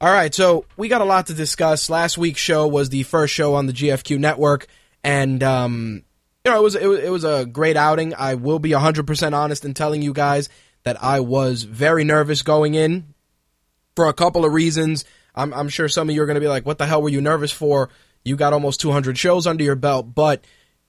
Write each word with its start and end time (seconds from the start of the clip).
All 0.00 0.12
right, 0.12 0.32
so 0.32 0.64
we 0.76 0.88
got 0.88 1.00
a 1.00 1.04
lot 1.04 1.26
to 1.26 1.34
discuss. 1.34 1.90
Last 1.90 2.16
week's 2.16 2.40
show 2.40 2.66
was 2.68 2.88
the 2.88 3.02
first 3.02 3.34
show 3.34 3.54
on 3.54 3.66
the 3.66 3.72
GFQ 3.72 4.18
network, 4.18 4.66
and 5.02 5.42
um, 5.42 6.04
you 6.44 6.50
know 6.50 6.58
it 6.58 6.62
was, 6.62 6.74
it 6.76 6.86
was 6.86 7.00
it 7.00 7.10
was 7.10 7.24
a 7.24 7.44
great 7.44 7.76
outing. 7.76 8.14
I 8.14 8.36
will 8.36 8.58
be 8.60 8.70
100% 8.70 9.32
honest 9.32 9.64
in 9.64 9.74
telling 9.74 10.00
you 10.00 10.12
guys 10.12 10.48
that 10.84 11.02
I 11.02 11.20
was 11.20 11.64
very 11.64 12.04
nervous 12.04 12.42
going 12.42 12.74
in 12.74 13.12
for 13.96 14.06
a 14.06 14.14
couple 14.14 14.44
of 14.44 14.52
reasons. 14.52 15.04
I'm, 15.34 15.52
I'm 15.52 15.68
sure 15.68 15.88
some 15.88 16.08
of 16.08 16.14
you 16.14 16.22
are 16.22 16.26
going 16.26 16.36
to 16.36 16.40
be 16.40 16.48
like, 16.48 16.64
"What 16.64 16.78
the 16.78 16.86
hell 16.86 17.02
were 17.02 17.08
you 17.08 17.20
nervous 17.20 17.52
for?" 17.52 17.90
You 18.24 18.36
got 18.36 18.52
almost 18.52 18.80
200 18.80 19.18
shows 19.18 19.46
under 19.46 19.64
your 19.64 19.76
belt, 19.76 20.14
but 20.14 20.44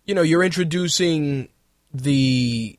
you 0.06 0.16
know 0.16 0.22
you're 0.22 0.44
introducing 0.44 1.50
the 1.94 2.79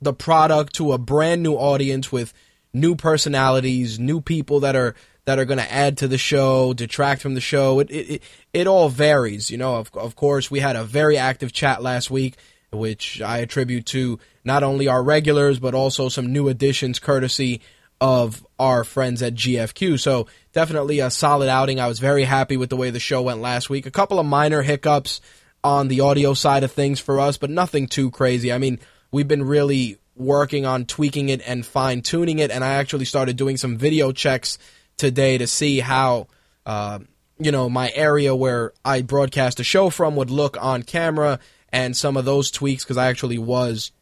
the 0.00 0.12
product 0.12 0.74
to 0.74 0.92
a 0.92 0.98
brand 0.98 1.42
new 1.42 1.54
audience 1.54 2.10
with 2.10 2.32
new 2.72 2.94
personalities, 2.94 3.98
new 3.98 4.20
people 4.20 4.60
that 4.60 4.76
are 4.76 4.94
that 5.26 5.38
are 5.38 5.44
going 5.44 5.58
to 5.58 5.72
add 5.72 5.98
to 5.98 6.08
the 6.08 6.18
show, 6.18 6.72
detract 6.72 7.20
from 7.22 7.34
the 7.34 7.40
show. 7.40 7.80
It, 7.80 7.90
it 7.90 8.22
it 8.52 8.66
all 8.66 8.88
varies, 8.88 9.50
you 9.50 9.58
know. 9.58 9.76
Of 9.76 9.90
of 9.94 10.16
course, 10.16 10.50
we 10.50 10.60
had 10.60 10.76
a 10.76 10.84
very 10.84 11.16
active 11.16 11.52
chat 11.52 11.82
last 11.82 12.10
week, 12.10 12.36
which 12.72 13.20
I 13.20 13.38
attribute 13.38 13.86
to 13.86 14.18
not 14.44 14.62
only 14.62 14.88
our 14.88 15.02
regulars 15.02 15.58
but 15.58 15.74
also 15.74 16.08
some 16.08 16.32
new 16.32 16.48
additions, 16.48 16.98
courtesy 16.98 17.60
of 18.00 18.46
our 18.58 18.82
friends 18.82 19.22
at 19.22 19.34
GFQ. 19.34 20.00
So 20.00 20.26
definitely 20.52 21.00
a 21.00 21.10
solid 21.10 21.50
outing. 21.50 21.78
I 21.78 21.86
was 21.86 21.98
very 21.98 22.24
happy 22.24 22.56
with 22.56 22.70
the 22.70 22.76
way 22.76 22.90
the 22.90 22.98
show 22.98 23.20
went 23.22 23.40
last 23.40 23.68
week. 23.68 23.84
A 23.84 23.90
couple 23.90 24.18
of 24.18 24.24
minor 24.24 24.62
hiccups 24.62 25.20
on 25.62 25.88
the 25.88 26.00
audio 26.00 26.32
side 26.32 26.64
of 26.64 26.72
things 26.72 26.98
for 26.98 27.20
us, 27.20 27.36
but 27.36 27.50
nothing 27.50 27.86
too 27.86 28.10
crazy. 28.10 28.50
I 28.52 28.56
mean 28.58 28.78
we've 29.10 29.28
been 29.28 29.44
really 29.44 29.98
working 30.16 30.66
on 30.66 30.84
tweaking 30.84 31.28
it 31.28 31.40
and 31.46 31.64
fine 31.64 32.02
tuning 32.02 32.38
it. 32.38 32.50
And 32.50 32.62
I 32.62 32.74
actually 32.74 33.06
started 33.06 33.36
doing 33.36 33.56
some 33.56 33.76
video 33.76 34.12
checks 34.12 34.58
today 34.96 35.38
to 35.38 35.46
see 35.46 35.80
how, 35.80 36.28
uh, 36.66 36.98
you 37.38 37.50
know, 37.50 37.70
my 37.70 37.90
area 37.94 38.34
where 38.34 38.72
I 38.84 39.02
broadcast 39.02 39.60
a 39.60 39.64
show 39.64 39.90
from 39.90 40.16
would 40.16 40.30
look 40.30 40.62
on 40.62 40.82
camera 40.82 41.38
and 41.72 41.96
some 41.96 42.16
of 42.16 42.24
those 42.24 42.50
tweaks 42.50 42.84
because 42.84 42.98
I 42.98 43.08
actually 43.08 43.38
was 43.38 43.92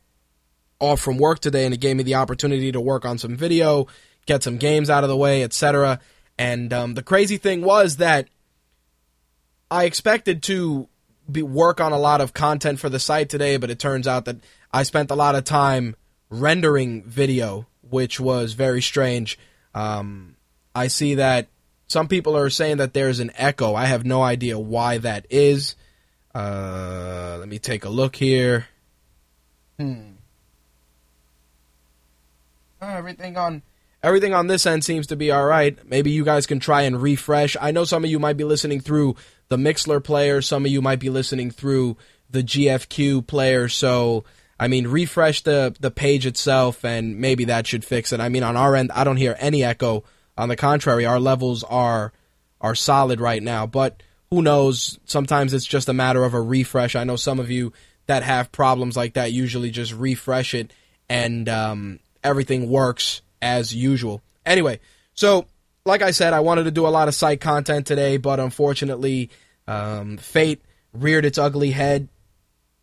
off 0.81 1.01
from 1.01 1.19
work 1.19 1.41
today 1.41 1.65
and 1.65 1.75
it 1.75 1.81
gave 1.81 1.97
me 1.97 2.03
the 2.03 2.17
opportunity 2.17 2.73
to 2.73 2.81
work 2.81 3.05
on 3.05 3.19
some 3.19 3.37
video, 3.37 3.87
get 4.27 4.43
some 4.43 4.57
games 4.57 4.91
out 4.91 5.05
of 5.05 5.09
the 5.09 5.17
way, 5.17 5.43
etc. 5.43 6.01
And 6.37 6.73
um, 6.73 6.95
the 6.95 7.03
crazy 7.03 7.37
thing 7.37 7.63
was 7.63 7.97
that 7.97 8.29
I 9.71 9.85
expected 9.85 10.43
to 10.45 10.89
be 11.31 11.43
work 11.43 11.81
on 11.81 11.93
a 11.93 11.99
lot 11.99 12.21
of 12.21 12.33
content 12.33 12.81
for 12.81 12.89
the 12.89 12.99
site 12.99 13.29
today, 13.29 13.57
but 13.57 13.71
it 13.71 13.79
turns 13.79 14.09
out 14.09 14.25
that 14.25 14.37
I 14.73 14.83
spent 14.83 15.11
a 15.11 15.15
lot 15.15 15.35
of 15.35 15.45
time 15.45 15.97
rendering 16.31 17.03
video, 17.05 17.67
which 17.89 18.21
was 18.21 18.53
very 18.53 18.83
strange. 18.83 19.39
Um, 19.75 20.37
I 20.75 20.89
see 20.89 21.17
that 21.17 21.49
some 21.87 22.09
people 22.09 22.37
are 22.37 22.51
saying 22.51 22.77
that 22.77 22.93
there's 22.93 23.21
an 23.21 23.33
echo. 23.35 23.75
I 23.75 23.87
have 23.87 24.05
no 24.05 24.23
idea 24.23 24.59
why 24.59 24.99
that 24.99 25.27
is. 25.31 25.75
Uh, 26.35 27.37
let 27.41 27.49
me 27.49 27.59
take 27.59 27.85
a 27.85 27.89
look 27.89 28.17
here. 28.17 28.67
Hmm. 29.79 30.13
Uh, 32.81 32.87
everything 32.87 33.37
on 33.37 33.63
everything 34.03 34.35
on 34.35 34.47
this 34.47 34.67
end 34.67 34.85
seems 34.85 35.07
to 35.09 35.17
be 35.17 35.31
all 35.31 35.45
right. 35.45 35.79
Maybe 35.89 36.11
you 36.11 36.25
guys 36.25 36.47
can 36.47 36.61
try 36.61 36.83
and 36.83 37.01
refresh. 37.01 37.57
I 37.61 37.71
know 37.71 37.85
some 37.85 38.05
of 38.05 38.11
you 38.11 38.19
might 38.19 38.37
be 38.37 38.45
listening 38.45 38.81
through 38.81 39.17
the 39.49 39.57
Mixlr 39.57 40.03
player. 40.03 40.43
Some 40.43 40.65
of 40.65 40.71
you 40.71 40.83
might 40.83 41.01
be 41.01 41.11
listening 41.11 41.51
through 41.51 41.97
the 42.31 42.43
GFQ 42.43 43.27
player. 43.27 43.69
So 43.69 44.25
I 44.61 44.69
mean, 44.69 44.89
refresh 44.89 45.43
the 45.43 45.75
the 45.79 45.91
page 45.91 46.27
itself, 46.27 46.85
and 46.85 47.19
maybe 47.19 47.45
that 47.47 47.67
should 47.67 47.85
fix 47.85 48.13
it. 48.13 48.21
I 48.21 48.29
mean, 48.29 48.43
on 48.43 48.57
our 48.57 48.75
end, 48.75 48.91
I 48.93 49.05
don't 49.05 49.17
hear 49.17 49.37
any 49.39 49.63
echo. 49.63 50.05
On 50.37 50.49
the 50.49 50.57
contrary, 50.57 51.07
our 51.07 51.21
levels 51.21 51.65
are 51.65 52.13
are 52.61 52.75
solid 52.75 53.21
right 53.21 53.43
now. 53.43 53.67
But 53.67 54.03
who 54.31 54.43
knows? 54.43 54.99
Sometimes 55.05 55.55
it's 55.55 55.67
just 55.67 55.89
a 55.89 55.95
matter 55.95 56.25
of 56.25 56.35
a 56.35 56.41
refresh. 56.41 56.97
I 56.97 57.05
know 57.05 57.17
some 57.17 57.39
of 57.39 57.51
you 57.51 57.73
that 58.07 58.23
have 58.23 58.51
problems 58.51 58.97
like 58.97 59.15
that 59.15 59.33
usually 59.33 59.71
just 59.71 59.93
refresh 59.93 60.55
it, 60.55 60.73
and 61.09 61.49
um, 61.49 62.01
everything 62.25 62.69
works 62.69 63.23
as 63.41 63.75
usual. 63.75 64.23
Anyway, 64.45 64.81
so 65.15 65.47
like 65.85 66.03
I 66.03 66.11
said, 66.11 66.33
I 66.33 66.41
wanted 66.41 66.65
to 66.65 66.71
do 66.71 66.87
a 66.87 66.89
lot 66.89 67.09
of 67.09 67.15
site 67.15 67.41
content 67.41 67.87
today, 67.87 68.17
but 68.17 68.41
unfortunately, 68.41 69.31
um, 69.67 70.17
fate 70.17 70.63
reared 70.93 71.25
its 71.25 71.39
ugly 71.39 71.71
head 71.71 72.09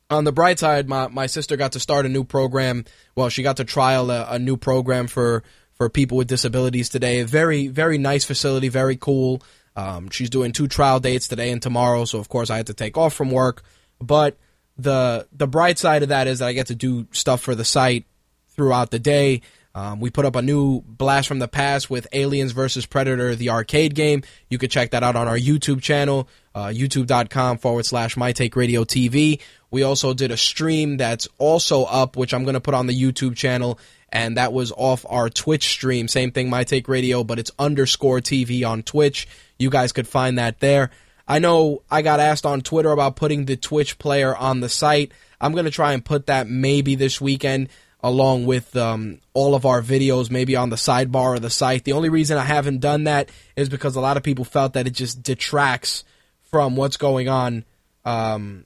on 0.09 0.23
the 0.23 0.31
bright 0.31 0.59
side, 0.59 0.87
my, 0.87 1.07
my 1.07 1.27
sister 1.27 1.57
got 1.57 1.73
to 1.73 1.79
start 1.79 2.05
a 2.05 2.09
new 2.09 2.23
program. 2.23 2.85
Well, 3.15 3.29
she 3.29 3.43
got 3.43 3.57
to 3.57 3.63
trial 3.63 4.11
a, 4.11 4.25
a 4.31 4.39
new 4.39 4.57
program 4.57 5.07
for, 5.07 5.43
for 5.73 5.89
people 5.89 6.17
with 6.17 6.27
disabilities 6.27 6.89
today. 6.89 7.23
Very, 7.23 7.67
very 7.67 7.97
nice 7.97 8.23
facility, 8.25 8.69
very 8.69 8.95
cool. 8.95 9.41
Um, 9.75 10.09
she's 10.09 10.29
doing 10.29 10.51
two 10.51 10.67
trial 10.67 10.99
dates 10.99 11.27
today 11.27 11.51
and 11.51 11.61
tomorrow, 11.61 12.05
so 12.05 12.19
of 12.19 12.29
course 12.29 12.49
I 12.49 12.57
had 12.57 12.67
to 12.67 12.73
take 12.73 12.97
off 12.97 13.13
from 13.13 13.29
work. 13.29 13.63
But 13.99 14.37
the 14.77 15.27
the 15.31 15.47
bright 15.47 15.77
side 15.77 16.03
of 16.03 16.09
that 16.09 16.27
is 16.27 16.39
that 16.39 16.47
I 16.47 16.53
get 16.53 16.67
to 16.67 16.75
do 16.75 17.07
stuff 17.11 17.41
for 17.41 17.55
the 17.55 17.65
site 17.65 18.05
throughout 18.49 18.91
the 18.91 18.99
day. 18.99 19.41
Um, 19.73 19.99
we 19.99 20.09
put 20.09 20.23
up 20.23 20.37
a 20.37 20.41
new 20.41 20.81
Blast 20.81 21.27
from 21.27 21.39
the 21.39 21.49
Past 21.49 21.89
with 21.89 22.07
Aliens 22.13 22.53
versus 22.53 22.85
Predator, 22.85 23.35
the 23.35 23.49
arcade 23.49 23.93
game. 23.93 24.23
You 24.49 24.57
can 24.57 24.69
check 24.69 24.91
that 24.91 25.03
out 25.03 25.17
on 25.17 25.27
our 25.27 25.37
YouTube 25.37 25.81
channel, 25.81 26.29
uh, 26.53 26.67
youtube.com 26.67 27.57
forward 27.57 27.85
slash 27.85 28.15
My 28.15 28.31
Take 28.31 28.55
Radio 28.55 28.85
TV. 28.85 29.41
We 29.75 29.83
also 29.83 30.13
did 30.13 30.31
a 30.31 30.37
stream 30.37 30.95
that's 30.95 31.27
also 31.37 31.83
up, 31.83 32.15
which 32.15 32.33
I'm 32.33 32.45
going 32.45 32.53
to 32.53 32.61
put 32.61 32.73
on 32.73 32.87
the 32.87 32.97
YouTube 32.97 33.35
channel, 33.35 33.77
and 34.07 34.37
that 34.37 34.53
was 34.53 34.71
off 34.71 35.05
our 35.09 35.29
Twitch 35.29 35.65
stream. 35.67 36.07
Same 36.07 36.31
thing, 36.31 36.49
My 36.49 36.63
Take 36.63 36.87
Radio, 36.87 37.25
but 37.25 37.39
it's 37.39 37.51
underscore 37.59 38.21
TV 38.21 38.65
on 38.65 38.83
Twitch. 38.83 39.27
You 39.59 39.69
guys 39.69 39.91
could 39.91 40.07
find 40.07 40.37
that 40.37 40.61
there. 40.61 40.91
I 41.27 41.39
know 41.39 41.81
I 41.91 42.03
got 42.03 42.21
asked 42.21 42.45
on 42.45 42.61
Twitter 42.61 42.89
about 42.89 43.17
putting 43.17 43.43
the 43.43 43.57
Twitch 43.57 43.99
player 43.99 44.33
on 44.33 44.61
the 44.61 44.69
site. 44.69 45.11
I'm 45.41 45.51
going 45.51 45.65
to 45.65 45.71
try 45.71 45.91
and 45.91 46.05
put 46.05 46.27
that 46.27 46.47
maybe 46.47 46.95
this 46.95 47.19
weekend 47.19 47.67
along 48.01 48.45
with 48.45 48.77
um, 48.77 49.19
all 49.33 49.55
of 49.55 49.65
our 49.65 49.81
videos, 49.81 50.31
maybe 50.31 50.55
on 50.55 50.69
the 50.69 50.77
sidebar 50.77 51.35
of 51.35 51.41
the 51.41 51.49
site. 51.49 51.83
The 51.83 51.91
only 51.91 52.07
reason 52.07 52.37
I 52.37 52.45
haven't 52.45 52.79
done 52.79 53.03
that 53.03 53.29
is 53.57 53.67
because 53.67 53.97
a 53.97 54.01
lot 54.01 54.15
of 54.15 54.23
people 54.23 54.45
felt 54.45 54.71
that 54.75 54.87
it 54.87 54.91
just 54.91 55.21
detracts 55.21 56.05
from 56.43 56.77
what's 56.77 56.95
going 56.95 57.27
on 57.27 57.65
um, 58.05 58.65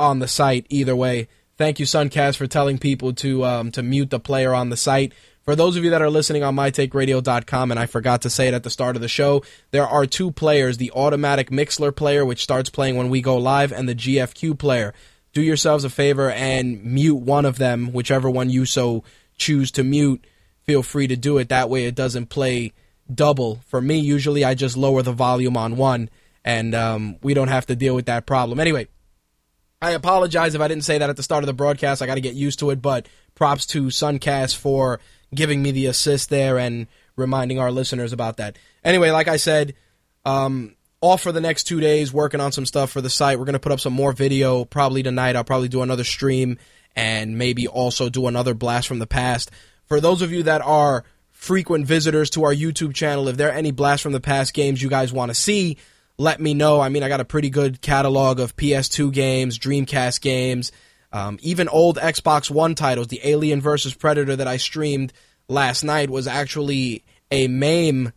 on 0.00 0.18
the 0.18 0.28
site 0.28 0.66
either 0.68 0.96
way. 0.96 1.28
Thank 1.56 1.78
you, 1.78 1.86
Suncast, 1.86 2.36
for 2.36 2.46
telling 2.46 2.78
people 2.78 3.12
to 3.14 3.44
um, 3.44 3.70
to 3.72 3.82
mute 3.82 4.10
the 4.10 4.18
player 4.18 4.54
on 4.54 4.70
the 4.70 4.76
site. 4.76 5.12
For 5.44 5.54
those 5.56 5.76
of 5.76 5.84
you 5.84 5.90
that 5.90 6.02
are 6.02 6.10
listening 6.10 6.42
on 6.42 6.54
mytakeradio.com, 6.54 7.70
and 7.70 7.80
I 7.80 7.86
forgot 7.86 8.22
to 8.22 8.30
say 8.30 8.48
it 8.48 8.54
at 8.54 8.62
the 8.62 8.70
start 8.70 8.96
of 8.96 9.02
the 9.02 9.08
show, 9.08 9.42
there 9.70 9.86
are 9.86 10.06
two 10.06 10.30
players 10.30 10.76
the 10.76 10.92
automatic 10.92 11.50
Mixlr 11.50 11.94
player, 11.94 12.24
which 12.24 12.42
starts 12.42 12.70
playing 12.70 12.96
when 12.96 13.10
we 13.10 13.20
go 13.20 13.36
live, 13.36 13.72
and 13.72 13.88
the 13.88 13.94
GFQ 13.94 14.58
player. 14.58 14.94
Do 15.32 15.42
yourselves 15.42 15.84
a 15.84 15.90
favor 15.90 16.30
and 16.30 16.84
mute 16.84 17.16
one 17.16 17.44
of 17.44 17.58
them, 17.58 17.92
whichever 17.92 18.28
one 18.28 18.50
you 18.50 18.64
so 18.64 19.04
choose 19.36 19.70
to 19.72 19.84
mute. 19.84 20.24
Feel 20.64 20.82
free 20.82 21.06
to 21.08 21.16
do 21.16 21.38
it. 21.38 21.48
That 21.48 21.70
way 21.70 21.84
it 21.84 21.94
doesn't 21.94 22.26
play 22.26 22.72
double. 23.12 23.60
For 23.66 23.80
me, 23.80 23.98
usually 23.98 24.44
I 24.44 24.54
just 24.54 24.76
lower 24.76 25.02
the 25.02 25.12
volume 25.12 25.56
on 25.56 25.76
one, 25.76 26.10
and 26.44 26.74
um, 26.74 27.16
we 27.22 27.34
don't 27.34 27.48
have 27.48 27.66
to 27.66 27.76
deal 27.76 27.94
with 27.94 28.06
that 28.06 28.26
problem. 28.26 28.60
Anyway, 28.60 28.88
I 29.82 29.92
apologize 29.92 30.54
if 30.54 30.60
I 30.60 30.68
didn't 30.68 30.84
say 30.84 30.98
that 30.98 31.08
at 31.08 31.16
the 31.16 31.22
start 31.22 31.42
of 31.42 31.46
the 31.46 31.54
broadcast. 31.54 32.02
I 32.02 32.06
got 32.06 32.16
to 32.16 32.20
get 32.20 32.34
used 32.34 32.58
to 32.58 32.70
it, 32.70 32.82
but 32.82 33.08
props 33.34 33.64
to 33.66 33.84
Suncast 33.84 34.56
for 34.56 35.00
giving 35.34 35.62
me 35.62 35.70
the 35.70 35.86
assist 35.86 36.28
there 36.28 36.58
and 36.58 36.86
reminding 37.16 37.58
our 37.58 37.70
listeners 37.70 38.12
about 38.12 38.36
that. 38.36 38.58
Anyway, 38.84 39.10
like 39.10 39.28
I 39.28 39.36
said, 39.36 39.74
um, 40.24 40.76
off 41.00 41.22
for 41.22 41.32
the 41.32 41.40
next 41.40 41.64
two 41.64 41.80
days, 41.80 42.12
working 42.12 42.40
on 42.40 42.52
some 42.52 42.66
stuff 42.66 42.90
for 42.90 43.00
the 43.00 43.08
site. 43.08 43.38
We're 43.38 43.46
going 43.46 43.54
to 43.54 43.60
put 43.60 43.72
up 43.72 43.80
some 43.80 43.94
more 43.94 44.12
video 44.12 44.64
probably 44.66 45.02
tonight. 45.02 45.34
I'll 45.34 45.44
probably 45.44 45.68
do 45.68 45.82
another 45.82 46.04
stream 46.04 46.58
and 46.94 47.38
maybe 47.38 47.66
also 47.66 48.10
do 48.10 48.26
another 48.26 48.52
blast 48.52 48.86
from 48.86 48.98
the 48.98 49.06
past. 49.06 49.50
For 49.86 50.00
those 50.00 50.20
of 50.20 50.30
you 50.30 50.42
that 50.42 50.60
are 50.60 51.04
frequent 51.30 51.86
visitors 51.86 52.28
to 52.30 52.44
our 52.44 52.54
YouTube 52.54 52.94
channel, 52.94 53.28
if 53.28 53.38
there 53.38 53.48
are 53.48 53.52
any 53.52 53.70
blast 53.70 54.02
from 54.02 54.12
the 54.12 54.20
past 54.20 54.52
games 54.52 54.82
you 54.82 54.90
guys 54.90 55.10
want 55.10 55.30
to 55.30 55.34
see, 55.34 55.78
let 56.20 56.38
me 56.38 56.52
know. 56.52 56.82
I 56.82 56.90
mean, 56.90 57.02
I 57.02 57.08
got 57.08 57.20
a 57.20 57.24
pretty 57.24 57.48
good 57.48 57.80
catalog 57.80 58.40
of 58.40 58.54
PS2 58.54 59.10
games, 59.10 59.58
Dreamcast 59.58 60.20
games, 60.20 60.70
um, 61.12 61.38
even 61.40 61.66
old 61.66 61.96
Xbox 61.96 62.50
One 62.50 62.74
titles. 62.74 63.06
The 63.06 63.22
Alien 63.24 63.62
vs. 63.62 63.94
Predator 63.94 64.36
that 64.36 64.46
I 64.46 64.58
streamed 64.58 65.14
last 65.48 65.82
night 65.82 66.10
was 66.10 66.26
actually 66.26 67.04
a 67.30 67.48
MAME 67.48 68.12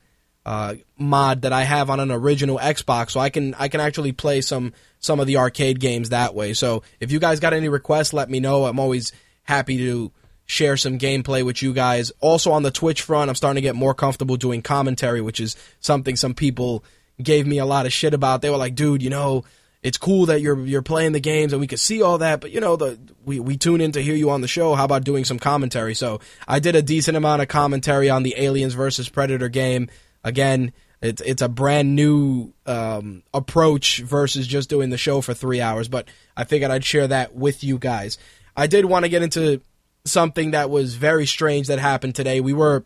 uh, 0.46 0.76
mod 0.98 1.44
that 1.44 1.54
I 1.54 1.64
have 1.64 1.90
on 1.90 2.02
an 2.02 2.12
original 2.12 2.60
Xbox, 2.60 3.12
so 3.12 3.22
I 3.22 3.30
can 3.30 3.54
I 3.54 3.70
can 3.70 3.80
actually 3.80 4.12
play 4.12 4.42
some 4.42 4.74
some 5.00 5.22
of 5.22 5.28
the 5.28 5.38
arcade 5.38 5.80
games 5.80 6.10
that 6.10 6.36
way. 6.36 6.54
So 6.54 6.84
if 7.00 7.10
you 7.10 7.20
guys 7.22 7.40
got 7.40 7.54
any 7.54 7.70
requests, 7.70 8.12
let 8.12 8.30
me 8.30 8.42
know. 8.42 8.66
I'm 8.66 8.82
always 8.82 9.14
happy 9.44 9.78
to 9.78 10.12
share 10.46 10.76
some 10.76 11.00
gameplay 11.00 11.46
with 11.46 11.62
you 11.62 11.72
guys. 11.72 12.12
Also 12.20 12.52
on 12.52 12.64
the 12.64 12.72
Twitch 12.72 13.02
front, 13.02 13.30
I'm 13.30 13.36
starting 13.36 13.62
to 13.64 13.66
get 13.66 13.76
more 13.76 13.94
comfortable 13.94 14.36
doing 14.36 14.62
commentary, 14.62 15.22
which 15.22 15.40
is 15.40 15.56
something 15.80 16.18
some 16.18 16.34
people 16.34 16.84
gave 17.21 17.45
me 17.45 17.60
a 17.60 17.65
lot 17.65 17.86
of 17.86 17.94
shit 17.94 18.13
about. 18.13 18.42
They 18.42 18.50
were 18.50 18.57
like, 18.57 18.75
dude, 18.75 19.01
you 19.01 19.10
know, 19.10 19.44
it's 19.83 19.98
cool 19.98 20.27
that 20.27 20.42
you're 20.42 20.65
you're 20.65 20.81
playing 20.81 21.12
the 21.12 21.19
games 21.19 21.51
and 21.51 21.60
we 21.60 21.68
could 21.68 21.80
see 21.80 22.01
all 22.01 22.18
that, 22.19 22.39
but 22.39 22.51
you 22.51 22.62
know, 22.62 22.77
the 22.77 22.98
we, 23.25 23.39
we 23.39 23.57
tune 23.57 23.81
in 23.81 23.92
to 23.92 24.01
hear 24.01 24.15
you 24.15 24.30
on 24.30 24.42
the 24.42 24.48
show. 24.48 24.75
How 24.75 24.86
about 24.86 25.04
doing 25.04 25.25
some 25.25 25.39
commentary? 25.39 25.94
So 25.94 26.21
I 26.48 26.60
did 26.60 26.75
a 26.75 26.81
decent 26.81 27.18
amount 27.18 27.42
of 27.42 27.50
commentary 27.50 28.10
on 28.10 28.24
the 28.24 28.36
Aliens 28.38 28.74
versus 28.74 29.10
Predator 29.10 29.50
game. 29.50 29.89
Again, 30.24 30.71
it's 31.01 31.21
it's 31.21 31.42
a 31.42 31.50
brand 31.50 31.95
new 31.95 32.54
um, 32.65 33.24
approach 33.33 34.00
versus 34.00 34.48
just 34.48 34.69
doing 34.69 34.89
the 34.89 34.98
show 34.98 35.19
for 35.19 35.33
three 35.33 35.59
hours, 35.59 35.89
but 35.89 36.07
I 36.36 36.45
figured 36.45 36.71
I'd 36.71 36.86
share 36.86 37.07
that 37.07 37.36
with 37.36 37.62
you 37.62 37.77
guys. 37.77 38.18
I 38.56 38.68
did 38.68 38.86
want 38.86 39.04
to 39.04 39.09
get 39.09 39.21
into 39.21 39.59
something 40.06 40.51
that 40.51 40.69
was 40.69 40.95
very 40.95 41.25
strange 41.25 41.68
that 41.68 41.80
happened 41.80 42.16
today. 42.16 42.39
We 42.39 42.54
were, 42.54 42.86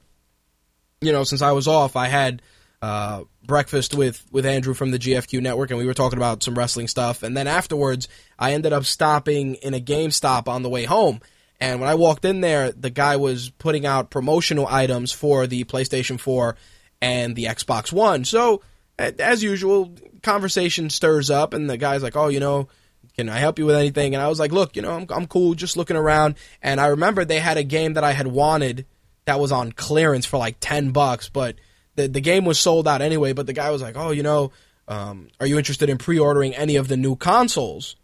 you 1.01 1.11
know, 1.11 1.23
since 1.23 1.43
I 1.43 1.51
was 1.51 1.67
off, 1.67 1.95
I 1.95 2.07
had 2.07 2.41
uh, 2.81 3.23
breakfast 3.43 3.95
with 3.95 4.23
with 4.31 4.45
Andrew 4.45 4.73
from 4.73 4.91
the 4.91 4.99
GFQ 4.99 5.41
network, 5.41 5.71
and 5.71 5.79
we 5.79 5.85
were 5.85 5.93
talking 5.93 6.17
about 6.17 6.43
some 6.43 6.57
wrestling 6.57 6.87
stuff. 6.87 7.23
And 7.23 7.35
then 7.35 7.47
afterwards, 7.47 8.07
I 8.37 8.53
ended 8.53 8.73
up 8.73 8.85
stopping 8.85 9.55
in 9.55 9.73
a 9.73 9.79
GameStop 9.79 10.47
on 10.47 10.63
the 10.63 10.69
way 10.69 10.85
home. 10.85 11.21
And 11.59 11.79
when 11.79 11.89
I 11.89 11.95
walked 11.95 12.23
in 12.23 12.41
there, 12.41 12.71
the 12.71 12.91
guy 12.91 13.15
was 13.15 13.49
putting 13.49 13.85
out 13.85 14.11
promotional 14.11 14.67
items 14.67 15.11
for 15.11 15.47
the 15.47 15.63
PlayStation 15.63 16.19
4 16.19 16.55
and 17.01 17.35
the 17.35 17.45
Xbox 17.45 17.91
One. 17.91 18.25
So, 18.25 18.61
as 18.99 19.41
usual, 19.41 19.91
conversation 20.21 20.91
stirs 20.91 21.31
up, 21.31 21.53
and 21.53 21.67
the 21.67 21.77
guy's 21.77 22.03
like, 22.03 22.15
"Oh, 22.15 22.27
you 22.27 22.39
know." 22.39 22.67
Can 23.15 23.29
I 23.29 23.39
help 23.39 23.57
you 23.57 23.65
with 23.65 23.75
anything? 23.75 24.13
And 24.13 24.21
I 24.21 24.27
was 24.27 24.39
like, 24.39 24.51
look, 24.51 24.75
you 24.75 24.83
know, 24.83 24.91
I'm, 24.91 25.07
I'm 25.09 25.25
cool, 25.25 25.55
just 25.55 25.75
looking 25.75 25.97
around. 25.97 26.35
And 26.61 26.79
I 26.79 26.87
remember 26.87 27.25
they 27.25 27.39
had 27.39 27.57
a 27.57 27.63
game 27.63 27.93
that 27.93 28.03
I 28.03 28.11
had 28.11 28.27
wanted 28.27 28.85
that 29.25 29.39
was 29.39 29.51
on 29.51 29.71
clearance 29.71 30.27
for 30.27 30.37
like 30.37 30.57
10 30.59 30.91
bucks, 30.91 31.27
but 31.27 31.55
the 31.97 32.07
the 32.07 32.21
game 32.21 32.45
was 32.45 32.57
sold 32.57 32.87
out 32.87 33.01
anyway, 33.01 33.33
but 33.33 33.45
the 33.45 33.53
guy 33.53 33.69
was 33.71 33.81
like, 33.81 33.97
"Oh, 33.97 34.11
you 34.11 34.23
know, 34.23 34.51
um, 34.87 35.27
are 35.41 35.45
you 35.45 35.57
interested 35.57 35.89
in 35.89 35.97
pre-ordering 35.97 36.55
any 36.55 36.77
of 36.77 36.87
the 36.87 36.95
new 36.95 37.17
consoles?" 37.17 37.97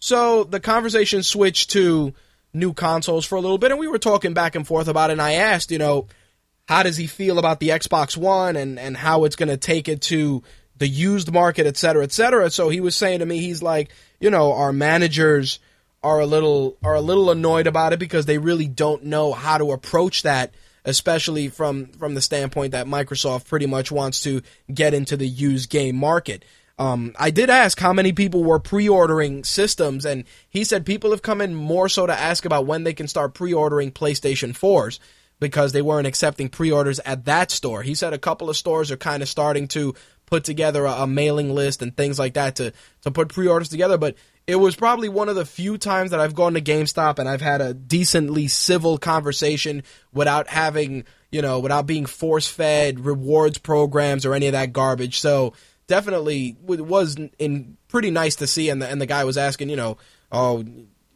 So 0.00 0.42
the 0.42 0.60
conversation 0.60 1.22
switched 1.22 1.70
to 1.70 2.12
new 2.52 2.72
consoles 2.72 3.24
for 3.24 3.36
a 3.36 3.40
little 3.40 3.58
bit, 3.58 3.70
and 3.70 3.78
we 3.78 3.88
were 3.88 3.98
talking 3.98 4.34
back 4.34 4.56
and 4.56 4.66
forth 4.66 4.88
about 4.88 5.10
it. 5.10 5.14
And 5.14 5.22
I 5.22 5.34
asked, 5.34 5.70
you 5.70 5.78
know, 5.78 6.08
how 6.66 6.82
does 6.82 6.96
he 6.96 7.06
feel 7.06 7.38
about 7.38 7.60
the 7.60 7.68
Xbox 7.68 8.16
One 8.16 8.56
and 8.56 8.78
and 8.80 8.96
how 8.96 9.24
it's 9.24 9.36
going 9.36 9.50
to 9.50 9.56
take 9.56 9.88
it 9.88 10.02
to 10.02 10.42
the 10.76 10.88
used 10.88 11.32
market, 11.32 11.66
et 11.66 11.76
cetera, 11.76 12.02
et 12.02 12.12
cetera. 12.12 12.50
So 12.50 12.68
he 12.68 12.80
was 12.80 12.96
saying 12.96 13.20
to 13.20 13.26
me, 13.26 13.38
he's 13.38 13.62
like, 13.62 13.90
you 14.20 14.30
know, 14.30 14.52
our 14.52 14.72
managers 14.72 15.60
are 16.02 16.20
a 16.20 16.26
little 16.26 16.76
are 16.82 16.94
a 16.94 17.00
little 17.00 17.30
annoyed 17.30 17.66
about 17.66 17.92
it 17.92 17.98
because 17.98 18.26
they 18.26 18.38
really 18.38 18.66
don't 18.66 19.04
know 19.04 19.32
how 19.32 19.58
to 19.58 19.72
approach 19.72 20.22
that 20.22 20.52
especially 20.84 21.48
from 21.48 21.86
from 21.86 22.14
the 22.14 22.20
standpoint 22.20 22.72
that 22.72 22.86
Microsoft 22.86 23.48
pretty 23.48 23.66
much 23.66 23.90
wants 23.90 24.20
to 24.22 24.42
get 24.72 24.94
into 24.94 25.16
the 25.16 25.28
used 25.28 25.70
game 25.70 25.96
market. 25.96 26.44
Um, 26.78 27.14
I 27.18 27.30
did 27.30 27.50
ask 27.50 27.78
how 27.78 27.92
many 27.92 28.12
people 28.12 28.42
were 28.42 28.58
pre-ordering 28.58 29.44
systems, 29.44 30.04
and 30.04 30.24
he 30.48 30.64
said 30.64 30.84
people 30.84 31.12
have 31.12 31.22
come 31.22 31.40
in 31.40 31.54
more 31.54 31.88
so 31.88 32.06
to 32.06 32.12
ask 32.12 32.44
about 32.44 32.66
when 32.66 32.82
they 32.82 32.94
can 32.94 33.06
start 33.06 33.34
pre-ordering 33.34 33.92
PlayStation 33.92 34.50
4s 34.50 34.98
because 35.38 35.72
they 35.72 35.82
weren't 35.82 36.06
accepting 36.06 36.48
pre-orders 36.48 36.98
at 37.00 37.26
that 37.26 37.50
store. 37.52 37.82
He 37.82 37.94
said 37.94 38.12
a 38.12 38.18
couple 38.18 38.50
of 38.50 38.56
stores 38.56 38.90
are 38.90 38.96
kind 38.96 39.22
of 39.22 39.28
starting 39.28 39.68
to 39.68 39.94
put 40.26 40.44
together 40.44 40.84
a, 40.84 41.02
a 41.02 41.06
mailing 41.06 41.54
list 41.54 41.80
and 41.80 41.96
things 41.96 42.18
like 42.18 42.34
that 42.34 42.56
to 42.56 42.72
to 43.02 43.10
put 43.10 43.28
pre-orders 43.28 43.68
together, 43.68 43.98
but 43.98 44.16
it 44.46 44.56
was 44.56 44.76
probably 44.76 45.08
one 45.08 45.28
of 45.28 45.36
the 45.36 45.46
few 45.46 45.78
times 45.78 46.10
that 46.10 46.20
I've 46.20 46.34
gone 46.34 46.54
to 46.54 46.60
GameStop 46.60 47.18
and 47.18 47.28
I've 47.28 47.40
had 47.40 47.60
a 47.60 47.72
decently 47.72 48.48
civil 48.48 48.98
conversation 48.98 49.82
without 50.12 50.48
having, 50.48 51.04
you 51.32 51.40
know, 51.40 51.60
without 51.60 51.86
being 51.86 52.04
force 52.04 52.46
fed 52.46 53.00
rewards 53.00 53.58
programs 53.58 54.26
or 54.26 54.34
any 54.34 54.46
of 54.46 54.52
that 54.52 54.72
garbage. 54.72 55.20
So 55.20 55.54
definitely 55.86 56.56
it 56.68 56.86
was 56.86 57.16
in 57.38 57.78
pretty 57.88 58.10
nice 58.10 58.36
to 58.36 58.46
see. 58.46 58.68
And 58.68 58.82
the, 58.82 58.88
and 58.88 59.00
the 59.00 59.06
guy 59.06 59.24
was 59.24 59.38
asking, 59.38 59.70
you 59.70 59.76
know, 59.76 59.96
oh, 60.30 60.64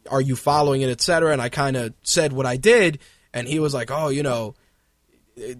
are 0.09 0.21
you 0.21 0.35
following 0.35 0.81
it, 0.81 0.89
etc. 0.89 1.31
And 1.31 1.41
I 1.41 1.49
kind 1.49 1.77
of 1.77 1.93
said 2.01 2.33
what 2.33 2.47
I 2.47 2.57
did, 2.57 2.99
and 3.31 3.47
he 3.47 3.59
was 3.59 3.75
like, 3.75 3.91
oh, 3.91 4.09
you 4.09 4.23
know, 4.23 4.55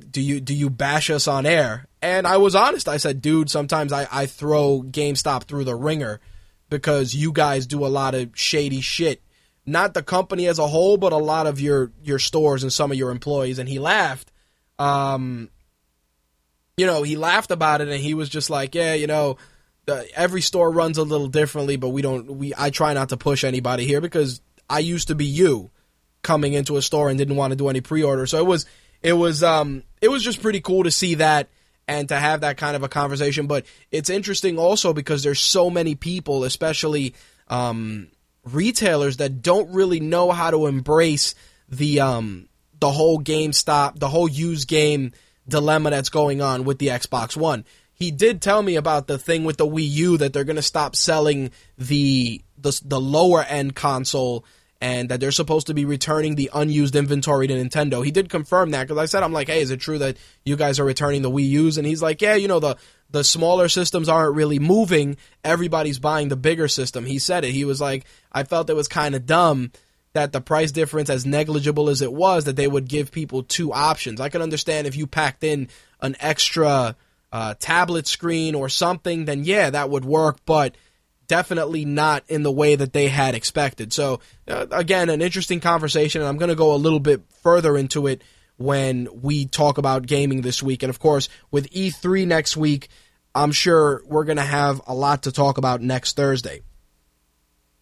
do 0.09 0.21
you 0.21 0.41
do 0.41 0.55
you 0.55 0.69
bash 0.71 1.09
us 1.09 1.27
on 1.27 1.45
air? 1.45 1.87
And 2.01 2.25
I 2.25 2.37
was 2.37 2.55
honest. 2.55 2.89
I 2.89 2.97
said, 2.97 3.21
dude, 3.21 3.51
sometimes 3.51 3.93
I, 3.93 4.07
I 4.11 4.25
throw 4.25 4.81
GameStop 4.81 5.43
through 5.43 5.65
the 5.65 5.75
ringer 5.75 6.19
because 6.69 7.13
you 7.13 7.31
guys 7.31 7.67
do 7.67 7.85
a 7.85 7.87
lot 7.87 8.15
of 8.15 8.31
shady 8.33 8.81
shit. 8.81 9.21
Not 9.65 9.93
the 9.93 10.03
company 10.03 10.47
as 10.47 10.59
a 10.59 10.67
whole, 10.67 10.97
but 10.97 11.13
a 11.13 11.17
lot 11.17 11.47
of 11.47 11.59
your 11.59 11.91
your 12.03 12.19
stores 12.19 12.63
and 12.63 12.73
some 12.73 12.91
of 12.91 12.97
your 12.97 13.11
employees. 13.11 13.59
And 13.59 13.69
he 13.69 13.79
laughed. 13.79 14.31
Um, 14.77 15.49
you 16.77 16.85
know, 16.85 17.03
he 17.03 17.17
laughed 17.17 17.51
about 17.51 17.81
it, 17.81 17.89
and 17.89 17.99
he 17.99 18.13
was 18.13 18.29
just 18.29 18.49
like, 18.49 18.73
"Yeah, 18.73 18.93
you 18.93 19.05
know, 19.05 19.37
the, 19.85 20.07
every 20.15 20.41
store 20.41 20.71
runs 20.71 20.97
a 20.97 21.03
little 21.03 21.27
differently, 21.27 21.75
but 21.75 21.89
we 21.89 22.01
don't. 22.01 22.37
We 22.37 22.53
I 22.57 22.69
try 22.69 22.93
not 22.93 23.09
to 23.09 23.17
push 23.17 23.43
anybody 23.43 23.85
here 23.85 24.01
because 24.01 24.41
I 24.69 24.79
used 24.79 25.09
to 25.09 25.15
be 25.15 25.25
you, 25.25 25.71
coming 26.21 26.53
into 26.53 26.77
a 26.77 26.81
store 26.81 27.09
and 27.09 27.17
didn't 27.17 27.35
want 27.35 27.51
to 27.51 27.57
do 27.57 27.69
any 27.69 27.81
pre-order. 27.81 28.25
So 28.25 28.37
it 28.37 28.45
was 28.45 28.65
it 29.01 29.13
was 29.13 29.43
um 29.43 29.83
it 30.01 30.09
was 30.09 30.23
just 30.23 30.41
pretty 30.41 30.61
cool 30.61 30.83
to 30.83 30.91
see 30.91 31.15
that 31.15 31.49
and 31.89 32.07
to 32.09 32.15
have 32.15 32.41
that 32.41 32.57
kind 32.57 32.75
of 32.75 32.83
a 32.83 32.87
conversation. 32.87 33.47
But 33.47 33.65
it's 33.91 34.11
interesting 34.11 34.59
also 34.59 34.93
because 34.93 35.23
there's 35.23 35.39
so 35.41 35.69
many 35.71 35.95
people, 35.95 36.43
especially 36.43 37.15
um, 37.47 38.09
retailers, 38.43 39.17
that 39.17 39.41
don't 39.41 39.73
really 39.73 39.99
know 39.99 40.31
how 40.31 40.51
to 40.51 40.67
embrace 40.67 41.33
the 41.67 41.99
um, 41.99 42.47
the 42.79 42.91
whole 42.91 43.19
GameStop, 43.19 43.99
the 43.99 44.07
whole 44.07 44.29
used 44.29 44.67
game 44.67 45.11
dilemma 45.47 45.89
that's 45.89 46.09
going 46.09 46.41
on 46.41 46.63
with 46.63 46.77
the 46.77 46.87
Xbox 46.87 47.35
One. 47.35 47.65
He 47.93 48.11
did 48.11 48.41
tell 48.41 48.61
me 48.61 48.75
about 48.75 49.07
the 49.07 49.17
thing 49.17 49.43
with 49.43 49.57
the 49.57 49.67
Wii 49.67 49.89
U 49.89 50.17
that 50.17 50.31
they're 50.31 50.45
going 50.45 50.55
to 50.55 50.61
stop 50.61 50.95
selling 50.95 51.51
the, 51.77 52.41
the 52.57 52.79
the 52.85 53.01
lower 53.01 53.43
end 53.43 53.75
console 53.75 54.45
and 54.81 55.09
that 55.09 55.19
they're 55.19 55.31
supposed 55.31 55.67
to 55.67 55.73
be 55.73 55.83
returning 55.83 56.35
the 56.35 56.49
unused 56.53 56.95
inventory 56.95 57.47
to 57.47 57.53
Nintendo. 57.53 58.03
He 58.03 58.11
did 58.11 58.29
confirm 58.29 58.71
that 58.71 58.87
because 58.87 58.97
I 58.97 59.05
said, 59.05 59.23
I'm 59.23 59.33
like, 59.33 59.49
hey, 59.49 59.61
is 59.61 59.71
it 59.71 59.81
true 59.81 59.97
that 59.97 60.17
you 60.45 60.55
guys 60.55 60.79
are 60.79 60.85
returning 60.85 61.21
the 61.21 61.31
Wii 61.31 61.47
U's? 61.49 61.77
And 61.77 61.85
he's 61.85 62.01
like, 62.01 62.21
yeah, 62.21 62.35
you 62.35 62.47
know, 62.47 62.59
the, 62.59 62.77
the 63.09 63.23
smaller 63.23 63.67
systems 63.67 64.07
aren't 64.07 64.35
really 64.35 64.59
moving. 64.59 65.17
Everybody's 65.43 65.99
buying 65.99 66.29
the 66.29 66.37
bigger 66.37 66.69
system. 66.69 67.05
He 67.05 67.19
said 67.19 67.43
it. 67.43 67.51
He 67.51 67.65
was 67.65 67.81
like, 67.81 68.05
I 68.31 68.43
felt 68.43 68.69
it 68.69 68.75
was 68.75 68.87
kind 68.87 69.15
of 69.15 69.25
dumb 69.25 69.71
that 70.13 70.31
the 70.31 70.41
price 70.41 70.71
difference, 70.71 71.09
as 71.09 71.25
negligible 71.25 71.89
as 71.89 72.01
it 72.01 72.11
was, 72.11 72.45
that 72.45 72.55
they 72.55 72.67
would 72.67 72.87
give 72.87 73.11
people 73.11 73.43
two 73.43 73.73
options. 73.73 74.21
I 74.21 74.29
can 74.29 74.41
understand 74.41 74.87
if 74.87 74.95
you 74.95 75.07
packed 75.07 75.43
in 75.43 75.67
an 76.01 76.15
extra 76.19 76.95
uh, 77.31 77.53
tablet 77.59 78.07
screen 78.07 78.55
or 78.55 78.69
something, 78.69 79.25
then 79.25 79.43
yeah, 79.43 79.69
that 79.69 79.89
would 79.89 80.05
work. 80.05 80.37
But 80.45 80.75
definitely 81.29 81.85
not 81.85 82.25
in 82.27 82.43
the 82.43 82.51
way 82.51 82.75
that 82.75 82.91
they 82.91 83.07
had 83.07 83.35
expected. 83.35 83.93
So, 83.93 84.19
uh, 84.49 84.65
again, 84.71 85.09
an 85.09 85.21
interesting 85.21 85.61
conversation, 85.61 86.19
and 86.21 86.27
I'm 86.27 86.37
going 86.37 86.49
to 86.49 86.55
go 86.55 86.73
a 86.73 86.75
little 86.75 86.99
bit 86.99 87.21
further 87.41 87.77
into 87.77 88.07
it 88.07 88.21
when 88.57 89.07
we 89.21 89.45
talk 89.45 89.77
about 89.77 90.05
gaming 90.05 90.41
this 90.41 90.61
week. 90.61 90.83
And 90.83 90.89
of 90.89 90.99
course, 90.99 91.29
with 91.49 91.69
E3 91.69 92.27
next 92.27 92.57
week, 92.57 92.89
I'm 93.33 93.53
sure 93.53 94.01
we're 94.05 94.25
going 94.25 94.37
to 94.37 94.43
have 94.43 94.81
a 94.85 94.93
lot 94.93 95.23
to 95.23 95.31
talk 95.31 95.57
about 95.57 95.81
next 95.81 96.17
Thursday. 96.17 96.61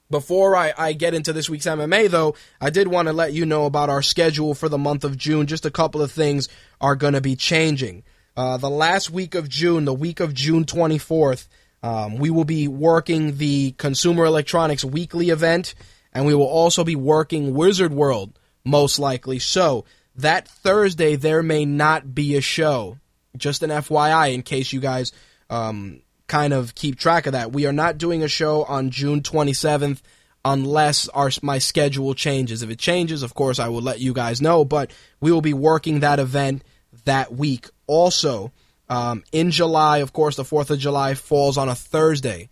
Before 0.10 0.56
I, 0.56 0.74
I 0.78 0.94
get 0.94 1.14
into 1.14 1.34
this 1.34 1.50
week's 1.50 1.66
MMA, 1.66 2.10
though, 2.10 2.36
I 2.62 2.70
did 2.70 2.88
want 2.88 3.08
to 3.08 3.14
let 3.14 3.34
you 3.34 3.46
know 3.46 3.66
about 3.66 3.90
our 3.90 4.02
schedule 4.02 4.54
for 4.54 4.70
the 4.70 4.78
month 4.78 5.04
of 5.04 5.18
June. 5.18 5.48
Just 5.48 5.66
a 5.66 5.72
couple 5.72 6.02
of 6.02 6.12
things 6.12 6.48
are 6.80 6.96
going 6.96 7.14
to 7.14 7.22
be 7.22 7.36
changing. 7.36 8.04
Uh, 8.36 8.58
the 8.58 8.70
last 8.70 9.10
week 9.10 9.36
of 9.36 9.50
June, 9.50 9.86
the 9.86 9.94
week 9.94 10.20
of 10.20 10.34
June 10.34 10.64
24th, 10.64 11.48
um, 11.88 12.18
we 12.18 12.30
will 12.30 12.44
be 12.44 12.68
working 12.68 13.38
the 13.38 13.72
Consumer 13.78 14.26
Electronics 14.26 14.84
Weekly 14.84 15.30
event, 15.30 15.74
and 16.12 16.26
we 16.26 16.36
will 16.36 16.44
also 16.44 16.84
be 16.84 16.98
working 16.98 17.54
Wizard 17.54 17.94
World, 17.94 18.38
most 18.66 19.00
likely. 19.00 19.40
So, 19.40 19.86
that 20.16 20.50
Thursday, 20.50 21.16
there 21.16 21.42
may 21.42 21.64
not 21.64 22.14
be 22.14 22.36
a 22.36 22.42
show. 22.42 22.98
Just 23.38 23.64
an 23.64 23.70
FYI, 23.70 24.34
in 24.34 24.42
case 24.42 24.74
you 24.74 24.82
guys 24.82 25.14
um, 25.50 26.02
kind 26.28 26.52
of 26.52 26.76
keep 26.76 27.00
track 27.00 27.26
of 27.26 27.32
that. 27.32 27.54
We 27.54 27.66
are 27.68 27.72
not 27.72 27.98
doing 27.98 28.22
a 28.22 28.28
show 28.28 28.66
on 28.66 28.90
June 28.90 29.22
27th 29.22 30.02
unless 30.44 31.08
our 31.10 31.32
my 31.42 31.58
schedule 31.58 32.14
changes. 32.14 32.64
If 32.64 32.70
it 32.70 32.80
changes, 32.80 33.24
of 33.24 33.34
course, 33.34 33.60
I 33.60 33.70
will 33.70 33.82
let 33.82 34.02
you 34.02 34.12
guys 34.12 34.42
know, 34.42 34.66
but 34.66 34.92
we 35.22 35.32
will 35.32 35.42
be 35.42 35.54
working 35.54 36.02
that 36.02 36.20
event 36.20 36.66
that 37.06 37.34
week. 37.34 37.70
Also, 37.86 38.52
um, 38.90 39.24
in 39.32 39.52
July, 39.52 40.00
of 40.00 40.14
course, 40.14 40.36
the 40.36 40.44
4th 40.44 40.70
of 40.70 40.80
July 40.80 41.14
falls 41.14 41.58
on 41.58 41.70
a 41.70 41.76
Thursday. 41.76 42.50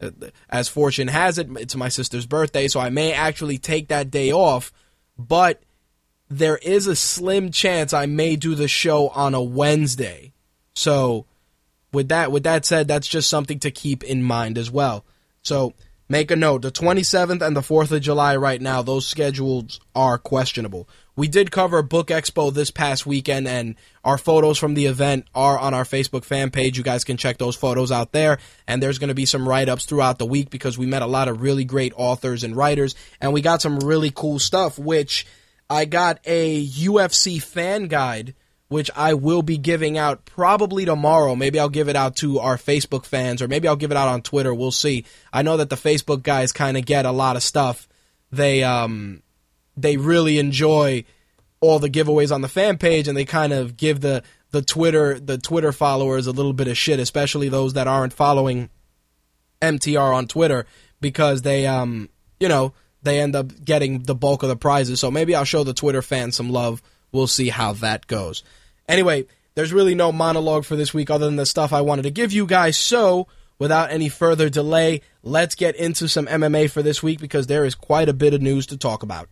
Uh, 0.00 0.10
as 0.50 0.68
fortune 0.68 1.08
has 1.08 1.38
it, 1.38 1.48
it's 1.56 1.76
my 1.76 1.88
sister's 1.88 2.26
birthday, 2.26 2.68
so 2.68 2.80
I 2.80 2.90
may 2.90 3.12
actually 3.12 3.58
take 3.58 3.88
that 3.88 4.10
day 4.10 4.32
off, 4.32 4.72
but 5.16 5.62
there 6.28 6.58
is 6.58 6.86
a 6.86 6.96
slim 6.96 7.50
chance 7.50 7.92
I 7.92 8.06
may 8.06 8.36
do 8.36 8.54
the 8.54 8.68
show 8.68 9.08
on 9.08 9.34
a 9.34 9.42
Wednesday. 9.42 10.32
So, 10.74 11.26
with 11.92 12.08
that 12.08 12.30
with 12.30 12.42
that 12.42 12.66
said, 12.66 12.88
that's 12.88 13.08
just 13.08 13.30
something 13.30 13.58
to 13.60 13.70
keep 13.70 14.04
in 14.04 14.22
mind 14.22 14.58
as 14.58 14.70
well. 14.70 15.04
So, 15.42 15.72
make 16.08 16.30
a 16.30 16.36
note, 16.36 16.62
the 16.62 16.70
27th 16.70 17.42
and 17.42 17.56
the 17.56 17.60
4th 17.60 17.92
of 17.92 18.00
July 18.00 18.36
right 18.36 18.60
now, 18.60 18.82
those 18.82 19.06
schedules 19.06 19.80
are 19.94 20.18
questionable. 20.18 20.88
We 21.16 21.28
did 21.28 21.50
cover 21.50 21.82
Book 21.82 22.08
Expo 22.08 22.52
this 22.52 22.70
past 22.70 23.06
weekend, 23.06 23.48
and 23.48 23.76
our 24.04 24.18
photos 24.18 24.58
from 24.58 24.74
the 24.74 24.84
event 24.84 25.26
are 25.34 25.58
on 25.58 25.72
our 25.72 25.84
Facebook 25.84 26.24
fan 26.24 26.50
page. 26.50 26.76
You 26.76 26.84
guys 26.84 27.04
can 27.04 27.16
check 27.16 27.38
those 27.38 27.56
photos 27.56 27.90
out 27.90 28.12
there. 28.12 28.38
And 28.66 28.82
there's 28.82 28.98
going 28.98 29.08
to 29.08 29.14
be 29.14 29.24
some 29.24 29.48
write 29.48 29.70
ups 29.70 29.86
throughout 29.86 30.18
the 30.18 30.26
week 30.26 30.50
because 30.50 30.76
we 30.76 30.84
met 30.84 31.00
a 31.00 31.06
lot 31.06 31.28
of 31.28 31.40
really 31.40 31.64
great 31.64 31.94
authors 31.96 32.44
and 32.44 32.54
writers, 32.54 32.94
and 33.20 33.32
we 33.32 33.40
got 33.40 33.62
some 33.62 33.80
really 33.80 34.12
cool 34.14 34.38
stuff, 34.38 34.78
which 34.78 35.26
I 35.70 35.86
got 35.86 36.20
a 36.26 36.66
UFC 36.66 37.42
fan 37.42 37.88
guide. 37.88 38.34
Which 38.68 38.90
I 38.96 39.14
will 39.14 39.42
be 39.42 39.58
giving 39.58 39.96
out 39.96 40.24
probably 40.24 40.84
tomorrow. 40.84 41.36
Maybe 41.36 41.60
I'll 41.60 41.68
give 41.68 41.88
it 41.88 41.94
out 41.94 42.16
to 42.16 42.40
our 42.40 42.56
Facebook 42.56 43.04
fans, 43.04 43.40
or 43.40 43.46
maybe 43.46 43.68
I'll 43.68 43.76
give 43.76 43.92
it 43.92 43.96
out 43.96 44.08
on 44.08 44.22
Twitter. 44.22 44.52
We'll 44.52 44.72
see. 44.72 45.04
I 45.32 45.42
know 45.42 45.56
that 45.58 45.70
the 45.70 45.76
Facebook 45.76 46.24
guys 46.24 46.50
kind 46.50 46.76
of 46.76 46.84
get 46.84 47.06
a 47.06 47.12
lot 47.12 47.36
of 47.36 47.44
stuff. 47.44 47.88
They 48.32 48.64
um, 48.64 49.22
they 49.76 49.96
really 49.96 50.38
enjoy 50.38 51.04
all 51.60 51.78
the 51.78 51.90
giveaways 51.90 52.34
on 52.34 52.40
the 52.40 52.48
fan 52.48 52.78
page 52.78 53.08
and 53.08 53.16
they 53.16 53.24
kind 53.24 53.52
of 53.52 53.76
give 53.76 54.00
the 54.00 54.22
the 54.50 54.62
Twitter 54.62 55.18
the 55.18 55.38
Twitter 55.38 55.72
followers 55.72 56.26
a 56.26 56.32
little 56.32 56.52
bit 56.52 56.68
of 56.68 56.76
shit, 56.76 57.00
especially 57.00 57.48
those 57.48 57.74
that 57.74 57.88
aren't 57.88 58.12
following 58.12 58.70
MTR 59.60 60.14
on 60.14 60.26
Twitter 60.26 60.66
because 61.00 61.42
they 61.42 61.66
um 61.66 62.08
you 62.40 62.48
know 62.48 62.72
they 63.02 63.20
end 63.20 63.36
up 63.36 63.64
getting 63.64 64.02
the 64.02 64.14
bulk 64.14 64.42
of 64.42 64.48
the 64.48 64.56
prizes. 64.56 65.00
So 65.00 65.10
maybe 65.10 65.34
I'll 65.34 65.44
show 65.44 65.64
the 65.64 65.74
Twitter 65.74 66.02
fans 66.02 66.36
some 66.36 66.50
love. 66.50 66.82
We'll 67.16 67.26
see 67.26 67.48
how 67.48 67.72
that 67.72 68.06
goes. 68.06 68.44
Anyway, 68.86 69.24
there's 69.54 69.72
really 69.72 69.94
no 69.94 70.12
monologue 70.12 70.66
for 70.66 70.76
this 70.76 70.92
week 70.92 71.08
other 71.08 71.24
than 71.24 71.36
the 71.36 71.46
stuff 71.46 71.72
I 71.72 71.80
wanted 71.80 72.02
to 72.02 72.10
give 72.10 72.30
you 72.30 72.44
guys. 72.44 72.76
So 72.76 73.26
without 73.58 73.90
any 73.90 74.10
further 74.10 74.50
delay, 74.50 75.00
let's 75.22 75.54
get 75.54 75.76
into 75.76 76.08
some 76.08 76.26
MMA 76.26 76.70
for 76.70 76.82
this 76.82 77.02
week 77.02 77.18
because 77.18 77.46
there 77.46 77.64
is 77.64 77.74
quite 77.74 78.10
a 78.10 78.12
bit 78.12 78.34
of 78.34 78.42
news 78.42 78.66
to 78.66 78.76
talk 78.76 79.02
about. 79.02 79.30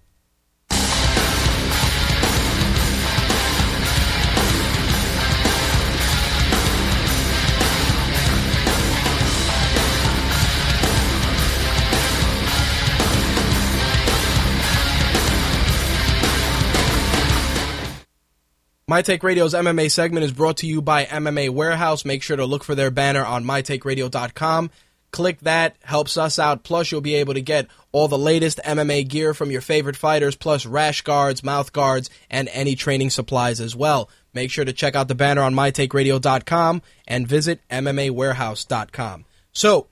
My 18.87 19.01
Take 19.01 19.23
Radio's 19.23 19.55
MMA 19.55 19.91
segment 19.91 20.25
is 20.25 20.33
brought 20.33 20.59
to 20.59 20.67
you 20.67 20.83
by 20.83 21.07
MMA 21.07 21.49
Warehouse. 21.49 22.05
Make 22.05 22.23
sure 22.23 22.37
to 22.37 22.45
look 22.45 22.63
for 22.63 22.75
their 22.75 22.91
banner 22.91 23.25
on 23.25 23.43
mytakeradio.com. 23.43 24.71
Click 25.11 25.41
that, 25.41 25.77
helps 25.83 26.19
us 26.19 26.39
out. 26.39 26.65
Plus, 26.65 26.93
you'll 26.93 27.01
be 27.01 27.15
able 27.15 27.33
to 27.33 27.41
get 27.41 27.69
all 27.93 28.09
the 28.09 28.19
latest 28.19 28.61
MMA 28.63 29.09
gear 29.09 29.33
from 29.33 29.51
your 29.51 29.63
favorite 29.63 29.97
fighters, 29.97 30.37
plus 30.37 30.67
rash 30.67 31.01
guards, 31.01 31.43
mouth 31.43 31.73
guards, 31.73 32.11
and 32.29 32.47
any 32.53 32.75
training 32.75 33.09
supplies 33.09 33.59
as 33.59 33.75
well. 33.75 34.11
Make 34.35 34.51
sure 34.51 34.67
to 34.67 34.73
check 34.75 34.95
out 34.95 35.09
the 35.09 35.15
banner 35.15 35.41
on 35.41 35.55
mytakeradio.com 35.55 36.83
and 37.07 37.27
visit 37.27 37.63
MMAwarehouse.com. 37.71 39.25
So, 39.55 39.87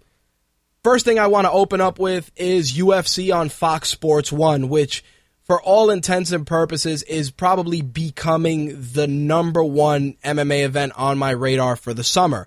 first 0.84 1.06
thing 1.06 1.18
I 1.18 1.28
want 1.28 1.46
to 1.46 1.52
open 1.52 1.80
up 1.80 1.98
with 1.98 2.30
is 2.36 2.74
UFC 2.74 3.34
on 3.34 3.48
Fox 3.48 3.88
Sports 3.88 4.30
1, 4.30 4.68
which 4.68 5.02
for 5.52 5.60
all 5.60 5.90
intents 5.90 6.32
and 6.32 6.46
purposes, 6.46 7.02
is 7.02 7.30
probably 7.30 7.82
becoming 7.82 8.74
the 8.94 9.06
number 9.06 9.62
one 9.62 10.14
MMA 10.24 10.64
event 10.64 10.94
on 10.96 11.18
my 11.18 11.32
radar 11.32 11.76
for 11.76 11.92
the 11.92 12.02
summer. 12.02 12.46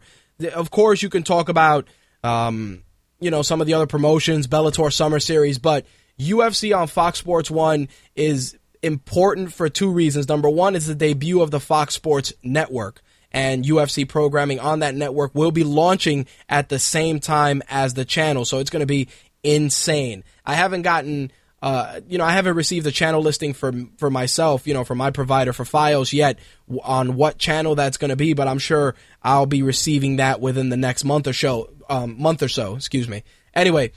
Of 0.55 0.71
course, 0.71 1.03
you 1.03 1.09
can 1.09 1.21
talk 1.21 1.47
about, 1.47 1.87
um, 2.23 2.81
you 3.19 3.29
know, 3.29 3.43
some 3.43 3.61
of 3.61 3.67
the 3.67 3.75
other 3.75 3.85
promotions, 3.85 4.47
Bellator 4.47 4.91
Summer 4.91 5.19
Series, 5.19 5.59
but 5.59 5.85
UFC 6.19 6.75
on 6.75 6.87
Fox 6.87 7.19
Sports 7.19 7.51
1 7.51 7.89
is 8.15 8.57
important 8.81 9.53
for 9.53 9.69
two 9.69 9.91
reasons. 9.91 10.27
Number 10.27 10.49
one 10.49 10.75
is 10.75 10.87
the 10.87 10.95
debut 10.95 11.43
of 11.43 11.51
the 11.51 11.59
Fox 11.59 11.93
Sports 11.93 12.33
Network 12.41 13.03
and 13.31 13.65
UFC 13.65 14.09
programming 14.09 14.59
on 14.59 14.79
that 14.79 14.95
network 14.95 15.35
will 15.35 15.51
be 15.51 15.63
launching 15.63 16.25
at 16.49 16.69
the 16.69 16.79
same 16.79 17.19
time 17.19 17.61
as 17.69 17.93
the 17.93 18.03
channel. 18.03 18.45
So 18.45 18.57
it's 18.57 18.71
going 18.71 18.79
to 18.79 18.87
be 18.87 19.09
insane. 19.43 20.23
I 20.43 20.55
haven't 20.55 20.81
gotten 20.81 21.31
uh, 21.65 21.99
you 22.07 22.19
know, 22.19 22.23
I 22.23 22.33
haven't 22.33 22.55
received 22.55 22.85
the 22.85 22.91
channel 22.91 23.23
listing 23.23 23.55
for 23.55 23.73
for 23.97 24.11
myself, 24.11 24.67
you 24.67 24.75
know, 24.75 24.83
for 24.83 24.93
my 24.93 25.09
provider 25.09 25.51
for 25.51 25.65
files 25.65 26.13
yet 26.13 26.37
on 26.83 27.15
what 27.15 27.39
channel 27.39 27.73
that's 27.73 27.97
going 27.97 28.09
to 28.09 28.15
be, 28.15 28.35
but 28.35 28.47
I'm 28.47 28.59
sure 28.59 28.93
I'll 29.23 29.47
be 29.47 29.63
receiving 29.63 30.17
that 30.17 30.39
within 30.39 30.69
the 30.69 30.77
next 30.77 31.03
month 31.03 31.25
or 31.27 31.33
so. 31.33 31.71
Um, 31.89 32.21
month 32.21 32.43
or 32.43 32.49
so, 32.49 32.75
excuse 32.75 33.07
me. 33.07 33.23
Anyway, 33.55 33.93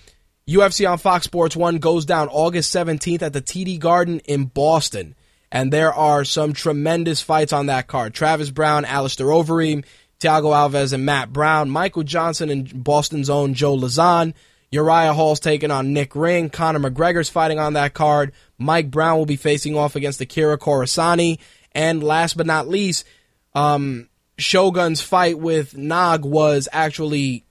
UFC 0.48 0.90
on 0.90 0.96
Fox 0.96 1.26
Sports 1.26 1.54
One 1.54 1.76
goes 1.76 2.06
down 2.06 2.28
August 2.28 2.74
17th 2.74 3.20
at 3.20 3.34
the 3.34 3.42
TD 3.42 3.78
Garden 3.78 4.20
in 4.20 4.46
Boston, 4.46 5.14
and 5.52 5.70
there 5.70 5.92
are 5.92 6.24
some 6.24 6.54
tremendous 6.54 7.20
fights 7.20 7.52
on 7.52 7.66
that 7.66 7.86
card. 7.86 8.14
Travis 8.14 8.48
Browne, 8.48 8.86
Alistair 8.86 9.26
Overeem, 9.26 9.84
Thiago 10.20 10.54
Alves, 10.54 10.94
and 10.94 11.04
Matt 11.04 11.34
Brown, 11.34 11.68
Michael 11.68 12.02
Johnson, 12.02 12.48
and 12.48 12.82
Boston's 12.82 13.28
own 13.28 13.52
Joe 13.52 13.76
Lauzon. 13.76 14.32
Uriah 14.70 15.14
Hall's 15.14 15.40
taking 15.40 15.70
on 15.70 15.92
Nick 15.92 16.14
Ring. 16.14 16.50
Conor 16.50 16.90
McGregor's 16.90 17.28
fighting 17.28 17.58
on 17.58 17.72
that 17.74 17.94
card. 17.94 18.32
Mike 18.58 18.90
Brown 18.90 19.18
will 19.18 19.26
be 19.26 19.36
facing 19.36 19.76
off 19.76 19.96
against 19.96 20.20
Akira 20.20 20.58
Corassani. 20.58 21.38
And 21.72 22.02
last 22.02 22.36
but 22.36 22.46
not 22.46 22.68
least, 22.68 23.06
um, 23.54 24.08
Shogun's 24.36 25.00
fight 25.00 25.38
with 25.38 25.76
Nog 25.76 26.24
was 26.24 26.68
actually 26.72 27.44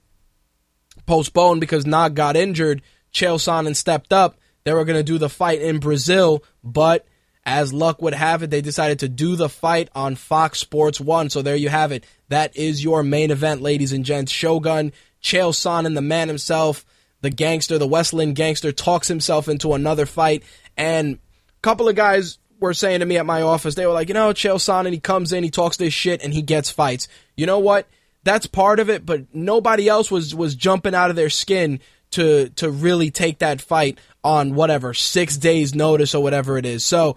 postponed 1.06 1.60
because 1.60 1.86
Nog 1.86 2.14
got 2.14 2.36
injured. 2.36 2.82
Chael 3.12 3.36
Sonnen 3.36 3.74
stepped 3.74 4.12
up. 4.12 4.38
They 4.64 4.72
were 4.72 4.84
going 4.84 4.98
to 4.98 5.02
do 5.02 5.18
the 5.18 5.28
fight 5.28 5.60
in 5.60 5.78
Brazil, 5.80 6.44
but 6.62 7.06
as 7.44 7.72
luck 7.72 8.02
would 8.02 8.12
have 8.12 8.42
it, 8.42 8.50
they 8.50 8.60
decided 8.60 8.98
to 8.98 9.08
do 9.08 9.34
the 9.34 9.48
fight 9.48 9.88
on 9.94 10.14
Fox 10.14 10.58
Sports 10.58 11.00
1. 11.00 11.30
So 11.30 11.40
there 11.40 11.56
you 11.56 11.70
have 11.70 11.92
it. 11.92 12.04
That 12.28 12.54
is 12.54 12.84
your 12.84 13.02
main 13.02 13.30
event, 13.30 13.62
ladies 13.62 13.92
and 13.92 14.04
gents. 14.04 14.30
Shogun, 14.30 14.92
Chael 15.22 15.52
Sonnen, 15.52 15.94
the 15.94 16.02
man 16.02 16.28
himself, 16.28 16.84
the 17.20 17.30
gangster, 17.30 17.78
the 17.78 17.86
West 17.86 18.12
Linn 18.12 18.34
gangster, 18.34 18.72
talks 18.72 19.08
himself 19.08 19.48
into 19.48 19.74
another 19.74 20.06
fight. 20.06 20.42
And 20.76 21.16
a 21.16 21.60
couple 21.62 21.88
of 21.88 21.96
guys 21.96 22.38
were 22.60 22.74
saying 22.74 23.00
to 23.00 23.06
me 23.06 23.18
at 23.18 23.26
my 23.26 23.42
office, 23.42 23.74
they 23.74 23.86
were 23.86 23.92
like, 23.92 24.08
you 24.08 24.14
know, 24.14 24.30
Chael 24.30 24.56
Sonnen, 24.56 24.92
he 24.92 25.00
comes 25.00 25.32
in, 25.32 25.44
he 25.44 25.50
talks 25.50 25.76
this 25.76 25.94
shit, 25.94 26.22
and 26.22 26.32
he 26.32 26.42
gets 26.42 26.70
fights. 26.70 27.08
You 27.36 27.46
know 27.46 27.58
what? 27.58 27.88
That's 28.24 28.46
part 28.46 28.80
of 28.80 28.90
it, 28.90 29.06
but 29.06 29.32
nobody 29.32 29.88
else 29.88 30.10
was 30.10 30.34
was 30.34 30.54
jumping 30.54 30.94
out 30.94 31.10
of 31.10 31.16
their 31.16 31.30
skin 31.30 31.80
to 32.10 32.48
to 32.56 32.70
really 32.70 33.10
take 33.10 33.38
that 33.38 33.60
fight 33.60 33.98
on 34.24 34.54
whatever 34.54 34.92
six 34.92 35.36
days 35.36 35.74
notice 35.74 36.14
or 36.14 36.22
whatever 36.22 36.58
it 36.58 36.66
is. 36.66 36.84
So 36.84 37.16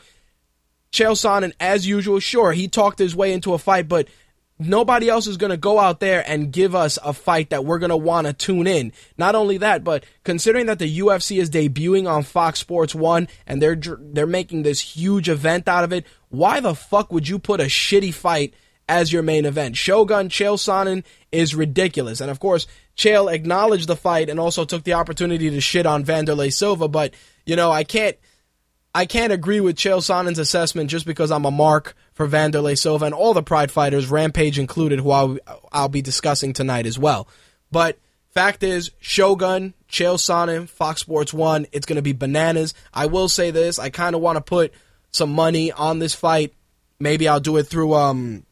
Chael 0.91 1.13
Sonnen, 1.13 1.53
as 1.59 1.87
usual, 1.87 2.19
sure 2.19 2.51
he 2.51 2.67
talked 2.67 2.99
his 2.99 3.15
way 3.15 3.33
into 3.33 3.53
a 3.53 3.57
fight, 3.57 3.87
but 3.87 4.07
nobody 4.67 5.09
else 5.09 5.27
is 5.27 5.37
going 5.37 5.49
to 5.49 5.57
go 5.57 5.79
out 5.79 5.99
there 5.99 6.23
and 6.27 6.51
give 6.51 6.75
us 6.75 6.97
a 7.03 7.13
fight 7.13 7.49
that 7.49 7.65
we're 7.65 7.79
going 7.79 7.89
to 7.89 7.97
want 7.97 8.27
to 8.27 8.33
tune 8.33 8.67
in. 8.67 8.91
Not 9.17 9.35
only 9.35 9.57
that, 9.57 9.83
but 9.83 10.05
considering 10.23 10.67
that 10.67 10.79
the 10.79 10.99
UFC 10.99 11.39
is 11.39 11.49
debuting 11.49 12.09
on 12.09 12.23
Fox 12.23 12.59
Sports 12.59 12.95
1 12.95 13.27
and 13.47 13.61
they're 13.61 13.75
they're 13.75 14.27
making 14.27 14.63
this 14.63 14.79
huge 14.79 15.29
event 15.29 15.67
out 15.67 15.83
of 15.83 15.93
it, 15.93 16.05
why 16.29 16.59
the 16.59 16.75
fuck 16.75 17.11
would 17.11 17.27
you 17.27 17.39
put 17.39 17.59
a 17.59 17.65
shitty 17.65 18.13
fight 18.13 18.53
as 18.87 19.11
your 19.11 19.23
main 19.23 19.45
event? 19.45 19.77
Shogun 19.77 20.29
Chael 20.29 20.57
Sonnen 20.57 21.03
is 21.31 21.55
ridiculous. 21.55 22.21
And 22.21 22.31
of 22.31 22.39
course, 22.39 22.67
Chael 22.95 23.31
acknowledged 23.31 23.87
the 23.87 23.95
fight 23.95 24.29
and 24.29 24.39
also 24.39 24.65
took 24.65 24.83
the 24.83 24.93
opportunity 24.93 25.49
to 25.49 25.61
shit 25.61 25.85
on 25.85 26.05
Wanderlei 26.05 26.51
Silva, 26.51 26.87
but 26.87 27.13
you 27.45 27.55
know, 27.55 27.71
I 27.71 27.83
can't 27.83 28.17
I 28.93 29.05
can't 29.05 29.31
agree 29.31 29.61
with 29.61 29.77
Chael 29.77 29.99
Sonnen's 29.99 30.39
assessment 30.39 30.89
just 30.89 31.05
because 31.05 31.31
I'm 31.31 31.45
a 31.45 31.51
mark 31.51 31.95
for 32.13 32.27
Wanderlei 32.27 32.77
Silva 32.77 33.05
and 33.05 33.13
all 33.13 33.33
the 33.33 33.43
Pride 33.43 33.71
fighters, 33.71 34.07
Rampage 34.07 34.59
included, 34.59 34.99
who 34.99 35.11
I'll, 35.11 35.37
I'll 35.71 35.89
be 35.89 36.01
discussing 36.01 36.53
tonight 36.53 36.85
as 36.85 36.99
well. 36.99 37.27
But 37.71 37.97
fact 38.29 38.63
is, 38.63 38.91
Shogun, 38.99 39.73
Chael 39.89 40.15
Sonnen, 40.15 40.67
Fox 40.67 41.01
Sports 41.01 41.33
1, 41.33 41.67
it's 41.71 41.85
going 41.85 41.95
to 41.95 42.01
be 42.01 42.13
bananas. 42.13 42.73
I 42.93 43.05
will 43.05 43.29
say 43.29 43.51
this, 43.51 43.79
I 43.79 43.89
kind 43.89 44.15
of 44.15 44.21
want 44.21 44.37
to 44.37 44.41
put 44.41 44.73
some 45.11 45.31
money 45.31 45.71
on 45.71 45.99
this 45.99 46.13
fight. 46.13 46.53
Maybe 46.99 47.27
I'll 47.27 47.39
do 47.39 47.57
it 47.57 47.63
through 47.63 47.93
um 47.93 48.45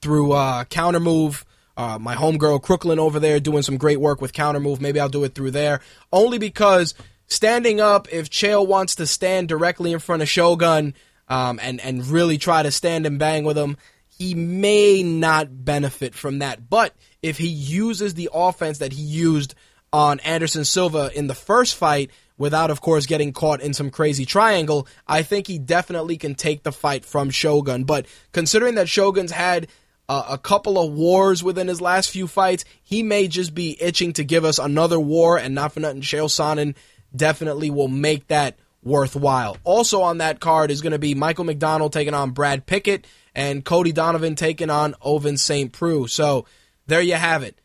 through 0.00 0.32
uh 0.32 0.64
counter 0.64 1.00
move. 1.00 1.44
Uh, 1.76 1.98
my 1.98 2.14
homegirl 2.14 2.62
Crooklyn 2.62 2.98
over 2.98 3.20
there 3.20 3.38
doing 3.38 3.62
some 3.62 3.76
great 3.76 4.00
work 4.00 4.22
with 4.22 4.32
counter 4.32 4.60
move. 4.60 4.80
Maybe 4.80 4.98
I'll 4.98 5.10
do 5.10 5.24
it 5.24 5.34
through 5.34 5.50
there. 5.50 5.80
Only 6.10 6.38
because 6.38 6.94
standing 7.26 7.80
up, 7.80 8.08
if 8.10 8.30
Chael 8.30 8.66
wants 8.66 8.94
to 8.94 9.06
stand 9.06 9.48
directly 9.48 9.92
in 9.92 9.98
front 9.98 10.22
of 10.22 10.28
Shogun 10.28 10.94
um, 11.28 11.58
and 11.62 11.80
and 11.80 12.06
really 12.06 12.38
try 12.38 12.62
to 12.62 12.70
stand 12.70 13.06
and 13.06 13.18
bang 13.18 13.44
with 13.44 13.58
him, 13.58 13.76
he 14.08 14.34
may 14.34 15.02
not 15.02 15.64
benefit 15.64 16.14
from 16.14 16.38
that. 16.38 16.68
But 16.68 16.94
if 17.22 17.38
he 17.38 17.48
uses 17.48 18.14
the 18.14 18.30
offense 18.32 18.78
that 18.78 18.92
he 18.92 19.02
used 19.02 19.54
on 19.92 20.20
Anderson 20.20 20.64
Silva 20.64 21.10
in 21.14 21.26
the 21.26 21.34
first 21.34 21.74
fight, 21.74 22.10
without 22.38 22.70
of 22.70 22.80
course 22.80 23.06
getting 23.06 23.32
caught 23.32 23.60
in 23.60 23.74
some 23.74 23.90
crazy 23.90 24.24
triangle, 24.26 24.86
I 25.06 25.22
think 25.22 25.46
he 25.46 25.58
definitely 25.58 26.16
can 26.16 26.34
take 26.34 26.62
the 26.62 26.72
fight 26.72 27.04
from 27.04 27.30
Shogun. 27.30 27.84
But 27.84 28.06
considering 28.32 28.76
that 28.76 28.88
Shogun's 28.88 29.32
had 29.32 29.68
uh, 30.08 30.24
a 30.30 30.38
couple 30.38 30.78
of 30.78 30.92
wars 30.92 31.42
within 31.42 31.68
his 31.68 31.80
last 31.80 32.10
few 32.10 32.26
fights, 32.26 32.64
he 32.82 33.02
may 33.02 33.28
just 33.28 33.54
be 33.54 33.80
itching 33.82 34.12
to 34.14 34.24
give 34.24 34.44
us 34.44 34.58
another 34.58 35.00
war, 35.00 35.38
and 35.38 35.54
not 35.54 35.72
for 35.72 35.80
nothing, 35.80 36.02
Chael 36.02 36.28
Sonnen 36.28 36.74
definitely 37.14 37.70
will 37.70 37.88
make 37.88 38.28
that 38.28 38.56
worthwhile. 38.86 39.56
Also 39.64 40.00
on 40.00 40.18
that 40.18 40.38
card 40.38 40.70
is 40.70 40.80
going 40.80 40.92
to 40.92 40.98
be 40.98 41.14
Michael 41.14 41.44
McDonald 41.44 41.92
taking 41.92 42.14
on 42.14 42.30
Brad 42.30 42.66
Pickett 42.66 43.06
and 43.34 43.64
Cody 43.64 43.92
Donovan 43.92 44.36
taking 44.36 44.70
on 44.70 44.94
Ovince 45.04 45.40
St. 45.40 45.72
Preux. 45.72 46.06
So 46.06 46.46
there 46.86 47.02
you 47.02 47.14
have 47.14 47.42
it. 47.42 47.58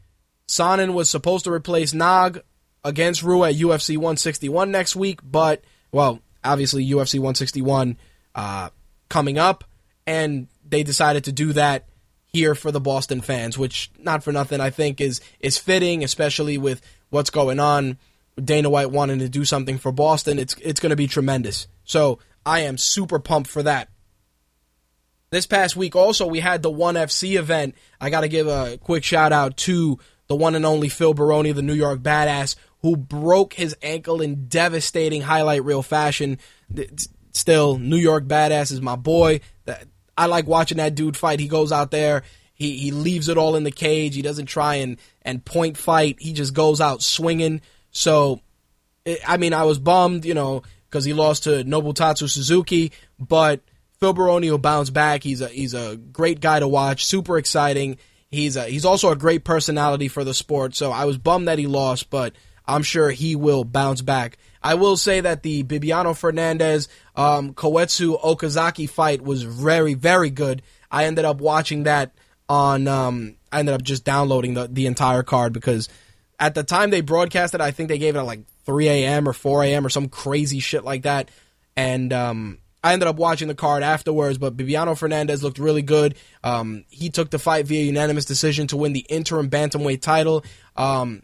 Sonnen 0.47 0.93
was 0.93 1.09
supposed 1.09 1.45
to 1.45 1.53
replace 1.53 1.93
Nog 1.93 2.41
against 2.83 3.21
Rua 3.21 3.49
at 3.49 3.55
UFC 3.55 3.95
161 3.95 4.71
next 4.71 4.95
week, 4.95 5.19
but, 5.23 5.63
well, 5.91 6.19
obviously 6.43 6.83
UFC 6.83 7.19
161 7.19 7.97
uh, 8.33 8.69
coming 9.07 9.37
up, 9.37 9.63
and 10.07 10.47
they 10.67 10.81
decided 10.81 11.23
to 11.25 11.31
do 11.31 11.53
that 11.53 11.87
here 12.25 12.55
for 12.55 12.71
the 12.71 12.79
Boston 12.79 13.21
fans, 13.21 13.57
which, 13.57 13.91
not 13.99 14.23
for 14.23 14.31
nothing, 14.31 14.59
I 14.59 14.71
think 14.71 14.99
is 14.99 15.21
is 15.39 15.57
fitting, 15.57 16.03
especially 16.03 16.57
with 16.57 16.81
what's 17.09 17.29
going 17.29 17.59
on 17.59 17.97
Dana 18.43 18.69
White 18.69 18.91
wanting 18.91 19.19
to 19.19 19.29
do 19.29 19.45
something 19.45 19.77
for 19.77 19.91
Boston, 19.91 20.39
it's 20.39 20.55
it's 20.61 20.79
going 20.79 20.91
to 20.91 20.95
be 20.95 21.07
tremendous. 21.07 21.67
So 21.83 22.19
I 22.45 22.61
am 22.61 22.77
super 22.77 23.19
pumped 23.19 23.49
for 23.49 23.63
that. 23.63 23.89
This 25.29 25.45
past 25.45 25.75
week 25.75 25.95
also 25.95 26.27
we 26.27 26.39
had 26.39 26.61
the 26.61 26.71
One 26.71 26.95
FC 26.95 27.37
event. 27.37 27.75
I 27.99 28.09
got 28.09 28.21
to 28.21 28.27
give 28.27 28.47
a 28.47 28.77
quick 28.77 29.03
shout 29.03 29.31
out 29.31 29.57
to 29.57 29.99
the 30.27 30.35
one 30.35 30.55
and 30.55 30.65
only 30.65 30.87
Phil 30.87 31.13
Baroni, 31.13 31.51
the 31.51 31.61
New 31.61 31.73
York 31.73 31.99
Badass, 31.99 32.55
who 32.81 32.95
broke 32.95 33.53
his 33.53 33.75
ankle 33.81 34.21
in 34.21 34.47
devastating 34.47 35.21
highlight 35.21 35.63
reel 35.65 35.83
fashion. 35.83 36.39
Still, 37.33 37.77
New 37.77 37.97
York 37.97 38.25
Badass 38.25 38.71
is 38.71 38.81
my 38.81 38.95
boy. 38.95 39.41
I 40.17 40.25
like 40.27 40.47
watching 40.47 40.77
that 40.77 40.95
dude 40.95 41.17
fight. 41.17 41.39
He 41.39 41.47
goes 41.47 41.71
out 41.71 41.91
there. 41.91 42.23
He, 42.53 42.77
he 42.77 42.91
leaves 42.91 43.27
it 43.27 43.37
all 43.37 43.55
in 43.55 43.63
the 43.63 43.71
cage. 43.71 44.15
He 44.15 44.21
doesn't 44.21 44.45
try 44.45 44.75
and, 44.75 44.97
and 45.21 45.43
point 45.43 45.77
fight. 45.77 46.17
He 46.19 46.31
just 46.31 46.53
goes 46.53 46.79
out 46.79 47.01
swinging. 47.01 47.61
So, 47.91 48.41
I 49.27 49.37
mean, 49.37 49.53
I 49.53 49.63
was 49.63 49.79
bummed, 49.79 50.25
you 50.25 50.33
know, 50.33 50.63
because 50.89 51.05
he 51.05 51.13
lost 51.13 51.43
to 51.43 51.63
Nobutatsu 51.63 52.29
Suzuki, 52.29 52.91
but 53.19 53.61
Phil 53.99 54.13
Baroni 54.13 54.49
will 54.49 54.57
bounce 54.57 54.89
back. 54.89 55.23
He's 55.23 55.41
a 55.41 55.47
he's 55.47 55.73
a 55.73 55.95
great 55.95 56.39
guy 56.41 56.59
to 56.59 56.67
watch, 56.67 57.05
super 57.05 57.37
exciting. 57.37 57.97
He's 58.29 58.55
a, 58.55 58.63
he's 58.65 58.85
also 58.85 59.11
a 59.11 59.15
great 59.15 59.43
personality 59.43 60.07
for 60.07 60.23
the 60.23 60.33
sport. 60.33 60.75
So 60.75 60.91
I 60.91 61.05
was 61.05 61.17
bummed 61.17 61.47
that 61.47 61.59
he 61.59 61.67
lost, 61.67 62.09
but 62.09 62.33
I'm 62.65 62.83
sure 62.83 63.09
he 63.11 63.35
will 63.35 63.63
bounce 63.63 64.01
back. 64.01 64.37
I 64.63 64.75
will 64.75 64.95
say 64.95 65.21
that 65.21 65.43
the 65.43 65.63
Bibiano 65.63 66.13
Fernandes 66.13 66.87
um, 67.15 67.53
Koetsu 67.53 68.21
Okazaki 68.21 68.89
fight 68.89 69.21
was 69.21 69.43
very 69.43 69.93
very 69.93 70.29
good. 70.29 70.61
I 70.89 71.05
ended 71.05 71.25
up 71.25 71.39
watching 71.39 71.83
that 71.83 72.13
on. 72.49 72.87
Um, 72.87 73.35
I 73.51 73.59
ended 73.59 73.75
up 73.75 73.83
just 73.83 74.03
downloading 74.03 74.55
the 74.55 74.67
the 74.67 74.87
entire 74.87 75.23
card 75.23 75.53
because 75.53 75.89
at 76.41 76.55
the 76.55 76.63
time 76.63 76.89
they 76.89 77.01
broadcasted, 77.01 77.61
I 77.61 77.69
think 77.69 77.87
they 77.87 77.99
gave 77.99 78.15
it 78.15 78.19
at 78.19 78.25
like 78.25 78.41
3 78.65 78.89
a.m. 78.89 79.29
or 79.29 79.33
4 79.33 79.63
a.m. 79.63 79.85
or 79.85 79.89
some 79.89 80.09
crazy 80.09 80.59
shit 80.59 80.83
like 80.83 81.03
that. 81.03 81.29
And 81.77 82.11
um, 82.11 82.57
I 82.83 82.93
ended 82.93 83.07
up 83.07 83.17
watching 83.17 83.47
the 83.47 83.53
card 83.53 83.83
afterwards, 83.83 84.39
but 84.39 84.57
Bibiano 84.57 84.97
Fernandes 84.97 85.43
looked 85.43 85.59
really 85.59 85.83
good. 85.83 86.15
Um, 86.43 86.83
he 86.89 87.11
took 87.11 87.29
the 87.29 87.37
fight 87.37 87.67
via 87.67 87.83
unanimous 87.83 88.25
decision 88.25 88.65
to 88.67 88.77
win 88.77 88.91
the 88.91 89.05
interim 89.07 89.51
bantamweight 89.51 90.01
title. 90.01 90.43
Um, 90.75 91.21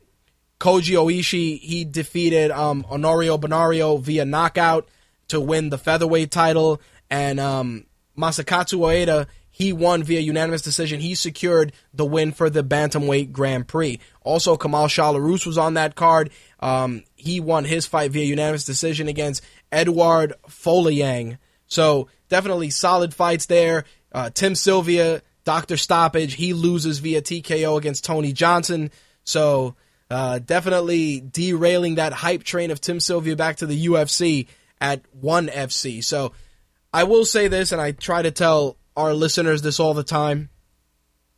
Koji 0.60 0.96
Oishi 0.96 1.60
he 1.60 1.84
defeated 1.84 2.52
um, 2.52 2.84
Honorio 2.84 3.40
Banario 3.40 4.00
via 4.00 4.24
knockout 4.24 4.88
to 5.30 5.42
win 5.42 5.70
the 5.70 5.78
featherweight 5.80 6.32
title, 6.32 6.80
and 7.10 7.40
um, 7.40 7.86
Masakatsu 8.18 8.80
Ueda 8.80 9.28
he 9.58 9.74
won 9.74 10.04
via 10.04 10.20
unanimous 10.20 10.62
decision. 10.62 11.00
He 11.00 11.16
secured 11.16 11.74
the 11.92 12.06
win 12.06 12.32
for 12.32 12.48
the 12.48 12.64
Bantamweight 12.64 13.32
Grand 13.32 13.68
Prix. 13.68 14.00
Also, 14.22 14.56
Kamal 14.56 14.88
Shalorus 14.88 15.48
was 15.48 15.58
on 15.58 15.74
that 15.74 15.96
card. 15.96 16.30
Um, 16.60 17.04
he 17.16 17.40
won 17.40 17.66
his 17.66 17.88
fight 17.88 18.12
via 18.12 18.24
unanimous 18.24 18.66
decision 18.66 19.08
against 19.08 19.44
Edward 19.72 20.36
Folayang. 20.48 21.40
So, 21.66 22.08
definitely 22.30 22.70
solid 22.70 23.16
fights 23.16 23.48
there. 23.48 23.86
Uh, 24.12 24.30
Tim 24.30 24.54
Sylvia, 24.54 25.24
Dr. 25.44 25.76
Stoppage, 25.76 26.36
he 26.36 26.54
loses 26.54 27.00
via 27.00 27.24
TKO 27.24 27.80
against 27.80 28.06
Tony 28.06 28.34
Johnson. 28.34 28.92
So, 29.24 29.74
uh, 30.12 30.38
definitely 30.38 31.20
derailing 31.20 31.96
that 31.96 32.14
hype 32.14 32.44
train 32.44 32.70
of 32.70 32.80
Tim 32.80 33.00
Sylvia 33.00 33.36
back 33.36 33.56
to 33.58 33.66
the 33.66 33.88
UFC 33.88 34.46
at 34.80 35.02
1FC. 35.20 36.04
So, 36.04 36.34
I 36.94 37.06
will 37.06 37.26
say 37.26 37.48
this, 37.48 37.72
and 37.72 37.82
I 37.82 37.94
try 37.94 38.22
to 38.22 38.30
tell 38.30 38.78
our 38.98 39.14
listeners 39.14 39.62
this 39.62 39.80
all 39.80 39.94
the 39.94 40.04
time. 40.04 40.50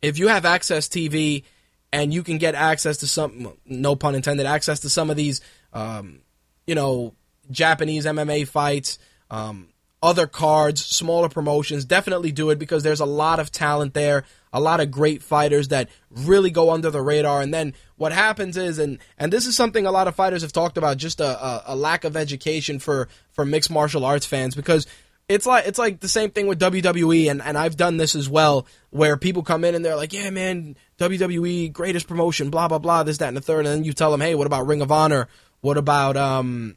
If 0.02 0.18
you 0.18 0.28
have 0.28 0.44
AXS 0.44 0.88
TV 0.88 1.44
and 1.92 2.12
you 2.12 2.22
can 2.22 2.38
get 2.38 2.54
access 2.54 2.96
to 2.98 3.06
some, 3.06 3.52
no 3.66 3.94
pun 3.94 4.14
intended, 4.14 4.46
access 4.46 4.80
to 4.80 4.88
some 4.88 5.10
of 5.10 5.16
these, 5.16 5.42
um, 5.74 6.22
you 6.66 6.74
know, 6.74 7.14
Japanese 7.50 8.06
MMA 8.06 8.48
fights, 8.48 8.98
um, 9.30 9.68
other 10.02 10.26
cards, 10.26 10.84
smaller 10.84 11.28
promotions, 11.28 11.84
definitely 11.84 12.32
do 12.32 12.48
it 12.48 12.58
because 12.58 12.82
there's 12.82 13.00
a 13.00 13.06
lot 13.06 13.38
of 13.38 13.52
talent 13.52 13.92
there, 13.92 14.24
a 14.50 14.58
lot 14.60 14.80
of 14.80 14.90
great 14.90 15.22
fighters 15.22 15.68
that 15.68 15.90
really 16.10 16.50
go 16.50 16.70
under 16.70 16.90
the 16.90 17.02
radar. 17.02 17.42
And 17.42 17.52
then 17.52 17.74
what 17.96 18.12
happens 18.12 18.56
is, 18.56 18.78
and 18.78 18.98
and 19.18 19.30
this 19.30 19.46
is 19.46 19.54
something 19.54 19.84
a 19.84 19.92
lot 19.92 20.08
of 20.08 20.14
fighters 20.14 20.40
have 20.40 20.52
talked 20.52 20.78
about, 20.78 20.96
just 20.96 21.20
a, 21.20 21.44
a, 21.44 21.62
a 21.66 21.76
lack 21.76 22.04
of 22.04 22.16
education 22.16 22.78
for 22.78 23.08
for 23.32 23.44
mixed 23.44 23.70
martial 23.70 24.06
arts 24.06 24.24
fans 24.24 24.54
because 24.54 24.86
it's 25.30 25.46
like 25.46 25.66
it's 25.66 25.78
like 25.78 26.00
the 26.00 26.08
same 26.08 26.30
thing 26.30 26.48
with 26.48 26.58
WWE, 26.58 27.30
and, 27.30 27.40
and 27.40 27.56
I've 27.56 27.76
done 27.76 27.98
this 27.98 28.16
as 28.16 28.28
well, 28.28 28.66
where 28.90 29.16
people 29.16 29.44
come 29.44 29.64
in 29.64 29.76
and 29.76 29.84
they're 29.84 29.94
like, 29.94 30.12
"Yeah, 30.12 30.28
man, 30.30 30.74
WWE 30.98 31.72
greatest 31.72 32.08
promotion, 32.08 32.50
blah 32.50 32.66
blah 32.66 32.80
blah, 32.80 33.04
this 33.04 33.18
that 33.18 33.28
and 33.28 33.36
the 33.36 33.40
third, 33.40 33.64
and 33.64 33.76
then 33.76 33.84
you 33.84 33.92
tell 33.92 34.10
them, 34.10 34.20
"Hey, 34.20 34.34
what 34.34 34.48
about 34.48 34.66
Ring 34.66 34.82
of 34.82 34.90
Honor? 34.90 35.28
What 35.60 35.76
about 35.76 36.16
um, 36.16 36.76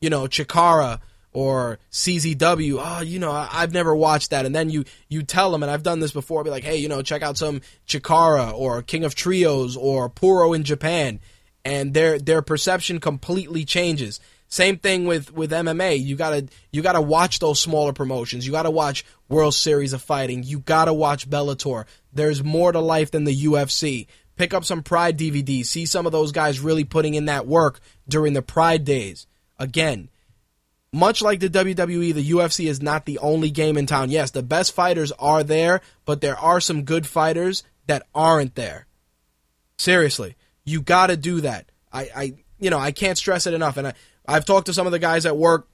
you 0.00 0.10
know, 0.10 0.22
Chikara 0.22 0.98
or 1.32 1.78
CZW? 1.92 2.82
Oh, 2.82 3.00
you 3.02 3.20
know, 3.20 3.30
I, 3.30 3.60
have 3.60 3.72
never 3.72 3.94
watched 3.94 4.30
that." 4.30 4.44
And 4.44 4.52
then 4.52 4.70
you 4.70 4.84
you 5.08 5.22
tell 5.22 5.52
them, 5.52 5.62
and 5.62 5.70
I've 5.70 5.84
done 5.84 6.00
this 6.00 6.12
before, 6.12 6.42
be 6.42 6.50
like, 6.50 6.64
"Hey, 6.64 6.78
you 6.78 6.88
know, 6.88 7.00
check 7.00 7.22
out 7.22 7.38
some 7.38 7.60
Chikara 7.86 8.52
or 8.52 8.82
King 8.82 9.04
of 9.04 9.14
Trios 9.14 9.76
or 9.76 10.08
Puro 10.08 10.52
in 10.52 10.64
Japan," 10.64 11.20
and 11.64 11.94
their 11.94 12.18
their 12.18 12.42
perception 12.42 12.98
completely 12.98 13.64
changes. 13.64 14.18
Same 14.48 14.78
thing 14.78 15.06
with 15.06 15.32
with 15.32 15.50
MMA. 15.50 16.02
You 16.02 16.16
gotta 16.16 16.48
you 16.70 16.82
gotta 16.82 17.00
watch 17.00 17.38
those 17.38 17.60
smaller 17.60 17.92
promotions. 17.92 18.46
You 18.46 18.52
gotta 18.52 18.70
watch 18.70 19.04
World 19.28 19.54
Series 19.54 19.92
of 19.92 20.02
Fighting. 20.02 20.42
You 20.42 20.60
gotta 20.60 20.92
watch 20.92 21.28
Bellator. 21.28 21.86
There's 22.12 22.44
more 22.44 22.70
to 22.70 22.80
life 22.80 23.10
than 23.10 23.24
the 23.24 23.44
UFC. 23.44 24.06
Pick 24.36 24.54
up 24.54 24.64
some 24.64 24.82
Pride 24.82 25.18
DVDs. 25.18 25.66
See 25.66 25.86
some 25.86 26.06
of 26.06 26.12
those 26.12 26.32
guys 26.32 26.60
really 26.60 26.84
putting 26.84 27.14
in 27.14 27.26
that 27.26 27.46
work 27.46 27.80
during 28.08 28.32
the 28.32 28.42
Pride 28.42 28.84
days. 28.84 29.26
Again, 29.58 30.08
much 30.92 31.22
like 31.22 31.40
the 31.40 31.50
WWE, 31.50 32.14
the 32.14 32.30
UFC 32.30 32.68
is 32.68 32.80
not 32.80 33.04
the 33.04 33.18
only 33.18 33.50
game 33.50 33.76
in 33.76 33.86
town. 33.86 34.10
Yes, 34.10 34.30
the 34.30 34.44
best 34.44 34.72
fighters 34.72 35.10
are 35.18 35.42
there, 35.42 35.80
but 36.04 36.20
there 36.20 36.36
are 36.38 36.60
some 36.60 36.84
good 36.84 37.06
fighters 37.06 37.64
that 37.86 38.06
aren't 38.14 38.54
there. 38.54 38.86
Seriously, 39.76 40.36
you 40.64 40.80
got 40.80 41.08
to 41.08 41.16
do 41.16 41.40
that. 41.40 41.70
I, 41.92 42.08
I, 42.14 42.34
you 42.60 42.70
know, 42.70 42.78
I 42.78 42.92
can't 42.92 43.18
stress 43.18 43.46
it 43.46 43.54
enough. 43.54 43.76
And 43.76 43.88
I, 43.88 43.94
I've 44.26 44.44
talked 44.44 44.66
to 44.66 44.74
some 44.74 44.86
of 44.86 44.92
the 44.92 44.98
guys 44.98 45.26
at 45.26 45.36
work 45.36 45.68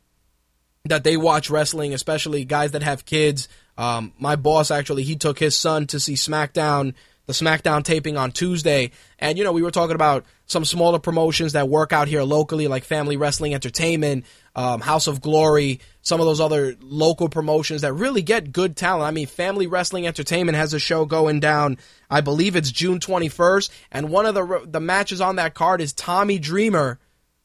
that 0.86 1.04
they 1.04 1.16
watch 1.16 1.50
wrestling, 1.50 1.94
especially 1.94 2.44
guys 2.44 2.72
that 2.72 2.82
have 2.82 3.04
kids. 3.04 3.48
Um, 3.76 4.12
my 4.18 4.36
boss 4.36 4.70
actually, 4.70 5.02
he 5.02 5.16
took 5.16 5.38
his 5.38 5.56
son 5.56 5.86
to 5.88 6.00
see 6.00 6.14
SmackDown, 6.14 6.94
the 7.26 7.32
SmackDown 7.32 7.84
taping 7.84 8.16
on 8.16 8.32
Tuesday, 8.32 8.90
and 9.18 9.38
you 9.38 9.44
know 9.44 9.52
we 9.52 9.62
were 9.62 9.70
talking 9.70 9.94
about 9.94 10.24
some 10.46 10.64
smaller 10.64 10.98
promotions 10.98 11.52
that 11.52 11.68
work 11.68 11.92
out 11.92 12.08
here 12.08 12.22
locally, 12.22 12.66
like 12.66 12.82
Family 12.82 13.16
Wrestling 13.16 13.54
Entertainment, 13.54 14.24
um, 14.56 14.80
House 14.80 15.06
of 15.06 15.20
Glory, 15.20 15.80
some 16.02 16.18
of 16.18 16.26
those 16.26 16.40
other 16.40 16.76
local 16.80 17.28
promotions 17.28 17.82
that 17.82 17.92
really 17.92 18.22
get 18.22 18.52
good 18.52 18.76
talent. 18.76 19.04
I 19.04 19.12
mean, 19.12 19.28
Family 19.28 19.68
Wrestling 19.68 20.06
Entertainment 20.06 20.56
has 20.56 20.74
a 20.74 20.80
show 20.80 21.04
going 21.04 21.38
down. 21.38 21.78
I 22.10 22.20
believe 22.20 22.56
it's 22.56 22.72
June 22.72 22.98
21st, 22.98 23.70
and 23.92 24.10
one 24.10 24.26
of 24.26 24.34
the 24.34 24.62
the 24.66 24.80
matches 24.80 25.20
on 25.20 25.36
that 25.36 25.54
card 25.54 25.80
is 25.80 25.92
Tommy 25.92 26.38
Dreamer 26.38 26.98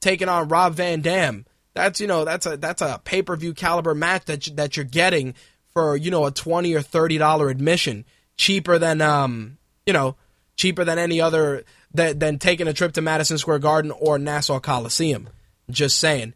taking 0.06 0.30
on 0.30 0.48
Rob 0.48 0.76
Van 0.76 1.02
Dam. 1.02 1.46
That's 1.74 2.00
you 2.00 2.08
know 2.08 2.24
that's 2.24 2.46
a 2.46 2.58
that's 2.58 2.82
a 2.82 3.02
pay 3.04 3.24
per 3.24 3.36
view 3.36 3.54
caliber 3.54 3.96
match 3.96 4.26
that 4.26 4.48
you, 4.48 4.54
that 4.56 4.78
you're 4.78 4.86
getting 4.86 5.34
for 5.74 5.98
you 5.98 6.12
know 6.12 6.26
a 6.26 6.32
twenty 6.32 6.74
or 6.76 6.82
thirty 6.82 7.18
dollar 7.18 7.50
admission, 7.50 8.06
cheaper 8.38 8.78
than 8.78 9.02
um 9.02 9.58
you 9.86 9.94
know 9.94 10.15
cheaper 10.56 10.86
than 10.86 11.00
any 11.00 11.20
other 11.20 11.65
that 11.94 12.20
than 12.20 12.38
taking 12.38 12.68
a 12.68 12.74
trip 12.74 12.94
to 12.94 13.02
Madison 13.02 13.38
Square 13.38 13.60
Garden 13.60 13.91
or 13.91 14.18
Nassau 14.20 14.60
Coliseum. 14.60 15.28
Just 15.70 15.98
saying. 15.98 16.34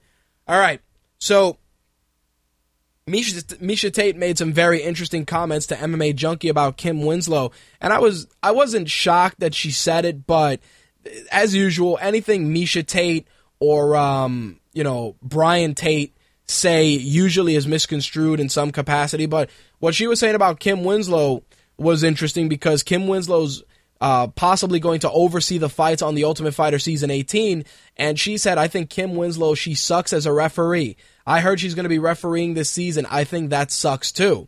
All 0.48 0.58
right, 0.58 0.82
so 1.20 1.58
Misha, 3.06 3.42
Miesha 3.58 3.94
Tate 3.94 4.18
made 4.18 4.40
some 4.40 4.52
very 4.52 4.82
interesting 4.82 5.28
comments 5.28 5.68
to 5.68 5.76
MMA 5.76 6.16
Junkie 6.16 6.50
about 6.50 6.76
Kim 6.76 7.06
Winslow, 7.06 7.52
and 7.80 7.94
I 7.94 8.00
was 8.00 8.28
I 8.42 8.52
wasn't 8.52 8.90
shocked 8.90 9.40
that 9.42 9.54
she 9.54 9.70
said 9.70 10.06
it, 10.06 10.26
but 10.26 10.60
as 11.32 11.56
usual, 11.56 12.00
anything 12.02 12.52
Miesha 12.52 12.86
Tate 12.86 13.28
or 13.60 13.96
um, 13.96 14.60
you 14.74 14.84
know 14.84 15.16
Brian 15.22 15.76
Tate 15.76 16.16
say 16.46 16.86
usually 16.86 17.56
is 17.56 17.68
misconstrued 17.68 18.40
in 18.40 18.50
some 18.50 18.72
capacity. 18.72 19.26
But 19.26 19.50
what 19.80 19.96
she 19.96 20.08
was 20.08 20.20
saying 20.20 20.36
about 20.36 20.60
Kim 20.60 20.84
Winslow 20.84 21.44
was 21.78 22.04
interesting 22.04 22.50
because 22.50 22.84
Kim 22.84 23.08
Winslow's 23.08 23.64
uh, 24.02 24.28
possibly 24.28 24.80
going 24.80 25.02
to 25.02 25.12
oversee 25.12 25.58
the 25.58 25.70
fights 25.70 26.02
on 26.02 26.16
the 26.16 26.24
Ultimate 26.24 26.54
Fighter 26.54 26.80
season 26.80 27.12
18, 27.12 27.66
and 27.98 28.20
she 28.20 28.38
said, 28.38 28.58
"I 28.58 28.68
think 28.68 28.90
Kim 28.90 29.16
Winslow 29.16 29.56
she 29.56 29.76
sucks 29.76 30.14
as 30.14 30.26
a 30.26 30.34
referee. 30.34 30.96
I 31.26 31.42
heard 31.42 31.60
she's 31.60 31.76
going 31.76 31.84
to 31.84 31.90
be 31.90 32.00
refereeing 32.00 32.54
this 32.54 32.70
season. 32.70 33.06
I 33.10 33.24
think 33.24 33.50
that 33.50 33.72
sucks 33.72 34.12
too." 34.12 34.48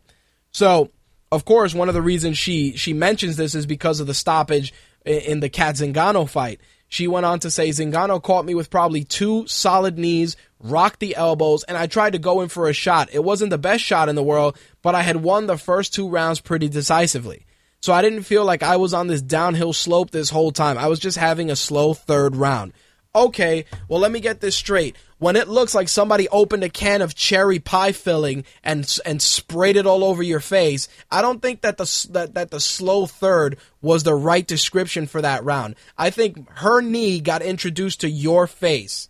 So. 0.50 0.90
Of 1.30 1.46
course, 1.46 1.72
one 1.72 1.88
of 1.88 1.94
the 1.94 2.02
reasons 2.02 2.36
she 2.36 2.76
she 2.76 2.92
mentions 2.92 3.38
this 3.38 3.54
is 3.54 3.64
because 3.64 4.00
of 4.00 4.06
the 4.06 4.12
stoppage 4.12 4.74
in 5.06 5.40
the 5.40 5.48
Cat 5.48 5.76
Zingano 5.76 6.28
fight. 6.28 6.60
She 6.92 7.08
went 7.08 7.24
on 7.24 7.40
to 7.40 7.50
say, 7.50 7.70
Zingano 7.70 8.22
caught 8.22 8.44
me 8.44 8.54
with 8.54 8.68
probably 8.68 9.02
two 9.02 9.46
solid 9.46 9.98
knees, 9.98 10.36
rocked 10.60 11.00
the 11.00 11.16
elbows, 11.16 11.64
and 11.64 11.74
I 11.74 11.86
tried 11.86 12.12
to 12.12 12.18
go 12.18 12.42
in 12.42 12.50
for 12.50 12.68
a 12.68 12.74
shot. 12.74 13.08
It 13.14 13.24
wasn't 13.24 13.48
the 13.48 13.56
best 13.56 13.82
shot 13.82 14.10
in 14.10 14.14
the 14.14 14.22
world, 14.22 14.58
but 14.82 14.94
I 14.94 15.00
had 15.00 15.16
won 15.16 15.46
the 15.46 15.56
first 15.56 15.94
two 15.94 16.06
rounds 16.06 16.40
pretty 16.40 16.68
decisively. 16.68 17.46
So 17.80 17.94
I 17.94 18.02
didn't 18.02 18.24
feel 18.24 18.44
like 18.44 18.62
I 18.62 18.76
was 18.76 18.92
on 18.92 19.06
this 19.06 19.22
downhill 19.22 19.72
slope 19.72 20.10
this 20.10 20.28
whole 20.28 20.52
time. 20.52 20.76
I 20.76 20.88
was 20.88 20.98
just 20.98 21.16
having 21.16 21.50
a 21.50 21.56
slow 21.56 21.94
third 21.94 22.36
round 22.36 22.74
okay, 23.14 23.64
well, 23.88 24.00
let 24.00 24.12
me 24.12 24.20
get 24.20 24.40
this 24.40 24.56
straight. 24.56 24.96
When 25.18 25.36
it 25.36 25.48
looks 25.48 25.74
like 25.74 25.88
somebody 25.88 26.28
opened 26.30 26.64
a 26.64 26.68
can 26.68 27.00
of 27.02 27.14
cherry 27.14 27.58
pie 27.58 27.92
filling 27.92 28.44
and 28.64 28.98
and 29.04 29.22
sprayed 29.22 29.76
it 29.76 29.86
all 29.86 30.02
over 30.02 30.22
your 30.22 30.40
face, 30.40 30.88
I 31.10 31.22
don't 31.22 31.40
think 31.40 31.60
that 31.60 31.76
the 31.76 32.08
that, 32.10 32.34
that 32.34 32.50
the 32.50 32.60
slow 32.60 33.06
third 33.06 33.58
was 33.80 34.02
the 34.02 34.14
right 34.14 34.46
description 34.46 35.06
for 35.06 35.22
that 35.22 35.44
round. 35.44 35.76
I 35.96 36.10
think 36.10 36.50
her 36.58 36.80
knee 36.80 37.20
got 37.20 37.42
introduced 37.42 38.00
to 38.00 38.10
your 38.10 38.46
face. 38.46 39.08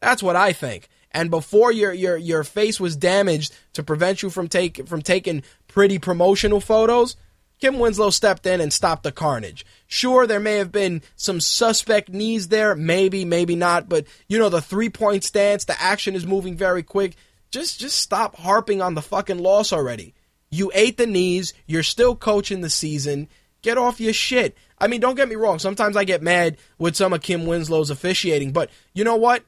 That's 0.00 0.22
what 0.22 0.36
I 0.36 0.52
think. 0.52 0.88
And 1.12 1.30
before 1.30 1.72
your 1.72 1.92
your 1.92 2.16
your 2.16 2.44
face 2.44 2.80
was 2.80 2.96
damaged 2.96 3.54
to 3.74 3.82
prevent 3.82 4.22
you 4.22 4.30
from 4.30 4.48
take 4.48 4.86
from 4.88 5.02
taking 5.02 5.42
pretty 5.68 5.98
promotional 5.98 6.60
photos, 6.60 7.16
Kim 7.60 7.78
Winslow 7.78 8.10
stepped 8.10 8.46
in 8.46 8.60
and 8.60 8.72
stopped 8.72 9.02
the 9.02 9.12
carnage. 9.12 9.66
Sure, 9.86 10.26
there 10.26 10.40
may 10.40 10.56
have 10.56 10.72
been 10.72 11.02
some 11.16 11.40
suspect 11.40 12.08
knees 12.08 12.48
there, 12.48 12.74
maybe, 12.74 13.24
maybe 13.24 13.54
not, 13.54 13.88
but 13.88 14.06
you 14.28 14.38
know, 14.38 14.48
the 14.48 14.62
three 14.62 14.88
point 14.88 15.24
stance, 15.24 15.64
the 15.64 15.80
action 15.80 16.14
is 16.14 16.26
moving 16.26 16.56
very 16.56 16.82
quick. 16.82 17.16
Just 17.50 17.78
just 17.78 17.98
stop 17.98 18.36
harping 18.36 18.80
on 18.80 18.94
the 18.94 19.02
fucking 19.02 19.38
loss 19.38 19.72
already. 19.72 20.14
You 20.50 20.70
ate 20.74 20.96
the 20.96 21.06
knees, 21.06 21.52
you're 21.66 21.82
still 21.82 22.16
coaching 22.16 22.60
the 22.60 22.70
season. 22.70 23.28
Get 23.62 23.76
off 23.76 24.00
your 24.00 24.14
shit. 24.14 24.56
I 24.78 24.86
mean, 24.86 25.00
don't 25.00 25.16
get 25.16 25.28
me 25.28 25.34
wrong, 25.34 25.58
sometimes 25.58 25.96
I 25.96 26.04
get 26.04 26.22
mad 26.22 26.56
with 26.78 26.96
some 26.96 27.12
of 27.12 27.20
Kim 27.20 27.44
Winslow's 27.44 27.90
officiating, 27.90 28.52
but 28.52 28.70
you 28.94 29.04
know 29.04 29.16
what? 29.16 29.44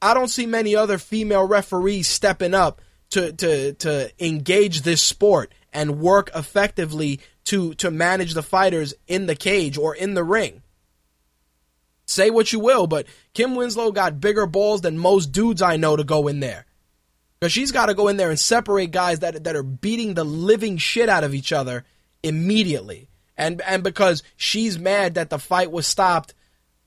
I 0.00 0.14
don't 0.14 0.28
see 0.28 0.46
many 0.46 0.74
other 0.74 0.98
female 0.98 1.46
referees 1.46 2.08
stepping 2.08 2.54
up 2.54 2.82
to 3.10 3.32
to 3.32 3.74
to 3.74 4.10
engage 4.18 4.82
this 4.82 5.00
sport 5.00 5.52
and 5.72 6.00
work 6.00 6.30
effectively 6.34 7.20
to 7.44 7.74
to 7.74 7.90
manage 7.90 8.34
the 8.34 8.42
fighters 8.42 8.94
in 9.06 9.26
the 9.26 9.34
cage 9.34 9.78
or 9.78 9.94
in 9.94 10.14
the 10.14 10.24
ring. 10.24 10.62
Say 12.06 12.30
what 12.30 12.52
you 12.52 12.60
will, 12.60 12.86
but 12.86 13.06
Kim 13.32 13.54
Winslow 13.54 13.92
got 13.92 14.20
bigger 14.20 14.46
balls 14.46 14.80
than 14.80 14.98
most 14.98 15.32
dudes 15.32 15.62
I 15.62 15.76
know 15.76 15.96
to 15.96 16.04
go 16.04 16.28
in 16.28 16.40
there. 16.40 16.66
Because 17.40 17.52
she's 17.52 17.72
got 17.72 17.86
to 17.86 17.94
go 17.94 18.08
in 18.08 18.16
there 18.16 18.30
and 18.30 18.38
separate 18.38 18.90
guys 18.90 19.20
that 19.20 19.44
that 19.44 19.56
are 19.56 19.62
beating 19.62 20.14
the 20.14 20.24
living 20.24 20.76
shit 20.76 21.08
out 21.08 21.24
of 21.24 21.34
each 21.34 21.52
other 21.52 21.84
immediately. 22.22 23.08
And 23.36 23.60
and 23.62 23.82
because 23.82 24.22
she's 24.36 24.78
mad 24.78 25.14
that 25.14 25.30
the 25.30 25.38
fight 25.38 25.72
was 25.72 25.86
stopped 25.86 26.34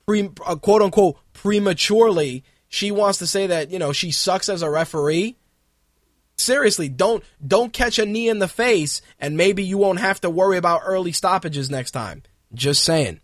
pre, 0.06 0.30
uh, 0.46 0.56
quote 0.56 0.82
unquote 0.82 1.18
prematurely, 1.32 2.44
she 2.68 2.90
wants 2.90 3.18
to 3.18 3.26
say 3.26 3.46
that, 3.48 3.70
you 3.70 3.78
know, 3.78 3.92
she 3.92 4.10
sucks 4.10 4.48
as 4.48 4.62
a 4.62 4.70
referee 4.70 5.36
seriously, 6.36 6.88
don't 6.88 7.24
don't 7.44 7.72
catch 7.72 7.98
a 7.98 8.06
knee 8.06 8.28
in 8.28 8.38
the 8.38 8.48
face, 8.48 9.02
and 9.18 9.36
maybe 9.36 9.64
you 9.64 9.78
won't 9.78 10.00
have 10.00 10.20
to 10.22 10.30
worry 10.30 10.56
about 10.56 10.82
early 10.84 11.12
stoppages 11.12 11.70
next 11.70 11.92
time. 11.92 12.22
Just 12.54 12.84
saying. 12.84 13.20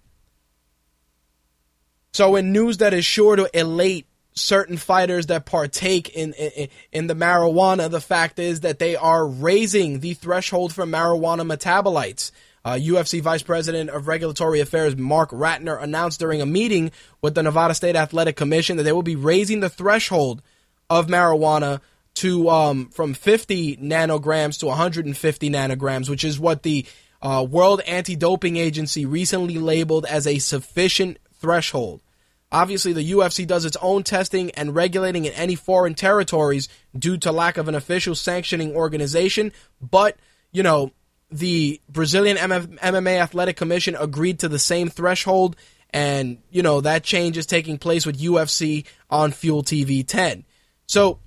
So, 2.13 2.37
in 2.37 2.53
news 2.53 2.79
that 2.79 2.93
is 2.93 3.05
sure 3.05 3.37
to 3.37 3.49
elate 3.59 4.07
certain 4.35 4.77
fighters 4.77 5.27
that 5.27 5.47
partake 5.47 6.11
in, 6.11 6.33
in, 6.35 6.69
in 6.91 7.07
the 7.07 7.15
marijuana, 7.15 7.91
the 7.91 8.01
fact 8.01 8.39
is 8.39 8.61
that 8.61 8.79
they 8.79 8.97
are 8.97 9.27
raising 9.27 10.01
the 10.01 10.15
threshold 10.15 10.73
for 10.73 10.85
marijuana 10.85 11.47
metabolites. 11.47 12.31
Uh, 12.65 12.75
UFC 12.75 13.21
Vice 13.21 13.43
President 13.43 13.91
of 13.91 14.07
Regulatory 14.07 14.61
Affairs 14.61 14.97
Marc 14.97 15.31
Ratner 15.31 15.83
announced 15.83 16.21
during 16.21 16.41
a 16.41 16.47
meeting 16.47 16.93
with 17.21 17.35
the 17.35 17.43
Nevada 17.43 17.75
State 17.75 17.97
Athletic 17.97 18.37
Commission 18.37 18.77
that 18.77 18.85
they 18.85 18.93
will 18.93 19.03
be 19.03 19.17
raising 19.17 19.61
the 19.61 19.69
threshold 19.69 20.43
of 20.89 21.09
marijuana 21.09 21.81
to 22.15 22.49
um, 22.51 22.89
from 22.91 23.15
50 23.15 23.79
nanograms 23.79 24.59
to 24.61 24.67
150 24.67 25.51
nanograms, 25.51 26.09
which 26.09 26.25
is 26.25 26.39
what 26.39 26.63
the 26.63 26.87
uh, 27.23 27.47
World 27.49 27.81
Anti-Doping 27.83 28.57
Agency 28.57 29.07
recently 29.07 29.59
labeled 29.59 30.05
as 30.07 30.27
a 30.27 30.39
sufficient 30.39 31.19
threshold. 31.41 32.03
Obviously, 32.51 32.93
the 32.93 33.13
UFC 33.13 33.47
does 33.47 33.65
its 33.65 33.79
own 33.81 34.03
testing 34.03 34.51
and 34.51 34.75
regulating 34.75 35.25
in 35.25 35.33
any 35.33 35.55
foreign 35.55 35.95
territories 35.95 36.69
due 36.97 37.17
to 37.19 37.33
lack 37.33 37.57
of 37.57 37.67
an 37.67 37.75
official 37.75 38.15
sanctioning 38.15 38.77
organization. 38.77 39.53
But, 39.81 40.19
you 40.51 40.63
know, 40.63 40.93
the 41.31 41.81
Brazilian 41.89 42.37
MMA 42.37 43.19
Athletic 43.19 43.57
Commission 43.57 43.97
agreed 43.99 44.41
to 44.41 44.49
the 44.49 44.59
same 44.59 44.91
threshold, 44.91 45.57
and, 45.91 46.39
you 46.51 46.63
know, 46.63 46.83
that 46.83 47.05
change 47.05 47.39
is 47.39 47.47
taking 47.47 47.79
place 47.79 48.05
with 48.05 48.21
UFC 48.21 48.85
on 49.09 49.33
Fuel 49.33 49.63
TV 49.63 50.07
10. 50.07 50.45
So, 50.87 51.21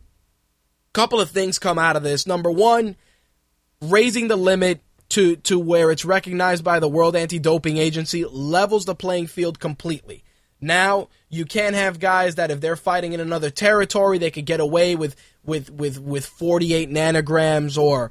couple 0.95 1.19
of 1.19 1.29
things 1.29 1.60
come 1.60 1.77
out 1.77 1.97
of 1.97 2.03
this. 2.03 2.25
Number 2.25 2.49
one, 2.49 2.95
raising 3.81 4.29
the 4.29 4.38
limit 4.38 4.81
to 5.10 5.36
to 5.36 5.60
where 5.60 5.91
it's 5.91 6.05
recognized 6.05 6.63
by 6.63 6.79
the 6.79 6.88
World 6.88 7.15
Anti-Doping 7.15 7.77
Agency 7.77 8.23
levels 8.23 8.86
the 8.86 8.95
playing 8.95 9.27
field 9.27 9.60
completely. 9.60 10.23
Now 10.62 11.10
you 11.29 11.45
can't 11.45 11.75
have 11.75 11.99
guys 11.99 12.36
that 12.36 12.49
if 12.49 12.62
they're 12.62 12.77
fighting 12.77 13.12
in 13.12 13.19
another 13.19 13.49
territory, 13.49 14.17
they 14.17 14.31
could 14.31 14.45
get 14.45 14.62
away 14.62 14.95
with 14.95 15.17
with 15.43 15.69
with 15.69 15.99
with 15.99 16.25
48 16.25 16.89
nanograms 16.89 17.77
or 17.77 18.10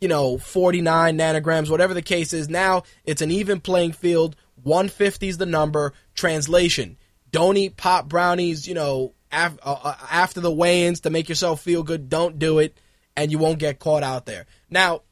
you 0.00 0.06
know 0.06 0.38
49 0.38 1.18
nanograms, 1.18 1.68
whatever 1.68 1.94
the 1.94 2.00
case 2.00 2.32
is. 2.32 2.48
Now 2.48 2.84
it's 3.04 3.22
an 3.22 3.32
even 3.32 3.60
playing 3.60 3.92
field. 3.92 4.36
150 4.62 5.28
is 5.28 5.38
the 5.38 5.46
number. 5.46 5.92
Translation: 6.14 6.96
Don't 7.32 7.56
eat 7.56 7.76
pop 7.76 8.08
brownies. 8.08 8.68
You 8.68 8.74
know 8.74 9.14
af- 9.34 9.58
uh, 9.62 9.76
uh, 9.82 9.94
after 10.10 10.40
the 10.40 10.52
weigh-ins 10.52 11.00
to 11.00 11.10
make 11.10 11.28
yourself 11.28 11.60
feel 11.60 11.82
good. 11.82 12.08
Don't 12.08 12.38
do 12.38 12.58
it, 12.58 12.78
and 13.16 13.30
you 13.30 13.38
won't 13.38 13.58
get 13.58 13.78
caught 13.78 14.02
out 14.02 14.26
there. 14.26 14.46
Now, 14.70 15.02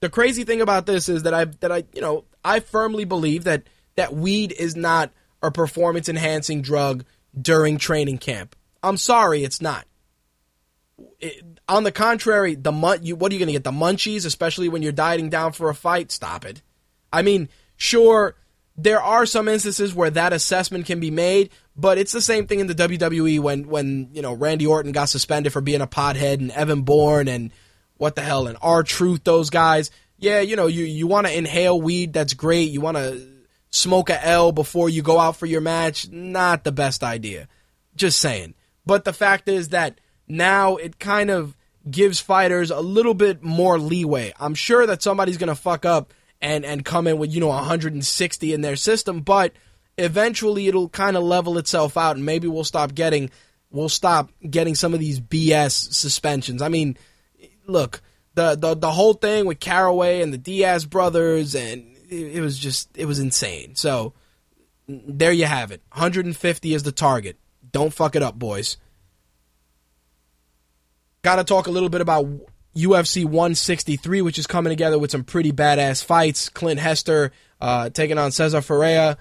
the 0.00 0.08
crazy 0.08 0.44
thing 0.44 0.60
about 0.60 0.86
this 0.86 1.08
is 1.08 1.24
that 1.24 1.34
I 1.34 1.46
that 1.46 1.72
I 1.72 1.84
you 1.94 2.00
know 2.00 2.24
I 2.44 2.60
firmly 2.60 3.04
believe 3.04 3.44
that 3.44 3.64
that 3.96 4.14
weed 4.14 4.52
is 4.52 4.76
not 4.76 5.12
a 5.42 5.50
performance 5.50 6.08
enhancing 6.08 6.62
drug 6.62 7.04
during 7.40 7.78
training 7.78 8.18
camp. 8.18 8.56
I'm 8.82 8.96
sorry, 8.96 9.44
it's 9.44 9.60
not. 9.60 9.86
It, 11.20 11.44
on 11.68 11.84
the 11.84 11.92
contrary, 11.92 12.54
the 12.54 12.72
mun- 12.72 13.04
you, 13.04 13.16
what 13.16 13.30
are 13.30 13.34
you 13.34 13.38
going 13.38 13.48
to 13.48 13.52
get? 13.52 13.64
The 13.64 13.70
munchies, 13.70 14.24
especially 14.24 14.68
when 14.68 14.82
you're 14.82 14.92
dieting 14.92 15.30
down 15.30 15.52
for 15.52 15.68
a 15.68 15.74
fight. 15.74 16.10
Stop 16.10 16.44
it. 16.44 16.62
I 17.12 17.22
mean, 17.22 17.48
sure, 17.76 18.36
there 18.76 19.02
are 19.02 19.26
some 19.26 19.48
instances 19.48 19.94
where 19.94 20.10
that 20.10 20.32
assessment 20.32 20.86
can 20.86 21.00
be 21.00 21.10
made, 21.10 21.50
but 21.78 21.96
it's 21.96 22.12
the 22.12 22.20
same 22.20 22.48
thing 22.48 22.58
in 22.58 22.66
the 22.66 22.74
WWE 22.74 23.38
when 23.38 23.68
when 23.68 24.10
you 24.12 24.20
know 24.20 24.34
Randy 24.34 24.66
Orton 24.66 24.92
got 24.92 25.08
suspended 25.08 25.52
for 25.52 25.60
being 25.60 25.80
a 25.80 25.86
pothead 25.86 26.40
and 26.40 26.50
Evan 26.50 26.82
Bourne 26.82 27.28
and 27.28 27.52
what 27.96 28.16
the 28.16 28.22
hell 28.22 28.46
and 28.46 28.58
R-Truth, 28.60 29.24
those 29.24 29.50
guys. 29.50 29.90
Yeah, 30.18 30.40
you 30.40 30.56
know, 30.56 30.66
you 30.66 30.84
you 30.84 31.06
want 31.06 31.28
to 31.28 31.36
inhale 31.36 31.80
weed, 31.80 32.12
that's 32.12 32.34
great. 32.34 32.70
You 32.70 32.80
want 32.80 32.96
to 32.96 33.24
smoke 33.70 34.10
a 34.10 34.24
L 34.24 34.50
before 34.50 34.88
you 34.88 35.02
go 35.02 35.20
out 35.20 35.36
for 35.36 35.46
your 35.46 35.60
match, 35.60 36.10
not 36.10 36.64
the 36.64 36.72
best 36.72 37.04
idea. 37.04 37.48
Just 37.94 38.18
saying. 38.18 38.54
But 38.84 39.04
the 39.04 39.12
fact 39.12 39.48
is 39.48 39.68
that 39.68 40.00
now 40.26 40.76
it 40.76 40.98
kind 40.98 41.30
of 41.30 41.56
gives 41.88 42.18
fighters 42.20 42.70
a 42.70 42.80
little 42.80 43.14
bit 43.14 43.42
more 43.42 43.78
leeway. 43.78 44.32
I'm 44.40 44.54
sure 44.54 44.86
that 44.86 45.02
somebody's 45.02 45.38
going 45.38 45.48
to 45.48 45.54
fuck 45.54 45.84
up 45.84 46.12
and 46.40 46.64
and 46.64 46.84
come 46.84 47.06
in 47.06 47.18
with, 47.18 47.32
you 47.32 47.40
know, 47.40 47.48
160 47.48 48.52
in 48.52 48.60
their 48.62 48.76
system, 48.76 49.20
but 49.20 49.52
eventually 49.98 50.68
it'll 50.68 50.88
kind 50.88 51.16
of 51.16 51.22
level 51.24 51.58
itself 51.58 51.96
out 51.96 52.16
and 52.16 52.24
maybe 52.24 52.48
we'll 52.48 52.64
stop 52.64 52.94
getting 52.94 53.30
we'll 53.70 53.88
stop 53.88 54.30
getting 54.48 54.74
some 54.74 54.94
of 54.94 55.00
these 55.00 55.20
BS 55.20 55.92
suspensions. 55.92 56.62
I 56.62 56.68
mean, 56.68 56.96
look, 57.66 58.00
the 58.34 58.54
the 58.54 58.74
the 58.74 58.90
whole 58.90 59.14
thing 59.14 59.44
with 59.44 59.60
Caraway 59.60 60.22
and 60.22 60.32
the 60.32 60.38
Diaz 60.38 60.86
brothers 60.86 61.54
and 61.54 61.96
it, 62.08 62.36
it 62.36 62.40
was 62.40 62.58
just 62.58 62.96
it 62.96 63.04
was 63.04 63.18
insane. 63.18 63.74
So 63.74 64.14
there 64.86 65.32
you 65.32 65.44
have 65.44 65.72
it. 65.72 65.82
150 65.92 66.74
is 66.74 66.82
the 66.84 66.92
target. 66.92 67.36
Don't 67.70 67.92
fuck 67.92 68.16
it 68.16 68.22
up, 68.22 68.38
boys. 68.38 68.78
Got 71.22 71.36
to 71.36 71.44
talk 71.44 71.66
a 71.66 71.70
little 71.70 71.90
bit 71.90 72.00
about 72.00 72.26
UFC 72.74 73.24
163, 73.24 74.22
which 74.22 74.38
is 74.38 74.46
coming 74.46 74.70
together 74.70 74.98
with 74.98 75.10
some 75.10 75.24
pretty 75.24 75.52
badass 75.52 76.02
fights. 76.02 76.48
Clint 76.48 76.80
Hester 76.80 77.32
uh, 77.60 77.90
taking 77.90 78.16
on 78.16 78.30
Cesar 78.30 78.62
Ferreira 78.62 79.18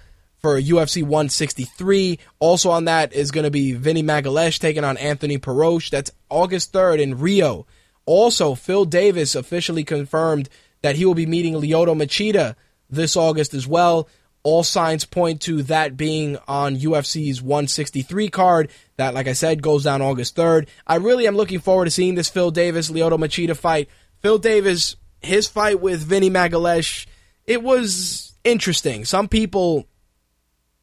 for 0.48 0.62
UFC 0.62 1.04
163. 1.04 2.20
Also 2.40 2.70
on 2.70 2.86
that 2.86 3.12
is 3.12 3.32
going 3.32 3.44
to 3.44 3.52
be 3.52 3.74
Vinny 3.74 4.02
Magalhaes 4.02 4.58
taking 4.58 4.86
on 4.86 4.96
Anthony 4.96 5.38
Perosh. 5.38 5.90
That's 5.90 6.10
August 6.30 6.72
3rd 6.72 7.02
in 7.02 7.20
Rio. 7.20 7.68
Also, 8.06 8.56
Phil 8.56 8.86
Davis 8.86 9.36
officially 9.36 9.84
confirmed 9.84 10.48
that 10.84 10.96
he 10.96 11.04
will 11.04 11.16
be 11.16 11.26
meeting 11.26 11.56
Lyoto 11.56 11.94
Machida 12.02 12.56
this 12.90 13.18
August 13.18 13.54
as 13.54 13.68
well. 13.68 14.08
All 14.44 14.64
signs 14.64 15.04
point 15.04 15.42
to 15.42 15.64
that 15.64 15.98
being 15.98 16.38
on 16.48 16.78
UFC's 16.78 17.42
163 17.42 18.30
card. 18.30 18.72
That, 18.96 19.14
like 19.14 19.28
I 19.28 19.34
said, 19.34 19.62
goes 19.62 19.84
down 19.84 20.02
August 20.02 20.38
3rd. 20.38 20.70
I 20.86 20.96
really 20.96 21.28
am 21.28 21.36
looking 21.36 21.60
forward 21.60 21.86
to 21.86 21.92
seeing 21.92 22.16
this 22.16 22.30
Phil 22.30 22.52
Davis 22.52 22.90
Lyoto 22.90 23.18
Machida 23.18 23.58
fight. 23.58 23.90
Phil 24.22 24.38
Davis, 24.38 24.96
his 25.20 25.50
fight 25.50 25.82
with 25.82 26.00
Vinny 26.00 26.30
Magalhaes, 26.30 27.06
it 27.46 27.62
was 27.62 28.32
interesting. 28.46 29.04
Some 29.04 29.28
people 29.28 29.90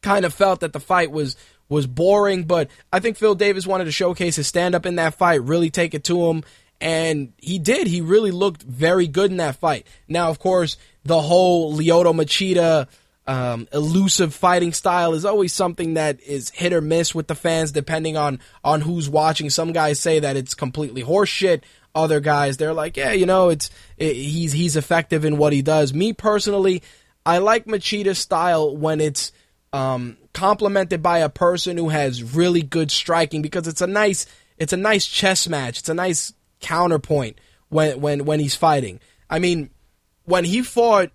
kind 0.05 0.23
of 0.23 0.33
felt 0.33 0.61
that 0.61 0.71
the 0.71 0.79
fight 0.79 1.11
was 1.11 1.35
was 1.67 1.87
boring, 1.87 2.43
but 2.43 2.69
I 2.93 2.99
think 2.99 3.17
Phil 3.17 3.33
Davis 3.33 3.65
wanted 3.65 3.85
to 3.85 3.91
showcase 3.91 4.35
his 4.35 4.45
stand 4.45 4.75
up 4.75 4.85
in 4.85 4.97
that 4.97 5.15
fight, 5.15 5.41
really 5.41 5.71
take 5.71 5.95
it 5.95 6.03
to 6.05 6.29
him, 6.29 6.43
and 6.79 7.33
he 7.37 7.57
did. 7.57 7.87
He 7.87 8.01
really 8.01 8.29
looked 8.29 8.61
very 8.61 9.07
good 9.07 9.31
in 9.31 9.37
that 9.37 9.55
fight. 9.55 9.87
Now, 10.07 10.29
of 10.29 10.37
course, 10.37 10.77
the 11.03 11.19
whole 11.19 11.75
Lyoto 11.75 12.13
Machida 12.13 12.87
um, 13.27 13.67
elusive 13.73 14.35
fighting 14.35 14.73
style 14.73 15.15
is 15.15 15.25
always 15.25 15.53
something 15.53 15.95
that 15.95 16.21
is 16.21 16.51
hit 16.51 16.71
or 16.71 16.81
miss 16.81 17.15
with 17.15 17.27
the 17.27 17.33
fans, 17.35 17.71
depending 17.71 18.15
on 18.15 18.39
on 18.63 18.81
who's 18.81 19.09
watching. 19.09 19.49
Some 19.49 19.73
guys 19.73 19.99
say 19.99 20.19
that 20.19 20.37
it's 20.37 20.53
completely 20.53 21.03
horseshit. 21.03 21.63
Other 21.95 22.19
guys, 22.19 22.57
they're 22.57 22.73
like, 22.73 22.97
yeah, 22.97 23.13
you 23.13 23.25
know, 23.25 23.49
it's 23.49 23.71
it, 23.97 24.15
he's 24.15 24.51
he's 24.51 24.75
effective 24.75 25.25
in 25.25 25.37
what 25.37 25.53
he 25.53 25.63
does. 25.63 25.93
Me 25.93 26.13
personally, 26.13 26.83
I 27.25 27.39
like 27.39 27.65
Machida's 27.65 28.19
style 28.19 28.75
when 28.75 29.01
it's 29.01 29.31
um, 29.75 30.15
complemented 30.33 31.03
by 31.03 31.19
a 31.19 31.27
person 31.27 31.75
who 31.75 31.89
has 31.89 32.23
really 32.23 32.61
good 32.61 32.89
striking 32.89 33.41
because 33.41 33.67
it's 33.67 33.81
a 33.81 33.87
nice 33.87 34.25
it's 34.57 34.71
a 34.71 34.77
nice 34.77 35.05
chess 35.05 35.49
match. 35.49 35.79
It's 35.79 35.89
a 35.89 35.93
nice 35.93 36.33
counterpoint 36.61 37.39
when 37.67 37.99
when 37.99 38.23
when 38.23 38.39
he's 38.39 38.55
fighting. 38.55 39.01
I 39.29 39.39
mean, 39.39 39.69
when 40.23 40.45
he 40.45 40.61
fought 40.61 41.11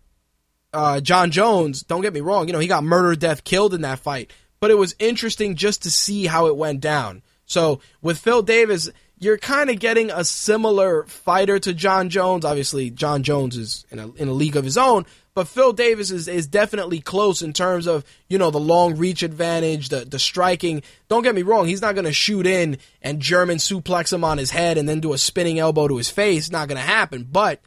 uh, 0.75 1.01
Jon 1.01 1.31
Jones, 1.31 1.83
don't 1.83 2.03
get 2.03 2.12
me 2.12 2.20
wrong, 2.20 2.49
you 2.49 2.53
know, 2.53 2.59
he 2.59 2.68
got 2.68 2.85
murder, 2.85 3.16
death, 3.16 3.44
killed 3.44 3.73
in 3.73 3.81
that 3.81 3.99
fight, 3.99 4.31
but 4.61 4.70
it 4.70 4.77
was 4.77 4.94
interesting 4.99 5.57
just 5.57 5.83
to 5.85 5.90
see 5.90 6.27
how 6.27 6.46
it 6.46 6.57
went 6.57 6.81
down. 6.81 7.23
So 7.46 7.81
with 8.03 8.18
Phil 8.18 8.42
Davis, 8.42 8.90
you're 9.18 9.38
kind 9.38 9.70
of 9.70 9.79
getting 9.79 10.11
a 10.11 10.23
similar 10.23 11.05
fighter 11.05 11.59
to 11.59 11.73
Jon 11.73 12.11
Jones. 12.11 12.44
Obviously, 12.44 12.90
Jon 12.90 13.23
Jones 13.23 13.57
is 13.57 13.87
in 13.90 13.99
a, 13.99 14.12
in 14.12 14.29
a 14.29 14.33
league 14.33 14.57
of 14.57 14.64
his 14.64 14.77
own, 14.77 15.07
but 15.34 15.46
Phil 15.46 15.72
Davis 15.72 16.10
is, 16.10 16.26
is 16.26 16.46
definitely 16.46 17.00
close 17.00 17.40
in 17.40 17.52
terms 17.52 17.86
of, 17.86 18.04
you 18.28 18.36
know, 18.36 18.50
the 18.50 18.58
long 18.58 18.96
reach 18.96 19.22
advantage, 19.22 19.88
the, 19.88 20.04
the 20.04 20.18
striking. 20.18 20.82
Don't 21.08 21.22
get 21.22 21.34
me 21.34 21.42
wrong, 21.42 21.66
he's 21.66 21.82
not 21.82 21.94
going 21.94 22.04
to 22.04 22.12
shoot 22.12 22.46
in 22.46 22.78
and 23.00 23.20
German 23.20 23.58
suplex 23.58 24.12
him 24.12 24.24
on 24.24 24.38
his 24.38 24.50
head 24.50 24.76
and 24.76 24.88
then 24.88 25.00
do 25.00 25.12
a 25.12 25.18
spinning 25.18 25.58
elbow 25.58 25.86
to 25.86 25.96
his 25.96 26.10
face. 26.10 26.50
Not 26.50 26.68
going 26.68 26.80
to 26.80 26.86
happen. 26.86 27.28
But 27.30 27.60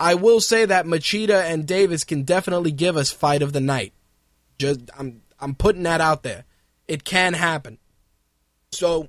I 0.00 0.14
will 0.14 0.40
say 0.40 0.64
that 0.64 0.86
Machida 0.86 1.44
and 1.44 1.66
Davis 1.66 2.04
can 2.04 2.22
definitely 2.22 2.72
give 2.72 2.96
us 2.96 3.12
fight 3.12 3.42
of 3.42 3.52
the 3.52 3.60
night. 3.60 3.92
Just 4.58 4.80
I'm 4.98 5.22
I'm 5.38 5.54
putting 5.54 5.82
that 5.82 6.00
out 6.00 6.22
there. 6.22 6.44
It 6.88 7.04
can 7.04 7.34
happen. 7.34 7.78
So 8.72 9.08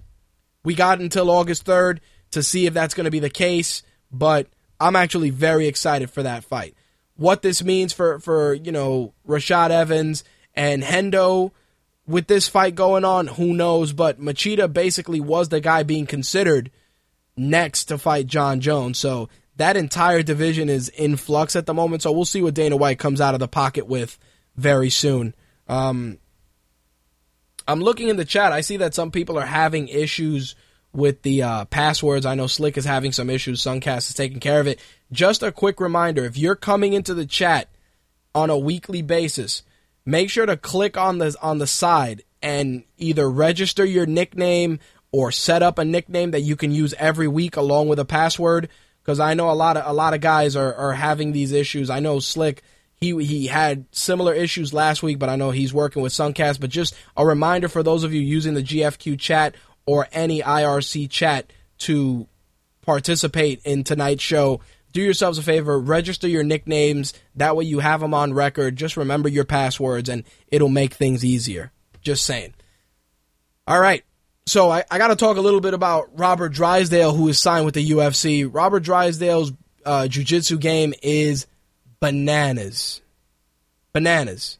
we 0.63 0.75
got 0.75 0.99
until 0.99 1.29
August 1.31 1.65
3rd 1.65 1.99
to 2.31 2.43
see 2.43 2.65
if 2.65 2.73
that's 2.73 2.93
going 2.93 3.05
to 3.05 3.12
be 3.12 3.19
the 3.19 3.29
case, 3.29 3.84
but 4.12 4.47
I'm 4.79 4.95
actually 4.95 5.29
very 5.29 5.67
excited 5.67 6.10
for 6.10 6.23
that 6.23 6.43
fight. 6.43 6.75
What 7.17 7.41
this 7.41 7.63
means 7.63 7.93
for 7.93 8.19
for, 8.19 8.54
you 8.54 8.71
know, 8.71 9.13
Rashad 9.28 9.69
Evans 9.69 10.23
and 10.54 10.84
Hendo 10.84 11.51
with 12.08 12.28
this 12.28 12.47
fight 12.47 12.75
going 12.75 13.04
on, 13.04 13.28
who 13.28 13.54
knows, 13.54 13.93
but 13.93 14.19
Machida 14.19 14.71
basically 14.71 15.19
was 15.19 15.49
the 15.49 15.62
guy 15.62 15.84
being 15.84 16.06
considered 16.06 16.71
next 17.36 17.86
to 17.86 17.97
fight 17.97 18.28
Jon 18.28 18.60
Jones. 18.60 18.99
So 18.99 19.30
that 19.58 19.78
entire 19.78 20.21
division 20.21 20.69
is 20.69 20.89
in 20.89 21.15
flux 21.15 21.56
at 21.56 21.65
the 21.65 21.73
moment. 21.73 22.04
So 22.04 22.12
we'll 22.12 22.25
see 22.25 22.41
what 22.41 22.54
Dana 22.54 22.78
White 22.78 22.99
comes 22.99 23.21
out 23.21 23.34
of 23.34 23.39
the 23.39 23.47
pocket 23.47 23.88
with 23.88 24.19
very 24.56 24.89
soon. 24.89 25.34
Um, 25.67 26.19
I'm 27.67 27.82
looking 27.82 28.10
in 28.10 28.17
the 28.17 28.25
chat. 28.25 28.51
I 28.51 28.62
see 28.62 28.78
that 28.78 28.93
some 28.93 29.12
people 29.12 29.39
are 29.39 29.45
having 29.45 29.88
issues 29.88 30.56
with 30.95 31.21
the 31.23 31.43
uh, 31.43 31.65
passwords. 31.65 32.25
I 32.25 32.36
know 32.36 32.47
Slick 32.47 32.77
is 32.77 32.86
having 32.86 33.12
some 33.12 33.29
issues. 33.29 33.62
Suncast 33.62 34.10
is 34.10 34.13
taking 34.13 34.39
care 34.39 34.60
of 34.60 34.67
it. 34.67 34.79
Just 35.12 35.43
a 35.43 35.51
quick 35.51 35.79
reminder 35.79 36.23
if 36.25 36.38
you're 36.38 36.55
coming 36.55 36.93
into 36.93 37.13
the 37.13 37.25
chat 37.25 37.69
on 38.34 38.49
a 38.49 38.58
weekly 38.58 39.01
basis, 39.01 39.63
make 40.05 40.29
sure 40.29 40.45
to 40.45 40.58
click 40.58 40.97
on 40.97 41.17
the 41.17 41.36
on 41.41 41.58
the 41.58 41.67
side 41.67 42.23
and 42.41 42.84
either 42.97 43.29
register 43.29 43.84
your 43.86 44.05
nickname 44.05 44.79
or 45.12 45.31
set 45.31 45.63
up 45.63 45.77
a 45.77 45.86
nickname 45.86 46.31
that 46.31 46.41
you 46.41 46.55
can 46.55 46.71
use 46.71 46.93
every 46.97 47.27
week 47.27 47.55
along 47.55 47.88
with 47.88 47.99
a 47.99 48.05
password 48.05 48.69
because 49.01 49.19
I 49.19 49.34
know 49.34 49.49
a 49.49 49.53
lot 49.53 49.77
of 49.77 49.86
a 49.86 49.93
lot 49.93 50.13
of 50.13 50.21
guys 50.21 50.55
are, 50.55 50.73
are 50.73 50.93
having 50.93 51.31
these 51.31 51.51
issues. 51.51 51.89
I 51.89 51.99
know 51.99 52.19
Slick 52.19 52.63
he 52.95 53.23
he 53.23 53.47
had 53.47 53.86
similar 53.91 54.34
issues 54.34 54.73
last 54.73 55.03
week, 55.03 55.19
but 55.19 55.29
I 55.29 55.36
know 55.36 55.51
he's 55.51 55.73
working 55.73 56.01
with 56.01 56.13
Suncast. 56.13 56.60
But 56.60 56.69
just 56.69 56.95
a 57.15 57.25
reminder 57.25 57.67
for 57.67 57.84
those 57.84 58.03
of 58.03 58.13
you 58.13 58.21
using 58.21 58.53
the 58.53 58.63
GFQ 58.63 59.19
chat 59.19 59.55
or 59.86 60.08
any 60.12 60.41
IRC 60.41 61.10
chat 61.10 61.52
to 61.80 62.28
participate 62.82 63.62
in 63.63 63.84
tonight's 63.84 64.24
show. 64.24 64.62
Do 64.91 65.02
yourselves 65.02 65.38
a 65.38 65.43
favor, 65.43 65.78
register 65.80 66.28
your 66.28 66.43
nicknames. 66.43 67.13
That 67.36 67.56
way 67.56 67.65
you 67.65 67.80
have 67.80 68.00
them 68.00 68.13
on 68.13 68.34
record. 68.34 68.78
Just 68.78 68.95
remember 68.95 69.28
your 69.28 69.43
passwords 69.43 70.08
and 70.08 70.24
it'll 70.48 70.69
make 70.69 70.93
things 70.93 71.26
easier. 71.26 71.71
Just 72.02 72.24
saying. 72.24 72.54
All 73.67 73.80
right. 73.80 74.04
So 74.45 74.69
I, 74.69 74.84
I 74.91 75.00
got 75.00 75.08
to 75.08 75.15
talk 75.15 75.38
a 75.38 75.41
little 75.41 75.60
bit 75.60 75.74
about 75.74 76.17
Robert 76.17 76.50
Drysdale, 76.50 77.13
who 77.13 77.28
is 77.28 77.41
signed 77.41 77.65
with 77.65 77.74
the 77.74 77.91
UFC. 77.91 78.48
Robert 78.50 78.84
Drysdale's 78.84 79.52
uh, 79.86 80.08
jiu-jitsu 80.08 80.60
game 80.60 80.93
is 81.02 81.48
bananas, 82.00 83.02
bananas. 83.91 84.60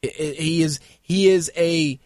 It, 0.00 0.18
it, 0.18 0.36
he 0.40 0.62
is 0.62 0.80
he 1.02 1.28
is 1.28 1.52
a 1.56 2.00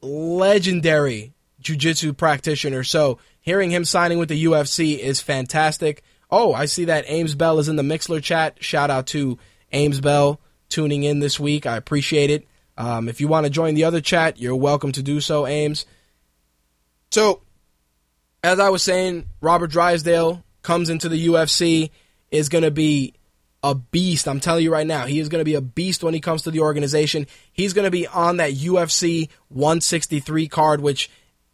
legendary 0.00 1.34
jiu-jitsu 1.66 2.12
practitioner. 2.12 2.84
So 2.84 3.18
hearing 3.40 3.70
him 3.70 3.84
signing 3.84 4.18
with 4.18 4.28
the 4.28 4.44
UFC 4.44 4.98
is 4.98 5.20
fantastic. 5.20 6.02
Oh, 6.30 6.54
I 6.54 6.66
see 6.66 6.86
that 6.86 7.04
Ames 7.08 7.34
Bell 7.34 7.58
is 7.58 7.68
in 7.68 7.76
the 7.76 7.82
Mixlr 7.82 8.22
chat. 8.22 8.62
Shout 8.62 8.90
out 8.90 9.08
to 9.08 9.38
Ames 9.72 10.00
Bell 10.00 10.40
tuning 10.68 11.02
in 11.02 11.18
this 11.18 11.40
week. 11.40 11.66
I 11.66 11.76
appreciate 11.76 12.30
it. 12.30 12.46
Um, 12.78 13.08
if 13.08 13.20
you 13.20 13.26
want 13.26 13.44
to 13.44 13.50
join 13.50 13.74
the 13.74 13.84
other 13.84 14.00
chat, 14.00 14.38
you're 14.38 14.54
welcome 14.54 14.92
to 14.92 15.02
do 15.02 15.20
so, 15.20 15.46
Ames. 15.46 15.86
So, 17.10 17.42
as 18.44 18.60
I 18.60 18.68
was 18.68 18.82
saying, 18.82 19.26
Robert 19.40 19.70
Drysdale 19.70 20.44
comes 20.62 20.88
into 20.88 21.08
the 21.08 21.26
UFC, 21.26 21.90
is 22.30 22.48
going 22.48 22.64
to 22.64 22.70
be 22.70 23.14
a 23.62 23.74
beast. 23.74 24.28
I'm 24.28 24.40
telling 24.40 24.62
you 24.62 24.72
right 24.72 24.86
now, 24.86 25.06
he 25.06 25.18
is 25.18 25.28
going 25.28 25.40
to 25.40 25.44
be 25.44 25.54
a 25.54 25.60
beast 25.60 26.04
when 26.04 26.14
he 26.14 26.20
comes 26.20 26.42
to 26.42 26.50
the 26.50 26.60
organization. 26.60 27.26
He's 27.52 27.72
going 27.72 27.86
to 27.86 27.90
be 27.90 28.06
on 28.06 28.36
that 28.36 28.52
UFC 28.52 29.28
163 29.48 30.48
card, 30.48 30.80
which 30.80 31.10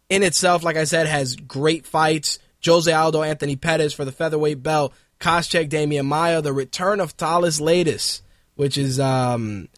in 0.09 0.23
itself, 0.23 0.63
like 0.63 0.77
I 0.77 0.83
said, 0.83 1.07
has 1.07 1.35
great 1.35 1.85
fights, 1.85 2.39
Jose 2.65 2.91
Aldo, 2.91 3.23
Anthony 3.23 3.55
Pettis 3.55 3.93
for 3.93 4.05
the 4.05 4.11
featherweight 4.11 4.63
belt. 4.63 4.93
Koscheck, 5.19 5.69
Demian 5.69 6.05
Maia, 6.05 6.41
the 6.41 6.53
return 6.53 6.99
of 6.99 7.11
Thales 7.11 7.59
Leites, 7.59 8.21
which 8.55 8.77
is 8.77 8.99
um 8.99 9.69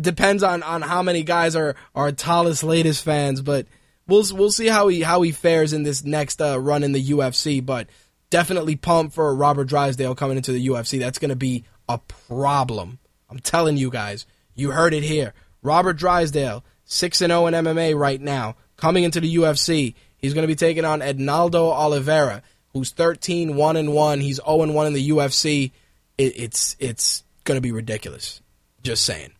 depends 0.00 0.42
on 0.42 0.62
on 0.62 0.82
how 0.82 1.02
many 1.02 1.22
guys 1.22 1.56
are 1.56 1.74
are 1.94 2.12
Thales 2.12 2.62
Leites 2.62 3.02
fans, 3.02 3.40
but 3.40 3.66
we'll 4.06 4.24
we'll 4.34 4.50
see 4.50 4.66
how 4.66 4.88
he 4.88 5.02
how 5.02 5.22
he 5.22 5.32
fares 5.32 5.72
in 5.72 5.84
this 5.84 6.04
next 6.04 6.42
uh, 6.42 6.60
run 6.60 6.82
in 6.82 6.92
the 6.92 7.02
UFC. 7.02 7.64
But 7.64 7.88
definitely 8.30 8.76
pumped 8.76 9.14
for 9.14 9.34
Robert 9.34 9.68
Drysdale 9.68 10.14
coming 10.14 10.36
into 10.36 10.52
the 10.52 10.66
UFC. 10.66 10.98
That's 10.98 11.18
going 11.18 11.30
to 11.30 11.36
be 11.36 11.64
a 11.88 11.98
problem. 11.98 12.98
I'm 13.30 13.38
telling 13.38 13.76
you 13.76 13.90
guys. 13.90 14.26
You 14.54 14.72
heard 14.72 14.92
it 14.92 15.02
here. 15.02 15.32
Robert 15.62 15.94
Drysdale, 15.94 16.64
6 16.84 17.22
and 17.22 17.30
0 17.30 17.46
in 17.46 17.54
MMA 17.54 17.96
right 17.96 18.20
now, 18.20 18.56
coming 18.82 19.04
into 19.04 19.20
the 19.20 19.36
UFC. 19.36 19.94
He's 20.18 20.34
going 20.34 20.42
to 20.42 20.48
be 20.48 20.56
taking 20.56 20.84
on 20.84 21.02
Ednaldo 21.02 21.70
Oliveira, 21.70 22.42
who's 22.72 22.90
13 22.90 23.54
1 23.54 23.76
and 23.76 23.94
1. 23.94 24.20
He's 24.20 24.40
0 24.44 24.62
and 24.62 24.74
1 24.74 24.86
in 24.88 24.92
the 24.92 25.10
UFC. 25.10 25.70
It, 26.18 26.32
it's 26.36 26.76
it's 26.80 27.22
going 27.44 27.56
to 27.56 27.62
be 27.62 27.70
ridiculous. 27.70 28.40
Just 28.82 29.04
saying. 29.04 29.30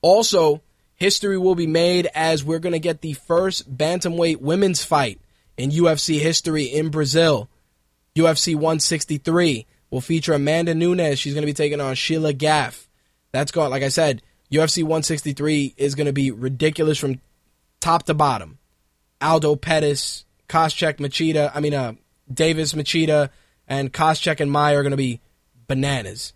Also, 0.00 0.62
history 0.94 1.36
will 1.36 1.56
be 1.56 1.66
made 1.66 2.08
as 2.14 2.44
we're 2.44 2.60
going 2.60 2.72
to 2.72 2.78
get 2.78 3.00
the 3.00 3.14
first 3.14 3.76
bantamweight 3.76 4.40
women's 4.40 4.84
fight 4.84 5.20
in 5.56 5.70
UFC 5.70 6.20
history 6.20 6.66
in 6.66 6.88
Brazil. 6.88 7.48
UFC 8.14 8.54
163 8.54 9.66
will 9.90 10.00
feature 10.00 10.34
Amanda 10.34 10.72
Nunes. 10.72 11.18
She's 11.18 11.34
going 11.34 11.42
to 11.42 11.46
be 11.46 11.52
taking 11.52 11.80
on 11.80 11.96
Sheila 11.96 12.32
Gaff. 12.32 12.88
That's 13.32 13.50
going, 13.50 13.70
like 13.70 13.82
I 13.82 13.88
said, 13.88 14.22
UFC 14.52 14.84
163 14.84 15.74
is 15.76 15.96
going 15.96 16.06
to 16.06 16.12
be 16.12 16.30
ridiculous 16.30 16.96
from 16.96 17.20
top 17.80 18.04
to 18.04 18.14
bottom. 18.14 18.58
Aldo 19.20 19.56
Pettis, 19.56 20.24
Koscheck 20.48 20.96
Machida, 20.96 21.50
I 21.54 21.60
mean, 21.60 21.74
uh, 21.74 21.94
Davis 22.32 22.72
Machida, 22.72 23.30
and 23.66 23.92
Koscheck 23.92 24.40
and 24.40 24.50
Maia 24.50 24.78
are 24.78 24.82
going 24.82 24.90
to 24.92 24.96
be 24.96 25.20
bananas. 25.66 26.32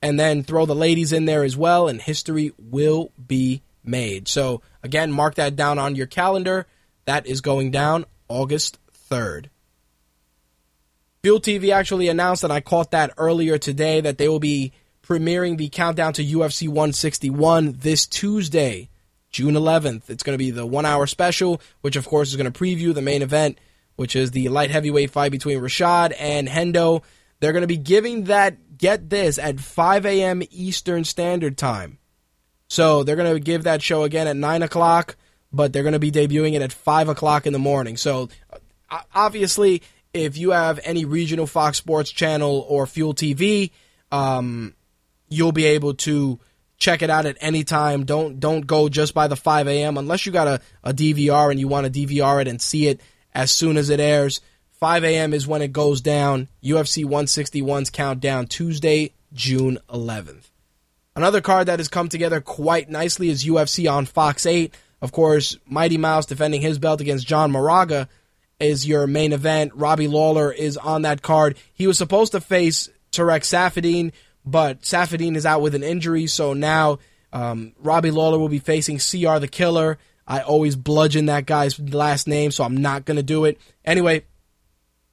And 0.00 0.18
then 0.18 0.42
throw 0.42 0.66
the 0.66 0.74
ladies 0.74 1.12
in 1.12 1.26
there 1.26 1.44
as 1.44 1.56
well, 1.56 1.88
and 1.88 2.00
history 2.00 2.52
will 2.58 3.12
be 3.24 3.62
made. 3.84 4.28
So, 4.28 4.62
again, 4.82 5.12
mark 5.12 5.36
that 5.36 5.54
down 5.54 5.78
on 5.78 5.94
your 5.94 6.06
calendar. 6.06 6.66
That 7.04 7.26
is 7.26 7.40
going 7.40 7.70
down 7.70 8.06
August 8.28 8.78
3rd. 9.10 9.46
Fuel 11.22 11.40
TV 11.40 11.72
actually 11.72 12.08
announced, 12.08 12.42
and 12.42 12.52
I 12.52 12.60
caught 12.60 12.90
that 12.90 13.12
earlier 13.16 13.58
today, 13.58 14.00
that 14.00 14.18
they 14.18 14.28
will 14.28 14.40
be 14.40 14.72
premiering 15.02 15.56
the 15.56 15.68
countdown 15.68 16.12
to 16.14 16.24
UFC 16.24 16.68
161 16.68 17.76
this 17.78 18.06
Tuesday, 18.06 18.88
June 19.32 19.54
11th. 19.54 20.08
It's 20.10 20.22
going 20.22 20.34
to 20.34 20.38
be 20.38 20.50
the 20.50 20.66
one 20.66 20.86
hour 20.86 21.06
special, 21.06 21.60
which 21.80 21.96
of 21.96 22.06
course 22.06 22.28
is 22.28 22.36
going 22.36 22.50
to 22.50 22.58
preview 22.58 22.94
the 22.94 23.02
main 23.02 23.22
event, 23.22 23.58
which 23.96 24.14
is 24.14 24.30
the 24.30 24.48
light 24.48 24.70
heavyweight 24.70 25.10
fight 25.10 25.32
between 25.32 25.58
Rashad 25.58 26.14
and 26.18 26.46
Hendo. 26.46 27.02
They're 27.40 27.52
going 27.52 27.62
to 27.62 27.66
be 27.66 27.76
giving 27.76 28.24
that, 28.24 28.78
get 28.78 29.10
this, 29.10 29.38
at 29.38 29.58
5 29.58 30.06
a.m. 30.06 30.42
Eastern 30.50 31.04
Standard 31.04 31.58
Time. 31.58 31.98
So 32.68 33.02
they're 33.02 33.16
going 33.16 33.34
to 33.34 33.40
give 33.40 33.64
that 33.64 33.82
show 33.82 34.04
again 34.04 34.28
at 34.28 34.36
9 34.36 34.62
o'clock, 34.62 35.16
but 35.52 35.72
they're 35.72 35.82
going 35.82 35.92
to 35.94 35.98
be 35.98 36.12
debuting 36.12 36.54
it 36.54 36.62
at 36.62 36.72
5 36.72 37.08
o'clock 37.08 37.46
in 37.46 37.52
the 37.52 37.58
morning. 37.58 37.96
So 37.96 38.28
obviously, 39.14 39.82
if 40.14 40.36
you 40.36 40.50
have 40.50 40.78
any 40.84 41.04
regional 41.04 41.46
Fox 41.46 41.78
Sports 41.78 42.10
channel 42.10 42.64
or 42.68 42.86
Fuel 42.86 43.14
TV, 43.14 43.70
um, 44.10 44.74
you'll 45.28 45.52
be 45.52 45.64
able 45.64 45.94
to 45.94 46.38
check 46.82 47.00
it 47.00 47.10
out 47.10 47.26
at 47.26 47.36
any 47.40 47.62
time. 47.62 48.04
Don't 48.04 48.40
don't 48.40 48.66
go 48.66 48.88
just 48.88 49.14
by 49.14 49.28
the 49.28 49.36
5 49.36 49.68
a.m. 49.68 49.96
unless 49.96 50.26
you 50.26 50.32
got 50.32 50.48
a, 50.48 50.60
a 50.82 50.92
DVR 50.92 51.50
and 51.50 51.60
you 51.60 51.68
want 51.68 51.86
to 51.86 52.06
DVR 52.06 52.40
it 52.40 52.48
and 52.48 52.60
see 52.60 52.88
it 52.88 53.00
as 53.32 53.52
soon 53.52 53.76
as 53.76 53.88
it 53.88 54.00
airs. 54.00 54.40
5 54.80 55.04
a.m. 55.04 55.32
is 55.32 55.46
when 55.46 55.62
it 55.62 55.72
goes 55.72 56.00
down. 56.00 56.48
UFC 56.62 57.04
161's 57.04 57.90
countdown 57.90 58.48
Tuesday, 58.48 59.12
June 59.32 59.78
11th. 59.88 60.50
Another 61.14 61.40
card 61.40 61.68
that 61.68 61.78
has 61.78 61.88
come 61.88 62.08
together 62.08 62.40
quite 62.40 62.90
nicely 62.90 63.28
is 63.28 63.44
UFC 63.44 63.90
on 63.90 64.04
Fox 64.04 64.44
8. 64.44 64.74
Of 65.00 65.12
course, 65.12 65.56
Mighty 65.66 65.98
Mouse 65.98 66.26
defending 66.26 66.62
his 66.62 66.80
belt 66.80 67.00
against 67.00 67.26
John 67.26 67.52
Moraga 67.52 68.08
is 68.58 68.86
your 68.86 69.06
main 69.06 69.32
event. 69.32 69.72
Robbie 69.74 70.08
Lawler 70.08 70.50
is 70.50 70.76
on 70.76 71.02
that 71.02 71.22
card. 71.22 71.56
He 71.74 71.86
was 71.86 71.98
supposed 71.98 72.32
to 72.32 72.40
face 72.40 72.88
Tarek 73.12 73.42
Saffiedine, 73.42 74.12
but 74.44 74.82
Saffiedine 74.82 75.36
is 75.36 75.46
out 75.46 75.62
with 75.62 75.74
an 75.74 75.82
injury, 75.82 76.26
so 76.26 76.52
now 76.52 76.98
um, 77.32 77.72
Robbie 77.78 78.10
Lawler 78.10 78.38
will 78.38 78.48
be 78.48 78.58
facing 78.58 78.98
CR 78.98 79.38
the 79.38 79.48
Killer. 79.50 79.98
I 80.26 80.40
always 80.40 80.76
bludgeon 80.76 81.26
that 81.26 81.46
guy's 81.46 81.78
last 81.78 82.28
name, 82.28 82.50
so 82.50 82.64
I'm 82.64 82.76
not 82.76 83.04
going 83.04 83.16
to 83.16 83.22
do 83.22 83.44
it. 83.44 83.58
Anyway, 83.84 84.24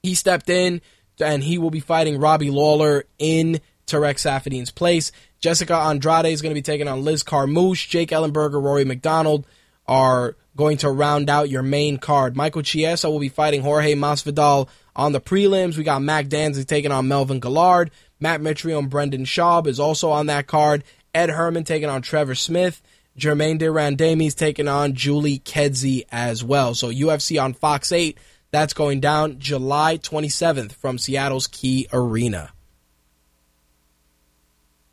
he 0.04 0.16
stepped 0.16 0.50
in, 0.50 0.82
and 1.20 1.44
he 1.44 1.58
will 1.58 1.72
be 1.72 1.80
fighting 1.80 2.20
Robbie 2.20 2.52
Lawler 2.52 3.06
in 3.18 3.60
Tarek 3.88 4.16
Saffiedine's 4.16 4.72
place. 4.72 5.12
Jessica 5.40 5.76
Andrade 5.76 6.28
is 6.28 6.42
going 6.42 6.52
to 6.52 6.60
be 6.60 6.62
taking 6.62 6.88
on 6.88 7.04
Liz 7.04 7.24
Carmouche. 7.24 7.88
Jake 7.88 8.10
Ellenberger, 8.10 8.62
Rory 8.62 8.86
MacDonald 8.86 9.46
are 9.88 10.36
going 10.56 10.78
to 10.78 10.90
round 10.92 11.30
out 11.30 11.50
your 11.50 11.64
main 11.64 11.98
card. 11.98 12.36
Michael 12.36 12.62
Chiesa 12.62 13.10
will 13.10 13.20
be 13.20 13.30
fighting 13.30 13.62
Jorge 13.62 13.96
Masvidal 13.96 14.68
on 14.96 15.14
the 15.14 15.22
prelims. 15.22 15.78
We 15.78 15.84
got 15.84 16.02
Mac 16.02 16.28
Danzig 16.28 16.68
taking 16.68 16.92
on 16.92 17.08
Melvin 17.08 17.40
Guillard. 17.40 17.90
Matt 18.20 18.42
Mitrione, 18.42 18.90
Brendan 18.90 19.26
Schaub 19.26 19.68
is 19.68 19.80
also 19.80 20.12
on 20.12 20.26
that 20.28 20.48
card. 20.48 20.84
Ed 21.14 21.30
Herman 21.30 21.64
taking 21.64 21.90
on 21.90 22.02
Trevor 22.02 22.36
Smith. 22.36 22.82
Randamie 23.18 24.28
is 24.28 24.36
taking 24.36 24.68
on 24.68 24.94
Julie 24.94 25.40
Kedzie 25.40 26.06
as 26.12 26.44
well. 26.44 26.74
So 26.74 26.90
UFC 26.90 27.42
on 27.42 27.54
Fox 27.54 27.92
8, 27.92 28.18
that's 28.52 28.74
going 28.74 29.00
down 29.00 29.40
July 29.40 29.98
27th 29.98 30.74
from 30.74 30.98
Seattle's 30.98 31.48
Key 31.48 31.88
Arena. 31.92 32.52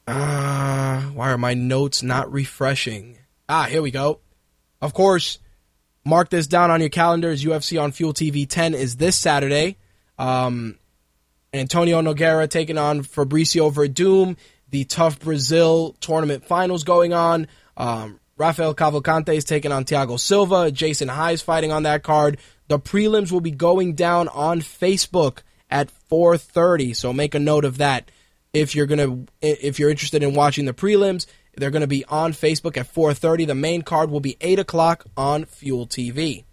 Ah, 0.09 0.99
uh, 0.99 1.03
why 1.11 1.31
are 1.33 1.39
my 1.39 1.55
notes 1.55 2.03
not 2.03 2.33
refreshing? 2.33 3.19
Ah, 3.49 3.65
here 3.65 3.83
we 3.83 3.91
go. 3.91 4.21
Of 4.81 4.95
course, 4.95 5.39
mark 6.05 6.29
this 6.31 6.47
down 6.47 6.71
on 6.71 6.81
your 6.81 6.91
calendars. 6.91 7.45
UFC 7.45 7.81
on 7.81 7.93
Fuel 7.93 8.15
TV 8.15 8.49
10 8.49 8.75
is 8.75 8.97
this 8.97 9.17
Saturday. 9.17 9.77
Um, 10.19 10.79
Antonio 11.57 12.01
Nogueira 12.01 12.49
taking 12.49 12.79
on 12.79 13.03
Fabricio 13.03 13.73
Werdum. 13.73 14.37
The 14.71 14.85
TUF 14.85 15.21
Brazil 15.21 15.97
tournament 16.01 16.45
finals 16.45 16.83
going 16.83 17.13
on. 17.13 17.47
Um, 17.77 18.19
Rafael 18.37 18.75
Cavalcante 18.75 19.35
is 19.35 19.45
taking 19.45 19.73
on 19.73 19.85
Thiago 19.85 20.19
Silva. 20.19 20.71
Jason 20.71 21.09
High 21.09 21.37
fighting 21.37 21.73
on 21.73 21.85
that 21.85 22.03
card. 22.03 22.39
The 22.69 22.79
prelims 22.79 23.31
will 23.31 23.41
be 23.41 23.51
going 23.53 23.95
down 23.95 24.29
on 24.29 24.61
Facebook 24.61 25.39
at 25.71 25.91
4:30. 26.11 26.95
So 26.95 27.13
make 27.13 27.35
a 27.35 27.39
note 27.39 27.65
of 27.65 27.79
that. 27.79 28.11
If 28.53 28.75
you're 28.75 28.87
gonna, 28.87 29.25
if 29.41 29.79
you're 29.79 29.91
interested 29.91 30.23
in 30.23 30.35
watching 30.35 30.65
the 30.65 30.75
prelims, 30.75 31.27
they're 31.57 31.71
gonna 31.71 31.87
be 31.87 32.05
on 32.07 32.33
Facebook 32.33 32.77
at 32.77 32.93
4:30. 32.93 33.47
The 33.47 33.55
main 33.55 33.83
card 33.83 34.11
will 34.11 34.21
be 34.21 34.37
8 34.41 34.59
o'clock 34.59 35.05
on 35.17 35.45
Fuel 35.45 35.87
TV. 35.87 36.46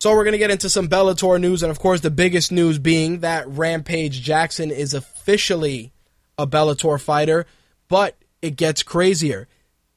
So 0.00 0.12
we're 0.14 0.22
going 0.22 0.32
to 0.32 0.38
get 0.38 0.52
into 0.52 0.70
some 0.70 0.88
Bellator 0.88 1.40
news, 1.40 1.64
and 1.64 1.72
of 1.72 1.80
course, 1.80 2.00
the 2.00 2.10
biggest 2.10 2.52
news 2.52 2.78
being 2.78 3.20
that 3.20 3.48
Rampage 3.48 4.22
Jackson 4.22 4.70
is 4.70 4.94
officially 4.94 5.92
a 6.38 6.46
Bellator 6.46 7.00
fighter, 7.00 7.46
but 7.88 8.16
it 8.40 8.54
gets 8.54 8.84
crazier. 8.84 9.48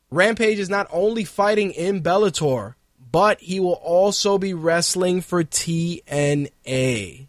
Rampage 0.10 0.58
is 0.58 0.70
not 0.70 0.88
only 0.92 1.24
fighting 1.24 1.70
in 1.72 2.02
Bellator, 2.02 2.74
but 3.12 3.42
he 3.42 3.60
will 3.60 3.74
also 3.74 4.40
be 4.40 4.56
wrestling 4.56 5.22
for 5.22 5.44
TNA. 5.44 7.28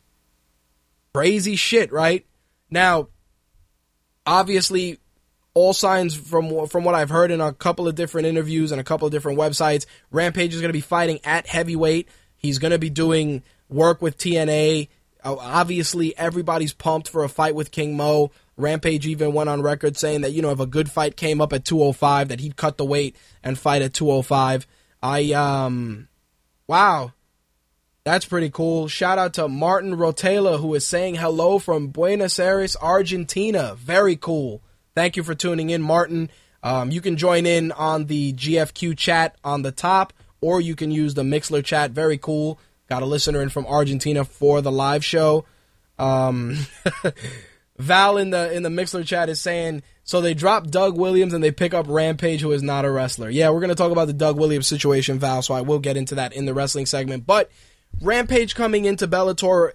Crazy 1.12 1.56
shit, 1.56 1.92
right? 1.92 2.24
Now, 2.70 3.08
obviously, 4.24 4.98
all 5.52 5.74
signs 5.74 6.14
from 6.14 6.66
from 6.68 6.85
what 6.85 6.94
I've 6.94 7.11
heard 7.11 7.30
in 7.30 7.42
a 7.42 7.52
couple 7.52 7.87
of 7.87 7.94
different 7.94 8.26
interviews 8.26 8.72
and 8.72 8.80
a 8.80 8.85
couple 8.85 9.06
of 9.06 9.12
different 9.12 9.38
websites, 9.38 9.85
Rampage 10.11 10.54
is 10.54 10.62
going 10.62 10.70
to 10.70 10.72
be 10.72 10.80
fighting 10.80 11.20
at 11.22 11.46
heavyweight. 11.46 12.08
He's 12.42 12.59
going 12.59 12.72
to 12.72 12.78
be 12.78 12.90
doing 12.90 13.44
work 13.68 14.02
with 14.02 14.18
TNA. 14.18 14.88
Uh, 15.24 15.37
obviously, 15.38 16.16
everybody's 16.18 16.72
pumped 16.72 17.09
for 17.09 17.22
a 17.22 17.28
fight 17.28 17.55
with 17.55 17.70
King 17.70 17.96
Mo. 17.96 18.33
Rampage 18.57 19.07
even 19.07 19.33
went 19.33 19.48
on 19.48 19.62
record 19.62 19.96
saying 19.96 20.23
that, 20.23 20.33
you 20.33 20.42
know, 20.42 20.50
if 20.50 20.58
a 20.58 20.67
good 20.67 20.90
fight 20.90 21.17
came 21.17 21.40
up 21.40 21.52
at 21.52 21.64
205, 21.64 22.29
that 22.29 22.40
he'd 22.40 22.56
cut 22.56 22.79
the 22.79 22.85
weight 22.85 23.17
and 23.44 23.56
fight 23.56 23.83
at 23.83 23.94
205. 23.94 24.67
I, 25.02 25.33
um, 25.33 26.08
wow. 26.67 27.12
That's 28.04 28.27
pretty 28.27 28.50
cool. 28.50 28.88
Shout 28.88 29.19
out 29.19 29.35
to 29.35 29.46
Martin 29.46 29.94
Rotela, 29.94 30.58
who 30.58 30.75
is 30.75 30.85
saying 30.85 31.14
hello 31.14 31.60
from 31.60 31.88
Buenos 31.88 32.40
Aires, 32.40 32.77
Argentina. 32.83 33.77
Very 33.77 34.17
cool. 34.17 34.60
Thank 34.96 35.17
you 35.17 35.23
for 35.23 35.37
tuning 35.37 35.71
in, 35.71 35.81
Martin. 35.81 36.29
Um, 36.64 36.90
you 36.90 37.00
can 37.00 37.17
join 37.17 37.46
in 37.46 37.71
on 37.71 38.06
the 38.06 38.33
GFQ 38.33 38.98
chat 38.98 39.37
on 39.44 39.62
the 39.62 39.71
top 39.71 40.12
or 40.43 40.61
you 40.61 40.77
can 40.77 40.90
use 40.90 41.15
the 41.15 41.23
Mixlr 41.23 41.65
chat. 41.65 41.93
Very 41.93 42.19
cool. 42.19 42.59
Got 42.90 43.03
a 43.03 43.07
listener 43.07 43.40
in 43.40 43.49
from 43.49 43.67
Argentina 43.67 44.25
for 44.25 44.61
the 44.61 44.71
live 44.71 45.03
show. 45.03 45.47
Um, 45.99 46.59
Val 47.79 48.19
in 48.19 48.31
the 48.31 48.53
in 48.53 48.63
the 48.63 48.69
Mixlr 48.69 49.07
chat 49.07 49.31
is 49.31 49.40
saying 49.40 49.83
so 50.05 50.21
they 50.21 50.35
drop 50.35 50.67
Doug 50.67 50.99
Williams 50.99 51.33
and 51.33 51.43
they 51.43 51.53
pick 51.53 51.73
up 51.73 51.87
Rampage, 51.88 52.40
who 52.40 52.53
is 52.53 52.63
not 52.63 52.85
a 52.85 52.90
wrestler. 52.90 53.31
Yeah, 53.31 53.51
we're 53.51 53.61
gonna 53.61 53.75
talk 53.75 53.93
about 53.93 54.07
the 54.07 54.13
Doug 54.13 54.38
Williams 54.38 54.67
situation, 54.67 55.19
Val. 55.19 55.40
So 55.40 55.55
I 55.55 55.63
will 55.63 55.79
get 55.79 55.97
into 55.97 56.17
that 56.17 56.33
in 56.35 56.45
the 56.45 56.55
wrestling 56.55 56.87
segment. 56.87 57.25
But 57.25 57.51
Rampage 58.01 58.55
coming 58.55 58.85
into 58.85 59.09
Bellator 59.09 59.73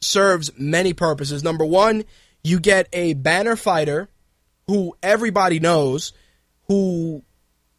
serves 0.00 0.50
many 0.58 0.92
purposes. 0.92 1.42
Number 1.42 1.64
one, 1.64 2.04
you 2.44 2.60
get 2.60 2.88
a 2.92 3.14
banner 3.14 3.56
fighter 3.56 4.08
who 4.66 4.96
everybody 5.02 5.58
knows, 5.58 6.12
who 6.68 7.22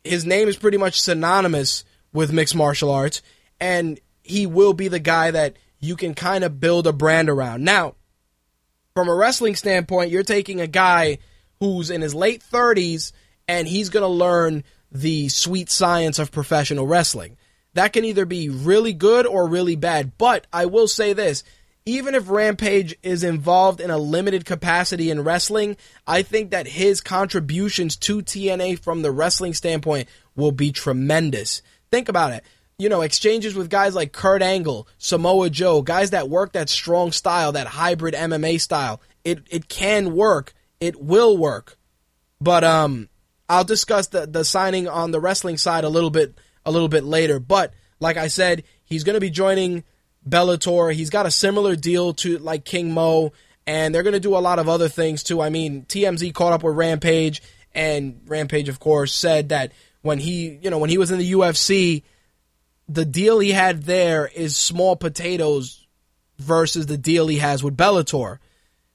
his 0.03 0.25
name 0.25 0.47
is 0.47 0.57
pretty 0.57 0.77
much 0.77 1.01
synonymous 1.01 1.85
with 2.13 2.31
mixed 2.31 2.55
martial 2.55 2.91
arts, 2.91 3.21
and 3.59 3.99
he 4.21 4.45
will 4.45 4.73
be 4.73 4.87
the 4.87 4.99
guy 4.99 5.31
that 5.31 5.57
you 5.79 5.95
can 5.95 6.13
kind 6.13 6.43
of 6.43 6.59
build 6.59 6.87
a 6.87 6.93
brand 6.93 7.29
around. 7.29 7.63
Now, 7.63 7.95
from 8.93 9.09
a 9.09 9.15
wrestling 9.15 9.55
standpoint, 9.55 10.11
you're 10.11 10.23
taking 10.23 10.61
a 10.61 10.67
guy 10.67 11.17
who's 11.59 11.89
in 11.89 12.01
his 12.01 12.15
late 12.15 12.43
30s 12.51 13.11
and 13.47 13.67
he's 13.67 13.89
going 13.89 14.03
to 14.03 14.07
learn 14.07 14.63
the 14.91 15.27
sweet 15.29 15.69
science 15.69 16.19
of 16.19 16.31
professional 16.31 16.87
wrestling. 16.87 17.37
That 17.73 17.93
can 17.93 18.05
either 18.05 18.25
be 18.25 18.49
really 18.49 18.93
good 18.93 19.25
or 19.25 19.47
really 19.47 19.75
bad. 19.75 20.17
But 20.17 20.45
I 20.53 20.67
will 20.67 20.87
say 20.87 21.13
this 21.13 21.43
even 21.85 22.15
if 22.15 22.29
Rampage 22.29 22.95
is 23.03 23.23
involved 23.23 23.81
in 23.81 23.89
a 23.89 23.97
limited 23.97 24.45
capacity 24.45 25.09
in 25.09 25.23
wrestling, 25.23 25.75
I 26.07 26.21
think 26.21 26.51
that 26.51 26.67
his 26.67 27.01
contributions 27.01 27.97
to 27.97 28.21
TNA 28.21 28.79
from 28.79 29.01
the 29.01 29.11
wrestling 29.11 29.53
standpoint 29.53 30.07
will 30.35 30.53
be 30.53 30.71
tremendous. 30.71 31.61
Think 31.93 32.09
about 32.09 32.33
it. 32.33 32.43
You 32.79 32.89
know, 32.89 33.01
exchanges 33.01 33.53
with 33.53 33.69
guys 33.69 33.93
like 33.93 34.13
Kurt 34.13 34.41
Angle, 34.41 34.87
Samoa 34.97 35.51
Joe, 35.51 35.83
guys 35.83 36.09
that 36.09 36.27
work 36.27 36.53
that 36.53 36.67
strong 36.67 37.11
style, 37.11 37.51
that 37.51 37.67
hybrid 37.67 38.15
MMA 38.15 38.59
style. 38.59 38.99
It 39.23 39.43
it 39.51 39.69
can 39.69 40.15
work. 40.15 40.53
It 40.79 40.99
will 40.99 41.37
work. 41.37 41.77
But 42.41 42.63
um 42.63 43.09
I'll 43.47 43.63
discuss 43.63 44.07
the 44.07 44.25
the 44.25 44.43
signing 44.43 44.87
on 44.87 45.11
the 45.11 45.19
wrestling 45.19 45.57
side 45.57 45.83
a 45.83 45.89
little 45.89 46.09
bit 46.09 46.33
a 46.65 46.71
little 46.71 46.87
bit 46.87 47.03
later. 47.03 47.39
But 47.39 47.75
like 47.99 48.17
I 48.17 48.27
said, 48.27 48.63
he's 48.83 49.03
going 49.03 49.13
to 49.13 49.21
be 49.21 49.29
joining 49.29 49.83
Bellator. 50.27 50.91
He's 50.95 51.11
got 51.11 51.27
a 51.27 51.31
similar 51.31 51.75
deal 51.75 52.15
to 52.15 52.39
like 52.39 52.65
King 52.65 52.91
Mo, 52.91 53.33
and 53.67 53.93
they're 53.93 54.01
going 54.01 54.13
to 54.13 54.19
do 54.19 54.35
a 54.35 54.39
lot 54.39 54.57
of 54.57 54.67
other 54.67 54.89
things 54.89 55.21
too. 55.21 55.43
I 55.43 55.51
mean, 55.51 55.85
TMZ 55.85 56.33
caught 56.33 56.53
up 56.53 56.63
with 56.63 56.75
Rampage, 56.75 57.43
and 57.71 58.21
Rampage, 58.25 58.67
of 58.67 58.79
course, 58.79 59.13
said 59.13 59.49
that 59.49 59.73
when 60.03 60.19
he, 60.19 60.59
you 60.61 60.69
know, 60.69 60.77
when 60.77 60.91
he 60.91 60.99
was 60.99 61.09
in 61.09 61.17
the 61.17 61.31
UFC, 61.31 62.03
the 62.87 63.05
deal 63.05 63.39
he 63.39 63.51
had 63.51 63.83
there 63.83 64.27
is 64.27 64.55
small 64.55 64.95
potatoes 64.95 65.87
versus 66.37 66.85
the 66.85 66.97
deal 66.97 67.27
he 67.27 67.39
has 67.39 67.63
with 67.63 67.75
Bellator. 67.75 68.37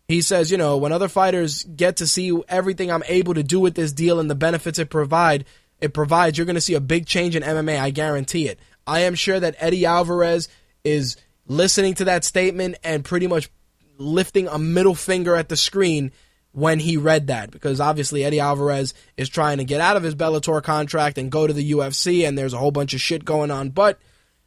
He 0.07 0.21
says, 0.21 0.51
you 0.51 0.59
know, 0.59 0.77
when 0.77 0.93
other 0.93 1.09
fighters 1.09 1.65
get 1.65 1.97
to 1.97 2.07
see 2.07 2.39
everything 2.49 2.93
I'm 2.93 3.03
able 3.09 3.35
to 3.35 3.43
do 3.43 3.59
with 3.59 3.75
this 3.75 3.93
deal 3.93 4.21
and 4.21 4.31
the 4.31 4.35
benefits 4.35 4.79
it 4.79 4.91
provide, 4.91 5.47
it 5.81 5.93
provides, 5.95 6.37
you're 6.37 6.47
going 6.47 6.55
to 6.55 6.61
see 6.61 6.75
a 6.75 6.81
big 6.81 7.07
change 7.07 7.35
in 7.35 7.43
MMA. 7.43 7.79
I 7.79 7.91
guarantee 7.91 8.49
it. 8.49 8.59
I 8.87 9.01
am 9.01 9.15
sure 9.15 9.41
that 9.41 9.57
Eddie 9.59 9.87
Alvarez 9.87 10.49
is 10.85 11.17
listening 11.47 11.95
to 11.95 12.05
that 12.05 12.25
statement 12.25 12.77
and 12.85 13.05
pretty 13.05 13.27
much 13.27 13.51
lifting 13.97 14.47
a 14.47 14.59
middle 14.59 14.95
finger 14.95 15.35
at 15.35 15.49
the 15.49 15.57
screen 15.57 16.13
when 16.59 16.81
he 16.81 16.97
read 16.97 17.29
that 17.29 17.51
because 17.51 17.81
obviously 17.81 18.25
Eddie 18.25 18.41
Alvarez 18.41 18.93
is 19.17 19.29
trying 19.29 19.59
to 19.59 19.65
get 19.65 19.81
out 19.81 19.97
of 19.97 20.03
his 20.03 20.15
Bellator 20.15 20.63
contract 20.63 21.19
and 21.19 21.31
go 21.31 21.47
to 21.47 21.53
the 21.53 21.73
UFC 21.73 22.27
and 22.27 22.37
there's 22.37 22.53
a 22.53 22.59
whole 22.59 22.71
bunch 22.71 22.95
of 22.95 23.01
shit 23.01 23.25
going 23.25 23.51
on. 23.51 23.71
But 23.71 23.99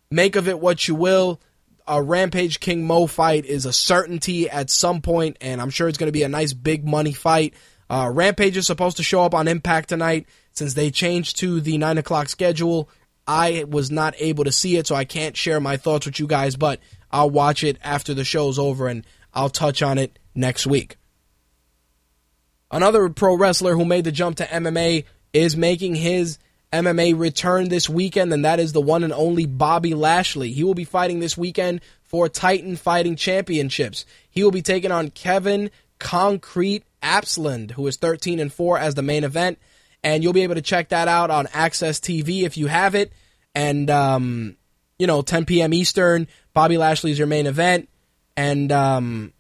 make 0.09 0.35
of 0.35 0.47
it 0.47 0.59
what 0.59 0.87
you 0.87 0.95
will 0.95 1.39
a 1.87 2.01
Rampage 2.01 2.59
King 2.59 2.85
Mo 2.85 3.07
fight 3.07 3.45
is 3.45 3.65
a 3.65 3.73
certainty 3.73 4.49
at 4.49 4.69
some 4.69 5.01
point 5.01 5.37
and 5.41 5.61
I'm 5.61 5.69
sure 5.69 5.87
it's 5.87 5.97
going 5.97 6.09
to 6.09 6.11
be 6.11 6.23
a 6.23 6.29
nice 6.29 6.53
big 6.53 6.85
money 6.85 7.13
fight. 7.13 7.53
Uh, 7.89 8.09
Rampage 8.13 8.55
is 8.57 8.67
supposed 8.67 8.97
to 8.97 9.03
show 9.03 9.23
up 9.23 9.33
on 9.33 9.47
Impact 9.47 9.89
tonight. 9.89 10.27
Since 10.53 10.73
they 10.73 10.91
changed 10.91 11.37
to 11.39 11.61
the 11.61 11.77
9 11.77 11.97
o'clock 11.97 12.27
schedule 12.27 12.89
I 13.27 13.65
was 13.67 13.91
not 13.91 14.15
able 14.17 14.43
to 14.43 14.51
see 14.51 14.77
it, 14.77 14.87
so 14.87 14.95
I 14.95 15.05
can't 15.05 15.37
share 15.37 15.59
my 15.59 15.77
thoughts 15.77 16.05
with 16.05 16.19
you 16.19 16.27
guys, 16.27 16.55
but 16.55 16.79
I'll 17.11 17.29
watch 17.29 17.63
it 17.63 17.77
after 17.83 18.13
the 18.13 18.25
show's 18.25 18.59
over 18.59 18.87
and 18.87 19.05
I'll 19.33 19.49
touch 19.49 19.81
on 19.81 19.97
it 19.97 20.19
next 20.35 20.67
week. 20.67 20.97
Another 22.71 23.09
pro 23.09 23.35
wrestler 23.35 23.75
who 23.75 23.85
made 23.85 24.05
the 24.05 24.11
jump 24.11 24.37
to 24.37 24.45
MMA 24.45 25.05
is 25.33 25.57
making 25.57 25.95
his 25.95 26.39
MMA 26.71 27.19
return 27.19 27.69
this 27.69 27.89
weekend, 27.89 28.31
and 28.31 28.45
that 28.45 28.59
is 28.59 28.71
the 28.71 28.81
one 28.81 29.03
and 29.03 29.11
only 29.11 29.45
Bobby 29.45 29.93
Lashley. 29.93 30.51
He 30.51 30.63
will 30.63 30.73
be 30.73 30.85
fighting 30.85 31.19
this 31.19 31.37
weekend 31.37 31.81
for 32.03 32.29
Titan 32.29 32.77
Fighting 32.77 33.15
Championships. 33.15 34.05
He 34.29 34.43
will 34.43 34.51
be 34.51 34.61
taking 34.61 34.91
on 34.91 35.09
Kevin 35.09 35.69
Concrete 35.99 36.83
Asplund, 37.03 37.71
who 37.71 37.85
is 37.87 37.97
13 37.97 38.39
and 38.39 38.53
4 38.53 38.77
as 38.77 38.95
the 38.95 39.01
main 39.01 39.23
event 39.23 39.59
and 40.03 40.23
you'll 40.23 40.33
be 40.33 40.43
able 40.43 40.55
to 40.55 40.61
check 40.61 40.89
that 40.89 41.07
out 41.07 41.29
on 41.29 41.45
AXS 41.47 41.99
TV 41.99 42.43
if 42.43 42.57
you 42.57 42.67
have 42.67 42.95
it. 42.95 43.11
And 43.53 43.89
um, 43.89 44.55
you 44.97 45.07
know, 45.07 45.21
10 45.21 45.45
p.m. 45.45 45.73
Eastern. 45.73 46.27
Bobby 46.53 46.77
Lashley 46.77 47.11
is 47.11 47.17
your 47.17 47.27
main 47.27 47.47
event, 47.47 47.89
and 48.35 48.71
um, 48.71 49.33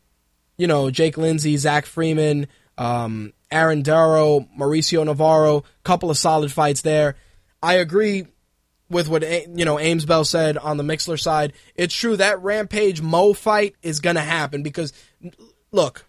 you 0.57 0.67
know, 0.67 0.89
Jake 0.89 1.17
Lindsay, 1.17 1.57
Zach 1.57 1.85
Freeman, 1.85 2.47
um, 2.81 3.33
Aaron 3.51 3.83
Darrow, 3.83 4.47
Mauricio 4.57 5.05
Navarro, 5.05 5.63
couple 5.83 6.09
of 6.09 6.17
solid 6.17 6.51
fights 6.51 6.81
there. 6.81 7.15
I 7.61 7.75
agree 7.75 8.25
with 8.89 9.07
what 9.07 9.21
you 9.21 9.65
know 9.65 9.79
Ames 9.79 10.05
Bell 10.05 10.25
said 10.25 10.57
on 10.57 10.77
the 10.77 10.83
Mixlr 10.83 11.19
side. 11.19 11.53
It's 11.75 11.93
true 11.93 12.17
that 12.17 12.41
Rampage 12.41 12.99
Mo 12.99 13.33
fight 13.33 13.75
is 13.83 13.99
going 13.99 14.15
to 14.15 14.21
happen 14.21 14.63
because 14.63 14.93
look, 15.71 16.05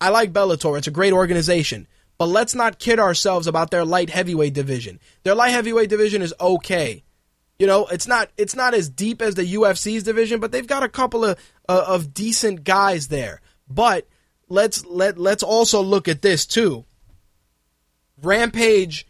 I 0.00 0.10
like 0.10 0.32
Bellator. 0.32 0.78
It's 0.78 0.86
a 0.86 0.92
great 0.92 1.12
organization. 1.12 1.88
But 2.16 2.26
let's 2.26 2.54
not 2.54 2.78
kid 2.78 3.00
ourselves 3.00 3.46
about 3.46 3.70
their 3.70 3.84
light 3.84 4.10
heavyweight 4.10 4.54
division. 4.54 5.00
Their 5.24 5.34
light 5.34 5.50
heavyweight 5.50 5.88
division 5.88 6.22
is 6.22 6.34
okay. 6.40 7.04
You 7.58 7.66
know, 7.66 7.86
it's 7.86 8.06
not 8.06 8.30
it's 8.36 8.54
not 8.54 8.72
as 8.72 8.88
deep 8.88 9.20
as 9.20 9.34
the 9.34 9.54
UFC's 9.54 10.04
division, 10.04 10.38
but 10.38 10.52
they've 10.52 10.64
got 10.64 10.84
a 10.84 10.88
couple 10.88 11.24
of 11.24 11.38
uh, 11.68 11.84
of 11.88 12.14
decent 12.14 12.62
guys 12.62 13.08
there. 13.08 13.40
But 13.68 14.06
let's 14.48 14.84
let 14.86 15.18
let's 15.18 15.42
also 15.42 15.82
look 15.82 16.08
at 16.08 16.22
this 16.22 16.46
too. 16.46 16.84
Rampage 18.22 19.06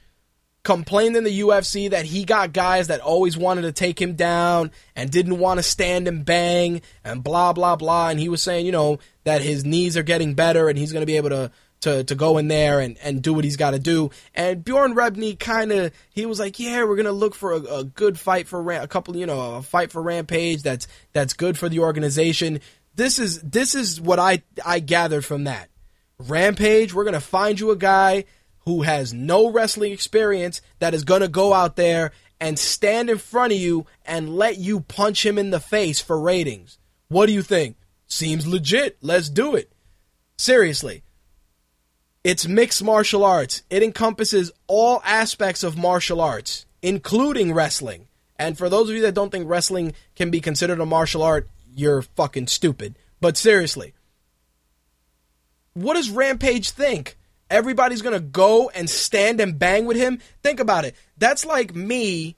complained 0.65 1.17
in 1.17 1.25
the 1.25 1.41
UFC 1.41 1.91
that 1.91 2.05
he 2.05 2.25
got 2.25 2.53
guys 2.53 2.89
that 2.89 3.01
always 3.01 3.39
wanted 3.39 3.63
to 3.63 3.73
take 3.73 4.01
him 4.01 4.15
down 4.15 4.71
and 4.95 5.11
didn't 5.11 5.39
want 5.39 5.59
to 5.59 5.63
stand 5.63 6.07
and 6.07 6.25
bang 6.25 6.83
and 7.05 7.25
blah 7.25 7.53
blah 7.53 7.77
blah 7.77 8.09
and 8.09 8.21
he 8.21 8.29
was 8.29 8.43
saying, 8.43 8.67
you 8.67 8.73
know, 8.73 8.99
that 9.25 9.41
his 9.41 9.65
knees 9.65 9.97
are 9.97 10.03
getting 10.03 10.35
better 10.35 10.69
and 10.69 10.79
he's 10.79 10.93
going 10.93 11.03
to 11.03 11.07
be 11.07 11.17
able 11.17 11.31
to 11.31 11.51
to, 11.81 12.03
to 12.05 12.15
go 12.15 12.39
in 12.39 12.49
there 12.49 12.81
and, 12.81 12.99
and 13.03 13.23
do 13.23 13.33
what 13.33 13.45
he's 13.45 13.57
got 13.57 13.71
to 13.71 13.79
do. 13.79 14.11
And 14.35 14.65
Bjorn 14.65 14.95
Rebney 14.95 15.39
kind 15.39 15.71
of 15.73 15.93
he 16.11 16.27
was 16.27 16.41
like, 16.41 16.59
yeah, 16.59 16.85
we're 16.85 16.97
gonna 16.97 17.13
look 17.13 17.35
for 17.35 17.53
a, 17.53 17.61
a 17.61 17.85
good 17.85 18.19
fight 18.19 18.49
for 18.49 18.61
Ram- 18.63 18.83
a 18.83 18.89
couple, 18.89 19.17
you 19.17 19.27
know, 19.27 19.57
a 19.57 19.63
fight 19.63 19.93
for 19.93 20.03
Rampage 20.03 20.63
that's 20.63 20.87
that's 21.13 21.33
good 21.33 21.59
for 21.59 21.69
the 21.69 21.79
organization. 21.81 22.61
This 22.99 23.21
is 23.21 23.41
this 23.43 23.77
is 23.77 24.01
what 24.01 24.19
I 24.19 24.43
I 24.67 24.81
gathered 24.81 25.25
from 25.25 25.45
that. 25.45 25.71
Rampage, 26.19 26.93
we're 26.93 27.05
gonna 27.05 27.21
find 27.21 27.61
you 27.61 27.71
a 27.71 27.77
guy 27.77 28.25
who 28.65 28.83
has 28.83 29.15
no 29.15 29.53
wrestling 29.53 29.93
experience 29.93 30.61
that 30.81 30.95
is 30.95 31.05
gonna 31.05 31.29
go 31.29 31.55
out 31.55 31.77
there 31.77 32.11
and 32.41 32.59
stand 32.59 33.09
in 33.09 33.19
front 33.19 33.53
of 33.53 33.59
you 33.61 33.87
and 34.05 34.35
let 34.35 34.59
you 34.59 34.81
punch 34.81 35.25
him 35.25 35.39
in 35.39 35.51
the 35.51 35.61
face 35.61 36.01
for 36.01 36.21
ratings. 36.21 36.79
What 37.07 37.27
do 37.27 37.33
you 37.33 37.43
think? 37.43 37.77
Seems 38.09 38.49
legit. 38.49 38.99
Let's 39.01 39.29
do 39.29 39.55
it. 39.55 39.71
Seriously. 40.37 41.05
It's 42.25 42.49
mixed 42.49 42.83
martial 42.83 43.25
arts. 43.25 43.63
It 43.71 43.85
encompasses 43.85 44.51
all 44.67 45.01
aspects 45.05 45.63
of 45.63 45.79
martial 45.79 46.21
arts, 46.21 46.67
including 46.83 47.55
wrestling. 47.55 48.09
And 48.41 48.59
for 48.59 48.69
those 48.69 48.91
of 48.91 48.97
you 48.97 49.03
that 49.03 49.15
don't 49.15 49.31
think 49.31 49.49
wrestling 49.49 49.93
can 50.17 50.33
be 50.33 50.41
considered 50.41 50.81
a 50.81 50.87
martial 50.87 51.23
art, 51.23 51.49
you're 51.79 52.03
fucking 52.03 52.49
stupid. 52.49 52.99
But 53.21 53.37
seriously, 53.37 53.95
what 55.75 55.95
does 55.95 56.11
Rampage 56.11 56.71
think? 56.71 57.17
Everybody's 57.51 58.03
gonna 58.03 58.21
go 58.21 58.69
and 58.71 58.91
stand 58.91 59.41
and 59.41 59.59
bang 59.59 59.87
with 59.87 59.97
him? 59.97 60.21
Think 60.43 60.61
about 60.61 60.85
it. 60.85 60.95
That's 61.17 61.47
like 61.47 61.75
me 61.75 62.37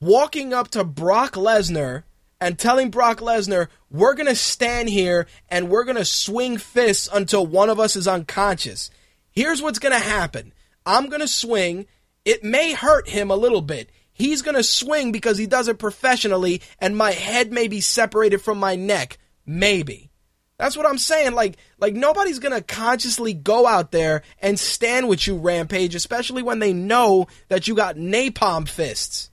walking 0.00 0.52
up 0.52 0.68
to 0.68 0.84
Brock 0.84 1.32
Lesnar 1.32 2.04
and 2.40 2.58
telling 2.58 2.90
Brock 2.90 3.20
Lesnar, 3.20 3.68
we're 3.90 4.14
to 4.26 4.34
stand 4.34 4.88
here 4.88 5.26
and 5.48 5.68
we're 5.68 5.84
to 5.96 6.04
swing 6.04 6.58
fists 6.58 7.08
until 7.12 7.46
one 7.46 7.70
of 7.70 7.80
us 7.80 7.96
is 7.96 8.06
unconscious. 8.06 8.90
Here's 9.30 9.62
what's 9.62 9.78
to 9.92 9.98
happen 9.98 10.52
I'm 10.84 11.08
to 11.20 11.28
swing. 11.28 11.86
It 12.24 12.42
may 12.42 12.72
hurt 12.72 13.08
him 13.08 13.30
a 13.30 13.36
little 13.36 13.62
bit. 13.62 13.90
He's 14.16 14.42
going 14.42 14.56
to 14.56 14.62
swing 14.62 15.12
because 15.12 15.38
he 15.38 15.46
does 15.46 15.68
it 15.68 15.78
professionally, 15.78 16.62
and 16.78 16.96
my 16.96 17.12
head 17.12 17.52
may 17.52 17.68
be 17.68 17.80
separated 17.80 18.38
from 18.38 18.58
my 18.58 18.74
neck. 18.74 19.18
Maybe. 19.44 20.10
That's 20.58 20.76
what 20.76 20.86
I'm 20.86 20.98
saying. 20.98 21.34
Like, 21.34 21.58
like 21.78 21.94
nobody's 21.94 22.38
gonna 22.38 22.62
consciously 22.62 23.34
go 23.34 23.66
out 23.66 23.90
there 23.90 24.22
and 24.40 24.58
stand 24.58 25.06
with 25.06 25.26
you, 25.26 25.36
Rampage, 25.36 25.94
especially 25.94 26.42
when 26.42 26.60
they 26.60 26.72
know 26.72 27.26
that 27.48 27.68
you 27.68 27.74
got 27.74 27.96
napalm 27.96 28.66
fists 28.66 29.30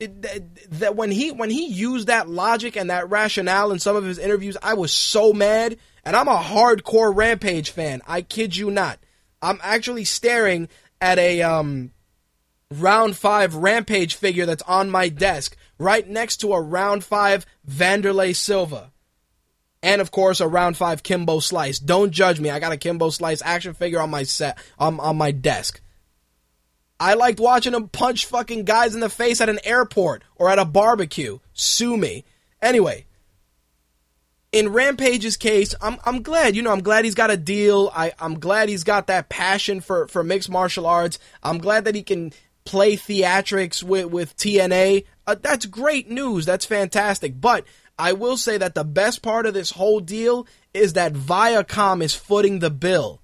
that 0.00 0.96
when 0.96 1.10
he 1.10 1.30
when 1.30 1.50
he 1.50 1.66
used 1.66 2.08
that 2.08 2.28
logic 2.28 2.76
and 2.76 2.90
that 2.90 3.08
rationale 3.10 3.70
in 3.72 3.78
some 3.78 3.96
of 3.96 4.04
his 4.04 4.18
interviews, 4.18 4.56
I 4.62 4.74
was 4.74 4.92
so 4.92 5.32
mad. 5.32 5.78
And 6.06 6.14
I'm 6.14 6.28
a 6.28 6.36
hardcore 6.36 7.14
Rampage 7.14 7.70
fan. 7.70 8.02
I 8.06 8.20
kid 8.20 8.54
you 8.56 8.70
not. 8.70 8.98
I'm 9.40 9.58
actually 9.62 10.04
staring 10.04 10.68
at 11.00 11.18
a 11.18 11.42
um 11.42 11.92
round 12.70 13.16
five 13.16 13.54
Rampage 13.54 14.14
figure 14.14 14.46
that's 14.46 14.62
on 14.62 14.90
my 14.90 15.08
desk, 15.08 15.56
right 15.78 16.08
next 16.08 16.38
to 16.38 16.52
a 16.52 16.60
round 16.60 17.04
five 17.04 17.46
Wanderlei 17.68 18.34
Silva. 18.34 18.92
And 19.82 20.00
of 20.00 20.10
course, 20.10 20.40
a 20.40 20.48
round 20.48 20.76
five 20.76 21.02
Kimbo 21.02 21.40
Slice. 21.40 21.78
Don't 21.78 22.10
judge 22.10 22.40
me. 22.40 22.50
I 22.50 22.58
got 22.58 22.72
a 22.72 22.76
Kimbo 22.76 23.10
Slice 23.10 23.42
action 23.42 23.74
figure 23.74 24.00
on 24.00 24.10
my 24.10 24.22
set 24.22 24.58
on, 24.78 24.98
on 24.98 25.16
my 25.16 25.30
desk. 25.30 25.80
I 26.98 27.14
liked 27.14 27.40
watching 27.40 27.74
him 27.74 27.88
punch 27.88 28.24
fucking 28.26 28.64
guys 28.64 28.94
in 28.94 29.00
the 29.00 29.10
face 29.10 29.40
at 29.40 29.48
an 29.48 29.58
airport 29.64 30.22
or 30.36 30.48
at 30.48 30.58
a 30.58 30.64
barbecue. 30.64 31.38
Sue 31.52 31.96
me. 31.96 32.24
Anyway, 32.62 33.04
in 34.52 34.68
Rampage's 34.68 35.36
case, 35.36 35.74
I'm 35.82 35.98
I'm 36.04 36.22
glad. 36.22 36.56
You 36.56 36.62
know, 36.62 36.72
I'm 36.72 36.82
glad 36.82 37.04
he's 37.04 37.16
got 37.16 37.30
a 37.30 37.36
deal. 37.36 37.90
I 37.94 38.12
I'm 38.18 38.38
glad 38.38 38.68
he's 38.68 38.84
got 38.84 39.08
that 39.08 39.28
passion 39.28 39.80
for 39.80 40.06
for 40.06 40.22
mixed 40.22 40.48
martial 40.48 40.86
arts. 40.86 41.18
I'm 41.42 41.58
glad 41.58 41.84
that 41.84 41.94
he 41.94 42.02
can 42.02 42.32
play 42.64 42.96
theatrics 42.96 43.82
with 43.82 44.06
with 44.06 44.36
TNA. 44.36 45.04
Uh, 45.26 45.36
that's 45.40 45.66
great 45.66 46.10
news. 46.10 46.46
That's 46.46 46.66
fantastic. 46.66 47.40
But 47.40 47.64
I 47.98 48.12
will 48.12 48.36
say 48.36 48.58
that 48.58 48.74
the 48.74 48.84
best 48.84 49.22
part 49.22 49.46
of 49.46 49.54
this 49.54 49.72
whole 49.72 50.00
deal 50.00 50.46
is 50.72 50.94
that 50.94 51.12
Viacom 51.12 52.02
is 52.02 52.14
footing 52.14 52.58
the 52.58 52.70
bill. 52.70 53.20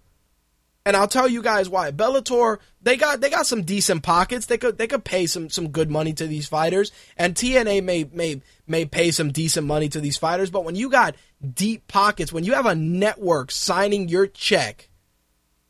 And 0.87 0.97
I'll 0.97 1.09
tell 1.09 1.29
you 1.29 1.43
guys 1.43 1.69
why. 1.69 1.91
Bellator, 1.91 2.59
they 2.81 2.97
got 2.97 3.21
they 3.21 3.29
got 3.29 3.47
some 3.47 3.63
decent 3.63 4.03
pockets. 4.03 4.47
They 4.47 4.57
could 4.57 4.79
they 4.79 4.87
could 4.87 5.05
pay 5.05 5.27
some 5.27 5.51
some 5.51 5.69
good 5.69 5.91
money 5.91 6.15
to 6.15 6.27
these 6.27 6.49
fighters, 6.49 6.91
and 7.17 7.35
TNA 7.35 7.85
may 7.85 8.05
may 8.05 8.41
may 8.67 8.87
pay 8.87 9.11
some 9.11 9.31
decent 9.31 9.67
money 9.67 9.89
to 9.91 10.01
these 10.01 10.17
fighters. 10.17 10.51
But 10.51 10.65
when 10.65 10.77
you 10.77 10.89
got 10.89 11.17
deep 11.55 11.87
pockets, 11.87 12.33
when 12.33 12.45
you 12.45 12.55
have 12.55 12.67
a 12.67 12.75
network 12.75 13.51
signing 13.51 14.09
your 14.09 14.27
check, 14.27 14.90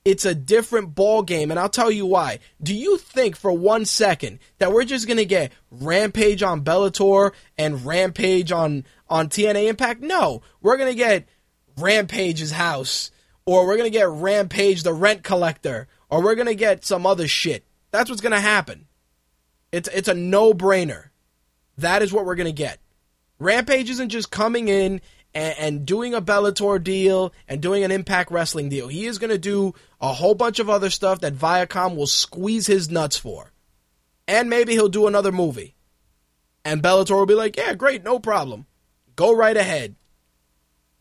it's 0.05 0.25
a 0.25 0.35
different 0.35 0.95
ball 0.95 1.23
game. 1.23 1.51
And 1.51 1.61
I'll 1.61 1.69
tell 1.69 1.91
you 1.91 2.07
why. 2.07 2.39
Do 2.63 2.75
you 2.75 2.97
think 2.97 3.37
for 3.37 3.53
one 3.53 3.85
second 3.85 4.39
that 4.59 4.73
we're 4.73 4.85
just 4.85 5.07
gonna 5.07 5.25
get 5.25 5.53
Rampage 5.71 6.43
on 6.43 6.65
Bellator 6.65 7.33
and 7.59 7.85
Rampage 7.85 8.53
on 8.53 8.85
on 9.09 9.29
TNA 9.29 9.69
Impact? 9.69 10.01
No, 10.01 10.43
we're 10.61 10.77
gonna 10.77 10.95
get 10.95 11.29
Rampage's 11.77 12.53
house 12.53 13.11
or 13.51 13.67
we're 13.67 13.77
gonna 13.77 13.91
get 13.91 14.09
Rampage 14.09 14.83
the 14.83 14.93
rent 14.93 15.25
collector, 15.25 15.89
or 16.09 16.23
we're 16.23 16.37
gonna 16.37 16.55
get 16.55 16.85
some 16.85 17.05
other 17.07 17.27
shit. 17.27 17.65
That's 17.91 18.09
what's 18.09 18.23
gonna 18.23 18.41
happen. 18.41 18.87
It's 19.73 19.89
it's 19.89 20.09
a 20.09 20.15
no 20.15 20.53
brainer. 20.53 21.09
That 21.79 22.03
is 22.03 22.13
what 22.13 22.25
we're 22.25 22.37
gonna 22.37 22.53
get. 22.53 22.79
Rampage 23.41 23.91
isn't 23.91 24.11
just 24.11 24.31
coming 24.31 24.69
in 24.69 25.01
and, 25.35 25.87
doing 25.87 26.13
a 26.13 26.21
Bellator 26.21 26.83
deal 26.83 27.33
and 27.49 27.61
doing 27.61 27.85
an 27.85 27.91
Impact 27.91 28.31
Wrestling 28.31 28.69
deal. 28.69 28.89
He 28.89 29.07
is 29.07 29.19
gonna 29.19 29.39
do 29.39 29.75
a 30.01 30.13
whole 30.13 30.35
bunch 30.35 30.59
of 30.59 30.71
other 30.71 30.91
stuff 30.91 31.21
that 31.21 31.35
Viacom 31.35 31.97
will 31.97 32.07
squeeze 32.07 32.67
his 32.67 32.91
nuts 32.91 33.17
for, 33.17 33.53
and 34.27 34.49
maybe 34.49 34.73
he'll 34.73 34.89
do 34.89 35.07
another 35.07 35.33
movie. 35.33 35.75
And 36.65 36.83
Bellator 36.83 37.17
will 37.17 37.27
be 37.27 37.35
like, 37.35 37.57
yeah, 37.57 37.75
great, 37.75 38.05
no 38.05 38.19
problem. 38.19 38.67
Go 39.17 39.35
right 39.35 39.57
ahead. 39.57 39.97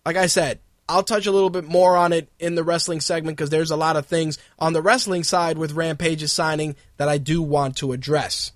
Like 0.06 0.16
I 0.16 0.28
said, 0.28 0.60
I'll 0.88 1.04
touch 1.04 1.28
a 1.28 1.32
little 1.32 1.50
bit 1.50 1.66
more 1.66 1.96
on 1.96 2.14
it 2.14 2.30
in 2.40 2.56
the 2.56 2.64
wrestling 2.64 3.00
segment 3.00 3.38
because 3.38 3.52
there's 3.52 3.72
a 3.72 3.76
lot 3.76 3.96
of 3.96 4.08
things 4.08 4.40
on 4.58 4.74
the 4.74 4.82
wrestling 4.82 5.24
side 5.24 5.58
with 5.58 5.74
Rampage's 5.74 6.34
signing 6.34 6.76
that 6.98 7.08
I 7.08 7.20
do 7.20 7.42
want 7.42 7.78
to 7.78 7.92
address. 7.92 8.54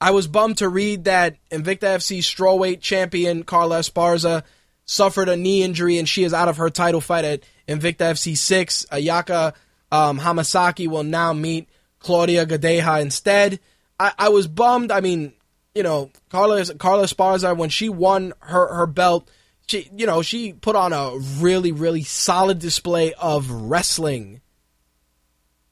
I 0.00 0.10
was 0.10 0.26
bummed 0.26 0.58
to 0.58 0.68
read 0.68 1.04
that 1.04 1.36
Invicta 1.50 1.96
FC 1.96 2.18
strawweight 2.18 2.80
champion 2.80 3.44
Carla 3.44 3.80
Esparza 3.80 4.42
suffered 4.86 5.28
a 5.28 5.36
knee 5.36 5.62
injury 5.62 5.98
and 5.98 6.08
she 6.08 6.24
is 6.24 6.34
out 6.34 6.48
of 6.48 6.56
her 6.56 6.70
title 6.70 7.00
fight 7.00 7.24
at 7.24 7.42
Invicta 7.70 8.10
FC 8.10 8.36
6. 8.36 8.86
Ayaka 8.90 9.54
um, 9.92 10.18
Hamasaki 10.18 10.88
will 10.88 11.04
now 11.04 11.32
meet 11.32 11.68
Claudia 12.00 12.44
Gadelha 12.44 13.00
instead. 13.00 13.60
I, 13.98 14.12
I 14.18 14.28
was 14.30 14.46
bummed. 14.46 14.90
I 14.90 15.00
mean, 15.00 15.32
you 15.74 15.82
know, 15.82 16.10
Carla, 16.30 16.64
Carla 16.74 17.04
Esparza, 17.04 17.56
when 17.56 17.70
she 17.70 17.88
won 17.88 18.32
her, 18.40 18.74
her 18.74 18.86
belt, 18.86 19.30
she, 19.66 19.88
you 19.96 20.06
know, 20.06 20.22
she 20.22 20.52
put 20.52 20.74
on 20.74 20.92
a 20.92 21.16
really, 21.38 21.70
really 21.70 22.02
solid 22.02 22.58
display 22.58 23.12
of 23.14 23.50
wrestling. 23.50 24.40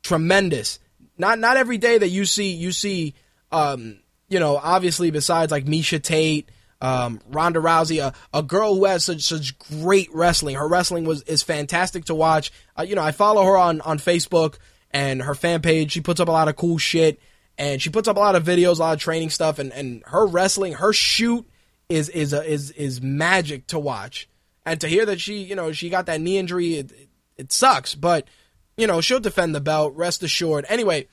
Tremendous. 0.02 0.78
Not 1.16 1.40
not 1.40 1.56
every 1.56 1.78
day 1.78 1.98
that 1.98 2.08
you 2.08 2.24
see 2.24 2.52
you 2.52 2.70
see, 2.70 3.14
um, 3.50 3.98
you 4.28 4.38
know, 4.38 4.56
obviously 4.56 5.10
besides 5.10 5.50
like 5.50 5.64
Miesha 5.64 6.00
Tate, 6.00 6.48
um, 6.80 7.20
Ronda 7.28 7.60
Rousey, 7.60 8.02
a, 8.02 8.14
a 8.36 8.42
girl 8.42 8.76
who 8.76 8.84
has 8.84 9.04
such 9.04 9.22
such 9.22 9.58
great 9.58 10.08
wrestling. 10.14 10.56
Her 10.56 10.68
wrestling 10.68 11.04
was 11.04 11.22
is 11.22 11.42
fantastic 11.42 12.06
to 12.06 12.14
watch. 12.14 12.52
Uh, 12.78 12.82
you 12.82 12.94
know, 12.94 13.02
I 13.02 13.12
follow 13.12 13.44
her 13.44 13.56
on 13.56 13.80
on 13.80 13.98
Facebook 13.98 14.58
and 14.90 15.22
her 15.22 15.34
fan 15.34 15.60
page. 15.60 15.92
She 15.92 16.00
puts 16.00 16.20
up 16.20 16.28
a 16.28 16.32
lot 16.32 16.48
of 16.48 16.56
cool 16.56 16.78
shit 16.78 17.20
and 17.58 17.82
she 17.82 17.90
puts 17.90 18.08
up 18.08 18.16
a 18.16 18.20
lot 18.20 18.36
of 18.36 18.44
videos, 18.44 18.76
a 18.76 18.82
lot 18.82 18.94
of 18.94 19.00
training 19.00 19.30
stuff, 19.30 19.58
and 19.58 19.72
and 19.72 20.02
her 20.06 20.26
wrestling, 20.26 20.74
her 20.74 20.92
shoot 20.92 21.46
is 21.88 22.08
is 22.08 22.32
a, 22.32 22.44
is 22.44 22.70
is 22.70 23.02
magic 23.02 23.66
to 23.66 23.78
watch. 23.78 24.28
And 24.64 24.80
to 24.80 24.88
hear 24.88 25.04
that 25.06 25.20
she, 25.20 25.38
you 25.42 25.56
know, 25.56 25.72
she 25.72 25.88
got 25.90 26.06
that 26.06 26.20
knee 26.20 26.38
injury, 26.38 26.74
it, 26.74 26.92
it, 26.92 27.08
it 27.36 27.52
sucks. 27.52 27.94
But 27.94 28.28
you 28.76 28.86
know, 28.86 29.00
she'll 29.00 29.20
defend 29.20 29.54
the 29.54 29.60
belt. 29.60 29.94
Rest 29.96 30.22
assured. 30.22 30.66
Anyway, 30.68 31.08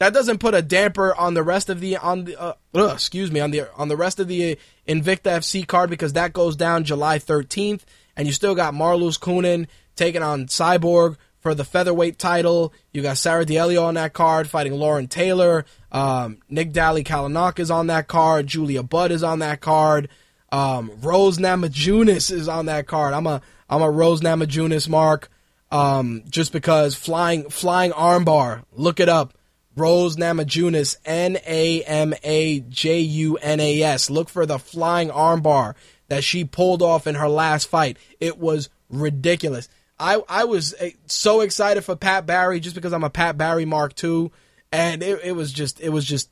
that 0.00 0.14
doesn't 0.14 0.38
put 0.38 0.54
a 0.54 0.62
damper 0.62 1.14
on 1.14 1.34
the 1.34 1.42
rest 1.42 1.68
of 1.68 1.78
the 1.78 1.98
on 1.98 2.24
the 2.24 2.40
uh, 2.40 2.54
ugh, 2.74 2.92
excuse 2.94 3.30
me 3.30 3.38
on 3.38 3.50
the 3.50 3.70
on 3.76 3.88
the 3.88 3.96
rest 3.96 4.18
of 4.18 4.28
the 4.28 4.58
Invicta 4.88 5.30
FC 5.30 5.66
card 5.66 5.90
because 5.90 6.14
that 6.14 6.32
goes 6.32 6.56
down 6.56 6.84
July 6.84 7.18
13th, 7.18 7.82
and 8.16 8.26
you 8.26 8.32
still 8.32 8.54
got 8.54 8.74
Marloes 8.74 9.20
Coenen 9.20 9.68
taking 9.96 10.22
on 10.22 10.46
Cyborg 10.46 11.16
for 11.40 11.54
the 11.54 11.64
featherweight 11.64 12.18
title. 12.18 12.72
You 12.92 13.02
got 13.02 13.18
Sarah 13.18 13.44
D'Alelio 13.44 13.84
on 13.84 13.94
that 13.94 14.14
card 14.14 14.48
fighting 14.48 14.72
Lauren 14.72 15.06
Taylor. 15.06 15.66
Um, 15.92 16.38
Nick 16.48 16.72
Daly 16.72 17.04
Kalinauck 17.04 17.58
is 17.58 17.70
on 17.70 17.88
that 17.88 18.08
card. 18.08 18.46
Julia 18.46 18.82
Budd 18.82 19.12
is 19.12 19.22
on 19.22 19.40
that 19.40 19.60
card. 19.60 20.08
Um, 20.50 20.90
Rose 21.02 21.36
Namajunas 21.36 22.30
is 22.32 22.48
on 22.48 22.66
that 22.66 22.86
card. 22.86 23.12
I'm 23.12 23.26
a 23.26 23.42
I'm 23.68 23.82
a 23.82 23.90
Rose 23.90 24.22
Namajunas 24.22 24.88
mark. 24.88 25.28
Um, 25.70 26.24
just 26.30 26.52
because 26.52 26.94
flying 26.94 27.50
flying 27.50 27.92
armbar. 27.92 28.64
Look 28.72 28.98
it 28.98 29.10
up. 29.10 29.34
Rose 29.80 30.16
Namajunas, 30.16 30.96
N 31.04 31.38
A 31.46 31.82
M 31.82 32.14
A 32.22 32.60
J 32.60 33.00
U 33.00 33.36
N 33.38 33.60
A 33.60 33.82
S. 33.82 34.10
Look 34.10 34.28
for 34.28 34.44
the 34.44 34.58
flying 34.58 35.08
armbar 35.08 35.74
that 36.08 36.22
she 36.22 36.44
pulled 36.44 36.82
off 36.82 37.06
in 37.06 37.14
her 37.14 37.28
last 37.28 37.66
fight. 37.68 37.96
It 38.20 38.38
was 38.38 38.68
ridiculous. 38.90 39.68
I 39.98 40.22
I 40.28 40.44
was 40.44 40.74
eh, 40.78 40.90
so 41.06 41.40
excited 41.40 41.84
for 41.84 41.96
Pat 41.96 42.26
Barry 42.26 42.60
just 42.60 42.74
because 42.74 42.92
I'm 42.92 43.04
a 43.04 43.10
Pat 43.10 43.38
Barry 43.38 43.64
Mark 43.64 43.94
too, 43.94 44.30
and 44.70 45.02
it, 45.02 45.20
it 45.24 45.32
was 45.32 45.52
just 45.52 45.80
it 45.80 45.88
was 45.88 46.04
just 46.04 46.30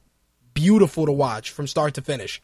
beautiful 0.52 1.06
to 1.06 1.12
watch 1.12 1.50
from 1.50 1.66
start 1.66 1.94
to 1.94 2.02
finish. 2.02 2.42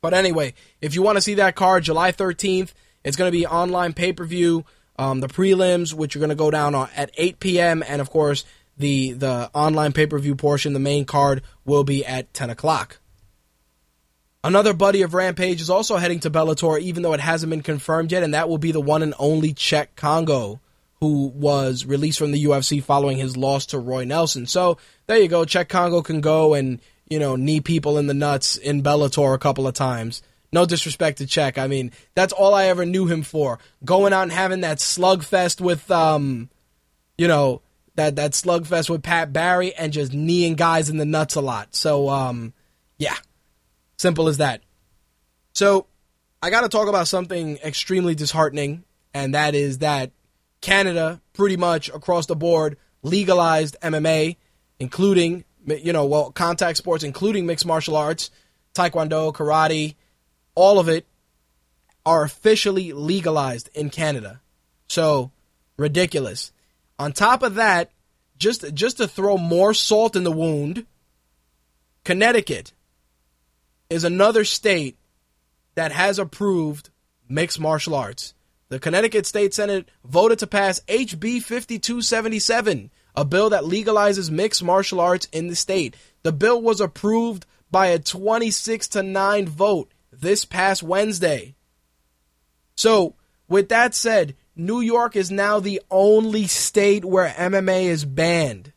But 0.00 0.14
anyway, 0.14 0.54
if 0.80 0.94
you 0.94 1.02
want 1.02 1.16
to 1.16 1.22
see 1.22 1.34
that 1.34 1.56
card, 1.56 1.84
July 1.84 2.12
13th, 2.12 2.72
it's 3.02 3.16
going 3.16 3.32
to 3.32 3.36
be 3.36 3.46
online 3.46 3.94
pay 3.94 4.12
per 4.12 4.24
view. 4.24 4.64
Um, 4.96 5.18
the 5.18 5.26
prelims, 5.26 5.92
which 5.92 6.14
are 6.14 6.20
going 6.20 6.28
to 6.28 6.36
go 6.36 6.52
down 6.52 6.74
at 6.94 7.10
8 7.16 7.40
p.m., 7.40 7.82
and 7.84 8.00
of 8.00 8.10
course 8.10 8.44
the 8.76 9.12
the 9.12 9.50
online 9.54 9.92
pay 9.92 10.06
per 10.06 10.18
view 10.18 10.34
portion, 10.34 10.72
the 10.72 10.80
main 10.80 11.04
card, 11.04 11.42
will 11.64 11.84
be 11.84 12.04
at 12.04 12.32
10 12.34 12.50
o'clock. 12.50 12.98
Another 14.42 14.74
buddy 14.74 15.00
of 15.00 15.14
Rampage 15.14 15.62
is 15.62 15.70
also 15.70 15.96
heading 15.96 16.20
to 16.20 16.30
Bellator, 16.30 16.78
even 16.78 17.02
though 17.02 17.14
it 17.14 17.20
hasn't 17.20 17.48
been 17.48 17.62
confirmed 17.62 18.12
yet, 18.12 18.22
and 18.22 18.34
that 18.34 18.48
will 18.48 18.58
be 18.58 18.72
the 18.72 18.80
one 18.80 19.02
and 19.02 19.14
only 19.18 19.54
Cheick 19.54 19.88
Kongo, 19.96 20.60
who 21.00 21.28
was 21.28 21.86
released 21.86 22.18
from 22.18 22.32
the 22.32 22.44
UFC 22.44 22.82
following 22.82 23.16
his 23.16 23.38
loss 23.38 23.64
to 23.66 23.78
Roy 23.78 24.04
Nelson. 24.04 24.46
So 24.46 24.76
there 25.06 25.18
you 25.18 25.28
go. 25.28 25.46
Cheick 25.46 25.70
Kongo 25.70 26.02
can 26.02 26.20
go 26.20 26.52
and 26.52 26.80
you 27.08 27.18
know 27.18 27.36
knee 27.36 27.60
people 27.60 27.96
in 27.96 28.06
the 28.06 28.14
nuts 28.14 28.58
in 28.58 28.82
Bellator 28.82 29.34
a 29.34 29.38
couple 29.38 29.66
of 29.66 29.72
times. 29.72 30.22
No 30.52 30.66
disrespect 30.66 31.18
to 31.18 31.24
Cheick. 31.24 31.56
I 31.56 31.66
mean, 31.66 31.90
that's 32.14 32.32
all 32.32 32.54
I 32.54 32.66
ever 32.66 32.84
knew 32.84 33.06
him 33.06 33.22
for. 33.22 33.58
Going 33.84 34.12
out 34.12 34.22
and 34.24 34.32
having 34.32 34.60
that 34.60 34.78
slugfest 34.78 35.60
with, 35.60 35.90
um, 35.90 36.48
you 37.18 37.26
know, 37.26 37.62
that 37.96 38.16
that 38.16 38.32
slugfest 38.32 38.90
with 38.90 39.02
Pat 39.02 39.32
Barry 39.32 39.74
and 39.74 39.92
just 39.92 40.12
kneeing 40.12 40.54
guys 40.54 40.88
in 40.88 40.96
the 40.96 41.04
nuts 41.04 41.34
a 41.34 41.40
lot. 41.40 41.74
So, 41.74 42.08
um, 42.08 42.52
yeah. 42.98 43.16
Simple 43.96 44.28
as 44.28 44.38
that. 44.38 44.62
So, 45.52 45.86
I 46.42 46.50
got 46.50 46.62
to 46.62 46.68
talk 46.68 46.88
about 46.88 47.08
something 47.08 47.56
extremely 47.58 48.14
disheartening, 48.14 48.84
and 49.14 49.34
that 49.34 49.54
is 49.54 49.78
that 49.78 50.10
Canada, 50.60 51.20
pretty 51.32 51.56
much 51.56 51.88
across 51.88 52.26
the 52.26 52.36
board, 52.36 52.76
legalized 53.02 53.76
MMA, 53.80 54.36
including, 54.78 55.44
you 55.66 55.92
know, 55.92 56.04
well, 56.04 56.32
contact 56.32 56.76
sports, 56.78 57.04
including 57.04 57.46
mixed 57.46 57.64
martial 57.64 57.96
arts, 57.96 58.30
taekwondo, 58.74 59.32
karate, 59.32 59.94
all 60.54 60.78
of 60.78 60.88
it 60.88 61.06
are 62.04 62.24
officially 62.24 62.92
legalized 62.92 63.70
in 63.74 63.90
Canada. 63.90 64.40
So, 64.88 65.30
ridiculous. 65.76 66.52
On 66.98 67.12
top 67.12 67.42
of 67.42 67.56
that, 67.56 67.90
just 68.36 68.74
just 68.74 68.98
to 68.98 69.08
throw 69.08 69.36
more 69.36 69.74
salt 69.74 70.16
in 70.16 70.24
the 70.24 70.32
wound, 70.32 70.86
Connecticut 72.04 72.72
is 73.90 74.04
another 74.04 74.44
state 74.44 74.98
that 75.74 75.92
has 75.92 76.18
approved 76.18 76.90
mixed 77.28 77.60
martial 77.60 77.94
arts. 77.94 78.34
The 78.68 78.78
Connecticut 78.78 79.26
State 79.26 79.54
Senate 79.54 79.88
voted 80.04 80.38
to 80.40 80.46
pass 80.46 80.80
HB 80.88 81.42
5277, 81.42 82.90
a 83.14 83.24
bill 83.24 83.50
that 83.50 83.64
legalizes 83.64 84.30
mixed 84.30 84.64
martial 84.64 85.00
arts 85.00 85.28
in 85.32 85.48
the 85.48 85.54
state. 85.54 85.96
The 86.22 86.32
bill 86.32 86.60
was 86.60 86.80
approved 86.80 87.46
by 87.70 87.88
a 87.88 87.98
26 87.98 88.88
to 88.88 89.02
9 89.02 89.46
vote 89.48 89.92
this 90.12 90.44
past 90.44 90.82
Wednesday. 90.82 91.54
So, 92.76 93.14
with 93.48 93.68
that 93.68 93.94
said, 93.94 94.34
New 94.56 94.80
York 94.80 95.16
is 95.16 95.30
now 95.30 95.60
the 95.60 95.82
only 95.90 96.46
state 96.46 97.04
where 97.04 97.28
MMA 97.28 97.84
is 97.84 98.04
banned. 98.04 98.72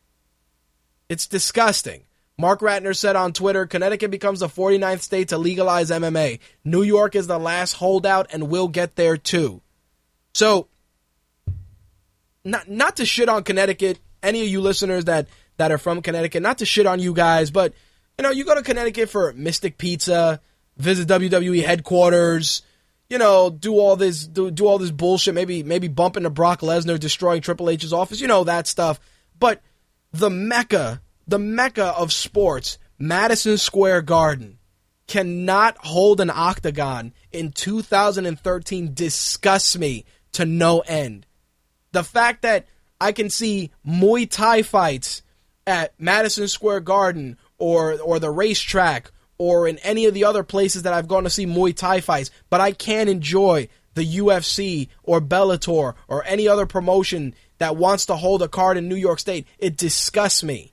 It's 1.08 1.26
disgusting. 1.26 2.02
Marc 2.36 2.60
Ratner 2.60 2.96
said 2.96 3.16
on 3.16 3.32
Twitter 3.32 3.66
Connecticut 3.66 4.10
becomes 4.10 4.40
the 4.40 4.48
49th 4.48 5.00
state 5.00 5.28
to 5.28 5.38
legalize 5.38 5.90
MMA. 5.90 6.38
New 6.64 6.82
York 6.82 7.16
is 7.16 7.26
the 7.26 7.38
last 7.38 7.74
holdout 7.74 8.28
and 8.32 8.48
will 8.48 8.68
get 8.68 8.96
there 8.96 9.16
too. 9.16 9.60
So, 10.34 10.68
not, 12.44 12.68
not 12.68 12.96
to 12.96 13.06
shit 13.06 13.28
on 13.28 13.42
Connecticut, 13.42 13.98
any 14.22 14.42
of 14.42 14.48
you 14.48 14.60
listeners 14.60 15.06
that, 15.06 15.26
that 15.56 15.72
are 15.72 15.78
from 15.78 16.00
Connecticut, 16.00 16.42
not 16.42 16.58
to 16.58 16.66
shit 16.66 16.86
on 16.86 17.00
you 17.00 17.12
guys, 17.12 17.50
but 17.50 17.72
you 18.18 18.22
know, 18.22 18.30
you 18.30 18.44
go 18.44 18.54
to 18.54 18.62
Connecticut 18.62 19.10
for 19.10 19.32
Mystic 19.32 19.78
Pizza, 19.78 20.40
visit 20.76 21.08
WWE 21.08 21.64
headquarters, 21.64 22.62
you 23.08 23.18
know, 23.18 23.50
do 23.50 23.78
all 23.78 23.96
this 23.96 24.26
do, 24.26 24.50
do 24.50 24.66
all 24.66 24.78
this 24.78 24.90
bullshit, 24.90 25.34
maybe 25.34 25.62
maybe 25.62 25.88
bump 25.88 26.16
into 26.16 26.30
Brock 26.30 26.60
Lesnar 26.60 27.00
destroying 27.00 27.40
Triple 27.40 27.70
H's 27.70 27.92
office, 27.92 28.20
you 28.20 28.28
know 28.28 28.44
that 28.44 28.66
stuff. 28.66 29.00
But 29.38 29.62
the 30.12 30.30
mecca, 30.30 31.00
the 31.26 31.38
mecca 31.38 31.86
of 31.86 32.12
sports, 32.12 32.78
Madison 32.98 33.56
Square 33.56 34.02
Garden, 34.02 34.58
cannot 35.06 35.78
hold 35.78 36.20
an 36.20 36.30
octagon 36.30 37.14
in 37.32 37.52
2013 37.52 38.94
disgusts 38.94 39.78
me 39.78 40.04
to 40.32 40.44
no 40.44 40.80
end. 40.80 41.26
The 41.92 42.04
fact 42.04 42.42
that 42.42 42.66
I 43.00 43.12
can 43.12 43.30
see 43.30 43.70
Muay 43.86 44.30
Thai 44.30 44.62
fights 44.62 45.22
at 45.66 45.98
Madison 45.98 46.48
Square 46.48 46.80
Garden 46.80 47.38
or 47.56 47.98
or 48.00 48.18
the 48.18 48.30
racetrack 48.30 49.12
or 49.38 49.68
in 49.68 49.78
any 49.78 50.04
of 50.06 50.14
the 50.14 50.24
other 50.24 50.42
places 50.42 50.82
that 50.82 50.92
I've 50.92 51.08
gone 51.08 51.24
to 51.24 51.30
see 51.30 51.46
Muay 51.46 51.74
Thai 51.74 52.00
fights, 52.00 52.30
but 52.50 52.60
I 52.60 52.72
can't 52.72 53.08
enjoy 53.08 53.68
the 53.94 54.18
UFC 54.18 54.88
or 55.02 55.20
Bellator 55.20 55.94
or 56.06 56.24
any 56.24 56.48
other 56.48 56.66
promotion 56.66 57.34
that 57.58 57.76
wants 57.76 58.06
to 58.06 58.16
hold 58.16 58.42
a 58.42 58.48
card 58.48 58.76
in 58.76 58.88
New 58.88 58.96
York 58.96 59.18
State. 59.18 59.46
It 59.58 59.76
disgusts 59.76 60.42
me. 60.42 60.72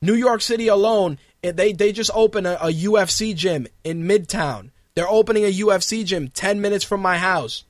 New 0.00 0.14
York 0.14 0.42
City 0.42 0.68
alone, 0.68 1.18
eh, 1.42 1.52
they, 1.52 1.72
they 1.72 1.92
just 1.92 2.10
opened 2.14 2.46
a, 2.46 2.66
a 2.66 2.72
UFC 2.72 3.34
gym 3.34 3.66
in 3.82 4.04
Midtown. 4.04 4.70
They're 4.94 5.08
opening 5.08 5.44
a 5.44 5.52
UFC 5.52 6.04
gym 6.04 6.28
10 6.28 6.60
minutes 6.60 6.84
from 6.84 7.00
my 7.00 7.18
house. 7.18 7.64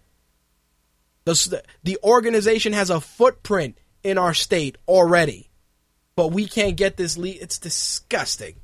The, 1.25 1.63
the 1.83 1.99
organization 2.05 2.73
has 2.73 2.91
a 2.91 3.01
footprint 3.01 3.79
in 4.05 4.19
our 4.19 4.35
state 4.35 4.77
already, 4.87 5.51
but 6.15 6.29
we 6.29 6.47
can't 6.47 6.77
get 6.77 6.97
this 6.97 7.17
lead. 7.17 7.39
It's 7.41 7.59
disgusting. 7.59 8.57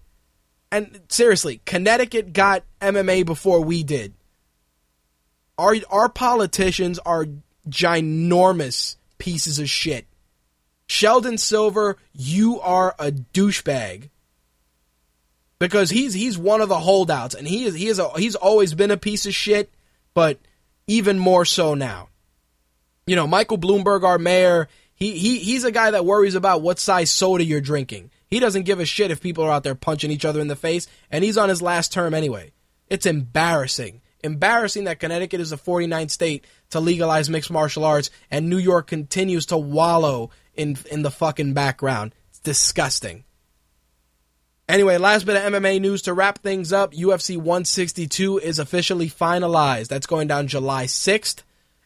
And 0.73 1.03
seriously, 1.11 1.61
Connecticut 1.67 2.33
got 2.33 2.65
MMA 2.81 3.27
before 3.27 3.61
we 3.61 3.83
did. 3.83 4.15
Our 5.59 5.77
our 5.91 6.09
politicians 6.09 6.99
are 7.01 7.27
ginormous 7.69 8.97
pieces 9.19 9.59
of 9.59 9.69
shit. 9.69 10.07
Sheldon 10.87 11.37
Silver, 11.37 11.99
you 12.15 12.59
are 12.61 12.95
a 12.99 13.13
douchebag. 13.13 14.09
Because 15.59 15.91
he's 15.91 16.15
he's 16.15 16.39
one 16.39 16.63
of 16.63 16.71
the 16.71 16.79
holdouts, 16.79 17.35
and 17.35 17.47
he 17.47 17.65
is 17.65 17.75
he 17.75 17.89
is 17.89 17.99
a, 17.99 18.09
he's 18.19 18.35
always 18.35 18.73
been 18.73 18.91
a 18.91 18.97
piece 18.97 19.27
of 19.27 19.35
shit, 19.35 19.71
but 20.15 20.39
even 20.87 21.19
more 21.19 21.45
so 21.45 21.75
now. 21.75 22.09
You 23.07 23.15
know, 23.15 23.27
Michael 23.27 23.59
Bloomberg, 23.59 24.05
our 24.05 24.19
mayor, 24.19 24.69
he 24.95 25.19
he 25.19 25.39
he's 25.39 25.65
a 25.65 25.71
guy 25.71 25.91
that 25.91 26.07
worries 26.07 26.35
about 26.35 26.63
what 26.63 26.79
size 26.79 27.11
soda 27.11 27.45
you're 27.45 27.61
drinking. 27.61 28.11
He 28.33 28.41
doesn't 28.41 28.63
give 28.63 28.81
a 28.81 28.87
shit 28.87 29.11
if 29.11 29.21
people 29.21 29.45
are 29.45 29.51
out 29.51 29.63
there 29.63 29.75
punching 29.75 30.11
each 30.11 30.25
other 30.25 30.41
in 30.41 30.49
the 30.49 30.57
face, 30.57 30.87
and 31.11 31.23
he's 31.23 31.37
on 31.37 31.51
his 31.51 31.61
last 31.61 31.93
term 31.93 32.15
anyway. 32.15 32.53
It's 32.89 33.05
embarrassing. 33.05 34.01
Embarrassing 34.25 34.85
that 34.85 35.01
Connecticut 35.01 35.39
is 35.39 35.51
the 35.51 35.59
49th 35.59 36.11
state 36.11 36.47
to 36.71 36.81
legalize 36.81 37.29
mixed 37.29 37.51
martial 37.51 37.85
arts, 37.85 38.09
and 38.31 38.49
New 38.49 38.57
York 38.57 38.87
continues 38.87 39.45
to 39.47 39.59
wallow 39.59 40.31
in 40.55 40.79
in 40.91 41.03
the 41.03 41.11
fucking 41.11 41.53
background. 41.53 42.15
It's 42.31 42.39
disgusting. 42.39 43.25
Anyway, 44.67 44.97
last 44.97 45.27
bit 45.27 45.37
of 45.37 45.53
MMA 45.53 45.83
news 45.83 46.01
to 46.01 46.15
wrap 46.15 46.39
things 46.39 46.73
up. 46.73 46.95
UFC 46.95 47.37
162 47.37 48.39
is 48.39 48.59
officially 48.59 49.11
finalized. 49.11 49.89
That's 49.89 50.07
going 50.07 50.29
down 50.29 50.47
July 50.47 50.87
6th. 50.87 51.43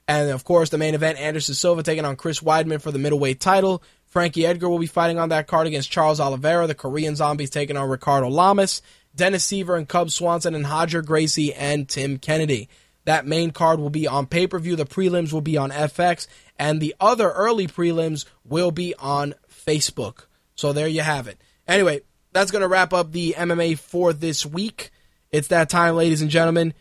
And 0.06 0.30
of 0.30 0.44
course, 0.44 0.70
the 0.70 0.78
main 0.78 0.94
event, 0.94 1.18
Anderson 1.18 1.56
Silva 1.56 1.82
taking 1.82 2.04
on 2.04 2.14
Chris 2.14 2.38
Weidman 2.38 2.80
for 2.80 2.92
the 2.92 3.00
middleweight 3.00 3.40
title. 3.40 3.82
Frankie 4.16 4.46
Edgar 4.46 4.70
will 4.70 4.78
be 4.78 4.86
fighting 4.86 5.18
on 5.18 5.28
that 5.28 5.46
card 5.46 5.66
against 5.66 5.90
Charles 5.90 6.20
Oliveira. 6.20 6.66
The 6.66 6.74
Korean 6.74 7.16
Zombies 7.16 7.50
taking 7.50 7.76
on 7.76 7.90
Ricardo 7.90 8.28
Lamas. 8.28 8.80
Dennis 9.14 9.46
Siver 9.46 9.76
and 9.76 9.86
Cub 9.86 10.10
Swanson 10.10 10.54
and 10.54 10.64
Roger 10.64 11.02
Gracie 11.02 11.52
and 11.52 11.86
Tim 11.86 12.16
Kennedy. 12.16 12.70
That 13.04 13.26
main 13.26 13.50
card 13.50 13.78
will 13.78 13.90
be 13.90 14.06
on 14.06 14.24
pay 14.24 14.46
per 14.46 14.58
view. 14.58 14.74
The 14.74 14.86
prelims 14.86 15.34
will 15.34 15.42
be 15.42 15.58
on 15.58 15.70
FX. 15.70 16.28
And 16.58 16.80
the 16.80 16.94
other 16.98 17.30
early 17.30 17.66
prelims 17.66 18.24
will 18.42 18.70
be 18.70 18.94
on 18.94 19.34
Facebook. 19.52 20.24
So 20.54 20.72
there 20.72 20.88
you 20.88 21.02
have 21.02 21.28
it. 21.28 21.38
Anyway, 21.68 22.00
that's 22.32 22.50
going 22.50 22.62
to 22.62 22.68
wrap 22.68 22.94
up 22.94 23.12
the 23.12 23.34
MMA 23.36 23.78
for 23.78 24.14
this 24.14 24.46
week. 24.46 24.92
It's 25.30 25.48
that 25.48 25.68
time, 25.68 25.94
ladies 25.94 26.22
and 26.22 26.30
gentlemen. 26.30 26.72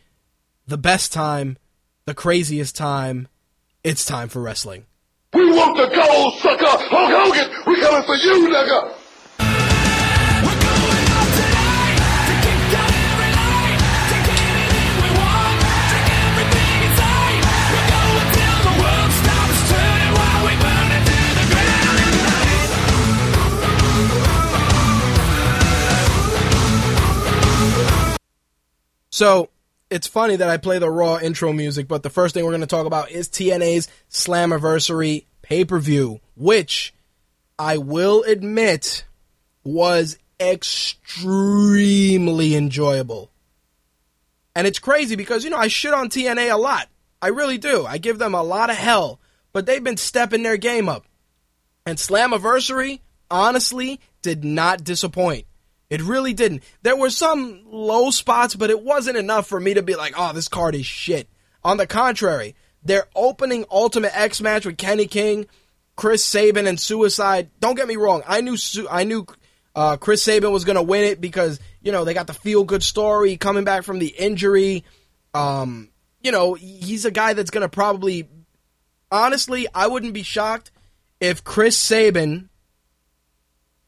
The 0.67 0.77
best 0.77 1.11
time, 1.11 1.57
the 2.05 2.13
craziest 2.13 2.77
time. 2.77 3.27
It's 3.83 4.05
time 4.05 4.29
for 4.29 4.41
wrestling. 4.41 4.85
Want 5.55 5.77
the 5.77 5.87
gold, 5.87 6.33
sucker! 6.39 6.65
Hulk 6.67 7.11
Hogan, 7.15 7.49
we 7.65 7.79
coming 7.79 8.03
for 8.03 8.15
you, 8.15 8.49
nigga! 8.49 8.91
So 29.09 29.49
it's 29.89 30.07
funny 30.07 30.35
that 30.35 30.49
I 30.49 30.57
play 30.57 30.79
the 30.79 30.89
Raw 30.89 31.19
intro 31.19 31.53
music, 31.53 31.87
but 31.87 32.03
the 32.03 32.09
first 32.09 32.33
thing 32.33 32.43
we're 32.43 32.51
going 32.51 32.59
to 32.59 32.67
talk 32.67 32.85
about 32.85 33.11
is 33.11 33.29
TNA's 33.29 33.87
Slammiversary 34.11 35.23
pay 35.45 35.63
per 35.63 35.77
view, 35.79 36.19
which 36.35 36.93
I 37.59 37.77
will 37.77 38.23
admit 38.23 39.05
was 39.63 40.17
extremely 40.39 41.75
enjoyable. 42.55 43.29
And 44.55 44.65
it's 44.65 44.79
crazy 44.79 45.15
because, 45.15 45.43
you 45.43 45.51
know, 45.51 45.57
I 45.57 45.67
shit 45.67 45.93
on 45.93 46.09
TNA 46.09 46.51
a 46.51 46.57
lot. 46.57 46.89
I 47.21 47.27
really 47.27 47.59
do. 47.59 47.85
I 47.85 47.99
give 47.99 48.17
them 48.17 48.33
a 48.33 48.41
lot 48.41 48.71
of 48.71 48.75
hell, 48.75 49.19
but 49.53 49.65
they've 49.65 49.83
been 49.83 49.97
stepping 49.97 50.41
their 50.43 50.57
game 50.57 50.89
up. 50.89 51.05
And 51.85 51.97
Slammiversary, 51.99 53.01
honestly, 53.29 53.99
did 54.23 54.43
not 54.43 54.83
disappoint. 54.83 55.45
It 55.91 56.01
really 56.01 56.33
didn't. 56.33 56.63
There 56.81 56.97
were 56.97 57.11
some 57.11 57.61
low 57.67 58.09
spots, 58.09 58.55
but 58.55 58.71
it 58.71 58.81
wasn't 58.81 59.17
enough 59.17 59.47
for 59.47 59.59
me 59.59 59.75
to 59.75 59.83
be 59.83 59.95
like, 59.95 60.15
oh, 60.17 60.33
this 60.33 60.47
card 60.47 60.73
is 60.73 60.87
shit. 60.87 61.29
On 61.63 61.77
the 61.77 61.85
contrary, 61.85 62.55
their 62.85 63.07
opening 63.15 63.65
Ultimate 63.69 64.17
X 64.17 64.39
match 64.39 64.65
with 64.65 64.77
Kenny 64.77 65.07
King, 65.07 65.47
Chris 65.95 66.23
Sabin, 66.23 66.67
and 66.67 66.79
Suicide. 66.79 67.49
Don't 67.59 67.75
get 67.75 67.87
me 67.87 67.97
wrong. 67.97 68.23
I 68.27 68.41
knew 68.41 68.55
I 68.89 69.03
knew 69.03 69.25
uh, 69.75 69.97
Chris 69.97 70.23
Sabin 70.23 70.51
was 70.51 70.63
going 70.63 70.77
to 70.77 70.83
win 70.83 71.03
it 71.03 71.19
because 71.19 71.59
you 71.81 71.91
know 71.91 72.05
they 72.05 72.13
got 72.13 72.27
the 72.27 72.33
feel 72.33 72.63
good 72.63 72.83
story 72.83 73.35
coming 73.35 73.63
back 73.63 73.83
from 73.83 73.99
the 73.99 74.07
injury. 74.07 74.85
Um, 75.33 75.89
you 76.21 76.31
know 76.31 76.53
he's 76.53 77.05
a 77.05 77.11
guy 77.11 77.33
that's 77.33 77.51
going 77.51 77.63
to 77.63 77.69
probably. 77.69 78.29
Honestly, 79.11 79.67
I 79.73 79.87
wouldn't 79.87 80.13
be 80.13 80.23
shocked 80.23 80.71
if 81.19 81.43
Chris 81.43 81.77
Sabin 81.77 82.49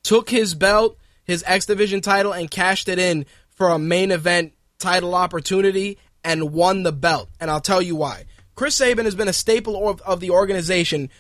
took 0.03 0.29
his 0.29 0.53
belt, 0.53 0.97
his 1.23 1.43
X 1.45 1.65
Division 1.65 2.01
title, 2.01 2.33
and 2.33 2.49
cashed 2.49 2.87
it 2.87 2.99
in 2.99 3.25
for 3.49 3.69
a 3.69 3.79
main 3.79 4.11
event 4.11 4.53
title 4.77 5.15
opportunity 5.15 5.97
and 6.23 6.53
won 6.53 6.83
the 6.83 6.91
belt. 6.91 7.29
And 7.39 7.49
I'll 7.49 7.59
tell 7.59 7.81
you 7.81 7.95
why. 7.95 8.25
Chris 8.57 8.75
Sabin 8.75 9.05
has 9.05 9.13
been 9.13 9.27
a 9.27 9.33
staple 9.33 9.87
of, 9.87 10.01
of 10.01 10.19
the 10.19 10.31
organization 10.31 11.11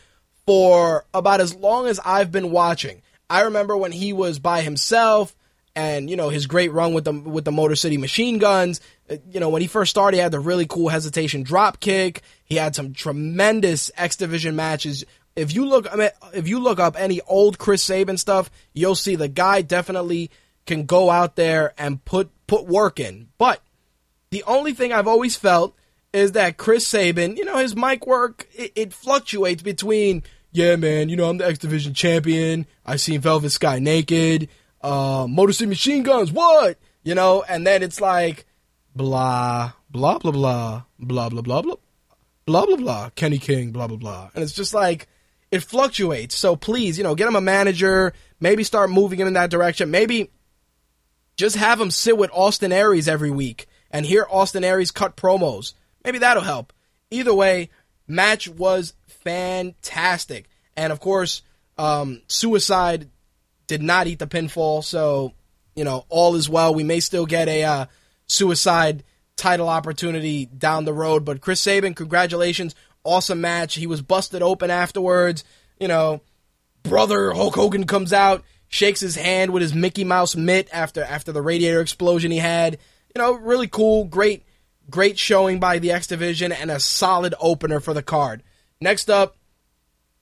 for 0.47 1.05
about 1.13 1.39
as 1.39 1.53
long 1.53 1.85
as 1.85 1.99
I've 2.03 2.31
been 2.31 2.49
watching. 2.49 3.03
I 3.29 3.41
remember 3.41 3.77
when 3.77 3.91
he 3.91 4.11
was 4.11 4.39
by 4.39 4.61
himself 4.61 5.35
and 5.75 6.09
you 6.09 6.15
know 6.15 6.29
his 6.29 6.47
great 6.47 6.71
run 6.71 6.95
with 6.95 7.03
the 7.03 7.13
with 7.13 7.45
the 7.45 7.51
Motor 7.51 7.75
City 7.75 7.97
Machine 7.97 8.39
Guns. 8.39 8.81
Uh, 9.07 9.17
you 9.29 9.39
know 9.39 9.49
when 9.49 9.61
he 9.61 9.67
first 9.67 9.91
started, 9.91 10.17
he 10.17 10.21
had 10.21 10.31
the 10.31 10.39
really 10.39 10.65
cool 10.65 10.89
hesitation 10.89 11.43
drop 11.43 11.79
kick. 11.79 12.23
He 12.43 12.55
had 12.55 12.75
some 12.75 12.93
tremendous 12.93 13.91
X 13.95 14.15
Division 14.15 14.55
matches. 14.55 15.05
If 15.35 15.53
you 15.53 15.67
look, 15.67 15.93
I 15.93 15.95
mean, 15.95 16.09
if 16.33 16.47
you 16.47 16.59
look 16.59 16.79
up 16.79 16.95
any 16.97 17.21
old 17.27 17.59
Chris 17.59 17.83
Sabin 17.83 18.17
stuff, 18.17 18.49
you'll 18.73 18.95
see 18.95 19.15
the 19.15 19.27
guy 19.27 19.61
definitely 19.61 20.31
can 20.65 20.87
go 20.87 21.11
out 21.11 21.35
there 21.35 21.75
and 21.77 22.03
put 22.03 22.31
put 22.47 22.65
work 22.65 22.99
in. 22.99 23.27
But 23.37 23.61
the 24.31 24.43
only 24.47 24.73
thing 24.73 24.91
I've 24.91 25.07
always 25.07 25.35
felt 25.35 25.76
is 26.13 26.33
that 26.33 26.57
Chris 26.57 26.87
Sabin, 26.87 27.37
you 27.37 27.45
know, 27.45 27.57
his 27.57 27.75
mic 27.75 28.07
work, 28.07 28.47
it, 28.53 28.71
it 28.75 28.93
fluctuates 28.93 29.61
between 29.61 30.23
yeah, 30.51 30.75
man, 30.75 31.09
you 31.09 31.15
know, 31.15 31.29
I'm 31.29 31.37
the 31.37 31.45
X 31.45 31.59
Division 31.59 31.93
champion. 31.93 32.65
I've 32.85 33.01
seen 33.01 33.21
Velvet 33.21 33.51
Sky 33.51 33.79
naked. 33.79 34.49
Uh, 34.81 35.27
Motor 35.29 35.53
City 35.53 35.69
Machine 35.69 36.03
Guns, 36.03 36.31
what? 36.31 36.77
You 37.03 37.15
know, 37.15 37.43
and 37.47 37.65
then 37.65 37.83
it's 37.83 38.01
like, 38.01 38.45
blah, 38.95 39.73
blah, 39.89 40.17
blah, 40.17 40.31
blah, 40.31 40.83
blah, 40.99 41.29
blah, 41.29 41.41
blah, 41.41 41.61
blah, 41.61 41.75
blah, 42.45 42.65
blah, 42.65 42.75
blah, 42.75 43.09
Kenny 43.11 43.37
King, 43.37 43.71
blah, 43.71 43.87
blah, 43.87 43.97
blah. 43.97 44.29
And 44.33 44.43
it's 44.43 44.53
just 44.53 44.73
like, 44.73 45.07
it 45.51 45.63
fluctuates. 45.63 46.35
So 46.35 46.55
please, 46.55 46.97
you 46.97 47.03
know, 47.03 47.15
get 47.15 47.27
him 47.27 47.35
a 47.35 47.41
manager, 47.41 48.13
maybe 48.39 48.63
start 48.63 48.89
moving 48.89 49.19
him 49.19 49.27
in 49.27 49.33
that 49.33 49.49
direction. 49.49 49.91
Maybe 49.91 50.31
just 51.35 51.55
have 51.55 51.79
him 51.79 51.91
sit 51.91 52.17
with 52.17 52.31
Austin 52.33 52.71
Aries 52.71 53.07
every 53.07 53.31
week 53.31 53.67
and 53.91 54.05
hear 54.05 54.25
Austin 54.29 54.63
Aries 54.63 54.91
cut 54.91 55.15
promos. 55.15 55.73
Maybe 56.07 56.19
that'll 56.19 56.41
help. 56.41 56.71
Either 57.11 57.33
way, 57.33 57.69
match 58.07 58.47
was 58.47 58.93
fantastic. 59.07 60.47
And 60.77 60.93
of 60.93 61.01
course, 61.01 61.41
um, 61.77 62.21
Suicide 62.27 63.09
did 63.67 63.83
not 63.83 64.07
eat 64.07 64.19
the 64.19 64.25
pinfall, 64.25 64.85
so 64.85 65.33
you 65.75 65.83
know 65.83 66.05
all 66.07 66.35
is 66.35 66.49
well. 66.49 66.73
We 66.73 66.85
may 66.85 67.01
still 67.01 67.25
get 67.25 67.49
a 67.49 67.65
uh, 67.65 67.85
Suicide 68.25 69.03
title 69.35 69.67
opportunity 69.67 70.45
down 70.45 70.85
the 70.85 70.93
road, 70.93 71.25
but 71.25 71.41
Chris 71.41 71.59
Sabin, 71.59 71.93
congratulations, 71.93 72.73
awesome 73.03 73.41
match. 73.41 73.75
He 73.75 73.85
was 73.85 74.01
busted 74.01 74.41
open 74.41 74.71
afterwards. 74.71 75.43
You 75.77 75.89
know, 75.89 76.21
brother 76.83 77.33
Hulk 77.33 77.55
Hogan 77.55 77.85
comes 77.85 78.13
out, 78.13 78.45
shakes 78.69 79.01
his 79.01 79.17
hand 79.17 79.51
with 79.51 79.61
his 79.61 79.73
Mickey 79.73 80.05
Mouse 80.05 80.37
mitt 80.37 80.69
after 80.71 81.03
after 81.03 81.33
the 81.33 81.41
radiator 81.41 81.81
explosion 81.81 82.31
he 82.31 82.37
had. 82.37 82.77
You 83.13 83.21
know, 83.21 83.33
really 83.33 83.67
cool, 83.67 84.05
great, 84.05 84.45
great 84.89 85.17
showing 85.17 85.59
by 85.59 85.79
the 85.79 85.91
X 85.91 86.07
Division 86.07 86.51
and 86.51 86.71
a 86.71 86.79
solid 86.79 87.33
opener 87.39 87.79
for 87.79 87.93
the 87.93 88.03
card. 88.03 88.43
Next 88.79 89.09
up, 89.09 89.35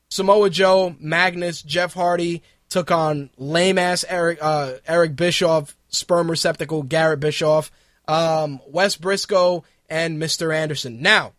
Samoa 0.10 0.50
Joe, 0.50 0.96
Magnus, 1.00 1.62
Jeff 1.62 1.94
Hardy 1.94 2.42
took 2.70 2.92
on 2.92 3.30
lame 3.38 3.78
ass 3.78 4.06
Eric 4.08 4.40
uh, 4.42 4.74
Eric 4.88 5.16
Bischoff, 5.16 5.76
sperm 5.90 6.30
receptacle 6.30 6.84
Garrett 6.84 7.20
Bischoff, 7.20 7.72
um, 8.08 8.60
Wes 8.68 8.98
Brisco, 8.98 9.64
and 9.90 10.22
Mr. 10.22 10.56
Anderson. 10.56 11.02
Now, 11.02 11.34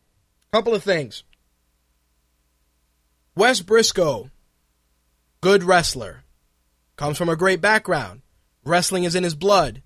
a 0.53 0.57
couple 0.57 0.75
of 0.75 0.83
things. 0.83 1.25
Wes 3.35 3.61
Brisco, 3.61 4.31
good 5.41 5.63
wrestler, 5.63 6.25
comes 6.97 7.19
from 7.19 7.29
a 7.29 7.37
great 7.37 7.61
background. 7.61 8.23
Wrestling 8.65 9.05
is 9.05 9.15
in 9.15 9.25
his 9.25 9.35
blood. 9.35 9.83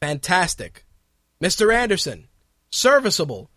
Fantastic. 0.00 0.84
Mr. 1.42 1.72
Anderson, 1.74 2.28
serviceable. 2.70 3.50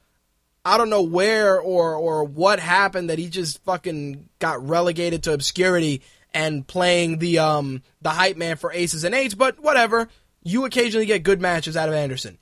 I 0.66 0.78
don't 0.78 0.90
know 0.90 1.02
where 1.02 1.60
or 1.60 1.96
or 1.96 2.24
what 2.24 2.60
happened 2.60 3.10
that 3.10 3.20
he 3.20 3.30
just 3.30 3.64
fucking 3.64 4.30
got 4.40 4.66
relegated 4.68 5.24
to 5.24 5.34
obscurity 5.34 6.02
and 6.34 6.66
playing 6.66 7.20
the 7.20 7.40
um 7.40 7.84
the 8.02 8.10
hype 8.10 8.38
man 8.38 8.58
for 8.58 8.72
aces 8.72 9.04
and 9.04 9.14
eights, 9.14 9.36
but 9.36 9.60
whatever. 9.60 10.10
You 10.46 10.66
occasionally 10.66 11.06
get 11.06 11.24
good 11.24 11.42
matches 11.42 11.78
out 11.78 11.88
of 11.88 11.96
Anderson. 11.96 12.38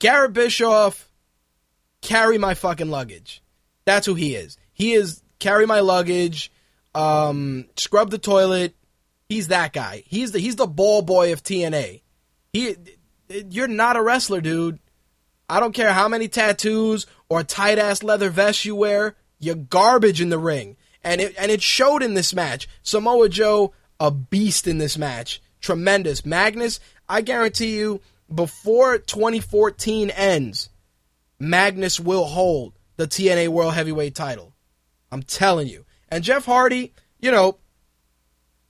Garrett 0.00 0.32
Bischoff, 0.32 1.08
carry 2.00 2.36
my 2.36 2.54
fucking 2.54 2.90
luggage. 2.90 3.42
That's 3.84 4.06
who 4.06 4.14
he 4.14 4.34
is. 4.34 4.56
He 4.72 4.92
is 4.92 5.22
carry 5.38 5.66
my 5.66 5.80
luggage, 5.80 6.50
um, 6.94 7.66
scrub 7.76 8.10
the 8.10 8.18
toilet. 8.18 8.74
He's 9.28 9.48
that 9.48 9.72
guy. 9.72 10.02
He's 10.06 10.32
the 10.32 10.38
he's 10.38 10.56
the 10.56 10.66
ball 10.66 11.02
boy 11.02 11.32
of 11.32 11.42
TNA. 11.42 12.02
He, 12.52 12.76
you're 13.28 13.68
not 13.68 13.96
a 13.96 14.02
wrestler, 14.02 14.40
dude. 14.40 14.78
I 15.54 15.60
don't 15.60 15.72
care 15.72 15.92
how 15.92 16.08
many 16.08 16.26
tattoos 16.26 17.06
or 17.28 17.44
tight 17.44 17.78
ass 17.78 18.02
leather 18.02 18.28
vests 18.28 18.64
you 18.64 18.74
wear. 18.74 19.14
You're 19.38 19.54
garbage 19.54 20.20
in 20.20 20.28
the 20.28 20.36
ring, 20.36 20.76
and 21.04 21.20
it 21.20 21.32
and 21.38 21.48
it 21.48 21.62
showed 21.62 22.02
in 22.02 22.14
this 22.14 22.34
match. 22.34 22.68
Samoa 22.82 23.28
Joe, 23.28 23.72
a 24.00 24.10
beast 24.10 24.66
in 24.66 24.78
this 24.78 24.98
match, 24.98 25.40
tremendous. 25.60 26.26
Magnus, 26.26 26.80
I 27.08 27.20
guarantee 27.20 27.78
you, 27.78 28.00
before 28.34 28.98
2014 28.98 30.10
ends, 30.10 30.70
Magnus 31.38 32.00
will 32.00 32.24
hold 32.24 32.72
the 32.96 33.06
TNA 33.06 33.46
World 33.46 33.74
Heavyweight 33.74 34.16
title. 34.16 34.54
I'm 35.12 35.22
telling 35.22 35.68
you. 35.68 35.84
And 36.08 36.24
Jeff 36.24 36.46
Hardy, 36.46 36.92
you 37.20 37.30
know, 37.30 37.58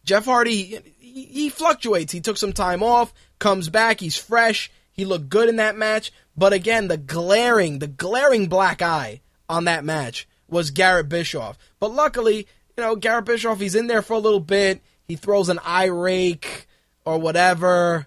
Jeff 0.04 0.26
Hardy, 0.26 0.80
he, 0.98 1.24
he 1.24 1.48
fluctuates. 1.48 2.12
He 2.12 2.20
took 2.20 2.36
some 2.36 2.52
time 2.52 2.82
off, 2.82 3.14
comes 3.38 3.70
back, 3.70 4.00
he's 4.00 4.18
fresh. 4.18 4.70
He 4.94 5.04
looked 5.04 5.28
good 5.28 5.48
in 5.48 5.56
that 5.56 5.76
match. 5.76 6.12
But 6.36 6.52
again, 6.52 6.88
the 6.88 6.96
glaring, 6.96 7.78
the 7.78 7.86
glaring 7.86 8.48
black 8.48 8.82
eye 8.82 9.20
on 9.48 9.64
that 9.64 9.84
match 9.84 10.26
was 10.48 10.70
Garrett 10.70 11.08
Bischoff. 11.08 11.58
But 11.78 11.92
luckily, 11.92 12.46
you 12.76 12.82
know, 12.82 12.96
Garrett 12.96 13.26
Bischoff, 13.26 13.60
he's 13.60 13.74
in 13.74 13.86
there 13.86 14.02
for 14.02 14.14
a 14.14 14.18
little 14.18 14.40
bit. 14.40 14.80
He 15.06 15.16
throws 15.16 15.48
an 15.48 15.60
eye 15.64 15.86
rake 15.86 16.66
or 17.04 17.18
whatever. 17.18 18.06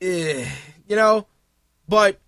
Eh, 0.00 0.46
you 0.86 0.96
know, 0.96 1.26
but 1.88 2.20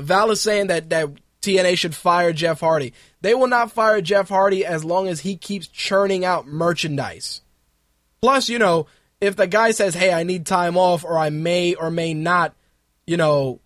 Val 0.00 0.30
is 0.30 0.40
saying 0.40 0.68
that, 0.68 0.90
that 0.90 1.10
TNA 1.42 1.78
should 1.78 1.94
fire 1.94 2.32
Jeff 2.32 2.60
Hardy. 2.60 2.92
They 3.20 3.34
will 3.34 3.46
not 3.46 3.70
fire 3.70 4.00
Jeff 4.00 4.28
Hardy 4.28 4.64
as 4.64 4.84
long 4.84 5.08
as 5.08 5.20
he 5.20 5.36
keeps 5.36 5.68
churning 5.68 6.24
out 6.24 6.46
merchandise. 6.46 7.42
Plus, 8.20 8.48
you 8.48 8.58
know, 8.58 8.86
if 9.20 9.36
the 9.36 9.46
guy 9.46 9.70
says, 9.70 9.94
hey, 9.94 10.12
I 10.12 10.24
need 10.24 10.46
time 10.46 10.76
off, 10.76 11.04
or 11.04 11.18
I 11.18 11.30
may 11.30 11.74
or 11.74 11.90
may 11.90 12.14
not, 12.14 12.54
you 13.06 13.16
know, 13.16 13.60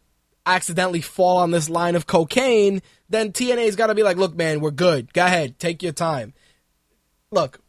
accidentally 0.46 1.00
fall 1.00 1.38
on 1.38 1.50
this 1.50 1.68
line 1.68 1.96
of 1.96 2.06
cocaine, 2.06 2.82
then 3.08 3.32
TNA's 3.32 3.76
got 3.76 3.88
to 3.88 3.94
be 3.94 4.02
like, 4.02 4.16
look, 4.16 4.34
man, 4.34 4.60
we're 4.60 4.70
good. 4.70 5.12
Go 5.12 5.24
ahead, 5.24 5.58
take 5.58 5.82
your 5.82 5.92
time. 5.92 6.34
Look, 7.30 7.60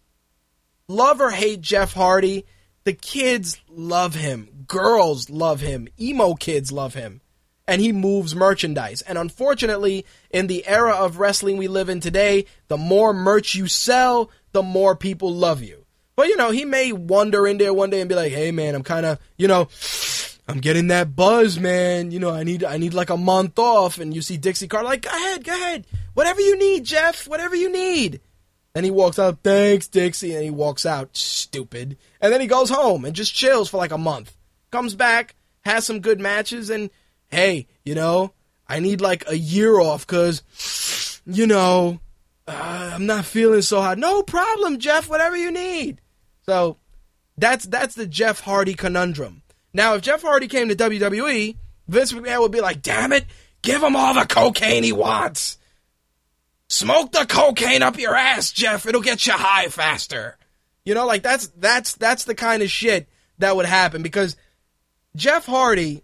love 0.88 1.22
or 1.22 1.32
hate 1.32 1.61
Jeff 1.61 1.93
Hardy, 1.93 2.45
the 2.84 2.93
kids 2.93 3.59
love 3.69 4.15
him. 4.15 4.65
Girls 4.67 5.30
love 5.30 5.61
him. 5.61 5.88
Emo 5.99 6.34
kids 6.34 6.72
love 6.72 6.93
him. 6.93 7.22
And 7.67 7.80
he 7.80 7.91
moves 7.91 8.36
merchandise. 8.36 9.01
And 9.01 9.17
unfortunately, 9.17 10.05
in 10.32 10.47
the 10.47 10.65
era 10.65 10.93
of 10.93 11.19
wrestling 11.19 11.57
we 11.57 11.67
live 11.67 11.89
in 11.89 11.99
today, 11.99 12.45
the 12.67 12.78
more 12.78 13.13
merch 13.13 13.55
you 13.55 13.67
sell, 13.67 14.32
the 14.51 14.63
more 14.63 14.95
people 14.95 15.34
love 15.34 15.61
you. 15.61 15.86
But 16.15 16.28
you 16.28 16.36
know, 16.36 16.51
he 16.51 16.65
may 16.65 16.91
wander 16.91 17.47
in 17.47 17.57
there 17.57 17.74
one 17.74 17.89
day 17.89 18.01
and 18.01 18.09
be 18.09 18.15
like, 18.15 18.32
"Hey, 18.32 18.51
man, 18.51 18.76
I'm 18.76 18.84
kind 18.84 19.05
of, 19.05 19.19
you 19.38 19.47
know, 19.47 19.69
I'm 20.52 20.60
getting 20.60 20.88
that 20.88 21.16
buzz, 21.16 21.60
man. 21.60 22.12
You 22.12 22.20
know, 22.20 22.32
I 22.32 22.43
need, 22.43 22.64
I 22.64 22.78
need 22.78 22.93
like 22.93 23.10
a 23.10 23.18
month 23.18 23.58
off." 23.58 23.99
And 23.99 24.14
you 24.14 24.22
see 24.22 24.38
Dixie 24.38 24.68
Carter 24.68 24.86
like, 24.86 25.04
"Go 25.04 25.10
ahead, 25.10 25.43
go 25.43 25.54
ahead, 25.54 25.88
whatever 26.14 26.41
you 26.41 26.58
need, 26.58 26.84
Jeff, 26.84 27.28
whatever 27.28 27.56
you 27.56 27.72
need." 27.72 28.20
Then 28.74 28.84
he 28.84 28.91
walks 28.91 29.18
out, 29.18 29.39
"Thanks, 29.43 29.88
Dixie," 29.88 30.34
and 30.36 30.43
he 30.43 30.49
walks 30.49 30.86
out, 30.86 31.16
stupid. 31.16 31.97
And 32.20 32.32
then 32.32 32.41
he 32.41 32.47
goes 32.47 32.70
home 32.70 33.06
and 33.06 33.16
just 33.16 33.34
chills 33.34 33.70
for 33.70 33.78
like 33.78 33.91
a 33.91 33.97
month. 33.97 34.36
Comes 34.72 34.93
back, 34.95 35.36
has 35.62 35.86
some 35.86 35.99
good 35.99 36.20
matches, 36.20 36.70
and 36.70 36.89
hey, 37.30 37.68
you 37.84 37.95
know, 37.95 38.34
I 38.68 38.80
need 38.80 39.02
like 39.02 39.24
a 39.28 39.38
year 39.38 39.80
off 39.80 40.06
because, 40.06 41.22
you 41.26 41.47
know, 41.47 41.99
uh, 42.47 42.91
I'm 42.93 43.06
not 43.06 43.26
feeling 43.26 43.62
so 43.62 43.82
hot. 43.82 43.97
No 43.97 44.24
problem, 44.24 44.80
Jeff. 44.80 45.10
Whatever 45.10 45.38
you 45.38 45.52
need. 45.52 46.02
So 46.45 46.78
that's 47.38 47.66
that's 47.66 47.95
the 47.95 48.08
Jeff 48.08 48.41
Hardy 48.41 48.74
conundrum. 48.74 49.40
Now, 49.74 49.95
if 49.95 50.01
Jeff 50.01 50.22
Hardy 50.22 50.47
came 50.47 50.69
to 50.69 50.76
WWE, 50.76 51.55
Vince 51.88 52.13
McMahon 52.13 52.41
would 52.41 52.51
be 52.51 52.61
like, 52.61 52.82
"Damn 52.82 53.13
it, 53.13 53.26
give 53.61 53.82
him 53.82 53.95
all 53.95 54.13
the 54.13 54.26
cocaine 54.26 54.84
he 54.84 54.91
wants. 54.91 55.57
Smoke 56.67 57.11
the 57.11 57.26
cocaine 57.26 57.84
up 57.84 57.97
your 57.97 58.15
ass, 58.15 58.51
Jeff. 58.51 58.86
It'll 58.86 59.01
get 59.01 59.26
you 59.26 59.34
high 59.34 59.67
faster." 59.67 60.38
You 60.84 60.95
know, 60.95 61.05
like 61.05 61.24
that's 61.24 61.47
that's 61.47 61.93
that's 61.95 62.24
the 62.24 62.36
kind 62.36 62.63
of 62.63 62.69
shit 62.69 63.07
that 63.38 63.55
would 63.55 63.65
happen 63.65 64.01
because 64.01 64.36
Jeff 65.15 65.45
Hardy, 65.45 66.03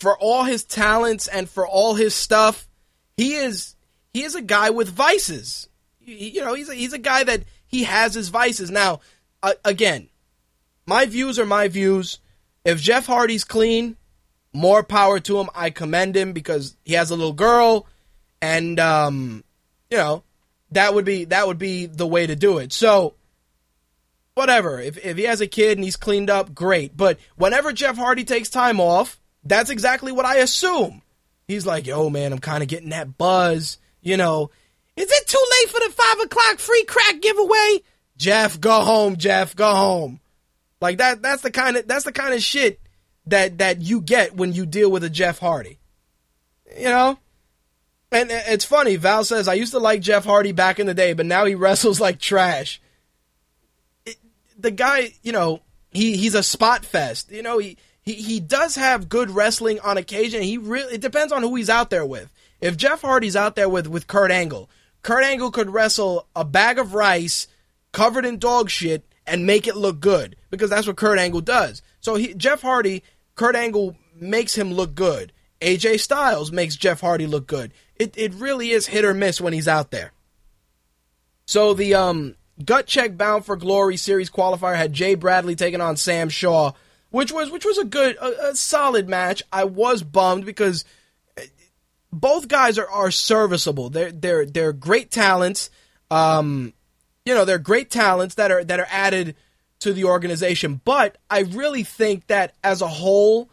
for 0.00 0.18
all 0.18 0.44
his 0.44 0.64
talents 0.64 1.28
and 1.28 1.48
for 1.48 1.66
all 1.66 1.94
his 1.94 2.14
stuff, 2.14 2.68
he 3.16 3.34
is 3.34 3.76
he 4.12 4.22
is 4.22 4.34
a 4.34 4.42
guy 4.42 4.70
with 4.70 4.88
vices. 4.88 5.68
You 6.00 6.44
know, 6.44 6.54
he's 6.54 6.68
a, 6.68 6.74
he's 6.74 6.92
a 6.92 6.98
guy 6.98 7.22
that 7.24 7.44
he 7.66 7.84
has 7.84 8.14
his 8.14 8.28
vices. 8.28 8.70
Now, 8.70 9.00
uh, 9.42 9.54
again, 9.64 10.08
my 10.86 11.06
views 11.06 11.38
are 11.38 11.46
my 11.46 11.68
views. 11.68 12.18
If 12.64 12.80
Jeff 12.80 13.06
Hardy's 13.06 13.44
clean, 13.44 13.96
more 14.52 14.82
power 14.82 15.18
to 15.20 15.38
him. 15.38 15.48
I 15.54 15.70
commend 15.70 16.16
him 16.16 16.32
because 16.32 16.76
he 16.84 16.94
has 16.94 17.10
a 17.10 17.16
little 17.16 17.32
girl, 17.32 17.86
and 18.40 18.78
um, 18.78 19.44
you 19.90 19.96
know 19.96 20.24
that 20.72 20.94
would 20.94 21.04
be 21.04 21.24
that 21.26 21.46
would 21.46 21.58
be 21.58 21.86
the 21.86 22.06
way 22.06 22.26
to 22.26 22.36
do 22.36 22.58
it. 22.58 22.72
So, 22.72 23.14
whatever. 24.34 24.80
If 24.80 25.04
if 25.04 25.16
he 25.16 25.24
has 25.24 25.40
a 25.40 25.46
kid 25.46 25.78
and 25.78 25.84
he's 25.84 25.96
cleaned 25.96 26.30
up, 26.30 26.54
great. 26.54 26.96
But 26.96 27.18
whenever 27.36 27.72
Jeff 27.72 27.96
Hardy 27.96 28.24
takes 28.24 28.50
time 28.50 28.80
off, 28.80 29.18
that's 29.44 29.70
exactly 29.70 30.12
what 30.12 30.26
I 30.26 30.36
assume. 30.36 31.02
He's 31.48 31.66
like, 31.66 31.86
"Yo, 31.86 32.10
man, 32.10 32.32
I'm 32.32 32.38
kind 32.38 32.62
of 32.62 32.68
getting 32.68 32.90
that 32.90 33.16
buzz." 33.16 33.78
You 34.00 34.16
know, 34.16 34.50
is 34.96 35.10
it 35.10 35.26
too 35.26 35.44
late 35.50 35.70
for 35.70 35.80
the 35.80 35.94
five 35.94 36.20
o'clock 36.24 36.58
free 36.58 36.84
crack 36.84 37.20
giveaway? 37.20 37.80
Jeff, 38.16 38.60
go 38.60 38.82
home, 38.82 39.16
Jeff, 39.16 39.56
go 39.56 39.74
home. 39.74 40.20
Like 40.82 40.98
that 40.98 41.22
that's 41.22 41.42
the 41.42 41.52
kind 41.52 41.76
of 41.76 41.86
that's 41.86 42.04
the 42.04 42.12
kind 42.12 42.34
of 42.34 42.42
shit 42.42 42.80
that 43.26 43.58
that 43.58 43.80
you 43.80 44.00
get 44.00 44.34
when 44.34 44.52
you 44.52 44.66
deal 44.66 44.90
with 44.90 45.04
a 45.04 45.10
Jeff 45.10 45.38
Hardy. 45.38 45.78
You 46.76 46.88
know? 46.88 47.18
And 48.10 48.30
it's 48.30 48.64
funny, 48.64 48.96
Val 48.96 49.24
says, 49.24 49.48
I 49.48 49.54
used 49.54 49.72
to 49.72 49.78
like 49.78 50.02
Jeff 50.02 50.24
Hardy 50.24 50.52
back 50.52 50.78
in 50.78 50.86
the 50.86 50.92
day, 50.92 51.14
but 51.14 51.24
now 51.24 51.46
he 51.46 51.54
wrestles 51.54 52.00
like 52.00 52.18
trash. 52.18 52.80
It, 54.04 54.16
the 54.58 54.70
guy, 54.70 55.14
you 55.22 55.32
know, 55.32 55.62
he, 55.92 56.16
he's 56.16 56.34
a 56.34 56.42
spot 56.42 56.84
fest. 56.84 57.30
You 57.30 57.42
know, 57.42 57.56
he, 57.58 57.78
he, 58.02 58.14
he 58.14 58.40
does 58.40 58.74
have 58.74 59.08
good 59.08 59.30
wrestling 59.30 59.80
on 59.80 59.96
occasion. 59.96 60.42
He 60.42 60.58
really, 60.58 60.96
it 60.96 61.00
depends 61.00 61.32
on 61.32 61.42
who 61.42 61.54
he's 61.54 61.70
out 61.70 61.88
there 61.88 62.04
with. 62.04 62.30
If 62.60 62.76
Jeff 62.76 63.00
Hardy's 63.00 63.36
out 63.36 63.56
there 63.56 63.68
with, 63.68 63.86
with 63.86 64.08
Kurt 64.08 64.30
Angle, 64.30 64.68
Kurt 65.02 65.24
Angle 65.24 65.52
could 65.52 65.70
wrestle 65.70 66.26
a 66.36 66.44
bag 66.44 66.78
of 66.78 66.92
rice 66.92 67.46
covered 67.92 68.26
in 68.26 68.38
dog 68.38 68.68
shit 68.68 69.04
and 69.26 69.46
make 69.46 69.66
it 69.66 69.76
look 69.76 70.00
good 70.00 70.36
because 70.50 70.70
that's 70.70 70.86
what 70.86 70.96
Kurt 70.96 71.18
Angle 71.18 71.42
does. 71.42 71.82
So 72.00 72.16
he, 72.16 72.34
Jeff 72.34 72.62
Hardy, 72.62 73.02
Kurt 73.34 73.56
Angle 73.56 73.96
makes 74.14 74.54
him 74.54 74.72
look 74.72 74.94
good. 74.94 75.32
AJ 75.60 76.00
Styles 76.00 76.50
makes 76.50 76.76
Jeff 76.76 77.00
Hardy 77.00 77.26
look 77.26 77.46
good. 77.46 77.72
It 77.96 78.14
it 78.18 78.34
really 78.34 78.70
is 78.70 78.86
hit 78.86 79.04
or 79.04 79.14
miss 79.14 79.40
when 79.40 79.52
he's 79.52 79.68
out 79.68 79.90
there. 79.90 80.12
So 81.46 81.72
the 81.72 81.94
um 81.94 82.34
gut 82.64 82.86
check 82.86 83.16
bound 83.16 83.44
for 83.44 83.56
glory 83.56 83.96
series 83.96 84.30
qualifier 84.30 84.76
had 84.76 84.92
Jay 84.92 85.14
Bradley 85.14 85.54
taking 85.54 85.80
on 85.80 85.96
Sam 85.96 86.28
Shaw, 86.28 86.72
which 87.10 87.32
was 87.32 87.50
which 87.50 87.64
was 87.64 87.78
a 87.78 87.84
good 87.84 88.16
a, 88.16 88.50
a 88.50 88.56
solid 88.56 89.08
match. 89.08 89.42
I 89.52 89.64
was 89.64 90.02
bummed 90.02 90.44
because 90.44 90.84
uh, 91.38 91.42
both 92.12 92.48
guys 92.48 92.76
are, 92.76 92.90
are 92.90 93.12
serviceable. 93.12 93.88
They're 93.88 94.12
they're 94.12 94.46
they're 94.46 94.72
great 94.72 95.12
talents. 95.12 95.70
Um, 96.10 96.74
you 97.24 97.34
know, 97.34 97.44
they're 97.44 97.58
great 97.58 97.90
talents 97.90 98.34
that 98.36 98.50
are 98.50 98.64
that 98.64 98.80
are 98.80 98.88
added 98.90 99.36
to 99.80 99.92
the 99.92 100.04
organization. 100.04 100.80
But 100.84 101.18
I 101.30 101.40
really 101.40 101.84
think 101.84 102.26
that 102.28 102.54
as 102.62 102.80
a 102.82 102.88
whole, 102.88 103.50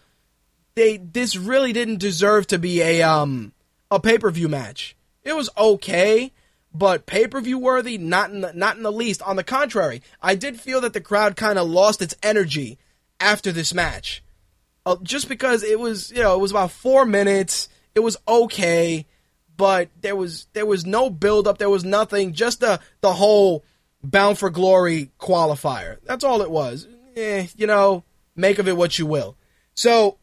they 0.76 0.98
this 0.98 1.36
really 1.36 1.74
didn't 1.74 2.00
deserve 2.00 2.48
to 2.48 2.60
be 2.60 2.82
a 2.82 3.02
um 3.02 3.54
a 3.92 4.00
pay 4.00 4.18
per 4.18 4.32
view 4.32 4.48
match. 4.50 4.96
It 5.24 5.36
was 5.36 5.50
okay, 5.58 6.32
but 6.74 7.06
pay 7.06 7.28
per 7.28 7.42
view 7.42 7.60
worthy, 7.60 7.98
not 7.98 8.32
in 8.32 8.42
the, 8.42 8.54
not 8.54 8.78
in 8.78 8.84
the 8.84 8.92
least. 8.92 9.22
On 9.22 9.36
the 9.36 9.44
contrary, 9.44 10.02
I 10.22 10.36
did 10.36 10.60
feel 10.60 10.82
that 10.82 10.94
the 10.94 11.02
crowd 11.02 11.36
kind 11.36 11.60
of 11.60 11.68
lost 11.68 12.02
its 12.02 12.16
energy 12.24 12.78
after 13.20 13.52
this 13.52 13.74
match, 13.74 14.24
uh, 14.86 14.96
just 15.04 15.28
because 15.28 15.62
it 15.62 15.80
was 15.80 16.12
you 16.12 16.24
know 16.24 16.36
it 16.36 16.42
was 16.42 16.52
about 16.52 16.72
four 16.72 17.06
minutes. 17.06 17.70
It 17.96 18.00
was 18.02 18.18
okay 18.28 19.06
but 19.60 19.90
there 20.00 20.16
was 20.16 20.48
there 20.54 20.66
was 20.66 20.86
no 20.86 21.10
build 21.10 21.46
up, 21.46 21.58
there 21.58 21.70
was 21.70 21.84
nothing, 21.84 22.32
just 22.32 22.62
the 22.62 22.80
the 23.02 23.12
whole 23.12 23.66
bound 24.02 24.40
for 24.40 24.50
glory 24.50 25.12
qualifier. 25.20 25.98
That's 26.06 26.24
all 26.24 26.42
it 26.42 26.50
was. 26.50 26.88
Eh, 27.18 27.48
you 27.58 27.68
know, 27.68 28.06
make 28.38 28.58
of 28.58 28.70
it 28.70 28.78
what 28.78 28.98
you 28.98 29.06
will. 29.06 29.36
So 29.74 30.18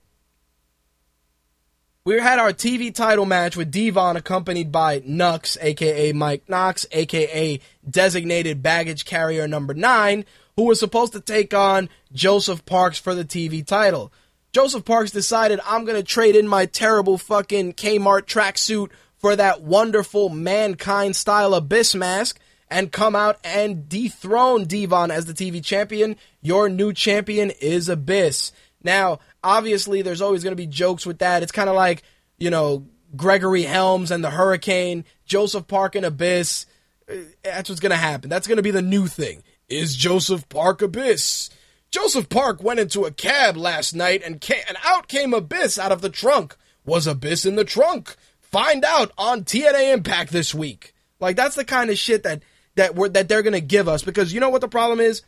we 2.07 2.19
had 2.19 2.39
our 2.39 2.55
TV 2.55 2.95
title 2.95 3.27
match 3.27 3.59
with 3.59 3.71
Devon 3.71 4.17
accompanied 4.17 4.73
by 4.73 5.01
Knux, 5.01 5.59
aka 5.61 6.13
Mike 6.13 6.49
Knox, 6.49 6.87
aka 6.91 7.61
designated 7.89 8.63
baggage 8.63 9.05
carrier 9.05 9.47
number 9.47 9.75
9, 9.75 10.25
who 10.57 10.63
was 10.63 10.81
supposed 10.81 11.13
to 11.13 11.21
take 11.21 11.53
on 11.53 11.91
Joseph 12.11 12.65
Parks 12.65 12.99
for 12.99 13.15
the 13.15 13.25
TV 13.25 13.65
title. 13.65 14.11
Joseph 14.53 14.87
Parks 14.87 15.11
decided 15.11 15.61
I'm 15.67 15.85
going 15.85 15.99
to 15.99 16.03
trade 16.03 16.37
in 16.37 16.49
my 16.49 16.65
terrible 16.65 17.19
fucking 17.19 17.75
Kmart 17.75 18.23
tracksuit 18.23 18.89
for 19.19 19.37
that 19.37 19.63
wonderful 19.63 20.29
mankind 20.29 21.17
style 21.17 21.55
abyss 21.55 21.95
mask 21.95 22.39
and 22.69 22.93
come 22.93 23.15
out 23.15 23.39
and 23.45 23.89
dethrone 23.89 24.65
Devon 24.65 25.11
as 25.11 25.27
the 25.27 25.33
TV 25.33 25.65
champion. 25.65 26.17
Your 26.41 26.69
new 26.69 26.93
champion 26.93 27.51
is 27.61 27.89
Abyss. 27.89 28.53
Now, 28.83 29.21
obviously, 29.43 30.03
there's 30.03 30.21
always 30.21 30.43
going 30.43 30.53
to 30.53 30.57
be 30.57 30.67
jokes 30.67 31.07
with 31.07 31.19
that. 31.19 31.43
It's 31.43 31.53
kind 31.53 31.69
of 31.69 31.77
like, 31.77 32.03
you 32.39 32.51
know, 32.51 32.87
Gregory 33.15 33.63
Helms 33.63 34.11
and 34.11 34.23
the 34.23 34.31
Hurricane, 34.31 35.05
Joseph 35.25 35.67
Park 35.67 35.95
and 35.95 36.05
Abyss. 36.05 36.67
Uh, 37.11 37.15
that's 37.43 37.69
what's 37.69 37.81
going 37.81 37.91
to 37.91 37.97
happen. 37.97 38.29
That's 38.29 38.49
going 38.49 38.57
to 38.57 38.63
be 38.63 38.71
the 38.71 38.83
new 38.83 39.07
thing. 39.07 39.43
Is 39.69 39.97
Joseph 39.97 40.49
Park 40.49 40.83
Abyss? 40.83 41.51
Joseph 41.91 42.29
Park 42.29 42.63
went 42.63 42.81
into 42.81 43.05
a 43.05 43.13
cab 43.13 43.57
last 43.57 43.95
night 43.95 44.23
and, 44.25 44.41
came, 44.41 44.63
and 44.69 44.77
out 44.85 45.09
came 45.09 45.33
Abyss 45.33 45.79
out 45.79 45.93
of 45.93 46.03
the 46.03 46.11
trunk. 46.11 46.57
Was 46.85 47.07
Abyss 47.07 47.47
in 47.47 47.57
the 47.57 47.65
trunk? 47.65 48.17
Find 48.51 48.85
out 48.85 49.13
on 49.19 49.45
TNA 49.45 49.93
Impact 49.93 50.33
this 50.33 50.55
week. 50.55 50.95
Like 51.21 51.37
that's 51.37 51.57
the 51.57 51.65
kind 51.65 51.91
of 51.91 51.99
shit 51.99 52.23
that 52.23 52.43
that 52.77 52.95
we're, 52.95 53.09
that 53.09 53.29
they're 53.29 53.43
gonna 53.43 53.61
give 53.61 53.89
us 53.89 54.03
because 54.03 54.33
you 54.33 54.41
know 54.41 54.51
what 54.51 54.61
the 54.61 54.69
problem 54.69 55.01
is. 55.01 55.23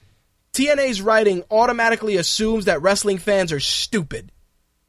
TNA's 0.53 1.03
writing 1.03 1.45
automatically 1.51 2.17
assumes 2.17 2.65
that 2.67 2.83
wrestling 2.83 3.19
fans 3.19 3.53
are 3.53 3.61
stupid. 3.61 4.33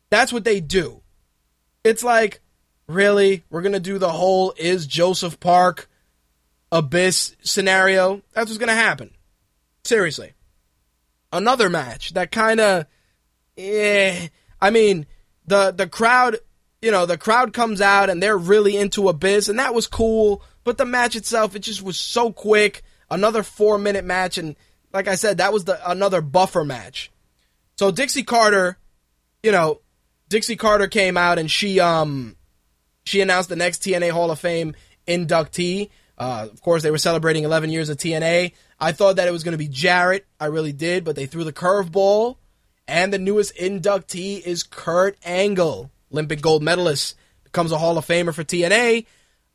That's 0.10 0.32
what 0.34 0.44
they 0.44 0.62
do. 0.62 1.02
It's 1.84 2.04
like, 2.04 2.42
really, 2.88 3.44
we're 3.50 3.62
gonna 3.62 3.80
do 3.80 3.98
the 3.98 4.10
whole 4.10 4.54
is 4.58 4.88
Joseph 4.88 5.40
Park 5.40 5.90
abyss 6.72 7.36
scenario. 7.42 8.22
That's 8.34 8.50
what's 8.50 8.58
gonna 8.60 8.74
happen. 8.74 9.12
Seriously. 9.84 10.34
Another 11.32 11.70
match 11.70 12.14
that 12.14 12.32
kind 12.32 12.60
of, 12.60 12.86
eh. 13.58 14.28
I 14.62 14.70
mean, 14.70 15.06
the 15.46 15.72
the 15.72 15.88
crowd 15.88 16.38
you 16.82 16.92
know, 16.92 17.06
the 17.06 17.18
crowd 17.18 17.54
comes 17.54 17.82
out 17.82 18.10
and 18.10 18.22
they're 18.22 18.38
really 18.38 18.78
into 18.78 19.10
Abyss, 19.10 19.50
and 19.50 19.60
that 19.60 19.74
was 19.74 19.88
cool. 19.88 20.44
But 20.64 20.78
the 20.78 20.86
match 20.86 21.16
itself, 21.16 21.56
it 21.56 21.60
just 21.60 21.82
was 21.82 21.98
so 21.98 22.32
quick. 22.32 22.84
Another 23.12 23.44
four 23.44 23.78
minute 23.78 24.06
match, 24.06 24.38
and 24.38 24.56
like 24.94 25.08
I 25.08 25.16
said, 25.16 25.38
that 25.38 25.52
was 25.52 25.66
the 25.66 25.90
another 25.90 26.22
buffer 26.22 26.64
match. 26.64 27.12
So 27.78 27.92
Dixie 27.92 28.24
Carter, 28.24 28.78
you 29.42 29.52
know, 29.52 29.82
Dixie 30.30 30.56
Carter 30.56 30.88
came 30.88 31.18
out 31.18 31.40
and 31.40 31.50
she 31.50 31.80
um 31.80 32.36
she 33.04 33.22
announced 33.22 33.50
the 33.50 33.56
next 33.56 33.82
TNA 33.82 34.12
Hall 34.12 34.30
of 34.30 34.40
Fame 34.40 34.76
inductee. 35.08 35.90
Uh, 36.18 36.48
of 36.52 36.62
course, 36.62 36.84
they 36.84 36.92
were 36.92 36.98
celebrating 36.98 37.46
11 37.46 37.70
years 37.70 37.90
of 37.90 37.98
TNA. 37.98 38.52
I 38.80 38.92
thought 38.92 39.16
that 39.16 39.28
it 39.28 39.32
was 39.32 39.44
going 39.44 39.54
to 39.54 39.58
be 39.58 39.70
Jarrett. 39.70 40.28
I 40.40 40.48
really 40.48 40.74
did, 40.74 41.06
but 41.06 41.16
they 41.16 41.26
threw 41.26 41.44
the 41.44 41.54
curveball. 41.54 42.38
And 42.88 43.14
the 43.14 43.20
newest 43.20 43.56
inductee 43.56 44.42
is 44.42 44.64
Kurt 44.64 45.18
Angle. 45.24 45.92
Olympic 46.12 46.42
gold 46.42 46.64
medalist, 46.64 47.16
becomes 47.44 47.72
a 47.72 47.78
Hall 47.78 47.98
of 47.98 48.06
Famer 48.06 48.34
for 48.34 48.44
TNA. 48.44 49.06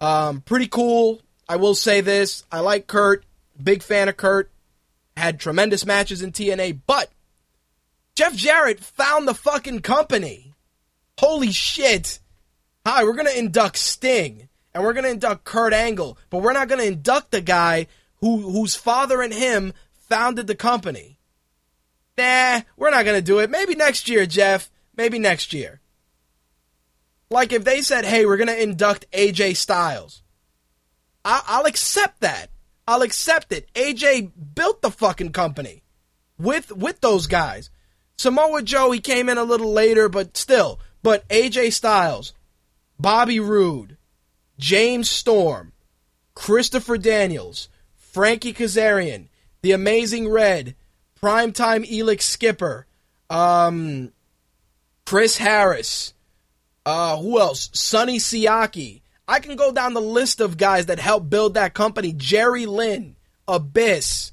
Um, 0.00 0.40
pretty 0.40 0.68
cool. 0.68 1.20
I 1.48 1.56
will 1.56 1.74
say 1.74 2.00
this. 2.00 2.44
I 2.50 2.60
like 2.60 2.86
Kurt. 2.86 3.24
Big 3.62 3.82
fan 3.82 4.08
of 4.08 4.16
Kurt. 4.16 4.50
Had 5.16 5.38
tremendous 5.38 5.86
matches 5.86 6.22
in 6.22 6.32
TNA, 6.32 6.80
but 6.86 7.08
Jeff 8.16 8.34
Jarrett 8.34 8.80
found 8.80 9.28
the 9.28 9.34
fucking 9.34 9.80
company. 9.80 10.54
Holy 11.18 11.52
shit. 11.52 12.18
Hi, 12.84 13.04
we're 13.04 13.14
going 13.14 13.26
to 13.26 13.38
induct 13.38 13.78
Sting 13.78 14.48
and 14.74 14.82
we're 14.82 14.92
going 14.92 15.04
to 15.04 15.10
induct 15.10 15.44
Kurt 15.44 15.72
Angle, 15.72 16.18
but 16.30 16.42
we're 16.42 16.52
not 16.52 16.68
going 16.68 16.80
to 16.80 16.86
induct 16.86 17.30
the 17.30 17.40
guy 17.40 17.86
who 18.16 18.50
whose 18.50 18.74
father 18.74 19.22
and 19.22 19.32
him 19.32 19.72
founded 19.92 20.46
the 20.46 20.54
company. 20.54 21.18
Nah, 22.18 22.60
we're 22.76 22.90
not 22.90 23.04
going 23.04 23.18
to 23.18 23.22
do 23.22 23.38
it. 23.38 23.50
Maybe 23.50 23.74
next 23.74 24.08
year, 24.08 24.26
Jeff. 24.26 24.70
Maybe 24.96 25.18
next 25.18 25.52
year. 25.52 25.80
Like 27.34 27.52
if 27.52 27.64
they 27.64 27.82
said, 27.82 28.04
"Hey, 28.04 28.24
we're 28.24 28.36
gonna 28.36 28.52
induct 28.52 29.06
AJ 29.12 29.54
Styles," 29.54 30.22
I- 31.24 31.58
will 31.58 31.66
accept 31.66 32.20
that. 32.20 32.50
I'll 32.86 33.02
accept 33.02 33.52
it. 33.52 33.68
AJ 33.74 34.30
built 34.54 34.82
the 34.82 34.92
fucking 34.92 35.32
company 35.32 35.82
with 36.38 36.70
with 36.70 37.00
those 37.00 37.26
guys. 37.26 37.70
Samoa 38.16 38.62
Joe, 38.62 38.92
he 38.92 39.00
came 39.00 39.28
in 39.28 39.36
a 39.36 39.42
little 39.42 39.72
later, 39.72 40.08
but 40.08 40.36
still. 40.36 40.78
But 41.02 41.28
AJ 41.28 41.72
Styles, 41.72 42.34
Bobby 43.00 43.40
Roode, 43.40 43.96
James 44.56 45.10
Storm, 45.10 45.72
Christopher 46.36 46.96
Daniels, 46.96 47.68
Frankie 47.96 48.54
Kazarian, 48.54 49.26
The 49.62 49.72
Amazing 49.72 50.28
Red, 50.28 50.76
Primetime 51.20 51.84
Elix 51.90 52.22
Skipper, 52.22 52.86
um, 53.28 54.12
Chris 55.04 55.38
Harris, 55.38 56.14
uh, 56.86 57.16
who 57.16 57.40
else? 57.40 57.70
Sonny 57.72 58.18
Siaki. 58.18 59.00
I 59.26 59.40
can 59.40 59.56
go 59.56 59.72
down 59.72 59.94
the 59.94 60.02
list 60.02 60.40
of 60.40 60.58
guys 60.58 60.86
that 60.86 60.98
helped 60.98 61.30
build 61.30 61.54
that 61.54 61.72
company. 61.72 62.12
Jerry 62.12 62.66
Lynn, 62.66 63.16
Abyss, 63.48 64.32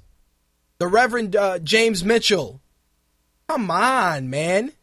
the 0.80 0.88
Reverend 0.88 1.36
uh, 1.36 1.60
James 1.60 2.04
Mitchell. 2.04 2.60
Come 3.48 3.72
on, 3.72 4.30
man. 4.30 4.74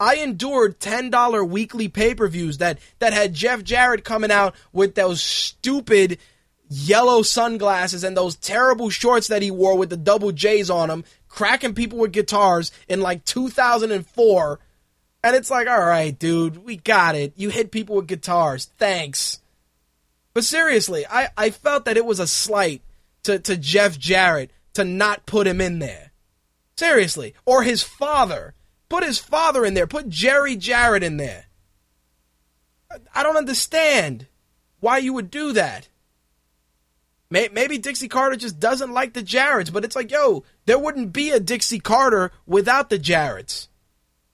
I 0.00 0.16
endured 0.16 0.80
$10 0.80 1.48
weekly 1.48 1.88
pay-per-views 1.88 2.58
that, 2.58 2.78
that 2.98 3.12
had 3.12 3.34
Jeff 3.34 3.62
Jarrett 3.62 4.04
coming 4.04 4.32
out 4.32 4.54
with 4.72 4.94
those 4.94 5.22
stupid 5.22 6.18
yellow 6.68 7.22
sunglasses 7.22 8.02
and 8.02 8.16
those 8.16 8.34
terrible 8.34 8.90
shorts 8.90 9.28
that 9.28 9.42
he 9.42 9.50
wore 9.50 9.76
with 9.76 9.90
the 9.90 9.96
double 9.96 10.32
J's 10.32 10.70
on 10.70 10.88
them, 10.88 11.04
cracking 11.28 11.74
people 11.74 11.98
with 11.98 12.12
guitars 12.12 12.72
in 12.88 13.00
like 13.00 13.24
2004 13.24 14.58
and 15.22 15.36
it's 15.36 15.50
like, 15.50 15.68
all 15.68 15.84
right, 15.84 16.16
dude, 16.18 16.64
we 16.64 16.76
got 16.76 17.14
it. 17.14 17.32
You 17.36 17.48
hit 17.48 17.70
people 17.70 17.96
with 17.96 18.06
guitars. 18.06 18.70
Thanks. 18.78 19.40
But 20.34 20.44
seriously, 20.44 21.06
I, 21.08 21.28
I 21.36 21.50
felt 21.50 21.84
that 21.84 21.96
it 21.96 22.04
was 22.04 22.18
a 22.18 22.26
slight 22.26 22.82
to, 23.24 23.38
to 23.38 23.56
Jeff 23.56 23.98
Jarrett 23.98 24.50
to 24.74 24.84
not 24.84 25.26
put 25.26 25.46
him 25.46 25.60
in 25.60 25.78
there. 25.78 26.12
Seriously. 26.76 27.34
Or 27.44 27.62
his 27.62 27.82
father. 27.82 28.54
Put 28.88 29.04
his 29.04 29.18
father 29.18 29.64
in 29.64 29.74
there. 29.74 29.86
Put 29.86 30.08
Jerry 30.08 30.56
Jarrett 30.56 31.02
in 31.02 31.18
there. 31.18 31.46
I 33.14 33.22
don't 33.22 33.36
understand. 33.36 34.26
why 34.80 34.98
you 34.98 35.12
would 35.12 35.30
do 35.30 35.52
that. 35.52 35.88
Maybe 37.30 37.78
Dixie 37.78 38.08
Carter 38.08 38.36
just 38.36 38.60
doesn't 38.60 38.92
like 38.92 39.14
the 39.14 39.22
Jarretts, 39.22 39.72
but 39.72 39.86
it's 39.86 39.96
like, 39.96 40.10
yo, 40.10 40.44
there 40.66 40.78
wouldn't 40.78 41.14
be 41.14 41.30
a 41.30 41.40
Dixie 41.40 41.78
Carter 41.78 42.30
without 42.44 42.90
the 42.90 42.98
Jarretts, 42.98 43.68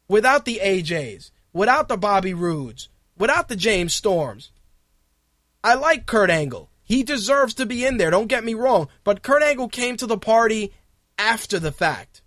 without 0.08 0.44
the 0.44 0.60
AJs, 0.62 1.30
without 1.52 1.88
the 1.88 1.96
Bobby 1.96 2.34
Roodes, 2.34 2.88
without 3.16 3.48
the 3.48 3.56
James 3.56 3.94
Storms. 3.94 4.50
I 5.62 5.74
like 5.74 6.06
Kurt 6.06 6.30
Angle. 6.30 6.70
He 6.82 7.02
deserves 7.02 7.54
to 7.54 7.66
be 7.66 7.84
in 7.84 7.98
there, 7.98 8.10
don't 8.10 8.28
get 8.28 8.44
me 8.44 8.54
wrong, 8.54 8.88
but 9.04 9.22
Kurt 9.22 9.42
Angle 9.42 9.68
came 9.68 9.96
to 9.98 10.06
the 10.06 10.18
party 10.18 10.72
after 11.18 11.58
the 11.58 11.72
fact. 11.72 12.22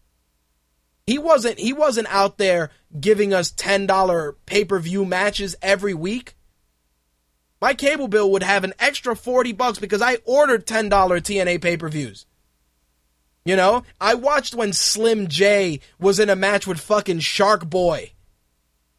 He 1.07 1.17
wasn't 1.17 1.59
he 1.59 1.73
wasn't 1.73 2.07
out 2.13 2.37
there 2.37 2.69
giving 2.97 3.33
us 3.33 3.51
$10 3.51 4.35
pay-per-view 4.45 5.03
matches 5.03 5.55
every 5.61 5.93
week 5.93 6.35
my 7.61 7.75
cable 7.75 8.07
bill 8.07 8.31
would 8.31 8.41
have 8.41 8.63
an 8.63 8.73
extra 8.79 9.15
40 9.15 9.53
bucks 9.53 9.77
because 9.77 10.01
I 10.01 10.17
ordered 10.25 10.65
$10 10.65 10.89
TNA 10.89 11.61
pay-per-views. 11.61 12.25
You 13.43 13.55
know, 13.55 13.83
I 13.99 14.13
watched 14.13 14.53
when 14.53 14.71
Slim 14.71 15.27
J 15.27 15.79
was 15.99 16.19
in 16.19 16.29
a 16.29 16.35
match 16.35 16.67
with 16.67 16.79
fucking 16.79 17.19
Shark 17.19 17.69
Boy. 17.69 18.11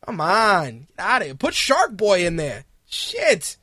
Come 0.05 0.21
on, 0.21 0.87
get 0.97 0.99
out 0.99 1.21
of 1.23 1.27
here. 1.27 1.35
Put 1.37 1.55
Shark 1.55 1.97
Boy 1.97 2.27
in 2.27 2.37
there. 2.37 2.65
Shit. 2.87 3.57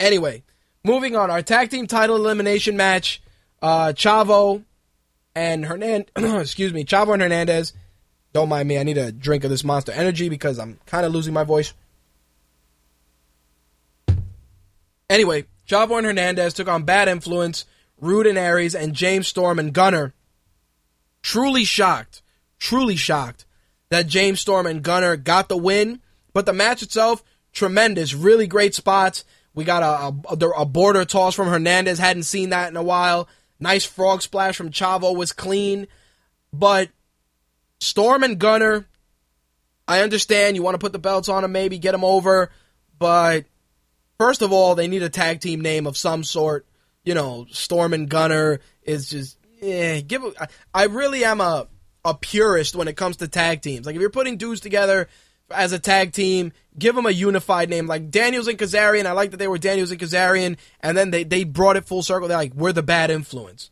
Anyway, 0.00 0.42
moving 0.82 1.14
on. 1.14 1.30
Our 1.30 1.42
tag 1.42 1.70
team 1.70 1.86
title 1.86 2.16
elimination 2.16 2.76
match. 2.76 3.22
Uh, 3.60 3.92
Chavo 3.94 4.64
and 5.34 5.64
Hernandez. 5.66 6.10
excuse 6.16 6.72
me, 6.72 6.84
Chavo 6.84 7.12
and 7.12 7.22
Hernandez. 7.22 7.74
Don't 8.32 8.48
mind 8.48 8.68
me. 8.68 8.78
I 8.78 8.82
need 8.82 8.98
a 8.98 9.12
drink 9.12 9.44
of 9.44 9.50
this 9.50 9.64
Monster 9.64 9.92
Energy 9.92 10.28
because 10.28 10.58
I'm 10.58 10.78
kind 10.86 11.06
of 11.06 11.12
losing 11.12 11.34
my 11.34 11.44
voice. 11.44 11.72
Anyway, 15.08 15.46
Chavo 15.68 15.98
and 15.98 16.06
Hernandez 16.06 16.54
took 16.54 16.68
on 16.68 16.82
Bad 16.82 17.08
Influence, 17.08 17.64
And 18.00 18.38
Aries, 18.38 18.74
and 18.74 18.94
James 18.94 19.28
Storm 19.28 19.58
and 19.58 19.72
Gunner. 19.72 20.14
Truly 21.22 21.64
shocked, 21.64 22.22
truly 22.58 22.96
shocked 22.96 23.46
that 23.88 24.06
James 24.06 24.40
Storm 24.40 24.66
and 24.66 24.82
Gunner 24.82 25.16
got 25.16 25.48
the 25.48 25.56
win. 25.56 26.00
But 26.32 26.46
the 26.46 26.52
match 26.52 26.82
itself, 26.82 27.24
tremendous, 27.52 28.14
really 28.14 28.46
great 28.46 28.74
spots. 28.74 29.24
We 29.54 29.64
got 29.64 29.82
a, 29.82 30.14
a, 30.28 30.48
a 30.50 30.66
border 30.66 31.04
toss 31.04 31.34
from 31.34 31.48
Hernandez, 31.48 31.98
hadn't 31.98 32.24
seen 32.24 32.50
that 32.50 32.68
in 32.68 32.76
a 32.76 32.82
while. 32.82 33.28
Nice 33.58 33.84
frog 33.84 34.20
splash 34.20 34.56
from 34.56 34.70
Chavo 34.70 35.16
was 35.16 35.32
clean. 35.32 35.86
But 36.52 36.90
Storm 37.80 38.22
and 38.22 38.38
Gunner, 38.38 38.86
I 39.88 40.00
understand 40.02 40.56
you 40.56 40.62
want 40.62 40.74
to 40.74 40.84
put 40.84 40.92
the 40.92 40.98
belts 40.98 41.30
on 41.30 41.42
them, 41.42 41.52
maybe 41.52 41.78
get 41.78 41.92
them 41.92 42.04
over, 42.04 42.50
but 42.98 43.46
First 44.18 44.42
of 44.42 44.52
all, 44.52 44.74
they 44.74 44.88
need 44.88 45.02
a 45.02 45.08
tag 45.08 45.40
team 45.40 45.60
name 45.60 45.86
of 45.86 45.96
some 45.96 46.24
sort. 46.24 46.66
You 47.06 47.14
know, 47.14 47.46
Storm 47.50 47.94
and 47.94 48.10
Gunner 48.10 48.60
is 48.82 49.08
just 49.08 49.38
eh, 49.62 50.02
give. 50.02 50.22
I 50.74 50.84
really 50.84 51.24
am 51.24 51.40
a 51.40 51.68
a 52.04 52.14
purist 52.14 52.76
when 52.76 52.88
it 52.88 52.96
comes 52.96 53.16
to 53.18 53.28
tag 53.28 53.62
teams. 53.62 53.86
Like 53.86 53.94
if 53.94 54.00
you're 54.00 54.10
putting 54.10 54.36
dudes 54.36 54.60
together 54.60 55.08
as 55.50 55.72
a 55.72 55.78
tag 55.78 56.12
team, 56.12 56.52
give 56.78 56.94
them 56.94 57.06
a 57.06 57.10
unified 57.10 57.70
name. 57.70 57.86
Like 57.86 58.10
Daniels 58.10 58.48
and 58.48 58.58
Kazarian, 58.58 59.06
I 59.06 59.12
like 59.12 59.30
that 59.30 59.38
they 59.38 59.48
were 59.48 59.58
Daniels 59.58 59.90
and 59.90 60.00
Kazarian, 60.00 60.56
and 60.80 60.96
then 60.96 61.10
they 61.10 61.24
they 61.24 61.44
brought 61.44 61.76
it 61.76 61.86
full 61.86 62.02
circle. 62.02 62.28
They're 62.28 62.36
like 62.36 62.54
we're 62.54 62.72
the 62.72 62.82
bad 62.82 63.10
influence. 63.10 63.70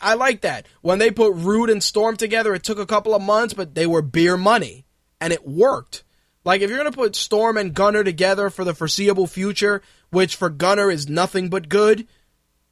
I 0.00 0.14
like 0.14 0.40
that. 0.40 0.66
When 0.82 0.98
they 0.98 1.10
put 1.10 1.34
Roode 1.34 1.70
and 1.70 1.82
Storm 1.82 2.16
together, 2.16 2.54
it 2.54 2.64
took 2.64 2.78
a 2.78 2.86
couple 2.86 3.14
of 3.14 3.22
months, 3.22 3.54
but 3.54 3.74
they 3.74 3.86
were 3.86 4.02
beer 4.02 4.36
money, 4.36 4.84
and 5.20 5.32
it 5.32 5.46
worked. 5.46 6.04
Like 6.44 6.60
if 6.60 6.70
you're 6.70 6.78
gonna 6.78 6.92
put 6.92 7.16
Storm 7.16 7.56
and 7.56 7.74
Gunner 7.74 8.04
together 8.04 8.50
for 8.50 8.64
the 8.64 8.74
foreseeable 8.74 9.26
future, 9.26 9.82
which 10.10 10.36
for 10.36 10.48
Gunner 10.48 10.90
is 10.90 11.08
nothing 11.08 11.48
but 11.48 11.68
good, 11.68 12.06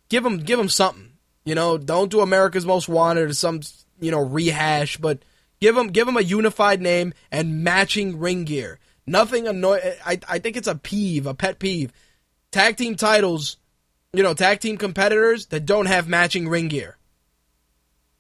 give 0.09 0.25
him 0.25 0.39
give 0.39 0.59
him 0.59 0.69
something. 0.69 1.13
You 1.45 1.55
know, 1.55 1.77
don't 1.77 2.11
do 2.11 2.21
America's 2.21 2.67
Most 2.67 2.89
Wanted 2.89 3.31
or 3.31 3.35
some 3.35 3.61
you 4.01 4.11
know 4.11 4.21
rehash, 4.21 4.97
but 4.97 5.21
give 5.61 5.77
him 5.77 5.89
give 5.89 6.09
him 6.09 6.17
a 6.17 6.23
unified 6.23 6.81
name 6.81 7.15
and 7.31 7.63
matching 7.63 8.19
ring 8.19 8.45
gear. 8.45 8.79
Nothing 9.07 9.47
annoy. 9.47 9.81
I 10.05 10.19
I 10.29 10.39
think 10.39 10.57
it's 10.57 10.69
a 10.69 10.75
peeve, 10.75 11.27
a 11.27 11.35
pet 11.35 11.59
peeve. 11.59 11.93
Tag 12.51 12.77
team 12.77 12.95
titles, 12.95 13.57
you 14.13 14.23
know, 14.23 14.35
tag 14.35 14.61
team 14.61 14.77
competitors 14.77 15.47
that 15.47 15.67
don't 15.67 15.87
have 15.87 16.09
matching 16.09 16.49
ring 16.49 16.69
gear. 16.69 16.97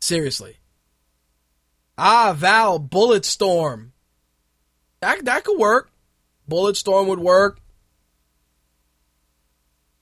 Seriously. 0.01 0.59
Ah, 1.97 2.35
Val, 2.37 2.80
Bulletstorm, 2.80 3.91
that 5.01 5.24
that 5.24 5.45
could 5.45 5.59
work. 5.59 5.91
Bulletstorm 6.51 7.07
would 7.07 7.20
work. 7.20 7.61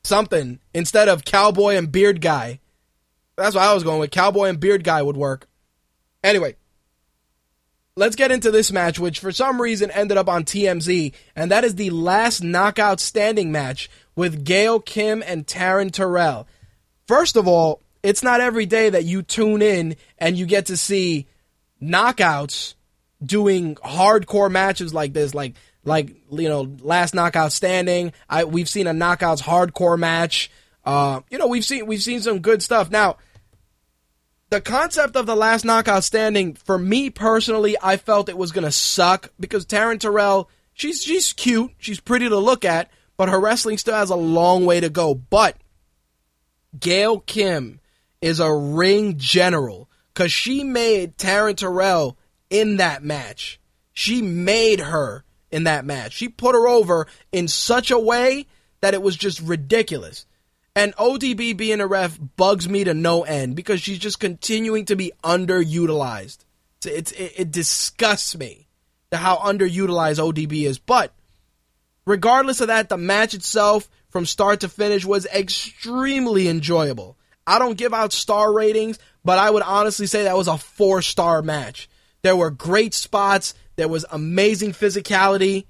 Something 0.05 0.61
instead 0.75 1.09
of 1.09 1.25
cowboy 1.25 1.77
and 1.77 1.91
beard 1.91 2.21
guy. 2.21 2.61
That's 3.37 3.55
what 3.55 3.65
I 3.65 3.75
was 3.75 3.85
going 3.85 4.01
with. 4.01 4.11
Cowboy 4.11 4.47
and 4.47 4.61
beard 4.61 4.85
guy 4.85 5.03
would 5.03 5.17
work. 5.17 5.49
Anyway, 6.23 6.57
let's 7.97 8.17
get 8.17 8.31
into 8.31 8.51
this 8.51 8.73
match, 8.73 8.99
which 8.99 9.21
for 9.21 9.33
some 9.33 9.61
reason 9.61 9.91
ended 9.91 10.17
up 10.17 10.29
on 10.29 10.45
TMZ, 10.45 11.13
and 11.35 11.51
that 11.51 11.65
is 11.65 11.75
the 11.75 11.91
last 11.91 12.43
knockout 12.43 13.01
standing 13.01 13.53
match 13.53 13.91
with 14.15 14.45
Gail 14.45 14.81
Kim 14.81 15.23
and 15.27 15.47
Taryn 15.47 15.91
Terrell. 15.91 16.47
First 17.07 17.37
of 17.37 17.49
all, 17.49 17.83
it's 18.03 18.23
not 18.23 18.41
every 18.41 18.67
day 18.67 18.91
that 18.91 19.05
you 19.05 19.23
tune 19.23 19.63
in 19.63 19.97
and 20.19 20.37
you 20.37 20.47
get 20.47 20.67
to 20.67 20.77
see 20.77 21.27
knockouts 21.81 22.75
doing 23.25 23.77
hardcore 23.77 24.51
matches 24.51 24.93
like 24.93 25.13
this, 25.13 25.35
like 25.35 25.55
like 25.85 26.17
you 26.31 26.49
know, 26.49 26.75
last 26.81 27.15
knockout 27.15 27.53
standing. 27.53 28.13
I 28.29 28.45
we've 28.45 28.69
seen 28.69 28.87
a 28.87 28.93
knockouts 28.93 29.43
hardcore 29.43 29.99
match. 29.99 30.51
Uh, 30.85 31.21
you 31.31 31.39
know, 31.39 31.47
we've 31.47 31.65
seen 31.65 31.87
we've 31.87 32.03
seen 32.03 32.21
some 32.21 32.41
good 32.41 32.63
stuff. 32.63 32.91
Now, 32.91 33.17
the 34.51 34.61
concept 34.61 35.17
of 35.17 35.27
the 35.27 35.37
last 35.37 35.65
knockout 35.65 36.05
standing, 36.05 36.55
for 36.55 36.79
me 36.79 37.11
personally, 37.11 37.77
I 37.83 37.97
felt 37.97 38.29
it 38.29 38.39
was 38.39 38.53
gonna 38.53 38.73
suck 38.73 39.33
because 39.39 39.67
Taryn 39.67 39.99
Terrell, 39.99 40.49
she's 40.73 41.03
she's 41.03 41.33
cute, 41.33 41.73
she's 41.79 42.01
pretty 42.01 42.29
to 42.29 42.39
look 42.39 42.65
at, 42.65 42.91
but 43.17 43.29
her 43.29 43.41
wrestling 43.41 43.79
still 43.79 43.95
has 43.95 44.11
a 44.11 44.17
long 44.17 44.67
way 44.67 44.81
to 44.81 44.89
go. 44.91 45.15
But 45.15 45.57
Gail 46.79 47.21
Kim 47.21 47.81
is 48.21 48.41
a 48.41 48.53
ring 48.53 49.19
general 49.19 49.89
because 50.15 50.33
she 50.33 50.63
made 50.65 51.17
Taryn 51.17 51.57
Terrell 51.57 52.17
in 52.51 52.77
that 52.77 53.03
match. 53.03 53.61
She 53.93 54.23
made 54.23 54.81
her 54.81 55.25
in 55.53 55.65
that 55.65 55.85
match. 55.85 56.15
She 56.15 56.29
put 56.29 56.55
her 56.55 56.67
over 56.67 57.07
in 57.31 57.47
such 57.47 57.91
a 57.91 57.99
way 57.99 58.47
that 58.81 58.95
it 58.95 59.03
was 59.03 59.17
just 59.17 59.41
ridiculous. 59.41 60.27
And 60.75 60.97
ODB 60.97 61.57
being 61.57 61.81
a 61.81 61.87
ref 61.87 62.19
bugs 62.37 62.69
me 62.69 62.85
to 62.85 62.95
no 62.95 63.23
end 63.23 63.55
because 63.55 63.81
she's 63.81 63.99
just 63.99 64.19
continuing 64.19 64.87
to 64.87 64.97
be 64.97 65.13
underutilized. 65.23 66.39
It's, 66.85 67.13
it, 67.13 67.33
it 67.37 67.51
disgusts 67.53 68.37
me 68.37 68.67
to 69.11 69.19
how 69.19 69.37
underutilized 69.37 70.19
ODB 70.19 70.65
is. 70.65 70.79
But 70.79 71.13
regardless 72.07 72.61
of 72.63 72.69
that, 72.69 72.89
the 72.89 72.97
match 72.97 73.35
itself 73.35 73.89
from 74.09 74.27
start 74.27 74.61
to 74.61 74.69
finish 74.69 75.05
was 75.05 75.27
extremely 75.27 76.49
enjoyable. 76.49 77.19
I 77.47 77.59
don't 77.59 77.79
give 77.79 77.93
out 77.93 78.13
star 78.13 78.53
ratings, 78.53 78.99
but 79.25 79.39
I 79.39 79.51
would 79.51 79.63
honestly 79.63 80.07
say 80.07 80.25
that 80.25 80.37
was 80.37 80.49
a 80.49 80.59
four 80.59 81.03
star 81.03 81.43
match. 81.43 81.89
There 82.23 82.37
were 82.37 82.51
great 82.51 82.95
spots. 82.95 83.55
There 83.77 83.89
was 83.89 84.05
amazing 84.11 84.73
physicality. 84.73 85.67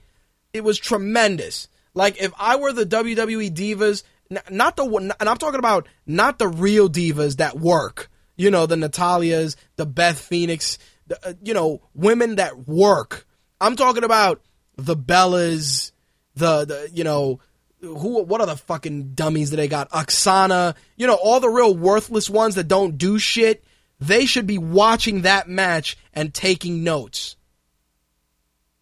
It 0.53 0.65
was 0.65 0.79
tremendous. 0.79 1.69
Like 1.95 2.21
if 2.21 2.33
I 2.39 2.57
were 2.57 2.73
the 2.73 2.87
WWE 2.87 3.55
divas, 3.55 4.03
not 4.51 4.77
the 4.77 4.85
and 5.21 5.29
I'm 5.29 5.39
talking 5.39 5.59
about 5.59 5.89
not 6.07 6.39
the 6.39 6.49
real 6.49 6.89
divas 6.89 7.37
that 7.37 7.59
work. 7.59 8.11
You 8.37 8.51
know, 8.51 8.67
the 8.67 8.77
Natalyas, 8.77 9.57
the 9.77 9.85
Beth 9.85 10.19
Phoenix, 10.19 10.79
the, 11.07 11.29
uh, 11.29 11.35
you 11.43 11.53
know, 11.53 11.83
women 11.95 12.37
that 12.37 12.67
work. 12.67 13.27
I'm 13.61 13.77
talking 13.77 14.05
about 14.05 14.41
the 14.77 14.97
Bellas, 14.97 15.93
the 16.35 16.65
the 16.65 16.91
you 16.93 17.05
know, 17.05 17.41
who 17.81 18.23
what 18.23 18.41
are 18.41 18.47
the 18.47 18.57
fucking 18.57 19.13
dummies 19.15 19.51
that 19.51 19.57
they 19.57 19.69
got? 19.69 19.91
Aksana, 19.91 20.75
you 20.97 21.07
know, 21.07 21.15
all 21.15 21.41
the 21.41 21.51
real 21.51 21.77
worthless 21.77 22.31
ones 22.31 22.55
that 22.55 22.69
don't 22.69 22.97
do 22.97 23.19
shit. 23.19 23.65
They 24.01 24.27
should 24.27 24.47
be 24.47 24.59
watching 24.59 25.23
that 25.23 25.49
match 25.49 25.97
and 26.13 26.33
taking 26.35 26.83
notes. 26.83 27.37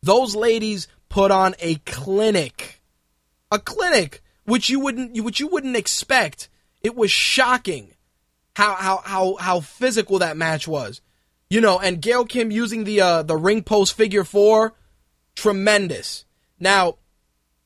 Those 0.02 0.34
ladies 0.34 0.88
put 1.08 1.30
on 1.30 1.54
a 1.58 1.76
clinic. 1.86 2.80
A 3.50 3.58
clinic 3.58 4.22
which 4.44 4.70
you 4.70 4.80
wouldn't 4.80 5.22
which 5.22 5.40
you 5.40 5.48
wouldn't 5.48 5.76
expect. 5.76 6.48
It 6.82 6.96
was 6.96 7.10
shocking 7.10 7.94
how 8.54 8.74
how 8.74 8.96
how 9.04 9.36
how 9.36 9.60
physical 9.60 10.20
that 10.20 10.36
match 10.36 10.66
was. 10.66 11.00
You 11.48 11.60
know, 11.60 11.80
and 11.80 12.00
Gail 12.00 12.24
Kim 12.24 12.50
using 12.50 12.84
the 12.84 13.00
uh, 13.00 13.22
the 13.22 13.36
ring 13.36 13.62
post 13.62 13.94
figure 13.94 14.24
four, 14.24 14.74
tremendous. 15.34 16.24
Now, 16.58 16.96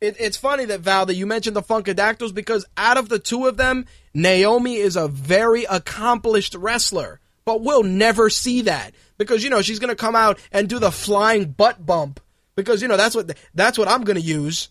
it, 0.00 0.16
it's 0.18 0.36
funny 0.36 0.64
that 0.66 0.80
Val 0.80 1.06
that 1.06 1.16
you 1.16 1.26
mentioned 1.26 1.54
the 1.56 1.62
Funkadactyls 1.62 2.34
because 2.34 2.64
out 2.76 2.96
of 2.96 3.08
the 3.08 3.18
two 3.18 3.46
of 3.46 3.56
them, 3.56 3.86
Naomi 4.14 4.76
is 4.76 4.96
a 4.96 5.08
very 5.08 5.64
accomplished 5.64 6.54
wrestler 6.54 7.20
but 7.44 7.60
we'll 7.60 7.82
never 7.82 8.30
see 8.30 8.62
that 8.62 8.94
because 9.18 9.44
you 9.44 9.50
know 9.50 9.62
she's 9.62 9.78
to 9.90 9.96
come 9.96 10.16
out 10.16 10.38
and 10.52 10.68
do 10.68 10.78
the 10.78 10.90
flying 10.90 11.46
butt 11.50 11.84
bump 11.84 12.20
because 12.56 12.82
you 12.82 12.88
know 12.88 12.96
that's 12.96 13.14
what 13.14 13.30
that's 13.54 13.78
what 13.78 13.88
I'm 13.88 14.04
to 14.16 14.20
use. 14.22 14.68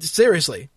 Seriously. 0.00 0.68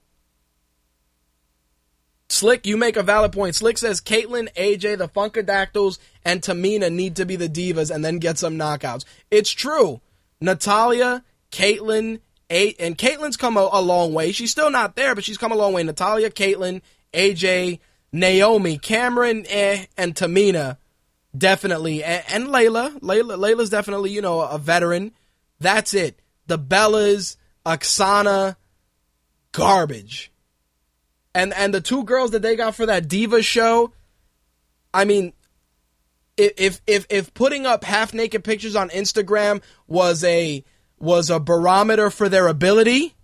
Slick, 2.32 2.66
you 2.68 2.78
make 2.78 2.96
a 2.96 3.04
valid 3.04 3.32
point. 3.34 3.56
Slick 3.56 3.78
says 3.78 4.00
Kaitlyn, 4.00 4.54
AJ, 4.54 5.00
the 5.00 5.10
Funkadactyls, 5.10 5.98
and 6.24 6.42
Tamina 6.42 6.92
need 6.92 7.16
to 7.16 7.26
be 7.26 7.36
the 7.36 7.50
divas 7.50 7.94
and 7.94 8.06
then 8.06 8.20
get 8.20 8.38
some 8.38 8.56
knockouts. 8.56 9.04
It's 9.32 9.50
true. 9.50 10.00
Natalya, 10.40 11.24
Kaitlyn, 11.52 12.20
a- 12.52 12.76
and 12.80 12.98
Kaitlyn's 12.98 13.36
come 13.36 13.58
a, 13.58 13.68
a 13.72 13.82
long 13.82 14.14
way. 14.14 14.32
She's 14.32 14.52
still 14.52 14.70
not 14.70 14.96
there, 14.96 15.16
but 15.16 15.24
she's 15.24 15.40
come 15.40 15.52
a 15.52 15.56
long 15.56 15.74
way. 15.74 15.82
Natalya, 15.84 16.30
Kaitlyn, 16.30 16.82
AJ, 17.14 17.80
Naomi, 18.12 18.78
Cameron, 18.78 19.46
eh, 19.50 19.86
and 19.98 20.16
Tamina, 20.16 20.78
definitely, 21.38 22.04
and, 22.04 22.24
and 22.30 22.48
Layla. 22.48 23.00
Layla. 23.00 23.38
Layla's 23.38 23.70
definitely, 23.70 24.12
you 24.12 24.22
know, 24.22 24.42
a 24.42 24.58
veteran. 24.58 25.12
That's 25.60 25.94
it. 25.94 26.20
The 26.48 26.58
Bellas, 26.58 27.38
Aksana, 27.66 28.56
garbage. 29.52 30.32
And 31.36 31.54
and 31.54 31.74
the 31.74 31.82
two 31.82 32.04
girls 32.04 32.32
that 32.32 32.42
they 32.42 32.56
got 32.56 32.76
for 32.76 32.88
that 32.88 33.08
diva 33.08 33.44
show, 33.44 33.94
I 34.94 35.06
mean, 35.06 35.34
if 36.38 36.82
if 36.88 37.06
if 37.10 37.34
putting 37.34 37.66
up 37.66 37.84
half 37.84 38.14
naked 38.14 38.44
pictures 38.44 38.76
on 38.76 38.90
Instagram 38.90 39.62
was 39.88 40.24
a 40.24 40.64
was 40.98 41.30
a 41.30 41.40
barometer 41.40 42.10
for 42.10 42.30
their 42.30 42.48
ability, 42.48 43.16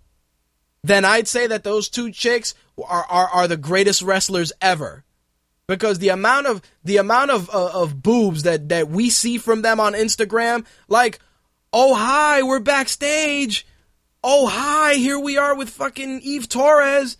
then 0.84 1.04
I'd 1.04 1.26
say 1.26 1.46
that 1.48 1.64
those 1.64 1.88
two 1.88 2.12
chicks 2.12 2.54
are 2.84 3.04
are, 3.08 3.28
are 3.28 3.48
the 3.48 3.56
greatest 3.56 4.02
wrestlers 4.02 4.52
ever. 4.60 5.04
Because 5.68 5.98
the 5.98 6.10
amount 6.10 6.46
of 6.46 6.62
the 6.84 6.98
amount 6.98 7.32
of 7.32 7.50
uh, 7.50 7.70
of 7.74 8.02
boobs 8.02 8.44
that 8.44 8.68
that 8.68 8.88
we 8.88 9.10
see 9.10 9.38
from 9.38 9.62
them 9.62 9.80
on 9.80 9.94
Instagram, 9.94 10.64
like, 10.88 11.18
oh 11.72 11.94
hi, 11.94 12.42
we're 12.42 12.60
backstage. 12.60 13.66
Oh 14.22 14.46
hi, 14.46 14.94
here 14.94 15.18
we 15.18 15.38
are 15.38 15.56
with 15.56 15.70
fucking 15.70 16.20
Eve 16.20 16.48
Torres. 16.48 17.16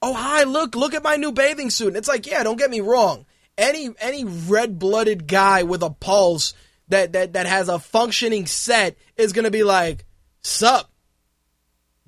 Oh 0.00 0.12
hi, 0.12 0.44
look, 0.44 0.76
look 0.76 0.94
at 0.94 1.02
my 1.02 1.16
new 1.16 1.32
bathing 1.32 1.70
suit. 1.70 1.88
And 1.88 1.96
it's 1.96 2.08
like, 2.08 2.26
yeah, 2.26 2.42
don't 2.42 2.58
get 2.58 2.70
me 2.70 2.80
wrong. 2.80 3.26
Any 3.56 3.90
any 4.00 4.24
red-blooded 4.24 5.26
guy 5.26 5.64
with 5.64 5.82
a 5.82 5.90
pulse 5.90 6.54
that 6.88 7.12
that 7.14 7.32
that 7.32 7.46
has 7.46 7.68
a 7.68 7.78
functioning 7.78 8.46
set 8.46 8.96
is 9.16 9.32
to 9.44 9.50
be 9.50 9.64
like, 9.64 10.04
"Sup?" 10.42 10.90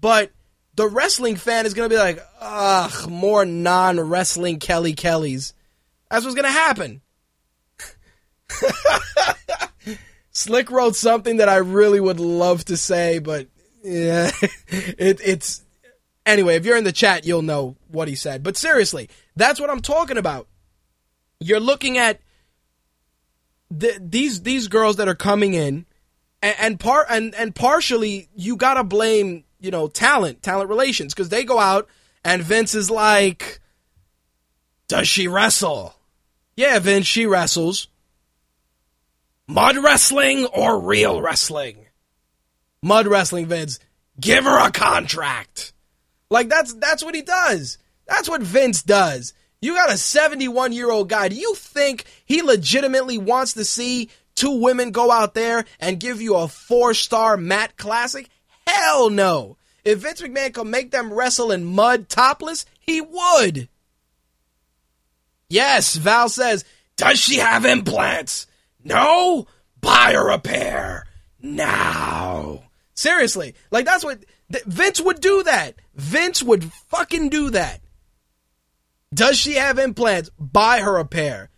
But 0.00 0.30
the 0.80 0.88
wrestling 0.88 1.36
fan 1.36 1.66
is 1.66 1.74
going 1.74 1.90
to 1.90 1.94
be 1.94 1.98
like, 1.98 2.18
"Ugh, 2.40 3.10
more 3.10 3.44
non-wrestling 3.44 4.58
Kelly 4.58 4.94
Kellys." 4.94 5.52
That's 6.10 6.24
what's 6.24 6.34
going 6.34 6.46
to 6.46 6.50
happen. 6.50 7.02
Slick 10.32 10.70
wrote 10.70 10.96
something 10.96 11.36
that 11.36 11.50
I 11.50 11.56
really 11.56 12.00
would 12.00 12.18
love 12.18 12.64
to 12.64 12.78
say, 12.78 13.18
but 13.18 13.48
yeah, 13.84 14.30
it, 14.68 15.20
it's 15.22 15.62
anyway. 16.24 16.56
If 16.56 16.64
you're 16.64 16.78
in 16.78 16.84
the 16.84 16.92
chat, 16.92 17.26
you'll 17.26 17.42
know 17.42 17.76
what 17.88 18.08
he 18.08 18.14
said. 18.14 18.42
But 18.42 18.56
seriously, 18.56 19.10
that's 19.36 19.60
what 19.60 19.68
I'm 19.68 19.82
talking 19.82 20.16
about. 20.16 20.48
You're 21.40 21.60
looking 21.60 21.98
at 21.98 22.20
the, 23.70 24.00
these 24.00 24.44
these 24.44 24.68
girls 24.68 24.96
that 24.96 25.08
are 25.08 25.14
coming 25.14 25.52
in, 25.52 25.84
and, 26.40 26.56
and 26.58 26.80
part 26.80 27.08
and 27.10 27.34
and 27.34 27.54
partially 27.54 28.30
you 28.34 28.56
gotta 28.56 28.82
blame 28.82 29.44
you 29.60 29.70
know 29.70 29.88
talent, 29.88 30.42
talent 30.42 30.68
relations, 30.68 31.14
because 31.14 31.28
they 31.28 31.44
go 31.44 31.58
out 31.58 31.88
and 32.24 32.42
Vince 32.42 32.74
is 32.74 32.90
like, 32.90 33.60
"Does 34.88 35.08
she 35.08 35.28
wrestle?" 35.28 35.94
Yeah, 36.56 36.78
Vince, 36.78 37.06
she 37.06 37.26
wrestles. 37.26 37.88
Mud 39.48 39.76
wrestling 39.78 40.46
or 40.46 40.78
real 40.78 41.20
wrestling? 41.20 41.86
Mud 42.82 43.06
wrestling, 43.06 43.46
Vince. 43.46 43.78
Give 44.20 44.44
her 44.44 44.64
a 44.64 44.70
contract. 44.70 45.72
Like 46.30 46.48
that's 46.48 46.74
that's 46.74 47.02
what 47.02 47.14
he 47.14 47.22
does. 47.22 47.78
That's 48.06 48.28
what 48.28 48.42
Vince 48.42 48.82
does. 48.82 49.34
You 49.60 49.74
got 49.74 49.92
a 49.92 49.98
71 49.98 50.72
year 50.72 50.90
old 50.90 51.08
guy. 51.08 51.28
Do 51.28 51.36
you 51.36 51.54
think 51.54 52.04
he 52.24 52.42
legitimately 52.42 53.18
wants 53.18 53.54
to 53.54 53.64
see 53.64 54.08
two 54.34 54.60
women 54.60 54.90
go 54.90 55.10
out 55.10 55.34
there 55.34 55.64
and 55.80 56.00
give 56.00 56.22
you 56.22 56.36
a 56.36 56.48
four 56.48 56.94
star 56.94 57.36
mat 57.36 57.76
classic? 57.76 58.28
Hell 58.74 59.10
no. 59.10 59.56
If 59.84 60.00
Vince 60.00 60.20
McMahon 60.20 60.54
could 60.54 60.66
make 60.66 60.90
them 60.90 61.12
wrestle 61.12 61.50
in 61.50 61.64
mud 61.64 62.08
topless, 62.08 62.66
he 62.78 63.00
would. 63.00 63.68
Yes, 65.48 65.96
Val 65.96 66.28
says, 66.28 66.64
does 66.96 67.18
she 67.18 67.36
have 67.36 67.64
implants? 67.64 68.46
No? 68.84 69.46
Buy 69.80 70.12
her 70.12 70.28
a 70.30 70.38
pair. 70.38 71.06
Now. 71.40 72.64
Seriously. 72.94 73.54
Like, 73.70 73.86
that's 73.86 74.04
what. 74.04 74.24
Vince 74.66 75.00
would 75.00 75.20
do 75.20 75.42
that. 75.44 75.76
Vince 75.94 76.42
would 76.42 76.64
fucking 76.64 77.30
do 77.30 77.50
that. 77.50 77.80
Does 79.14 79.38
she 79.38 79.54
have 79.54 79.78
implants? 79.78 80.30
Buy 80.38 80.80
her 80.80 80.98
a 80.98 81.04
pair. 81.04 81.50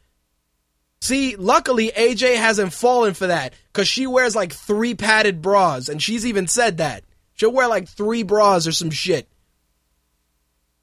See, 1.03 1.35
luckily 1.35 1.91
AJ 1.91 2.37
hasn't 2.37 2.73
fallen 2.73 3.15
for 3.15 3.27
that 3.27 3.55
because 3.73 3.89
she 3.89 4.07
wears 4.07 4.37
like 4.37 4.53
three 4.53 4.95
padded 4.95 5.43
bras, 5.43 5.89
and 5.89 6.01
she's 6.01 6.25
even 6.25 6.47
said 6.47 6.77
that. 6.77 7.03
She'll 7.35 7.51
wear 7.51 7.67
like 7.67 7.89
three 7.89 8.23
bras 8.23 8.69
or 8.69 8.73
some 8.73 8.93
shit. 8.93 9.27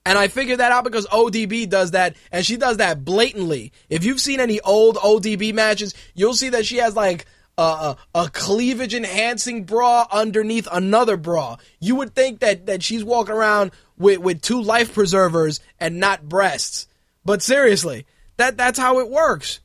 And 0.06 0.18
I 0.18 0.28
figured 0.28 0.60
that 0.60 0.74
out 0.74 0.84
because 0.84 1.08
ODB 1.08 1.70
does 1.70 1.92
that, 1.92 2.18
and 2.34 2.46
she 2.46 2.58
does 2.58 2.78
that 2.78 3.06
blatantly. 3.06 3.72
If 3.88 4.04
you've 4.04 4.20
seen 4.20 4.42
any 4.42 4.60
old 4.60 4.98
ODB 4.98 5.54
matches, 5.54 5.94
you'll 6.14 6.34
see 6.34 6.50
that 6.50 6.66
she 6.66 6.80
has 6.80 6.98
like 6.98 7.26
a, 7.58 7.62
a, 7.62 7.98
a 8.14 8.30
cleavage 8.30 8.94
enhancing 8.94 9.64
bra 9.64 10.06
underneath 10.12 10.68
another 10.70 11.16
bra. 11.16 11.56
You 11.80 11.96
would 11.96 12.14
think 12.14 12.40
that, 12.42 12.66
that 12.66 12.84
she's 12.84 13.06
walking 13.06 13.36
around 13.36 13.72
with, 13.98 14.18
with 14.20 14.42
two 14.42 14.62
life 14.62 14.94
preservers 14.94 15.62
and 15.80 15.98
not 15.98 16.28
breasts. 16.28 16.90
But 17.24 17.42
seriously, 17.42 18.06
that, 18.36 18.58
that's 18.58 18.78
how 18.78 19.00
it 19.00 19.10
works. 19.10 19.62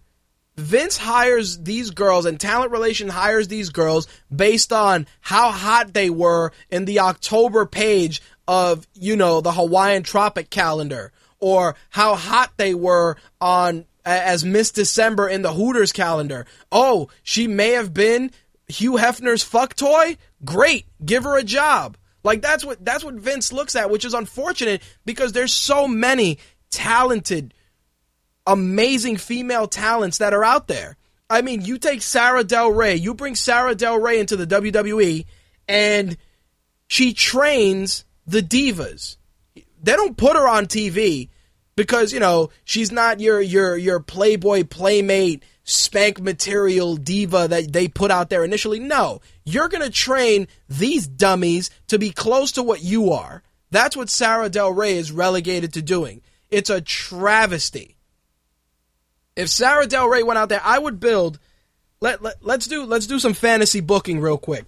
Vince 0.56 0.96
hires 0.96 1.58
these 1.58 1.90
girls 1.90 2.26
and 2.26 2.38
Talent 2.38 2.70
Relation 2.70 3.08
hires 3.08 3.48
these 3.48 3.70
girls 3.70 4.06
based 4.34 4.72
on 4.72 5.06
how 5.20 5.50
hot 5.50 5.92
they 5.92 6.10
were 6.10 6.52
in 6.70 6.84
the 6.84 7.00
October 7.00 7.66
page 7.66 8.22
of, 8.46 8.86
you 8.94 9.16
know, 9.16 9.40
the 9.40 9.52
Hawaiian 9.52 10.04
Tropic 10.04 10.50
calendar 10.50 11.12
or 11.40 11.74
how 11.90 12.14
hot 12.14 12.52
they 12.56 12.74
were 12.74 13.16
on 13.40 13.84
as 14.04 14.44
Miss 14.44 14.70
December 14.70 15.28
in 15.28 15.42
the 15.42 15.52
Hooters 15.52 15.92
calendar. 15.92 16.46
Oh, 16.70 17.08
she 17.22 17.48
may 17.48 17.70
have 17.70 17.92
been 17.92 18.30
Hugh 18.68 18.92
Hefner's 18.92 19.42
fuck 19.42 19.74
toy? 19.74 20.16
Great. 20.44 20.86
Give 21.04 21.24
her 21.24 21.36
a 21.36 21.42
job. 21.42 21.96
Like 22.22 22.40
that's 22.40 22.64
what 22.64 22.82
that's 22.84 23.04
what 23.04 23.14
Vince 23.14 23.52
looks 23.52 23.76
at, 23.76 23.90
which 23.90 24.04
is 24.04 24.14
unfortunate 24.14 24.82
because 25.04 25.32
there's 25.32 25.52
so 25.52 25.86
many 25.86 26.38
talented 26.70 27.52
amazing 28.46 29.16
female 29.16 29.66
talents 29.66 30.18
that 30.18 30.34
are 30.34 30.44
out 30.44 30.68
there. 30.68 30.96
I 31.30 31.42
mean, 31.42 31.62
you 31.62 31.78
take 31.78 32.02
Sara 32.02 32.44
Del 32.44 32.70
Rey, 32.70 32.96
you 32.96 33.14
bring 33.14 33.34
Sara 33.34 33.74
Del 33.74 33.98
Rey 33.98 34.20
into 34.20 34.36
the 34.36 34.46
WWE 34.46 35.24
and 35.66 36.16
she 36.86 37.14
trains 37.14 38.04
the 38.26 38.40
divas. 38.40 39.16
They 39.82 39.92
don't 39.92 40.16
put 40.16 40.36
her 40.36 40.48
on 40.48 40.66
TV 40.66 41.28
because, 41.76 42.12
you 42.12 42.20
know, 42.20 42.50
she's 42.64 42.92
not 42.92 43.20
your 43.20 43.40
your 43.40 43.76
your 43.76 44.00
Playboy 44.00 44.64
playmate 44.64 45.42
spank 45.64 46.20
material 46.20 46.96
diva 46.96 47.48
that 47.48 47.72
they 47.72 47.88
put 47.88 48.10
out 48.10 48.28
there 48.30 48.44
initially. 48.44 48.78
No, 48.78 49.20
you're 49.44 49.68
going 49.68 49.82
to 49.82 49.90
train 49.90 50.46
these 50.68 51.06
dummies 51.06 51.70
to 51.88 51.98
be 51.98 52.10
close 52.10 52.52
to 52.52 52.62
what 52.62 52.82
you 52.82 53.12
are. 53.12 53.42
That's 53.70 53.96
what 53.96 54.10
Sara 54.10 54.48
Del 54.48 54.72
Rey 54.72 54.96
is 54.96 55.10
relegated 55.10 55.72
to 55.72 55.82
doing. 55.82 56.20
It's 56.50 56.70
a 56.70 56.80
travesty. 56.80 57.93
If 59.36 59.48
Sara 59.48 59.86
Del 59.86 60.08
Rey 60.08 60.22
went 60.22 60.38
out 60.38 60.48
there, 60.48 60.60
I 60.62 60.78
would 60.78 61.00
build 61.00 61.38
let, 62.00 62.22
let 62.22 62.44
let's 62.44 62.66
do 62.66 62.84
let's 62.84 63.06
do 63.06 63.18
some 63.18 63.34
fantasy 63.34 63.80
booking 63.80 64.20
real 64.20 64.38
quick. 64.38 64.66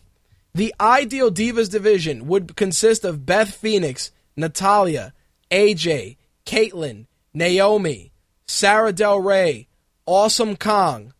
The 0.55 0.75
ideal 0.81 1.31
Divas 1.31 1.71
division 1.71 2.27
would 2.29 2.57
consist 2.57 3.05
of 3.05 3.27
Beth 3.27 3.55
Phoenix, 3.55 4.11
Natalya, 4.37 5.13
AJ, 5.51 6.17
Kaitlyn, 6.47 7.07
Naomi, 7.35 8.11
Sara 8.47 8.93
Del 8.93 9.21
Rey, 9.21 9.69
Awesome 10.07 10.57
Kong, 10.57 11.13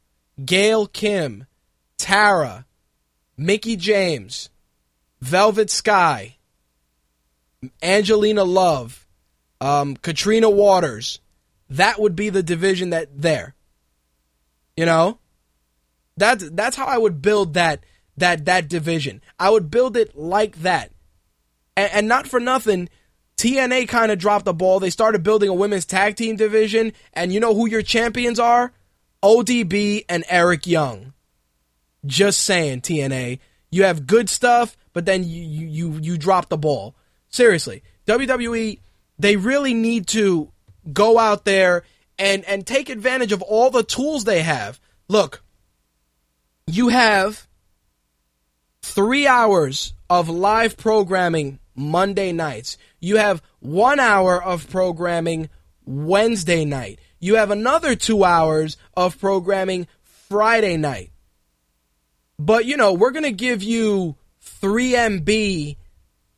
Gail 0.43 0.87
Kim, 0.87 1.47
Tara, 1.99 2.65
Mickie 3.37 3.77
James, 3.77 4.49
Velvet 5.21 5.71
Sky, 5.71 6.37
Angelina 7.83 8.45
Love, 8.45 9.07
um, 9.61 9.97
Katrina 9.97 10.49
Waters. 10.49 11.21
That 11.69 12.01
would 12.01 12.15
be 12.17 12.31
the 12.31 12.43
division 12.43 12.91
that 12.91 13.09
there. 13.21 13.55
You 14.77 14.87
know? 14.87 15.19
That's 16.17 16.49
that's 16.51 16.77
how 16.77 16.87
I 16.87 16.99
would 16.99 17.21
build 17.21 17.55
that 17.55 17.85
that 18.17 18.47
that 18.47 18.69
division. 18.69 19.23
I 19.39 19.51
would 19.51 19.71
build 19.71 19.97
it 19.97 20.17
like 20.17 20.63
that. 20.63 20.93
And, 21.77 21.93
and 21.93 22.09
not 22.09 22.27
for 22.27 22.41
nothing, 22.41 22.89
TNA 23.37 23.89
kind 23.89 24.11
of 24.11 24.19
dropped 24.19 24.47
the 24.47 24.55
ball. 24.55 24.81
They 24.81 24.91
started 24.91 25.23
building 25.23 25.49
a 25.49 25.55
women's 25.55 25.85
tag 25.85 26.17
team 26.17 26.37
division, 26.37 26.93
and 27.13 27.33
you 27.33 27.41
know 27.41 27.55
who 27.55 27.69
your 27.69 27.83
champions 27.83 28.39
are? 28.39 28.73
ODB 29.23 30.05
and 30.09 30.25
Eric 30.29 30.67
Young. 30.67 31.13
Just 32.05 32.41
saying, 32.41 32.83
TNA. 32.83 33.41
You 33.71 33.83
have 33.83 34.07
good 34.07 34.31
stuff, 34.31 34.77
but 34.93 35.05
then 35.05 35.25
you 35.25 35.67
you 35.67 35.99
you 36.01 36.17
drop 36.17 36.49
the 36.49 36.57
ball. 36.57 36.97
Seriously, 37.29 37.83
WWE, 38.07 38.79
they 39.19 39.37
really 39.37 39.75
need 39.75 40.07
to 40.09 40.51
go 40.93 41.19
out 41.19 41.45
there 41.45 41.85
and 42.19 42.45
and 42.45 42.67
take 42.67 42.89
advantage 42.89 43.33
of 43.33 43.43
all 43.43 43.71
the 43.71 43.83
tools 43.83 44.25
they 44.25 44.43
have. 44.43 44.81
Look, 45.09 45.43
you 46.67 46.89
have 46.89 47.47
three 48.83 49.27
hours 49.27 49.93
of 50.09 50.29
live 50.29 50.77
programming 50.77 51.59
Monday 51.75 52.33
nights. 52.33 52.79
You 53.01 53.17
have 53.17 53.43
one 53.61 54.01
hour 54.01 54.43
of 54.43 54.71
programming 54.71 55.49
Wednesday 55.85 56.65
night. 56.65 56.99
You 57.19 57.37
have 57.37 57.51
another 57.51 57.95
two 57.95 58.25
hours 58.25 58.77
of 58.97 59.19
programming 59.19 59.87
Friday 60.29 60.77
night. 60.77 61.11
But, 62.39 62.67
you 62.67 62.77
know, 62.77 62.93
we're 62.93 63.13
going 63.13 63.25
to 63.25 63.33
give 63.33 63.63
you 63.63 64.17
3MB. 64.61 65.77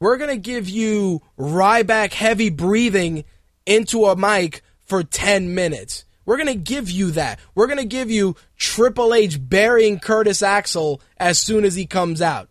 We're 0.01 0.17
going 0.17 0.31
to 0.31 0.37
give 0.37 0.69
you 0.69 1.23
Ryback 1.39 2.13
heavy 2.13 2.51
breathing 2.51 3.25
into 3.69 4.07
a 4.07 4.17
mic 4.17 4.63
for 4.87 5.03
10 5.03 5.55
minutes. 5.55 6.05
We're 6.25 6.37
going 6.37 6.49
to 6.49 6.55
give 6.55 6.91
you 6.91 7.13
that. 7.13 7.39
We're 7.55 7.67
going 7.67 7.79
to 7.79 7.85
give 7.85 8.11
you 8.11 8.37
Triple 8.57 9.15
H 9.15 9.39
burying 9.41 9.99
Curtis 9.99 10.43
Axel 10.43 11.01
as 11.17 11.39
soon 11.39 11.65
as 11.65 11.75
he 11.75 11.87
comes 11.87 12.21
out. 12.21 12.49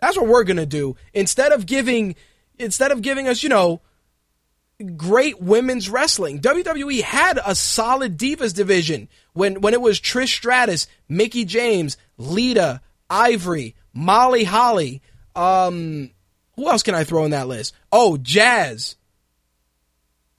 That's 0.00 0.16
what 0.16 0.28
we're 0.28 0.44
going 0.44 0.58
to 0.58 0.66
do. 0.66 0.96
Instead 1.12 1.52
of 1.52 1.66
giving 1.66 2.14
instead 2.58 2.90
of 2.90 3.02
giving 3.02 3.28
us, 3.28 3.42
you 3.42 3.48
know, 3.48 3.80
great 4.96 5.40
women's 5.40 5.88
wrestling. 5.88 6.40
WWE 6.40 7.02
had 7.02 7.38
a 7.44 7.54
solid 7.54 8.16
divas 8.16 8.54
division 8.54 9.08
when 9.32 9.60
when 9.60 9.74
it 9.74 9.80
was 9.80 10.00
Trish 10.00 10.34
Stratus, 10.34 10.86
Mickie 11.08 11.44
James, 11.44 11.96
Lita, 12.16 12.80
Ivory, 13.10 13.74
Molly 13.92 14.44
Holly. 14.44 15.02
Um, 15.34 16.10
who 16.56 16.68
else 16.68 16.82
can 16.82 16.94
I 16.94 17.04
throw 17.04 17.24
in 17.24 17.30
that 17.32 17.48
list? 17.48 17.74
Oh, 17.92 18.16
Jazz. 18.16 18.96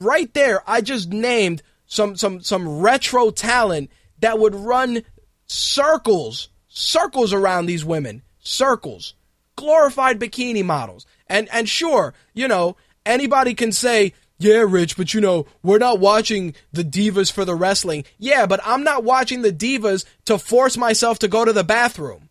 Right 0.00 0.32
there, 0.32 0.62
I 0.66 0.80
just 0.80 1.10
named 1.10 1.62
some 1.86 2.16
some 2.16 2.40
some 2.40 2.80
retro 2.80 3.30
talent 3.30 3.90
that 4.20 4.38
would 4.38 4.54
run 4.54 5.02
circles, 5.46 6.48
circles 6.68 7.32
around 7.32 7.66
these 7.66 7.84
women, 7.84 8.22
circles, 8.38 9.14
glorified 9.56 10.18
bikini 10.18 10.64
models. 10.64 11.06
And 11.26 11.48
and 11.52 11.68
sure, 11.68 12.14
you 12.32 12.48
know, 12.48 12.76
anybody 13.04 13.54
can 13.54 13.72
say 13.72 14.14
yeah, 14.38 14.64
Rich, 14.66 14.96
but 14.96 15.12
you 15.12 15.20
know, 15.20 15.44
we're 15.62 15.76
not 15.76 16.00
watching 16.00 16.54
the 16.72 16.82
divas 16.82 17.30
for 17.30 17.44
the 17.44 17.54
wrestling. 17.54 18.04
Yeah, 18.18 18.46
but 18.46 18.60
I'm 18.64 18.82
not 18.82 19.04
watching 19.04 19.42
the 19.42 19.52
divas 19.52 20.06
to 20.24 20.38
force 20.38 20.78
myself 20.78 21.18
to 21.18 21.28
go 21.28 21.44
to 21.44 21.52
the 21.52 21.62
bathroom. 21.62 22.29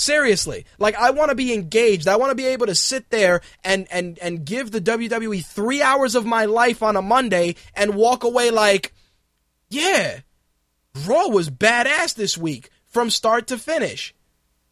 Seriously. 0.00 0.64
Like 0.78 0.94
I 0.94 1.10
want 1.10 1.28
to 1.28 1.34
be 1.34 1.52
engaged. 1.52 2.08
I 2.08 2.16
want 2.16 2.30
to 2.30 2.34
be 2.34 2.46
able 2.46 2.64
to 2.64 2.74
sit 2.74 3.10
there 3.10 3.42
and 3.62 3.86
and 3.90 4.18
and 4.20 4.46
give 4.46 4.70
the 4.70 4.80
WWE 4.80 5.44
3 5.44 5.82
hours 5.82 6.14
of 6.14 6.24
my 6.24 6.46
life 6.46 6.82
on 6.82 6.96
a 6.96 7.02
Monday 7.02 7.56
and 7.74 7.94
walk 7.94 8.24
away 8.24 8.50
like, 8.50 8.94
yeah, 9.68 10.20
Raw 11.06 11.28
was 11.28 11.50
badass 11.50 12.14
this 12.14 12.38
week 12.38 12.70
from 12.86 13.10
start 13.10 13.48
to 13.48 13.58
finish. 13.58 14.14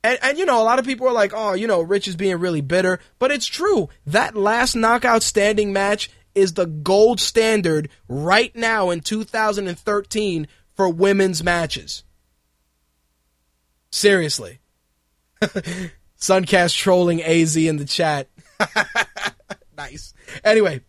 And, 0.03 0.19
and 0.23 0.39
you 0.39 0.47
know, 0.47 0.63
a 0.63 0.65
lot 0.65 0.79
of 0.79 0.87
people 0.87 1.07
are 1.07 1.13
like, 1.13 1.33
oh, 1.35 1.53
you 1.53 1.67
know, 1.67 1.83
Rich 1.83 2.09
is 2.09 2.17
being 2.17 2.39
really 2.39 2.63
bitter. 2.63 2.99
But 3.19 3.31
it's 3.31 3.47
true. 3.47 3.91
That 4.07 4.35
last 4.35 4.77
knockout 4.77 5.23
standing 5.23 5.75
match 5.75 6.11
is 6.35 6.55
the 6.55 6.65
gold 6.65 7.21
standard 7.21 7.91
right 8.09 8.57
now 8.57 8.89
in 8.89 9.01
2013 9.01 10.49
for 10.75 10.89
women's 10.89 11.45
matches. 11.45 12.03
Seriously. 13.91 14.61
Suncast 16.19 16.77
trolling 16.77 17.23
AZ 17.23 17.57
in 17.57 17.77
the 17.77 17.85
chat. 17.85 18.29
nice. 19.77 20.15
Anyway, 20.45 20.81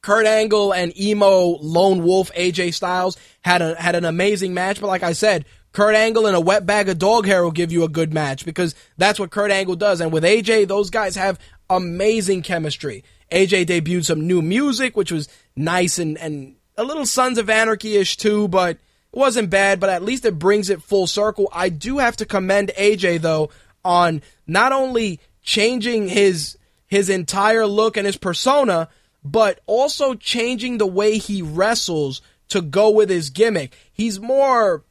Kurt 0.00 0.26
Angle 0.26 0.72
and 0.72 0.98
emo 0.98 1.58
lone 1.60 2.04
wolf 2.04 2.32
AJ 2.34 2.74
Styles 2.74 3.16
had 3.42 3.62
a 3.62 3.74
had 3.74 3.94
an 3.94 4.04
amazing 4.04 4.54
match, 4.54 4.80
but 4.80 4.86
like 4.86 5.02
I 5.02 5.12
said, 5.12 5.44
Kurt 5.72 5.94
Angle 5.94 6.26
and 6.26 6.36
a 6.36 6.40
wet 6.40 6.66
bag 6.66 6.88
of 6.88 6.98
dog 6.98 7.26
hair 7.26 7.42
will 7.42 7.50
give 7.50 7.72
you 7.72 7.84
a 7.84 7.88
good 7.88 8.12
match 8.12 8.44
because 8.44 8.74
that's 8.96 9.18
what 9.18 9.30
Kurt 9.30 9.50
Angle 9.50 9.76
does. 9.76 10.00
And 10.00 10.12
with 10.12 10.24
AJ, 10.24 10.68
those 10.68 10.90
guys 10.90 11.16
have 11.16 11.38
amazing 11.68 12.42
chemistry. 12.42 13.04
AJ 13.30 13.66
debuted 13.66 14.04
some 14.04 14.26
new 14.26 14.40
music, 14.40 14.96
which 14.96 15.12
was 15.12 15.28
nice 15.56 15.98
and, 15.98 16.16
and 16.18 16.56
a 16.76 16.84
little 16.84 17.04
Sons 17.04 17.38
of 17.38 17.50
Anarchy 17.50 17.96
ish 17.96 18.16
too, 18.16 18.48
but 18.48 18.78
it 19.12 19.18
wasn't 19.18 19.50
bad, 19.50 19.80
but 19.80 19.90
at 19.90 20.02
least 20.02 20.24
it 20.24 20.38
brings 20.38 20.70
it 20.70 20.82
full 20.82 21.06
circle. 21.06 21.48
I 21.52 21.68
do 21.68 21.98
have 21.98 22.16
to 22.16 22.26
commend 22.26 22.70
AJ 22.76 23.20
though 23.20 23.50
on 23.84 24.22
not 24.46 24.72
only 24.72 25.20
changing 25.42 26.08
his 26.08 26.58
his 26.86 27.08
entire 27.10 27.66
look 27.66 27.96
and 27.96 28.06
his 28.06 28.16
persona, 28.16 28.88
but 29.24 29.60
also 29.66 30.14
changing 30.14 30.78
the 30.78 30.86
way 30.86 31.18
he 31.18 31.42
wrestles 31.42 32.22
to 32.48 32.62
go 32.62 32.90
with 32.90 33.10
his 33.10 33.30
gimmick. 33.30 33.74
He's 33.92 34.20
more 34.20 34.84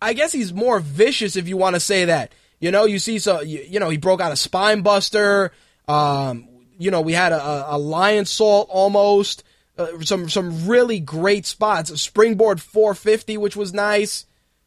I 0.00 0.14
guess 0.14 0.32
he's 0.32 0.52
more 0.52 0.80
vicious 0.80 1.36
if 1.36 1.48
you 1.48 1.56
want 1.56 1.74
to 1.76 1.80
say 1.80 2.06
that. 2.06 2.32
You 2.58 2.70
know, 2.70 2.84
you 2.84 2.98
see 2.98 3.18
so 3.18 3.40
you, 3.40 3.64
you 3.68 3.80
know, 3.80 3.88
he 3.88 3.96
broke 3.96 4.20
out 4.20 4.32
a 4.32 4.36
spine 4.36 4.82
buster, 4.82 5.52
um, 5.88 6.48
you 6.78 6.90
know, 6.90 7.00
we 7.00 7.12
had 7.12 7.32
a, 7.32 7.74
a 7.74 7.78
Lionsault 7.78 8.66
almost, 8.68 9.44
uh, 9.78 10.00
some 10.00 10.28
some 10.28 10.66
really 10.66 11.00
great 11.00 11.46
spots. 11.46 12.00
Springboard 12.00 12.60
450, 12.60 13.36
which 13.38 13.56
was 13.56 13.72
nice, 13.72 14.26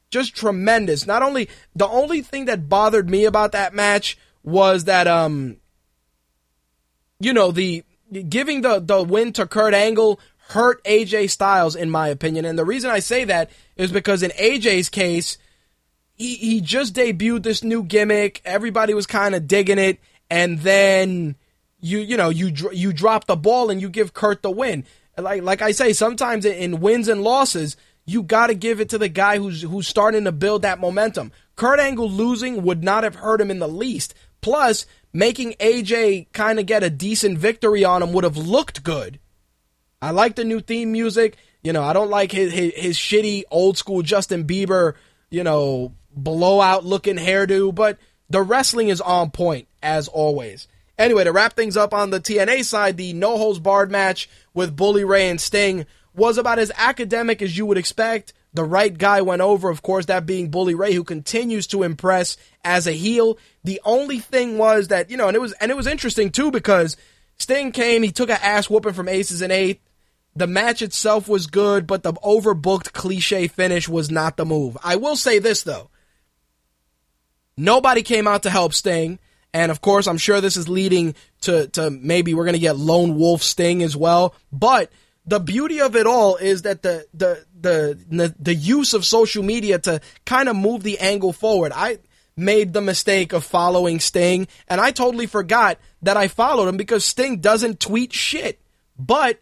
just 0.10 0.36
tremendous. 0.36 1.06
Not 1.06 1.22
only 1.22 1.50
the 1.76 1.88
only 1.88 2.22
thing 2.22 2.46
that 2.46 2.70
bothered 2.70 3.10
me 3.10 3.26
about 3.26 3.52
that 3.52 3.74
match 3.74 4.18
was 4.44 4.86
that 4.86 5.08
um, 5.08 5.58
you 7.20 7.34
know, 7.34 7.52
the 7.52 7.84
giving 8.30 8.62
the 8.62 8.80
the 8.80 9.04
win 9.04 9.34
to 9.34 9.46
Kurt 9.46 9.74
Angle 9.74 10.20
hurt 10.50 10.84
AJ 10.84 11.30
Styles 11.30 11.76
in 11.76 11.90
my 11.90 12.08
opinion, 12.08 12.46
and 12.46 12.58
the 12.58 12.66
reason 12.66 12.90
I 12.90 13.00
say 13.00 13.26
that 13.26 13.52
is 13.76 13.92
because 13.92 14.24
in 14.24 14.32
AJ's 14.32 14.90
case. 14.90 15.38
He, 16.18 16.36
he 16.36 16.62
just 16.62 16.96
debuted 16.96 17.44
this 17.44 17.62
new 17.62 17.84
gimmick. 17.84 18.42
Everybody 18.46 18.94
was 18.94 19.06
kind 19.06 19.36
of 19.36 19.50
digging 19.50 19.78
it. 19.78 20.00
And 20.30 20.60
then 20.60 21.36
you 21.86 22.00
you 22.00 22.18
know 22.18 22.30
you 22.30 22.52
you 22.72 22.92
drop 22.92 23.26
the 23.26 23.36
ball 23.36 23.70
and 23.70 23.80
you 23.80 23.90
give 23.90 24.14
Kurt 24.14 24.42
the 24.42 24.52
win. 24.52 24.86
Like 25.18 25.44
like 25.44 25.62
I 25.62 25.72
say, 25.72 25.94
sometimes 25.94 26.44
in 26.44 26.80
wins 26.80 27.08
and 27.08 27.24
losses, 27.24 27.78
you 28.06 28.24
got 28.24 28.48
to 28.48 28.56
give 28.56 28.82
it 28.82 28.90
to 28.90 28.98
the 28.98 29.08
guy 29.08 29.38
who's 29.38 29.62
who's 29.62 29.88
starting 29.88 30.24
to 30.26 30.32
build 30.32 30.64
that 30.64 30.80
momentum. 30.80 31.32
Kurt 31.56 31.80
Angle 31.80 32.10
losing 32.10 32.64
would 32.64 32.84
not 32.84 33.04
have 33.04 33.16
hurt 33.16 33.40
him 33.40 33.52
in 33.52 33.60
the 33.60 33.68
least. 33.68 34.16
Plus, 34.42 34.86
making 35.14 35.54
AJ 35.54 36.32
kind 36.34 36.60
of 36.60 36.66
get 36.66 36.84
a 36.84 36.90
decent 36.90 37.38
victory 37.38 37.86
on 37.86 38.04
him 38.04 38.14
would 38.14 38.24
have 38.24 38.38
looked 38.38 38.84
good. 38.84 39.20
I 40.02 40.12
like 40.12 40.36
the 40.36 40.44
new 40.44 40.60
theme 40.60 40.92
music. 40.92 41.38
You 41.64 41.74
know, 41.74 41.84
I 41.84 41.94
don't 41.94 42.12
like 42.12 42.32
his, 42.32 42.52
his, 42.52 42.74
his 42.76 42.98
shitty 42.98 43.44
old 43.50 43.78
school 43.78 44.04
Justin 44.04 44.46
Bieber, 44.46 44.94
you 45.32 45.44
know, 45.44 45.94
blowout 46.12 46.86
looking 46.86 47.16
hairdo, 47.18 47.74
but 47.74 47.98
the 48.30 48.42
wrestling 48.42 48.90
is 48.90 49.02
on 49.02 49.32
point 49.32 49.68
as 49.82 50.08
always. 50.08 50.68
Anyway, 50.98 51.24
to 51.24 51.32
wrap 51.32 51.54
things 51.54 51.76
up 51.76 51.94
on 51.94 52.10
the 52.10 52.20
TNA 52.20 52.64
side, 52.64 52.98
the 52.98 53.14
no 53.14 53.38
holds 53.38 53.60
barred 53.60 53.92
match 53.92 54.30
with 54.54 54.76
Bully 54.76 55.04
Ray 55.04 55.30
and 55.30 55.42
Sting 55.42 55.86
was 56.16 56.38
about 56.38 56.60
as 56.60 56.72
academic 56.78 57.42
as 57.42 57.58
you 57.58 57.66
would 57.66 57.78
expect. 57.78 58.34
The 58.54 58.64
right 58.64 58.98
guy 58.98 59.22
went 59.22 59.42
over, 59.42 59.70
of 59.70 59.82
course, 59.82 60.06
that 60.06 60.26
being 60.26 60.50
Bully 60.50 60.76
Ray, 60.76 60.94
who 60.94 61.04
continues 61.04 61.68
to 61.68 61.84
impress 61.84 62.38
as 62.64 62.88
a 62.88 62.94
heel. 62.94 63.38
The 63.66 63.82
only 63.84 64.20
thing 64.20 64.58
was 64.58 64.88
that, 64.88 65.10
you 65.10 65.18
know, 65.18 65.28
and 65.28 65.36
it 65.36 65.42
was, 65.42 65.52
and 65.54 65.70
it 65.70 65.78
was 65.78 65.88
interesting 65.88 66.32
too 66.32 66.52
because 66.52 66.96
Sting 67.38 67.74
came, 67.74 68.02
he 68.02 68.12
took 68.12 68.30
an 68.30 68.40
ass 68.42 68.70
whooping 68.70 68.94
from 68.94 69.10
Aces 69.10 69.42
and 69.42 69.52
Eight. 69.52 69.82
The 70.38 70.48
match 70.48 70.82
itself 70.82 71.28
was 71.28 71.48
good, 71.48 71.86
but 71.86 72.04
the 72.04 72.14
overbooked 72.14 72.94
cliche 72.94 73.48
finish 73.48 73.90
was 73.90 74.10
not 74.10 74.38
the 74.38 74.46
move. 74.46 74.78
I 74.82 74.96
will 74.96 75.18
say 75.18 75.40
this 75.40 75.64
though. 75.64 75.90
Nobody 77.58 78.04
came 78.04 78.28
out 78.28 78.44
to 78.44 78.50
help 78.50 78.74
Sting. 78.74 79.20
And 79.56 79.72
of 79.72 79.80
course, 79.80 80.06
I'm 80.06 80.18
sure 80.18 80.42
this 80.42 80.58
is 80.58 80.68
leading 80.68 81.16
to, 81.44 81.68
to 81.70 81.90
maybe 81.90 82.34
we're 82.34 82.44
going 82.44 82.56
to 82.56 82.60
get 82.60 82.76
Lone 82.76 83.18
Wolf 83.18 83.42
Sting 83.42 83.84
as 83.84 83.96
well. 83.96 84.36
But 84.52 84.92
the 85.26 85.40
beauty 85.40 85.80
of 85.80 85.96
it 85.96 86.06
all 86.06 86.36
is 86.36 86.64
that 86.64 86.82
the, 86.82 87.08
the, 87.14 87.46
the, 87.58 88.36
the, 88.38 88.54
use 88.54 88.94
of 88.94 89.06
social 89.06 89.44
media 89.44 89.80
to 89.80 90.02
kind 90.26 90.50
of 90.50 90.58
move 90.58 90.84
the 90.84 91.00
angle 91.00 91.32
forward. 91.32 91.72
I 91.74 92.00
made 92.36 92.74
the 92.74 92.82
mistake 92.82 93.32
of 93.32 93.46
following 93.46 94.02
Sting 94.02 94.50
and 94.68 94.82
I 94.82 94.92
totally 94.92 95.26
forgot 95.26 95.80
that 96.02 96.18
I 96.18 96.28
followed 96.28 96.68
him 96.68 96.76
because 96.76 97.06
Sting 97.06 97.40
doesn't 97.40 97.80
tweet 97.80 98.12
shit. 98.12 98.60
But 99.00 99.40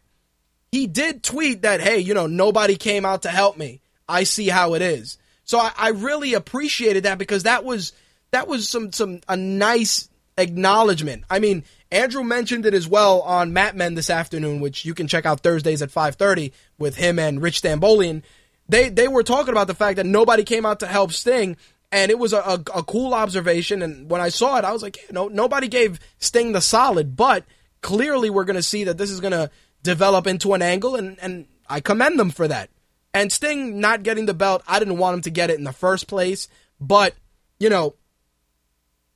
he 0.72 0.86
did 0.86 1.24
tweet 1.24 1.64
that, 1.64 1.82
hey, 1.82 1.98
you 1.98 2.14
know, 2.14 2.28
nobody 2.28 2.76
came 2.76 3.04
out 3.04 3.24
to 3.24 3.30
help 3.30 3.58
me. 3.58 3.82
I 4.08 4.26
see 4.26 4.48
how 4.48 4.76
it 4.76 4.84
is. 4.84 5.18
So 5.44 5.58
I, 5.58 5.72
I 5.76 5.90
really 5.90 6.36
appreciated 6.36 7.06
that 7.06 7.18
because 7.18 7.44
that 7.44 7.66
was 7.66 7.94
that 8.34 8.48
was 8.48 8.68
some 8.68 8.92
some 8.92 9.22
a 9.30 9.38
nice 9.38 10.10
acknowledgement. 10.38 11.24
I 11.30 11.40
mean, 11.40 11.64
Andrew 11.92 12.24
mentioned 12.24 12.66
it 12.66 12.74
as 12.74 12.88
well 12.88 13.22
on 13.22 13.54
Mat 13.54 13.76
Men 13.76 13.94
this 13.94 14.10
afternoon, 14.10 14.60
which 14.60 14.84
you 14.86 14.94
can 14.94 15.08
check 15.08 15.26
out 15.26 15.42
Thursdays 15.42 15.82
at 15.82 15.92
5:30 15.92 16.52
with 16.78 16.96
him 16.96 17.20
and 17.20 17.42
Rich 17.42 17.62
Stambolian. 17.62 18.24
They 18.68 18.90
they 18.90 19.08
were 19.08 19.24
talking 19.24 19.52
about 19.52 19.68
the 19.68 19.76
fact 19.76 19.98
that 19.98 20.06
nobody 20.06 20.44
came 20.44 20.66
out 20.66 20.80
to 20.80 20.88
help 20.88 21.12
Sting, 21.12 21.58
and 21.92 22.10
it 22.10 22.18
was 22.18 22.34
a, 22.34 22.40
a, 22.40 22.54
a 22.76 22.84
cool 22.84 23.14
observation. 23.14 23.84
And 23.84 24.10
when 24.10 24.20
I 24.20 24.30
saw 24.30 24.58
it, 24.58 24.66
I 24.66 24.74
was 24.74 24.82
like, 24.82 24.98
you 24.98 25.14
know, 25.14 25.28
nobody 25.28 25.68
gave 25.68 26.00
Sting 26.18 26.52
the 26.52 26.62
solid, 26.62 27.16
but 27.16 27.46
clearly 27.82 28.32
we're 28.32 28.46
going 28.46 28.56
to 28.56 28.64
see 28.64 28.86
that 28.86 28.98
this 28.98 29.12
is 29.12 29.20
going 29.20 29.34
to 29.34 29.52
develop 29.84 30.26
into 30.26 30.54
an 30.54 30.64
angle, 30.64 30.96
and, 30.96 31.20
and 31.22 31.46
I 31.70 31.82
commend 31.82 32.18
them 32.18 32.32
for 32.32 32.48
that. 32.48 32.72
And 33.14 33.32
Sting 33.32 33.80
not 33.80 34.02
getting 34.02 34.26
the 34.26 34.34
belt, 34.34 34.64
I 34.68 34.80
didn't 34.80 34.98
want 34.98 35.16
him 35.16 35.22
to 35.22 35.30
get 35.30 35.52
it 35.52 35.60
in 35.60 35.66
the 35.66 35.72
first 35.72 36.08
place, 36.08 36.48
but, 36.80 37.14
you 37.60 37.70
know, 37.70 37.94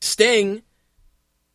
Sting, 0.02 0.62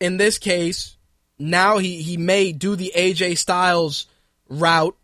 in 0.00 0.16
this 0.16 0.38
case, 0.38 0.96
now 1.38 1.78
he, 1.78 2.02
he 2.02 2.16
may 2.16 2.52
do 2.52 2.76
the 2.76 2.92
AJ 2.94 3.38
Styles 3.38 4.06
route 4.48 4.96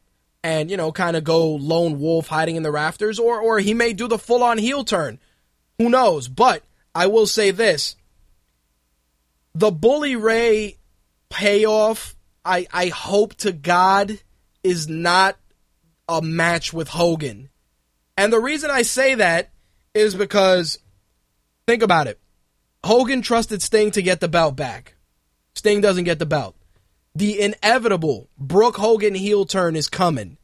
and, 0.43 0.71
you 0.71 0.77
know, 0.77 0.93
kind 0.93 1.17
of 1.17 1.25
go 1.25 1.55
lone 1.55 1.99
wolf 1.99 2.29
hiding 2.29 2.57
in 2.57 2.63
the 2.63 2.71
rafters, 2.71 3.19
or, 3.19 3.41
or 3.41 3.59
he 3.59 3.75
may 3.75 3.93
do 3.93 4.07
the 4.07 4.19
full 4.19 4.43
on 4.43 4.59
heel 4.59 4.85
turn. 4.85 5.19
Who 5.79 5.89
knows? 5.89 6.29
But 6.29 6.63
I 6.95 7.07
will 7.07 7.27
say 7.27 7.51
this 7.51 7.97
the 9.55 9.71
Bully 9.71 10.17
Ray 10.17 10.77
payoff, 11.29 12.17
I, 12.45 12.67
I 12.73 12.89
hope 12.89 13.35
to 13.37 13.53
God, 13.53 14.19
is 14.63 14.89
not 14.89 15.37
a 16.09 16.23
match 16.23 16.73
with 16.73 16.89
Hogan. 16.89 17.51
And 18.17 18.33
the 18.33 18.41
reason 18.41 18.71
I 18.71 18.83
say 18.83 19.17
that 19.17 19.51
is 19.95 20.15
because, 20.15 20.79
think 21.67 21.83
about 21.83 22.07
it. 22.07 22.19
Hogan 22.85 23.23
trusted 23.23 23.63
Sting 23.63 23.91
to 23.93 24.03
get 24.03 24.21
the 24.21 24.29
belt 24.29 24.57
back. 24.57 24.95
Sting 25.55 25.81
doesn't 25.81 26.05
get 26.05 26.19
the 26.19 26.27
belt. 26.27 26.55
The 27.15 27.41
inevitable 27.41 28.29
Brooke 28.39 28.77
Hogan 28.77 29.15
heel 29.15 29.45
turn 29.45 29.75
is 29.77 29.89
coming. 29.89 30.37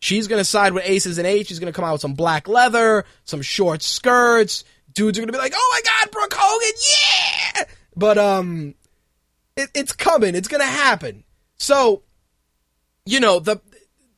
She's 0.00 0.28
going 0.28 0.40
to 0.40 0.44
side 0.44 0.72
with 0.72 0.84
Aces 0.86 1.18
and 1.18 1.26
Eights. 1.26 1.48
She's 1.48 1.58
going 1.58 1.72
to 1.72 1.76
come 1.76 1.84
out 1.84 1.92
with 1.92 2.00
some 2.00 2.14
black 2.14 2.48
leather, 2.48 3.04
some 3.24 3.42
short 3.42 3.82
skirts. 3.82 4.64
Dudes 4.92 5.18
are 5.18 5.20
going 5.20 5.28
to 5.28 5.32
be 5.32 5.38
like, 5.38 5.52
oh 5.54 5.70
my 5.72 5.80
God, 5.84 6.10
Brooke 6.10 6.34
Hogan, 6.36 6.78
yeah! 7.56 7.74
But, 7.96 8.18
um, 8.18 8.74
it, 9.56 9.70
it's 9.74 9.92
coming. 9.92 10.34
It's 10.34 10.48
going 10.48 10.60
to 10.60 10.66
happen. 10.66 11.24
So, 11.56 12.02
you 13.04 13.20
know, 13.20 13.40
the, 13.40 13.60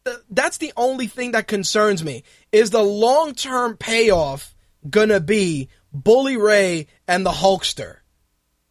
the, 0.05 0.23
that's 0.31 0.59
the 0.59 0.73
only 0.77 1.07
thing 1.07 1.32
that 1.32 1.47
concerns 1.47 2.03
me 2.03 2.24
is 2.51 2.70
the 2.70 2.82
long 2.82 3.35
term 3.35 3.77
payoff 3.77 4.55
going 4.89 5.11
to 5.11 5.20
be 5.20 5.69
Bully 5.93 6.36
Ray 6.36 6.86
and 7.06 7.24
the 7.24 7.31
Hulkster. 7.31 7.98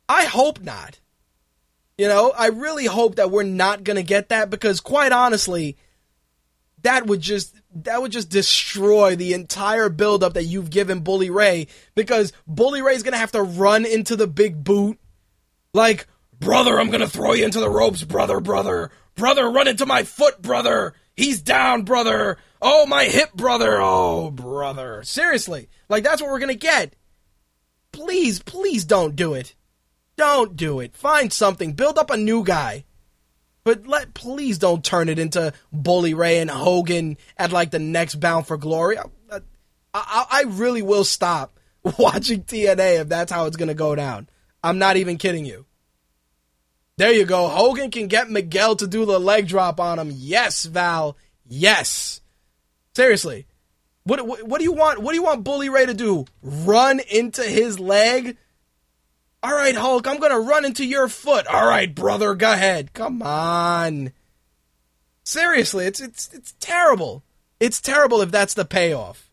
I 0.07 0.25
hope 0.25 0.61
not. 0.61 0.99
You 1.97 2.07
know, 2.07 2.31
I 2.37 2.47
really 2.47 2.85
hope 2.85 3.15
that 3.15 3.31
we're 3.31 3.43
not 3.43 3.83
going 3.83 3.97
to 3.97 4.03
get 4.03 4.29
that 4.29 4.49
because 4.49 4.79
quite 4.79 5.11
honestly, 5.11 5.77
that 6.83 7.07
would 7.07 7.21
just 7.21 7.55
that 7.73 8.01
would 8.01 8.11
just 8.11 8.29
destroy 8.29 9.15
the 9.15 9.33
entire 9.33 9.89
buildup 9.89 10.35
that 10.35 10.43
you've 10.43 10.69
given 10.69 10.99
Bully 11.01 11.29
Ray 11.29 11.67
because 11.95 12.33
Bully 12.45 12.81
Ray's 12.81 13.03
to 13.03 13.17
have 13.17 13.31
to 13.31 13.41
run 13.41 13.85
into 13.85 14.15
the 14.15 14.27
big 14.27 14.63
boot 14.63 14.99
like, 15.77 16.07
brother, 16.39 16.79
I'm 16.79 16.89
gonna 16.89 17.07
throw 17.07 17.33
you 17.33 17.45
into 17.45 17.59
the 17.59 17.69
ropes, 17.69 18.03
brother, 18.03 18.39
brother. 18.39 18.91
Brother, 19.15 19.49
run 19.49 19.67
into 19.67 19.85
my 19.85 20.03
foot, 20.03 20.41
brother. 20.41 20.93
He's 21.15 21.41
down, 21.41 21.83
brother. 21.83 22.37
Oh, 22.61 22.85
my 22.85 23.05
hip, 23.05 23.33
brother. 23.33 23.77
Oh, 23.79 24.31
brother. 24.31 25.03
Seriously. 25.03 25.69
Like, 25.89 26.03
that's 26.03 26.21
what 26.21 26.31
we're 26.31 26.39
gonna 26.39 26.55
get. 26.55 26.95
Please, 27.97 28.37
please 28.37 28.85
don't 28.85 29.15
do 29.15 29.33
it. 29.33 29.55
Don't 30.17 30.55
do 30.55 30.81
it. 30.81 30.95
Find 30.95 31.33
something. 31.33 31.73
Build 31.73 31.97
up 31.97 32.11
a 32.11 32.17
new 32.17 32.43
guy. 32.43 32.85
But 33.63 33.87
let 33.87 34.13
please 34.13 34.59
don't 34.59 34.85
turn 34.85 35.09
it 35.09 35.17
into 35.17 35.51
Bully 35.73 36.13
Ray 36.13 36.37
and 36.37 36.49
Hogan 36.49 37.17
at 37.37 37.51
like 37.51 37.71
the 37.71 37.79
next 37.79 38.15
Bound 38.19 38.45
for 38.45 38.55
Glory. 38.55 38.99
I, 38.99 39.39
I, 39.95 40.25
I 40.29 40.43
really 40.43 40.83
will 40.83 41.03
stop 41.03 41.59
watching 41.97 42.43
TNA 42.43 43.01
if 43.01 43.09
that's 43.09 43.31
how 43.31 43.47
it's 43.47 43.57
gonna 43.57 43.73
go 43.73 43.95
down. 43.95 44.29
I'm 44.63 44.77
not 44.77 44.97
even 44.97 45.17
kidding 45.17 45.45
you. 45.45 45.65
There 46.97 47.11
you 47.11 47.25
go. 47.25 47.47
Hogan 47.47 47.89
can 47.89 48.07
get 48.07 48.29
Miguel 48.29 48.75
to 48.75 48.85
do 48.85 49.05
the 49.05 49.19
leg 49.19 49.47
drop 49.47 49.79
on 49.79 49.97
him. 49.97 50.11
Yes, 50.13 50.65
Val. 50.65 51.17
Yes. 51.47 52.21
Seriously. 52.95 53.47
What, 54.07 54.25
what, 54.25 54.43
what 54.43 54.57
do 54.59 54.63
you 54.63 54.71
want? 54.71 54.99
What 54.99 55.11
do 55.11 55.17
you 55.17 55.23
want 55.23 55.43
Bully 55.43 55.67
Ray 55.67 55.85
to 55.85 55.93
do? 55.93 56.25
Run 56.41 57.01
into 57.11 57.43
his 57.43 57.77
leg? 57.77 58.37
All 59.43 59.53
right, 59.53 59.75
Hulk, 59.75 60.07
I'm 60.07 60.17
to 60.19 60.39
run 60.39 60.63
into 60.63 60.85
your 60.85 61.09
foot. 61.09 61.45
All 61.47 61.67
right, 61.67 61.93
brother, 61.93 62.33
go 62.33 62.53
ahead. 62.53 62.93
Come 62.93 63.21
on. 63.21 64.13
Seriously, 65.23 65.85
it's 65.85 65.99
it's 65.99 66.33
it's 66.33 66.53
terrible. 66.61 67.21
It's 67.59 67.81
terrible 67.81 68.21
if 68.21 68.31
that's 68.31 68.53
the 68.53 68.63
payoff. 68.63 69.29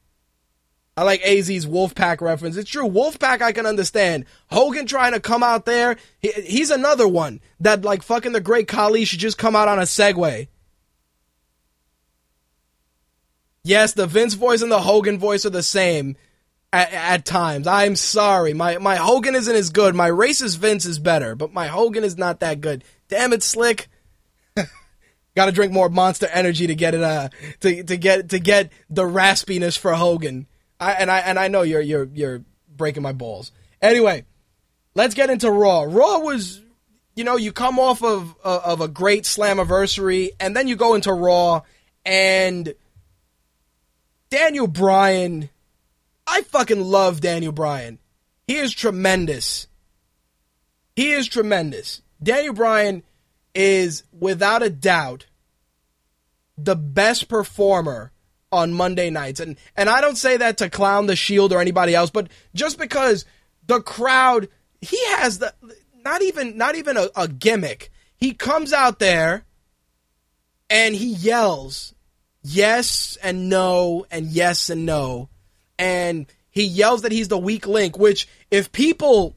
I 0.96 1.05
like 1.05 1.22
AZ's 1.22 1.66
Wolfpack 1.66 2.20
reference. 2.20 2.56
It's 2.56 2.70
true. 2.70 2.88
Wolfpack, 2.88 3.42
I 3.42 3.52
can 3.52 3.66
understand. 3.66 4.24
Hogan 4.51 4.86
trying 4.86 5.12
to 5.12 5.20
come 5.20 5.44
out 5.44 5.66
there. 5.66 5.96
He, 6.18 6.30
he's 6.32 6.70
another 6.70 7.06
one 7.06 7.40
that, 7.60 7.82
like, 7.82 8.02
fucking 8.02 8.32
the 8.32 8.40
great 8.40 8.68
Khali 8.68 9.05
should 9.05 9.18
just 9.18 9.38
come 9.38 9.56
out 9.56 9.66
on 9.66 9.80
a 9.80 9.82
Segway. 9.82 10.48
Yes, 13.65 13.95
the 13.95 14.07
Vince 14.07 14.35
voice 14.35 14.62
and 14.62 14.70
the 14.70 14.81
Hogan 14.81 15.19
voice 15.19 15.45
are 15.47 15.51
the 15.51 15.62
same 15.62 16.16
at, 16.73 16.93
at 16.93 17.24
times. 17.24 17.66
I'm 17.66 17.97
sorry. 17.97 18.53
My, 18.53 18.78
my 18.78 18.97
Hogan 18.97 19.35
isn't 19.35 19.57
as 19.57 19.70
good. 19.70 19.95
My 19.95 20.11
racist 20.11 20.59
Vince 20.59 20.85
is 20.85 20.99
better, 20.99 21.35
but 21.35 21.53
my 21.53 21.66
Hogan 21.66 22.05
is 22.05 22.19
not 22.19 22.41
that 22.41 22.61
good. 22.61 22.85
Damn 23.09 23.32
it, 23.32 23.43
Slick. 23.43 23.89
Got 25.35 25.47
to 25.47 25.53
drink 25.53 25.73
more 25.73 25.89
Monster 25.89 26.27
Energy 26.27 26.66
to 26.66 26.74
get 26.74 26.95
it, 26.95 27.03
uh, 27.03 27.31
to, 27.61 27.82
to 27.82 27.97
get, 27.97 28.28
to 28.28 28.39
get 28.39 28.70
the 28.91 29.03
raspiness 29.03 29.78
for 29.78 29.95
Hogan. 29.95 30.47
I, 30.78 30.93
and 30.93 31.11
I 31.11 31.19
and 31.20 31.39
I 31.39 31.49
know 31.49 31.62
you're 31.62 31.81
you're 31.81 32.09
you're 32.12 32.45
breaking 32.69 33.03
my 33.03 33.12
balls. 33.12 33.53
Anyway, 33.81 34.24
let's 34.95 35.15
get 35.15 35.31
into 35.31 35.51
Raw. 35.51 35.82
Raw 35.82 36.19
was, 36.19 36.61
you 37.15 37.24
know, 37.24 37.36
you 37.36 37.53
come 37.53 37.78
off 37.78 38.03
of 38.03 38.35
uh, 38.45 38.61
of 38.65 38.81
a 38.81 38.89
great 38.89 39.24
Slammiversary, 39.24 40.31
and 40.41 40.57
then 40.57 40.69
you 40.69 40.77
go 40.77 40.95
into 40.95 41.12
Raw, 41.12 41.62
and 42.05 42.74
Daniel 44.30 44.66
Bryan. 44.66 45.51
I 46.26 46.42
fucking 46.42 46.80
love 46.80 47.20
Daniel 47.20 47.52
Bryan. 47.52 47.98
He 48.46 48.56
is 48.56 48.72
tremendous. 48.72 49.66
He 50.96 51.12
is 51.12 51.28
tremendous. 51.28 52.02
Daniel 52.22 52.55
Bryan 52.55 53.02
is 53.55 54.05
without 54.12 54.62
a 54.62 54.70
doubt 54.70 55.26
the 56.56 56.76
best 56.76 57.28
performer 57.28 58.12
on 58.52 58.72
Monday 58.72 59.10
nights. 59.10 59.40
And 59.40 59.56
and 59.76 59.88
I 59.88 60.01
don't 60.01 60.16
say 60.16 60.36
that 60.36 60.59
to 60.59 60.70
clown 60.70 61.06
the 61.06 61.16
Shield 61.16 61.52
or 61.52 61.60
anybody 61.60 61.94
else, 61.94 62.10
but 62.10 62.28
just 62.55 62.78
because 62.78 63.24
the 63.66 63.80
crowd 63.80 64.48
he 64.80 64.98
has 65.16 65.38
the 65.38 65.52
not 66.05 66.22
even 66.22 66.56
not 66.56 66.76
even 66.76 66.96
a, 66.96 67.09
a 67.16 67.28
gimmick. 67.28 67.90
He 68.16 68.32
comes 68.32 68.72
out 68.72 69.01
there 69.01 69.44
and 70.70 70.94
he 70.94 71.12
yells 71.12 71.94
yes 72.45 73.19
and 73.23 73.49
no 73.49 74.07
and 74.11 74.27
yes 74.27 74.71
and 74.71 74.87
no. 74.87 75.29
And 75.79 76.27
he 76.51 76.65
yells 76.65 77.03
that 77.03 77.11
he's 77.11 77.29
the 77.29 77.39
weak 77.39 77.66
link, 77.66 77.99
which 77.99 78.29
if 78.51 78.71
people 78.71 79.35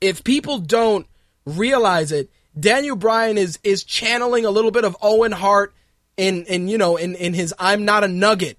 if 0.00 0.24
people 0.24 0.58
don't 0.58 1.06
realize 1.44 2.10
it, 2.12 2.30
Daniel 2.58 2.96
Bryan 2.96 3.36
is 3.36 3.58
is 3.62 3.84
channeling 3.84 4.46
a 4.46 4.50
little 4.50 4.70
bit 4.70 4.84
of 4.84 4.96
Owen 5.02 5.32
Hart 5.32 5.74
in 6.16 6.44
in 6.46 6.68
you 6.68 6.78
know 6.78 6.96
in 6.96 7.14
in 7.14 7.34
his 7.34 7.52
I'm 7.58 7.84
not 7.84 8.04
a 8.04 8.08
nugget 8.08 8.58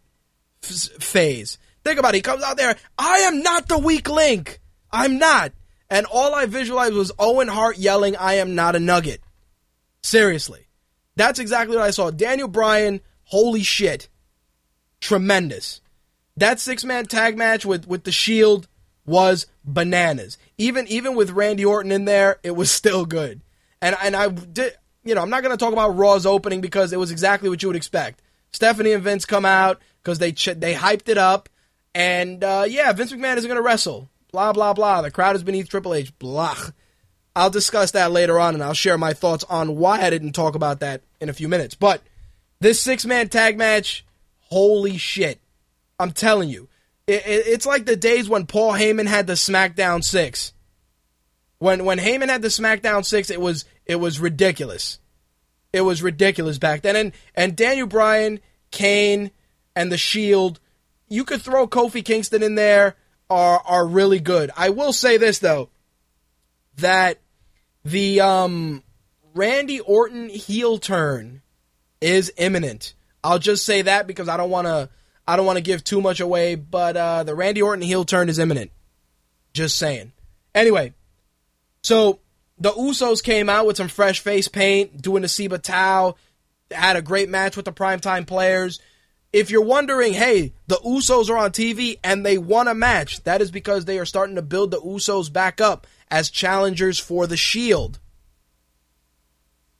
phase. 0.61 1.57
Think 1.83 1.97
about 1.97 2.13
it. 2.13 2.17
He 2.17 2.21
comes 2.21 2.43
out 2.43 2.57
there. 2.57 2.75
I 2.97 3.19
am 3.19 3.41
not 3.41 3.67
the 3.67 3.79
weak 3.79 4.07
link. 4.07 4.59
I'm 4.91 5.17
not. 5.17 5.51
And 5.89 6.05
all 6.05 6.35
I 6.35 6.45
visualized 6.45 6.93
was 6.93 7.11
Owen 7.17 7.47
Hart 7.47 7.77
yelling, 7.77 8.15
"I 8.15 8.35
am 8.35 8.55
not 8.55 8.75
a 8.75 8.79
nugget." 8.79 9.21
Seriously, 10.03 10.67
that's 11.15 11.39
exactly 11.39 11.75
what 11.75 11.85
I 11.85 11.91
saw. 11.91 12.11
Daniel 12.11 12.47
Bryan, 12.47 13.01
holy 13.31 13.63
shit, 13.63 14.09
tremendous. 14.99 15.81
That 16.37 16.59
six 16.59 16.83
man 16.83 17.05
tag 17.05 17.37
match 17.37 17.65
with 17.65 17.87
with 17.87 18.03
the 18.03 18.11
Shield 18.11 18.67
was 19.05 19.47
bananas. 19.63 20.37
Even 20.57 20.87
even 20.87 21.15
with 21.15 21.31
Randy 21.31 21.65
Orton 21.65 21.91
in 21.91 22.05
there, 22.05 22.39
it 22.43 22.51
was 22.51 22.69
still 22.81 23.05
good. 23.05 23.41
And 23.81 23.95
and 24.01 24.15
I 24.15 24.29
did 24.29 24.75
you 25.03 25.15
know, 25.15 25.21
I'm 25.21 25.29
not 25.29 25.43
going 25.43 25.55
to 25.55 25.63
talk 25.63 25.73
about 25.73 25.97
Raw's 25.97 26.25
opening 26.25 26.61
because 26.61 26.93
it 26.93 26.99
was 26.99 27.11
exactly 27.11 27.49
what 27.49 27.61
you 27.63 27.69
would 27.69 27.75
expect. 27.75 28.21
Stephanie 28.51 28.91
and 28.91 29.03
Vince 29.03 29.25
come 29.25 29.45
out 29.45 29.81
because 30.03 30.19
they 30.19 30.31
ch- 30.31 30.57
they 30.57 30.73
hyped 30.73 31.09
it 31.09 31.17
up, 31.17 31.49
and 31.95 32.43
uh, 32.43 32.65
yeah, 32.67 32.91
Vince 32.91 33.11
McMahon 33.11 33.37
isn't 33.37 33.47
going 33.47 33.57
to 33.57 33.63
wrestle. 33.63 34.09
Blah 34.31 34.53
blah 34.53 34.73
blah. 34.73 35.01
The 35.01 35.11
crowd 35.11 35.35
is 35.35 35.43
beneath 35.43 35.69
Triple 35.69 35.93
H. 35.93 36.17
Blah. 36.19 36.57
I'll 37.33 37.49
discuss 37.49 37.91
that 37.91 38.11
later 38.11 38.37
on, 38.39 38.53
and 38.53 38.63
I'll 38.63 38.73
share 38.73 38.97
my 38.97 39.13
thoughts 39.13 39.45
on 39.45 39.77
why 39.77 40.01
I 40.01 40.09
didn't 40.09 40.33
talk 40.33 40.53
about 40.53 40.81
that 40.81 41.01
in 41.21 41.29
a 41.29 41.33
few 41.33 41.47
minutes. 41.47 41.75
But 41.75 42.01
this 42.61 42.79
six 42.79 43.05
man 43.05 43.27
tag 43.27 43.57
match, 43.57 44.05
holy 44.39 44.97
shit! 44.97 45.41
I'm 45.99 46.11
telling 46.11 46.47
you, 46.47 46.69
it, 47.07 47.25
it, 47.25 47.47
it's 47.47 47.65
like 47.65 47.85
the 47.85 47.97
days 47.97 48.29
when 48.29 48.45
Paul 48.45 48.71
Heyman 48.71 49.07
had 49.07 49.27
the 49.27 49.33
SmackDown 49.33 50.03
Six. 50.03 50.53
When 51.57 51.83
when 51.83 51.99
Heyman 51.99 52.29
had 52.29 52.41
the 52.41 52.47
SmackDown 52.47 53.03
Six, 53.03 53.29
it 53.29 53.41
was 53.41 53.65
it 53.85 53.95
was 53.97 54.19
ridiculous. 54.19 54.99
It 55.73 55.81
was 55.81 56.01
ridiculous 56.03 56.57
back 56.57 56.83
then. 56.83 56.95
And 56.95 57.11
and 57.35 57.55
Daniel 57.55 57.87
Bryan, 57.87 58.39
Kane, 58.69 59.31
and 59.75 59.91
the 59.91 59.97
Shield, 59.97 60.59
you 61.09 61.25
could 61.25 61.41
throw 61.41 61.67
Kofi 61.67 62.05
Kingston 62.05 62.43
in 62.43 62.55
there 62.55 62.95
are 63.29 63.61
are 63.65 63.87
really 63.87 64.19
good. 64.19 64.51
I 64.55 64.69
will 64.69 64.93
say 64.93 65.17
this 65.17 65.39
though, 65.39 65.69
that 66.77 67.19
the 67.83 68.21
um 68.21 68.83
Randy 69.33 69.79
Orton 69.79 70.29
heel 70.29 70.77
turn 70.77 71.41
is 72.01 72.33
imminent. 72.37 72.93
I'll 73.23 73.39
just 73.39 73.65
say 73.65 73.83
that 73.83 74.07
because 74.07 74.27
I 74.27 74.37
don't 74.37 74.49
want 74.49 74.67
to 74.67 74.89
I 75.27 75.37
don't 75.37 75.45
want 75.45 75.57
to 75.57 75.63
give 75.63 75.83
too 75.83 76.01
much 76.01 76.19
away, 76.19 76.55
but 76.55 76.97
uh, 76.97 77.23
the 77.23 77.35
Randy 77.35 77.61
Orton 77.61 77.83
heel 77.83 78.03
turn 78.03 78.27
is 78.27 78.39
imminent. 78.39 78.71
Just 79.53 79.77
saying. 79.77 80.11
Anyway, 80.53 80.93
so 81.83 82.19
the 82.57 82.71
Usos 82.71 83.23
came 83.23 83.49
out 83.49 83.65
with 83.65 83.77
some 83.77 83.87
fresh 83.87 84.19
face 84.19 84.47
paint, 84.47 85.01
doing 85.01 85.21
the 85.21 85.27
Siva 85.27 85.57
Tau, 85.57 86.15
had 86.71 86.95
a 86.95 87.01
great 87.01 87.29
match 87.29 87.55
with 87.55 87.65
the 87.65 87.71
primetime 87.71 88.25
players. 88.25 88.79
If 89.31 89.49
you're 89.49 89.61
wondering, 89.61 90.13
hey, 90.13 90.53
the 90.67 90.75
Usos 90.77 91.29
are 91.29 91.37
on 91.37 91.51
TV 91.51 91.97
and 92.03 92.25
they 92.25 92.37
won 92.37 92.67
a 92.67 92.75
match, 92.75 93.23
that 93.23 93.41
is 93.41 93.51
because 93.51 93.85
they 93.85 93.99
are 93.99 94.05
starting 94.05 94.35
to 94.35 94.41
build 94.41 94.71
the 94.71 94.81
Usos 94.81 95.31
back 95.31 95.61
up 95.61 95.87
as 96.09 96.29
challengers 96.29 96.99
for 96.99 97.27
the 97.27 97.37
Shield. 97.37 97.99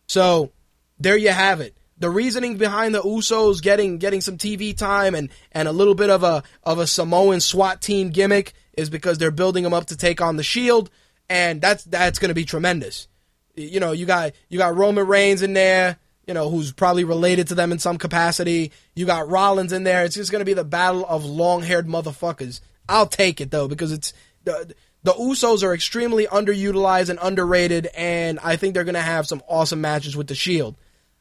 So, 0.07 0.51
there 0.99 1.17
you 1.17 1.29
have 1.29 1.59
it. 1.59 1.75
The 2.01 2.09
reasoning 2.09 2.57
behind 2.57 2.95
the 2.95 3.01
Usos 3.03 3.61
getting 3.61 3.99
getting 3.99 4.21
some 4.21 4.35
TV 4.35 4.75
time 4.75 5.13
and, 5.13 5.29
and 5.51 5.67
a 5.67 5.71
little 5.71 5.93
bit 5.93 6.09
of 6.09 6.23
a 6.23 6.41
of 6.63 6.79
a 6.79 6.87
Samoan 6.87 7.41
SWAT 7.41 7.79
team 7.79 8.09
gimmick 8.09 8.53
is 8.73 8.89
because 8.89 9.19
they're 9.19 9.29
building 9.29 9.63
them 9.63 9.75
up 9.75 9.85
to 9.85 9.95
take 9.95 10.19
on 10.19 10.35
the 10.35 10.41
Shield, 10.41 10.89
and 11.29 11.61
that's 11.61 11.83
that's 11.83 12.17
going 12.17 12.29
to 12.29 12.35
be 12.35 12.43
tremendous. 12.43 13.07
You 13.55 13.79
know, 13.79 13.91
you 13.91 14.07
got 14.07 14.31
you 14.49 14.57
got 14.57 14.75
Roman 14.75 15.05
Reigns 15.05 15.43
in 15.43 15.53
there, 15.53 15.97
you 16.25 16.33
know, 16.33 16.49
who's 16.49 16.73
probably 16.73 17.03
related 17.03 17.49
to 17.49 17.55
them 17.55 17.71
in 17.71 17.77
some 17.77 17.99
capacity. 17.99 18.71
You 18.95 19.05
got 19.05 19.29
Rollins 19.29 19.71
in 19.71 19.83
there. 19.83 20.03
It's 20.03 20.15
just 20.15 20.31
going 20.31 20.41
to 20.41 20.45
be 20.45 20.55
the 20.55 20.63
battle 20.63 21.05
of 21.05 21.23
long-haired 21.23 21.85
motherfuckers. 21.87 22.61
I'll 22.89 23.05
take 23.05 23.39
it 23.39 23.51
though 23.51 23.67
because 23.67 23.91
it's 23.91 24.11
the 24.43 24.73
the 25.03 25.13
Usos 25.13 25.61
are 25.61 25.75
extremely 25.75 26.25
underutilized 26.25 27.09
and 27.09 27.19
underrated, 27.21 27.89
and 27.95 28.39
I 28.39 28.55
think 28.55 28.73
they're 28.73 28.85
going 28.85 28.95
to 28.95 29.01
have 29.01 29.27
some 29.27 29.43
awesome 29.47 29.81
matches 29.81 30.17
with 30.17 30.25
the 30.25 30.33
Shield. 30.35 30.75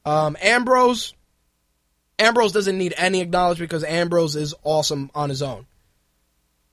Um, 0.05 0.37
Ambrose, 0.41 1.15
Ambrose 2.19 2.53
doesn't 2.53 2.79
need 2.79 2.95
any 2.97 3.21
acknowledgement 3.21 3.71
because 3.71 3.85
Ambrose 3.85 4.37
is 4.37 4.55
awesome 4.63 5.11
on 5.15 5.29
his 5.29 5.43
own. 5.43 5.67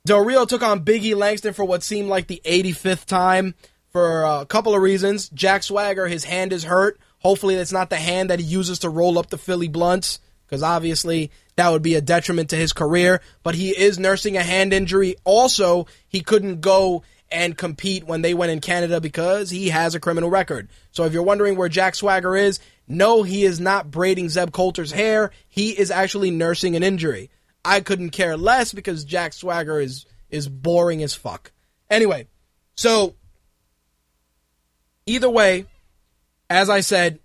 Del 0.05 0.23
Rio 0.23 0.45
took 0.45 0.63
on 0.63 0.85
Biggie 0.85 1.15
Langston 1.15 1.53
for 1.53 1.65
what 1.65 1.83
seemed 1.83 2.07
like 2.07 2.27
the 2.27 2.41
85th 2.45 3.05
time 3.05 3.55
for 3.89 4.23
a 4.23 4.45
couple 4.45 4.73
of 4.73 4.81
reasons. 4.81 5.27
Jack 5.29 5.63
Swagger, 5.63 6.07
his 6.07 6.23
hand 6.23 6.53
is 6.53 6.63
hurt. 6.63 6.99
Hopefully, 7.19 7.55
that's 7.55 7.73
not 7.73 7.89
the 7.89 7.97
hand 7.97 8.29
that 8.29 8.39
he 8.39 8.45
uses 8.45 8.79
to 8.79 8.89
roll 8.89 9.19
up 9.19 9.29
the 9.29 9.37
Philly 9.37 9.67
blunts, 9.67 10.19
because 10.45 10.63
obviously 10.63 11.31
that 11.57 11.71
would 11.71 11.81
be 11.81 11.95
a 11.95 12.01
detriment 12.01 12.51
to 12.51 12.55
his 12.55 12.71
career. 12.71 13.21
But 13.43 13.55
he 13.55 13.69
is 13.69 13.99
nursing 13.99 14.37
a 14.37 14.43
hand 14.43 14.71
injury. 14.71 15.15
Also, 15.25 15.87
he 16.07 16.21
couldn't 16.21 16.61
go 16.61 17.03
and 17.29 17.57
compete 17.57 18.05
when 18.05 18.21
they 18.21 18.33
went 18.33 18.51
in 18.51 18.61
Canada 18.61 19.01
because 19.01 19.49
he 19.49 19.69
has 19.69 19.95
a 19.95 19.99
criminal 19.99 20.29
record. 20.29 20.69
So 20.91 21.03
if 21.03 21.11
you're 21.11 21.23
wondering 21.23 21.57
where 21.57 21.67
Jack 21.67 21.95
Swagger 21.95 22.37
is, 22.37 22.59
no, 22.87 23.23
he 23.23 23.43
is 23.43 23.59
not 23.59 23.91
braiding 23.91 24.29
Zeb 24.29 24.51
Colter's 24.51 24.91
hair. 24.91 25.31
He 25.47 25.71
is 25.71 25.91
actually 25.91 26.31
nursing 26.31 26.75
an 26.75 26.83
injury. 26.83 27.29
I 27.65 27.81
couldn't 27.81 28.11
care 28.11 28.37
less 28.37 28.73
because 28.73 29.03
Jack 29.03 29.33
Swagger 29.33 29.79
is 29.79 30.05
is 30.29 30.47
boring 30.47 31.03
as 31.03 31.13
fuck. 31.13 31.51
Anyway, 31.89 32.27
so 32.75 33.15
either 35.05 35.29
way, 35.29 35.65
as 36.49 36.69
I 36.69 36.81
said, 36.81 37.19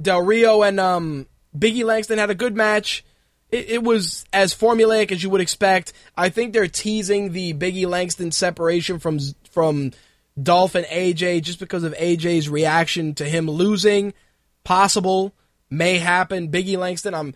Del 0.00 0.22
Rio 0.22 0.62
and 0.62 0.80
um, 0.80 1.26
Biggie 1.56 1.84
Langston 1.84 2.18
had 2.18 2.30
a 2.30 2.34
good 2.34 2.56
match. 2.56 3.04
It, 3.50 3.70
it, 3.70 3.82
was 3.82 4.24
as 4.32 4.54
formulaic 4.54 5.12
as 5.12 5.22
you 5.22 5.30
would 5.30 5.40
expect. 5.40 5.92
I 6.16 6.28
think 6.28 6.52
they're 6.52 6.66
teasing 6.66 7.32
the 7.32 7.54
Biggie 7.54 7.86
Langston 7.86 8.32
separation 8.32 8.98
from 8.98 9.20
from 9.50 9.92
Dolph 10.40 10.74
and 10.74 10.86
AJ 10.86 11.42
just 11.42 11.60
because 11.60 11.84
of 11.84 11.94
AJ's 11.94 12.48
reaction 12.48 13.14
to 13.14 13.24
him 13.24 13.48
losing. 13.48 14.12
Possible, 14.64 15.32
may 15.70 15.98
happen. 15.98 16.50
Biggie 16.50 16.78
Langston, 16.78 17.14
I'm 17.14 17.34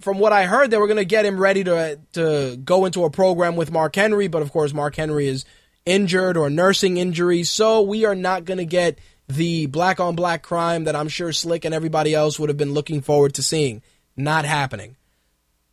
from 0.00 0.18
what 0.18 0.32
I 0.32 0.44
heard, 0.44 0.70
they 0.70 0.76
were 0.76 0.86
going 0.86 0.98
to 0.98 1.04
get 1.04 1.24
him 1.24 1.38
ready 1.38 1.64
to 1.64 1.98
to 2.12 2.56
go 2.56 2.84
into 2.84 3.04
a 3.04 3.10
program 3.10 3.56
with 3.56 3.70
Mark 3.70 3.96
Henry, 3.96 4.28
but 4.28 4.42
of 4.42 4.52
course, 4.52 4.74
Mark 4.74 4.96
Henry 4.96 5.26
is 5.26 5.44
injured 5.86 6.36
or 6.36 6.50
nursing 6.50 6.96
injuries, 6.96 7.50
so 7.50 7.82
we 7.82 8.04
are 8.04 8.14
not 8.14 8.44
going 8.44 8.58
to 8.58 8.64
get 8.64 8.98
the 9.28 9.66
black 9.66 10.00
on 10.00 10.16
black 10.16 10.42
crime 10.42 10.84
that 10.84 10.96
I'm 10.96 11.08
sure 11.08 11.32
Slick 11.32 11.64
and 11.64 11.74
everybody 11.74 12.14
else 12.14 12.38
would 12.38 12.50
have 12.50 12.58
been 12.58 12.74
looking 12.74 13.00
forward 13.00 13.34
to 13.34 13.42
seeing. 13.42 13.82
Not 14.16 14.44
happening. 14.44 14.96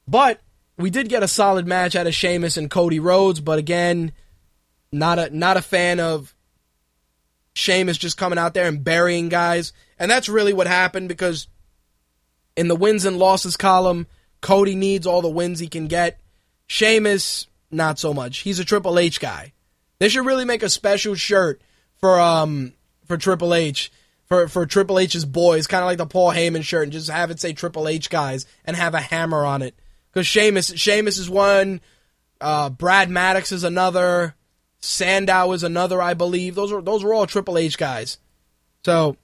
But 0.08 0.42
we 0.78 0.90
did 0.90 1.10
get 1.10 1.24
a 1.24 1.28
solid 1.28 1.68
match 1.68 1.96
out 1.96 2.08
of 2.08 2.16
Sheamus 2.16 2.58
and 2.58 2.72
Cody 2.72 3.00
Rhodes, 3.00 3.40
but 3.40 3.60
again, 3.60 4.14
not 4.92 5.20
a 5.20 5.36
not 5.36 5.58
a 5.58 5.62
fan 5.62 6.00
of 6.00 6.34
Sheamus 7.54 7.98
just 7.98 8.18
coming 8.18 8.40
out 8.40 8.54
there 8.54 8.68
and 8.68 8.84
burying 8.84 9.30
guys. 9.30 9.74
And 10.02 10.10
that's 10.10 10.28
really 10.28 10.52
what 10.52 10.66
happened 10.66 11.10
because 11.10 11.48
in 12.58 12.68
the 12.68 12.76
wins 12.76 13.06
and 13.06 13.20
losses 13.20 13.56
column, 13.56 14.08
Cody 14.42 14.74
needs 14.74 15.06
all 15.06 15.22
the 15.22 15.30
wins 15.30 15.60
he 15.60 15.68
can 15.68 15.86
get. 15.86 16.20
Sheamus, 16.66 17.46
not 17.70 18.00
so 18.00 18.12
much. 18.12 18.40
He's 18.40 18.58
a 18.58 18.66
Triple 18.66 18.98
H 18.98 19.20
guy. 19.20 19.54
They 20.00 20.10
should 20.10 20.26
really 20.26 20.44
make 20.44 20.64
a 20.64 20.70
special 20.70 21.14
shirt 21.14 21.62
for 22.00 22.20
um 22.20 22.74
for 23.06 23.16
Triple 23.16 23.54
H 23.54 23.92
for 24.26 24.48
for 24.48 24.66
Triple 24.66 24.98
H's 24.98 25.24
boys, 25.24 25.68
kind 25.68 25.84
of 25.84 25.86
like 25.86 26.00
the 26.00 26.08
Paul 26.08 26.32
Heyman 26.32 26.64
shirt, 26.64 26.82
and 26.86 26.92
just 26.92 27.12
have 27.12 27.30
it 27.30 27.40
say 27.40 27.54
Triple 27.54 27.88
H 27.88 28.10
guys 28.10 28.48
and 28.66 28.76
have 28.76 28.96
a 28.96 29.02
hammer 29.02 29.46
on 29.46 29.62
it. 29.62 29.76
Because 30.12 30.26
Sheamus, 30.26 30.74
Sheamus 30.78 31.20
is 31.20 31.30
one, 31.30 31.80
uh, 32.42 32.72
Brad 32.72 33.12
Maddox 33.12 33.52
is 33.52 33.64
another, 33.64 34.34
Sandow 34.80 35.52
is 35.52 35.62
another, 35.64 36.02
I 36.02 36.16
believe. 36.16 36.56
Those 36.56 36.72
are 36.72 36.82
those 36.82 37.04
were 37.04 37.14
all 37.14 37.28
Triple 37.28 37.60
H 37.60 37.78
guys. 37.78 38.18
So 38.84 39.16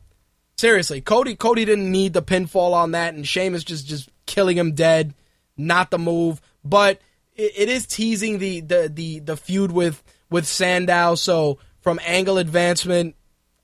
seriously, 0.58 1.02
Cody 1.02 1.36
Cody 1.36 1.66
didn't 1.66 1.92
need 1.92 2.14
the 2.14 2.22
pinfall 2.22 2.74
on 2.74 2.92
that, 2.92 3.14
and 3.14 3.28
Sheamus 3.28 3.64
just 3.64 3.88
just 3.88 4.10
killing 4.26 4.58
him 4.58 4.74
dead. 4.74 5.14
Not 5.56 5.90
the 5.90 5.98
move, 5.98 6.40
but 6.64 7.02
it, 7.36 7.54
it 7.56 7.70
is 7.70 7.88
teasing 7.88 8.40
the, 8.40 8.62
the 8.62 8.92
the 8.94 9.20
the 9.20 9.38
feud 9.38 9.72
with 9.72 10.04
with 10.30 10.46
Sandow. 10.46 11.16
So 11.16 11.60
from 11.82 12.00
angle 12.06 12.38
advancement, 12.38 13.16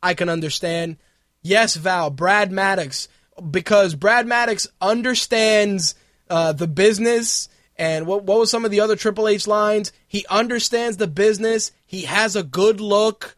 I 0.01 0.13
can 0.13 0.29
understand. 0.29 0.97
Yes, 1.41 1.75
Val, 1.75 2.09
Brad 2.09 2.51
Maddox, 2.51 3.09
because 3.51 3.95
Brad 3.95 4.25
Maddox 4.25 4.67
understands 4.79 5.95
uh, 6.29 6.53
the 6.53 6.67
business. 6.67 7.49
And 7.75 8.05
what, 8.05 8.23
what 8.23 8.37
was 8.37 8.51
some 8.51 8.65
of 8.65 8.71
the 8.71 8.79
other 8.81 8.95
Triple 8.95 9.27
H 9.27 9.47
lines? 9.47 9.91
He 10.07 10.25
understands 10.29 10.97
the 10.97 11.07
business. 11.07 11.71
He 11.85 12.03
has 12.03 12.35
a 12.35 12.43
good 12.43 12.79
look, 12.79 13.35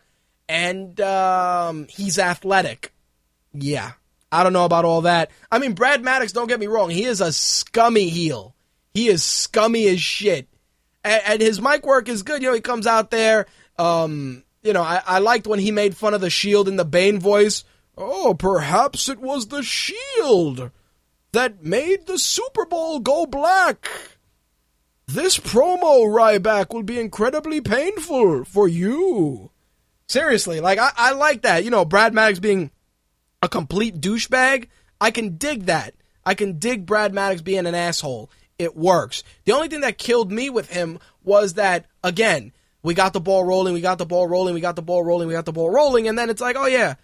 and 0.48 1.00
um, 1.02 1.88
he's 1.90 2.20
athletic. 2.20 2.94
Yeah, 3.58 3.94
I 4.32 4.44
don't 4.44 4.54
know 4.54 4.66
about 4.66 4.86
all 4.86 5.02
that. 5.02 5.32
I 5.52 5.60
mean, 5.60 5.74
Brad 5.74 6.04
Maddox. 6.04 6.32
Don't 6.32 6.48
get 6.48 6.60
me 6.60 6.68
wrong. 6.68 6.90
He 6.90 7.06
is 7.06 7.22
a 7.22 7.32
scummy 7.32 8.10
heel. 8.10 8.56
He 8.94 9.08
is 9.08 9.24
scummy 9.24 9.88
as 9.88 10.02
shit, 10.02 10.48
and, 11.04 11.22
and 11.26 11.42
his 11.42 11.62
mic 11.62 11.86
work 11.86 12.10
is 12.10 12.24
good. 12.24 12.42
You 12.42 12.50
know, 12.50 12.56
he 12.56 12.62
comes 12.62 12.88
out 12.88 13.12
there. 13.12 13.46
Um, 13.78 14.44
you 14.64 14.74
know, 14.74 14.82
I, 14.82 15.02
I 15.06 15.20
liked 15.20 15.48
when 15.48 15.60
he 15.60 15.72
made 15.72 15.96
fun 15.96 16.14
of 16.14 16.22
the 16.22 16.30
Shield 16.30 16.68
in 16.68 16.76
the 16.76 16.86
Bane 16.86 17.20
voice. 17.20 17.64
Oh, 17.98 18.34
perhaps 18.34 19.08
it 19.10 19.20
was 19.20 19.48
the 19.48 19.64
Shield 19.64 20.72
that 21.32 21.64
made 21.64 22.08
the 22.08 22.18
Super 22.18 22.66
Bowl 22.66 23.00
go 23.00 23.26
black. 23.26 23.90
This 25.08 25.38
promo, 25.38 26.08
Ryback, 26.08 26.74
will 26.74 26.84
be 26.84 27.00
incredibly 27.00 27.62
painful 27.62 28.44
for 28.46 28.68
you. 28.68 29.52
Seriously, 30.08 30.60
like, 30.62 30.80
I, 30.80 30.92
I 30.96 31.12
like 31.12 31.44
that. 31.44 31.64
You 31.64 31.70
know, 31.70 31.86
Brad 31.86 32.14
Maddox 32.14 32.40
being 32.40 32.72
a 33.42 33.50
complete 33.50 34.00
douchebag. 34.00 34.68
I 35.00 35.12
can 35.12 35.38
dig 35.38 35.66
that. 35.66 35.94
I 36.26 36.34
can 36.34 36.58
dig 36.58 36.86
Brad 36.86 37.14
Maddox 37.14 37.42
being 37.42 37.66
an 37.68 37.76
asshole. 37.76 38.32
It 38.58 38.76
works. 38.76 39.24
The 39.44 39.52
only 39.52 39.68
thing 39.68 39.82
that 39.82 39.98
killed 39.98 40.32
me 40.32 40.50
with 40.50 40.70
him 40.70 41.00
was 41.24 41.56
that, 41.56 41.86
again, 42.04 42.54
we 42.82 42.94
got 42.94 43.14
the 43.14 43.20
ball 43.20 43.44
rolling, 43.44 43.74
we 43.74 43.82
got 43.82 43.98
the 43.98 44.06
ball 44.06 44.28
rolling, 44.28 44.56
we 44.56 44.62
got 44.62 44.76
the 44.76 44.82
ball 44.82 45.04
rolling, 45.04 45.28
we 45.28 45.34
got 45.34 45.46
the 45.46 45.52
ball 45.52 45.70
rolling, 45.70 46.08
and 46.08 46.18
then 46.18 46.30
it's 46.30 46.42
like, 46.42 46.56
oh 46.56 46.68
yeah, 46.68 46.96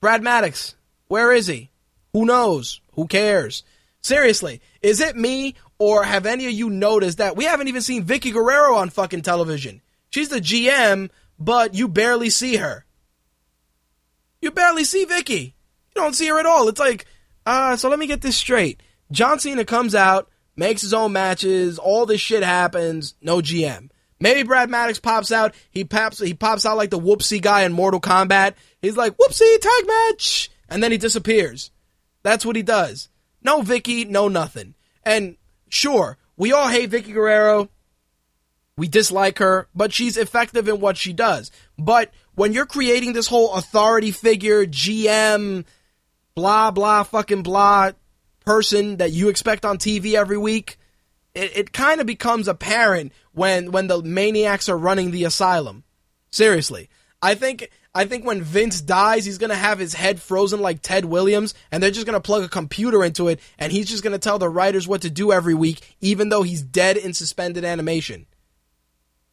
Brad 0.00 0.22
Maddox, 0.22 0.74
where 1.08 1.30
is 1.30 1.46
he? 1.46 1.70
Who 2.12 2.24
knows? 2.24 2.80
Who 2.92 3.06
cares? 3.06 3.62
Seriously, 4.00 4.60
is 4.80 5.00
it 5.00 5.16
me 5.16 5.54
or 5.78 6.04
have 6.04 6.26
any 6.26 6.46
of 6.46 6.52
you 6.52 6.70
noticed 6.70 7.18
that 7.18 7.36
we 7.36 7.44
haven't 7.44 7.68
even 7.68 7.82
seen 7.82 8.04
Vickie 8.04 8.32
Guerrero 8.32 8.76
on 8.76 8.88
fucking 8.88 9.22
television? 9.22 9.82
She's 10.10 10.30
the 10.30 10.40
GM, 10.40 11.10
but 11.38 11.74
you 11.74 11.88
barely 11.88 12.30
see 12.30 12.56
her. 12.56 12.86
You 14.40 14.50
barely 14.52 14.84
see 14.84 15.04
Vickie. 15.04 15.54
You 15.96 16.02
don't 16.02 16.14
see 16.14 16.26
her 16.26 16.38
at 16.38 16.44
all. 16.44 16.68
It's 16.68 16.78
like, 16.78 17.06
uh, 17.46 17.74
so 17.76 17.88
let 17.88 17.98
me 17.98 18.06
get 18.06 18.20
this 18.20 18.36
straight. 18.36 18.82
John 19.10 19.38
Cena 19.38 19.64
comes 19.64 19.94
out, 19.94 20.28
makes 20.54 20.82
his 20.82 20.92
own 20.92 21.12
matches, 21.12 21.78
all 21.78 22.04
this 22.04 22.20
shit 22.20 22.42
happens, 22.42 23.14
no 23.22 23.38
GM. 23.38 23.88
Maybe 24.20 24.42
Brad 24.42 24.68
Maddox 24.68 25.00
pops 25.00 25.32
out. 25.32 25.54
He 25.70 25.84
pops 25.84 26.18
he 26.18 26.34
pops 26.34 26.66
out 26.66 26.76
like 26.76 26.90
the 26.90 27.00
whoopsie 27.00 27.40
guy 27.40 27.62
in 27.62 27.72
Mortal 27.72 28.00
Kombat. 28.00 28.56
He's 28.82 28.96
like, 28.96 29.16
whoopsie, 29.16 29.58
tag 29.58 29.86
match! 29.86 30.50
And 30.68 30.82
then 30.82 30.92
he 30.92 30.98
disappears. 30.98 31.70
That's 32.22 32.44
what 32.44 32.56
he 32.56 32.62
does. 32.62 33.08
No 33.42 33.62
Vickie, 33.62 34.06
no 34.06 34.28
nothing. 34.28 34.74
And 35.02 35.38
sure, 35.70 36.18
we 36.36 36.52
all 36.52 36.68
hate 36.68 36.90
Vickie 36.90 37.14
Guerrero. 37.14 37.70
We 38.76 38.88
dislike 38.88 39.38
her, 39.38 39.68
but 39.74 39.94
she's 39.94 40.18
effective 40.18 40.68
in 40.68 40.78
what 40.80 40.98
she 40.98 41.14
does. 41.14 41.50
But 41.78 42.10
when 42.34 42.52
you're 42.52 42.66
creating 42.66 43.14
this 43.14 43.26
whole 43.26 43.54
authority 43.54 44.10
figure, 44.10 44.66
GM, 44.66 45.64
blah 46.36 46.70
blah 46.70 47.02
fucking 47.02 47.42
blah 47.42 47.90
person 48.44 48.98
that 48.98 49.10
you 49.10 49.28
expect 49.28 49.64
on 49.64 49.78
TV 49.78 50.14
every 50.14 50.38
week, 50.38 50.78
it, 51.34 51.56
it 51.56 51.72
kind 51.72 52.00
of 52.00 52.06
becomes 52.06 52.46
apparent 52.46 53.12
when 53.32 53.72
when 53.72 53.88
the 53.88 54.00
maniacs 54.02 54.68
are 54.68 54.78
running 54.78 55.10
the 55.10 55.24
asylum. 55.24 55.82
Seriously, 56.30 56.88
I 57.20 57.34
think 57.34 57.68
I 57.94 58.04
think 58.04 58.24
when 58.24 58.42
Vince 58.42 58.80
dies, 58.80 59.24
he's 59.24 59.38
gonna 59.38 59.56
have 59.56 59.78
his 59.78 59.94
head 59.94 60.20
frozen 60.20 60.60
like 60.60 60.82
Ted 60.82 61.06
Williams, 61.06 61.54
and 61.72 61.82
they're 61.82 61.90
just 61.90 62.06
gonna 62.06 62.20
plug 62.20 62.44
a 62.44 62.48
computer 62.48 63.02
into 63.02 63.28
it, 63.28 63.40
and 63.58 63.72
he's 63.72 63.88
just 63.88 64.04
gonna 64.04 64.18
tell 64.18 64.38
the 64.38 64.48
writers 64.48 64.86
what 64.86 65.02
to 65.02 65.10
do 65.10 65.32
every 65.32 65.54
week, 65.54 65.96
even 66.00 66.28
though 66.28 66.42
he's 66.42 66.62
dead 66.62 66.96
in 66.96 67.14
suspended 67.14 67.64
animation. 67.64 68.26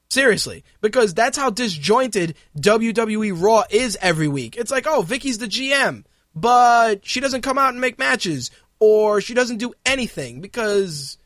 Seriously, 0.10 0.64
because 0.80 1.14
that's 1.14 1.38
how 1.38 1.50
disjointed 1.50 2.36
WWE 2.58 3.34
Raw 3.36 3.64
is 3.70 3.98
every 4.00 4.28
week. 4.28 4.56
It's 4.56 4.72
like, 4.72 4.86
oh, 4.88 5.02
Vickie's 5.02 5.40
the 5.40 5.48
GM, 5.48 6.06
but 6.36 7.06
she 7.06 7.20
doesn't 7.20 7.42
come 7.42 7.58
out 7.58 7.72
and 7.72 7.82
make 7.82 8.00
matches, 8.00 8.52
or 8.80 9.22
she 9.22 9.34
doesn't 9.34 9.58
do 9.58 9.74
anything 9.86 10.42
because 10.42 11.18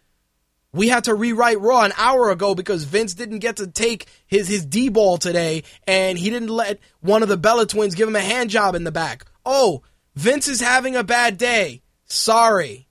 we 0.73 0.89
had 0.89 1.05
to 1.05 1.15
rewrite 1.15 1.59
Raw 1.59 1.81
an 1.81 1.93
hour 1.97 2.29
ago 2.29 2.53
because 2.53 2.83
Vince 2.83 3.13
didn't 3.13 3.39
get 3.39 3.57
to 3.57 3.67
take 3.67 4.07
his 4.27 4.47
his 4.47 4.65
D 4.65 4.89
ball 4.89 5.17
today, 5.17 5.63
and 5.85 6.17
he 6.17 6.29
didn't 6.29 6.49
let 6.49 6.79
one 6.99 7.23
of 7.23 7.29
the 7.29 7.37
Bella 7.37 7.65
twins 7.65 7.95
give 7.95 8.07
him 8.07 8.15
a 8.15 8.21
hand 8.21 8.49
job 8.49 8.75
in 8.75 8.83
the 8.83 8.91
back. 8.91 9.25
Oh, 9.45 9.81
Vince 10.15 10.47
is 10.47 10.59
having 10.59 10.95
a 10.95 11.03
bad 11.03 11.37
day. 11.37 11.81
Sorry. 12.05 12.87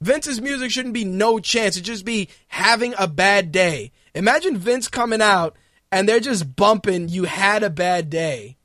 Vince's 0.00 0.40
music 0.40 0.70
shouldn't 0.70 0.94
be 0.94 1.04
no 1.04 1.38
chance. 1.38 1.76
It 1.76 1.82
just 1.82 2.04
be 2.04 2.28
having 2.48 2.94
a 2.98 3.08
bad 3.08 3.50
day. 3.50 3.92
Imagine 4.14 4.56
Vince 4.58 4.88
coming 4.88 5.22
out 5.22 5.56
and 5.90 6.08
they're 6.08 6.20
just 6.20 6.56
bumping 6.56 7.08
"You 7.08 7.24
Had 7.24 7.62
a 7.62 7.70
Bad 7.70 8.10
Day," 8.10 8.55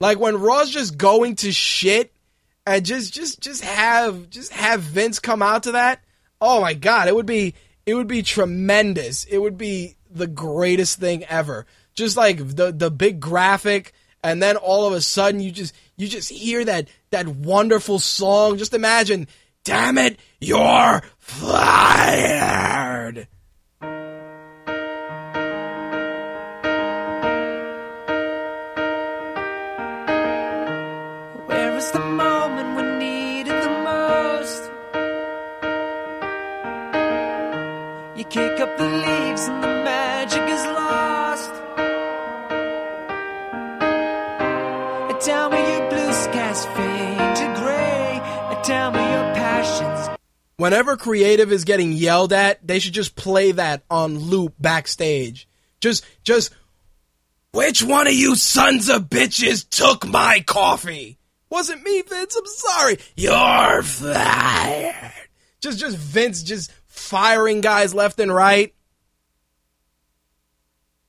like 0.00 0.18
when 0.18 0.40
Raw's 0.40 0.70
just 0.70 0.98
going 0.98 1.36
to 1.36 1.52
shit, 1.52 2.12
and 2.66 2.84
just 2.84 3.14
just 3.14 3.40
just 3.40 3.64
have 3.64 4.30
just 4.30 4.52
have 4.52 4.80
Vince 4.80 5.18
come 5.18 5.42
out 5.42 5.64
to 5.64 5.72
that. 5.72 6.00
Oh 6.40 6.60
my 6.60 6.74
god, 6.74 7.08
it 7.08 7.14
would 7.14 7.26
be 7.26 7.54
it 7.86 7.94
would 7.94 8.08
be 8.08 8.22
tremendous. 8.22 9.24
It 9.24 9.38
would 9.38 9.58
be 9.58 9.96
the 10.10 10.26
greatest 10.26 10.98
thing 10.98 11.24
ever. 11.24 11.66
Just 11.94 12.16
like 12.16 12.38
the 12.38 12.72
the 12.72 12.90
big 12.90 13.20
graphic 13.20 13.92
and 14.22 14.42
then 14.42 14.56
all 14.56 14.86
of 14.86 14.92
a 14.92 15.00
sudden 15.00 15.40
you 15.40 15.50
just 15.50 15.74
you 15.96 16.08
just 16.08 16.30
hear 16.30 16.64
that 16.64 16.88
that 17.10 17.28
wonderful 17.28 17.98
song. 17.98 18.58
Just 18.58 18.74
imagine, 18.74 19.28
damn 19.64 19.98
it, 19.98 20.18
you're 20.40 21.02
fired. 21.18 23.28
Where 31.90 32.02
the 32.02 32.10
moment 32.10 32.98
needed 32.98 33.54
the 33.54 33.70
most? 33.82 34.62
You 38.18 38.24
kick 38.24 38.60
up 38.60 38.76
the 38.76 38.84
leaves 38.84 39.48
and 39.48 39.62
the 39.62 39.68
magic 39.68 40.42
is 40.42 40.64
lost. 40.66 41.50
Tell 45.24 45.48
me 45.48 45.58
your 45.58 45.88
blue 45.88 46.12
skies 46.12 46.66
fade 46.66 47.36
to 47.36 47.54
gray. 47.58 48.20
Tell 48.64 48.90
me 48.90 49.00
your 49.00 49.34
passions 49.34 50.18
Whenever 50.58 50.96
creative 50.96 51.52
is 51.52 51.64
getting 51.64 51.92
yelled 51.92 52.34
at, 52.34 52.66
they 52.66 52.80
should 52.80 52.92
just 52.92 53.16
play 53.16 53.52
that 53.52 53.82
on 53.90 54.18
loop 54.18 54.52
backstage. 54.58 55.48
Just, 55.80 56.04
just, 56.22 56.52
which 57.52 57.82
one 57.82 58.06
of 58.06 58.12
you 58.12 58.34
sons 58.34 58.90
of 58.90 59.08
bitches 59.08 59.66
took 59.70 60.06
my 60.06 60.40
coffee? 60.46 61.17
Wasn't 61.50 61.82
me, 61.82 62.02
Vince. 62.02 62.36
I'm 62.36 62.46
sorry. 62.46 62.98
You're 63.16 63.82
fired. 63.82 65.12
Just, 65.60 65.78
just 65.78 65.96
Vince 65.96 66.42
just 66.42 66.72
firing 66.86 67.60
guys 67.60 67.94
left 67.94 68.20
and 68.20 68.32
right. 68.32 68.74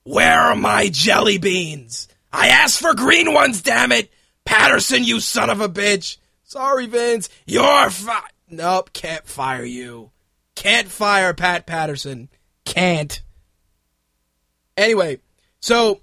Where 0.04 0.40
are 0.40 0.56
my 0.56 0.90
jelly 0.90 1.38
beans? 1.38 2.08
I 2.32 2.48
asked 2.48 2.80
for 2.80 2.94
green 2.96 3.34
ones, 3.34 3.62
damn 3.62 3.92
it. 3.92 4.12
Patterson, 4.46 5.04
you 5.04 5.20
son 5.20 5.50
of 5.50 5.62
a 5.62 5.70
bitch. 5.70 6.18
Sorry, 6.44 6.88
Vince. 6.88 7.30
You're 7.46 7.90
fi- 7.90 8.30
Nope, 8.50 8.94
can't 8.94 9.28
fire 9.28 9.64
you. 9.64 10.12
Can't 10.56 10.88
fire 10.88 11.34
Pat 11.34 11.66
Patterson. 11.66 12.30
Can't. 12.66 13.22
Anyway, 14.76 15.20
so 15.60 16.02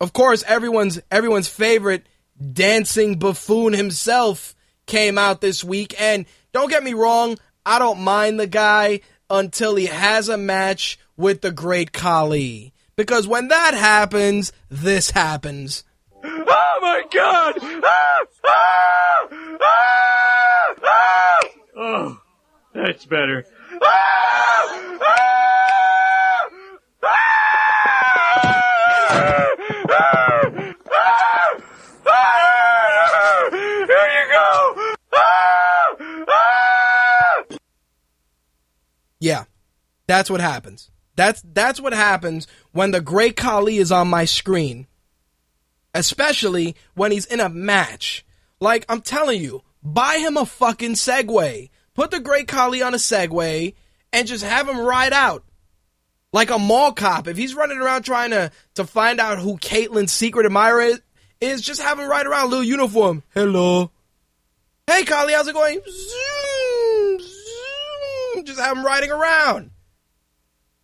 of 0.00 0.12
course 0.12 0.44
everyone's 0.46 1.00
everyone's 1.10 1.48
favorite 1.48 2.06
dancing 2.52 3.18
buffoon 3.18 3.72
himself 3.72 4.54
came 4.86 5.16
out 5.18 5.40
this 5.40 5.62
week 5.62 5.94
and 6.00 6.26
don't 6.52 6.70
get 6.70 6.82
me 6.82 6.92
wrong, 6.94 7.38
I 7.64 7.78
don't 7.78 8.00
mind 8.00 8.40
the 8.40 8.46
guy 8.46 9.00
until 9.30 9.76
he 9.76 9.86
has 9.86 10.28
a 10.28 10.36
match 10.36 10.98
with 11.16 11.40
the 11.40 11.52
great 11.52 11.92
Khali. 11.92 12.72
Because 12.96 13.26
when 13.26 13.48
that 13.48 13.74
happens, 13.74 14.52
this 14.68 15.10
happens. 15.10 15.84
Oh 16.24 16.78
my 16.82 17.02
god! 17.12 17.54
Ah! 17.60 18.18
Ah! 18.44 19.28
Ah! 19.60 20.74
Ah! 20.84 21.40
Oh, 21.76 22.20
that's 22.74 23.06
better. 23.06 23.44
Ah! 23.82 24.98
Ah! 25.00 26.48
Ah! 27.02 27.18
Ah! 30.90 31.56
Ah! 32.06 33.48
Here 33.50 34.08
you 34.16 34.24
go! 34.30 34.48
Ah! 35.12 35.96
Ah! 36.28 37.42
Yeah. 39.22 39.44
That's 40.08 40.28
what 40.28 40.40
happens. 40.40 40.90
That's 41.14 41.42
that's 41.42 41.80
what 41.80 41.92
happens 41.92 42.48
when 42.72 42.90
the 42.90 43.00
great 43.00 43.36
Khali 43.36 43.76
is 43.76 43.92
on 43.92 44.08
my 44.08 44.24
screen. 44.24 44.88
Especially 45.94 46.74
when 46.94 47.12
he's 47.12 47.26
in 47.26 47.38
a 47.38 47.48
match. 47.48 48.26
Like 48.58 48.84
I'm 48.88 49.00
telling 49.00 49.40
you, 49.40 49.62
buy 49.80 50.16
him 50.16 50.36
a 50.36 50.44
fucking 50.44 50.94
Segway. 50.94 51.70
Put 51.94 52.10
the 52.10 52.18
great 52.18 52.48
Khali 52.48 52.82
on 52.82 52.94
a 52.94 52.96
Segway 52.96 53.74
and 54.12 54.26
just 54.26 54.42
have 54.42 54.68
him 54.68 54.80
ride 54.80 55.12
out. 55.12 55.44
Like 56.32 56.50
a 56.50 56.58
mall 56.58 56.92
cop. 56.92 57.28
If 57.28 57.36
he's 57.36 57.54
running 57.54 57.78
around 57.78 58.02
trying 58.02 58.30
to, 58.30 58.50
to 58.74 58.84
find 58.84 59.20
out 59.20 59.38
who 59.38 59.56
Kaitlyn's 59.56 60.12
secret 60.12 60.46
admirer 60.46 60.80
is, 60.80 61.00
is, 61.40 61.60
just 61.60 61.82
have 61.82 61.98
him 61.98 62.08
ride 62.08 62.26
around 62.26 62.46
in 62.46 62.46
a 62.46 62.50
little 62.50 62.64
uniform. 62.64 63.22
Hello. 63.34 63.92
Hey 64.86 65.04
Khali, 65.04 65.32
how's 65.32 65.46
it 65.46 65.54
going? 65.54 65.80
Zoom, 65.86 66.61
Just 68.42 68.60
have 68.60 68.76
him 68.76 68.84
riding 68.84 69.10
around. 69.10 69.70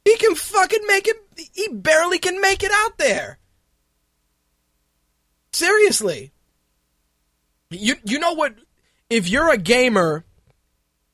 He 0.04 0.16
can 0.16 0.34
fucking 0.34 0.86
make 0.86 1.06
it. 1.06 1.16
He 1.52 1.68
barely 1.68 2.18
can 2.18 2.40
make 2.40 2.62
it 2.62 2.72
out 2.72 2.98
there. 2.98 3.38
Seriously. 5.52 6.32
You 7.70 7.96
you 8.04 8.18
know 8.18 8.32
what? 8.32 8.54
If 9.10 9.28
you're 9.28 9.50
a 9.50 9.58
gamer, 9.58 10.24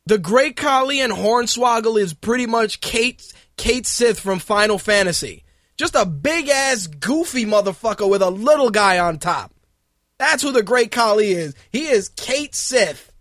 the 0.07 0.19
Great 0.19 0.57
Khali 0.57 1.01
and 1.01 1.13
Hornswoggle 1.13 1.99
is 1.99 2.15
pretty 2.15 2.47
much 2.47 2.81
Kate 2.81 3.23
Cait 3.57 3.87
Sith 3.87 4.21
from 4.21 4.39
Final 4.39 4.79
Fantasy. 4.79 5.45
Just 5.77 5.97
a 5.97 6.07
big 6.07 6.49
ass 6.49 6.87
goofy 6.87 7.45
motherfucker 7.45 8.09
with 8.09 8.23
a 8.23 8.31
little 8.31 8.71
guy 8.71 8.99
on 8.99 9.19
top. 9.19 9.53
That's 10.19 10.43
who 10.43 10.53
the 10.53 10.63
Great 10.63 10.93
Khali 10.93 11.33
is. 11.33 11.55
He 11.71 11.87
is 11.87 12.11
Cait 12.11 12.55
Sith. 12.55 13.13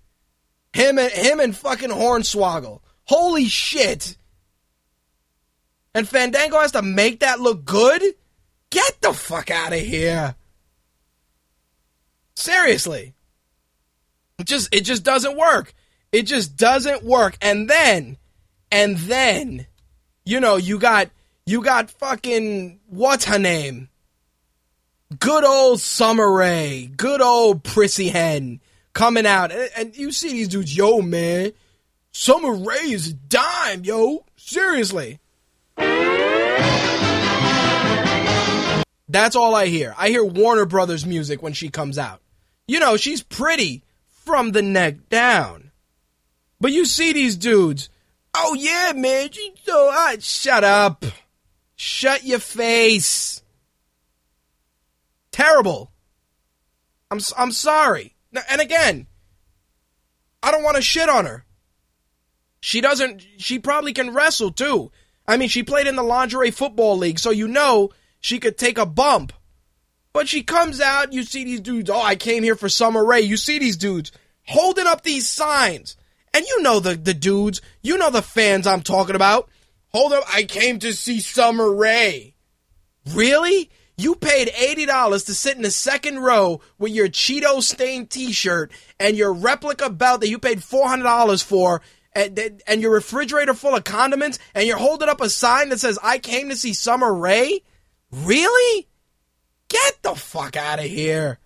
Him 0.73 0.99
and 0.99 1.11
him 1.11 1.39
and 1.39 1.55
fucking 1.55 1.89
Hornswoggle. 1.89 2.81
Holy 3.05 3.45
shit. 3.45 4.17
And 5.95 6.07
Fandango 6.07 6.59
has 6.59 6.71
to 6.71 6.81
make 6.81 7.19
that 7.19 7.39
look 7.39 7.65
good? 7.65 8.01
Get 8.69 9.01
the 9.01 9.13
fuck 9.13 9.51
out 9.51 9.73
of 9.73 9.80
here. 9.80 10.35
Seriously. 12.35 13.13
It 14.39 14.47
just 14.47 14.73
it 14.73 14.81
just 14.81 15.03
doesn't 15.03 15.38
work. 15.38 15.73
It 16.11 16.23
just 16.23 16.55
doesn't 16.55 17.03
work. 17.03 17.38
And 17.41 17.69
then 17.69 18.17
and 18.71 18.97
then 18.97 19.67
you 20.25 20.39
know, 20.39 20.55
you 20.55 20.80
got 20.80 21.09
you 21.45 21.61
got 21.61 21.91
fucking 21.91 22.80
what's 22.88 23.25
her 23.25 23.39
name? 23.39 23.89
Good 25.19 25.43
old 25.43 25.80
Summer 25.80 26.31
Rae, 26.31 26.89
good 26.97 27.21
old 27.21 27.63
Prissy 27.63 28.09
Hen 28.09 28.61
coming 28.93 29.27
out. 29.27 29.51
And, 29.51 29.69
and 29.75 29.97
you 29.97 30.11
see 30.11 30.31
these 30.31 30.47
dudes, 30.47 30.75
yo 30.75 31.01
man, 31.01 31.51
Summer 32.14 32.53
Rae 32.53 32.91
is 32.91 33.11
dime, 33.14 33.84
yo. 33.84 34.23
Seriously. 34.38 35.19
That's 39.10 39.35
all 39.35 39.56
I 39.56 39.68
hear. 39.68 39.94
I 39.98 40.10
hear 40.10 40.23
Warner 40.23 40.65
Brothers 40.65 41.06
music 41.06 41.41
when 41.41 41.53
she 41.53 41.69
comes 41.69 41.98
out. 41.98 42.22
You 42.68 42.80
know, 42.80 42.98
she's 42.98 43.22
pretty 43.22 43.84
from 44.07 44.52
the 44.52 44.61
neck 44.61 45.10
down. 45.10 45.72
But 46.61 46.72
you 46.72 46.85
see 46.85 47.14
these 47.14 47.35
dudes. 47.35 47.90
Oh 48.34 48.53
yeah, 48.53 48.94
man, 48.95 49.30
she's 49.31 49.52
so 49.64 49.91
hot. 49.91 50.23
Shut 50.23 50.64
up. 50.64 51.03
Shut 51.76 52.23
your 52.23 52.40
face. 52.40 53.44
Terrible. 55.31 55.91
I'm 57.11 57.19
I'm 57.38 57.52
sorry. 57.52 58.15
And 58.49 58.61
again, 58.61 59.07
I 60.41 60.52
don't 60.52 60.64
want 60.64 60.77
to 60.77 60.81
shit 60.81 61.10
on 61.10 61.26
her. 61.26 61.45
She 62.65 62.80
doesn't, 62.80 63.22
she 63.40 63.60
probably 63.60 63.91
can 63.91 64.14
wrestle 64.14 64.49
too. 64.49 64.90
I 65.27 65.35
mean, 65.35 65.49
she 65.49 65.64
played 65.64 65.85
in 65.85 65.98
the 65.98 66.02
lingerie 66.02 66.49
football 66.49 66.98
league, 66.98 67.19
so 67.19 67.30
you 67.30 67.49
know 67.49 67.90
she 68.22 68.40
could 68.40 68.57
take 68.57 68.77
a 68.77 68.85
bump. 68.85 69.34
But 70.14 70.30
she 70.30 70.44
comes 70.44 70.80
out, 70.80 71.11
you 71.11 71.23
see 71.23 71.44
these 71.44 71.60
dudes, 71.60 71.90
oh, 71.90 72.02
I 72.02 72.15
came 72.15 72.41
here 72.41 72.56
for 72.56 72.69
Summer 72.69 73.03
Rae. 73.03 73.19
You 73.19 73.35
see 73.35 73.60
these 73.60 73.76
dudes 73.76 74.14
holding 74.48 74.88
up 74.88 75.03
these 75.03 75.27
signs. 75.27 75.98
And 76.34 76.45
you 76.45 76.61
know 76.61 76.80
the, 76.80 76.95
the 76.95 77.14
dudes, 77.14 77.60
you 77.81 77.98
know 77.98 78.10
the 78.10 78.22
fans 78.22 78.65
I'm 78.65 78.81
talking 78.81 79.18
about. 79.18 79.49
Hold 79.90 80.14
up, 80.14 80.23
I 80.34 80.44
came 80.44 80.80
to 80.80 80.94
see 80.94 81.19
Summer 81.19 81.69
Rae. 81.69 82.34
Really? 83.14 83.72
You 83.98 84.15
paid 84.15 84.48
$80 84.48 85.26
to 85.26 85.34
sit 85.34 85.57
in 85.57 85.64
the 85.64 85.69
second 85.69 86.19
row 86.19 86.61
with 86.80 86.94
your 86.94 87.10
Cheeto 87.10 87.61
stained 87.61 88.10
t 88.10 88.31
shirt 88.31 88.72
and 89.02 89.18
your 89.18 89.34
replica 89.34 89.90
belt 89.90 90.22
that 90.22 90.30
you 90.30 90.40
paid 90.40 90.60
$400 90.60 91.44
for 91.44 91.81
and, 92.15 92.61
and 92.68 92.81
your 92.81 92.91
refrigerator 92.91 93.53
full 93.53 93.76
of 93.76 93.84
condiments 93.84 94.40
and 94.53 94.68
you're 94.68 94.77
holding 94.77 95.10
up 95.10 95.22
a 95.22 95.30
sign 95.30 95.69
that 95.69 95.80
says, 95.80 95.98
I 96.02 96.19
came 96.19 96.49
to 96.49 96.56
see 96.56 96.73
Summer 96.73 97.14
Rae? 97.14 97.61
Really? 98.11 98.88
Get 99.69 100.02
the 100.03 100.15
fuck 100.15 100.56
out 100.56 100.80
of 100.80 100.85
here. 100.85 101.40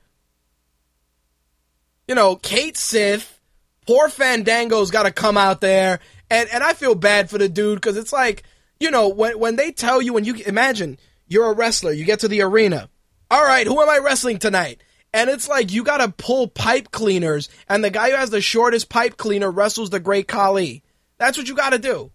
You 2.08 2.16
know, 2.16 2.36
Cait 2.36 2.78
Sith, 2.78 3.40
poor 3.86 4.10
Fandango's 4.10 4.92
got 4.92 5.04
to 5.04 5.12
come 5.12 5.38
out 5.38 5.62
there. 5.62 6.00
And, 6.30 6.50
and 6.52 6.64
I 6.64 6.74
feel 6.74 6.96
bad 6.96 7.30
for 7.30 7.38
the 7.38 7.50
dude 7.50 7.78
because 7.78 7.98
it's 7.98 8.14
like, 8.14 8.44
you 8.80 8.92
know, 8.92 9.10
when, 9.10 9.40
when 9.40 9.56
they 9.56 9.72
tell 9.72 10.02
you, 10.02 10.14
when 10.14 10.26
you 10.26 10.36
imagine 10.46 10.98
you're 11.28 11.52
a 11.52 11.56
wrestler, 11.56 11.92
you 11.92 12.06
get 12.06 12.20
to 12.22 12.28
the 12.28 12.42
arena. 12.42 12.90
All 13.30 13.44
right, 13.44 13.68
who 13.68 13.82
am 13.82 13.90
I 13.90 13.98
wrestling 13.98 14.40
tonight? 14.40 14.82
And 15.18 15.32
it's 15.32 15.48
like 15.48 15.72
you 15.72 15.84
got 15.84 15.98
to 15.98 16.10
pull 16.10 16.48
pipe 16.48 16.92
cleaners, 16.92 17.50
and 17.68 17.84
the 17.84 17.90
guy 17.90 18.12
who 18.12 18.16
has 18.18 18.30
the 18.30 18.40
shortest 18.40 18.88
pipe 18.88 19.18
cleaner 19.18 19.50
wrestles 19.50 19.90
the 19.90 20.00
great 20.00 20.28
Khali. 20.28 20.84
That's 21.18 21.40
what 21.40 21.48
you 21.48 21.56
got 21.56 21.72
to 21.72 21.80
do. 21.80 22.12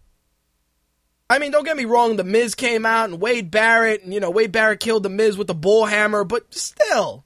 I 1.28 1.40
mean, 1.40 1.50
don't 1.50 1.64
get 1.64 1.76
me 1.76 1.84
wrong, 1.84 2.14
The 2.14 2.22
Miz 2.22 2.54
came 2.54 2.86
out 2.86 3.10
and 3.10 3.20
Wade 3.20 3.50
Barrett, 3.50 4.04
and 4.04 4.14
you 4.14 4.20
know, 4.20 4.30
Wade 4.30 4.52
Barrett 4.52 4.78
killed 4.78 5.02
The 5.02 5.08
Miz 5.08 5.36
with 5.36 5.48
the 5.48 5.54
bull 5.54 5.86
hammer, 5.86 6.22
but 6.22 6.54
still, 6.54 7.24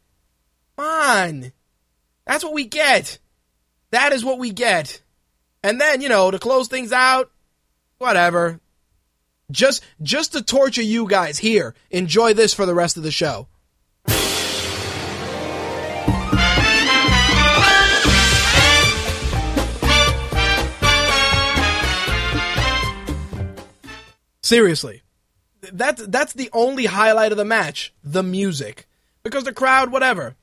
on. 0.79 1.53
That's 2.25 2.43
what 2.43 2.55
we 2.55 2.65
get. 2.65 3.19
That 3.91 4.15
is 4.15 4.25
what 4.25 4.39
we 4.39 4.53
get. 4.53 5.03
And 5.63 5.79
then, 5.79 6.01
you 6.01 6.09
know, 6.09 6.31
to 6.31 6.39
close 6.39 6.69
things 6.69 6.91
out, 6.91 7.31
whatever. 7.99 8.61
Just 9.51 9.85
just 10.01 10.33
to 10.33 10.43
torture 10.43 10.81
you 10.81 11.07
guys 11.07 11.37
here. 11.39 11.75
Enjoy 11.91 12.33
this 12.33 12.55
for 12.55 12.65
the 12.65 12.75
rest 12.75 12.97
of 12.97 13.03
the 13.03 13.11
show. 13.11 13.47
Seriously. 24.47 25.03
That's 25.73 26.07
that's 26.07 26.33
the 26.33 26.51
only 26.53 26.87
highlight 26.87 27.33
of 27.33 27.39
the 27.39 27.45
match, 27.45 27.93
the 28.05 28.23
music. 28.23 28.87
Because 29.25 29.43
the 29.43 29.53
crowd, 29.53 29.91
whatever. 29.91 30.37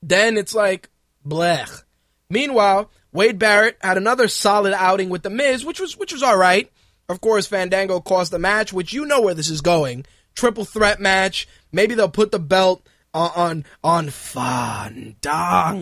Then 0.00 0.38
it's 0.38 0.54
like 0.54 0.88
blech. 1.26 1.82
Meanwhile, 2.30 2.90
Wade 3.12 3.38
Barrett 3.38 3.76
had 3.82 3.98
another 3.98 4.26
solid 4.26 4.72
outing 4.72 5.10
with 5.10 5.22
the 5.22 5.28
Miz, 5.28 5.66
which 5.66 5.80
was 5.80 5.98
which 5.98 6.14
was 6.14 6.22
all 6.22 6.38
right. 6.38 6.72
Of 7.06 7.20
course, 7.20 7.46
Fandango 7.46 8.00
cost 8.00 8.30
the 8.30 8.38
match, 8.38 8.72
which 8.72 8.94
you 8.94 9.04
know 9.04 9.20
where 9.20 9.34
this 9.34 9.50
is 9.50 9.60
going. 9.60 10.06
Triple 10.34 10.64
threat 10.64 10.98
match. 10.98 11.46
Maybe 11.72 11.94
they'll 11.94 12.08
put 12.08 12.32
the 12.32 12.38
belt 12.38 12.88
on 13.12 13.30
on, 13.36 13.66
on 13.84 14.08
Fandango. 14.08 15.74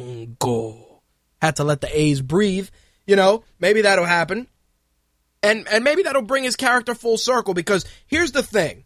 Had 1.40 1.55
to 1.57 1.62
let 1.62 1.82
the 1.82 1.97
A's 1.97 2.20
breathe. 2.20 2.69
You 3.07 3.15
know, 3.15 3.44
maybe 3.61 3.82
that'll 3.82 4.07
happen. 4.07 4.49
And 5.43 5.66
and 5.69 5.82
maybe 5.82 6.02
that'll 6.02 6.23
bring 6.23 6.44
his 6.44 6.56
character 6.56 6.94
full 6.94 7.19
circle 7.19 7.55
because 7.55 7.85
here's 8.06 8.32
the 8.32 8.43
thing. 8.43 8.85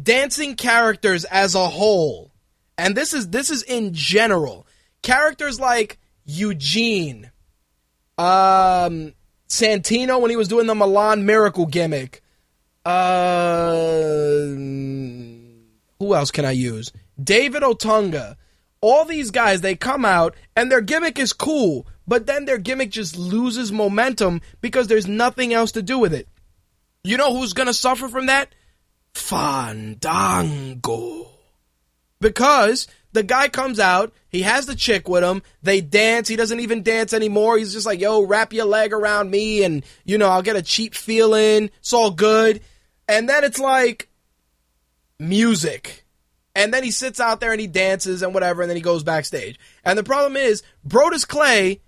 Dancing 0.00 0.56
characters 0.56 1.24
as 1.24 1.54
a 1.54 1.68
whole, 1.68 2.32
and 2.76 2.96
this 2.96 3.14
is 3.14 3.28
this 3.28 3.50
is 3.50 3.62
in 3.62 3.94
general. 3.94 4.66
Characters 5.02 5.60
like 5.60 5.98
Eugene, 6.24 7.30
um, 8.18 9.14
Santino 9.48 10.20
when 10.20 10.30
he 10.30 10.36
was 10.36 10.48
doing 10.48 10.66
the 10.66 10.74
Milan 10.74 11.24
Miracle 11.26 11.66
gimmick. 11.66 12.22
Uh, 12.84 14.46
who 15.98 16.14
else 16.14 16.30
can 16.30 16.44
I 16.44 16.50
use? 16.50 16.92
David 17.22 17.62
Otunga. 17.62 18.36
All 18.80 19.06
these 19.06 19.30
guys, 19.30 19.62
they 19.62 19.76
come 19.76 20.04
out 20.04 20.34
and 20.54 20.70
their 20.70 20.82
gimmick 20.82 21.18
is 21.18 21.32
cool, 21.32 21.86
but 22.06 22.26
then 22.26 22.44
their 22.44 22.58
gimmick 22.58 22.90
just 22.90 23.16
loses 23.16 23.72
momentum 23.72 24.40
because 24.60 24.86
there's 24.86 25.06
nothing 25.06 25.52
else 25.52 25.72
to 25.72 25.82
do 25.82 25.98
with 25.98 26.14
it. 26.14 26.28
You 27.02 27.16
know 27.16 27.36
who's 27.36 27.52
gonna 27.52 27.74
suffer 27.74 28.08
from 28.08 28.26
that? 28.26 28.54
Fandango. 29.14 30.50
Because 32.20 32.86
the 33.12 33.22
guy 33.22 33.48
comes 33.48 33.78
out, 33.78 34.12
he 34.28 34.42
has 34.42 34.66
the 34.66 34.74
chick 34.74 35.08
with 35.08 35.22
him, 35.22 35.42
they 35.62 35.80
dance, 35.80 36.26
he 36.28 36.36
doesn't 36.36 36.60
even 36.60 36.82
dance 36.82 37.12
anymore. 37.12 37.56
He's 37.58 37.72
just 37.72 37.86
like, 37.86 38.00
yo, 38.00 38.22
wrap 38.22 38.52
your 38.52 38.64
leg 38.64 38.92
around 38.92 39.30
me 39.30 39.62
and, 39.62 39.84
you 40.04 40.18
know, 40.18 40.28
I'll 40.28 40.42
get 40.42 40.56
a 40.56 40.62
cheap 40.62 40.94
feeling. 40.94 41.70
It's 41.78 41.92
all 41.92 42.10
good. 42.10 42.60
And 43.08 43.28
then 43.28 43.44
it's 43.44 43.60
like 43.60 44.08
music. 45.18 46.04
And 46.56 46.72
then 46.72 46.82
he 46.84 46.90
sits 46.90 47.20
out 47.20 47.40
there 47.40 47.52
and 47.52 47.60
he 47.60 47.66
dances 47.66 48.22
and 48.22 48.32
whatever, 48.32 48.62
and 48.62 48.70
then 48.70 48.76
he 48.76 48.82
goes 48.82 49.02
backstage. 49.02 49.58
And 49.84 49.98
the 49.98 50.04
problem 50.04 50.36
is, 50.36 50.62
Brodus 50.86 51.26
Clay 51.26 51.80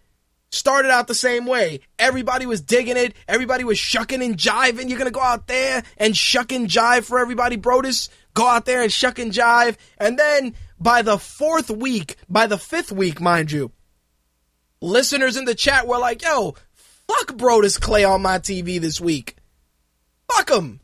started 0.50 0.90
out 0.90 1.06
the 1.06 1.14
same 1.14 1.46
way. 1.46 1.80
Everybody 1.98 2.46
was 2.46 2.60
digging 2.60 2.96
it. 2.96 3.14
Everybody 3.28 3.64
was 3.64 3.78
shucking 3.78 4.22
and 4.22 4.36
jiving. 4.36 4.88
You're 4.88 4.98
going 4.98 5.04
to 5.04 5.10
go 5.10 5.20
out 5.20 5.46
there 5.46 5.82
and 5.96 6.16
shuck 6.16 6.52
and 6.52 6.68
jive 6.68 7.04
for 7.04 7.18
everybody, 7.18 7.56
Brodus. 7.56 8.08
Go 8.34 8.46
out 8.46 8.64
there 8.64 8.82
and 8.82 8.92
shuck 8.92 9.18
and 9.18 9.32
jive. 9.32 9.76
And 9.98 10.18
then 10.18 10.54
by 10.78 11.02
the 11.02 11.18
fourth 11.18 11.70
week, 11.70 12.16
by 12.28 12.46
the 12.46 12.58
fifth 12.58 12.92
week, 12.92 13.20
mind 13.20 13.50
you, 13.50 13.72
listeners 14.80 15.36
in 15.36 15.44
the 15.44 15.54
chat 15.54 15.86
were 15.86 15.98
like, 15.98 16.22
yo, 16.22 16.54
fuck 16.74 17.36
Brodus 17.36 17.80
Clay 17.80 18.04
on 18.04 18.22
my 18.22 18.38
TV 18.38 18.80
this 18.80 19.00
week. 19.00 19.36
Fuck 20.30 20.50
him. 20.50 20.80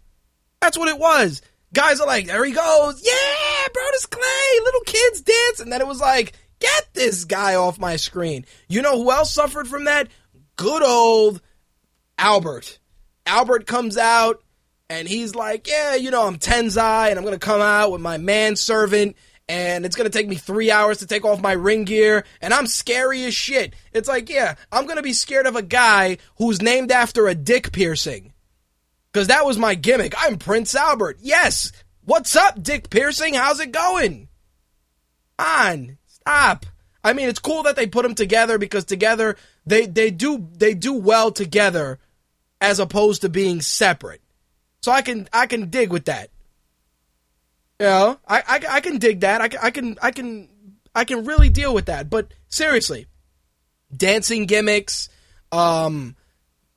That's 0.60 0.78
what 0.78 0.89
it 0.89 0.98
was. 0.98 1.43
Guys 1.74 2.01
are 2.01 2.06
like, 2.06 2.26
there 2.26 2.44
he 2.44 2.52
goes. 2.52 3.02
Yeah, 3.05 3.68
Brodus 3.68 4.09
Clay. 4.09 4.64
Little 4.64 4.80
kids 4.82 5.22
dance. 5.22 5.60
And 5.60 5.72
then 5.72 5.80
it 5.80 5.86
was 5.86 6.01
like, 6.01 6.34
get 6.62 6.94
this 6.94 7.24
guy 7.24 7.55
off 7.56 7.78
my 7.78 7.97
screen. 7.97 8.47
You 8.68 8.82
know 8.82 9.02
who 9.02 9.10
else 9.10 9.32
suffered 9.32 9.68
from 9.68 9.84
that? 9.84 10.09
Good 10.56 10.82
old 10.82 11.40
Albert. 12.18 12.78
Albert 13.26 13.66
comes 13.66 13.97
out 13.97 14.43
and 14.89 15.09
he's 15.09 15.34
like, 15.34 15.68
yeah, 15.68 15.94
you 15.94 16.10
know, 16.10 16.26
I'm 16.26 16.39
Tensai 16.39 17.10
and 17.10 17.18
I'm 17.18 17.24
going 17.24 17.39
to 17.39 17.44
come 17.44 17.60
out 17.60 17.93
with 17.93 18.01
my 18.01 18.18
manservant 18.18 19.16
and 19.48 19.84
it's 19.84 19.97
going 19.97 20.10
to 20.10 20.16
take 20.16 20.28
me 20.28 20.36
three 20.36 20.70
hours 20.70 20.98
to 20.98 21.06
take 21.06 21.24
off 21.24 21.40
my 21.40 21.52
ring 21.52 21.84
gear 21.84 22.24
and 22.40 22.55
I'm 22.55 22.66
scary 22.66 23.24
as 23.24 23.34
shit. 23.34 23.74
It's 23.93 24.09
like, 24.09 24.28
yeah, 24.28 24.55
I'm 24.70 24.84
going 24.84 24.97
to 24.97 25.02
be 25.02 25.12
scared 25.12 25.47
of 25.47 25.56
a 25.56 25.62
guy 25.62 26.18
who's 26.39 26.62
named 26.62 26.93
after 26.93 27.26
a 27.26 27.34
dick 27.34 27.72
piercing. 27.72 28.32
Because 29.12 29.28
that 29.28 29.44
was 29.44 29.59
my 29.59 29.74
gimmick. 29.74 30.14
I'm 30.16 30.39
Prince 30.39 30.74
Albert. 30.74 31.18
Yes. 31.20 31.70
What's 32.05 32.34
up, 32.34 32.62
Dick 32.62 32.89
Piercing? 32.89 33.34
How's 33.34 33.60
it 33.60 33.70
going? 33.70 34.28
On. 35.39 35.98
Stop. 36.22 36.66
I 37.04 37.12
mean, 37.12 37.28
it's 37.28 37.40
cool 37.40 37.64
that 37.64 37.76
they 37.76 37.86
put 37.86 38.02
them 38.02 38.14
together 38.14 38.58
because 38.58 38.84
together 38.84 39.36
they, 39.66 39.86
they 39.86 40.10
do 40.10 40.48
they 40.56 40.74
do 40.74 40.94
well 40.94 41.32
together 41.32 41.98
as 42.60 42.78
opposed 42.78 43.22
to 43.22 43.28
being 43.28 43.60
separate. 43.60 44.20
So 44.82 44.92
I 44.92 45.02
can 45.02 45.28
I 45.32 45.46
can 45.46 45.70
dig 45.70 45.90
with 45.90 46.06
that. 46.06 46.30
You 47.80 47.86
know, 47.86 48.18
I, 48.26 48.42
I, 48.46 48.76
I 48.76 48.80
can 48.80 48.98
dig 48.98 49.20
that. 49.20 49.40
I, 49.40 49.66
I 49.66 49.70
can 49.70 49.98
I 50.00 50.12
can 50.12 50.48
I 50.94 51.04
can 51.04 51.24
really 51.24 51.48
deal 51.48 51.74
with 51.74 51.86
that. 51.86 52.08
But 52.08 52.32
seriously, 52.48 53.06
dancing 53.94 54.46
gimmicks, 54.46 55.08
um, 55.50 56.16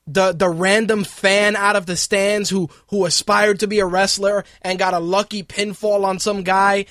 the 0.07 0.33
the 0.33 0.49
random 0.49 1.03
fan 1.03 1.55
out 1.55 1.75
of 1.75 1.85
the 1.85 1.95
stands 1.95 2.49
who 2.49 2.69
who 2.89 3.05
aspired 3.05 3.59
to 3.59 3.67
be 3.67 3.79
a 3.79 3.85
wrestler 3.85 4.43
and 4.61 4.79
got 4.79 4.93
a 4.93 4.99
lucky 4.99 5.43
pinfall 5.43 6.03
on 6.03 6.19
some 6.19 6.43
guy. 6.43 6.85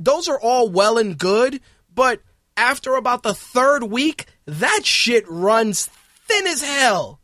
Those 0.00 0.28
are 0.28 0.40
all 0.40 0.68
well 0.68 0.98
and 0.98 1.16
good, 1.16 1.60
but 1.94 2.20
after 2.56 2.94
about 2.94 3.22
the 3.22 3.34
third 3.34 3.84
week, 3.84 4.26
that 4.46 4.80
shit 4.84 5.24
runs 5.28 5.86
thin 6.28 6.46
as 6.46 6.62
hell. 6.62 7.20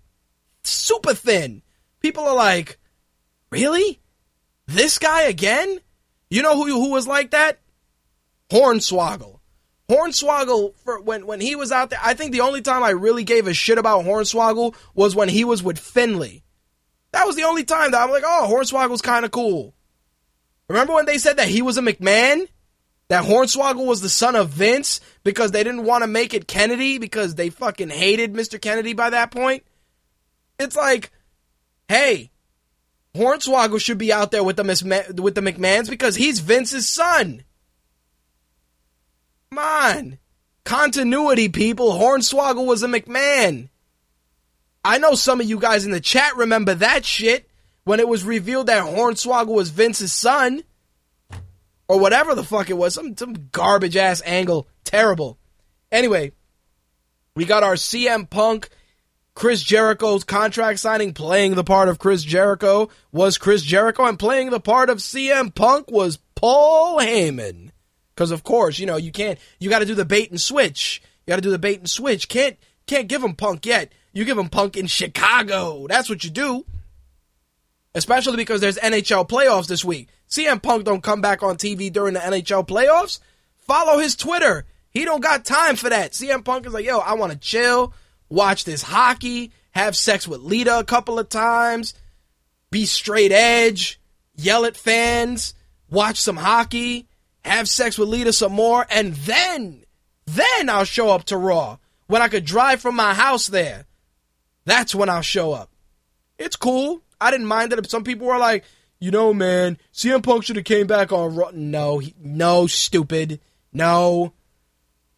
Super 0.65 1.15
thin. 1.15 1.63
People 2.01 2.25
are 2.25 2.35
like, 2.35 2.79
"Really? 3.51 4.01
This 4.67 4.99
guy 4.99 5.23
again?" 5.23 5.81
You 6.29 6.43
know 6.43 6.55
who 6.57 6.67
who 6.67 6.91
was 6.91 7.07
like 7.07 7.33
that? 7.33 7.59
Hornswoggle. 8.51 9.41
Hornswoggle, 9.89 10.75
for 10.85 11.01
when 11.01 11.27
when 11.27 11.41
he 11.41 11.57
was 11.57 11.73
out 11.73 11.91
there, 11.91 11.99
I 12.03 12.15
think 12.15 12.31
the 12.31 12.43
only 12.43 12.63
time 12.63 12.85
I 12.85 12.91
really 12.91 13.25
gave 13.25 13.49
a 13.49 13.55
shit 13.55 13.79
about 13.79 14.05
Hornswoggle 14.05 14.77
was 14.95 15.17
when 15.17 15.29
he 15.29 15.45
was 15.45 15.63
with 15.63 15.79
Finlay. 15.79 16.45
That 17.13 17.27
was 17.27 17.35
the 17.35 17.43
only 17.43 17.65
time 17.65 17.91
that 17.91 18.01
I'm 18.01 18.11
like, 18.11 18.23
oh, 18.25 18.47
Hornswoggle's 18.49 19.03
kind 19.03 19.25
of 19.25 19.33
cool. 19.33 19.75
Remember 20.69 20.95
when 20.95 21.07
they 21.07 21.19
said 21.19 21.39
that 21.39 21.49
he 21.49 21.63
was 21.63 21.77
a 21.77 21.83
McMahon? 21.83 22.47
That 23.11 23.25
Hornswoggle 23.25 23.87
was 23.87 24.01
the 24.01 24.09
son 24.09 24.37
of 24.37 24.51
Vince 24.51 25.01
because 25.25 25.51
they 25.51 25.65
didn't 25.65 25.85
want 25.85 26.05
to 26.05 26.07
make 26.07 26.33
it 26.33 26.47
Kennedy 26.47 26.97
because 26.99 27.35
they 27.35 27.51
fucking 27.51 27.91
hated 27.91 28.35
Mr. 28.35 28.61
Kennedy 28.61 28.93
by 28.93 29.11
that 29.11 29.33
point. 29.33 29.65
It's 30.61 30.77
like, 30.77 31.11
hey, 31.89 32.31
Hornswoggle 33.17 33.81
should 33.81 33.99
be 33.99 34.13
out 34.13 34.31
there 34.31 34.45
with 34.45 34.55
the 34.55 35.15
with 35.21 35.35
the 35.35 35.41
McMahons 35.41 35.91
because 35.91 36.15
he's 36.15 36.39
Vince's 36.39 36.89
son. 36.89 37.43
Come 39.51 39.59
on. 39.59 40.19
Continuity, 40.65 41.49
people. 41.49 41.95
Hornswoggle 41.95 42.65
was 42.65 42.85
a 42.85 42.87
McMahon. 42.87 43.71
I 44.85 44.99
know 44.99 45.17
some 45.17 45.41
of 45.41 45.49
you 45.49 45.59
guys 45.59 45.85
in 45.85 45.91
the 45.91 46.01
chat 46.01 46.37
remember 46.37 46.75
that 46.75 47.05
shit 47.05 47.51
when 47.83 47.99
it 47.99 48.07
was 48.07 48.23
revealed 48.23 48.69
that 48.69 48.85
Hornswoggle 48.85 49.49
was 49.49 49.71
Vince's 49.71 50.13
son. 50.13 50.63
Or 51.91 51.99
whatever 51.99 52.37
the 52.37 52.45
fuck 52.45 52.71
it 52.71 52.77
was. 52.77 52.95
Some, 52.95 53.17
some 53.17 53.49
garbage 53.51 53.97
ass 53.97 54.23
angle. 54.25 54.69
Terrible. 54.85 55.41
Anyway, 55.91 56.31
we 57.35 57.45
got 57.45 57.65
our 57.65 57.75
CM 57.75 58.31
Punk, 58.31 58.69
Chris 59.35 59.61
Jericho's 59.61 60.23
contract 60.23 60.79
signing. 60.79 61.15
Playing 61.15 61.57
the 61.57 61.65
part 61.65 61.89
of 61.89 61.99
Chris 61.99 62.23
Jericho 62.23 62.91
was 63.11 63.39
Chris 63.39 63.63
Jericho, 63.63 64.05
and 64.05 64.21
playing 64.21 64.51
the 64.51 64.61
part 64.61 64.89
of 64.89 64.99
CM 64.99 65.53
Punk 65.53 65.91
was 65.91 66.21
Paul 66.37 67.01
Heyman. 67.01 67.71
Because 68.15 68.31
of 68.31 68.45
course, 68.45 68.79
you 68.79 68.87
know 68.87 68.97
you 68.97 69.11
can't. 69.11 69.41
You 69.59 69.69
got 69.69 69.81
to 69.81 69.85
do 69.85 69.97
the 69.97 70.05
bait 70.05 70.31
and 70.31 70.41
switch. 70.41 71.03
You 71.27 71.33
got 71.33 71.37
to 71.37 71.43
do 71.43 71.51
the 71.51 71.59
bait 71.59 71.81
and 71.81 71.91
switch. 71.91 72.29
Can't 72.29 72.57
can't 72.87 73.09
give 73.09 73.25
him 73.25 73.35
Punk 73.35 73.67
yet. 73.67 73.91
You 74.13 74.25
give 74.25 74.39
him 74.39 74.49
Punk 74.49 74.77
in 74.77 74.87
Chicago. 74.87 75.89
That's 75.89 76.09
what 76.09 76.23
you 76.23 76.31
do. 76.31 76.65
Especially 77.95 78.37
because 78.37 78.61
there's 78.61 78.79
NHL 78.79 79.29
playoffs 79.29 79.67
this 79.67 79.85
week. 79.85 80.09
CM 80.29 80.63
Punk 80.63 80.85
don't 80.85 81.03
come 81.03 81.21
back 81.21 81.43
on 81.43 81.57
TV 81.57 81.93
during 81.93 82.15
the 82.15 82.21
NHL 82.21 82.67
playoffs. 82.67 83.19
Follow 83.57 83.99
his 83.99 84.15
Twitter. 84.15 84.65
He 84.91 85.05
don't 85.05 85.23
got 85.23 85.45
time 85.45 85.77
for 85.77 85.89
that. 85.89 86.13
CM 86.13 86.45
Punk 86.45 86.67
is 86.67 86.73
like, 86.73 86.85
yo, 86.85 86.99
I 86.99 87.15
want 87.15 87.33
to 87.33 87.39
chill, 87.39 87.93
watch 88.29 88.65
this 88.65 88.83
hockey, 88.83 89.53
have 89.73 89.97
sex 89.97 90.27
with 90.27 90.41
Lita 90.41 90.79
a 90.79 90.85
couple 90.85 91.19
of 91.19 91.29
times, 91.29 91.95
be 92.71 92.87
straight 92.87 93.33
edge, 93.33 94.01
yell 94.35 94.65
at 94.65 94.77
fans, 94.77 95.55
watch 95.91 96.17
some 96.19 96.37
hockey, 96.37 97.09
have 97.45 97.69
sex 97.69 97.99
with 97.99 98.09
Lita 98.09 98.33
some 98.33 98.53
more, 98.53 98.87
and 98.91 99.15
then, 99.15 99.85
then 100.27 100.69
I'll 100.69 100.85
show 100.85 101.11
up 101.11 101.25
to 101.25 101.37
Raw 101.37 101.79
when 102.07 102.23
I 102.23 102.29
could 102.29 102.45
drive 102.45 102.81
from 102.81 102.97
my 102.97 103.15
house 103.15 103.47
there. 103.47 103.87
That's 104.65 104.95
when 104.95 105.09
I'll 105.09 105.23
show 105.23 105.53
up. 105.53 105.71
It's 106.39 106.57
cool. 106.57 107.03
I 107.21 107.31
didn't 107.31 107.47
mind 107.47 107.73
it. 107.73 107.91
Some 107.91 108.05
people 108.05 108.27
were 108.27 108.39
like, 108.39 108.65
you 108.99 109.11
know, 109.11 109.35
man, 109.35 109.79
CM 109.93 110.23
Punk 110.23 110.45
should 110.45 110.57
have 110.57 110.65
came 110.65 110.87
back 110.87 111.13
on 111.13 111.35
Raw. 111.35 111.51
No, 111.53 111.99
he, 111.99 112.15
no, 112.19 112.67
stupid. 112.67 113.41
No. 113.73 114.33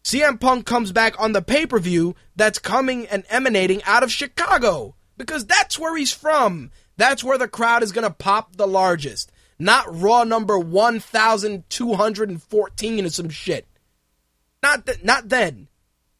CM 0.03 0.39
Punk 0.39 0.65
comes 0.65 0.91
back 0.91 1.19
on 1.19 1.33
the 1.33 1.41
pay 1.41 1.65
per 1.65 1.79
view 1.79 2.15
that's 2.35 2.59
coming 2.59 3.07
and 3.07 3.23
emanating 3.29 3.81
out 3.83 4.03
of 4.03 4.11
Chicago 4.11 4.95
because 5.17 5.45
that's 5.45 5.79
where 5.79 5.97
he's 5.97 6.11
from. 6.11 6.71
That's 6.97 7.23
where 7.23 7.37
the 7.37 7.47
crowd 7.47 7.83
is 7.83 7.91
going 7.91 8.07
to 8.07 8.13
pop 8.13 8.55
the 8.55 8.67
largest. 8.67 9.31
Not 9.59 9.85
Raw 9.89 10.23
number 10.23 10.57
1214 10.59 13.05
or 13.05 13.09
some 13.09 13.29
shit. 13.29 13.67
Not, 14.61 14.85
th- 14.85 15.03
not 15.03 15.29
then. 15.29 15.67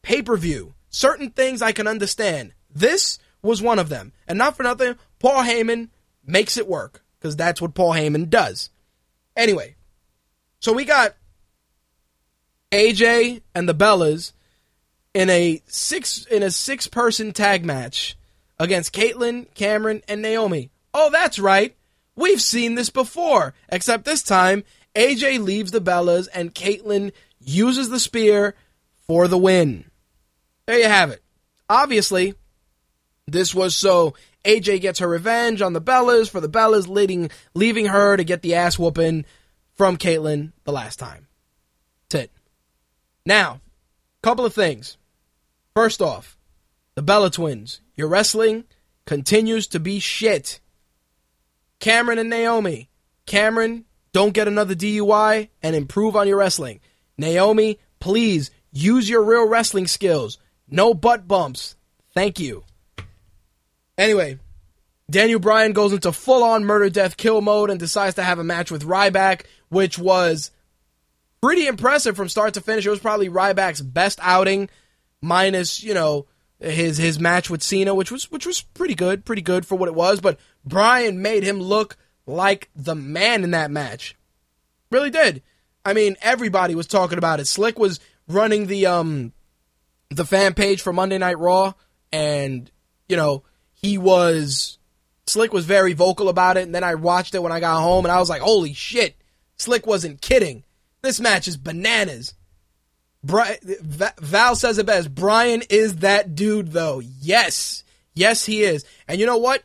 Pay 0.02 0.22
per 0.22 0.36
view. 0.36 0.74
Certain 0.88 1.30
things 1.30 1.62
I 1.62 1.72
can 1.72 1.86
understand. 1.86 2.52
This 2.70 3.18
was 3.42 3.62
one 3.62 3.78
of 3.78 3.88
them. 3.88 4.12
And 4.26 4.38
not 4.38 4.56
for 4.56 4.62
nothing, 4.62 4.96
Paul 5.24 5.42
Heyman 5.42 5.88
makes 6.26 6.58
it 6.58 6.68
work 6.68 7.02
because 7.18 7.34
that's 7.34 7.58
what 7.58 7.72
Paul 7.72 7.92
Heyman 7.94 8.28
does. 8.28 8.68
Anyway, 9.34 9.74
so 10.60 10.74
we 10.74 10.84
got 10.84 11.16
AJ 12.70 13.40
and 13.54 13.66
the 13.66 13.74
Bellas 13.74 14.32
in 15.14 15.30
a 15.30 15.62
six 15.66 16.26
in 16.26 16.42
a 16.42 16.50
six 16.50 16.88
person 16.88 17.32
tag 17.32 17.64
match 17.64 18.18
against 18.58 18.92
Kaitlyn, 18.92 19.46
Cameron, 19.54 20.02
and 20.08 20.20
Naomi. 20.20 20.68
Oh, 20.92 21.08
that's 21.08 21.38
right. 21.38 21.74
We've 22.14 22.42
seen 22.42 22.74
this 22.74 22.90
before, 22.90 23.54
except 23.70 24.04
this 24.04 24.22
time 24.22 24.62
AJ 24.94 25.42
leaves 25.42 25.70
the 25.70 25.80
Bellas 25.80 26.28
and 26.34 26.54
Kaitlyn 26.54 27.12
uses 27.40 27.88
the 27.88 27.98
spear 27.98 28.56
for 29.06 29.26
the 29.26 29.38
win. 29.38 29.86
There 30.66 30.78
you 30.78 30.88
have 30.88 31.08
it. 31.08 31.22
Obviously, 31.70 32.34
this 33.26 33.54
was 33.54 33.74
so 33.74 34.12
AJ 34.44 34.80
gets 34.80 34.98
her 34.98 35.08
revenge 35.08 35.62
on 35.62 35.72
the 35.72 35.80
Bellas 35.80 36.30
for 36.30 36.40
the 36.40 36.48
Bellas 36.48 36.88
leading, 36.88 37.30
leaving 37.54 37.86
her 37.86 38.16
to 38.16 38.24
get 38.24 38.42
the 38.42 38.54
ass 38.54 38.78
whooping 38.78 39.24
from 39.74 39.96
Kaitlyn 39.96 40.52
the 40.64 40.72
last 40.72 40.98
time. 40.98 41.26
That's 42.08 42.24
it. 42.24 42.30
Now, 43.26 43.60
couple 44.22 44.46
of 44.46 44.54
things. 44.54 44.96
First 45.74 46.00
off, 46.00 46.38
the 46.94 47.02
Bella 47.02 47.30
twins. 47.30 47.80
Your 47.94 48.08
wrestling 48.08 48.64
continues 49.04 49.66
to 49.68 49.80
be 49.80 49.98
shit. 49.98 50.60
Cameron 51.78 52.18
and 52.18 52.30
Naomi. 52.30 52.88
Cameron, 53.26 53.84
don't 54.12 54.32
get 54.32 54.48
another 54.48 54.74
DUI 54.74 55.48
and 55.62 55.76
improve 55.76 56.16
on 56.16 56.28
your 56.28 56.38
wrestling. 56.38 56.80
Naomi, 57.18 57.78
please 58.00 58.50
use 58.72 59.08
your 59.08 59.22
real 59.22 59.48
wrestling 59.48 59.86
skills. 59.86 60.38
No 60.68 60.94
butt 60.94 61.28
bumps. 61.28 61.76
Thank 62.14 62.38
you. 62.38 62.64
Anyway, 63.96 64.38
Daniel 65.10 65.38
Bryan 65.38 65.72
goes 65.72 65.92
into 65.92 66.12
full 66.12 66.42
on 66.42 66.64
murder, 66.64 66.90
death, 66.90 67.16
kill 67.16 67.40
mode 67.40 67.70
and 67.70 67.78
decides 67.78 68.16
to 68.16 68.22
have 68.22 68.38
a 68.38 68.44
match 68.44 68.70
with 68.70 68.84
Ryback, 68.84 69.42
which 69.68 69.98
was 69.98 70.50
pretty 71.40 71.66
impressive 71.66 72.16
from 72.16 72.28
start 72.28 72.54
to 72.54 72.60
finish. 72.60 72.86
It 72.86 72.90
was 72.90 73.00
probably 73.00 73.28
Ryback's 73.28 73.82
best 73.82 74.18
outing, 74.22 74.70
minus, 75.20 75.82
you 75.82 75.94
know, 75.94 76.26
his 76.58 76.96
his 76.96 77.20
match 77.20 77.50
with 77.50 77.62
Cena, 77.62 77.94
which 77.94 78.10
was 78.10 78.30
which 78.30 78.46
was 78.46 78.62
pretty 78.62 78.94
good, 78.94 79.24
pretty 79.24 79.42
good 79.42 79.66
for 79.66 79.76
what 79.76 79.88
it 79.88 79.94
was. 79.94 80.20
But 80.20 80.38
Bryan 80.64 81.20
made 81.20 81.42
him 81.42 81.60
look 81.60 81.96
like 82.26 82.70
the 82.74 82.94
man 82.94 83.44
in 83.44 83.50
that 83.50 83.70
match. 83.70 84.16
Really 84.90 85.10
did. 85.10 85.42
I 85.84 85.92
mean, 85.92 86.16
everybody 86.22 86.74
was 86.74 86.86
talking 86.86 87.18
about 87.18 87.40
it. 87.40 87.46
Slick 87.46 87.78
was 87.78 88.00
running 88.26 88.66
the 88.66 88.86
um 88.86 89.32
the 90.10 90.24
fan 90.24 90.54
page 90.54 90.80
for 90.80 90.92
Monday 90.92 91.18
Night 91.18 91.38
Raw, 91.38 91.74
and 92.12 92.70
you 93.08 93.16
know 93.16 93.42
he 93.84 93.98
was 93.98 94.78
Slick 95.26 95.52
was 95.52 95.64
very 95.64 95.92
vocal 95.92 96.28
about 96.28 96.56
it. 96.56 96.62
And 96.64 96.74
then 96.74 96.84
I 96.84 96.94
watched 96.94 97.34
it 97.34 97.42
when 97.42 97.52
I 97.52 97.60
got 97.60 97.80
home, 97.80 98.04
and 98.04 98.12
I 98.12 98.18
was 98.18 98.28
like, 98.28 98.42
"Holy 98.42 98.72
shit!" 98.72 99.16
Slick 99.56 99.86
wasn't 99.86 100.20
kidding. 100.20 100.64
This 101.02 101.20
match 101.20 101.46
is 101.48 101.56
bananas. 101.56 102.34
Bri- 103.22 103.58
Val 104.18 104.56
says 104.56 104.78
it 104.78 104.86
best. 104.86 105.14
Bryan 105.14 105.62
is 105.70 105.96
that 105.96 106.34
dude, 106.34 106.72
though. 106.72 107.00
Yes, 107.00 107.84
yes, 108.14 108.44
he 108.44 108.62
is. 108.62 108.84
And 109.08 109.18
you 109.20 109.26
know 109.26 109.38
what? 109.38 109.62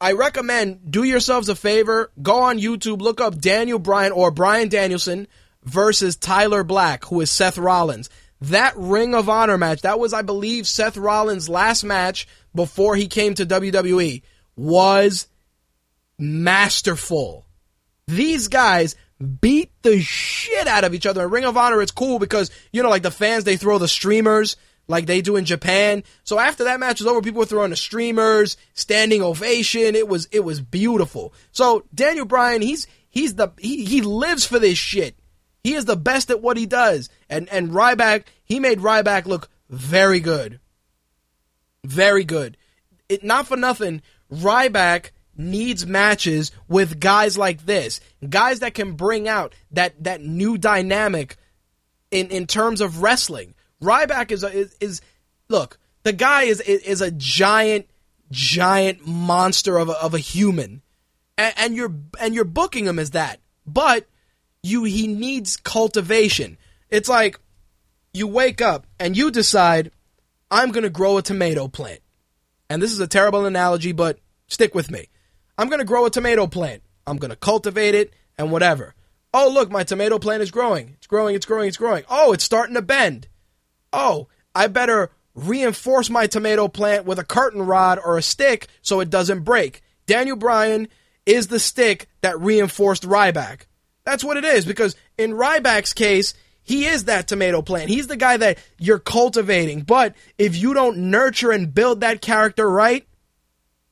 I 0.00 0.12
recommend 0.12 0.90
do 0.90 1.02
yourselves 1.02 1.48
a 1.48 1.56
favor. 1.56 2.10
Go 2.22 2.40
on 2.40 2.58
YouTube, 2.58 3.00
look 3.00 3.20
up 3.20 3.38
Daniel 3.38 3.78
Bryan 3.78 4.12
or 4.12 4.30
Bryan 4.30 4.68
Danielson 4.68 5.26
versus 5.64 6.16
Tyler 6.16 6.64
Black, 6.64 7.04
who 7.06 7.20
is 7.20 7.30
Seth 7.30 7.58
Rollins. 7.58 8.08
That 8.40 8.74
Ring 8.76 9.14
of 9.14 9.28
Honor 9.28 9.58
match, 9.58 9.82
that 9.82 9.98
was, 9.98 10.12
I 10.12 10.22
believe, 10.22 10.66
Seth 10.66 10.96
Rollins' 10.96 11.48
last 11.48 11.82
match 11.82 12.28
before 12.54 12.94
he 12.94 13.08
came 13.08 13.34
to 13.34 13.46
WWE, 13.46 14.22
was 14.56 15.26
masterful. 16.18 17.46
These 18.06 18.48
guys 18.48 18.94
beat 19.40 19.70
the 19.82 20.00
shit 20.00 20.66
out 20.68 20.84
of 20.84 20.94
each 20.94 21.06
other. 21.06 21.24
In 21.24 21.30
Ring 21.30 21.44
of 21.44 21.56
Honor, 21.56 21.82
it's 21.82 21.92
cool 21.92 22.18
because, 22.18 22.50
you 22.72 22.82
know, 22.82 22.90
like 22.90 23.02
the 23.02 23.10
fans, 23.10 23.44
they 23.44 23.56
throw 23.56 23.78
the 23.78 23.88
streamers 23.88 24.56
like 24.86 25.06
they 25.06 25.20
do 25.20 25.36
in 25.36 25.44
Japan. 25.44 26.04
So 26.24 26.38
after 26.38 26.64
that 26.64 26.80
match 26.80 27.00
was 27.00 27.06
over, 27.06 27.20
people 27.20 27.40
were 27.40 27.46
throwing 27.46 27.70
the 27.70 27.76
streamers, 27.76 28.56
standing 28.74 29.22
ovation. 29.22 29.94
It 29.94 30.08
was, 30.08 30.26
it 30.30 30.40
was 30.40 30.60
beautiful. 30.60 31.34
So 31.52 31.84
Daniel 31.94 32.24
Bryan, 32.24 32.62
he's, 32.62 32.86
he's 33.10 33.34
the, 33.34 33.50
he, 33.58 33.84
he 33.84 34.00
lives 34.00 34.46
for 34.46 34.58
this 34.58 34.78
shit. 34.78 35.17
He 35.62 35.74
is 35.74 35.84
the 35.84 35.96
best 35.96 36.30
at 36.30 36.40
what 36.40 36.56
he 36.56 36.66
does. 36.66 37.08
And, 37.28 37.48
and 37.50 37.70
Ryback, 37.70 38.24
he 38.44 38.60
made 38.60 38.78
Ryback 38.78 39.26
look 39.26 39.48
very 39.68 40.20
good. 40.20 40.60
Very 41.84 42.24
good. 42.24 42.56
It, 43.08 43.24
not 43.24 43.46
for 43.46 43.56
nothing, 43.56 44.02
Ryback 44.32 45.10
needs 45.38 45.86
matches 45.86 46.50
with 46.66 47.00
guys 47.00 47.38
like 47.38 47.64
this, 47.64 48.00
guys 48.28 48.60
that 48.60 48.74
can 48.74 48.92
bring 48.92 49.28
out 49.28 49.54
that 49.70 50.02
that 50.02 50.20
new 50.20 50.58
dynamic 50.58 51.36
in 52.10 52.28
in 52.28 52.46
terms 52.46 52.80
of 52.80 53.02
wrestling. 53.02 53.54
Ryback 53.80 54.32
is 54.32 54.42
a, 54.42 54.48
is, 54.48 54.76
is 54.80 55.00
look, 55.48 55.78
the 56.02 56.12
guy 56.12 56.42
is 56.42 56.60
is 56.60 57.00
a 57.00 57.12
giant 57.12 57.86
giant 58.30 59.06
monster 59.06 59.78
of 59.78 59.88
a, 59.88 59.92
of 59.92 60.12
a 60.12 60.18
human, 60.18 60.82
and, 61.38 61.54
and 61.56 61.76
you're 61.76 61.94
and 62.20 62.34
you're 62.34 62.44
booking 62.44 62.86
him 62.86 62.98
as 62.98 63.12
that, 63.12 63.40
but 63.64 64.06
you 64.68 64.84
he 64.84 65.06
needs 65.06 65.56
cultivation. 65.56 66.58
It's 66.90 67.08
like 67.08 67.38
you 68.12 68.26
wake 68.26 68.60
up 68.60 68.86
and 68.98 69.16
you 69.16 69.30
decide 69.30 69.90
I'm 70.50 70.70
going 70.70 70.84
to 70.84 70.90
grow 70.90 71.18
a 71.18 71.22
tomato 71.22 71.68
plant. 71.68 72.00
And 72.70 72.82
this 72.82 72.92
is 72.92 73.00
a 73.00 73.06
terrible 73.06 73.46
analogy, 73.46 73.92
but 73.92 74.18
stick 74.46 74.74
with 74.74 74.90
me. 74.90 75.08
I'm 75.56 75.68
going 75.68 75.80
to 75.80 75.84
grow 75.84 76.06
a 76.06 76.10
tomato 76.10 76.46
plant. 76.46 76.82
I'm 77.06 77.16
going 77.16 77.30
to 77.30 77.36
cultivate 77.36 77.94
it 77.94 78.12
and 78.36 78.52
whatever. 78.52 78.94
Oh, 79.32 79.50
look, 79.52 79.70
my 79.70 79.84
tomato 79.84 80.18
plant 80.18 80.42
is 80.42 80.50
growing. 80.50 80.94
It's 80.96 81.06
growing, 81.06 81.34
it's 81.34 81.46
growing, 81.46 81.68
it's 81.68 81.76
growing. 81.76 82.04
Oh, 82.08 82.32
it's 82.32 82.44
starting 82.44 82.74
to 82.74 82.82
bend. 82.82 83.28
Oh, 83.92 84.28
I 84.54 84.68
better 84.68 85.10
reinforce 85.34 86.10
my 86.10 86.26
tomato 86.26 86.68
plant 86.68 87.04
with 87.04 87.18
a 87.18 87.24
curtain 87.24 87.62
rod 87.62 87.98
or 88.02 88.16
a 88.16 88.22
stick 88.22 88.68
so 88.82 89.00
it 89.00 89.10
doesn't 89.10 89.44
break. 89.44 89.82
Daniel 90.06 90.36
Bryan 90.36 90.88
is 91.26 91.48
the 91.48 91.60
stick 91.60 92.08
that 92.22 92.40
reinforced 92.40 93.02
Ryback. 93.02 93.62
That's 94.08 94.24
what 94.24 94.38
it 94.38 94.44
is 94.46 94.64
because 94.64 94.96
in 95.18 95.32
Ryback's 95.32 95.92
case, 95.92 96.32
he 96.62 96.86
is 96.86 97.04
that 97.04 97.28
tomato 97.28 97.60
plant. 97.60 97.90
He's 97.90 98.06
the 98.06 98.16
guy 98.16 98.38
that 98.38 98.56
you're 98.78 98.98
cultivating. 98.98 99.82
But 99.82 100.14
if 100.38 100.56
you 100.56 100.72
don't 100.72 101.10
nurture 101.10 101.50
and 101.50 101.74
build 101.74 102.00
that 102.00 102.22
character 102.22 102.66
right, 102.70 103.06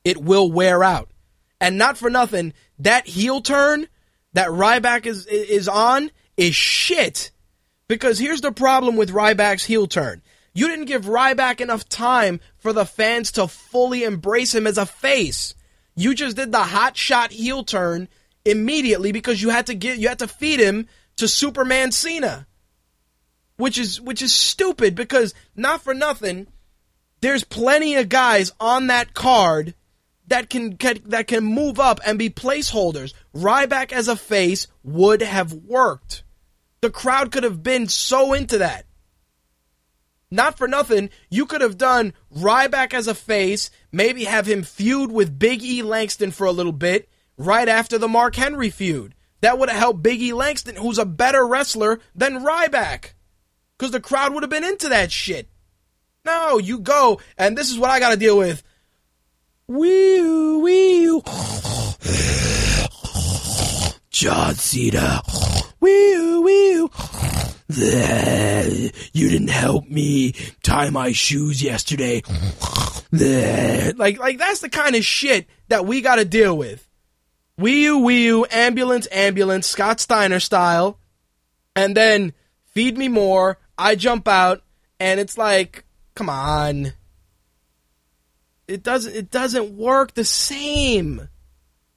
it 0.05 0.17
will 0.17 0.51
wear 0.51 0.83
out. 0.83 1.11
And 1.61 1.77
not 1.77 1.99
for 1.99 2.09
nothing, 2.09 2.55
that 2.79 3.07
heel 3.07 3.43
turn 3.43 3.89
that 4.33 4.49
Ryback 4.49 5.05
is 5.05 5.27
is 5.27 5.69
on 5.69 6.11
is 6.39 6.57
shit. 6.57 7.31
Because 7.87 8.19
here's 8.19 8.41
the 8.41 8.53
problem 8.53 8.97
with 8.97 9.13
Ryback's 9.13 9.67
heel 9.67 9.87
turn. 9.87 10.23
You 10.55 10.69
didn't 10.69 10.87
give 10.87 11.05
Ryback 11.05 11.61
enough 11.61 11.87
time 11.91 12.41
for 12.57 12.73
the 12.73 12.87
fans 12.87 13.33
to 13.33 13.49
fully 13.49 14.03
embrace 14.03 14.55
him 14.55 14.67
as 14.67 14.79
a 14.79 14.87
face. 14.87 15.55
You 15.95 16.15
just 16.15 16.37
did 16.37 16.53
the 16.53 16.63
hot 16.63 16.97
shot 16.97 17.33
heel 17.33 17.65
turn 17.65 18.09
immediately 18.47 19.13
because 19.13 19.43
you 19.43 19.51
had 19.51 19.67
to 19.67 19.75
get 19.75 19.99
you 19.99 20.09
had 20.09 20.21
to 20.21 20.29
feed 20.29 20.61
him 20.61 20.89
to 21.17 21.29
Superman 21.29 21.93
Cena. 21.93 22.47
Which 23.57 23.79
is 23.79 24.01
which 24.01 24.23
is 24.23 24.35
stupid 24.35 24.95
because 24.95 25.35
not 25.55 25.83
for 25.83 25.95
nothing, 25.95 26.47
there's 27.21 27.45
plenty 27.45 27.97
of 27.97 28.09
guys 28.09 28.53
on 28.61 28.89
that 28.89 29.15
card 29.15 29.75
that 30.29 30.51
can, 30.51 30.77
that 31.07 31.27
can 31.29 31.45
move 31.45 31.79
up 31.79 32.01
and 32.05 32.19
be 32.19 32.31
placeholders. 32.31 33.15
Ryback 33.35 33.93
as 33.93 34.09
a 34.09 34.17
face 34.17 34.67
would 34.83 35.23
have 35.23 35.53
worked. 35.53 36.25
The 36.81 36.91
crowd 36.91 37.33
could 37.33 37.45
have 37.45 37.63
been 37.63 37.89
so 37.89 38.33
into 38.33 38.59
that. 38.59 38.87
Not 40.31 40.59
for 40.59 40.67
nothing, 40.67 41.11
you 41.31 41.47
could 41.47 41.61
have 41.61 41.79
done 41.79 42.13
Ryback 42.37 42.93
as 42.93 43.07
a 43.07 43.15
face, 43.15 43.71
maybe 43.93 44.25
have 44.25 44.47
him 44.47 44.65
feud 44.65 45.13
with 45.13 45.39
Big 45.39 45.63
E 45.63 45.83
Langston 45.83 46.33
for 46.33 46.47
a 46.47 46.53
little 46.53 46.73
bit, 46.73 47.09
right 47.37 47.69
after 47.69 47.99
the 47.99 48.09
Mark 48.09 48.37
Henry 48.37 48.71
feud. 48.71 49.15
That 49.43 49.59
would 49.59 49.69
have 49.69 49.79
helped 49.79 50.03
Big 50.03 50.23
E 50.23 50.33
Langston, 50.33 50.77
who's 50.77 50.99
a 50.99 51.05
better 51.05 51.47
wrestler 51.47 52.01
than 52.15 52.43
Ryback. 52.45 53.13
Because 53.79 53.93
the 53.93 54.01
crowd 54.01 54.33
would 54.33 54.43
have 54.43 54.51
been 54.51 54.65
into 54.65 54.89
that 54.89 55.13
shit. 55.13 55.49
No, 56.25 56.59
you 56.59 56.79
go, 56.79 57.21
and 57.37 57.57
this 57.57 57.71
is 57.71 57.79
what 57.79 57.91
I 57.91 58.01
gotta 58.01 58.17
deal 58.17 58.39
with. 58.39 58.63
Wee 59.69 60.57
wee. 60.57 61.21
John 64.11 64.55
Cena. 64.55 65.21
Wee 65.81 66.39
wee. 66.39 66.89
You 67.69 69.29
didn't 69.29 69.51
help 69.51 69.89
me 69.89 70.33
tie 70.63 70.89
my 70.91 71.13
shoes 71.13 71.63
yesterday. 71.63 72.23
Like, 73.13 74.19
like 74.19 74.39
that's 74.39 74.61
the 74.61 74.69
kind 74.71 74.97
of 74.97 75.05
shit 75.05 75.47
that 75.69 75.85
we 75.85 76.01
got 76.01 76.17
to 76.17 76.25
deal 76.25 76.57
with. 76.57 76.86
Wee 77.59 77.85
you, 77.85 77.99
wee 77.99 78.25
you, 78.25 78.47
ambulance, 78.51 79.09
ambulance, 79.11 79.67
Scott 79.67 80.01
Steiner 80.01 80.41
style, 80.41 80.99
and 81.75 81.97
then 81.97 82.33
feed 82.67 82.99
me 82.99 83.09
more. 83.09 83.59
I 83.79 83.95
jump 83.95 84.29
out, 84.29 84.63
and 85.01 85.19
it's 85.21 85.39
like, 85.39 85.85
come 86.15 86.29
on 86.29 86.93
it 88.69 88.83
doesn't 88.83 89.15
it 89.15 89.31
doesn't 89.31 89.77
work 89.77 90.15
the 90.15 90.25
same. 90.25 91.29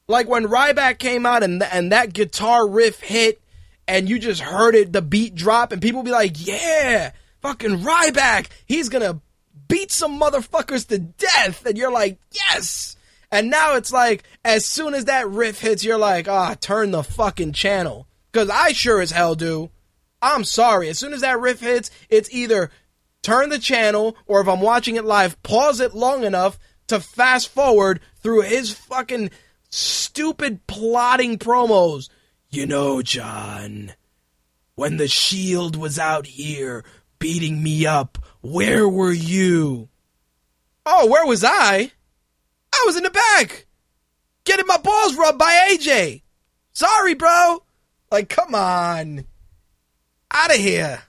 Like 0.07 0.27
when 0.27 0.45
Ryback 0.45 0.97
came 0.97 1.25
out 1.25 1.43
and 1.43 1.61
th- 1.61 1.71
and 1.73 1.91
that 1.91 2.13
guitar 2.13 2.67
riff 2.67 2.99
hit 2.99 3.41
and 3.87 4.09
you 4.09 4.19
just 4.19 4.41
heard 4.41 4.75
it 4.75 4.93
the 4.93 5.01
beat 5.01 5.35
drop 5.35 5.71
and 5.71 5.81
people 5.81 6.03
be 6.03 6.11
like, 6.11 6.33
"Yeah, 6.35 7.11
fucking 7.41 7.79
Ryback, 7.79 8.47
he's 8.65 8.89
to 8.89 9.19
beat 9.67 9.91
some 9.91 10.19
motherfuckers 10.19 10.87
to 10.87 10.99
death." 10.99 11.65
And 11.65 11.77
you're 11.77 11.91
like, 11.91 12.19
"Yes." 12.31 12.95
And 13.31 13.49
now 13.49 13.75
it's 13.75 13.91
like 13.91 14.23
as 14.43 14.65
soon 14.65 14.93
as 14.93 15.05
that 15.05 15.29
riff 15.29 15.61
hits, 15.61 15.83
you're 15.83 15.97
like, 15.97 16.27
"Ah, 16.27 16.55
turn 16.59 16.91
the 16.91 17.03
fucking 17.03 17.53
channel." 17.53 18.07
Cuz 18.31 18.49
I 18.49 18.71
sure 18.71 19.01
as 19.01 19.11
hell 19.11 19.35
do. 19.35 19.69
I'm 20.21 20.43
sorry. 20.43 20.89
As 20.89 20.99
soon 20.99 21.13
as 21.13 21.21
that 21.21 21.39
riff 21.39 21.61
hits, 21.61 21.91
it's 22.09 22.29
either 22.31 22.71
turn 23.21 23.49
the 23.49 23.59
channel, 23.59 24.17
or 24.25 24.41
if 24.41 24.47
I'm 24.47 24.61
watching 24.61 24.95
it 24.95 25.05
live, 25.05 25.41
pause 25.43 25.79
it 25.79 25.93
long 25.95 26.23
enough 26.23 26.59
to 26.87 26.99
fast 26.99 27.49
forward 27.49 28.01
through 28.21 28.41
his 28.41 28.73
fucking 28.73 29.29
stupid 29.69 30.65
plotting 30.67 31.37
promos. 31.37 32.09
You 32.49 32.65
know, 32.65 33.01
John, 33.01 33.93
when 34.75 34.97
the 34.97 35.07
shield 35.07 35.75
was 35.75 35.99
out 35.99 36.25
here 36.25 36.83
beating 37.19 37.61
me 37.61 37.85
up, 37.85 38.17
where 38.41 38.87
were 38.87 39.11
you? 39.11 39.89
Oh, 40.85 41.05
where 41.07 41.25
was 41.25 41.43
I? 41.43 41.91
I 42.79 42.83
was 42.85 42.97
in 42.97 43.03
the 43.03 43.09
back, 43.09 43.65
getting 44.45 44.67
my 44.67 44.77
balls 44.77 45.15
rubbed 45.15 45.37
by 45.37 45.69
AJ. 45.71 46.21
Sorry, 46.73 47.13
bro. 47.13 47.63
Like, 48.11 48.29
come 48.29 48.55
on. 48.55 49.25
Out 50.31 50.51
of 50.51 50.57
here. 50.57 51.01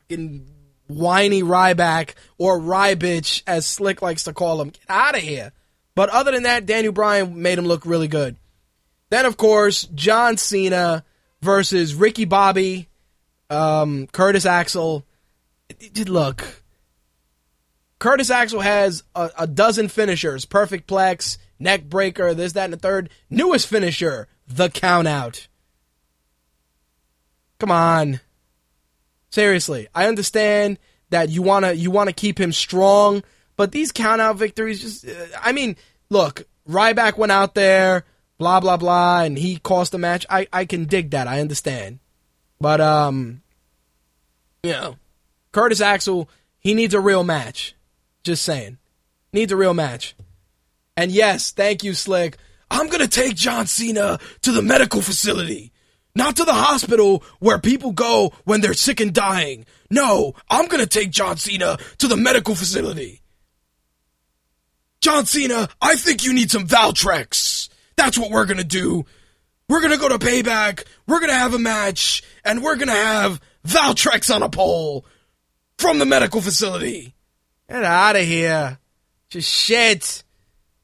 Fucking 0.00 0.46
whiny 0.88 1.42
Ryback 1.42 2.14
or 2.38 2.60
Rybitch, 2.60 3.42
as 3.46 3.66
Slick 3.66 4.02
likes 4.02 4.24
to 4.24 4.32
call 4.32 4.60
him. 4.60 4.70
Get 4.70 4.82
out 4.88 5.16
of 5.16 5.22
here. 5.22 5.52
But 5.94 6.10
other 6.10 6.32
than 6.32 6.42
that, 6.44 6.66
Daniel 6.66 6.92
Bryan 6.92 7.40
made 7.40 7.58
him 7.58 7.66
look 7.66 7.86
really 7.86 8.08
good. 8.08 8.36
Then, 9.10 9.26
of 9.26 9.36
course, 9.36 9.84
John 9.94 10.36
Cena 10.36 11.04
versus 11.42 11.94
Ricky 11.94 12.24
Bobby, 12.24 12.88
um, 13.50 14.06
Curtis 14.06 14.46
Axel. 14.46 15.04
Look, 16.06 16.61
Curtis 18.02 18.30
Axel 18.30 18.58
has 18.58 19.04
a, 19.14 19.30
a 19.38 19.46
dozen 19.46 19.86
finishers 19.86 20.44
perfect 20.44 20.88
plex, 20.88 21.38
neck 21.60 21.84
breaker, 21.84 22.34
this, 22.34 22.54
that, 22.54 22.64
and 22.64 22.72
the 22.72 22.76
third. 22.76 23.10
Newest 23.30 23.68
finisher, 23.68 24.26
the 24.48 24.68
count 24.68 25.06
out. 25.06 25.46
Come 27.60 27.70
on. 27.70 28.18
Seriously, 29.30 29.86
I 29.94 30.08
understand 30.08 30.80
that 31.10 31.28
you 31.28 31.42
wanna 31.42 31.74
you 31.74 31.92
wanna 31.92 32.12
keep 32.12 32.40
him 32.40 32.52
strong, 32.52 33.22
but 33.54 33.70
these 33.70 33.92
count 33.92 34.20
out 34.20 34.34
victories 34.34 34.80
just. 34.80 35.06
Uh, 35.06 35.38
I 35.40 35.52
mean, 35.52 35.76
look, 36.10 36.42
Ryback 36.68 37.16
went 37.16 37.30
out 37.30 37.54
there, 37.54 38.04
blah 38.36 38.58
blah 38.58 38.78
blah, 38.78 39.20
and 39.20 39.38
he 39.38 39.58
cost 39.58 39.92
the 39.92 39.98
match. 39.98 40.26
I 40.28 40.48
I 40.52 40.64
can 40.64 40.86
dig 40.86 41.12
that. 41.12 41.28
I 41.28 41.40
understand, 41.40 42.00
but 42.60 42.80
um, 42.80 43.42
you 44.64 44.72
know, 44.72 44.96
Curtis 45.52 45.80
Axel 45.80 46.28
he 46.58 46.74
needs 46.74 46.94
a 46.94 47.00
real 47.00 47.22
match. 47.22 47.76
Just 48.24 48.44
saying, 48.44 48.78
needs 49.32 49.52
a 49.52 49.56
real 49.56 49.74
match. 49.74 50.14
And 50.96 51.10
yes, 51.10 51.50
thank 51.50 51.82
you, 51.82 51.94
Slick. 51.94 52.36
I'm 52.70 52.88
gonna 52.88 53.08
take 53.08 53.34
John 53.34 53.66
Cena 53.66 54.18
to 54.42 54.52
the 54.52 54.62
medical 54.62 55.02
facility. 55.02 55.72
Not 56.14 56.36
to 56.36 56.44
the 56.44 56.52
hospital 56.52 57.24
where 57.38 57.58
people 57.58 57.92
go 57.92 58.32
when 58.44 58.60
they're 58.60 58.74
sick 58.74 59.00
and 59.00 59.12
dying. 59.12 59.66
No, 59.90 60.34
I'm 60.50 60.66
gonna 60.68 60.86
take 60.86 61.10
John 61.10 61.36
Cena 61.36 61.78
to 61.98 62.08
the 62.08 62.16
medical 62.16 62.54
facility. 62.54 63.22
John 65.00 65.26
Cena, 65.26 65.68
I 65.80 65.96
think 65.96 66.24
you 66.24 66.32
need 66.32 66.50
some 66.50 66.66
Valtrex. 66.66 67.68
That's 67.96 68.18
what 68.18 68.30
we're 68.30 68.46
gonna 68.46 68.62
do. 68.62 69.04
We're 69.68 69.80
gonna 69.80 69.98
go 69.98 70.08
to 70.08 70.18
payback, 70.18 70.84
we're 71.06 71.20
gonna 71.20 71.32
have 71.32 71.54
a 71.54 71.58
match, 71.58 72.22
and 72.44 72.62
we're 72.62 72.76
gonna 72.76 72.92
have 72.92 73.40
Valtrex 73.66 74.34
on 74.34 74.42
a 74.42 74.48
pole 74.48 75.06
from 75.78 75.98
the 75.98 76.06
medical 76.06 76.40
facility. 76.40 77.14
Get 77.72 77.84
out 77.84 78.16
of 78.16 78.26
here. 78.26 78.78
Just 79.30 79.50
shit. 79.50 80.24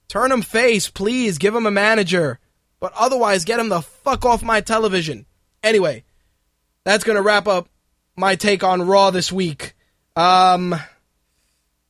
Turn 0.08 0.32
him 0.32 0.40
face, 0.40 0.88
please. 0.88 1.36
Give 1.36 1.54
him 1.54 1.66
a 1.66 1.70
manager. 1.70 2.38
But 2.80 2.94
otherwise, 2.96 3.44
get 3.44 3.60
him 3.60 3.68
the 3.68 3.82
fuck 3.82 4.24
off 4.24 4.42
my 4.42 4.62
television. 4.62 5.26
Anyway, 5.62 6.04
that's 6.84 7.04
going 7.04 7.16
to 7.16 7.22
wrap 7.22 7.46
up 7.46 7.68
my 8.16 8.36
take 8.36 8.64
on 8.64 8.86
Raw 8.86 9.10
this 9.10 9.30
week. 9.30 9.74
Um, 10.16 10.74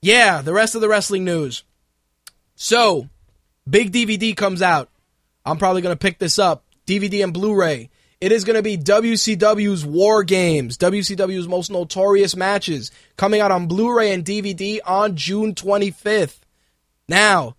yeah, 0.02 0.42
the 0.42 0.52
rest 0.52 0.74
of 0.74 0.80
the 0.80 0.88
wrestling 0.88 1.24
news. 1.24 1.62
So, 2.56 3.08
big 3.70 3.92
DVD 3.92 4.36
comes 4.36 4.62
out. 4.62 4.90
I'm 5.44 5.58
probably 5.58 5.82
going 5.82 5.94
to 5.94 5.96
pick 5.96 6.18
this 6.18 6.40
up. 6.40 6.64
DVD 6.88 7.22
and 7.22 7.32
Blu 7.32 7.54
ray. 7.54 7.88
It 8.20 8.32
is 8.32 8.44
going 8.44 8.56
to 8.56 8.62
be 8.62 8.76
WCW's 8.76 9.86
War 9.86 10.24
Games, 10.24 10.76
WCW's 10.76 11.46
most 11.46 11.70
notorious 11.70 12.34
matches, 12.34 12.90
coming 13.16 13.40
out 13.40 13.52
on 13.52 13.68
Blu 13.68 13.96
ray 13.96 14.12
and 14.12 14.24
DVD 14.24 14.80
on 14.84 15.14
June 15.14 15.54
25th. 15.54 16.38
Now, 17.08 17.54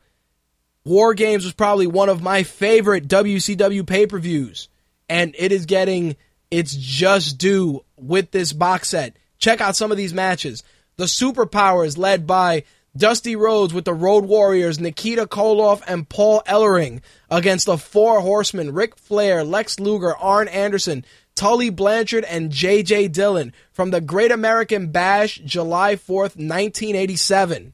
War 0.84 1.14
Games 1.14 1.45
was 1.45 1.53
probably 1.53 1.88
one 1.88 2.10
of 2.10 2.22
my 2.22 2.44
favorite 2.44 3.07
WCW 3.07 3.88
pay 3.88 4.06
per 4.06 4.19
views, 4.19 4.68
and 5.07 5.34
it 5.38 5.53
is 5.53 5.65
getting 5.65 6.18
its 6.52 6.76
just 6.76 7.38
due 7.38 7.86
with 7.95 8.31
this 8.31 8.52
box 8.52 8.90
set. 8.90 9.15
Check 9.38 9.61
out 9.61 9.77
some 9.77 9.91
of 9.91 9.98
these 9.98 10.14
matches. 10.14 10.64
The 10.98 11.06
Superpowers, 11.06 11.98
led 11.98 12.27
by 12.27 12.64
Dusty 12.98 13.36
Rhodes 13.36 13.74
with 13.74 13.86
the 13.86 13.94
Road 13.94 14.26
Warriors, 14.26 14.80
Nikita 14.80 15.28
Koloff 15.28 15.82
and 15.88 16.10
Paul 16.10 16.41
Ellering 16.48 17.02
against 17.30 17.66
the 17.66 17.78
Four 17.78 18.22
Horsemen, 18.22 18.74
Ric 18.74 18.98
Flair, 18.98 19.44
Lex 19.44 19.80
Luger, 19.80 20.16
Arn 20.18 20.48
Anderson, 20.48 21.06
Tully 21.36 21.70
Blanchard, 21.70 22.24
and 22.26 22.52
J.J. 22.52 23.10
Dillon 23.10 23.53
from 23.72 23.91
the 23.91 24.02
Great 24.02 24.32
American 24.32 24.88
Bash, 24.91 25.40
July 25.45 25.95
4th, 25.95 26.36
1987. 26.36 27.74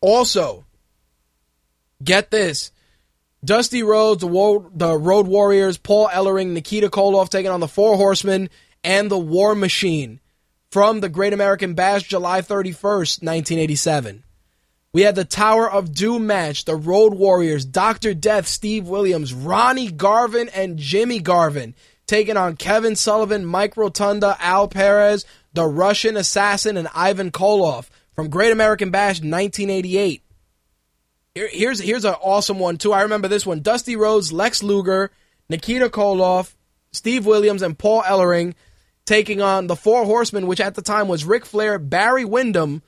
Also, 0.00 0.66
get 2.02 2.30
this. 2.30 2.72
Dusty 3.44 3.84
Rhodes, 3.84 4.22
the, 4.22 4.98
Road 4.98 5.28
Warriors, 5.28 5.78
Paul 5.78 6.08
Ellering, 6.08 6.48
Nikita 6.48 6.88
Koloff 6.88 7.28
taking 7.28 7.50
on 7.50 7.60
the 7.60 7.68
Four 7.68 7.96
Horsemen 7.96 8.50
and 8.82 9.08
the 9.08 9.18
War 9.18 9.54
Machine 9.54 10.20
from 10.70 11.00
the 11.00 11.08
Great 11.08 11.32
American 11.32 11.74
Bash, 11.74 12.02
July 12.04 12.40
31st, 12.40 13.22
1987. 13.22 14.24
We 14.92 15.02
had 15.02 15.14
the 15.14 15.24
Tower 15.24 15.70
of 15.70 15.94
Doom 15.94 16.26
match, 16.26 16.64
the 16.64 16.76
Road 16.76 17.14
Warriors, 17.14 17.64
Dr. 17.64 18.14
Death, 18.14 18.46
Steve 18.46 18.88
Williams, 18.88 19.34
Ronnie 19.34 19.90
Garvin, 19.90 20.48
and 20.48 20.78
Jimmy 20.78 21.20
Garvin 21.20 21.74
taking 22.06 22.36
on 22.36 22.56
Kevin 22.56 22.96
Sullivan, 22.96 23.44
Mike 23.44 23.76
Rotunda, 23.76 24.36
Al 24.40 24.66
Perez, 24.66 25.24
the 25.52 25.66
Russian 25.66 26.16
Assassin, 26.16 26.76
and 26.76 26.88
Ivan 26.94 27.30
Koloff 27.30 27.88
from 28.14 28.30
Great 28.30 28.50
American 28.50 28.90
Bash 28.90 29.16
1988. 29.16 30.22
Here, 31.34 31.48
here's 31.52 31.78
here's 31.78 32.04
an 32.04 32.14
awesome 32.14 32.58
one 32.58 32.78
too. 32.78 32.92
I 32.92 33.02
remember 33.02 33.28
this 33.28 33.46
one: 33.46 33.60
Dusty 33.60 33.94
Rhodes, 33.94 34.32
Lex 34.32 34.62
Luger, 34.62 35.12
Nikita 35.48 35.90
Koloff, 35.90 36.54
Steve 36.90 37.26
Williams, 37.26 37.62
and 37.62 37.78
Paul 37.78 38.02
Ellering 38.02 38.54
taking 39.08 39.40
on 39.40 39.66
the 39.66 39.74
Four 39.74 40.04
Horsemen, 40.04 40.46
which 40.46 40.60
at 40.60 40.74
the 40.74 40.82
time 40.82 41.08
was 41.08 41.24
Ric 41.24 41.46
Flair, 41.46 41.78
Barry 41.78 42.26
Windham, 42.26 42.82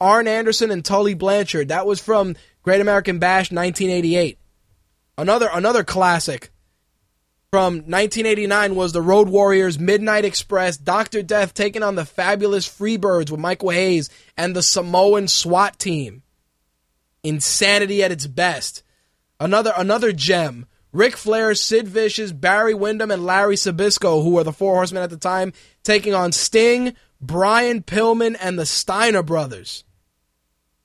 Arn 0.00 0.26
Anderson, 0.26 0.70
and 0.70 0.84
Tully 0.84 1.14
Blanchard. 1.14 1.68
That 1.68 1.86
was 1.86 2.00
from 2.00 2.34
Great 2.62 2.80
American 2.80 3.18
Bash 3.18 3.52
1988. 3.52 4.38
Another 5.18 5.48
another 5.52 5.84
classic 5.84 6.50
from 7.50 7.74
1989 7.74 8.74
was 8.74 8.92
the 8.92 9.02
Road 9.02 9.28
Warriors 9.28 9.78
Midnight 9.78 10.24
Express, 10.24 10.76
Dr. 10.76 11.22
Death 11.22 11.54
taking 11.54 11.82
on 11.82 11.94
the 11.94 12.04
fabulous 12.04 12.66
Freebirds 12.66 13.30
with 13.30 13.40
Michael 13.40 13.70
Hayes 13.70 14.10
and 14.36 14.56
the 14.56 14.62
Samoan 14.62 15.28
SWAT 15.28 15.78
team. 15.78 16.22
Insanity 17.22 18.02
at 18.02 18.12
its 18.12 18.26
best. 18.26 18.82
Another 19.38 19.72
another 19.76 20.12
gem. 20.12 20.66
Ric 20.96 21.18
Flair, 21.18 21.54
Sid 21.54 21.86
Vicious, 21.88 22.32
Barry 22.32 22.72
Windham, 22.72 23.10
and 23.10 23.26
Larry 23.26 23.56
Zbyszko, 23.56 24.22
who 24.22 24.30
were 24.30 24.44
the 24.44 24.52
four 24.52 24.76
horsemen 24.76 25.02
at 25.02 25.10
the 25.10 25.18
time, 25.18 25.52
taking 25.84 26.14
on 26.14 26.32
Sting, 26.32 26.96
Brian 27.20 27.82
Pillman, 27.82 28.34
and 28.40 28.58
the 28.58 28.64
Steiner 28.64 29.22
brothers. 29.22 29.84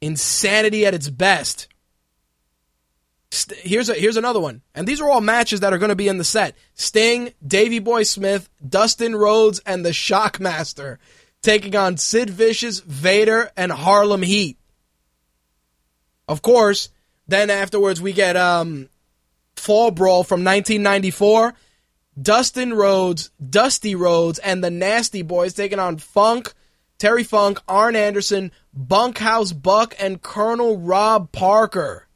Insanity 0.01 0.85
at 0.85 0.93
its 0.93 1.09
best. 1.09 1.69
St- 3.31 3.57
here's 3.61 3.88
a, 3.88 3.93
here's 3.93 4.17
another 4.17 4.41
one, 4.41 4.61
and 4.75 4.85
these 4.85 4.99
are 4.99 5.09
all 5.09 5.21
matches 5.21 5.61
that 5.61 5.71
are 5.71 5.77
going 5.77 5.89
to 5.89 5.95
be 5.95 6.09
in 6.09 6.17
the 6.17 6.25
set. 6.25 6.57
Sting, 6.73 7.33
Davy 7.45 7.79
Boy 7.79 8.03
Smith, 8.03 8.49
Dustin 8.67 9.15
Rhodes, 9.15 9.61
and 9.65 9.85
the 9.85 9.91
Shockmaster 9.91 10.97
taking 11.41 11.73
on 11.77 11.95
Sid 11.95 12.29
Vicious, 12.29 12.81
Vader, 12.81 13.49
and 13.55 13.71
Harlem 13.71 14.23
Heat. 14.23 14.57
Of 16.27 16.41
course, 16.41 16.89
then 17.29 17.49
afterwards 17.49 18.01
we 18.01 18.11
get 18.11 18.35
um, 18.35 18.89
Fall 19.61 19.91
Brawl 19.91 20.23
from 20.23 20.43
1994. 20.43 21.53
Dustin 22.19 22.73
Rhodes, 22.73 23.31
Dusty 23.49 23.95
Rhodes, 23.95 24.39
and 24.39 24.63
the 24.63 24.69
Nasty 24.69 25.21
Boys 25.21 25.53
taking 25.53 25.79
on 25.79 25.97
Funk, 25.97 26.53
Terry 26.97 27.23
Funk, 27.23 27.59
Arn 27.67 27.95
Anderson, 27.95 28.51
Bunkhouse 28.73 29.53
Buck, 29.53 29.95
and 29.99 30.21
Colonel 30.21 30.77
Rob 30.77 31.31
Parker. 31.31 32.07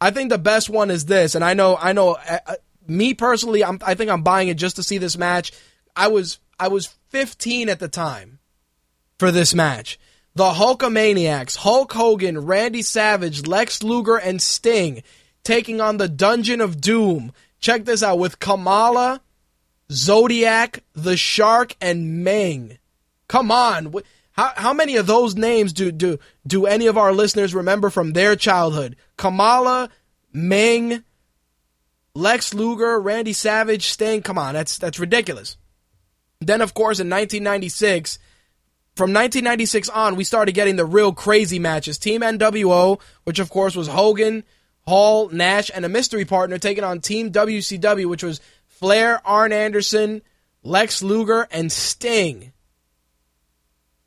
I 0.00 0.10
think 0.10 0.30
the 0.30 0.38
best 0.38 0.68
one 0.68 0.90
is 0.90 1.06
this, 1.06 1.34
and 1.34 1.44
I 1.44 1.54
know, 1.54 1.76
I 1.76 1.92
know, 1.92 2.14
uh, 2.14 2.38
uh, 2.46 2.54
me 2.86 3.14
personally, 3.14 3.64
I'm, 3.64 3.78
I 3.84 3.94
think 3.94 4.10
I'm 4.10 4.22
buying 4.22 4.48
it 4.48 4.58
just 4.58 4.76
to 4.76 4.82
see 4.82 4.98
this 4.98 5.16
match. 5.16 5.52
I 5.96 6.08
was, 6.08 6.38
I 6.60 6.68
was 6.68 6.94
15 7.08 7.68
at 7.68 7.80
the 7.80 7.88
time 7.88 8.38
for 9.18 9.32
this 9.32 9.54
match. 9.54 9.98
The 10.34 10.50
Hulkamaniacs, 10.50 11.56
Hulk 11.56 11.92
Hogan, 11.92 12.40
Randy 12.40 12.82
Savage, 12.82 13.46
Lex 13.46 13.82
Luger, 13.82 14.16
and 14.16 14.42
Sting 14.42 15.02
taking 15.44 15.80
on 15.80 15.98
the 15.98 16.08
Dungeon 16.08 16.60
of 16.60 16.80
Doom. 16.80 17.32
Check 17.60 17.84
this 17.84 18.02
out 18.02 18.18
with 18.18 18.40
Kamala, 18.40 19.20
Zodiac, 19.92 20.82
the 20.94 21.16
Shark, 21.16 21.76
and 21.80 22.24
Meng. 22.24 22.78
Come 23.28 23.50
on. 23.50 23.94
How, 24.32 24.52
how 24.56 24.72
many 24.72 24.96
of 24.96 25.06
those 25.06 25.36
names 25.36 25.72
do, 25.72 25.92
do, 25.92 26.18
do 26.46 26.66
any 26.66 26.88
of 26.88 26.98
our 26.98 27.12
listeners 27.12 27.54
remember 27.54 27.88
from 27.88 28.12
their 28.12 28.34
childhood? 28.34 28.96
Kamala, 29.16 29.90
Meng, 30.32 31.04
Lex 32.14 32.52
Luger, 32.52 32.98
Randy 33.00 33.32
Savage, 33.32 33.88
Sting. 33.88 34.22
Come 34.22 34.38
on, 34.38 34.54
that's, 34.54 34.78
that's 34.78 34.98
ridiculous. 34.98 35.56
Then, 36.40 36.60
of 36.60 36.74
course, 36.74 36.98
in 36.98 37.08
1996, 37.08 38.18
from 38.96 39.10
1996 39.12 39.88
on, 39.88 40.16
we 40.16 40.24
started 40.24 40.52
getting 40.52 40.76
the 40.76 40.84
real 40.84 41.12
crazy 41.12 41.58
matches. 41.58 41.98
Team 41.98 42.20
NWO, 42.20 43.00
which 43.24 43.38
of 43.38 43.50
course 43.50 43.74
was 43.74 43.88
Hogan, 43.88 44.44
Hall, 44.86 45.28
Nash, 45.30 45.70
and 45.74 45.84
a 45.84 45.88
mystery 45.88 46.24
partner 46.24 46.58
taking 46.58 46.84
on 46.84 47.00
Team 47.00 47.32
WCW, 47.32 48.06
which 48.06 48.22
was 48.22 48.40
Flair, 48.66 49.20
Arn 49.26 49.52
Anderson, 49.52 50.22
Lex 50.62 51.02
Luger, 51.02 51.48
and 51.50 51.72
Sting. 51.72 52.52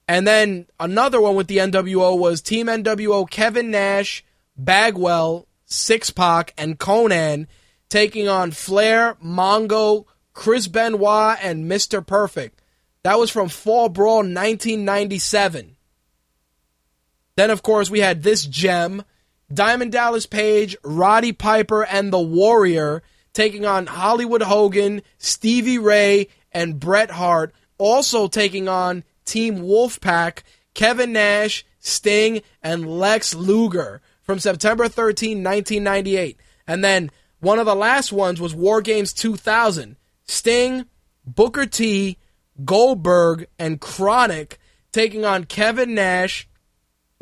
And 0.08 0.26
then 0.28 0.68
another 0.80 1.20
one 1.20 1.36
with 1.36 1.48
the 1.48 1.58
NWO 1.58 2.18
was 2.18 2.41
Team 2.41 2.68
NWO 2.68 3.30
Kevin 3.30 3.72
Nash, 3.72 4.24
Bagwell, 4.56 5.48
Six 5.66 6.12
Pac, 6.12 6.54
and 6.58 6.80
Konnan 6.80 7.48
taking 7.90 8.28
on 8.28 8.52
Flair, 8.52 9.16
Mongo, 9.16 10.06
Chris 10.34 10.68
Benoit, 10.68 11.38
and 11.41 11.70
Mr. 11.70 12.06
Perfect. 12.06 12.62
That 13.04 13.20
was 13.20 13.32
from 13.32 13.49
Fall 13.49 13.90
Brawl 13.90 14.18
1997. 14.18 15.76
Then, 17.36 17.49
of 17.49 17.62
course, 17.64 17.90
we 17.90 17.99
had 17.99 18.24
this 18.24 18.45
gem 18.45 19.04
Diamond 19.53 19.91
Dallas 19.91 20.26
Page, 20.26 20.76
Roddy 20.84 21.32
Piper, 21.32 21.86
and 21.86 22.11
The 22.11 22.19
Warrior 22.19 23.02
taking 23.34 23.65
on 23.65 23.86
Hollywood 23.86 24.41
Hogan, 24.41 25.02
Stevie 25.19 25.78
Ray, 25.78 26.28
and 26.52 26.80
Bret 26.80 27.11
Hart. 27.11 27.53
Also 27.78 28.28
taking 28.28 28.68
on 28.68 29.03
Team 29.26 29.60
Wolfpack, 29.60 30.40
Kevin 30.74 31.14
Nash, 31.14 31.64
Sting, 31.80 32.41
and 32.64 32.99
Lex 32.99 33.36
Luger 33.36 34.02
from 34.24 34.40
September 34.40 34.88
13, 34.88 35.44
1998. 35.44 36.40
And 36.65 36.84
then 36.84 37.11
one 37.40 37.60
of 37.60 37.65
the 37.65 37.76
last 37.76 38.11
ones 38.11 38.41
was 38.41 38.56
War 38.56 38.82
Games 38.82 39.14
2000. 39.14 39.95
Sting, 40.26 40.86
Booker 41.26 41.65
T, 41.65 42.18
Goldberg, 42.65 43.48
and 43.60 43.80
KroniK 43.80 44.57
taking 44.91 45.24
on 45.24 45.45
Kevin 45.45 45.94
Nash, 45.94 46.49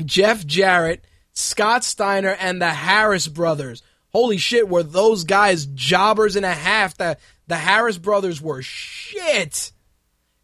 Jeff 0.04 0.46
Jarrett, 0.46 1.04
Scott 1.36 1.84
Steiner, 1.84 2.34
and 2.40 2.62
the 2.62 2.70
Harris 2.70 3.28
brothers. 3.28 3.82
Holy 4.10 4.38
shit, 4.38 4.70
were 4.70 4.82
those 4.82 5.24
guys 5.24 5.66
jobbers 5.66 6.34
and 6.34 6.46
a 6.46 6.52
half? 6.52 6.96
The, 6.96 7.18
the 7.46 7.56
Harris 7.56 7.98
brothers 7.98 8.40
were 8.40 8.62
shit. 8.62 9.70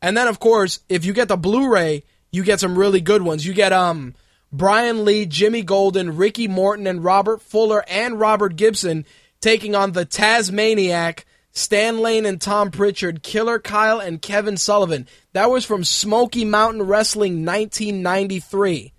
And 0.02 0.14
then, 0.14 0.28
of 0.28 0.38
course, 0.38 0.80
if 0.90 1.06
you 1.06 1.14
get 1.14 1.28
the 1.28 1.38
Blu-ray, 1.38 2.04
you 2.30 2.44
get 2.44 2.60
some 2.60 2.78
really 2.78 3.00
good 3.00 3.22
ones. 3.22 3.46
You 3.46 3.54
get 3.54 3.72
um 3.72 4.14
Brian 4.52 5.06
Lee, 5.06 5.24
Jimmy 5.24 5.62
Golden, 5.62 6.16
Ricky 6.16 6.46
Morton, 6.46 6.86
and 6.86 7.02
Robert 7.02 7.40
Fuller 7.40 7.82
and 7.88 8.20
Robert 8.20 8.56
Gibson 8.56 9.06
taking 9.40 9.74
on 9.74 9.92
the 9.92 10.04
Tasmaniac, 10.04 11.24
Stan 11.52 12.00
Lane 12.00 12.26
and 12.26 12.38
Tom 12.38 12.70
Pritchard, 12.70 13.22
Killer 13.22 13.58
Kyle 13.58 13.98
and 13.98 14.20
Kevin 14.20 14.58
Sullivan. 14.58 15.08
That 15.32 15.50
was 15.50 15.64
from 15.64 15.84
Smoky 15.84 16.44
Mountain 16.44 16.82
Wrestling 16.82 17.46
1993. 17.46 18.91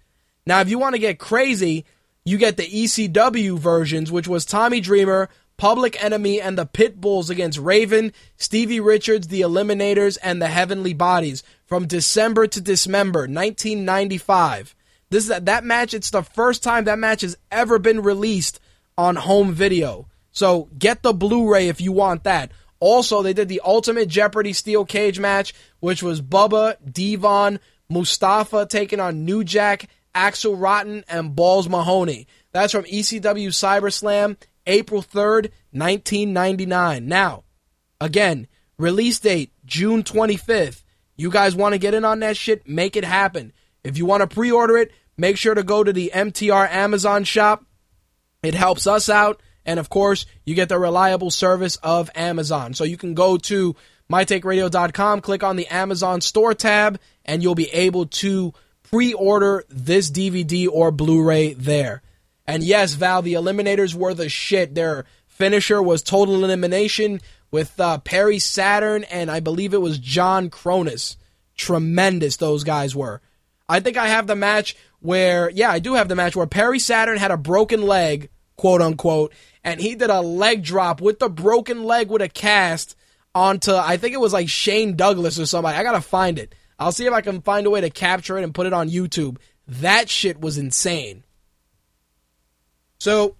Now, 0.46 0.62
if 0.62 0.70
you 0.70 0.78
want 0.80 0.96
to 0.96 1.00
get 1.00 1.20
crazy, 1.20 1.86
you 2.26 2.38
get 2.38 2.58
the 2.58 2.68
ECW 2.68 3.58
versions, 3.58 4.12
which 4.12 4.28
was 4.28 4.46
Tommy 4.46 4.80
Dreamer, 4.80 5.30
Public 5.58 6.02
Enemy, 6.04 6.42
and 6.42 6.58
the 6.58 6.66
Pitbulls 6.66 7.30
against 7.30 7.60
Raven, 7.60 8.12
Stevie 8.38 8.80
Richards, 8.80 9.28
the 9.28 9.42
Eliminators, 9.42 10.18
and 10.24 10.42
the 10.42 10.48
Heavenly 10.48 10.94
Bodies 10.94 11.44
from 11.66 11.88
December 11.88 12.48
to 12.48 12.62
Dismember 12.62 13.22
1995. 13.22 14.76
This 15.10 15.30
is 15.30 15.40
that 15.40 15.64
match. 15.64 15.94
It's 15.94 16.10
the 16.10 16.24
first 16.24 16.64
time 16.64 16.86
that 16.86 16.98
match 16.98 17.22
has 17.22 17.38
ever 17.52 17.78
been 17.78 18.02
released 18.02 18.60
on 18.98 19.16
home 19.16 19.54
video. 19.54 20.08
So 20.32 20.70
get 20.78 21.04
the 21.04 21.14
Blu-ray 21.14 21.68
if 21.68 21.80
you 21.80 21.92
want 21.92 22.24
that. 22.24 22.52
Also, 22.80 23.22
they 23.22 23.34
did 23.34 23.48
the 23.48 23.62
Ultimate 23.64 24.10
Jeopardy 24.10 24.52
Steel 24.52 24.86
Cage 24.86 25.20
match, 25.20 25.54
which 25.80 26.04
was 26.04 26.22
Bubba, 26.22 26.76
Devon, 26.92 27.60
Mustafa 27.90 28.66
taking 28.66 29.00
on 29.00 29.24
New 29.24 29.44
Jack, 29.44 29.88
Axel 30.16 30.56
Rotten, 30.56 31.04
and 31.08 31.36
Balls 31.36 31.68
Mahoney. 31.68 32.28
That's 32.52 32.72
from 32.72 32.86
ECW 32.86 33.50
Cyber 33.50 33.92
Slam, 33.92 34.38
April 34.68 35.02
3rd, 35.02 35.52
1999. 35.72 37.08
Now, 37.08 37.44
again, 38.00 38.48
release 38.78 39.20
date 39.20 39.52
June 39.66 40.04
25th. 40.04 40.84
You 41.16 41.30
guys 41.30 41.56
want 41.56 41.74
to 41.74 41.80
get 41.80 41.94
in 41.94 42.06
on 42.06 42.20
that 42.20 42.38
shit? 42.38 42.68
Make 42.68 42.96
it 42.96 43.06
happen. 43.06 43.54
If 43.84 43.98
you 43.98 44.06
want 44.06 44.22
to 44.22 44.28
pre 44.28 44.52
order 44.52 44.78
it, 44.78 44.92
make 45.18 45.38
sure 45.38 45.54
to 45.54 45.64
go 45.64 45.84
to 45.84 45.94
the 45.94 46.12
MTR 46.14 46.70
Amazon 46.70 47.24
shop. 47.24 47.66
It 48.42 48.54
helps 48.54 48.88
us 48.88 49.10
out. 49.10 49.42
And 49.66 49.80
of 49.80 49.90
course, 49.90 50.26
you 50.46 50.56
get 50.56 50.70
the 50.70 50.80
reliable 50.80 51.32
service 51.32 51.78
of 51.78 52.10
Amazon. 52.16 52.74
So 52.74 52.84
you 52.84 52.98
can 52.98 53.14
go 53.14 53.38
to 53.38 53.76
mytakeradio.com, 54.12 55.22
click 55.22 55.44
on 55.44 55.56
the 55.56 55.68
Amazon 55.68 56.22
store 56.22 56.54
tab, 56.54 57.00
and 57.24 57.42
you'll 57.42 57.56
be 57.56 57.70
able 57.70 58.08
to 58.08 58.54
pre 58.94 59.12
order 59.12 59.66
this 59.70 60.12
DVD 60.12 60.68
or 60.72 60.92
Blu 60.92 61.24
ray 61.24 61.54
there. 61.54 62.04
And 62.46 62.62
yes, 62.62 62.94
Val, 62.94 63.24
the 63.24 63.34
Eliminators 63.34 63.96
were 63.96 64.14
the 64.14 64.30
shit. 64.30 64.76
Their 64.76 65.06
finisher 65.26 65.82
was 65.82 66.04
total 66.04 66.36
elimination 66.36 67.20
with 67.50 67.80
uh, 67.80 67.98
Perry 67.98 68.38
Saturn 68.38 69.04
and 69.06 69.32
I 69.32 69.40
believe 69.40 69.74
it 69.74 69.82
was 69.82 69.98
John 69.98 70.52
Kronus. 70.52 71.16
Tremendous, 71.56 72.38
those 72.38 72.64
guys 72.64 72.96
were. 72.96 73.20
I 73.68 73.80
think 73.80 73.98
I 73.98 74.10
have 74.10 74.28
the 74.28 74.36
match 74.36 74.76
where, 75.00 75.50
yeah, 75.50 75.72
I 75.72 75.80
do 75.80 75.96
have 75.96 76.08
the 76.08 76.16
match 76.16 76.36
where 76.36 76.46
Perry 76.46 76.78
Saturn 76.78 77.18
had 77.18 77.32
a 77.32 77.38
broken 77.38 77.82
leg, 77.82 78.30
quote 78.58 78.84
unquote, 78.84 79.34
and 79.64 79.82
he 79.82 79.96
did 79.96 80.12
a 80.12 80.22
leg 80.22 80.64
drop 80.64 81.02
with 81.02 81.18
the 81.18 81.30
broken 81.30 81.84
leg 81.84 82.12
with 82.12 82.22
a 82.22 82.30
cast 82.30 82.96
onto, 83.34 83.74
I 83.74 83.98
think 83.98 84.14
it 84.14 84.20
was 84.20 84.34
like 84.34 84.50
Shane 84.50 84.96
Douglas 84.96 85.40
or 85.40 85.48
somebody. 85.48 85.80
I 85.80 85.82
gotta 85.82 86.00
find 86.00 86.38
it. 86.38 86.54
I'll 86.80 86.92
see 86.92 87.06
if 87.06 87.14
I 87.14 87.22
can 87.22 87.42
find 87.42 87.66
a 87.66 87.70
way 87.70 87.82
to 87.82 87.90
capture 87.90 88.38
it 88.38 88.44
and 88.44 88.54
put 88.54 88.68
it 88.68 88.74
on 88.74 88.90
YouTube. 88.90 89.38
That 89.68 90.10
shit 90.10 90.40
was 90.40 90.58
insane. 90.58 91.24
So, 93.00 93.36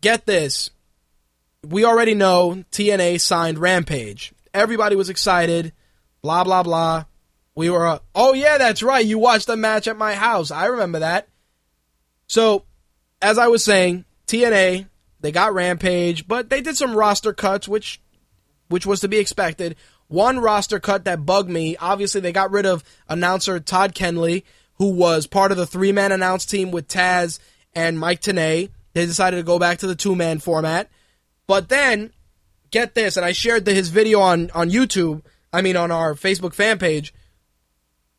get 0.00 0.26
this. 0.26 0.70
We 1.66 1.84
already 1.84 2.14
know 2.14 2.64
TNA 2.72 3.20
signed 3.20 3.58
Rampage. 3.58 4.32
Everybody 4.54 4.96
was 4.96 5.10
excited. 5.10 5.72
Blah, 6.22 6.44
blah, 6.44 6.62
blah. 6.62 7.04
We 7.54 7.70
were, 7.70 7.86
uh, 7.86 7.98
oh 8.14 8.32
yeah, 8.32 8.58
that's 8.58 8.82
right. 8.82 9.04
You 9.04 9.18
watched 9.18 9.46
the 9.46 9.56
match 9.56 9.86
at 9.88 9.96
my 9.96 10.14
house. 10.14 10.50
I 10.50 10.66
remember 10.66 11.00
that. 11.00 11.28
So, 12.26 12.64
as 13.20 13.38
I 13.38 13.48
was 13.48 13.64
saying, 13.64 14.04
TNA, 14.26 14.88
they 15.20 15.32
got 15.32 15.52
Rampage, 15.52 16.26
but 16.26 16.48
they 16.48 16.60
did 16.60 16.76
some 16.76 16.94
roster 16.94 17.32
cuts, 17.32 17.68
which, 17.68 18.00
which 18.68 18.86
was 18.86 19.00
to 19.00 19.08
be 19.08 19.18
expected. 19.18 19.76
One 20.10 20.40
roster 20.40 20.80
cut 20.80 21.04
that 21.04 21.24
bugged 21.24 21.48
me. 21.48 21.76
Obviously, 21.76 22.20
they 22.20 22.32
got 22.32 22.50
rid 22.50 22.66
of 22.66 22.82
announcer 23.08 23.60
Todd 23.60 23.94
Kennelly, 23.94 24.42
who 24.74 24.90
was 24.90 25.28
part 25.28 25.52
of 25.52 25.56
the 25.56 25.68
three 25.68 25.92
man 25.92 26.10
announce 26.10 26.44
team 26.44 26.72
with 26.72 26.88
Taz 26.88 27.38
and 27.76 27.96
Mike 27.96 28.20
Tenay. 28.20 28.70
They 28.92 29.06
decided 29.06 29.36
to 29.36 29.44
go 29.44 29.60
back 29.60 29.78
to 29.78 29.86
the 29.86 29.94
two 29.94 30.16
man 30.16 30.40
format. 30.40 30.90
But 31.46 31.68
then, 31.68 32.12
get 32.72 32.96
this, 32.96 33.16
and 33.16 33.24
I 33.24 33.30
shared 33.30 33.64
the, 33.64 33.72
his 33.72 33.90
video 33.90 34.18
on, 34.18 34.50
on 34.50 34.68
YouTube, 34.68 35.22
I 35.52 35.62
mean, 35.62 35.76
on 35.76 35.92
our 35.92 36.14
Facebook 36.14 36.54
fan 36.54 36.80
page. 36.80 37.14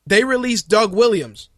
They 0.07 0.23
released 0.23 0.69
Doug 0.69 0.95
Williams. 0.95 1.49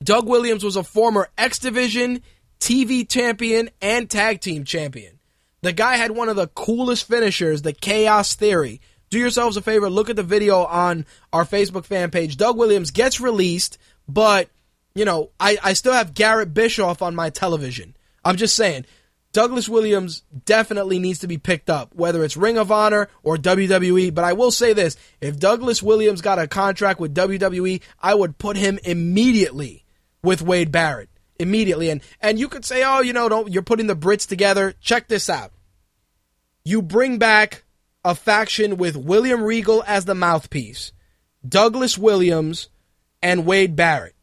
Doug 0.00 0.28
Williams 0.28 0.62
was 0.62 0.76
a 0.76 0.84
former 0.84 1.28
X 1.36 1.58
Division 1.58 2.22
TV 2.60 3.08
champion 3.08 3.68
and 3.82 4.08
tag 4.08 4.40
team 4.40 4.62
champion. 4.62 5.18
The 5.62 5.72
guy 5.72 5.96
had 5.96 6.12
one 6.12 6.28
of 6.28 6.36
the 6.36 6.46
coolest 6.46 7.08
finishers, 7.08 7.62
the 7.62 7.72
Chaos 7.72 8.36
Theory. 8.36 8.80
Do 9.14 9.20
yourselves 9.20 9.56
a 9.56 9.62
favor, 9.62 9.88
look 9.88 10.10
at 10.10 10.16
the 10.16 10.24
video 10.24 10.64
on 10.64 11.06
our 11.32 11.44
Facebook 11.44 11.84
fan 11.84 12.10
page. 12.10 12.36
Doug 12.36 12.58
Williams 12.58 12.90
gets 12.90 13.20
released, 13.20 13.78
but, 14.08 14.48
you 14.96 15.04
know, 15.04 15.30
I, 15.38 15.56
I 15.62 15.74
still 15.74 15.92
have 15.92 16.14
Garrett 16.14 16.52
Bischoff 16.52 17.00
on 17.00 17.14
my 17.14 17.30
television. 17.30 17.94
I'm 18.24 18.34
just 18.34 18.56
saying, 18.56 18.86
Douglas 19.30 19.68
Williams 19.68 20.24
definitely 20.46 20.98
needs 20.98 21.20
to 21.20 21.28
be 21.28 21.38
picked 21.38 21.70
up, 21.70 21.94
whether 21.94 22.24
it's 22.24 22.36
Ring 22.36 22.58
of 22.58 22.72
Honor 22.72 23.08
or 23.22 23.36
WWE. 23.36 24.12
But 24.12 24.24
I 24.24 24.32
will 24.32 24.50
say 24.50 24.72
this 24.72 24.96
if 25.20 25.38
Douglas 25.38 25.80
Williams 25.80 26.20
got 26.20 26.40
a 26.40 26.48
contract 26.48 26.98
with 26.98 27.14
WWE, 27.14 27.82
I 28.02 28.16
would 28.16 28.36
put 28.36 28.56
him 28.56 28.80
immediately 28.82 29.84
with 30.24 30.42
Wade 30.42 30.72
Barrett. 30.72 31.08
Immediately. 31.38 31.88
And 31.88 32.00
and 32.20 32.36
you 32.36 32.48
could 32.48 32.64
say, 32.64 32.82
oh, 32.84 33.00
you 33.00 33.12
know, 33.12 33.28
don't 33.28 33.52
you're 33.52 33.62
putting 33.62 33.86
the 33.86 33.94
Brits 33.94 34.26
together. 34.26 34.74
Check 34.80 35.06
this 35.06 35.30
out. 35.30 35.52
You 36.64 36.82
bring 36.82 37.18
back 37.18 37.62
a 38.04 38.14
faction 38.14 38.76
with 38.76 38.96
William 38.96 39.42
Regal 39.42 39.82
as 39.86 40.04
the 40.04 40.14
mouthpiece, 40.14 40.92
Douglas 41.46 41.96
Williams, 41.96 42.68
and 43.22 43.46
Wade 43.46 43.74
Barrett. 43.74 44.14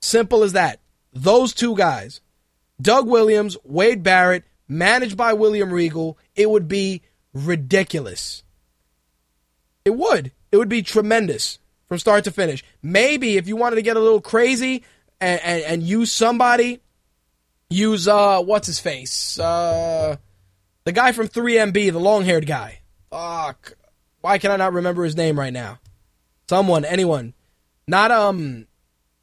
Simple 0.00 0.42
as 0.42 0.52
that. 0.52 0.80
Those 1.12 1.54
two 1.54 1.76
guys. 1.76 2.20
Doug 2.80 3.06
Williams, 3.06 3.56
Wade 3.64 4.02
Barrett, 4.02 4.44
managed 4.68 5.16
by 5.16 5.32
William 5.32 5.72
Regal, 5.72 6.18
it 6.34 6.50
would 6.50 6.66
be 6.66 7.02
ridiculous. 7.32 8.42
It 9.84 9.94
would. 9.94 10.32
It 10.50 10.56
would 10.56 10.68
be 10.68 10.82
tremendous 10.82 11.58
from 11.86 11.98
start 11.98 12.24
to 12.24 12.30
finish. 12.30 12.64
Maybe 12.82 13.36
if 13.36 13.46
you 13.46 13.56
wanted 13.56 13.76
to 13.76 13.82
get 13.82 13.96
a 13.96 14.00
little 14.00 14.20
crazy 14.20 14.82
and, 15.20 15.40
and, 15.42 15.62
and 15.62 15.82
use 15.82 16.10
somebody, 16.10 16.80
use 17.70 18.08
uh 18.08 18.42
what's 18.42 18.66
his 18.66 18.80
face? 18.80 19.38
Uh 19.38 20.16
the 20.84 20.92
guy 20.92 21.12
from 21.12 21.28
3MB, 21.28 21.92
the 21.92 21.98
long 21.98 22.24
haired 22.24 22.46
guy. 22.46 22.80
Fuck. 23.10 23.76
Why 24.20 24.38
can 24.38 24.50
I 24.50 24.56
not 24.56 24.72
remember 24.72 25.04
his 25.04 25.16
name 25.16 25.38
right 25.38 25.52
now? 25.52 25.78
Someone, 26.48 26.84
anyone. 26.84 27.34
Not 27.86 28.10
um 28.10 28.66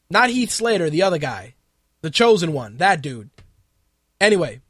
not 0.10 0.30
Heath 0.30 0.52
Slater, 0.52 0.90
the 0.90 1.04
other 1.04 1.18
guy. 1.18 1.56
The 2.02 2.10
chosen 2.10 2.54
one, 2.54 2.78
that 2.78 3.02
dude. 3.02 3.30
Anyway, 4.20 4.62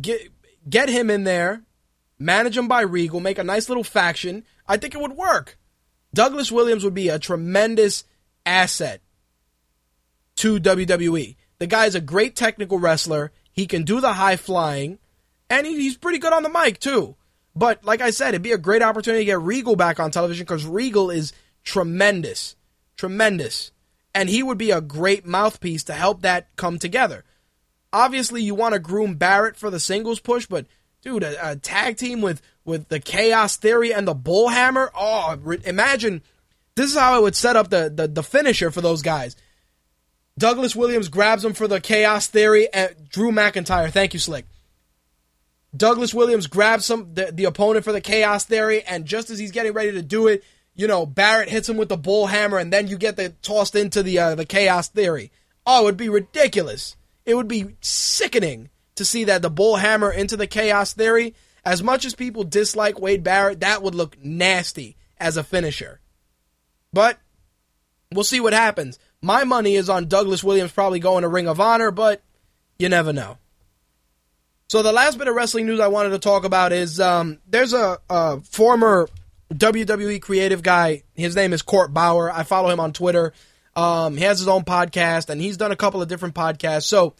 get 0.00 0.28
get 0.68 0.88
him 0.88 1.10
in 1.10 1.24
there, 1.24 1.62
manage 2.18 2.56
him 2.56 2.68
by 2.68 2.82
Regal, 2.82 3.20
make 3.20 3.38
a 3.38 3.44
nice 3.44 3.68
little 3.68 3.84
faction. 3.84 4.44
I 4.66 4.76
think 4.76 4.94
it 4.94 5.00
would 5.00 5.16
work. 5.16 5.58
Douglas 6.12 6.50
Williams 6.50 6.84
would 6.84 6.94
be 6.94 7.08
a 7.08 7.18
tremendous 7.18 8.04
asset 8.44 9.00
to 10.36 10.58
WWE. 10.58 11.36
The 11.58 11.66
guy's 11.66 11.94
a 11.94 12.00
great 12.00 12.34
technical 12.34 12.78
wrestler. 12.78 13.32
He 13.52 13.66
can 13.66 13.84
do 13.84 14.00
the 14.00 14.14
high 14.14 14.36
flying, 14.36 14.98
and 15.50 15.66
he, 15.66 15.74
he's 15.76 15.98
pretty 15.98 16.18
good 16.18 16.32
on 16.32 16.42
the 16.42 16.48
mic 16.48 16.78
too. 16.78 17.16
But 17.54 17.84
like 17.84 18.00
I 18.00 18.10
said, 18.10 18.28
it'd 18.28 18.42
be 18.42 18.52
a 18.52 18.58
great 18.58 18.82
opportunity 18.82 19.22
to 19.22 19.26
get 19.26 19.40
Regal 19.40 19.76
back 19.76 20.00
on 20.00 20.10
television 20.10 20.44
because 20.44 20.64
Regal 20.64 21.10
is 21.10 21.32
tremendous, 21.64 22.56
tremendous, 22.96 23.72
and 24.14 24.28
he 24.28 24.42
would 24.42 24.56
be 24.56 24.70
a 24.70 24.80
great 24.80 25.26
mouthpiece 25.26 25.84
to 25.84 25.92
help 25.92 26.22
that 26.22 26.48
come 26.56 26.78
together. 26.78 27.24
Obviously, 27.92 28.42
you 28.42 28.54
want 28.54 28.74
to 28.74 28.78
groom 28.78 29.16
Barrett 29.16 29.56
for 29.56 29.68
the 29.68 29.80
singles 29.80 30.20
push, 30.20 30.46
but 30.46 30.66
dude, 31.02 31.24
a, 31.24 31.50
a 31.50 31.56
tag 31.56 31.96
team 31.96 32.22
with 32.22 32.40
with 32.64 32.88
the 32.88 33.00
Chaos 33.00 33.56
Theory 33.56 33.92
and 33.92 34.06
the 34.06 34.14
Bullhammer. 34.14 34.88
Oh, 34.94 35.36
re- 35.42 35.58
imagine 35.64 36.22
this 36.76 36.92
is 36.92 36.96
how 36.96 37.16
I 37.16 37.18
would 37.18 37.34
set 37.34 37.56
up 37.56 37.68
the, 37.68 37.92
the 37.94 38.06
the 38.06 38.22
finisher 38.22 38.70
for 38.70 38.80
those 38.80 39.02
guys. 39.02 39.34
Douglas 40.38 40.74
Williams 40.74 41.08
grabs 41.08 41.44
him 41.44 41.52
for 41.52 41.68
the 41.68 41.80
Chaos 41.80 42.26
Theory. 42.26 42.72
And 42.72 42.94
Drew 43.08 43.30
McIntyre, 43.30 43.90
thank 43.90 44.14
you, 44.14 44.20
Slick. 44.20 44.46
Douglas 45.76 46.12
Williams 46.12 46.46
grabs 46.46 46.84
some 46.84 47.14
the, 47.14 47.30
the 47.32 47.44
opponent 47.44 47.84
for 47.84 47.92
the 47.92 48.00
Chaos 48.00 48.44
Theory, 48.44 48.82
and 48.82 49.04
just 49.04 49.30
as 49.30 49.38
he's 49.38 49.52
getting 49.52 49.72
ready 49.72 49.92
to 49.92 50.02
do 50.02 50.26
it, 50.26 50.42
you 50.74 50.86
know 50.86 51.06
Barrett 51.06 51.48
hits 51.48 51.68
him 51.68 51.76
with 51.76 51.88
the 51.88 51.96
bull 51.96 52.26
hammer, 52.26 52.58
and 52.58 52.72
then 52.72 52.88
you 52.88 52.98
get 52.98 53.16
the 53.16 53.30
tossed 53.42 53.76
into 53.76 54.02
the 54.02 54.18
uh, 54.18 54.34
the 54.34 54.46
Chaos 54.46 54.88
Theory. 54.88 55.30
Oh, 55.66 55.82
it 55.82 55.84
would 55.84 55.96
be 55.96 56.08
ridiculous. 56.08 56.96
It 57.24 57.34
would 57.34 57.48
be 57.48 57.76
sickening 57.80 58.70
to 58.96 59.04
see 59.04 59.24
that 59.24 59.42
the 59.42 59.50
bull 59.50 59.76
hammer 59.76 60.10
into 60.10 60.36
the 60.36 60.46
Chaos 60.46 60.92
Theory. 60.92 61.34
As 61.64 61.82
much 61.82 62.06
as 62.06 62.14
people 62.14 62.42
dislike 62.42 62.98
Wade 62.98 63.22
Barrett, 63.22 63.60
that 63.60 63.82
would 63.82 63.94
look 63.94 64.18
nasty 64.24 64.96
as 65.18 65.36
a 65.36 65.44
finisher. 65.44 66.00
But 66.92 67.18
we'll 68.12 68.24
see 68.24 68.40
what 68.40 68.54
happens. 68.54 68.98
My 69.22 69.44
money 69.44 69.76
is 69.76 69.90
on 69.90 70.08
Douglas 70.08 70.42
Williams 70.42 70.72
probably 70.72 70.98
going 70.98 71.22
to 71.22 71.28
Ring 71.28 71.46
of 71.46 71.60
Honor, 71.60 71.90
but 71.90 72.22
you 72.78 72.88
never 72.88 73.12
know. 73.12 73.36
So 74.70 74.84
the 74.84 74.92
last 74.92 75.18
bit 75.18 75.26
of 75.26 75.34
wrestling 75.34 75.66
news 75.66 75.80
I 75.80 75.88
wanted 75.88 76.10
to 76.10 76.20
talk 76.20 76.44
about 76.44 76.70
is 76.72 77.00
um, 77.00 77.40
there's 77.44 77.72
a, 77.72 77.98
a, 78.08 78.40
former 78.42 79.08
WWE 79.52 80.22
creative 80.22 80.62
guy. 80.62 81.02
His 81.16 81.34
name 81.34 81.52
is 81.52 81.60
Court 81.60 81.92
Bauer. 81.92 82.30
I 82.32 82.44
follow 82.44 82.70
him 82.70 82.78
on 82.78 82.92
Twitter. 82.92 83.32
Um, 83.74 84.16
he 84.16 84.22
has 84.22 84.38
his 84.38 84.46
own 84.46 84.62
podcast, 84.62 85.28
and 85.28 85.40
he's 85.40 85.56
done 85.56 85.72
a 85.72 85.76
couple 85.76 86.00
of 86.00 86.06
different 86.06 86.36
podcasts. 86.36 86.84
So 86.84 87.14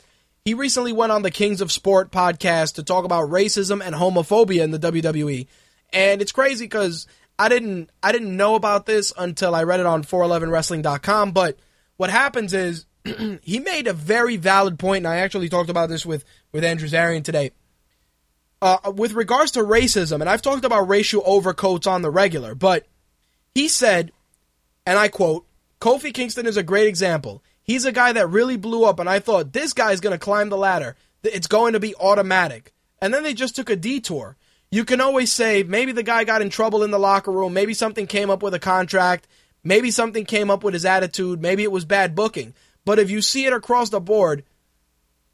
he 0.45 0.55
recently 0.55 0.93
went 0.93 1.11
on 1.11 1.23
the 1.23 1.33
Kings 1.33 1.61
of 1.61 1.73
Sport 1.73 2.13
podcast 2.13 2.75
to 2.75 2.85
talk 2.85 3.05
about 3.05 3.31
racism 3.31 3.85
and 3.85 3.97
homophobia 3.97 4.63
in 4.63 4.71
the 4.71 4.79
WWE. 4.79 5.49
And 5.93 6.23
it's 6.23 6.31
crazy 6.31 6.67
because 6.67 7.09
I 7.37 7.49
didn't 7.49 7.91
I 8.01 8.13
didn't 8.13 8.37
know 8.37 8.55
about 8.55 8.87
this 8.87 9.13
until 9.19 9.57
I 9.57 9.65
read 9.65 9.81
it 9.81 9.87
on 9.87 10.05
411wrestling.com. 10.05 11.33
But 11.33 11.59
what 11.97 12.11
happens 12.11 12.55
is 12.55 12.87
he 13.43 13.59
made 13.59 13.87
a 13.87 13.93
very 13.93 14.37
valid 14.37 14.79
point, 14.79 15.05
and 15.05 15.09
I 15.09 15.19
actually 15.19 15.49
talked 15.49 15.71
about 15.71 15.89
this 15.89 16.05
with 16.05 16.25
with 16.53 16.65
Andrew 16.65 16.89
Zarian 16.89 17.25
today. 17.25 17.53
Uh, 18.63 18.93
with 18.95 19.15
regards 19.15 19.53
to 19.53 19.61
racism, 19.61 20.21
and 20.21 20.29
I've 20.29 20.43
talked 20.43 20.67
about 20.67 20.89
racial 20.89 21.23
overcoats 21.25 21.87
on 21.87 22.03
the 22.03 22.11
regular, 22.11 22.55
but 22.55 22.87
he 23.55 23.69
said, 23.69 24.13
and 24.85 24.99
I 24.99 25.09
quote, 25.09 25.47
Kofi 25.81 26.13
Kingston 26.13 26.47
is 26.47 26.59
a 26.59 26.63
great 26.63 26.87
example. 26.87 27.43
He's 27.63 27.87
a 27.87 27.93
guy 27.93 28.13
that 28.13 28.29
really 28.29 28.57
blew 28.57 28.85
up, 28.85 28.99
and 28.99 29.09
I 29.09 29.19
thought 29.19 29.53
this 29.53 29.73
guy's 29.73 30.01
going 30.01 30.13
to 30.13 30.19
climb 30.19 30.51
the 30.51 30.59
ladder. 30.59 30.97
It's 31.23 31.47
going 31.47 31.73
to 31.73 31.81
be 31.81 31.95
automatic. 31.95 32.73
And 33.01 33.15
then 33.15 33.23
they 33.23 33.33
just 33.33 33.57
took 33.57 33.71
a 33.71 33.77
detour. 33.77 34.37
You 34.71 34.85
can 34.85 35.01
always 35.01 35.33
say 35.33 35.63
maybe 35.63 35.93
the 35.93 36.03
guy 36.03 36.25
got 36.25 36.43
in 36.43 36.51
trouble 36.51 36.83
in 36.83 36.91
the 36.91 36.99
locker 36.99 37.33
room, 37.33 37.53
maybe 37.53 37.75
something 37.75 38.07
came 38.07 38.31
up 38.31 38.43
with 38.43 38.55
a 38.55 38.59
contract, 38.59 39.27
maybe 39.65 39.91
something 39.91 40.25
came 40.25 40.51
up 40.51 40.63
with 40.63 40.75
his 40.75 40.85
attitude, 40.85 41.41
maybe 41.41 41.63
it 41.63 41.73
was 41.73 41.85
bad 41.85 42.15
booking. 42.15 42.55
But 42.85 42.98
if 42.98 43.11
you 43.11 43.23
see 43.23 43.47
it 43.47 43.52
across 43.52 43.90
the 43.90 44.01
board, 44.01 44.44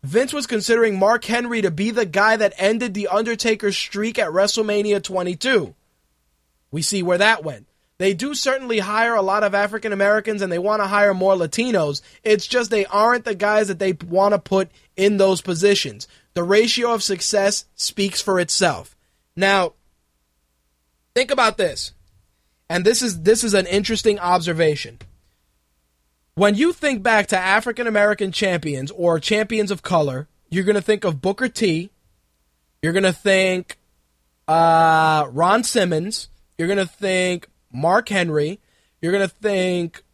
Vince 0.02 0.32
was 0.32 0.47
considering 0.47 0.98
Mark 0.98 1.24
Henry 1.24 1.62
to 1.62 1.70
be 1.70 1.90
the 1.90 2.06
guy 2.06 2.36
that 2.36 2.55
ended 2.59 2.94
The 2.94 3.09
Undertaker's 3.09 3.77
streak 3.77 4.18
at 4.18 4.31
WrestleMania 4.31 5.02
22. 5.02 5.74
We 6.70 6.82
see 6.82 7.02
where 7.02 7.18
that 7.18 7.44
went. 7.44 7.66
They 7.98 8.12
do 8.12 8.35
certainly 8.35 8.81
hire 8.81 9.14
a 9.14 9.23
lot 9.23 9.43
of 9.43 9.55
African 9.55 9.93
Americans 9.93 10.43
and 10.43 10.52
they 10.52 10.59
want 10.59 10.82
to 10.82 10.86
hire 10.86 11.14
more 11.14 11.35
Latinos. 11.35 12.02
It's 12.23 12.47
just 12.47 12.70
they 12.70 12.85
aren't 12.86 13.24
the 13.24 13.35
guys 13.35 13.68
that 13.68 13.78
they 13.78 13.93
want 13.93 14.35
to 14.35 14.39
put 14.39 14.70
in 14.97 15.16
those 15.16 15.40
positions. 15.40 16.06
The 16.35 16.43
ratio 16.43 16.93
of 16.93 17.02
success 17.02 17.64
speaks 17.74 18.20
for 18.20 18.39
itself. 18.39 18.94
Now, 19.35 19.73
think 21.14 21.31
about 21.31 21.56
this. 21.56 21.93
And 22.68 22.85
this 22.85 23.01
is 23.01 23.23
this 23.23 23.44
is 23.44 23.55
an 23.55 23.66
interesting 23.66 24.18
observation. 24.18 24.98
When 26.37 26.55
you 26.55 26.75
think 26.75 27.03
back 27.03 27.29
to 27.29 27.39
African 27.39 27.87
American 27.87 28.31
champions 28.31 28.91
or 28.91 29.19
champions 29.19 29.71
of 29.71 29.81
color, 29.83 30.29
you're 30.51 30.65
going 30.65 30.77
to 30.77 30.83
think 30.83 31.03
of 31.03 31.23
Booker 31.23 31.49
T. 31.49 31.91
You're 32.83 32.93
going 32.93 33.05
to 33.05 33.13
think 33.15 33.79
uh, 34.47 35.29
Ron 35.31 35.65
Simmons. 35.65 36.29
You're 36.59 36.69
going 36.69 36.77
to 36.77 36.87
think 36.87 37.49
Mark 37.73 38.11
Henry. 38.11 38.61
You're 39.01 39.13
going 39.13 39.27
to 39.27 39.35
think 39.35 40.05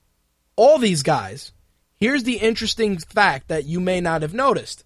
all 0.55 0.79
these 0.79 1.03
guys. 1.03 1.51
Here's 1.97 2.23
the 2.23 2.37
interesting 2.37 2.99
fact 2.99 3.49
that 3.49 3.65
you 3.65 3.81
may 3.81 4.01
not 4.01 4.23
have 4.23 4.33
noticed. 4.33 4.85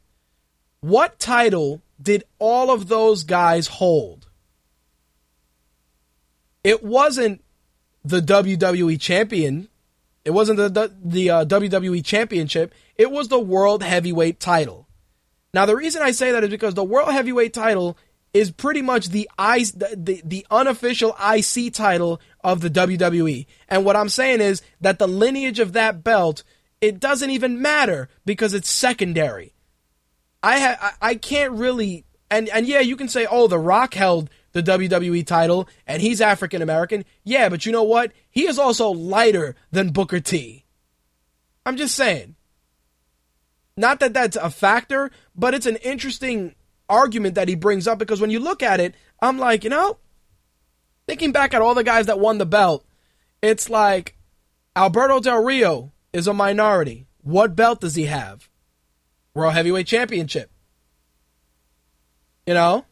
What 0.80 1.18
title 1.18 1.82
did 2.00 2.24
all 2.38 2.70
of 2.70 2.88
those 2.88 3.24
guys 3.24 3.66
hold? 3.66 4.26
It 6.64 6.82
wasn't 6.82 7.44
the 8.02 8.22
WWE 8.22 8.98
champion. 8.98 9.68
It 10.26 10.32
wasn't 10.32 10.56
the 10.56 10.68
the, 10.68 10.92
the 11.04 11.30
uh, 11.30 11.44
WWE 11.44 12.04
championship. 12.04 12.74
It 12.96 13.12
was 13.12 13.28
the 13.28 13.38
World 13.38 13.84
Heavyweight 13.84 14.40
title. 14.40 14.88
Now 15.54 15.66
the 15.66 15.76
reason 15.76 16.02
I 16.02 16.10
say 16.10 16.32
that 16.32 16.42
is 16.42 16.50
because 16.50 16.74
the 16.74 16.82
World 16.82 17.12
Heavyweight 17.12 17.54
title 17.54 17.96
is 18.34 18.50
pretty 18.50 18.82
much 18.82 19.10
the 19.10 19.30
I, 19.38 19.60
the, 19.60 20.20
the, 20.24 20.44
unofficial 20.50 21.16
IC 21.24 21.72
title 21.72 22.20
of 22.42 22.60
the 22.60 22.68
WWE. 22.68 23.46
And 23.68 23.84
what 23.84 23.94
I'm 23.94 24.08
saying 24.08 24.40
is 24.40 24.62
that 24.80 24.98
the 24.98 25.06
lineage 25.06 25.60
of 25.60 25.72
that 25.74 26.02
belt, 26.02 26.42
it 26.80 26.98
doesn't 26.98 27.30
even 27.30 27.62
matter 27.62 28.08
because 28.24 28.52
it's 28.52 28.68
secondary. 28.68 29.54
I 30.42 30.58
ha- 30.58 30.96
I 31.00 31.14
can't 31.14 31.52
really 31.52 32.04
and 32.32 32.48
and 32.48 32.66
yeah, 32.66 32.80
you 32.80 32.96
can 32.96 33.08
say, 33.08 33.26
"Oh, 33.30 33.46
The 33.46 33.60
Rock 33.60 33.94
held 33.94 34.28
the 34.56 34.62
WWE 34.62 35.26
title 35.26 35.68
and 35.86 36.02
he's 36.02 36.20
African 36.20 36.62
American." 36.62 37.04
Yeah, 37.24 37.48
but 37.48 37.64
you 37.64 37.72
know 37.72 37.84
what? 37.84 38.12
He 38.30 38.46
is 38.46 38.58
also 38.58 38.90
lighter 38.90 39.54
than 39.70 39.90
Booker 39.90 40.20
T. 40.20 40.64
I'm 41.64 41.76
just 41.76 41.94
saying. 41.94 42.36
Not 43.76 44.00
that 44.00 44.14
that's 44.14 44.36
a 44.36 44.50
factor, 44.50 45.10
but 45.34 45.52
it's 45.52 45.66
an 45.66 45.76
interesting 45.76 46.54
argument 46.88 47.34
that 47.34 47.48
he 47.48 47.54
brings 47.54 47.86
up 47.86 47.98
because 47.98 48.20
when 48.20 48.30
you 48.30 48.40
look 48.40 48.62
at 48.62 48.80
it, 48.80 48.94
I'm 49.20 49.38
like, 49.38 49.64
you 49.64 49.70
know, 49.70 49.98
thinking 51.06 51.32
back 51.32 51.52
at 51.52 51.62
all 51.62 51.74
the 51.74 51.84
guys 51.84 52.06
that 52.06 52.18
won 52.18 52.38
the 52.38 52.46
belt, 52.46 52.86
it's 53.42 53.68
like 53.68 54.16
Alberto 54.74 55.20
Del 55.20 55.42
Rio 55.42 55.92
is 56.12 56.26
a 56.26 56.32
minority. 56.32 57.06
What 57.22 57.56
belt 57.56 57.80
does 57.80 57.96
he 57.96 58.06
have? 58.06 58.48
World 59.34 59.54
Heavyweight 59.54 59.86
Championship. 59.86 60.50
You 62.46 62.54
know? 62.54 62.86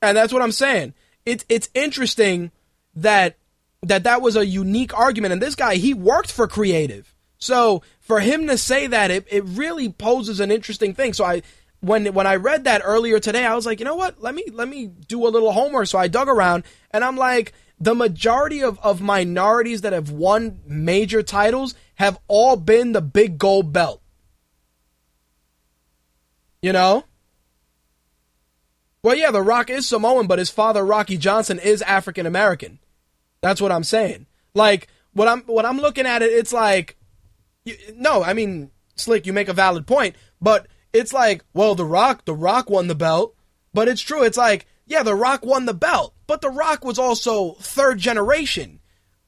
And 0.00 0.16
that's 0.16 0.32
what 0.32 0.42
I'm 0.42 0.52
saying. 0.52 0.94
It's 1.26 1.44
it's 1.48 1.68
interesting 1.74 2.50
that 2.94 3.36
that 3.82 4.04
that 4.04 4.22
was 4.22 4.36
a 4.36 4.46
unique 4.46 4.96
argument 4.98 5.32
and 5.32 5.42
this 5.42 5.54
guy 5.54 5.76
he 5.76 5.94
worked 5.94 6.32
for 6.32 6.48
creative. 6.48 7.14
So 7.38 7.82
for 8.00 8.20
him 8.20 8.46
to 8.48 8.58
say 8.58 8.88
that 8.88 9.10
it, 9.10 9.26
it 9.30 9.44
really 9.44 9.88
poses 9.88 10.40
an 10.40 10.50
interesting 10.50 10.94
thing. 10.94 11.12
So 11.12 11.24
I 11.24 11.42
when 11.80 12.06
when 12.14 12.26
I 12.26 12.36
read 12.36 12.64
that 12.64 12.82
earlier 12.84 13.20
today, 13.20 13.44
I 13.44 13.54
was 13.54 13.66
like, 13.66 13.78
you 13.78 13.84
know 13.84 13.94
what? 13.94 14.20
Let 14.20 14.34
me 14.34 14.44
let 14.52 14.68
me 14.68 14.86
do 14.86 15.26
a 15.26 15.30
little 15.30 15.52
homework. 15.52 15.86
So 15.86 15.98
I 15.98 16.08
dug 16.08 16.28
around 16.28 16.64
and 16.90 17.04
I'm 17.04 17.16
like, 17.16 17.52
the 17.80 17.94
majority 17.94 18.62
of, 18.62 18.78
of 18.80 19.00
minorities 19.00 19.82
that 19.82 19.92
have 19.92 20.10
won 20.10 20.60
major 20.66 21.22
titles 21.22 21.74
have 21.94 22.18
all 22.26 22.56
been 22.56 22.92
the 22.92 23.00
big 23.00 23.38
gold 23.38 23.72
belt. 23.72 24.02
You 26.60 26.72
know? 26.72 27.04
Well, 29.02 29.16
yeah, 29.16 29.30
The 29.30 29.42
Rock 29.42 29.70
is 29.70 29.86
Samoan, 29.86 30.26
but 30.26 30.38
his 30.38 30.50
father, 30.50 30.84
Rocky 30.84 31.16
Johnson, 31.16 31.58
is 31.58 31.82
African 31.82 32.26
American. 32.26 32.80
That's 33.40 33.60
what 33.60 33.72
I'm 33.72 33.84
saying. 33.84 34.26
Like, 34.54 34.88
what 35.12 35.28
I'm 35.28 35.42
what 35.42 35.64
I'm 35.64 35.78
looking 35.78 36.06
at 36.06 36.22
it, 36.22 36.32
it's 36.32 36.52
like, 36.52 36.96
you, 37.64 37.76
no, 37.94 38.22
I 38.22 38.32
mean, 38.32 38.70
Slick, 38.96 39.26
you 39.26 39.32
make 39.32 39.48
a 39.48 39.52
valid 39.52 39.86
point, 39.86 40.16
but 40.40 40.66
it's 40.92 41.12
like, 41.12 41.44
well, 41.54 41.74
The 41.74 41.84
Rock, 41.84 42.24
The 42.24 42.34
Rock 42.34 42.68
won 42.68 42.88
the 42.88 42.94
belt, 42.94 43.36
but 43.72 43.88
it's 43.88 44.02
true. 44.02 44.24
It's 44.24 44.38
like, 44.38 44.66
yeah, 44.86 45.02
The 45.02 45.14
Rock 45.14 45.44
won 45.44 45.66
the 45.66 45.74
belt, 45.74 46.14
but 46.26 46.40
The 46.40 46.50
Rock 46.50 46.84
was 46.84 46.98
also 46.98 47.52
third 47.60 47.98
generation, 47.98 48.80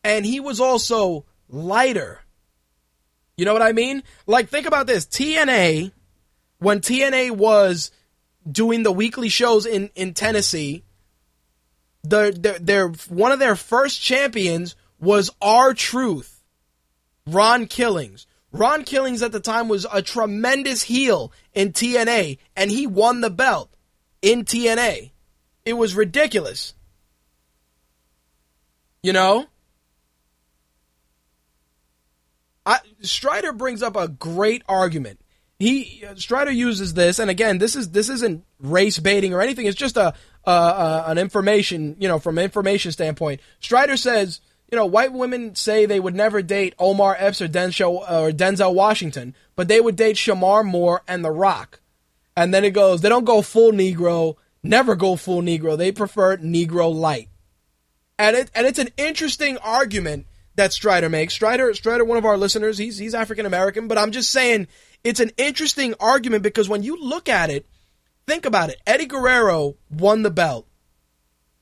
and 0.03 0.27
he 0.27 0.41
was 0.41 0.61
also 0.61 1.27
lighter. 1.49 2.21
You 3.37 3.45
know 3.45 3.53
what 3.53 3.63
I 3.63 3.73
mean? 3.73 4.03
Like, 4.27 4.49
think 4.49 4.67
about 4.67 4.87
this: 4.87 5.07
TNA, 5.07 5.93
when 6.59 6.81
TNA 6.81 7.33
was 7.33 7.91
doing 8.51 8.83
the 8.83 8.93
weekly 8.93 9.29
shows 9.29 9.67
in 9.67 9.91
in 9.95 10.15
Tennessee, 10.15 10.85
the 12.03 12.37
their, 12.39 12.59
their 12.59 12.89
one 13.09 13.33
of 13.33 13.39
their 13.39 13.57
first 13.57 14.01
champions 14.01 14.77
was 14.99 15.31
R-Truth, 15.41 16.43
Ron 17.27 17.67
Killings. 17.67 18.27
Ron 18.53 18.85
Killings 18.85 19.23
at 19.23 19.33
the 19.33 19.41
time 19.41 19.69
was 19.69 19.87
a 19.93 20.03
tremendous 20.03 20.83
heel 20.83 21.33
in 21.55 21.73
TNA, 21.73 22.39
and 22.57 22.71
he 22.71 22.87
won 22.87 23.21
the 23.21 23.31
belt 23.31 23.73
in 24.23 24.45
TNA. 24.45 25.13
It 25.65 25.75
was 25.75 25.95
ridiculous. 25.95 26.75
You 29.03 29.13
know? 29.13 29.47
I, 32.67 32.81
Strider 33.01 33.53
brings 33.53 33.83
up 33.83 33.97
a 33.97 34.09
great 34.09 34.63
argument. 34.69 35.21
He 35.61 36.03
Strider 36.17 36.51
uses 36.51 36.95
this, 36.95 37.21
and 37.21 37.31
again, 37.31 37.59
this 37.59 37.77
is 37.77 37.91
this 37.91 38.09
isn't 38.09 38.45
race 38.59 38.99
baiting 38.99 39.33
or 39.33 39.41
anything. 39.41 39.67
It's 39.67 39.77
just 39.77 39.97
a, 39.97 40.15
an 40.45 41.19
information, 41.19 41.95
you 42.01 42.09
know, 42.09 42.19
from 42.19 42.39
information 42.39 42.91
standpoint. 42.91 43.41
Strider 43.61 43.97
says 43.97 44.41
you 44.71 44.77
know, 44.77 44.87
white 44.87 45.13
women 45.13 45.55
say 45.55 45.85
they 45.85 45.99
would 45.99 46.15
never 46.15 46.43
date 46.43 46.75
Omar 46.79 47.17
Epps 47.19 47.43
or 47.43 47.49
Denzel, 47.49 48.05
uh, 48.09 48.23
or 48.23 48.31
Denzel 48.31 48.75
Washington, 48.75 49.35
but 49.57 49.69
they 49.69 49.81
would 49.81 49.97
date 49.97 50.17
Shemar 50.17 50.65
Moore 50.65 51.03
and 51.09 51.25
The 51.25 51.31
Rock. 51.31 51.81
And 52.37 52.55
then 52.55 52.65
it 52.65 52.71
goes, 52.71 53.01
they 53.01 53.09
don't 53.09 53.25
go 53.25 53.43
full 53.43 53.73
Negro, 53.73 54.37
never 54.63 54.95
go 54.95 55.17
full 55.17 55.43
Negro. 55.43 55.77
They 55.77 55.91
prefer 55.91 56.37
Negro 56.37 56.95
light. 56.95 57.29
And 58.19 58.37
it 58.37 58.51
and 58.55 58.67
it's 58.67 58.79
an 58.79 58.91
interesting 58.97 59.57
argument 59.59 60.27
that 60.55 60.73
Strider 60.73 61.09
makes. 61.09 61.35
Strider, 61.35 61.73
Strider, 61.75 62.05
one 62.05 62.19
of 62.19 62.27
our 62.27 62.37
listeners, 62.37 62.79
he's 62.79 62.99
he's 62.99 63.15
African 63.15 63.47
American, 63.47 63.89
but 63.89 63.99
I'm 63.99 64.13
just 64.13 64.31
saying 64.31 64.69
it's 65.05 65.21
an 65.21 65.31
interesting 65.37 65.95
argument 66.01 66.43
because 66.43 66.69
when 66.69 66.83
you 66.83 67.01
look 67.01 67.29
at 67.29 67.51
it, 67.51 67.67
think 68.27 68.45
about 68.45 68.71
it. 68.71 68.81
Eddie 68.87 69.07
Guerrero 69.07 69.77
won 69.91 70.23
the 70.23 70.31
belt. 70.31 70.67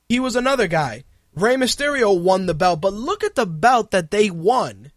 He 0.09 0.21
was 0.21 0.37
another 0.37 0.67
guy. 0.67 1.05
Rey 1.35 1.55
Mysterio 1.55 2.21
won 2.21 2.47
the 2.47 2.55
belt, 2.55 2.81
but 2.81 2.93
look 2.93 3.23
at 3.23 3.35
the 3.35 3.47
belt 3.47 3.91
that 3.93 4.11
they 4.11 4.31
won. 4.31 4.91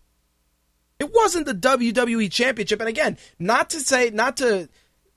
It 1.00 1.14
wasn't 1.14 1.46
the 1.46 1.54
WWE 1.54 2.32
championship. 2.32 2.80
And 2.80 2.90
again, 2.90 3.18
not 3.40 3.70
to 3.72 3.80
say 3.80 4.10
not 4.10 4.38
to 4.38 4.70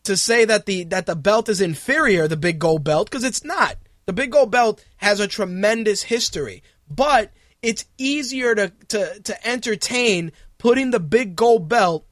to 0.04 0.16
say 0.16 0.44
that 0.44 0.66
the 0.66 0.84
that 0.84 1.06
the 1.06 1.16
belt 1.16 1.48
is 1.48 1.60
inferior, 1.60 2.28
the 2.28 2.36
big 2.36 2.58
gold 2.58 2.84
belt, 2.84 3.10
because 3.10 3.24
it's 3.24 3.44
not. 3.44 3.76
The 4.06 4.12
big 4.12 4.32
gold 4.32 4.50
belt 4.50 4.84
has 4.98 5.20
a 5.20 5.28
tremendous 5.28 6.02
history, 6.02 6.62
but 6.88 7.32
it's 7.62 7.86
easier 7.96 8.54
to, 8.54 8.72
to, 8.88 9.20
to 9.20 9.46
entertain 9.46 10.32
putting 10.58 10.90
the 10.90 11.00
big 11.00 11.34
gold 11.34 11.68
belt 11.68 12.06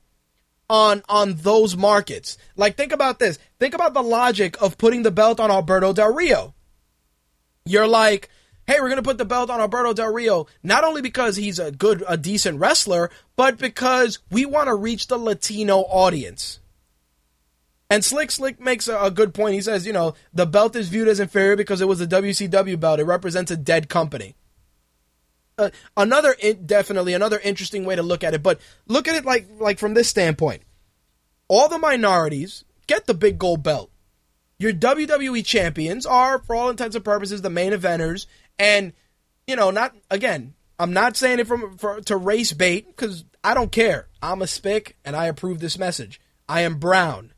on 0.72 1.02
on 1.06 1.34
those 1.34 1.76
markets. 1.76 2.38
Like 2.56 2.76
think 2.76 2.92
about 2.92 3.18
this. 3.18 3.38
Think 3.60 3.74
about 3.74 3.92
the 3.92 4.02
logic 4.02 4.60
of 4.60 4.78
putting 4.78 5.02
the 5.02 5.10
belt 5.10 5.38
on 5.38 5.50
Alberto 5.50 5.92
Del 5.92 6.14
Rio. 6.14 6.54
You're 7.66 7.86
like, 7.86 8.30
hey, 8.66 8.76
we're 8.80 8.88
going 8.88 8.96
to 8.96 9.02
put 9.02 9.18
the 9.18 9.26
belt 9.26 9.50
on 9.50 9.60
Alberto 9.60 9.92
Del 9.92 10.12
Rio, 10.12 10.46
not 10.62 10.82
only 10.82 11.02
because 11.02 11.36
he's 11.36 11.58
a 11.58 11.70
good, 11.70 12.02
a 12.08 12.16
decent 12.16 12.58
wrestler, 12.58 13.10
but 13.36 13.58
because 13.58 14.18
we 14.30 14.46
want 14.46 14.68
to 14.68 14.74
reach 14.74 15.08
the 15.08 15.18
Latino 15.18 15.80
audience. 15.80 16.58
And 17.90 18.02
Slick 18.02 18.30
Slick 18.30 18.58
makes 18.58 18.88
a, 18.88 18.98
a, 18.98 19.10
good 19.10 19.34
point. 19.34 19.54
He 19.54 19.60
says, 19.60 19.86
you 19.86 19.92
know, 19.92 20.14
the 20.32 20.46
belt 20.46 20.74
is 20.74 20.88
viewed 20.88 21.08
as 21.08 21.20
inferior 21.20 21.54
because 21.54 21.82
it 21.82 21.88
was 21.88 22.00
a 22.00 22.06
WCW 22.06 22.80
belt. 22.80 22.98
It 22.98 23.04
represents 23.04 23.50
a 23.50 23.56
dead 23.58 23.90
company. 23.90 24.34
Uh, 25.58 25.70
another, 25.96 26.34
in, 26.40 26.66
definitely 26.66 27.14
another 27.14 27.38
interesting 27.38 27.84
way 27.84 27.94
to 27.94 28.02
look 28.02 28.24
at 28.24 28.34
it. 28.34 28.42
But 28.42 28.60
look 28.86 29.06
at 29.08 29.14
it 29.14 29.24
like, 29.24 29.46
like 29.58 29.78
from 29.78 29.94
this 29.94 30.08
standpoint. 30.08 30.62
All 31.48 31.68
the 31.68 31.78
minorities 31.78 32.64
get 32.86 33.06
the 33.06 33.14
big 33.14 33.38
gold 33.38 33.62
belt. 33.62 33.90
your 34.58 34.72
WWE 34.72 35.44
champions 35.44 36.06
are, 36.06 36.38
for 36.38 36.54
all 36.54 36.70
intents 36.70 36.96
and 36.96 37.04
purposes, 37.04 37.42
the 37.42 37.50
main 37.50 37.72
eventers, 37.72 38.26
and 38.58 38.92
you 39.46 39.56
know, 39.56 39.70
not 39.70 39.94
again. 40.10 40.54
I'm 40.78 40.92
not 40.92 41.16
saying 41.16 41.40
it 41.40 41.46
from 41.46 41.76
for, 41.78 42.00
to 42.02 42.16
race 42.16 42.52
bait 42.52 42.86
because 42.86 43.24
I 43.44 43.54
don't 43.54 43.72
care. 43.72 44.08
I'm 44.22 44.40
a 44.40 44.46
spick, 44.46 44.96
and 45.04 45.16
I 45.16 45.26
approve 45.26 45.58
this 45.58 45.78
message. 45.78 46.20
I 46.48 46.62
am 46.62 46.76
brown. 46.76 47.32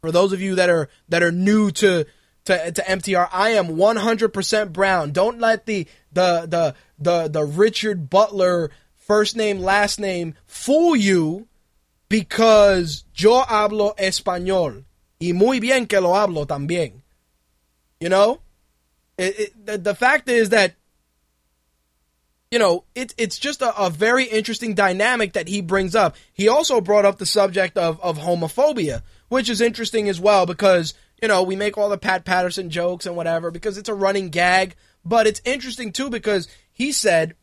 For 0.00 0.12
those 0.12 0.32
of 0.32 0.40
you 0.40 0.54
that 0.56 0.70
are 0.70 0.88
that 1.08 1.22
are 1.22 1.32
new 1.32 1.70
to 1.72 2.06
to, 2.44 2.72
to 2.72 2.82
MTR, 2.82 3.28
I 3.32 3.50
am 3.50 3.68
100% 3.68 4.72
brown. 4.72 5.12
Don't 5.12 5.40
let 5.40 5.66
the 5.66 5.86
the 6.12 6.46
the 6.46 6.74
the 6.98 7.28
the 7.28 7.44
Richard 7.44 8.08
Butler 8.10 8.70
first 8.94 9.36
name 9.36 9.60
last 9.60 10.00
name 10.00 10.34
fool 10.46 10.96
you 10.96 11.46
because 12.08 13.04
yo 13.14 13.42
hablo 13.42 13.96
español 13.96 14.84
y 15.20 15.32
muy 15.32 15.60
bien 15.60 15.86
que 15.86 16.00
lo 16.00 16.14
hablo 16.14 16.46
también. 16.46 17.02
You 18.00 18.08
know, 18.08 18.40
it, 19.16 19.40
it, 19.40 19.66
the, 19.66 19.78
the 19.78 19.94
fact 19.94 20.28
is 20.28 20.50
that 20.50 20.74
you 22.50 22.58
know 22.58 22.84
it, 22.94 23.14
it's 23.16 23.38
just 23.38 23.62
a, 23.62 23.76
a 23.76 23.90
very 23.90 24.24
interesting 24.24 24.74
dynamic 24.74 25.32
that 25.32 25.48
he 25.48 25.62
brings 25.62 25.94
up. 25.94 26.16
He 26.32 26.48
also 26.48 26.80
brought 26.80 27.06
up 27.06 27.18
the 27.18 27.26
subject 27.26 27.78
of 27.78 28.00
of 28.00 28.18
homophobia, 28.18 29.02
which 29.28 29.48
is 29.48 29.60
interesting 29.60 30.08
as 30.08 30.20
well 30.20 30.44
because 30.44 30.94
you 31.22 31.28
know 31.28 31.42
we 31.42 31.56
make 31.56 31.78
all 31.78 31.88
the 31.88 31.98
Pat 31.98 32.24
Patterson 32.24 32.68
jokes 32.68 33.06
and 33.06 33.16
whatever 33.16 33.50
because 33.50 33.78
it's 33.78 33.88
a 33.88 33.94
running 33.94 34.28
gag, 34.28 34.76
but 35.04 35.26
it's 35.26 35.40
interesting 35.44 35.92
too 35.92 36.10
because 36.10 36.48
he 36.76 36.92
said, 36.92 37.34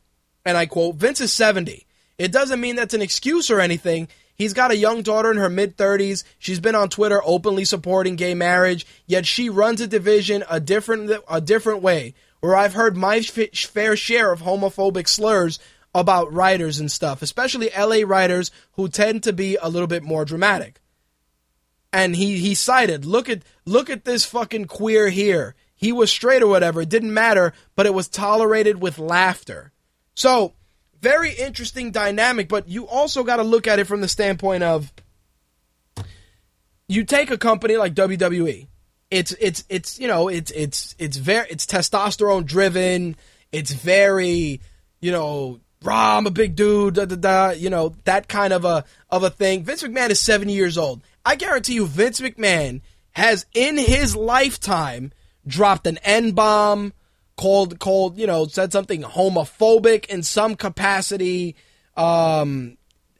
and 0.46 0.56
I 0.56 0.68
quote, 0.68 0.96
Vince 0.96 1.20
is 1.20 1.34
seventy. 1.34 1.88
It 2.20 2.32
doesn't 2.32 2.62
mean 2.62 2.76
that's 2.76 2.94
an 2.94 3.02
excuse 3.02 3.50
or 3.50 3.60
anything. 3.60 4.08
He's 4.36 4.54
got 4.54 4.70
a 4.70 4.78
young 4.78 5.02
daughter 5.02 5.32
in 5.32 5.38
her 5.38 5.50
mid 5.50 5.76
30s. 5.76 6.24
She's 6.38 6.60
been 6.60 6.76
on 6.76 6.90
Twitter 6.90 7.20
openly 7.26 7.66
supporting 7.66 8.16
gay 8.16 8.36
marriage, 8.36 8.86
yet 9.08 9.26
she 9.26 9.50
runs 9.50 9.82
a 9.82 9.88
division 9.88 10.44
a 10.48 10.60
different 10.60 11.12
a 11.28 11.42
different 11.42 11.82
way. 11.82 12.14
Where 12.42 12.56
I've 12.56 12.76
heard 12.76 12.96
my 12.96 13.18
f- 13.18 13.58
fair 13.58 13.96
share 13.96 14.32
of 14.32 14.42
homophobic 14.42 15.08
slurs 15.08 15.58
about 15.96 16.32
writers 16.32 16.80
and 16.80 16.92
stuff, 16.92 17.24
especially 17.24 17.72
LA 17.76 18.02
writers 18.06 18.52
who 18.74 18.88
tend 18.88 19.24
to 19.24 19.34
be 19.34 19.58
a 19.60 19.70
little 19.70 19.88
bit 19.88 20.04
more 20.04 20.26
dramatic. 20.26 20.80
And 21.92 22.16
he 22.16 22.38
he 22.38 22.54
cited, 22.54 23.04
look 23.04 23.30
at 23.30 23.42
look 23.66 23.90
at 23.90 24.06
this 24.06 24.26
fucking 24.26 24.66
queer 24.66 25.10
here. 25.10 25.56
He 25.84 25.92
was 25.92 26.10
straight 26.10 26.42
or 26.42 26.48
whatever, 26.48 26.80
it 26.80 26.88
didn't 26.88 27.14
matter, 27.14 27.52
but 27.76 27.86
it 27.86 27.94
was 27.94 28.08
tolerated 28.08 28.82
with 28.82 29.00
laughter. 29.00 29.74
So, 30.16 30.54
very 31.02 31.34
interesting 31.34 31.92
dynamic, 31.92 32.48
but 32.48 32.70
you 32.70 32.88
also 32.88 33.26
got 33.26 33.36
to 33.36 33.44
look 33.44 33.68
at 33.68 33.80
it 33.80 33.84
from 33.86 34.00
the 34.00 34.08
standpoint 34.08 34.64
of 34.64 34.94
you 36.88 37.04
take 37.04 37.32
a 37.32 37.38
company 37.38 37.76
like 37.76 37.96
WWE. 37.96 38.68
It's 39.12 39.34
it's 39.42 39.66
it's 39.68 40.00
you 40.00 40.08
know 40.08 40.30
it's 40.30 40.52
it's 40.52 40.96
it's 41.00 41.18
very 41.18 41.48
it's 41.50 41.66
testosterone 41.66 42.46
driven. 42.46 43.18
It's 43.52 43.74
very 43.74 44.62
you 45.02 45.12
know 45.12 45.60
rah 45.84 46.18
I'm 46.18 46.28
a 46.28 46.32
big 46.32 46.56
dude 46.56 46.94
da 46.94 47.04
da 47.04 47.18
da 47.18 47.50
you 47.50 47.70
know 47.70 47.94
that 48.06 48.30
kind 48.30 48.54
of 48.54 48.64
a 48.64 48.86
of 49.10 49.24
a 49.24 49.30
thing. 49.30 49.66
Vince 49.66 49.84
McMahon 49.84 50.12
is 50.12 50.22
70 50.22 50.54
years 50.54 50.78
old. 50.78 51.02
I 51.26 51.36
guarantee 51.36 51.74
you 51.74 51.88
Vince 51.88 52.22
McMahon 52.22 52.80
has 53.12 53.46
in 53.54 53.78
his 53.78 54.16
lifetime 54.16 55.12
dropped 55.48 55.88
an 55.88 56.00
N 56.04 56.32
bomb, 56.32 56.94
called 57.36 57.80
called 57.80 58.18
you 58.18 58.28
know 58.28 58.46
said 58.46 58.72
something 58.72 59.02
homophobic 59.02 60.06
in 60.06 60.24
some 60.24 60.56
capacity. 60.56 61.56
Um, 61.96 62.78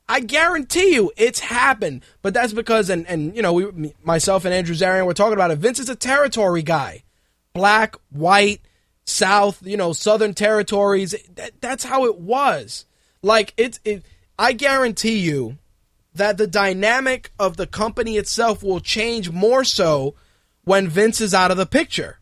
I 0.08 0.20
guarantee 0.20 0.94
you 0.96 1.12
it's 1.16 1.40
happened, 1.40 2.04
but 2.22 2.34
that's 2.34 2.54
because 2.54 2.90
and 2.90 3.08
and 3.08 3.36
you 3.36 3.42
know 3.42 3.54
we 3.54 3.94
myself 4.04 4.46
and 4.46 4.54
Andrew 4.54 4.76
Zarian 4.76 5.06
were 5.06 5.14
talking 5.14 5.34
about 5.34 5.52
it. 5.52 5.58
Vince 5.58 5.80
is 5.80 5.90
a 5.90 5.96
territory 5.96 6.62
guy, 6.62 7.04
black, 7.54 7.96
white, 8.10 8.62
South, 9.06 9.66
you 9.66 9.78
know, 9.78 9.94
Southern 9.94 10.34
territories. 10.34 11.16
That, 11.36 11.52
that's 11.62 11.84
how 11.84 12.06
it 12.06 12.20
was. 12.20 12.86
Like 13.22 13.54
it's 13.58 13.80
it. 13.86 14.04
I 14.38 14.54
guarantee 14.54 15.20
you 15.20 15.58
that 16.16 16.38
the 16.38 16.48
dynamic 16.48 17.32
of 17.40 17.58
the 17.58 17.68
company 17.68 18.18
itself 18.18 18.64
will 18.64 18.80
change 18.80 19.32
more 19.32 19.64
so 19.64 20.16
when 20.64 20.88
Vince 20.88 21.22
is 21.22 21.34
out 21.34 21.52
of 21.52 21.58
the 21.58 21.66
picture. 21.66 22.20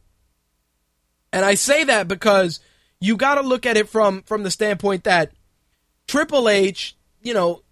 And 1.34 1.46
I 1.46 1.56
say 1.56 1.84
that 1.86 2.08
because 2.08 2.60
you 3.00 3.18
got 3.18 3.36
to 3.36 3.42
look 3.42 3.66
at 3.66 3.78
it 3.78 3.90
from 3.90 4.24
from 4.24 4.44
the 4.44 4.52
standpoint 4.52 5.06
that 5.06 5.32
Triple 6.08 6.50
H, 6.50 6.96
you 7.22 7.34
know, 7.34 7.64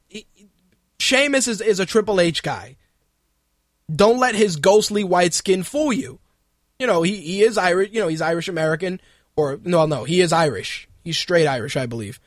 Sheamus 0.99 1.47
is, 1.47 1.61
is 1.61 1.79
a 1.79 1.85
Triple 1.85 2.19
H 2.19 2.43
guy. 2.43 2.77
Don't 3.93 4.19
let 4.19 4.35
his 4.35 4.57
ghostly 4.57 5.03
white 5.03 5.33
skin 5.33 5.63
fool 5.63 5.91
you. 5.91 6.19
You 6.77 6.87
know, 6.87 7.01
he, 7.01 7.17
he 7.17 7.41
is 7.41 7.57
Irish, 7.57 7.89
you 7.91 7.99
know, 7.99 8.07
he's 8.07 8.21
Irish 8.21 8.47
American, 8.47 9.01
or 9.35 9.59
no, 9.63 9.85
no, 9.85 10.03
he 10.03 10.21
is 10.21 10.31
Irish. 10.31 10.87
He's 11.03 11.17
straight 11.17 11.47
Irish, 11.47 11.75
I 11.75 11.85
believe. 11.85 12.19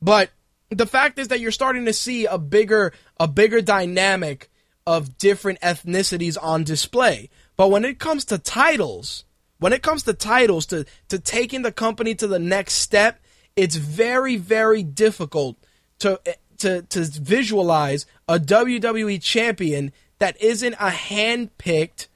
But 0.00 0.30
the 0.70 0.86
fact 0.86 1.18
is 1.18 1.28
that 1.28 1.40
you're 1.40 1.50
starting 1.50 1.86
to 1.86 1.92
see 1.92 2.26
a 2.26 2.38
bigger 2.38 2.92
a 3.18 3.26
bigger 3.26 3.60
dynamic 3.60 4.50
of 4.86 5.18
different 5.18 5.60
ethnicities 5.60 6.38
on 6.40 6.64
display. 6.64 7.30
But 7.58 7.72
when 7.72 7.84
it 7.84 7.98
comes 7.98 8.24
to 8.26 8.38
titles, 8.38 9.24
when 9.58 9.72
it 9.74 9.82
comes 9.82 10.04
to 10.04 10.14
titles, 10.14 10.64
to, 10.66 10.86
to 11.08 11.18
taking 11.18 11.62
the 11.62 11.72
company 11.72 12.14
to 12.14 12.28
the 12.28 12.38
next 12.38 12.74
step, 12.74 13.20
it's 13.56 13.74
very, 13.74 14.36
very 14.36 14.84
difficult 14.84 15.58
to, 15.98 16.20
to, 16.58 16.82
to 16.82 17.00
visualize 17.00 18.06
a 18.28 18.38
WWE 18.38 19.20
champion 19.20 19.92
that 20.20 20.40
isn't 20.40 20.76
a 20.78 20.90
hand-picked 20.90 22.08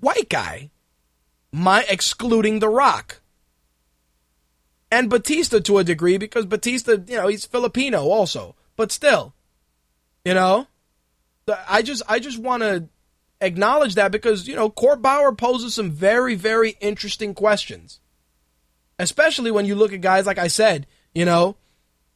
white 0.00 0.30
guy, 0.30 0.70
my 1.52 1.84
excluding 1.86 2.60
The 2.60 2.70
Rock. 2.70 3.20
And 4.90 5.10
Batista 5.10 5.58
to 5.60 5.78
a 5.78 5.84
degree, 5.84 6.16
because 6.16 6.46
Batista, 6.46 6.92
you 7.06 7.16
know, 7.16 7.28
he's 7.28 7.44
Filipino 7.44 8.04
also. 8.08 8.56
But 8.76 8.92
still, 8.92 9.34
you 10.24 10.32
know, 10.32 10.68
I 11.68 11.82
just 11.82 12.02
I 12.08 12.18
just 12.18 12.38
want 12.38 12.62
to 12.62 12.88
acknowledge 13.42 13.94
that 13.96 14.12
because, 14.12 14.46
you 14.46 14.56
know, 14.56 14.70
Court 14.70 15.02
Bauer 15.02 15.34
poses 15.34 15.74
some 15.74 15.90
very, 15.90 16.34
very 16.34 16.76
interesting 16.80 17.34
questions. 17.34 18.00
Especially 18.98 19.50
when 19.50 19.66
you 19.66 19.74
look 19.74 19.92
at 19.92 20.00
guys, 20.00 20.26
like 20.26 20.38
I 20.38 20.48
said, 20.48 20.86
you 21.14 21.24
know, 21.24 21.56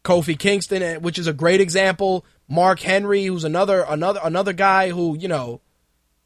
Kofi 0.04 0.38
Kingston, 0.38 0.82
eh, 0.82 0.96
which 0.96 1.18
is 1.18 1.26
a 1.26 1.32
great 1.32 1.60
example. 1.60 2.24
Mark 2.48 2.80
Henry, 2.80 3.24
who's 3.24 3.44
another 3.44 3.84
another 3.88 4.20
another 4.22 4.52
guy 4.52 4.90
who, 4.90 5.18
you 5.18 5.26
know, 5.26 5.60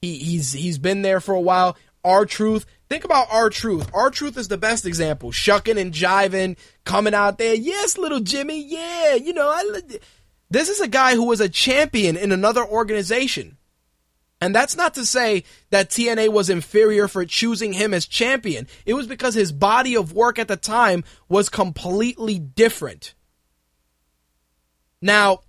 he, 0.02 0.18
he's 0.18 0.52
he's 0.52 0.78
been 0.78 1.02
there 1.02 1.20
for 1.20 1.35
a 1.35 1.40
while. 1.40 1.77
R-Truth. 2.05 2.66
Think 2.89 3.05
about 3.05 3.28
R-Truth. 3.31 3.90
Our 3.94 4.10
Truth 4.10 4.36
is 4.39 4.48
the 4.48 4.56
best 4.56 4.86
example. 4.86 5.32
Shucking 5.32 5.78
and 5.78 5.93
jiving, 5.93 6.56
coming 6.85 7.14
out 7.14 7.39
there. 7.39 7.55
Yes, 7.55 7.98
little 7.98 8.20
Jimmy. 8.20 8.62
Yeah, 8.62 9.14
you 9.14 9.32
know, 9.32 9.48
I, 9.48 9.82
this 10.51 10.68
is 10.68 10.81
a 10.81 10.89
guy 10.89 11.14
who 11.14 11.24
was 11.27 11.40
a 11.40 11.48
champion 11.48 12.16
in 12.16 12.32
another 12.32 12.64
organization. 12.64 13.56
And 14.41 14.55
that's 14.55 14.77
not 14.77 14.95
to 14.95 15.05
say 15.05 15.45
that 15.69 15.91
TNA 15.91 16.31
was 16.31 16.49
inferior 16.49 17.09
for 17.09 17.27
choosing 17.27 17.75
him 17.75 17.93
as 17.93 18.07
champion. 18.07 18.67
It 18.87 18.95
was 18.95 19.07
because 19.07 19.35
his 19.35 19.53
body 19.53 19.97
of 19.97 20.15
work 20.15 20.39
at 20.39 20.49
the 20.49 20.57
time 20.57 21.05
was 21.29 21.51
completely 21.51 22.39
different. 22.39 23.15
Now, 25.03 25.41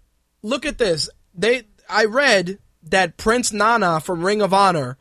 look 0.42 0.66
at 0.66 0.78
this. 0.78 1.10
They 1.34 1.64
I 1.90 2.06
read 2.06 2.60
that 2.84 3.18
Prince 3.18 3.54
Nana 3.54 4.00
from 4.02 4.26
Ring 4.26 4.42
of 4.42 4.54
Honor 4.54 4.98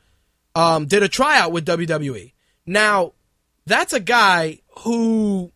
um, 0.54 0.86
did 0.86 1.02
a 1.02 1.08
tryout 1.08 1.52
with 1.52 1.66
WWE. 1.66 2.32
Now, 2.66 3.12
that's 3.66 3.92
a 3.92 4.00
guy 4.00 4.60
who 4.80 5.52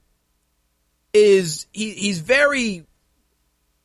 is 1.13 1.67
he, 1.73 1.91
he's 1.91 2.19
very 2.19 2.85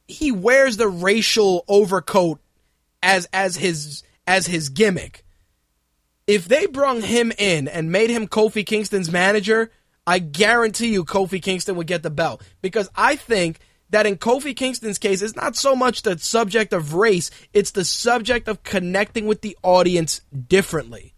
he 0.08 0.32
wears 0.32 0.78
the 0.78 0.88
racial 0.88 1.64
overcoat 1.68 2.40
as 3.04 3.28
as 3.32 3.56
his 3.56 4.04
as 4.30 4.46
his 4.46 4.70
gimmick. 4.70 5.26
If 6.28 6.48
they 6.48 6.68
brung 6.68 7.02
him 7.02 7.34
in 7.40 7.68
and 7.68 7.92
made 7.92 8.12
him 8.12 8.28
Kofi 8.28 8.64
Kingston's 8.64 9.12
manager, 9.12 9.72
I 10.06 10.20
guarantee 10.20 10.94
you 10.94 11.04
Kofi 11.04 11.42
Kingston 11.42 11.76
would 11.76 11.88
get 11.88 12.04
the 12.04 12.12
belt. 12.12 12.44
Because 12.62 12.88
I 12.96 13.16
think 13.16 13.58
that 13.90 14.06
in 14.06 14.18
Kofi 14.18 14.56
Kingston's 14.56 15.00
case, 15.00 15.24
it's 15.24 15.36
not 15.36 15.56
so 15.56 15.76
much 15.76 16.04
the 16.04 16.20
subject 16.20 16.74
of 16.74 16.94
race, 16.94 17.32
it's 17.54 17.72
the 17.72 17.84
subject 17.84 18.48
of 18.48 18.62
connecting 18.62 19.26
with 19.26 19.42
the 19.42 19.58
audience 19.64 20.22
differently. 20.48 21.16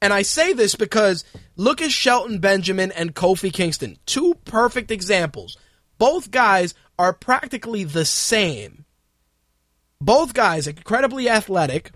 And 0.00 0.14
I 0.14 0.22
say 0.22 0.54
this 0.54 0.74
because 0.74 1.26
look 1.54 1.82
at 1.82 1.92
Shelton 1.92 2.38
Benjamin 2.38 2.92
and 2.92 3.14
Kofi 3.14 3.52
Kingston. 3.52 3.98
Two 4.06 4.34
perfect 4.46 4.90
examples. 4.90 5.58
Both 5.98 6.30
guys 6.30 6.72
are 6.98 7.12
practically 7.12 7.84
the 7.84 8.06
same. 8.06 8.86
Both 10.00 10.32
guys 10.32 10.66
incredibly 10.66 11.28
athletic, 11.28 11.90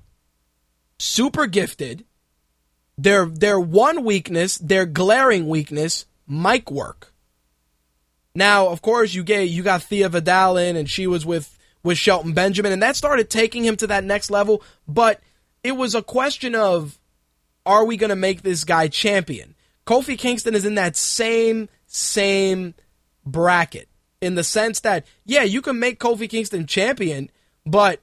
super 1.02 1.46
gifted. 1.46 2.04
Their 2.96 3.26
their 3.26 3.58
one 3.58 4.04
weakness, 4.04 4.58
their 4.58 4.86
glaring 4.86 5.48
weakness, 5.48 6.06
mic 6.28 6.70
work. 6.70 7.12
Now, 8.34 8.68
of 8.68 8.80
course, 8.82 9.12
you 9.12 9.22
get 9.24 9.48
you 9.48 9.62
got 9.62 9.82
Thea 9.82 10.08
Vidal 10.08 10.56
in, 10.56 10.76
and 10.76 10.88
she 10.88 11.06
was 11.06 11.26
with 11.26 11.58
with 11.82 11.98
Shelton 11.98 12.32
Benjamin, 12.32 12.72
and 12.72 12.82
that 12.82 12.96
started 12.96 13.28
taking 13.28 13.64
him 13.64 13.76
to 13.76 13.86
that 13.88 14.04
next 14.04 14.30
level. 14.30 14.62
But 14.86 15.20
it 15.64 15.72
was 15.72 15.94
a 15.94 16.02
question 16.02 16.54
of 16.54 16.98
are 17.64 17.84
we 17.84 17.96
going 17.96 18.10
to 18.10 18.16
make 18.16 18.42
this 18.42 18.64
guy 18.64 18.88
champion? 18.88 19.54
Kofi 19.86 20.16
Kingston 20.18 20.54
is 20.54 20.64
in 20.64 20.76
that 20.76 20.96
same, 20.96 21.68
same 21.86 22.74
bracket 23.24 23.88
in 24.20 24.34
the 24.34 24.44
sense 24.44 24.80
that, 24.80 25.04
yeah, 25.24 25.42
you 25.42 25.62
can 25.62 25.78
make 25.78 25.98
Kofi 26.00 26.28
Kingston 26.28 26.66
champion, 26.66 27.30
but 27.66 28.00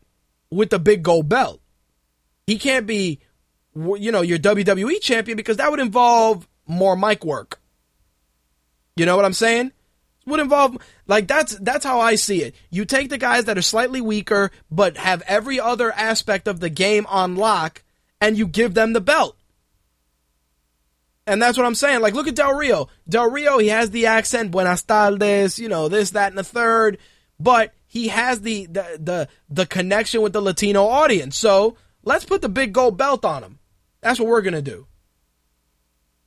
with 0.51 0.69
the 0.69 0.80
big 0.80 1.03
gold 1.03 1.30
belt. 1.30 1.61
He 2.49 2.57
can't 2.57 2.88
be, 2.88 3.19
you 3.76 4.11
know, 4.11 4.21
your 4.21 4.39
WWE 4.39 4.99
champion 5.01 5.35
because 5.35 5.57
that 5.57 5.69
would 5.69 5.80
involve 5.80 6.47
more 6.65 6.95
mic 6.95 7.23
work. 7.23 7.61
You 8.95 9.05
know 9.05 9.15
what 9.15 9.23
I'm 9.23 9.34
saying? 9.34 9.71
Would 10.26 10.39
involve 10.39 10.80
like 11.05 11.27
that's 11.27 11.55
that's 11.59 11.85
how 11.85 11.99
I 11.99 12.15
see 12.15 12.41
it. 12.41 12.55
You 12.71 12.85
take 12.85 13.09
the 13.11 13.19
guys 13.19 13.45
that 13.45 13.59
are 13.59 13.61
slightly 13.61 14.01
weaker 14.01 14.49
but 14.71 14.97
have 14.97 15.21
every 15.27 15.59
other 15.59 15.91
aspect 15.91 16.47
of 16.47 16.59
the 16.59 16.71
game 16.71 17.05
on 17.05 17.35
lock 17.35 17.84
and 18.19 18.35
you 18.35 18.47
give 18.47 18.73
them 18.73 18.93
the 18.93 18.99
belt. 19.01 19.38
And 21.27 21.39
that's 21.39 21.55
what 21.55 21.67
I'm 21.67 21.76
saying. 21.76 22.01
Like, 22.01 22.15
look 22.15 22.27
at 22.27 22.35
Del 22.35 22.55
Rio. 22.55 22.89
Del 23.07 23.30
Rio, 23.30 23.59
he 23.59 23.67
has 23.67 23.91
the 23.91 24.07
accent, 24.07 24.49
buenas 24.49 24.81
tardes, 24.81 25.59
you 25.59 25.69
know, 25.69 25.88
this, 25.88 26.09
that, 26.11 26.31
and 26.31 26.38
the 26.39 26.43
third, 26.43 26.97
but 27.39 27.76
he 27.85 28.07
has 28.07 28.41
the, 28.41 28.65
the, 28.65 28.97
the, 28.99 29.27
the 29.51 29.67
connection 29.67 30.23
with 30.23 30.34
the 30.34 30.41
Latino 30.41 30.88
audience. 30.88 31.38
So 31.38 31.77
let's 32.10 32.26
put 32.26 32.41
the 32.41 32.49
big 32.49 32.73
gold 32.73 32.98
belt 32.98 33.23
on 33.23 33.44
him. 33.44 33.60
That's 34.02 34.19
what 34.19 34.27
we're 34.27 34.41
going 34.41 34.53
to 34.56 34.61
do. 34.61 34.88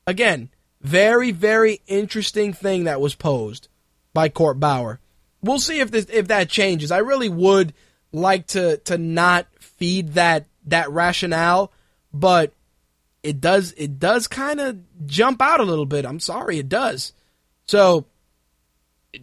Again, 0.06 0.48
very, 0.80 1.32
very 1.32 1.80
interesting 1.86 2.52
thing 2.52 2.84
that 2.84 3.00
was 3.00 3.14
posed 3.14 3.68
by 4.14 4.28
Court 4.28 4.60
Bauer. 4.60 5.00
We'll 5.42 5.58
see 5.58 5.80
if 5.80 5.90
this, 5.90 6.06
if 6.08 6.28
that 6.28 6.48
changes. 6.48 6.92
I 6.92 6.98
really 6.98 7.28
would 7.28 7.74
like 8.12 8.46
to, 8.48 8.76
to 8.78 8.96
not 8.96 9.48
feed 9.58 10.14
that, 10.14 10.46
that 10.66 10.90
rationale, 10.90 11.72
but 12.12 12.52
it 13.22 13.40
does 13.40 13.72
it 13.76 13.98
does 13.98 14.26
kind 14.26 14.60
of 14.60 14.80
jump 15.06 15.40
out 15.40 15.60
a 15.60 15.64
little 15.64 15.86
bit. 15.86 16.04
I'm 16.04 16.20
sorry, 16.20 16.58
it 16.58 16.68
does. 16.68 17.12
So 17.66 18.06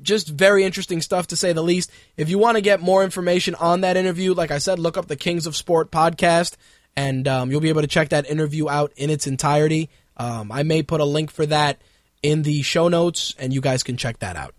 just 0.01 0.27
very 0.27 0.63
interesting 0.63 1.01
stuff 1.01 1.27
to 1.27 1.35
say 1.35 1.53
the 1.53 1.63
least. 1.63 1.91
If 2.17 2.29
you 2.29 2.37
want 2.37 2.57
to 2.57 2.61
get 2.61 2.81
more 2.81 3.03
information 3.03 3.55
on 3.55 3.81
that 3.81 3.97
interview, 3.97 4.33
like 4.33 4.51
I 4.51 4.59
said, 4.59 4.79
look 4.79 4.97
up 4.97 5.07
the 5.07 5.15
Kings 5.15 5.47
of 5.47 5.55
Sport 5.55 5.91
podcast, 5.91 6.55
and 6.95 7.27
um, 7.27 7.51
you'll 7.51 7.61
be 7.61 7.69
able 7.69 7.81
to 7.81 7.87
check 7.87 8.09
that 8.09 8.29
interview 8.29 8.69
out 8.69 8.93
in 8.95 9.09
its 9.09 9.27
entirety. 9.27 9.89
Um, 10.17 10.51
I 10.51 10.63
may 10.63 10.83
put 10.83 11.01
a 11.01 11.05
link 11.05 11.31
for 11.31 11.45
that 11.45 11.81
in 12.21 12.43
the 12.43 12.61
show 12.61 12.87
notes, 12.87 13.33
and 13.39 13.53
you 13.53 13.61
guys 13.61 13.83
can 13.83 13.97
check 13.97 14.19
that 14.19 14.35
out. 14.35 14.53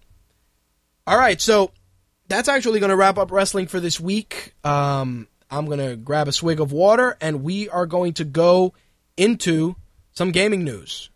All 1.06 1.18
right, 1.18 1.40
so 1.40 1.72
that's 2.28 2.48
actually 2.48 2.80
going 2.80 2.90
to 2.90 2.96
wrap 2.96 3.18
up 3.18 3.30
wrestling 3.30 3.66
for 3.66 3.80
this 3.80 4.00
week. 4.00 4.54
Um, 4.64 5.28
I'm 5.50 5.66
going 5.66 5.78
to 5.78 5.96
grab 5.96 6.28
a 6.28 6.32
swig 6.32 6.60
of 6.60 6.72
water, 6.72 7.16
and 7.20 7.42
we 7.42 7.68
are 7.68 7.86
going 7.86 8.14
to 8.14 8.24
go 8.24 8.74
into 9.16 9.76
some 10.12 10.30
gaming 10.30 10.64
news. 10.64 11.10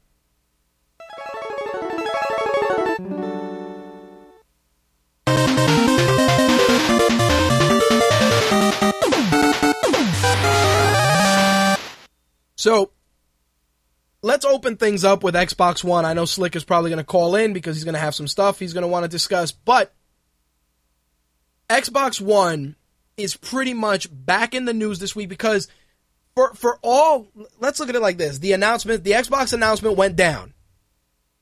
So, 12.56 12.92
let's 14.22 14.44
open 14.44 14.76
things 14.76 15.04
up 15.04 15.22
with 15.22 15.34
Xbox 15.34 15.84
One. 15.84 16.04
I 16.04 16.14
know 16.14 16.24
Slick 16.24 16.56
is 16.56 16.64
probably 16.64 16.90
going 16.90 16.98
to 16.98 17.04
call 17.04 17.36
in 17.36 17.52
because 17.52 17.76
he's 17.76 17.84
going 17.84 17.94
to 17.94 18.00
have 18.00 18.14
some 18.14 18.28
stuff 18.28 18.58
he's 18.58 18.72
going 18.72 18.82
to 18.82 18.88
want 18.88 19.04
to 19.04 19.08
discuss, 19.08 19.52
but 19.52 19.94
Xbox 21.68 22.20
One 22.20 22.76
is 23.16 23.36
pretty 23.36 23.74
much 23.74 24.08
back 24.10 24.54
in 24.54 24.64
the 24.64 24.74
news 24.74 24.98
this 24.98 25.14
week 25.14 25.28
because 25.28 25.68
for 26.34 26.52
for 26.54 26.78
all 26.82 27.28
let's 27.60 27.78
look 27.78 27.88
at 27.88 27.94
it 27.94 28.02
like 28.02 28.18
this. 28.18 28.38
The 28.38 28.52
announcement, 28.52 29.04
the 29.04 29.12
Xbox 29.12 29.52
announcement 29.52 29.96
went 29.96 30.16
down. 30.16 30.54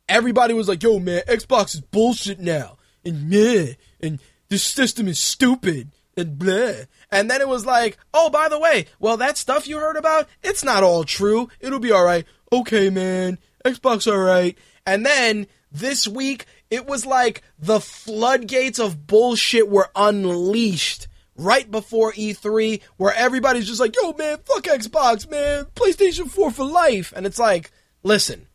Everybody 0.09 0.55
was 0.55 0.69
like, 0.69 0.83
"Yo, 0.83 0.99
man, 0.99 1.23
Xbox 1.27 1.75
is 1.75 1.81
bullshit 1.81 2.41
now." 2.41 2.77
And 3.05 3.29
meh, 3.31 3.75
and 4.01 4.21
this 4.49 4.63
system 4.63 5.09
is 5.09 5.19
stupid 5.19 5.91
and 6.17 6.39
blah. 6.39 6.73
And 7.11 7.31
then 7.31 7.41
it 7.41 7.49
was 7.49 7.67
like, 7.67 7.97
"Oh, 8.13 8.31
by 8.31 8.49
the 8.49 8.59
way, 8.59 8.87
well 8.99 9.17
that 9.17 9.39
stuff 9.39 9.69
you 9.69 9.79
heard 9.79 9.97
about, 9.97 10.29
it's 10.43 10.65
not 10.65 10.83
all 10.83 11.05
true. 11.05 11.49
It'll 11.61 11.81
be 11.81 11.93
all 11.93 12.05
right." 12.05 12.25
Okay, 12.53 12.91
man. 12.91 13.39
Xbox 13.65 14.11
all 14.11 14.19
right. 14.19 14.57
And 14.87 15.07
then 15.07 15.47
this 15.71 16.07
week 16.07 16.47
it 16.71 16.87
was 16.87 17.05
like 17.05 17.43
the 17.59 17.81
floodgates 17.81 18.79
of 18.79 19.07
bullshit 19.07 19.69
were 19.69 19.91
unleashed 19.95 21.07
right 21.37 21.71
before 21.71 22.13
E3 22.13 22.81
where 22.97 23.15
everybody's 23.15 23.67
just 23.67 23.81
like, 23.81 23.95
yo, 24.01 24.13
man, 24.13 24.39
fuck 24.45 24.65
Xbox, 24.65 25.31
man, 25.31 25.67
PlayStation 25.75 26.31
4 26.31 26.51
for 26.51 26.65
life. 26.65 27.13
And 27.15 27.27
it's 27.27 27.39
like, 27.39 27.71
listen, 28.03 28.47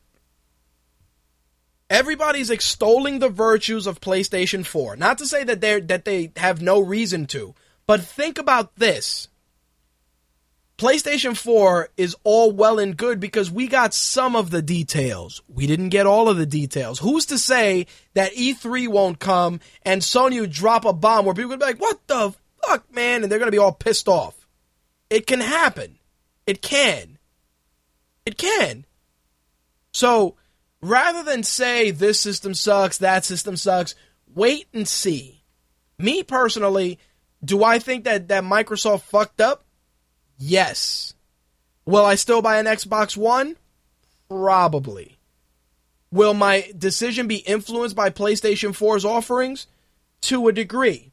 everybody's 1.89 2.49
extolling 2.49 3.19
the 3.19 3.30
virtues 3.30 3.88
of 3.88 4.01
PlayStation 4.01 4.65
4. 4.65 4.95
Not 4.95 5.18
to 5.19 5.26
say 5.26 5.43
that 5.43 5.61
they 5.61 5.80
that 5.81 6.05
they 6.05 6.31
have 6.38 6.61
no 6.61 6.80
reason 6.80 7.26
to, 7.27 7.55
but 7.85 8.01
think 8.01 8.38
about 8.38 8.76
this. 8.76 9.27
PlayStation 10.77 11.35
4 11.35 11.89
is 11.97 12.15
all 12.23 12.51
well 12.51 12.77
and 12.77 12.95
good 12.95 13.19
because 13.19 13.49
we 13.49 13.68
got 13.68 13.95
some 13.95 14.35
of 14.35 14.51
the 14.51 14.61
details. 14.61 15.41
We 15.47 15.65
didn't 15.65 15.89
get 15.89 16.05
all 16.05 16.30
of 16.30 16.38
the 16.38 16.45
details. 16.45 16.99
Who's 16.99 17.26
to 17.27 17.39
say 17.39 17.88
that 18.14 18.34
E3 18.34 18.88
won't 18.88 19.18
come 19.18 19.59
and 19.81 20.03
Sony 20.03 20.39
would 20.39 20.51
drop 20.51 20.85
a 20.85 20.93
bomb 20.93 21.26
where 21.26 21.34
people 21.34 21.49
would 21.49 21.59
be 21.59 21.65
like, 21.65 21.81
what 21.81 22.05
the 22.05 22.35
fuck, 22.64 22.93
man? 22.93 23.23
And 23.23 23.31
they're 23.31 23.39
going 23.39 23.47
to 23.47 23.55
be 23.55 23.57
all 23.57 23.72
pissed 23.72 24.07
off. 24.07 24.47
It 25.09 25.26
can 25.26 25.39
happen. 25.39 25.97
It 26.45 26.61
can. 26.61 27.18
It 28.27 28.38
can. 28.38 28.85
So 29.93 30.35
rather 30.81 31.23
than 31.23 31.43
say 31.43 31.91
this 31.91 32.19
system 32.19 32.53
sucks, 32.53 32.97
that 32.97 33.25
system 33.25 33.57
sucks, 33.57 33.95
wait 34.33 34.67
and 34.73 34.87
see. 34.87 35.43
Me 35.99 36.23
personally, 36.23 36.99
do 37.43 37.63
I 37.63 37.79
think 37.79 38.03
that, 38.03 38.27
that 38.27 38.43
Microsoft 38.43 39.01
fucked 39.01 39.41
up? 39.41 39.65
Yes. 40.37 41.13
Will 41.85 42.05
I 42.05 42.15
still 42.15 42.41
buy 42.41 42.59
an 42.59 42.65
Xbox 42.65 43.15
One? 43.17 43.55
Probably. 44.29 45.17
Will 46.11 46.33
my 46.33 46.71
decision 46.77 47.27
be 47.27 47.37
influenced 47.37 47.95
by 47.95 48.09
PlayStation 48.09 48.69
4's 48.69 49.05
offerings? 49.05 49.67
To 50.21 50.47
a 50.47 50.51
degree 50.51 51.11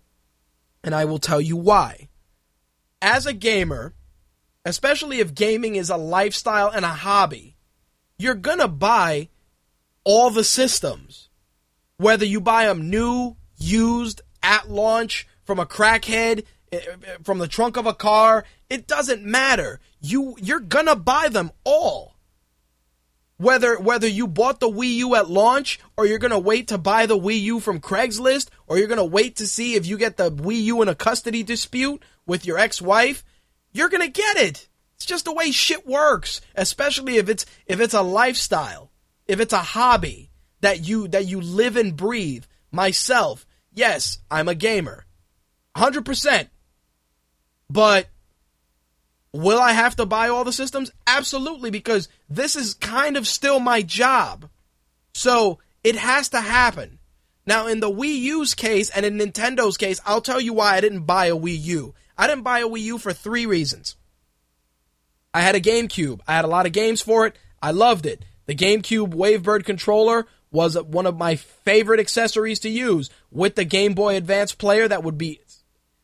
and 0.84 0.94
I 0.94 1.06
will 1.06 1.18
tell 1.18 1.40
you 1.40 1.56
why. 1.56 2.08
As 3.00 3.26
a 3.26 3.32
gamer, 3.32 3.94
especially 4.64 5.18
if 5.18 5.34
gaming 5.34 5.74
is 5.74 5.90
a 5.90 5.96
lifestyle 5.96 6.68
and 6.68 6.84
a 6.84 6.88
hobby, 6.88 7.56
you're 8.18 8.34
gonna 8.34 8.68
buy 8.68 9.30
all 10.04 10.30
the 10.30 10.44
systems. 10.44 11.28
Whether 11.96 12.24
you 12.24 12.40
buy 12.40 12.66
them 12.66 12.90
new, 12.90 13.36
used, 13.56 14.20
at 14.42 14.70
launch, 14.70 15.26
from 15.44 15.58
a 15.58 15.66
crackhead, 15.66 16.44
eh, 16.72 16.80
eh, 16.86 17.16
from 17.22 17.38
the 17.38 17.48
trunk 17.48 17.76
of 17.76 17.86
a 17.86 17.94
car, 17.94 18.44
it 18.68 18.86
doesn't 18.86 19.22
matter. 19.24 19.80
You 20.00 20.36
you're 20.40 20.60
gonna 20.60 20.96
buy 20.96 21.28
them 21.28 21.50
all 21.64 22.14
whether 23.36 23.78
whether 23.78 24.06
you 24.06 24.26
bought 24.26 24.60
the 24.60 24.70
Wii 24.70 24.94
U 24.96 25.14
at 25.14 25.28
launch 25.28 25.80
or 25.96 26.06
you're 26.06 26.18
to 26.30 26.38
wait 26.38 26.68
to 26.68 26.78
buy 26.78 27.06
the 27.06 27.18
Wii 27.18 27.40
U 27.42 27.60
from 27.60 27.80
Craigslist 27.80 28.48
or 28.66 28.78
you're 28.78 28.88
to 28.98 29.04
wait 29.04 29.36
to 29.36 29.46
see 29.46 29.74
if 29.74 29.86
you 29.86 29.98
get 29.98 30.16
the 30.16 30.30
Wii 30.30 30.62
U 30.64 30.82
in 30.82 30.88
a 30.88 30.94
custody 30.94 31.42
dispute 31.42 32.02
with 32.26 32.46
your 32.46 32.58
ex-wife, 32.58 33.24
you're 33.72 33.88
to 34.02 34.08
get 34.08 34.36
it. 34.36 34.68
It's 34.96 35.04
just 35.04 35.24
the 35.24 35.34
way 35.34 35.50
shit 35.50 35.86
works, 35.86 36.40
especially 36.54 37.16
if 37.16 37.28
it's 37.28 37.44
if 37.66 37.80
it's 37.80 37.94
a 37.94 38.02
lifestyle, 38.02 38.90
if 39.26 39.40
it's 39.40 39.52
a 39.52 39.58
hobby 39.58 40.30
that 40.60 40.86
you 40.86 41.08
that 41.08 41.26
you 41.26 41.40
live 41.40 41.76
and 41.76 41.96
breathe. 41.96 42.44
Myself, 42.70 43.46
yes, 43.72 44.18
I'm 44.30 44.48
a 44.48 44.54
gamer. 44.54 45.06
100%. 45.76 46.48
But 47.70 48.08
Will 49.34 49.58
I 49.58 49.72
have 49.72 49.96
to 49.96 50.06
buy 50.06 50.28
all 50.28 50.44
the 50.44 50.52
systems? 50.52 50.92
Absolutely, 51.08 51.70
because 51.70 52.08
this 52.30 52.54
is 52.54 52.74
kind 52.74 53.16
of 53.16 53.26
still 53.26 53.58
my 53.58 53.82
job. 53.82 54.48
So 55.12 55.58
it 55.82 55.96
has 55.96 56.28
to 56.28 56.40
happen. 56.40 57.00
Now, 57.44 57.66
in 57.66 57.80
the 57.80 57.90
Wii 57.90 58.16
U's 58.16 58.54
case 58.54 58.90
and 58.90 59.04
in 59.04 59.18
Nintendo's 59.18 59.76
case, 59.76 60.00
I'll 60.06 60.20
tell 60.20 60.40
you 60.40 60.52
why 60.52 60.76
I 60.76 60.80
didn't 60.80 61.00
buy 61.00 61.26
a 61.26 61.36
Wii 61.36 61.60
U. 61.62 61.94
I 62.16 62.28
didn't 62.28 62.44
buy 62.44 62.60
a 62.60 62.68
Wii 62.68 62.82
U 62.82 62.98
for 62.98 63.12
three 63.12 63.44
reasons. 63.44 63.96
I 65.34 65.40
had 65.40 65.56
a 65.56 65.60
GameCube. 65.60 66.20
I 66.28 66.36
had 66.36 66.44
a 66.44 66.48
lot 66.48 66.66
of 66.66 66.72
games 66.72 67.00
for 67.00 67.26
it. 67.26 67.34
I 67.60 67.72
loved 67.72 68.06
it. 68.06 68.24
The 68.46 68.54
GameCube 68.54 69.14
Wavebird 69.14 69.64
controller 69.64 70.26
was 70.50 70.80
one 70.80 71.06
of 71.06 71.18
my 71.18 71.34
favorite 71.34 72.00
accessories 72.00 72.60
to 72.60 72.68
use 72.68 73.10
with 73.30 73.56
the 73.56 73.64
Game 73.64 73.94
Boy 73.94 74.16
Advance 74.16 74.54
player 74.54 74.86
that 74.86 75.02
would 75.02 75.18
be 75.18 75.40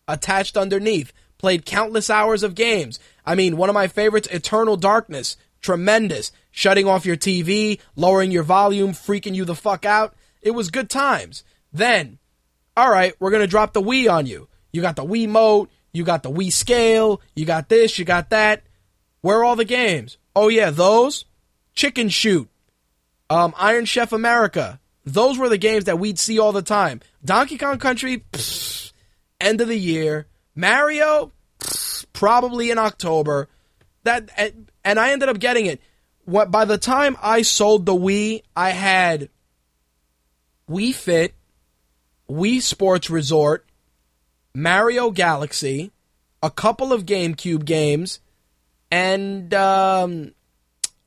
attached 0.08 0.56
underneath. 0.56 1.12
Played 1.38 1.64
countless 1.64 2.10
hours 2.10 2.42
of 2.42 2.54
games. 2.54 2.98
I 3.24 3.34
mean, 3.34 3.56
one 3.56 3.70
of 3.70 3.74
my 3.74 3.88
favorites, 3.88 4.28
Eternal 4.30 4.76
Darkness. 4.76 5.36
Tremendous. 5.60 6.32
Shutting 6.50 6.86
off 6.86 7.06
your 7.06 7.16
TV, 7.16 7.80
lowering 7.96 8.30
your 8.30 8.42
volume, 8.42 8.92
freaking 8.92 9.34
you 9.34 9.44
the 9.44 9.54
fuck 9.54 9.84
out. 9.84 10.14
It 10.42 10.50
was 10.50 10.70
good 10.70 10.90
times. 10.90 11.44
Then, 11.72 12.18
alright, 12.78 13.14
we're 13.20 13.30
gonna 13.30 13.46
drop 13.46 13.72
the 13.72 13.82
Wii 13.82 14.10
on 14.10 14.26
you. 14.26 14.48
You 14.72 14.82
got 14.82 14.96
the 14.96 15.04
Wii 15.04 15.28
Mote, 15.28 15.70
you 15.92 16.04
got 16.04 16.22
the 16.22 16.30
Wii 16.30 16.52
Scale, 16.52 17.20
you 17.34 17.44
got 17.44 17.68
this, 17.68 17.98
you 17.98 18.04
got 18.04 18.30
that. 18.30 18.62
Where 19.20 19.38
are 19.38 19.44
all 19.44 19.56
the 19.56 19.64
games? 19.64 20.18
Oh 20.34 20.48
yeah, 20.48 20.70
those 20.70 21.24
Chicken 21.74 22.08
Shoot, 22.08 22.48
um, 23.28 23.54
Iron 23.56 23.84
Chef 23.84 24.12
America. 24.12 24.80
Those 25.04 25.38
were 25.38 25.48
the 25.48 25.58
games 25.58 25.84
that 25.84 25.98
we'd 25.98 26.18
see 26.18 26.38
all 26.38 26.52
the 26.52 26.62
time. 26.62 27.00
Donkey 27.24 27.58
Kong 27.58 27.78
Country, 27.78 28.24
pfft, 28.32 28.92
end 29.40 29.60
of 29.60 29.68
the 29.68 29.78
year. 29.78 30.26
Mario, 30.54 31.32
pfft, 31.58 32.06
probably 32.12 32.70
in 32.70 32.78
October. 32.78 33.48
That 34.04 34.30
and, 34.36 34.70
and 34.84 34.98
I 34.98 35.12
ended 35.12 35.28
up 35.28 35.38
getting 35.38 35.66
it. 35.66 35.80
What 36.24 36.50
by 36.50 36.64
the 36.64 36.78
time 36.78 37.16
I 37.22 37.42
sold 37.42 37.86
the 37.86 37.94
Wii, 37.94 38.42
I 38.54 38.70
had 38.70 39.30
Wii 40.70 40.94
Fit, 40.94 41.34
Wii 42.30 42.60
Sports 42.62 43.10
Resort, 43.10 43.66
Mario 44.54 45.10
Galaxy, 45.10 45.90
a 46.42 46.50
couple 46.50 46.92
of 46.92 47.06
GameCube 47.06 47.64
games, 47.64 48.20
and 48.90 49.52
um, 49.54 50.32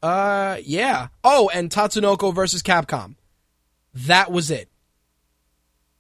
uh, 0.04 0.58
yeah. 0.64 1.08
Oh, 1.24 1.50
and 1.54 1.70
Tatsunoko 1.70 2.36
versus 2.36 2.62
Capcom. 2.62 3.16
That 3.94 4.32
was 4.32 4.52
it. 4.52 4.70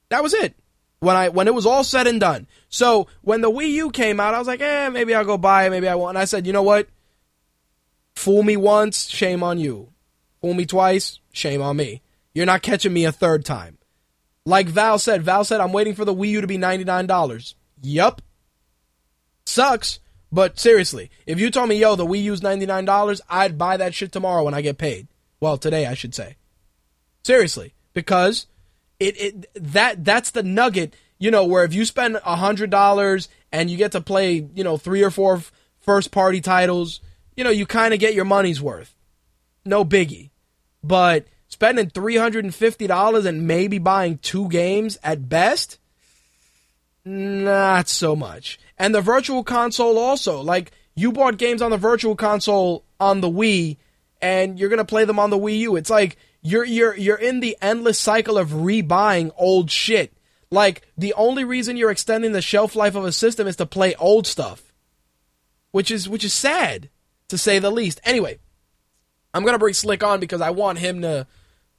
That 0.09 0.21
was 0.21 0.33
it. 0.33 0.55
When 0.99 1.15
I 1.15 1.29
when 1.29 1.47
it 1.47 1.53
was 1.53 1.65
all 1.65 1.83
said 1.83 2.05
and 2.07 2.19
done. 2.19 2.47
So 2.69 3.07
when 3.21 3.41
the 3.41 3.49
Wii 3.49 3.69
U 3.71 3.91
came 3.91 4.19
out, 4.19 4.33
I 4.33 4.39
was 4.39 4.47
like, 4.47 4.61
eh, 4.61 4.89
maybe 4.89 5.15
I'll 5.15 5.25
go 5.25 5.37
buy 5.37 5.65
it, 5.65 5.69
maybe 5.69 5.87
I 5.87 5.95
won't. 5.95 6.09
And 6.09 6.17
I 6.17 6.25
said, 6.25 6.45
you 6.45 6.53
know 6.53 6.63
what? 6.63 6.87
Fool 8.15 8.43
me 8.43 8.57
once, 8.57 9.09
shame 9.09 9.41
on 9.41 9.57
you. 9.57 9.89
Fool 10.41 10.53
me 10.53 10.65
twice, 10.65 11.19
shame 11.31 11.61
on 11.61 11.77
me. 11.77 12.01
You're 12.33 12.45
not 12.45 12.61
catching 12.61 12.93
me 12.93 13.05
a 13.05 13.11
third 13.11 13.45
time. 13.45 13.77
Like 14.45 14.67
Val 14.67 14.99
said, 14.99 15.23
Val 15.23 15.45
said, 15.45 15.61
I'm 15.61 15.71
waiting 15.71 15.95
for 15.95 16.05
the 16.05 16.13
Wii 16.13 16.29
U 16.29 16.41
to 16.41 16.47
be 16.47 16.57
$99. 16.57 17.55
Yup. 17.81 18.21
Sucks, 19.45 19.99
but 20.33 20.59
seriously, 20.59 21.11
if 21.27 21.39
you 21.39 21.51
told 21.51 21.69
me, 21.69 21.75
yo, 21.75 21.95
the 21.95 22.07
Wii 22.07 22.23
U's 22.23 22.41
$99, 22.41 23.21
I'd 23.29 23.55
buy 23.55 23.77
that 23.77 23.93
shit 23.93 24.11
tomorrow 24.11 24.43
when 24.43 24.55
I 24.55 24.61
get 24.61 24.79
paid. 24.79 25.07
Well, 25.39 25.59
today, 25.59 25.85
I 25.85 25.93
should 25.93 26.15
say. 26.15 26.37
Seriously, 27.23 27.75
because 27.93 28.47
it, 28.99 29.15
it 29.21 29.47
that 29.53 30.03
that's 30.03 30.31
the 30.31 30.41
nugget, 30.41 30.95
you 31.19 31.29
know, 31.29 31.45
where 31.45 31.63
if 31.63 31.75
you 31.75 31.85
spend 31.85 32.15
$100 32.15 33.27
and 33.51 33.69
you 33.69 33.77
get 33.77 33.91
to 33.91 34.01
play, 34.01 34.47
you 34.55 34.63
know, 34.63 34.75
three 34.75 35.03
or 35.03 35.11
four 35.11 35.39
first 35.81 36.09
party 36.09 36.41
titles, 36.41 36.99
you 37.37 37.43
know, 37.43 37.51
you 37.51 37.67
kind 37.67 37.93
of 37.93 37.99
get 37.99 38.15
your 38.15 38.25
money's 38.25 38.59
worth. 38.59 38.95
No 39.63 39.85
biggie. 39.85 40.31
But 40.83 41.27
spending 41.47 41.91
$350 41.91 43.25
and 43.27 43.47
maybe 43.47 43.77
buying 43.77 44.17
two 44.17 44.49
games 44.49 44.97
at 45.03 45.29
best, 45.29 45.77
not 47.05 47.87
so 47.87 48.15
much. 48.15 48.59
And 48.77 48.93
the 48.93 49.01
virtual 49.01 49.43
console 49.43 49.97
also, 49.97 50.41
like 50.41 50.71
you 50.95 51.11
bought 51.11 51.37
games 51.37 51.61
on 51.61 51.71
the 51.71 51.77
virtual 51.77 52.15
console 52.15 52.85
on 52.99 53.21
the 53.21 53.29
Wii 53.29 53.77
and 54.21 54.59
you're 54.59 54.69
to 54.77 54.85
play 54.85 55.05
them 55.05 55.19
on 55.19 55.29
the 55.29 55.37
Wii 55.37 55.59
U. 55.59 55.75
It's 55.75 55.89
like 55.89 56.17
you're 56.41 56.65
you're 56.65 56.95
you're 56.95 57.17
in 57.17 57.39
the 57.39 57.57
endless 57.61 57.99
cycle 57.99 58.37
of 58.37 58.49
rebuying 58.49 59.31
old 59.37 59.69
shit. 59.69 60.13
Like 60.49 60.87
the 60.97 61.13
only 61.13 61.43
reason 61.43 61.77
you're 61.77 61.91
extending 61.91 62.31
the 62.31 62.41
shelf 62.41 62.75
life 62.75 62.95
of 62.95 63.05
a 63.05 63.11
system 63.11 63.47
is 63.47 63.55
to 63.57 63.65
play 63.65 63.95
old 63.95 64.27
stuff. 64.27 64.61
Which 65.71 65.89
is 65.89 66.07
which 66.07 66.23
is 66.23 66.33
sad 66.33 66.89
to 67.29 67.37
say 67.37 67.59
the 67.59 67.71
least. 67.71 67.99
Anyway, 68.03 68.39
I'm 69.33 69.43
to 69.43 69.59
bring 69.59 69.73
Slick 69.73 70.03
on 70.03 70.19
because 70.19 70.41
I 70.41 70.51
want 70.51 70.79
him 70.79 71.01
to 71.01 71.27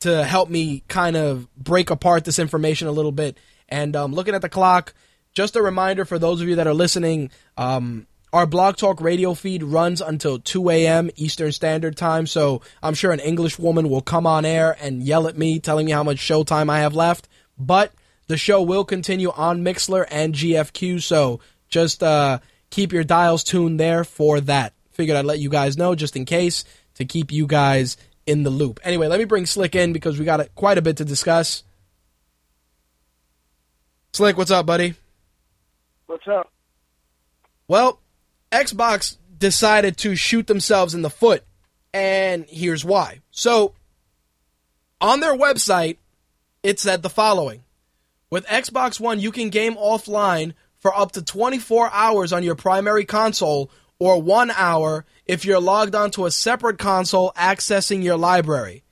to 0.00 0.24
help 0.24 0.50
me 0.50 0.82
kind 0.88 1.16
of 1.16 1.48
break 1.56 1.90
apart 1.90 2.24
this 2.24 2.38
information 2.38 2.88
a 2.88 2.92
little 2.92 3.12
bit. 3.12 3.38
And 3.68 3.96
um, 3.96 4.12
looking 4.12 4.34
at 4.34 4.42
the 4.42 4.48
clock, 4.48 4.92
just 5.34 5.56
a 5.56 5.62
reminder 5.62 6.04
for 6.04 6.18
those 6.18 6.40
of 6.40 6.48
you 6.48 6.56
that 6.56 6.66
are 6.66 6.74
listening, 6.74 7.30
um, 7.56 8.06
our 8.32 8.46
Blog 8.46 8.76
Talk 8.76 9.00
radio 9.00 9.34
feed 9.34 9.62
runs 9.62 10.00
until 10.00 10.38
2 10.38 10.70
a.m. 10.70 11.10
Eastern 11.16 11.52
Standard 11.52 11.96
Time. 11.96 12.26
So 12.26 12.62
I'm 12.82 12.94
sure 12.94 13.12
an 13.12 13.20
English 13.20 13.58
woman 13.58 13.88
will 13.88 14.00
come 14.00 14.26
on 14.26 14.44
air 14.44 14.76
and 14.80 15.02
yell 15.02 15.28
at 15.28 15.36
me, 15.36 15.60
telling 15.60 15.86
me 15.86 15.92
how 15.92 16.02
much 16.02 16.18
show 16.18 16.42
time 16.42 16.70
I 16.70 16.80
have 16.80 16.94
left. 16.94 17.28
But 17.58 17.92
the 18.26 18.36
show 18.36 18.62
will 18.62 18.84
continue 18.84 19.30
on 19.30 19.62
Mixlr 19.62 20.06
and 20.10 20.34
GFQ. 20.34 21.02
So 21.02 21.40
just 21.68 22.02
uh, 22.02 22.38
keep 22.70 22.92
your 22.92 23.04
dials 23.04 23.44
tuned 23.44 23.78
there 23.78 24.02
for 24.02 24.40
that. 24.40 24.72
Figured 24.92 25.16
I'd 25.16 25.24
let 25.24 25.40
you 25.40 25.48
guys 25.48 25.76
know 25.76 25.94
just 25.94 26.16
in 26.16 26.24
case 26.24 26.64
to 26.94 27.04
keep 27.04 27.32
you 27.32 27.46
guys 27.46 27.96
in 28.26 28.42
the 28.42 28.50
loop. 28.50 28.80
Anyway, 28.84 29.08
let 29.08 29.18
me 29.18 29.26
bring 29.26 29.46
Slick 29.46 29.74
in 29.74 29.92
because 29.92 30.18
we 30.18 30.24
got 30.24 30.54
quite 30.54 30.78
a 30.78 30.82
bit 30.82 30.96
to 30.96 31.04
discuss. 31.04 31.62
Slick, 34.12 34.36
what's 34.36 34.52
up, 34.52 34.66
buddy? 34.66 34.94
What's 36.06 36.26
up? 36.28 36.50
Well, 37.68 38.00
Xbox 38.52 39.16
decided 39.36 39.96
to 39.98 40.16
shoot 40.16 40.46
themselves 40.46 40.94
in 40.94 41.02
the 41.02 41.10
foot, 41.10 41.44
and 41.92 42.46
here's 42.48 42.84
why. 42.84 43.20
So, 43.30 43.74
on 45.00 45.20
their 45.20 45.36
website, 45.36 45.98
it 46.62 46.78
said 46.78 47.02
the 47.02 47.10
following 47.10 47.64
With 48.30 48.46
Xbox 48.46 49.00
One, 49.00 49.20
you 49.20 49.32
can 49.32 49.50
game 49.50 49.76
offline 49.76 50.54
for 50.78 50.96
up 50.96 51.12
to 51.12 51.22
24 51.22 51.90
hours 51.92 52.32
on 52.32 52.42
your 52.42 52.54
primary 52.54 53.04
console 53.04 53.70
or 53.98 54.20
one 54.20 54.50
hour 54.50 55.06
if 55.24 55.44
you're 55.44 55.60
logged 55.60 55.94
onto 55.94 56.26
a 56.26 56.30
separate 56.30 56.78
console 56.78 57.32
accessing 57.36 58.02
your 58.02 58.18
library. 58.18 58.84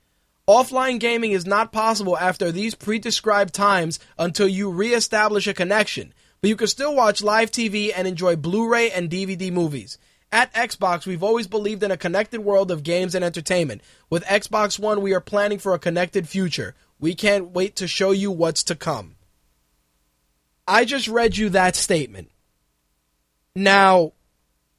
Offline 0.47 0.99
gaming 0.99 1.31
is 1.31 1.45
not 1.45 1.71
possible 1.71 2.17
after 2.17 2.51
these 2.51 2.75
pre 2.75 2.99
described 2.99 3.53
times 3.53 3.99
until 4.17 4.47
you 4.47 4.69
re-establish 4.69 5.47
a 5.47 5.53
connection, 5.53 6.13
but 6.43 6.49
you 6.49 6.57
can 6.57 6.67
still 6.67 6.93
watch 6.93 7.23
live 7.23 7.51
TV 7.51 7.93
and 7.95 8.05
enjoy 8.05 8.35
Blu 8.35 8.69
ray 8.69 8.91
and 8.91 9.09
DVD 9.09 9.49
movies. 9.49 9.97
At 10.29 10.53
Xbox, 10.53 11.05
we've 11.05 11.23
always 11.23 11.47
believed 11.47 11.83
in 11.83 11.91
a 11.91 11.95
connected 11.95 12.41
world 12.41 12.69
of 12.69 12.83
games 12.83 13.15
and 13.15 13.23
entertainment. 13.23 13.81
With 14.09 14.25
Xbox 14.25 14.77
One, 14.77 14.99
we 14.99 15.13
are 15.13 15.21
planning 15.21 15.57
for 15.57 15.73
a 15.73 15.79
connected 15.79 16.27
future. 16.27 16.75
We 16.99 17.15
can't 17.15 17.51
wait 17.51 17.77
to 17.77 17.87
show 17.87 18.11
you 18.11 18.29
what's 18.29 18.61
to 18.63 18.75
come. 18.75 19.15
I 20.67 20.83
just 20.83 21.07
read 21.07 21.37
you 21.37 21.47
that 21.47 21.77
statement. 21.77 22.29
Now, 23.55 24.11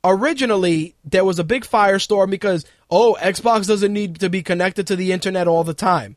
originally 0.04 0.96
there 1.02 1.24
was 1.24 1.38
a 1.38 1.44
big 1.44 1.64
firestorm 1.64 2.28
because 2.28 2.66
oh 2.90 3.16
xbox 3.22 3.66
doesn't 3.66 3.94
need 3.94 4.20
to 4.20 4.28
be 4.28 4.42
connected 4.42 4.86
to 4.86 4.96
the 4.96 5.12
internet 5.12 5.48
all 5.48 5.64
the 5.64 5.72
time 5.72 6.14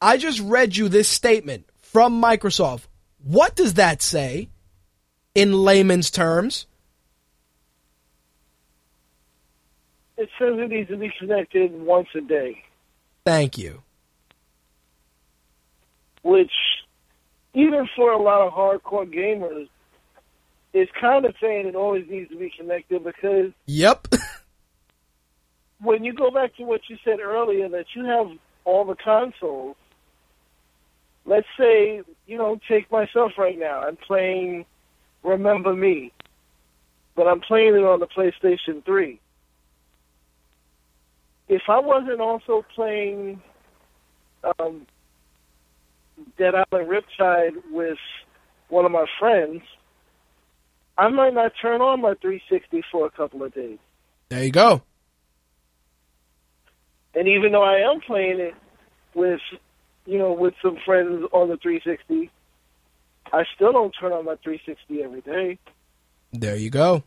i 0.00 0.16
just 0.16 0.40
read 0.40 0.74
you 0.74 0.88
this 0.88 1.06
statement 1.06 1.68
from 1.82 2.18
microsoft 2.18 2.86
what 3.22 3.54
does 3.54 3.74
that 3.74 4.00
say 4.00 4.48
in 5.34 5.52
layman's 5.52 6.10
terms? 6.10 6.66
It 10.16 10.28
says 10.38 10.58
it 10.58 10.68
needs 10.68 10.90
to 10.90 10.96
be 10.96 11.10
connected 11.18 11.72
once 11.80 12.08
a 12.14 12.20
day, 12.20 12.62
thank 13.24 13.56
you. 13.56 13.82
Which 16.22 16.52
even 17.54 17.88
for 17.96 18.12
a 18.12 18.22
lot 18.22 18.46
of 18.46 18.52
hardcore 18.52 19.10
gamers 19.10 19.68
is 20.72 20.88
kind 21.00 21.24
of 21.24 21.34
saying 21.40 21.66
it 21.66 21.74
always 21.74 22.04
needs 22.08 22.30
to 22.30 22.36
be 22.36 22.52
connected 22.56 23.02
because 23.02 23.52
yep. 23.66 24.06
when 25.80 26.04
you 26.04 26.12
go 26.12 26.30
back 26.30 26.54
to 26.56 26.64
what 26.64 26.82
you 26.88 26.96
said 27.04 27.20
earlier 27.20 27.68
that 27.68 27.86
you 27.94 28.04
have 28.04 28.28
all 28.64 28.84
the 28.84 28.94
consoles, 28.94 29.76
let's 31.24 31.46
say, 31.58 32.02
you 32.26 32.38
know, 32.38 32.60
take 32.68 32.90
myself 32.92 33.32
right 33.38 33.58
now. 33.58 33.80
I'm 33.80 33.96
playing 33.96 34.66
Remember 35.22 35.74
Me, 35.74 36.12
but 37.14 37.26
I'm 37.26 37.40
playing 37.40 37.74
it 37.74 37.84
on 37.84 38.00
the 38.00 38.06
PlayStation 38.06 38.84
3. 38.84 39.20
If 41.48 41.62
I 41.68 41.80
wasn't 41.80 42.20
also 42.20 42.64
playing 42.74 43.42
um, 44.58 44.86
Dead 46.38 46.54
Island 46.54 46.88
Riptide 46.88 47.62
with 47.70 47.98
one 48.68 48.84
of 48.84 48.92
my 48.92 49.06
friends, 49.18 49.62
I 50.96 51.08
might 51.08 51.34
not 51.34 51.52
turn 51.60 51.80
on 51.80 52.02
my 52.02 52.14
360 52.20 52.82
for 52.92 53.06
a 53.06 53.10
couple 53.10 53.42
of 53.42 53.54
days. 53.54 53.78
there 54.28 54.44
you 54.44 54.52
go 54.52 54.82
And 57.14 57.26
even 57.26 57.52
though 57.52 57.64
I 57.64 57.90
am 57.90 58.00
playing 58.00 58.38
it 58.38 58.54
with, 59.14 59.40
you 60.06 60.18
know, 60.18 60.32
with 60.32 60.54
some 60.62 60.76
friends 60.84 61.24
on 61.32 61.48
the 61.48 61.56
360, 61.56 62.30
I 63.32 63.44
still 63.54 63.72
don't 63.72 63.92
turn 63.92 64.12
on 64.12 64.24
my 64.24 64.36
360 64.42 65.02
every 65.02 65.20
day. 65.20 65.58
there 66.32 66.56
you 66.56 66.70
go 66.70 67.02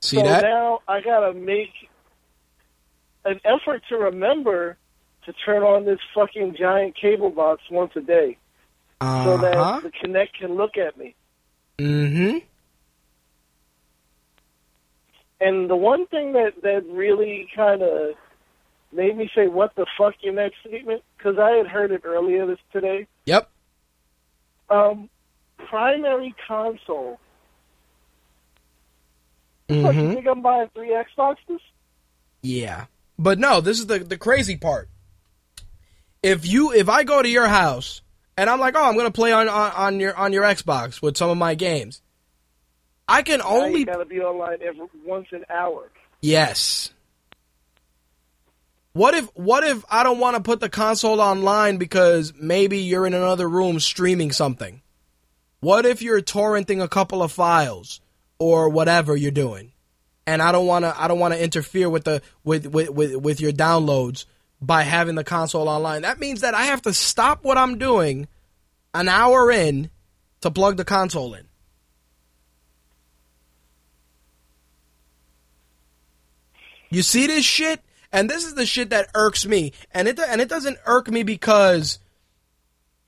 see 0.00 0.16
so 0.16 0.22
that 0.22 0.42
now 0.42 0.80
I 0.88 1.00
gotta 1.00 1.34
make 1.34 1.72
an 3.24 3.40
effort 3.44 3.82
to 3.90 3.96
remember 3.96 4.76
to 5.26 5.32
turn 5.44 5.62
on 5.62 5.84
this 5.84 5.98
fucking 6.14 6.56
giant 6.58 6.96
cable 6.96 7.30
box 7.30 7.62
once 7.70 7.92
a 7.94 8.00
day, 8.00 8.38
so 9.00 9.06
uh-huh 9.06 9.36
that 9.36 9.82
the 9.82 9.90
Kinect 9.90 10.32
can 10.38 10.54
look 10.54 10.76
at 10.78 10.96
me. 10.96 11.14
mm-hmm 11.78 12.38
And 15.42 15.70
the 15.70 15.76
one 15.76 16.06
thing 16.06 16.32
that 16.32 16.62
that 16.62 16.84
really 16.86 17.48
kind 17.54 17.82
of 17.82 18.14
made 18.92 19.16
me 19.16 19.30
say, 19.34 19.48
"What 19.48 19.74
the 19.74 19.86
fuck?" 19.96 20.14
in 20.22 20.34
that 20.34 20.52
statement, 20.66 21.02
because 21.16 21.38
I 21.38 21.52
had 21.52 21.66
heard 21.66 21.92
it 21.92 22.02
earlier 22.04 22.46
this 22.46 22.58
today. 22.72 23.06
yep 23.26 23.50
Um, 24.70 25.10
primary 25.68 26.34
console 26.46 27.18
Mm-hmm. 29.70 30.00
you 30.00 30.14
think 30.14 30.26
I'm 30.26 30.42
buying 30.42 30.68
three 30.74 30.90
Xboxes? 30.90 31.60
Yeah. 32.42 32.86
But 33.18 33.38
no, 33.38 33.60
this 33.60 33.78
is 33.78 33.86
the 33.86 34.00
the 34.00 34.16
crazy 34.16 34.56
part. 34.56 34.88
If 36.22 36.46
you 36.46 36.72
if 36.72 36.88
I 36.88 37.04
go 37.04 37.22
to 37.22 37.28
your 37.28 37.46
house 37.46 38.02
and 38.36 38.50
I'm 38.50 38.58
like, 38.58 38.74
"Oh, 38.76 38.82
I'm 38.82 38.94
going 38.94 39.06
to 39.06 39.12
play 39.12 39.32
on, 39.32 39.48
on 39.48 39.72
on 39.72 40.00
your 40.00 40.16
on 40.16 40.32
your 40.32 40.42
Xbox 40.44 41.00
with 41.00 41.16
some 41.16 41.30
of 41.30 41.36
my 41.36 41.54
games." 41.54 42.02
I 43.06 43.22
can 43.22 43.42
only 43.42 43.84
gotta 43.84 44.04
be 44.04 44.20
online 44.20 44.58
every 44.62 44.86
once 45.04 45.28
an 45.32 45.44
hour. 45.50 45.90
Yes. 46.20 46.92
What 48.92 49.14
if 49.14 49.26
what 49.36 49.62
if 49.62 49.84
I 49.88 50.02
don't 50.02 50.18
want 50.18 50.36
to 50.36 50.42
put 50.42 50.60
the 50.60 50.68
console 50.68 51.20
online 51.20 51.76
because 51.76 52.32
maybe 52.34 52.78
you're 52.78 53.06
in 53.06 53.14
another 53.14 53.48
room 53.48 53.78
streaming 53.78 54.32
something? 54.32 54.82
What 55.60 55.86
if 55.86 56.02
you're 56.02 56.20
torrenting 56.22 56.82
a 56.82 56.88
couple 56.88 57.22
of 57.22 57.30
files 57.30 58.00
or 58.38 58.68
whatever 58.68 59.14
you're 59.14 59.30
doing? 59.30 59.72
And 60.26 60.42
I 60.42 60.50
don't 60.52 60.66
want 60.66 60.84
to 60.84 61.00
I 61.00 61.06
don't 61.06 61.20
want 61.20 61.34
to 61.34 61.42
interfere 61.42 61.88
with 61.88 62.04
the 62.04 62.22
with, 62.42 62.66
with 62.66 62.90
with 62.90 63.16
with 63.16 63.40
your 63.40 63.52
downloads 63.52 64.24
by 64.60 64.82
having 64.82 65.14
the 65.14 65.24
console 65.24 65.68
online. 65.68 66.02
That 66.02 66.18
means 66.18 66.40
that 66.40 66.54
I 66.54 66.64
have 66.64 66.82
to 66.82 66.92
stop 66.92 67.44
what 67.44 67.58
I'm 67.58 67.78
doing 67.78 68.26
an 68.92 69.08
hour 69.08 69.50
in 69.50 69.90
to 70.40 70.50
plug 70.50 70.76
the 70.76 70.84
console 70.84 71.34
in. 71.34 71.46
You 76.90 77.02
see 77.02 77.28
this 77.28 77.44
shit? 77.44 77.80
And 78.12 78.28
this 78.28 78.44
is 78.44 78.54
the 78.54 78.66
shit 78.66 78.90
that 78.90 79.10
irks 79.14 79.46
me. 79.46 79.72
And 79.92 80.08
it 80.08 80.18
and 80.18 80.40
it 80.40 80.48
doesn't 80.48 80.78
irk 80.86 81.08
me 81.08 81.22
because 81.22 81.98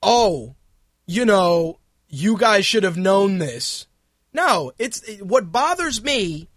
oh, 0.01 0.55
you 1.05 1.25
know, 1.25 1.79
you 2.09 2.37
guys 2.37 2.65
should 2.65 2.83
have 2.83 2.97
known 2.97 3.37
this. 3.37 3.87
No, 4.33 4.71
it's 4.79 5.01
it- 5.03 5.25
what 5.25 5.51
bothers 5.51 6.03
me 6.03 6.47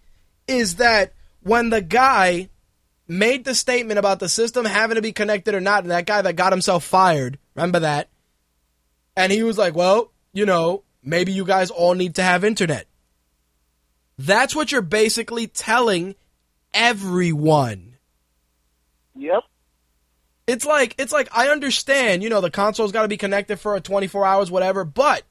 is 0.46 0.76
that 0.76 1.12
when 1.42 1.70
the 1.70 1.82
guy 1.82 2.48
made 3.08 3.44
the 3.44 3.54
statement 3.54 3.98
about 3.98 4.18
the 4.18 4.28
system 4.28 4.64
having 4.64 4.96
to 4.96 5.02
be 5.02 5.12
connected 5.12 5.54
or 5.54 5.60
not, 5.60 5.82
and 5.82 5.90
that 5.90 6.06
guy 6.06 6.22
that 6.22 6.34
got 6.36 6.52
himself 6.52 6.84
fired, 6.84 7.38
remember 7.54 7.80
that? 7.80 8.08
And 9.16 9.32
he 9.32 9.42
was 9.42 9.58
like, 9.58 9.74
"Well, 9.74 10.12
you 10.32 10.46
know, 10.46 10.82
maybe 11.02 11.32
you 11.32 11.44
guys 11.44 11.70
all 11.70 11.94
need 11.94 12.14
to 12.16 12.22
have 12.22 12.44
internet." 12.44 12.86
That's 14.18 14.54
what 14.56 14.72
you're 14.72 14.82
basically 14.82 15.46
telling 15.46 16.14
everyone. 16.72 17.95
Yep. 19.16 19.42
It's 20.46 20.64
like 20.64 20.94
it's 20.98 21.12
like 21.12 21.28
I 21.32 21.48
understand, 21.48 22.22
you 22.22 22.28
know, 22.28 22.40
the 22.40 22.50
console's 22.50 22.92
got 22.92 23.02
to 23.02 23.08
be 23.08 23.16
connected 23.16 23.58
for 23.58 23.74
a 23.74 23.80
24 23.80 24.24
hours 24.24 24.50
whatever, 24.50 24.84
but 24.84 25.24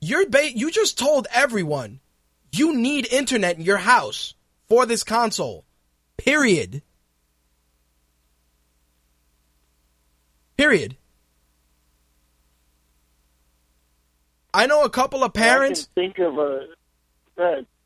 you're 0.00 0.28
ba- 0.28 0.56
you 0.56 0.70
just 0.70 0.98
told 0.98 1.26
everyone 1.32 2.00
you 2.50 2.74
need 2.74 3.12
internet 3.12 3.58
in 3.58 3.64
your 3.64 3.78
house 3.78 4.34
for 4.68 4.86
this 4.86 5.04
console. 5.04 5.64
Period. 6.16 6.82
Period. 10.56 10.96
I 14.54 14.66
know 14.66 14.84
a 14.84 14.90
couple 14.90 15.24
of 15.24 15.32
parents 15.32 15.88
think 15.94 16.18
of 16.18 16.38
a. 16.38 16.66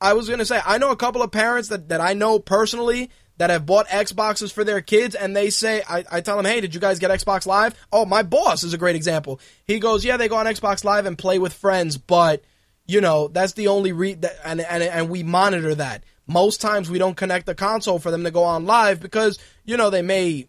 I 0.01 0.12
was 0.12 0.28
gonna 0.28 0.44
say 0.44 0.60
I 0.64 0.78
know 0.78 0.90
a 0.90 0.97
couple 0.97 1.22
of 1.22 1.30
parents 1.30 1.68
that, 1.70 1.88
that 1.88 2.01
I 2.01 2.12
know 2.12 2.38
personally 2.38 3.10
that 3.38 3.50
have 3.50 3.66
bought 3.66 3.88
Xboxes 3.88 4.52
for 4.52 4.64
their 4.64 4.80
kids, 4.80 5.14
and 5.14 5.36
they 5.36 5.50
say 5.50 5.82
I, 5.88 6.04
I 6.10 6.20
tell 6.20 6.36
them, 6.36 6.46
hey, 6.46 6.60
did 6.60 6.74
you 6.74 6.80
guys 6.80 6.98
get 6.98 7.10
Xbox 7.10 7.46
Live? 7.46 7.74
Oh, 7.92 8.04
my 8.04 8.22
boss 8.22 8.64
is 8.64 8.72
a 8.72 8.78
great 8.78 8.96
example. 8.96 9.40
He 9.66 9.78
goes, 9.78 10.04
yeah, 10.04 10.16
they 10.16 10.28
go 10.28 10.36
on 10.36 10.46
Xbox 10.46 10.84
Live 10.84 11.06
and 11.06 11.18
play 11.18 11.38
with 11.38 11.52
friends, 11.52 11.96
but 11.98 12.42
you 12.86 13.00
know 13.00 13.28
that's 13.28 13.52
the 13.54 13.68
only 13.68 13.92
re 13.92 14.16
and 14.44 14.60
and 14.60 14.82
and 14.82 15.10
we 15.10 15.22
monitor 15.22 15.74
that. 15.74 16.04
Most 16.26 16.60
times 16.60 16.90
we 16.90 16.98
don't 16.98 17.16
connect 17.16 17.46
the 17.46 17.54
console 17.54 17.98
for 17.98 18.10
them 18.10 18.24
to 18.24 18.30
go 18.30 18.44
on 18.44 18.66
live 18.66 19.00
because 19.00 19.38
you 19.64 19.76
know 19.76 19.90
they 19.90 20.02
may 20.02 20.48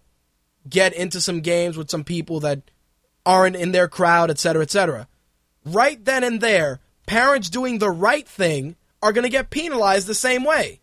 get 0.67 0.93
into 0.93 1.21
some 1.21 1.41
games 1.41 1.77
with 1.77 1.89
some 1.89 2.03
people 2.03 2.39
that 2.41 2.61
aren't 3.25 3.55
in 3.55 3.71
their 3.71 3.87
crowd, 3.87 4.29
etc., 4.29 4.39
cetera, 4.39 4.61
et 4.63 4.71
cetera. 4.71 5.07
Right 5.65 6.03
then 6.03 6.23
and 6.23 6.39
there, 6.39 6.79
parents 7.05 7.49
doing 7.49 7.79
the 7.79 7.91
right 7.91 8.27
thing 8.27 8.75
are 9.01 9.11
going 9.11 9.23
to 9.23 9.29
get 9.29 9.49
penalized 9.49 10.07
the 10.07 10.15
same 10.15 10.43
way. 10.43 10.79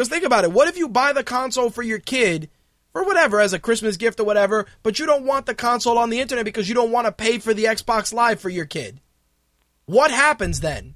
Because 0.00 0.08
think 0.08 0.24
about 0.24 0.44
it. 0.44 0.52
What 0.52 0.66
if 0.66 0.78
you 0.78 0.88
buy 0.88 1.12
the 1.12 1.22
console 1.22 1.68
for 1.68 1.82
your 1.82 1.98
kid 1.98 2.48
for 2.94 3.04
whatever, 3.04 3.38
as 3.38 3.52
a 3.52 3.58
Christmas 3.58 3.98
gift 3.98 4.18
or 4.18 4.24
whatever, 4.24 4.64
but 4.82 4.98
you 4.98 5.04
don't 5.04 5.26
want 5.26 5.44
the 5.44 5.54
console 5.54 5.98
on 5.98 6.08
the 6.08 6.20
internet 6.20 6.46
because 6.46 6.70
you 6.70 6.74
don't 6.74 6.90
want 6.90 7.06
to 7.06 7.12
pay 7.12 7.38
for 7.38 7.52
the 7.52 7.64
Xbox 7.64 8.10
Live 8.10 8.40
for 8.40 8.48
your 8.48 8.64
kid? 8.64 9.02
What 9.84 10.10
happens 10.10 10.60
then? 10.60 10.94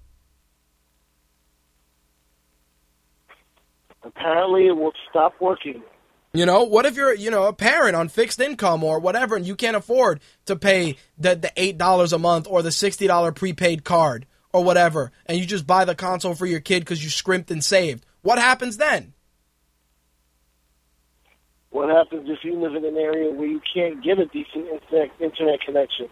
Apparently, 4.03 4.69
it 4.69 4.75
will 4.75 4.95
stop 5.11 5.35
working. 5.39 5.83
You 6.33 6.47
know, 6.47 6.63
what 6.63 6.87
if 6.87 6.97
you're, 6.97 7.15
you 7.15 7.31
know, 7.31 7.45
a 7.45 7.53
parent 7.53 7.97
on 7.97 8.09
fixed 8.09 8.41
income 8.41 8.83
or 8.83 9.01
whatever, 9.01 9.37
and 9.37 9.47
you 9.47 9.55
can't 9.55 9.77
afford 9.77 10.21
to 10.47 10.57
pay 10.57 10.97
the 11.19 11.35
the 11.35 11.53
eight 11.59 11.77
dollars 11.77 12.15
a 12.15 12.19
month 12.19 12.47
or 12.49 12.63
the 12.63 12.73
sixty 12.73 13.07
dollar 13.07 13.33
prepaid 13.33 13.85
card 13.85 14.25
or 14.51 14.65
whatever, 14.65 15.13
and 15.27 15.37
you 15.37 15.45
just 15.45 15.67
buy 15.67 15.85
the 15.85 15.95
console 15.95 16.35
for 16.35 16.47
your 16.47 16.61
kid 16.61 16.81
because 16.81 17.05
you 17.05 17.11
scrimped 17.11 17.51
and 17.51 17.63
saved? 17.63 18.07
What 18.25 18.39
happens 18.39 18.79
then? 18.79 19.13
What 21.69 21.91
happens 21.91 22.27
if 22.31 22.43
you 22.43 22.59
live 22.59 22.75
in 22.75 22.85
an 22.87 22.97
area 22.97 23.31
where 23.31 23.47
you 23.47 23.61
can't 23.75 24.03
get 24.03 24.19
a 24.19 24.25
decent 24.25 24.67
internet, 25.21 25.61
connection? 25.61 26.09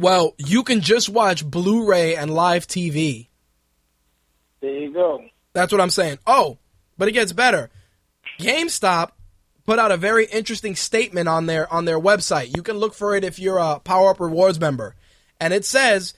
Well, 0.00 0.34
you 0.36 0.64
can 0.64 0.80
just 0.80 1.08
watch 1.08 1.48
Blu-ray 1.48 2.16
and 2.16 2.34
live 2.34 2.66
TV. 2.66 3.28
There 4.60 4.72
you 4.72 4.92
go. 4.92 5.24
That's 5.52 5.70
what 5.70 5.80
I'm 5.80 5.90
saying. 5.90 6.18
Oh, 6.26 6.58
but 6.98 7.06
it 7.06 7.12
gets 7.12 7.32
better. 7.32 7.70
GameStop 8.40 9.12
put 9.64 9.78
out 9.78 9.92
a 9.92 9.96
very 9.96 10.24
interesting 10.26 10.74
statement 10.74 11.28
on 11.28 11.46
their 11.46 11.72
on 11.72 11.84
their 11.84 12.00
website. 12.00 12.56
You 12.56 12.64
can 12.64 12.78
look 12.78 12.94
for 12.94 13.14
it 13.14 13.22
if 13.22 13.38
you're 13.38 13.58
a 13.58 13.78
Power 13.78 14.10
Up 14.10 14.18
Rewards 14.18 14.58
member, 14.58 14.96
and 15.38 15.54
it 15.54 15.64
says 15.64 16.14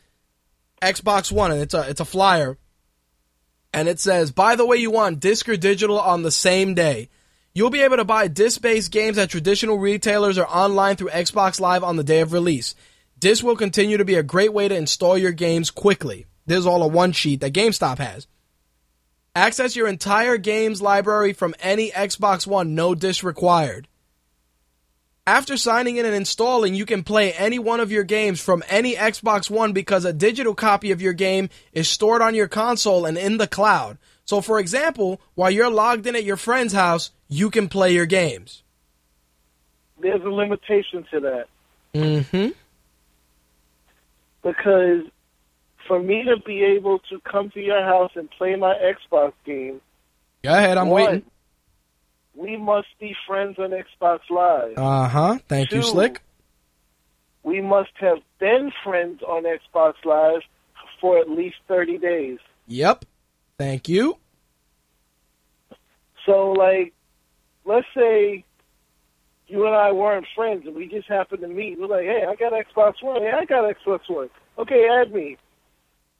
Xbox 0.80 1.30
One, 1.30 1.52
and 1.52 1.60
it's 1.60 1.74
a 1.74 1.86
it's 1.90 2.00
a 2.00 2.06
flyer, 2.06 2.56
and 3.72 3.88
it 3.88 4.00
says, 4.00 4.30
by 4.30 4.56
the 4.56 4.66
way, 4.66 4.76
you 4.76 4.90
want 4.90 5.20
disc 5.20 5.48
or 5.48 5.56
digital 5.56 5.98
on 5.98 6.22
the 6.22 6.30
same 6.30 6.74
day. 6.74 7.08
You'll 7.54 7.70
be 7.70 7.82
able 7.82 7.98
to 7.98 8.04
buy 8.04 8.28
disc-based 8.28 8.90
games 8.90 9.18
at 9.18 9.30
traditional 9.30 9.78
retailers 9.78 10.38
or 10.38 10.46
online 10.46 10.96
through 10.96 11.10
Xbox 11.10 11.60
Live 11.60 11.84
on 11.84 11.96
the 11.96 12.04
day 12.04 12.20
of 12.20 12.32
release. 12.32 12.74
Disc 13.18 13.44
will 13.44 13.56
continue 13.56 13.98
to 13.98 14.04
be 14.04 14.14
a 14.14 14.22
great 14.22 14.52
way 14.52 14.68
to 14.68 14.76
install 14.76 15.18
your 15.18 15.32
games 15.32 15.70
quickly. 15.70 16.26
This 16.46 16.60
is 16.60 16.66
all 16.66 16.82
a 16.82 16.88
one 16.88 17.12
sheet 17.12 17.40
that 17.40 17.52
GameStop 17.52 17.98
has. 17.98 18.26
Access 19.34 19.76
your 19.76 19.88
entire 19.88 20.36
games 20.36 20.82
library 20.82 21.32
from 21.32 21.54
any 21.60 21.90
Xbox 21.90 22.46
One, 22.46 22.74
no 22.74 22.94
disc 22.94 23.22
required. 23.22 23.88
After 25.26 25.56
signing 25.56 25.98
in 25.98 26.06
and 26.06 26.14
installing, 26.16 26.74
you 26.74 26.84
can 26.84 27.04
play 27.04 27.32
any 27.32 27.60
one 27.60 27.78
of 27.78 27.92
your 27.92 28.02
games 28.02 28.40
from 28.40 28.64
any 28.68 28.96
Xbox 28.96 29.48
One 29.48 29.72
because 29.72 30.04
a 30.04 30.12
digital 30.12 30.54
copy 30.54 30.90
of 30.90 31.00
your 31.00 31.12
game 31.12 31.48
is 31.72 31.88
stored 31.88 32.20
on 32.22 32.34
your 32.34 32.48
console 32.48 33.06
and 33.06 33.16
in 33.16 33.36
the 33.36 33.46
cloud. 33.46 33.98
So, 34.24 34.40
for 34.40 34.58
example, 34.58 35.20
while 35.34 35.50
you're 35.50 35.70
logged 35.70 36.08
in 36.08 36.16
at 36.16 36.24
your 36.24 36.36
friend's 36.36 36.72
house, 36.72 37.12
you 37.28 37.50
can 37.50 37.68
play 37.68 37.92
your 37.94 38.06
games. 38.06 38.64
There's 40.00 40.22
a 40.22 40.28
limitation 40.28 41.06
to 41.12 41.20
that 41.20 41.46
Mm-hmm. 41.94 42.48
because 44.42 45.02
for 45.86 46.02
me 46.02 46.24
to 46.24 46.38
be 46.38 46.64
able 46.64 47.00
to 47.10 47.20
come 47.20 47.50
to 47.50 47.60
your 47.60 47.84
house 47.84 48.12
and 48.14 48.30
play 48.30 48.56
my 48.56 48.74
Xbox 48.74 49.34
game, 49.44 49.80
Go 50.42 50.54
ahead, 50.54 50.78
I'm 50.78 50.88
one, 50.88 51.04
waiting. 51.04 51.22
We 52.34 52.56
must 52.56 52.88
be 53.00 53.14
friends 53.26 53.58
on 53.58 53.70
Xbox 53.70 54.20
Live. 54.30 54.76
Uh 54.78 55.08
huh. 55.08 55.38
Thank 55.48 55.72
you, 55.72 55.82
Slick. 55.82 56.20
we 57.42 57.60
must 57.60 57.90
have 57.96 58.18
been 58.38 58.70
friends 58.84 59.22
on 59.22 59.44
Xbox 59.44 59.94
Live 60.04 60.42
for 61.00 61.18
at 61.18 61.28
least 61.28 61.56
30 61.68 61.98
days. 61.98 62.38
Yep. 62.68 63.04
Thank 63.58 63.88
you. 63.88 64.16
So, 66.26 66.52
like, 66.52 66.92
let's 67.64 67.86
say 67.96 68.44
you 69.48 69.66
and 69.66 69.74
I 69.74 69.92
weren't 69.92 70.26
friends 70.34 70.64
and 70.66 70.74
we 70.74 70.86
just 70.88 71.08
happened 71.08 71.40
to 71.42 71.48
meet. 71.48 71.78
We're 71.78 71.86
like, 71.88 72.04
hey, 72.04 72.24
I 72.28 72.34
got 72.36 72.52
Xbox 72.52 73.02
One. 73.02 73.20
Hey, 73.22 73.32
I 73.34 73.44
got 73.44 73.64
Xbox 73.64 74.00
One. 74.08 74.30
Okay, 74.58 74.86
add 75.00 75.12
me. 75.12 75.36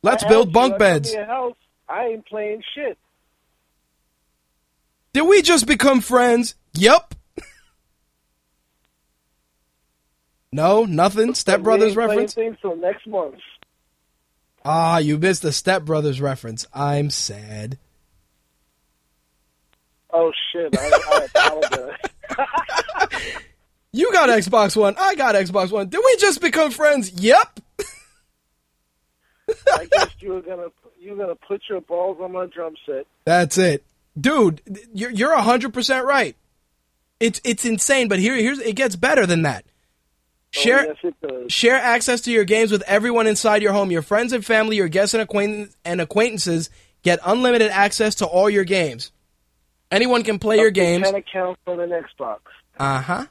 Let's 0.02 0.24
I 0.24 0.28
build 0.28 0.48
you, 0.48 0.52
bunk 0.52 0.74
I 0.74 0.78
beds. 0.78 1.14
house. 1.14 1.54
I 1.88 2.06
ain't 2.06 2.26
playing 2.26 2.62
shit. 2.74 2.98
Did 5.12 5.22
we 5.22 5.42
just 5.42 5.66
become 5.66 6.00
friends? 6.00 6.54
Yep. 6.74 7.14
no, 10.52 10.84
nothing. 10.84 11.34
Step 11.34 11.62
Brothers 11.62 11.96
reference. 11.96 12.34
things 12.34 12.56
till 12.60 12.76
next 12.76 13.06
month. 13.06 13.36
Ah, 14.64 14.98
you 14.98 15.18
missed 15.18 15.42
the 15.42 15.52
Step 15.52 15.84
Brothers 15.84 16.20
reference. 16.20 16.66
I'm 16.72 17.10
sad. 17.10 17.78
Oh 20.14 20.30
shit! 20.52 20.76
I, 20.78 21.00
I 21.10 21.28
apologize. 21.34 21.98
You 23.94 24.10
got 24.10 24.30
Xbox 24.30 24.74
One. 24.74 24.94
I 24.98 25.14
got 25.16 25.34
Xbox 25.34 25.70
One. 25.70 25.88
Did 25.88 26.00
we 26.02 26.16
just 26.16 26.40
become 26.40 26.70
friends? 26.70 27.12
Yep. 27.12 27.60
I 29.74 29.84
guess 29.90 30.08
you 30.20 30.30
were 30.30 30.40
gonna 30.40 30.68
you're 30.98 31.16
gonna 31.16 31.34
put 31.34 31.62
your 31.68 31.82
balls 31.82 32.16
on 32.22 32.32
my 32.32 32.46
drum 32.46 32.74
set. 32.86 33.06
That's 33.26 33.58
it, 33.58 33.84
dude. 34.18 34.62
You're 34.92 35.10
you're 35.10 35.36
hundred 35.36 35.74
percent 35.74 36.06
right. 36.06 36.36
It's 37.20 37.40
it's 37.44 37.64
insane, 37.64 38.08
but 38.08 38.18
here 38.18 38.34
here's 38.34 38.58
it 38.58 38.74
gets 38.74 38.96
better 38.96 39.26
than 39.26 39.42
that. 39.42 39.64
Share 40.50 40.86
Oh, 40.90 41.10
yes, 41.22 41.52
share 41.52 41.76
access 41.76 42.20
to 42.22 42.30
your 42.30 42.44
games 42.44 42.70
with 42.70 42.82
everyone 42.82 43.26
inside 43.26 43.62
your 43.62 43.72
home. 43.72 43.90
Your 43.90 44.02
friends 44.02 44.32
and 44.32 44.44
family, 44.44 44.76
your 44.76 44.88
guests 44.88 45.14
and 45.14 45.22
acquaintance 45.22 45.76
and 45.84 46.00
acquaintances 46.00 46.68
get 47.02 47.20
unlimited 47.24 47.70
access 47.70 48.16
to 48.16 48.26
all 48.26 48.50
your 48.50 48.64
games. 48.64 49.12
Anyone 49.90 50.24
can 50.24 50.38
play 50.38 50.56
your 50.58 50.68
Up 50.68 50.74
to 50.74 50.80
games. 50.80 51.04
Ten 51.04 51.14
accounts 51.14 51.60
on 51.66 51.80
an 51.80 51.90
Xbox. 51.90 52.40
Uh 52.78 53.00
huh. 53.00 53.26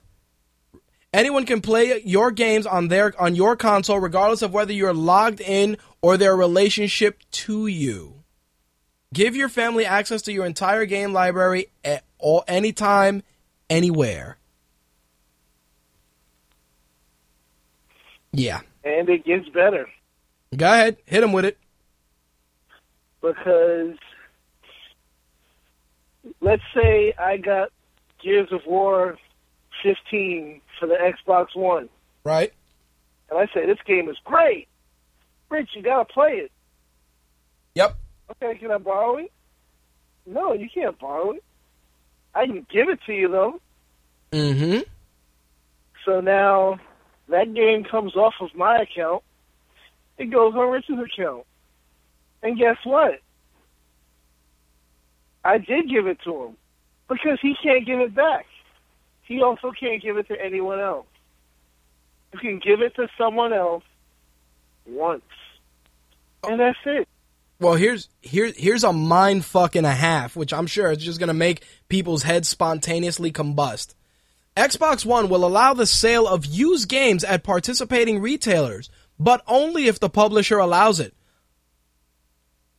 Anyone 1.14 1.46
can 1.46 1.60
play 1.60 2.02
your 2.06 2.32
games 2.32 2.66
on 2.66 2.88
their 2.88 3.14
on 3.22 3.36
your 3.36 3.56
console, 3.56 4.00
regardless 4.00 4.42
of 4.42 4.54
whether 4.54 4.72
you're 4.72 4.94
logged 4.94 5.42
in 5.42 5.78
or 6.02 6.18
their 6.18 6.36
relationship 6.36 7.20
to 7.32 7.68
you. 7.68 8.21
Give 9.14 9.36
your 9.36 9.50
family 9.50 9.86
access 9.86 10.22
to 10.24 10.32
your 10.32 10.46
entire 10.46 10.86
game 10.86 11.12
library 11.14 11.68
at 11.84 12.04
all 12.18 12.44
anytime, 12.48 13.24
anywhere. 13.70 14.38
Yeah. 18.32 18.62
And 18.84 19.10
it 19.10 19.26
gets 19.26 19.48
better 19.50 19.88
Go 20.56 20.66
ahead, 20.66 20.98
hit 21.06 21.24
him 21.24 21.32
with 21.34 21.46
it. 21.46 21.58
because 23.22 23.96
let's 26.42 26.64
say 26.74 27.14
I 27.18 27.38
got 27.38 27.70
Gears 28.22 28.50
of 28.52 28.62
War 28.66 29.18
15 29.84 30.62
for 30.80 30.88
the 30.88 30.96
Xbox 30.96 31.56
One, 31.56 31.90
Right. 32.24 32.54
and 33.30 33.40
I 33.40 33.48
say 33.54 33.66
this 33.66 33.78
game 33.86 34.10
is 34.10 34.18
great. 34.26 34.68
Rich, 35.50 35.70
you 35.76 35.82
gotta 35.82 36.06
play 36.06 36.34
it. 36.38 36.52
Yep. 37.76 37.98
Okay, 38.32 38.58
can 38.60 38.72
I 38.72 38.78
borrow 38.78 39.18
it? 39.18 39.32
No, 40.26 40.54
you 40.54 40.70
can't 40.74 40.98
borrow 40.98 41.32
it. 41.32 41.44
I 42.34 42.46
can 42.46 42.66
give 42.72 42.90
it 42.90 43.00
to 43.06 43.14
you 43.14 43.28
though. 43.28 43.60
Mm-hmm. 44.32 44.80
So 46.06 46.22
now 46.22 46.80
that 47.30 47.54
game 47.54 47.84
comes 47.84 48.16
off 48.16 48.36
of 48.40 48.56
my 48.56 48.82
account. 48.82 49.24
It 50.18 50.32
goes 50.32 50.54
on 50.54 50.70
Rich's 50.70 50.98
account. 51.00 51.46
And 52.44 52.58
guess 52.58 52.78
what? 52.84 53.20
I 55.44 55.58
did 55.58 55.90
give 55.90 56.08
it 56.08 56.20
to 56.24 56.44
him 56.44 56.58
because 57.10 57.40
he 57.42 57.56
can't 57.62 57.86
give 57.86 58.00
it 58.00 58.16
back. 58.16 58.46
He 59.24 59.42
also 59.42 59.72
can't 59.72 60.02
give 60.02 60.18
it 60.18 60.28
to 60.28 60.40
anyone 60.40 60.80
else. 60.80 61.08
You 62.34 62.40
can 62.40 62.60
give 62.60 62.82
it 62.82 62.96
to 62.96 63.08
someone 63.18 63.54
else 63.54 63.84
once. 64.86 65.24
And 66.44 66.60
that's 66.60 66.78
it. 66.86 67.08
Well, 67.62 67.76
here's 67.76 68.10
here 68.22 68.52
here's 68.58 68.84
a 68.84 68.92
mind 68.92 69.46
fuck 69.46 69.76
and 69.76 69.86
a 69.86 69.94
half, 69.94 70.36
which 70.36 70.52
I'm 70.52 70.66
sure 70.66 70.92
is 70.92 70.98
just 70.98 71.20
gonna 71.20 71.36
make 71.36 71.64
people's 71.90 72.24
heads 72.24 72.50
spontaneously 72.50 73.32
combust. 73.32 73.94
Xbox 74.58 75.06
One 75.06 75.30
will 75.30 75.46
allow 75.46 75.76
the 75.76 75.86
sale 75.86 76.28
of 76.28 76.44
used 76.44 76.90
games 76.90 77.24
at 77.24 77.44
participating 77.44 78.20
retailers, 78.20 78.90
but 79.20 79.44
only 79.48 79.86
if 79.86 80.00
the 80.00 80.10
publisher 80.10 80.58
allows 80.58 81.00
it. 81.00 81.14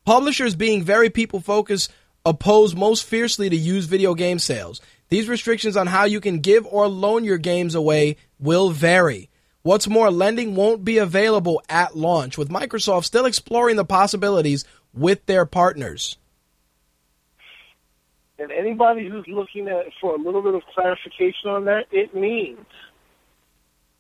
Publishers, 0.05 0.57
being 0.57 0.83
very 0.83 1.11
people 1.11 1.39
focused, 1.39 1.93
oppose 2.27 2.75
most 2.75 3.05
fiercely 3.05 3.49
to 3.49 3.57
used 3.57 3.89
video 3.89 4.15
game 4.15 4.41
sales. 4.41 4.81
These 5.11 5.28
restrictions 5.28 5.77
on 5.77 5.86
how 5.86 6.07
you 6.07 6.20
can 6.20 6.41
give 6.41 6.67
or 6.67 6.89
loan 6.89 7.23
your 7.23 7.39
games 7.39 7.77
away 7.77 8.17
will 8.41 8.70
vary. 8.70 9.31
What's 9.63 9.89
more, 9.89 10.11
lending 10.11 10.57
won't 10.57 10.85
be 10.85 10.99
available 10.99 11.63
at 11.69 11.97
launch, 11.97 12.37
with 12.37 12.49
Microsoft 12.49 13.05
still 13.05 13.27
exploring 13.27 13.77
the 13.77 13.85
possibilities 13.85 14.65
with 14.93 15.25
their 15.27 15.47
partners. 15.47 16.17
And 18.39 18.51
anybody 18.51 19.09
who's 19.09 19.27
looking 19.29 19.69
at 19.69 19.87
for 20.01 20.17
a 20.17 20.19
little 20.19 20.43
bit 20.43 20.55
of 20.55 20.63
clarification 20.75 21.51
on 21.51 21.67
that, 21.67 21.85
it 21.93 22.13
means 22.13 22.59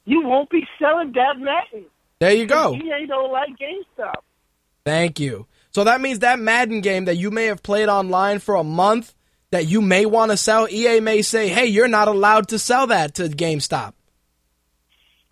you 0.04 0.22
won't 0.22 0.50
be 0.50 0.66
selling 0.80 1.12
that 1.12 1.38
Madden. 1.38 1.86
There 2.18 2.32
you 2.32 2.46
go. 2.46 2.74
EA 2.74 3.06
don't 3.06 3.30
like 3.30 3.50
GameStop. 3.50 4.22
Thank 4.84 5.20
you. 5.20 5.46
So 5.70 5.84
that 5.84 6.00
means 6.00 6.20
that 6.20 6.40
Madden 6.40 6.80
game 6.80 7.04
that 7.04 7.16
you 7.16 7.30
may 7.30 7.44
have 7.46 7.62
played 7.62 7.88
online 7.88 8.40
for 8.40 8.56
a 8.56 8.64
month 8.64 9.14
that 9.52 9.66
you 9.66 9.80
may 9.80 10.06
want 10.06 10.30
to 10.30 10.36
sell, 10.36 10.66
EA 10.68 11.00
may 11.00 11.22
say, 11.22 11.48
hey, 11.48 11.66
you're 11.66 11.86
not 11.86 12.08
allowed 12.08 12.48
to 12.48 12.58
sell 12.58 12.88
that 12.88 13.14
to 13.16 13.24
GameStop. 13.28 13.92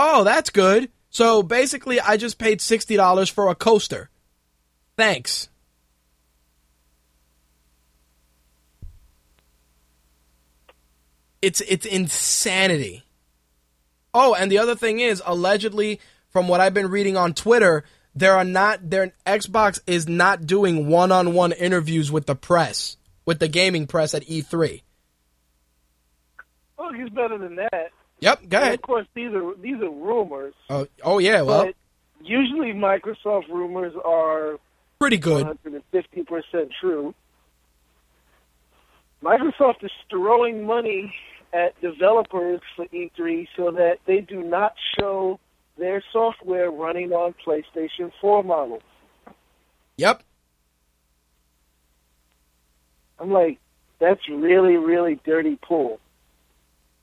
Oh, 0.02 0.24
that's 0.24 0.48
good. 0.48 0.90
So 1.10 1.42
basically, 1.42 2.00
I 2.00 2.16
just 2.16 2.38
paid 2.38 2.60
$60 2.60 3.30
for 3.30 3.50
a 3.50 3.54
coaster. 3.54 4.08
Thanks. 4.96 5.50
It's 11.42 11.60
it's 11.60 11.84
insanity. 11.84 13.04
Oh, 14.14 14.34
and 14.34 14.50
the 14.50 14.58
other 14.58 14.74
thing 14.74 15.00
is, 15.00 15.22
allegedly, 15.24 16.00
from 16.30 16.48
what 16.48 16.60
I've 16.60 16.74
been 16.74 16.90
reading 16.90 17.18
on 17.18 17.34
Twitter, 17.34 17.84
there 18.14 18.36
are 18.36 18.44
not 18.44 18.88
their 18.88 19.12
Xbox 19.26 19.80
is 19.86 20.08
not 20.08 20.46
doing 20.46 20.88
one-on-one 20.88 21.52
interviews 21.52 22.10
with 22.10 22.24
the 22.24 22.34
press, 22.34 22.96
with 23.26 23.38
the 23.38 23.48
gaming 23.48 23.86
press 23.86 24.14
at 24.14 24.28
E 24.30 24.42
E3. 24.42 24.82
Well, 26.78 26.92
he's 26.92 27.10
better 27.10 27.36
than 27.36 27.56
that. 27.56 27.90
Yep, 28.20 28.48
go 28.48 28.56
And 28.58 28.64
ahead. 28.64 28.74
of 28.74 28.82
course, 28.82 29.06
these 29.14 29.32
are 29.32 29.54
these 29.56 29.80
are 29.80 29.90
rumors, 29.90 30.54
Oh, 30.68 30.86
oh 31.02 31.18
yeah, 31.18 31.42
well, 31.42 31.70
usually 32.22 32.72
Microsoft 32.72 33.48
rumors 33.48 33.94
are 34.04 34.58
pretty 34.98 35.16
good. 35.18 35.46
150 35.46 36.22
percent 36.24 36.70
true. 36.80 37.14
Microsoft 39.22 39.82
is 39.84 39.90
throwing 40.08 40.64
money 40.66 41.14
at 41.52 41.78
developers 41.80 42.60
for 42.76 42.86
E3 42.86 43.48
so 43.56 43.70
that 43.72 43.98
they 44.06 44.20
do 44.20 44.42
not 44.42 44.74
show 44.98 45.38
their 45.78 46.02
software 46.12 46.70
running 46.70 47.12
on 47.12 47.34
PlayStation 47.46 48.12
4 48.20 48.42
models. 48.44 48.82
Yep. 49.96 50.22
I'm 53.18 53.30
like, 53.30 53.58
that's 53.98 54.26
really, 54.28 54.76
really 54.76 55.20
dirty 55.24 55.56
pool. 55.56 56.00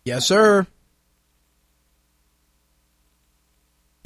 Yes, 0.06 0.26
sir. 0.26 0.66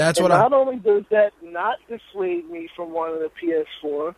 That's 0.01 0.17
and 0.19 0.29
what 0.29 0.35
not 0.35 0.51
only 0.51 0.77
does 0.77 1.03
that 1.11 1.31
not 1.43 1.77
dissuade 1.87 2.49
me 2.49 2.67
from 2.75 2.91
wanting 2.91 3.23
a 3.23 3.29
PS4, 3.85 4.15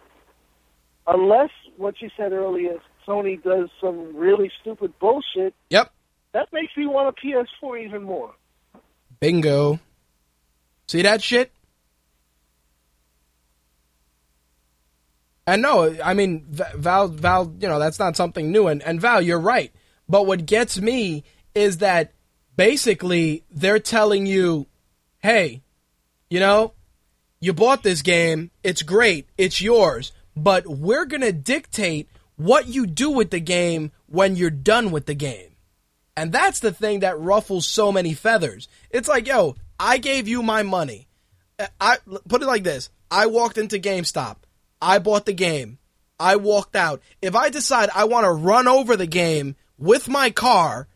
unless 1.07 1.49
what 1.75 1.95
you 2.01 2.09
said 2.15 2.31
earlier, 2.31 2.79
Sony 3.05 3.41
does 3.43 3.67
some 3.81 4.15
really 4.15 4.49
stupid 4.61 4.93
bullshit, 4.99 5.53
Yep. 5.71 5.91
that 6.31 6.47
makes 6.53 6.71
me 6.77 6.85
want 6.85 7.09
a 7.13 7.21
PS4 7.21 7.85
even 7.85 8.03
more. 8.03 8.33
Bingo. 9.19 9.79
See 10.87 11.01
that 11.01 11.21
shit? 11.21 11.51
And 15.45 15.61
no, 15.61 15.97
I 16.01 16.13
mean 16.13 16.45
Val. 16.49 17.09
Val, 17.09 17.53
you 17.59 17.67
know 17.67 17.79
that's 17.79 17.99
not 17.99 18.15
something 18.15 18.51
new. 18.51 18.67
And 18.67 18.81
and 18.83 19.01
Val, 19.01 19.21
you're 19.21 19.39
right. 19.39 19.73
But 20.07 20.25
what 20.25 20.45
gets 20.45 20.79
me 20.79 21.25
is 21.53 21.79
that 21.79 22.13
basically 22.55 23.43
they're 23.51 23.79
telling 23.79 24.25
you, 24.25 24.67
hey, 25.19 25.61
you 26.33 26.39
know, 26.39 26.73
you 27.39 27.53
bought 27.53 27.83
this 27.83 28.01
game. 28.01 28.49
It's 28.63 28.81
great. 28.81 29.27
It's 29.37 29.61
yours. 29.61 30.11
But 30.35 30.65
we're 30.65 31.05
gonna 31.05 31.31
dictate 31.31 32.09
what 32.37 32.67
you 32.67 32.87
do 32.87 33.11
with 33.11 33.29
the 33.29 33.39
game 33.39 33.91
when 34.07 34.35
you're 34.35 34.49
done 34.49 34.89
with 34.89 35.05
the 35.05 35.13
game. 35.13 35.51
And 36.17 36.31
that's 36.31 36.59
the 36.59 36.71
thing 36.71 37.01
that 37.01 37.19
ruffles 37.19 37.67
so 37.67 37.91
many 37.91 38.15
feathers. 38.15 38.67
It's 38.89 39.07
like, 39.07 39.27
yo, 39.27 39.57
I 39.79 39.99
gave 39.99 40.27
you 40.27 40.41
my 40.41 40.63
money. 40.63 41.07
I 41.79 41.97
put 42.27 42.41
it 42.41 42.47
like 42.47 42.63
this. 42.63 42.89
I 43.11 43.27
walked 43.27 43.59
into 43.59 43.77
GameStop. 43.77 44.37
I 44.81 44.97
bought 44.97 45.27
the 45.27 45.33
game. 45.33 45.77
I 46.19 46.37
walked 46.37 46.75
out. 46.75 47.03
If 47.21 47.35
I 47.35 47.51
decide 47.51 47.91
I 47.93 48.05
want 48.05 48.25
to 48.25 48.31
run 48.31 48.67
over 48.67 48.97
the 48.97 49.05
game 49.05 49.55
with 49.77 50.09
my 50.09 50.31
car, 50.31 50.87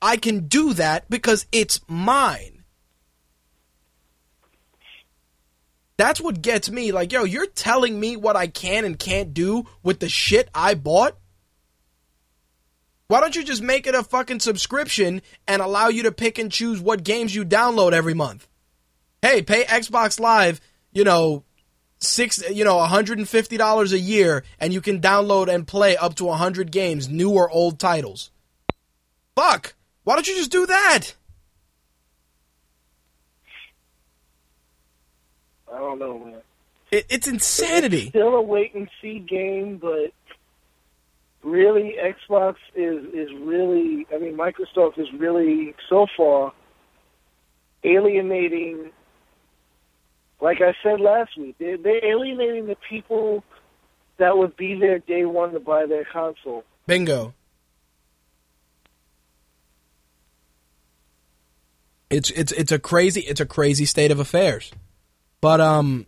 I 0.00 0.16
can 0.16 0.48
do 0.48 0.72
that 0.72 1.10
because 1.10 1.44
it's 1.52 1.78
mine. 1.88 2.57
That's 5.98 6.20
what 6.20 6.40
gets 6.40 6.70
me. 6.70 6.92
Like, 6.92 7.12
yo, 7.12 7.24
you're 7.24 7.46
telling 7.46 7.98
me 7.98 8.16
what 8.16 8.36
I 8.36 8.46
can 8.46 8.84
and 8.84 8.98
can't 8.98 9.34
do 9.34 9.66
with 9.82 9.98
the 9.98 10.08
shit 10.08 10.48
I 10.54 10.74
bought? 10.74 11.18
Why 13.08 13.20
don't 13.20 13.34
you 13.34 13.42
just 13.42 13.62
make 13.62 13.86
it 13.86 13.96
a 13.96 14.04
fucking 14.04 14.40
subscription 14.40 15.22
and 15.46 15.60
allow 15.60 15.88
you 15.88 16.04
to 16.04 16.12
pick 16.12 16.38
and 16.38 16.52
choose 16.52 16.80
what 16.80 17.02
games 17.02 17.34
you 17.34 17.44
download 17.44 17.92
every 17.92 18.14
month? 18.14 18.46
Hey, 19.22 19.42
pay 19.42 19.64
Xbox 19.64 20.20
Live, 20.20 20.60
you 20.92 21.02
know, 21.02 21.42
six, 21.98 22.48
you 22.48 22.64
know, 22.64 22.76
$150 22.76 23.92
a 23.92 23.98
year 23.98 24.44
and 24.60 24.72
you 24.72 24.80
can 24.80 25.00
download 25.00 25.52
and 25.52 25.66
play 25.66 25.96
up 25.96 26.14
to 26.16 26.26
100 26.26 26.70
games, 26.70 27.08
new 27.08 27.30
or 27.30 27.50
old 27.50 27.80
titles. 27.80 28.30
Fuck. 29.34 29.74
Why 30.04 30.14
don't 30.14 30.28
you 30.28 30.36
just 30.36 30.52
do 30.52 30.66
that? 30.66 31.14
I 35.78 35.80
don't 35.80 36.00
know, 36.00 36.18
man. 36.18 36.42
It, 36.90 37.06
it's 37.08 37.28
insanity. 37.28 38.08
Still 38.08 38.34
a 38.34 38.42
wait 38.42 38.74
and 38.74 38.90
see 39.00 39.20
game, 39.20 39.76
but 39.76 40.12
really, 41.44 41.94
Xbox 42.02 42.56
is 42.74 43.04
is 43.14 43.28
really. 43.40 44.04
I 44.12 44.18
mean, 44.18 44.36
Microsoft 44.36 44.98
is 44.98 45.06
really 45.16 45.76
so 45.88 46.08
far 46.16 46.52
alienating. 47.84 48.90
Like 50.40 50.60
I 50.60 50.74
said 50.82 51.00
last 51.00 51.36
week, 51.38 51.54
they're, 51.58 51.78
they're 51.78 52.04
alienating 52.04 52.66
the 52.66 52.76
people 52.88 53.44
that 54.16 54.36
would 54.36 54.56
be 54.56 54.74
there 54.74 54.98
day 54.98 55.24
one 55.24 55.52
to 55.52 55.60
buy 55.60 55.86
their 55.86 56.04
console. 56.04 56.64
Bingo. 56.88 57.34
It's 62.10 62.30
it's 62.30 62.50
it's 62.50 62.72
a 62.72 62.80
crazy 62.80 63.20
it's 63.20 63.40
a 63.40 63.46
crazy 63.46 63.84
state 63.84 64.10
of 64.10 64.18
affairs. 64.18 64.72
But 65.40 65.60
um 65.60 66.06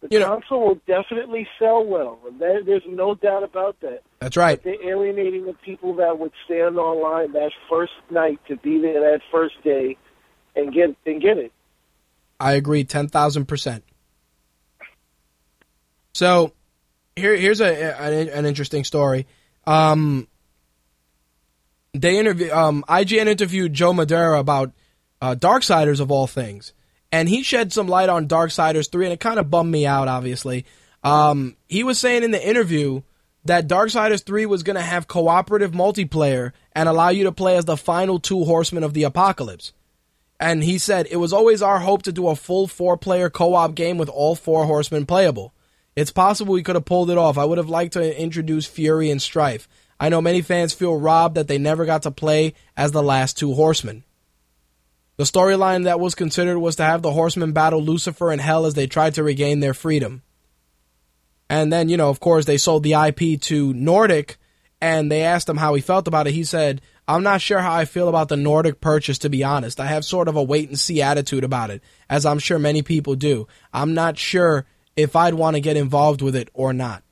The 0.00 0.08
You 0.10 0.18
know- 0.20 0.28
console 0.40 0.66
will 0.68 0.80
definitely 0.86 1.46
sell 1.58 1.84
well. 1.84 2.18
there's 2.38 2.82
no 2.88 3.14
doubt 3.14 3.42
about 3.44 3.78
that. 3.80 4.02
that's 4.18 4.36
right. 4.36 4.62
They're 4.62 4.82
alienating 4.82 5.44
the 5.46 5.52
people 5.54 5.94
that 5.96 6.18
would 6.18 6.32
stand 6.46 6.78
online 6.78 7.32
that 7.32 7.52
first 7.68 7.92
night 8.10 8.38
to 8.48 8.56
be 8.56 8.78
there 8.80 9.00
that 9.12 9.20
first 9.30 9.54
day 9.62 9.96
and 10.56 10.72
get 10.72 10.96
and 11.06 11.20
get 11.20 11.36
it. 11.38 11.52
I 12.40 12.52
agree, 12.52 12.84
ten 12.84 13.08
thousand 13.08 13.44
percent. 13.46 13.84
So, 16.12 16.52
here 17.16 17.36
here's 17.36 17.60
a 17.60 18.00
an, 18.00 18.28
an 18.30 18.46
interesting 18.46 18.84
story. 18.84 19.26
Um, 19.66 20.26
they 21.92 22.18
interview 22.18 22.50
um, 22.52 22.84
IGN 22.88 23.26
interviewed 23.26 23.74
Joe 23.74 23.92
Madureira 23.92 24.38
about 24.40 24.72
uh, 25.20 25.34
Darksiders 25.38 26.00
of 26.00 26.10
all 26.10 26.26
things, 26.26 26.72
and 27.12 27.28
he 27.28 27.42
shed 27.42 27.72
some 27.72 27.88
light 27.88 28.08
on 28.08 28.28
Darksiders 28.28 28.90
three, 28.90 29.06
and 29.06 29.12
it 29.12 29.20
kind 29.20 29.38
of 29.38 29.50
bummed 29.50 29.70
me 29.70 29.86
out. 29.86 30.08
Obviously, 30.08 30.64
um, 31.02 31.56
he 31.68 31.82
was 31.82 31.98
saying 31.98 32.22
in 32.22 32.30
the 32.30 32.48
interview 32.48 33.02
that 33.44 33.68
Darksiders 33.68 34.24
three 34.24 34.46
was 34.46 34.62
going 34.62 34.76
to 34.76 34.82
have 34.82 35.08
cooperative 35.08 35.72
multiplayer 35.72 36.52
and 36.72 36.88
allow 36.88 37.08
you 37.08 37.24
to 37.24 37.32
play 37.32 37.56
as 37.56 37.64
the 37.64 37.76
final 37.76 38.18
two 38.18 38.44
horsemen 38.44 38.84
of 38.84 38.94
the 38.94 39.04
apocalypse. 39.04 39.72
And 40.38 40.64
he 40.64 40.78
said, 40.78 41.06
It 41.10 41.16
was 41.16 41.32
always 41.32 41.62
our 41.62 41.80
hope 41.80 42.02
to 42.04 42.12
do 42.12 42.28
a 42.28 42.36
full 42.36 42.66
four 42.66 42.96
player 42.96 43.28
co 43.28 43.54
op 43.54 43.74
game 43.74 43.98
with 43.98 44.08
all 44.08 44.34
four 44.34 44.64
horsemen 44.64 45.06
playable. 45.06 45.52
It's 45.96 46.12
possible 46.12 46.54
we 46.54 46.62
could 46.62 46.76
have 46.76 46.84
pulled 46.84 47.10
it 47.10 47.18
off. 47.18 47.36
I 47.36 47.44
would 47.44 47.58
have 47.58 47.68
liked 47.68 47.94
to 47.94 48.20
introduce 48.20 48.64
Fury 48.66 49.10
and 49.10 49.20
Strife. 49.20 49.68
I 49.98 50.08
know 50.08 50.22
many 50.22 50.40
fans 50.40 50.72
feel 50.72 50.96
robbed 50.98 51.34
that 51.34 51.46
they 51.46 51.58
never 51.58 51.84
got 51.84 52.02
to 52.02 52.10
play 52.10 52.54
as 52.76 52.92
the 52.92 53.02
last 53.02 53.36
two 53.36 53.52
horsemen. 53.52 54.04
The 55.20 55.26
storyline 55.26 55.84
that 55.84 56.00
was 56.00 56.14
considered 56.14 56.58
was 56.58 56.76
to 56.76 56.82
have 56.82 57.02
the 57.02 57.12
horsemen 57.12 57.52
battle 57.52 57.82
Lucifer 57.82 58.30
and 58.32 58.40
Hell 58.40 58.64
as 58.64 58.72
they 58.72 58.86
tried 58.86 59.16
to 59.16 59.22
regain 59.22 59.60
their 59.60 59.74
freedom. 59.74 60.22
And 61.50 61.70
then, 61.70 61.90
you 61.90 61.98
know, 61.98 62.08
of 62.08 62.20
course, 62.20 62.46
they 62.46 62.56
sold 62.56 62.84
the 62.84 62.94
IP 62.94 63.38
to 63.42 63.74
Nordic 63.74 64.38
and 64.80 65.12
they 65.12 65.20
asked 65.20 65.46
him 65.46 65.58
how 65.58 65.74
he 65.74 65.82
felt 65.82 66.08
about 66.08 66.26
it. 66.26 66.32
He 66.32 66.44
said, 66.44 66.80
I'm 67.06 67.22
not 67.22 67.42
sure 67.42 67.58
how 67.58 67.74
I 67.74 67.84
feel 67.84 68.08
about 68.08 68.30
the 68.30 68.38
Nordic 68.38 68.80
purchase, 68.80 69.18
to 69.18 69.28
be 69.28 69.44
honest. 69.44 69.78
I 69.78 69.88
have 69.88 70.06
sort 70.06 70.26
of 70.26 70.36
a 70.36 70.42
wait 70.42 70.70
and 70.70 70.80
see 70.80 71.02
attitude 71.02 71.44
about 71.44 71.68
it, 71.68 71.82
as 72.08 72.24
I'm 72.24 72.38
sure 72.38 72.58
many 72.58 72.80
people 72.80 73.14
do. 73.14 73.46
I'm 73.74 73.92
not 73.92 74.16
sure 74.16 74.64
if 74.96 75.14
I'd 75.16 75.34
want 75.34 75.54
to 75.54 75.60
get 75.60 75.76
involved 75.76 76.22
with 76.22 76.34
it 76.34 76.48
or 76.54 76.72
not. 76.72 77.02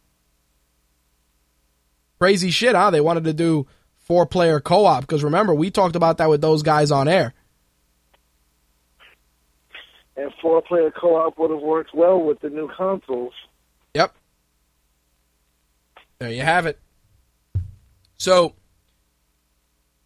Crazy 2.19 2.49
shit, 2.49 2.75
huh? 2.75 2.91
They 2.91 3.03
wanted 3.03 3.25
to 3.25 3.35
do 3.35 3.67
four 3.99 4.25
player 4.25 4.61
co 4.61 4.87
op, 4.87 5.03
because 5.03 5.23
remember, 5.23 5.55
we 5.55 5.70
talked 5.70 5.95
about 5.95 6.17
that 6.17 6.31
with 6.31 6.41
those 6.41 6.62
guys 6.62 6.91
on 6.91 7.07
air. 7.07 7.35
And 10.18 10.32
four 10.42 10.60
player 10.60 10.90
co 10.90 11.14
op 11.14 11.38
would 11.38 11.50
have 11.50 11.60
worked 11.60 11.94
well 11.94 12.20
with 12.20 12.40
the 12.40 12.50
new 12.50 12.68
consoles. 12.76 13.32
Yep. 13.94 14.12
There 16.18 16.32
you 16.32 16.42
have 16.42 16.66
it. 16.66 16.80
So, 18.16 18.55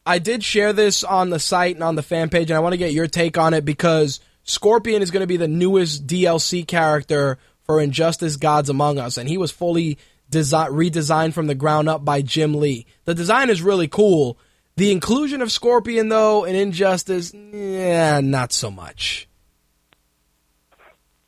I 0.04 0.18
did 0.18 0.44
share 0.44 0.74
this 0.74 1.02
on 1.02 1.30
the 1.30 1.38
site 1.38 1.76
and 1.76 1.82
on 1.82 1.94
the 1.94 2.02
fan 2.02 2.28
page, 2.28 2.50
and 2.50 2.58
I 2.58 2.60
want 2.60 2.74
to 2.74 2.78
get 2.78 2.92
your 2.92 3.06
take 3.06 3.38
on 3.38 3.54
it 3.54 3.64
because 3.64 4.20
Scorpion 4.42 5.00
is 5.00 5.10
going 5.10 5.22
to 5.22 5.26
be 5.26 5.38
the 5.38 5.48
newest 5.48 6.06
DLC 6.06 6.66
character 6.66 7.38
for 7.64 7.80
Injustice 7.80 8.36
Gods 8.36 8.68
Among 8.68 8.98
Us, 8.98 9.16
and 9.16 9.30
he 9.30 9.38
was 9.38 9.50
fully 9.50 9.96
desi- 10.30 10.68
redesigned 10.68 11.32
from 11.32 11.46
the 11.46 11.54
ground 11.54 11.88
up 11.88 12.04
by 12.04 12.20
Jim 12.20 12.54
Lee. 12.54 12.84
The 13.06 13.14
design 13.14 13.48
is 13.48 13.62
really 13.62 13.88
cool. 13.88 14.36
The 14.76 14.92
inclusion 14.92 15.40
of 15.40 15.50
Scorpion, 15.50 16.10
though, 16.10 16.44
in 16.44 16.54
Injustice, 16.54 17.32
yeah, 17.32 18.20
not 18.20 18.52
so 18.52 18.70
much. 18.70 19.26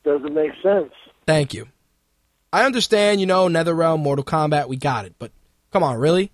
Doesn't 0.05 0.33
make 0.33 0.51
sense. 0.61 0.91
Thank 1.25 1.53
you. 1.53 1.67
I 2.53 2.63
understand, 2.63 3.19
you 3.19 3.25
know, 3.25 3.47
NetherRealm, 3.47 3.99
Mortal 3.99 4.23
Kombat, 4.23 4.69
we 4.69 4.77
got 4.77 5.05
it, 5.05 5.15
but 5.19 5.31
come 5.71 5.83
on, 5.83 5.97
really? 5.97 6.31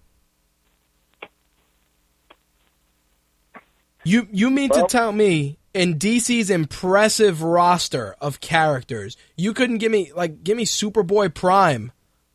You 4.03 4.27
you 4.31 4.49
mean 4.49 4.69
Well- 4.73 4.87
to 4.87 4.91
tell 4.91 5.11
me 5.11 5.57
in 5.73 5.97
DC's 5.97 6.49
impressive 6.49 7.41
roster 7.43 8.15
of 8.19 8.41
characters, 8.41 9.15
you 9.37 9.53
couldn't 9.53 9.77
give 9.77 9.91
me 9.91 10.11
like 10.15 10.43
give 10.43 10.57
me 10.57 10.65
Superboy 10.65 11.33
Prime 11.33 11.91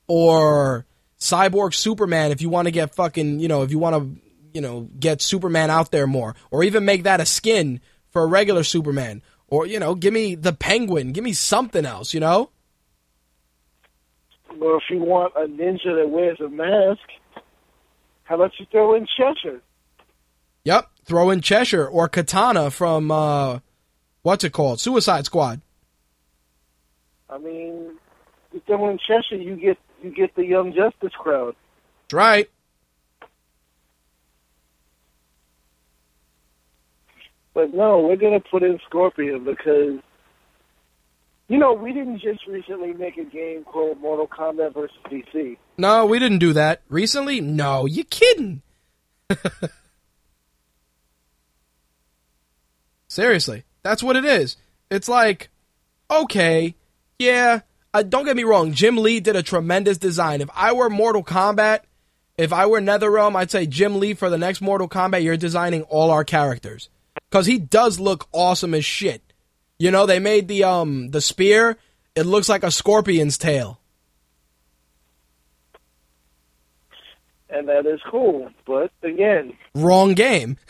or 0.06 0.86
Cyborg 1.20 1.74
Superman 1.74 2.30
if 2.30 2.40
you 2.40 2.48
want 2.48 2.66
to 2.66 2.72
get 2.72 2.94
fucking, 2.94 3.40
you 3.40 3.48
know, 3.48 3.62
if 3.62 3.70
you 3.70 3.78
want 3.78 3.96
to, 3.96 4.20
you 4.54 4.60
know, 4.60 4.88
get 4.98 5.20
Superman 5.20 5.70
out 5.70 5.90
there 5.90 6.06
more 6.06 6.34
or 6.50 6.62
even 6.62 6.84
make 6.84 7.02
that 7.02 7.20
a 7.20 7.26
skin 7.26 7.80
for 8.10 8.22
a 8.22 8.26
regular 8.26 8.62
Superman 8.62 9.22
or 9.48 9.66
you 9.66 9.78
know, 9.78 9.94
give 9.94 10.12
me 10.12 10.34
the 10.34 10.52
Penguin, 10.52 11.12
give 11.12 11.24
me 11.24 11.32
something 11.32 11.84
else, 11.84 12.14
you 12.14 12.20
know? 12.20 12.50
Well, 14.56 14.78
if 14.78 14.84
you 14.90 14.98
want 14.98 15.34
a 15.36 15.46
ninja 15.46 15.94
that 15.96 16.08
wears 16.08 16.40
a 16.40 16.48
mask, 16.48 17.02
how 18.24 18.36
about 18.36 18.52
you 18.58 18.66
throw 18.70 18.94
in 18.94 19.06
Cheshire? 19.16 19.60
Yep, 20.64 20.90
throw 21.04 21.30
in 21.30 21.40
Cheshire 21.40 21.86
or 21.86 22.08
Katana 22.08 22.70
from 22.70 23.10
uh 23.10 23.60
what's 24.22 24.44
it 24.44 24.52
called? 24.52 24.80
Suicide 24.80 25.26
Squad. 25.26 25.60
I 27.28 27.38
mean, 27.38 27.96
you 28.52 28.62
throw 28.66 28.88
in 28.90 28.98
Cheshire, 28.98 29.36
you 29.36 29.56
get 29.56 29.78
you 30.02 30.10
get 30.10 30.34
the 30.34 30.44
Young 30.44 30.72
Justice 30.72 31.14
crowd. 31.18 31.54
That's 32.04 32.14
right. 32.14 32.50
But 37.56 37.72
no, 37.72 38.00
we're 38.00 38.16
gonna 38.16 38.38
put 38.38 38.62
in 38.62 38.78
Scorpion 38.86 39.42
because 39.42 39.98
you 41.48 41.56
know 41.56 41.72
we 41.72 41.94
didn't 41.94 42.18
just 42.18 42.46
recently 42.46 42.92
make 42.92 43.16
a 43.16 43.24
game 43.24 43.64
called 43.64 43.98
Mortal 43.98 44.28
Kombat 44.28 44.74
versus 44.74 44.98
DC. 45.10 45.56
No, 45.78 46.04
we 46.04 46.18
didn't 46.18 46.40
do 46.40 46.52
that. 46.52 46.82
Recently? 46.90 47.40
No, 47.40 47.86
you 47.86 48.04
kidding. 48.04 48.60
Seriously, 53.08 53.64
that's 53.82 54.02
what 54.02 54.16
it 54.16 54.26
is. 54.26 54.58
It's 54.90 55.08
like, 55.08 55.48
okay, 56.10 56.74
yeah, 57.18 57.60
uh, 57.94 58.02
don't 58.02 58.26
get 58.26 58.36
me 58.36 58.44
wrong, 58.44 58.74
Jim 58.74 58.98
Lee 58.98 59.18
did 59.18 59.34
a 59.34 59.42
tremendous 59.42 59.96
design. 59.96 60.42
If 60.42 60.50
I 60.54 60.74
were 60.74 60.90
Mortal 60.90 61.24
Kombat, 61.24 61.84
if 62.36 62.52
I 62.52 62.66
were 62.66 62.82
NetherRealm, 62.82 63.34
I'd 63.34 63.50
say 63.50 63.64
Jim 63.64 63.98
Lee 63.98 64.12
for 64.12 64.28
the 64.28 64.36
next 64.36 64.60
Mortal 64.60 64.90
Kombat, 64.90 65.22
you're 65.22 65.38
designing 65.38 65.84
all 65.84 66.10
our 66.10 66.22
characters. 66.22 66.90
Cause 67.30 67.46
he 67.46 67.58
does 67.58 67.98
look 67.98 68.28
awesome 68.32 68.74
as 68.74 68.84
shit. 68.84 69.22
You 69.78 69.90
know, 69.90 70.06
they 70.06 70.18
made 70.18 70.48
the 70.48 70.64
um 70.64 71.10
the 71.10 71.20
spear, 71.20 71.76
it 72.14 72.24
looks 72.24 72.48
like 72.48 72.62
a 72.62 72.70
scorpion's 72.70 73.36
tail. 73.36 73.80
And 77.48 77.68
that 77.68 77.86
is 77.86 78.00
cool. 78.10 78.50
But 78.66 78.90
again, 79.02 79.56
Wrong 79.74 80.14
game. 80.14 80.56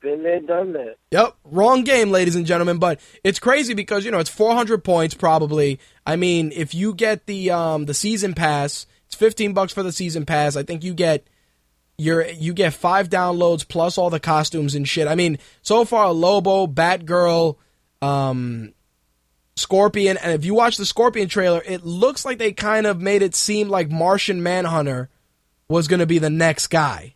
been 0.00 0.22
there, 0.22 0.40
done 0.40 0.72
that. 0.74 0.96
Yep, 1.10 1.36
wrong 1.44 1.84
game, 1.84 2.10
ladies 2.10 2.36
and 2.36 2.46
gentlemen. 2.46 2.78
But 2.78 3.00
it's 3.24 3.38
crazy 3.38 3.74
because 3.74 4.04
you 4.04 4.10
know 4.10 4.18
it's 4.18 4.30
400 4.30 4.84
points 4.84 5.14
probably. 5.14 5.80
I 6.06 6.16
mean, 6.16 6.52
if 6.54 6.74
you 6.74 6.94
get 6.94 7.26
the 7.26 7.50
um 7.50 7.86
the 7.86 7.94
season 7.94 8.34
pass, 8.34 8.86
it's 9.06 9.14
15 9.14 9.54
bucks 9.54 9.72
for 9.72 9.82
the 9.82 9.92
season 9.92 10.24
pass. 10.26 10.56
I 10.56 10.62
think 10.62 10.84
you 10.84 10.94
get 10.94 11.26
your 11.98 12.24
you 12.26 12.54
get 12.54 12.72
five 12.72 13.10
downloads 13.10 13.66
plus 13.66 13.98
all 13.98 14.08
the 14.08 14.20
costumes 14.20 14.74
and 14.74 14.88
shit. 14.88 15.08
I 15.08 15.16
mean, 15.16 15.38
so 15.62 15.84
far 15.84 16.12
Lobo, 16.12 16.66
Batgirl, 16.66 17.56
um, 18.00 18.72
Scorpion, 19.56 20.16
and 20.16 20.32
if 20.32 20.44
you 20.44 20.54
watch 20.54 20.76
the 20.76 20.86
Scorpion 20.86 21.28
trailer, 21.28 21.60
it 21.66 21.84
looks 21.84 22.24
like 22.24 22.38
they 22.38 22.52
kind 22.52 22.86
of 22.86 23.00
made 23.00 23.22
it 23.22 23.34
seem 23.34 23.68
like 23.68 23.90
Martian 23.90 24.42
Manhunter 24.42 25.10
was 25.68 25.88
going 25.88 26.00
to 26.00 26.06
be 26.06 26.18
the 26.18 26.30
next 26.30 26.68
guy. 26.68 27.14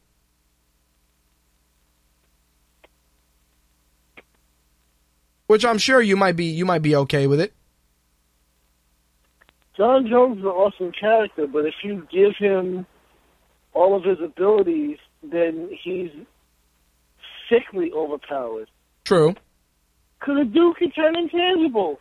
Which 5.47 5.65
I'm 5.65 5.79
sure 5.79 6.01
you 6.01 6.17
might 6.17 6.35
be 6.35 6.47
you 6.47 6.65
might 6.65 6.83
be 6.83 6.97
okay 6.97 7.29
with 7.29 7.41
it. 7.41 7.53
J'onn 9.79 10.07
J'onzz 10.09 10.39
is 10.39 10.45
an 10.45 10.47
awesome 10.47 10.93
character, 10.93 11.47
but 11.47 11.67
if 11.67 11.75
you 11.83 12.07
give 12.11 12.37
him 12.37 12.87
all 13.75 13.97
of 13.97 14.05
his 14.05 14.19
abilities, 14.23 14.99
then 15.23 15.71
he's 15.83 16.11
sickly 17.49 17.91
overpowered. 17.93 18.69
True. 19.05 19.35
Because 20.19 20.39
a 20.41 20.45
dude 20.45 20.77
can 20.77 20.91
turn 20.93 21.17
intangible. 21.17 21.99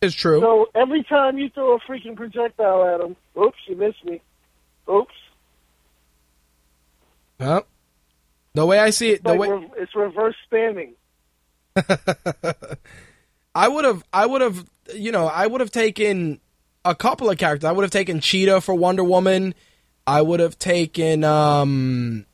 It's 0.00 0.14
true. 0.14 0.40
So 0.40 0.66
every 0.74 1.02
time 1.02 1.38
you 1.38 1.48
throw 1.48 1.76
a 1.76 1.80
freaking 1.80 2.14
projectile 2.16 2.84
at 2.84 3.00
him, 3.00 3.16
oops, 3.40 3.56
you 3.66 3.76
missed 3.76 4.04
me. 4.04 4.20
Oops. 4.88 5.14
Huh? 7.40 7.62
The 8.52 8.66
way 8.66 8.78
I 8.78 8.90
see 8.90 9.10
it, 9.10 9.14
It's, 9.14 9.22
the 9.24 9.30
like 9.30 9.40
way 9.40 9.48
re- 9.50 9.70
it's 9.78 9.94
reverse 9.96 10.36
spamming. 10.52 10.92
I 13.54 13.68
would 13.68 13.84
have, 13.84 14.04
I 14.12 14.26
would 14.26 14.42
have, 14.42 14.64
you 14.94 15.10
know, 15.10 15.26
I 15.26 15.46
would 15.46 15.60
have 15.60 15.70
taken 15.70 16.40
a 16.84 16.94
couple 16.94 17.30
of 17.30 17.38
characters. 17.38 17.66
I 17.66 17.72
would 17.72 17.82
have 17.82 17.90
taken 17.90 18.20
Cheetah 18.20 18.60
for 18.60 18.74
Wonder 18.74 19.04
Woman. 19.04 19.54
I 20.06 20.20
would 20.20 20.40
have 20.40 20.58
taken, 20.58 21.24
um, 21.24 22.26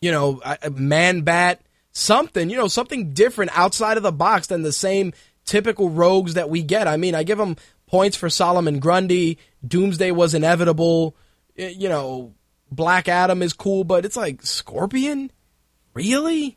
you 0.00 0.12
know, 0.12 0.40
Man 0.70 1.22
Bat, 1.22 1.60
something, 1.92 2.50
you 2.50 2.56
know, 2.56 2.68
something 2.68 3.12
different 3.12 3.56
outside 3.58 3.96
of 3.96 4.02
the 4.02 4.12
box 4.12 4.46
than 4.46 4.62
the 4.62 4.72
same 4.72 5.12
typical 5.44 5.90
rogues 5.90 6.34
that 6.34 6.50
we 6.50 6.62
get. 6.62 6.86
I 6.86 6.96
mean, 6.96 7.14
I 7.14 7.24
give 7.24 7.38
them 7.38 7.56
points 7.86 8.16
for 8.16 8.30
Solomon 8.30 8.78
Grundy. 8.78 9.38
Doomsday 9.66 10.12
was 10.12 10.34
inevitable. 10.34 11.16
You 11.56 11.88
know, 11.88 12.34
Black 12.70 13.08
Adam 13.08 13.42
is 13.42 13.52
cool, 13.52 13.82
but 13.82 14.04
it's 14.04 14.16
like 14.16 14.42
Scorpion, 14.42 15.32
really? 15.94 16.56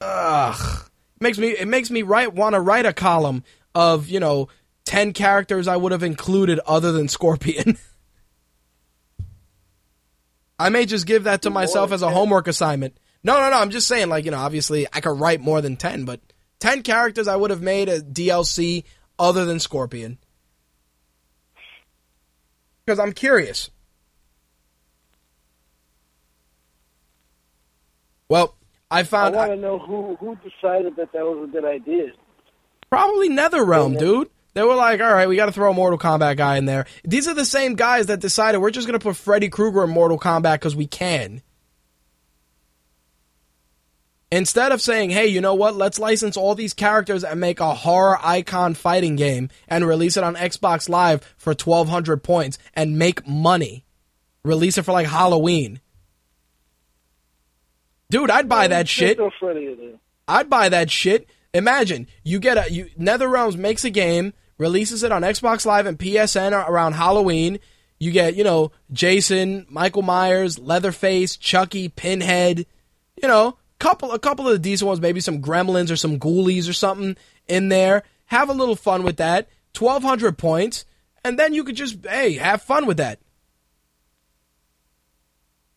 Ugh, 0.00 0.90
makes 1.20 1.38
me 1.38 1.50
it 1.50 1.68
makes 1.68 1.90
me 1.90 2.02
write 2.02 2.32
want 2.32 2.54
to 2.54 2.60
write 2.60 2.86
a 2.86 2.92
column 2.92 3.44
of 3.74 4.08
you 4.08 4.18
know 4.18 4.48
ten 4.84 5.12
characters 5.12 5.68
I 5.68 5.76
would 5.76 5.92
have 5.92 6.02
included 6.02 6.60
other 6.66 6.92
than 6.92 7.08
Scorpion. 7.08 7.78
I 10.58 10.68
may 10.68 10.86
just 10.86 11.06
give 11.06 11.24
that 11.24 11.42
to 11.42 11.50
myself 11.50 11.90
as 11.90 12.02
a 12.02 12.06
10? 12.06 12.14
homework 12.14 12.46
assignment. 12.46 12.96
No, 13.24 13.40
no, 13.40 13.50
no. 13.50 13.58
I'm 13.58 13.70
just 13.70 13.88
saying, 13.88 14.08
like 14.08 14.24
you 14.24 14.30
know, 14.30 14.38
obviously 14.38 14.86
I 14.92 15.00
could 15.00 15.18
write 15.18 15.40
more 15.40 15.60
than 15.60 15.76
ten, 15.76 16.04
but 16.04 16.20
ten 16.60 16.82
characters 16.82 17.26
I 17.28 17.36
would 17.36 17.50
have 17.50 17.62
made 17.62 17.88
a 17.88 18.00
DLC 18.00 18.84
other 19.18 19.44
than 19.44 19.60
Scorpion 19.60 20.18
because 22.84 22.98
I'm 22.98 23.12
curious. 23.12 23.70
Well, 28.28 28.56
I 28.90 29.02
found. 29.02 29.36
I 29.36 29.48
want 29.48 29.52
to 29.52 29.56
know 29.56 29.78
who 29.78 30.16
who 30.16 30.36
decided 30.36 30.96
that 30.96 31.12
that 31.12 31.24
was 31.24 31.48
a 31.48 31.52
good 31.52 31.64
idea. 31.64 32.12
Probably 32.88 33.28
NetherRealm, 33.28 33.98
dude. 33.98 34.28
They 34.54 34.62
were 34.62 34.74
like, 34.74 35.00
all 35.00 35.12
right, 35.12 35.28
we 35.28 35.36
got 35.36 35.46
to 35.46 35.52
throw 35.52 35.70
a 35.70 35.74
Mortal 35.74 35.98
Kombat 35.98 36.36
guy 36.36 36.56
in 36.58 36.66
there. 36.66 36.86
These 37.04 37.26
are 37.26 37.34
the 37.34 37.44
same 37.44 37.74
guys 37.74 38.06
that 38.06 38.20
decided 38.20 38.58
we're 38.58 38.70
just 38.70 38.86
going 38.86 38.98
to 38.98 39.02
put 39.02 39.16
Freddy 39.16 39.48
Krueger 39.48 39.84
in 39.84 39.90
Mortal 39.90 40.18
Kombat 40.18 40.54
because 40.54 40.76
we 40.76 40.86
can. 40.86 41.42
Instead 44.30 44.72
of 44.72 44.80
saying, 44.80 45.10
hey, 45.10 45.26
you 45.26 45.42
know 45.42 45.54
what, 45.54 45.74
let's 45.76 45.98
license 45.98 46.38
all 46.38 46.54
these 46.54 46.72
characters 46.72 47.22
and 47.22 47.38
make 47.38 47.60
a 47.60 47.74
horror 47.74 48.18
icon 48.22 48.72
fighting 48.72 49.14
game 49.14 49.50
and 49.68 49.86
release 49.86 50.16
it 50.16 50.24
on 50.24 50.36
Xbox 50.36 50.88
Live 50.88 51.22
for 51.36 51.50
1,200 51.50 52.22
points 52.22 52.58
and 52.72 52.98
make 52.98 53.26
money. 53.26 53.84
Release 54.42 54.78
it 54.78 54.82
for 54.82 54.92
like 54.92 55.06
Halloween. 55.06 55.80
Dude, 58.10 58.30
I'd 58.30 58.48
buy 58.48 58.68
that 58.68 58.88
shit. 58.88 59.16
Throw 59.16 59.30
Freddy 59.38 59.66
in 59.66 59.76
there. 59.78 59.98
I'd 60.28 60.50
buy 60.50 60.68
that 60.70 60.90
shit. 60.90 61.28
Imagine 61.54 62.06
you 62.24 62.40
get 62.40 62.56
a 62.56 62.72
you 62.72 62.86
NetherRealms 62.98 63.56
makes 63.56 63.84
a 63.84 63.90
game, 63.90 64.32
releases 64.58 65.02
it 65.02 65.12
on 65.12 65.22
Xbox 65.22 65.66
Live 65.66 65.86
and 65.86 65.98
PSN 65.98 66.52
around 66.52 66.92
Halloween. 66.94 67.58
You 67.98 68.10
get 68.10 68.34
you 68.34 68.44
know 68.44 68.72
Jason, 68.92 69.66
Michael 69.68 70.02
Myers, 70.02 70.58
Leatherface, 70.58 71.36
Chucky, 71.36 71.88
Pinhead. 71.88 72.66
You 73.20 73.28
know, 73.28 73.56
couple 73.78 74.12
a 74.12 74.18
couple 74.18 74.46
of 74.46 74.52
the 74.52 74.58
decent 74.58 74.86
ones, 74.86 75.00
maybe 75.00 75.20
some 75.20 75.42
Gremlins 75.42 75.90
or 75.90 75.96
some 75.96 76.18
Ghoulies 76.18 76.68
or 76.68 76.72
something 76.72 77.16
in 77.48 77.68
there. 77.68 78.04
Have 78.26 78.48
a 78.48 78.54
little 78.54 78.76
fun 78.76 79.02
with 79.02 79.16
that. 79.18 79.48
Twelve 79.72 80.02
hundred 80.02 80.38
points, 80.38 80.84
and 81.24 81.38
then 81.38 81.52
you 81.52 81.64
could 81.64 81.76
just 81.76 82.04
hey 82.06 82.34
have 82.34 82.62
fun 82.62 82.86
with 82.86 82.98
that. 82.98 83.20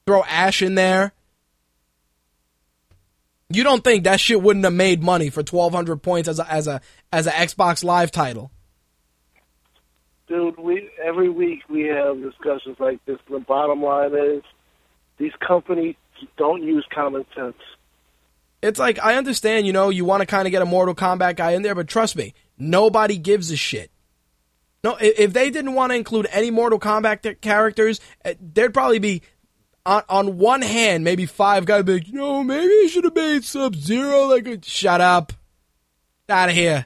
Throw 0.05 0.23
Ash 0.23 0.61
in 0.61 0.75
there. 0.75 1.13
You 3.49 3.63
don't 3.63 3.83
think 3.83 4.03
that 4.03 4.19
shit 4.19 4.41
wouldn't 4.41 4.65
have 4.65 4.73
made 4.73 5.03
money 5.03 5.29
for 5.29 5.43
twelve 5.43 5.73
hundred 5.73 5.97
points 5.97 6.29
as 6.29 6.39
a 6.39 6.51
as 6.51 6.67
a 6.67 6.81
as 7.11 7.27
a 7.27 7.31
Xbox 7.31 7.83
Live 7.83 8.11
title? 8.11 8.51
Dude, 10.27 10.57
we 10.57 10.89
every 11.03 11.29
week 11.29 11.61
we 11.69 11.83
have 11.83 12.21
discussions 12.21 12.77
like 12.79 13.03
this. 13.05 13.19
The 13.29 13.39
bottom 13.39 13.83
line 13.83 14.15
is 14.15 14.43
these 15.17 15.33
companies 15.45 15.95
don't 16.37 16.63
use 16.63 16.85
common 16.93 17.25
sense. 17.35 17.57
It's 18.61 18.79
like 18.79 18.97
I 18.99 19.15
understand, 19.15 19.67
you 19.67 19.73
know, 19.73 19.89
you 19.89 20.05
want 20.05 20.21
to 20.21 20.25
kind 20.25 20.47
of 20.47 20.51
get 20.51 20.61
a 20.61 20.65
Mortal 20.65 20.95
Kombat 20.95 21.35
guy 21.35 21.51
in 21.51 21.61
there, 21.61 21.75
but 21.75 21.87
trust 21.87 22.15
me, 22.15 22.33
nobody 22.57 23.17
gives 23.17 23.51
a 23.51 23.55
shit. 23.55 23.91
No, 24.83 24.97
if 24.99 25.33
they 25.33 25.49
didn't 25.49 25.73
want 25.73 25.91
to 25.91 25.95
include 25.95 26.27
any 26.31 26.51
Mortal 26.51 26.79
Kombat 26.79 27.41
characters, 27.41 27.99
eh, 28.23 28.35
there'd 28.39 28.73
probably 28.73 28.99
be 28.99 29.21
on, 29.85 30.03
on 30.09 30.37
one 30.37 30.61
hand 30.61 31.03
maybe 31.03 31.25
five 31.25 31.65
guys 31.65 31.83
be 31.83 31.93
like, 31.93 32.07
no, 32.09 32.43
maybe 32.43 32.73
you 32.73 32.89
should 32.89 33.03
have 33.03 33.15
made 33.15 33.43
Sub 33.43 33.75
Zero 33.75 34.27
like 34.27 34.47
a 34.47 34.59
shut 34.63 35.01
up, 35.01 35.33
out 36.29 36.49
of 36.49 36.55
here. 36.55 36.85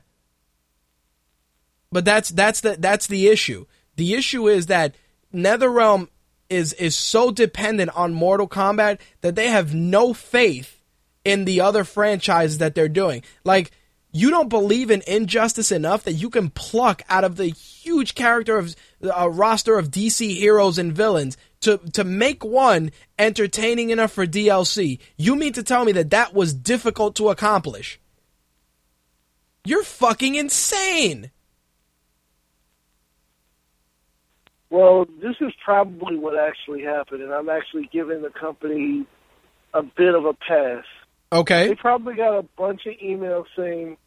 But 1.92 2.06
that's 2.06 2.30
that's 2.30 2.62
the 2.62 2.76
that's 2.80 3.08
the 3.08 3.28
issue. 3.28 3.66
The 3.96 4.14
issue 4.14 4.48
is 4.48 4.68
that 4.68 4.96
NetherRealm 5.34 6.08
is 6.50 6.74
is 6.74 6.96
so 6.96 7.32
dependent 7.32 7.96
on 7.96 8.14
Mortal 8.14 8.48
Kombat 8.48 9.00
that 9.22 9.36
they 9.36 9.48
have 9.48 9.74
no 9.74 10.14
faith 10.14 10.82
in 11.26 11.46
the 11.46 11.62
other 11.62 11.84
franchises 11.84 12.60
that 12.60 12.76
they're 12.76 12.90
doing. 12.90 13.24
Like 13.44 13.72
you 14.12 14.32
don't 14.32 14.50
believe 14.50 14.90
in 14.90 15.04
injustice 15.06 15.72
enough 15.72 16.04
that 16.04 16.14
you 16.14 16.30
can 16.30 16.50
pluck 16.50 17.04
out 17.10 17.24
of 17.24 17.36
the 17.36 17.48
huge 17.48 18.16
character 18.16 18.58
of 18.58 18.76
a 19.02 19.30
roster 19.30 19.78
of 19.78 19.92
DC 19.92 20.36
heroes 20.36 20.78
and 20.78 20.94
villains 20.94 21.38
to 21.62 21.78
to 21.94 22.04
make 22.04 22.44
one 22.44 22.92
entertaining 23.18 23.90
enough 23.90 24.12
for 24.12 24.26
DLC. 24.26 25.00
You 25.18 25.36
mean 25.36 25.54
to 25.54 25.64
tell 25.64 25.86
me 25.86 25.92
that 25.94 26.12
that 26.12 26.34
was 26.34 26.54
difficult 26.54 27.16
to 27.18 27.30
accomplish? 27.30 28.00
You're 29.66 29.84
fucking 29.84 30.36
insane. 30.36 31.32
Well, 34.70 35.06
this 35.22 35.36
is 35.42 35.52
probably 35.64 36.16
what 36.18 36.38
actually 36.38 36.84
happened, 36.84 37.24
and 37.24 37.34
I'm 37.34 37.50
actually 37.50 37.90
giving 37.92 38.22
the 38.22 38.30
company 38.30 39.06
a 39.74 39.82
bit 39.82 40.14
of 40.14 40.26
a 40.26 40.34
pass. 40.34 40.84
Okay. 41.32 41.68
They 41.68 41.76
probably 41.76 42.16
got 42.16 42.38
a 42.38 42.44
bunch 42.58 42.86
of 42.86 42.94
emails 43.04 43.46
saying, 43.56 43.98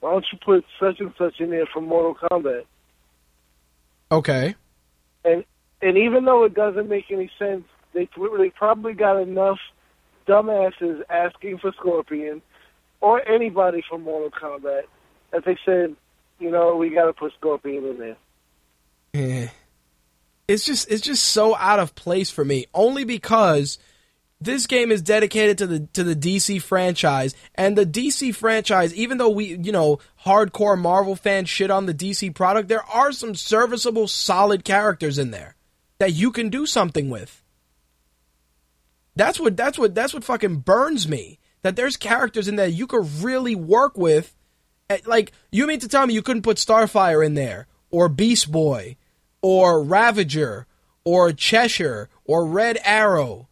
"Why 0.00 0.12
don't 0.12 0.26
you 0.32 0.38
put 0.44 0.64
such 0.80 1.00
and 1.00 1.12
such 1.16 1.40
in 1.40 1.50
there 1.50 1.66
for 1.66 1.80
Mortal 1.80 2.14
Kombat?" 2.14 2.64
Okay. 4.10 4.54
And 5.24 5.44
and 5.80 5.98
even 5.98 6.24
though 6.24 6.44
it 6.44 6.54
doesn't 6.54 6.88
make 6.88 7.10
any 7.10 7.30
sense, 7.38 7.64
they 7.92 8.08
they 8.38 8.50
probably 8.50 8.94
got 8.94 9.20
enough 9.20 9.58
dumbasses 10.26 11.02
asking 11.10 11.58
for 11.58 11.72
Scorpion 11.72 12.42
or 13.00 13.26
anybody 13.28 13.82
from 13.88 14.02
Mortal 14.02 14.30
Kombat 14.30 14.82
that 15.32 15.44
they 15.44 15.56
said, 15.64 15.96
you 16.38 16.50
know, 16.50 16.76
we 16.76 16.90
got 16.90 17.06
to 17.06 17.12
put 17.12 17.32
Scorpion 17.38 17.84
in 17.84 17.98
there. 17.98 18.16
Eh. 19.14 19.48
It's 20.48 20.64
just 20.64 20.90
it's 20.90 21.02
just 21.02 21.22
so 21.24 21.56
out 21.56 21.78
of 21.78 21.94
place 21.94 22.30
for 22.30 22.44
me. 22.44 22.66
Only 22.74 23.04
because 23.04 23.78
this 24.40 24.66
game 24.66 24.90
is 24.90 25.02
dedicated 25.02 25.58
to 25.58 25.66
the 25.66 25.80
to 25.92 26.02
the 26.02 26.16
DC 26.16 26.60
franchise, 26.60 27.34
and 27.54 27.76
the 27.76 27.86
DC 27.86 28.34
franchise, 28.34 28.94
even 28.94 29.18
though 29.18 29.30
we 29.30 29.56
you 29.56 29.72
know 29.72 29.98
hardcore 30.24 30.78
Marvel 30.78 31.16
fans 31.16 31.48
shit 31.48 31.70
on 31.70 31.86
the 31.86 31.94
DC 31.94 32.34
product, 32.34 32.68
there 32.68 32.84
are 32.84 33.12
some 33.12 33.34
serviceable, 33.34 34.08
solid 34.08 34.64
characters 34.64 35.18
in 35.18 35.30
there 35.30 35.56
that 35.98 36.12
you 36.12 36.32
can 36.32 36.48
do 36.48 36.66
something 36.66 37.08
with. 37.08 37.42
That's 39.14 39.38
what 39.38 39.56
that's 39.56 39.78
what 39.78 39.94
that's 39.94 40.12
what 40.12 40.24
fucking 40.24 40.56
burns 40.56 41.06
me. 41.06 41.38
That 41.62 41.76
there's 41.76 41.96
characters 41.96 42.48
in 42.48 42.56
there 42.56 42.66
you 42.66 42.88
could 42.88 43.06
really 43.22 43.54
work 43.54 43.96
with. 43.96 44.34
Eh, 44.90 44.98
Like 45.06 45.32
you 45.52 45.66
mean 45.66 45.80
to 45.80 45.88
tell 45.88 46.06
me 46.06 46.14
you 46.14 46.22
couldn't 46.22 46.42
put 46.42 46.56
Starfire 46.56 47.24
in 47.24 47.34
there 47.34 47.68
or 47.90 48.08
Beast 48.08 48.50
Boy 48.50 48.96
or 49.42 49.82
Ravager 49.82 50.66
or 51.04 51.32
Cheshire 51.32 52.08
or 52.24 52.46
Red 52.46 52.78
Arrow 52.84 53.48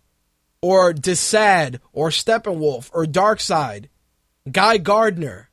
or 0.62 0.92
Desad 0.92 1.80
or 1.92 2.10
Steppenwolf 2.10 2.90
or 2.92 3.04
Darkseid, 3.04 3.88
Guy 4.50 4.78
Gardner. 4.78 5.50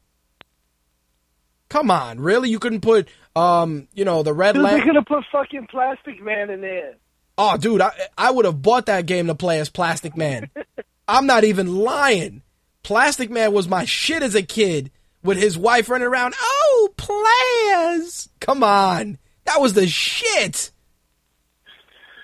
Come 1.69 1.91
on, 1.91 2.21
really? 2.21 2.49
You 2.49 2.59
couldn't 2.59 2.81
put 2.81 3.09
um, 3.37 3.87
you 3.93 4.03
know, 4.03 4.23
the 4.23 4.33
Red 4.33 4.55
Dude, 4.55 4.65
they're 4.65 4.85
gonna 4.85 5.03
put 5.03 5.23
fucking 5.31 5.67
Plastic 5.69 6.21
Man 6.23 6.49
in 6.49 6.61
there. 6.61 6.95
Oh, 7.37 7.55
dude, 7.55 7.81
I 7.81 7.91
I 8.17 8.31
would 8.31 8.45
have 8.45 8.61
bought 8.61 8.87
that 8.87 9.05
game 9.05 9.27
to 9.27 9.35
play 9.35 9.59
as 9.59 9.69
Plastic 9.69 10.17
Man. 10.17 10.49
I'm 11.07 11.27
not 11.27 11.43
even 11.43 11.77
lying. 11.77 12.41
Plastic 12.81 13.29
Man 13.29 13.53
was 13.53 13.67
my 13.67 13.85
shit 13.85 14.23
as 14.23 14.33
a 14.33 14.41
kid 14.41 14.91
with 15.23 15.37
his 15.37 15.57
wife 15.57 15.87
running 15.87 16.07
around. 16.07 16.33
Oh, 16.39 16.89
players! 16.97 18.29
Come 18.39 18.63
on, 18.63 19.19
that 19.47 19.59
was 19.59 19.73
the 19.73 19.87
shit. 19.87 20.71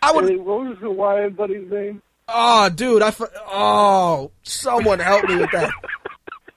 I 0.02 0.12
would. 0.12 0.30
Hey, 0.30 0.36
what 0.36 0.66
was 0.66 0.78
the 0.80 0.88
Hawaiian 0.88 1.34
buddy's 1.34 1.70
name? 1.72 2.02
Oh, 2.28 2.70
dude, 2.70 3.02
I. 3.02 3.14
Oh, 3.48 4.32
someone 4.44 5.00
help 5.00 5.26
me 5.28 5.38
with 5.38 5.52
that. 5.52 5.72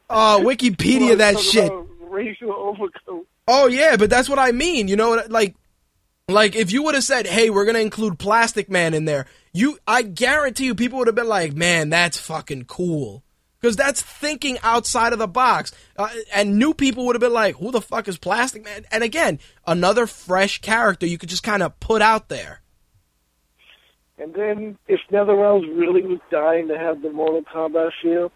Oh, 0.08 0.40
Wikipedia 0.44 1.18
that 1.18 1.36
shit. 1.36 1.72
Racial 2.00 2.52
overcoat. 2.52 3.26
Oh 3.48 3.66
yeah, 3.66 3.96
but 3.96 4.08
that's 4.08 4.28
what 4.28 4.38
I 4.38 4.52
mean. 4.52 4.86
You 4.86 4.94
know, 4.94 5.20
like, 5.28 5.56
like 6.28 6.54
if 6.54 6.70
you 6.70 6.84
would 6.84 6.94
have 6.94 7.02
said, 7.02 7.26
"Hey, 7.26 7.50
we're 7.50 7.64
gonna 7.64 7.80
include 7.80 8.16
Plastic 8.16 8.70
Man 8.70 8.94
in 8.94 9.04
there," 9.04 9.26
you, 9.52 9.78
I 9.84 10.02
guarantee 10.02 10.66
you, 10.66 10.76
people 10.76 10.98
would 10.98 11.08
have 11.08 11.16
been 11.16 11.26
like, 11.26 11.54
"Man, 11.54 11.90
that's 11.90 12.18
fucking 12.18 12.66
cool," 12.66 13.24
because 13.60 13.76
that's 13.76 14.02
thinking 14.02 14.58
outside 14.62 15.12
of 15.12 15.18
the 15.18 15.28
box. 15.28 15.72
Uh, 15.96 16.08
and 16.34 16.58
new 16.58 16.74
people 16.74 17.06
would 17.06 17.14
have 17.14 17.20
been 17.20 17.32
like, 17.32 17.56
"Who 17.56 17.70
the 17.70 17.80
fuck 17.80 18.08
is 18.08 18.18
Plastic 18.18 18.64
Man?" 18.64 18.84
And 18.90 19.02
again, 19.02 19.38
another 19.66 20.06
fresh 20.06 20.60
character 20.60 21.06
you 21.06 21.18
could 21.18 21.28
just 21.28 21.42
kind 21.42 21.62
of 21.62 21.78
put 21.80 22.02
out 22.02 22.28
there. 22.28 22.62
And 24.18 24.32
then, 24.34 24.78
if 24.88 25.00
NetherRealms 25.10 25.76
really 25.76 26.02
was 26.02 26.20
dying 26.30 26.68
to 26.68 26.78
have 26.78 27.02
the 27.02 27.10
Mortal 27.10 27.42
Kombat 27.42 27.90
feel, 28.02 28.32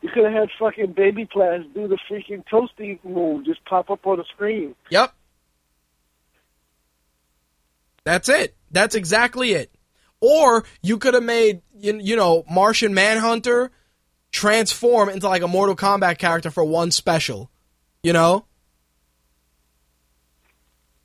you 0.00 0.08
could 0.08 0.24
have 0.24 0.32
had 0.32 0.48
fucking 0.58 0.92
Baby 0.92 1.26
Plas 1.26 1.60
do 1.74 1.86
the 1.86 1.98
freaking 2.10 2.42
toasty 2.50 2.98
move, 3.04 3.44
just 3.44 3.64
pop 3.64 3.90
up 3.90 4.06
on 4.06 4.18
the 4.18 4.24
screen. 4.34 4.74
Yep. 4.90 5.14
That's 8.04 8.28
it. 8.28 8.56
That's 8.70 8.94
exactly 8.94 9.52
it. 9.52 9.72
Or 10.20 10.64
you 10.82 10.98
could 10.98 11.14
have 11.14 11.22
made 11.22 11.62
you, 11.78 11.98
you 11.98 12.16
know 12.16 12.44
Martian 12.50 12.92
Manhunter 12.94 13.70
transform 14.32 15.08
into 15.08 15.28
like 15.28 15.42
a 15.42 15.48
Mortal 15.48 15.76
Kombat 15.76 16.18
character 16.18 16.50
for 16.50 16.64
one 16.64 16.90
special. 16.90 17.50
You 18.02 18.12
know? 18.12 18.46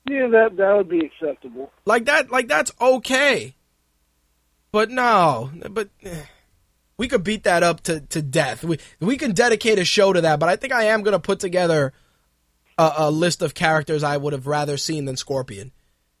Yeah, 0.08 0.28
that 0.28 0.56
that 0.56 0.76
would 0.76 0.88
be 0.88 1.04
acceptable. 1.04 1.72
Like 1.84 2.04
that 2.04 2.30
like 2.30 2.46
that's 2.46 2.70
okay. 2.80 3.56
But 4.70 4.90
no, 4.90 5.50
but 5.70 5.88
eh, 6.02 6.22
we 6.96 7.08
could 7.08 7.24
beat 7.24 7.44
that 7.44 7.62
up 7.62 7.80
to, 7.82 8.00
to 8.00 8.22
death. 8.22 8.62
We 8.62 8.78
we 9.00 9.16
can 9.16 9.32
dedicate 9.32 9.78
a 9.78 9.84
show 9.84 10.12
to 10.12 10.20
that, 10.20 10.38
but 10.38 10.48
I 10.48 10.56
think 10.56 10.72
I 10.72 10.84
am 10.84 11.02
going 11.02 11.12
to 11.12 11.18
put 11.18 11.40
together 11.40 11.92
a, 12.78 12.92
a 12.98 13.10
list 13.10 13.42
of 13.42 13.54
characters 13.54 14.04
I 14.04 14.16
would 14.16 14.32
have 14.32 14.46
rather 14.46 14.76
seen 14.76 15.06
than 15.06 15.16
Scorpion. 15.16 15.72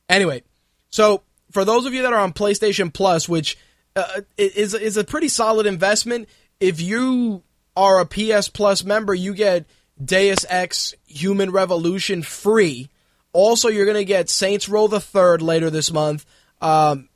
Anyway, 0.08 0.42
so 0.90 1.22
for 1.50 1.64
those 1.64 1.86
of 1.86 1.94
you 1.94 2.02
that 2.02 2.12
are 2.12 2.20
on 2.20 2.32
PlayStation 2.32 2.92
Plus, 2.92 3.28
which 3.28 3.56
uh, 3.94 4.22
is 4.36 4.74
is 4.74 4.96
a 4.96 5.04
pretty 5.04 5.28
solid 5.28 5.66
investment, 5.66 6.28
if 6.60 6.80
you 6.80 7.42
are 7.76 8.00
a 8.00 8.06
PS 8.06 8.48
Plus 8.48 8.84
member, 8.84 9.14
you 9.14 9.34
get 9.34 9.66
Deus 10.02 10.44
Ex 10.48 10.94
Human 11.06 11.50
Revolution 11.50 12.22
free. 12.22 12.88
Also, 13.32 13.68
you're 13.68 13.84
going 13.84 13.96
to 13.96 14.04
get 14.04 14.30
Saints 14.30 14.68
Row 14.68 14.88
the 14.88 15.00
Third 15.00 15.42
later 15.42 15.68
this 15.68 15.92
month, 15.92 16.24
um, 16.60 17.08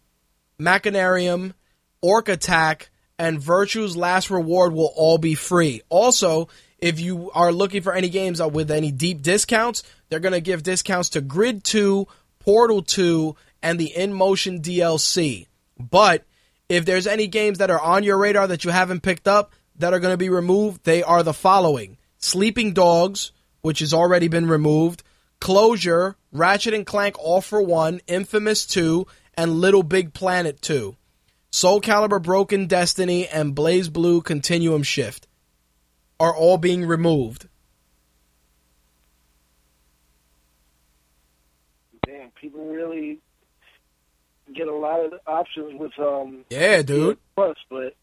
Machinarium, 0.59 1.55
Orc 2.03 2.29
Attack, 2.29 2.91
and 3.19 3.41
Virtue's 3.41 3.97
Last 3.97 4.31
Reward 4.31 4.73
will 4.73 4.93
all 4.97 5.19
be 5.19 5.35
free. 5.35 5.83
Also, 5.89 6.49
if 6.79 7.01
you 7.01 7.31
are 7.33 7.53
looking 7.53 7.83
for 7.83 7.93
any 7.93 8.09
games 8.09 8.41
with 8.43 8.71
any 8.71 8.91
deep 8.91 9.23
discounts, 9.23 9.83
they're 10.09 10.21
going 10.21 10.33
to 10.33 10.41
give 10.41 10.63
discounts 10.63 11.11
to 11.11 11.21
Grid 11.21 11.65
2, 11.65 12.07
Portal 12.39 12.83
2, 12.83 13.37
and 13.63 13.79
the 13.79 13.95
In 13.95 14.13
Motion 14.13 14.61
DLC. 14.61 15.47
But 15.79 16.25
if 16.71 16.85
there's 16.85 17.09
any 17.09 17.27
games 17.27 17.59
that 17.59 17.69
are 17.69 17.81
on 17.81 18.05
your 18.05 18.17
radar 18.17 18.47
that 18.47 18.65
you 18.65 18.71
haven't 18.71 19.03
picked 19.03 19.27
up 19.27 19.53
that 19.77 19.93
are 19.93 19.99
going 19.99 20.15
to 20.15 20.17
be 20.17 20.29
removed, 20.29 20.85
they 20.85 21.03
are 21.03 21.25
the 21.25 21.35
following 21.35 21.99
Sleeping 22.19 22.73
Dogs, 22.73 23.33
which 23.61 23.81
has 23.81 23.93
already 23.93 24.29
been 24.29 24.47
removed, 24.47 25.03
Closure, 25.41 26.17
Ratchet 26.31 26.73
and 26.73 26.87
Clank 26.87 27.19
All 27.19 27.41
for 27.41 27.61
One, 27.61 28.01
Infamous 28.07 28.67
2, 28.67 29.05
and 29.35 29.55
Little 29.55 29.83
Big 29.83 30.15
Planet 30.15 30.63
2. 30.63 30.97
Soul 31.51 31.81
Calibur 31.81 32.23
Broken 32.23 32.67
Destiny 32.67 33.27
and 33.27 33.53
Blaze 33.53 33.89
Blue 33.89 34.23
Continuum 34.23 34.85
Shift 34.85 35.27
are 36.21 36.35
all 36.35 36.57
being 36.57 36.87
removed. 36.87 37.49
Damn, 42.07 42.31
people 42.31 42.65
really 42.67 43.19
get 44.55 44.69
a 44.69 44.75
lot 44.75 45.05
of 45.05 45.13
options 45.27 45.79
with 45.79 45.93
um 45.99 46.45
Yeah, 46.51 46.83
dude. 46.83 47.19
Plus, 47.35 47.57
but 47.69 47.95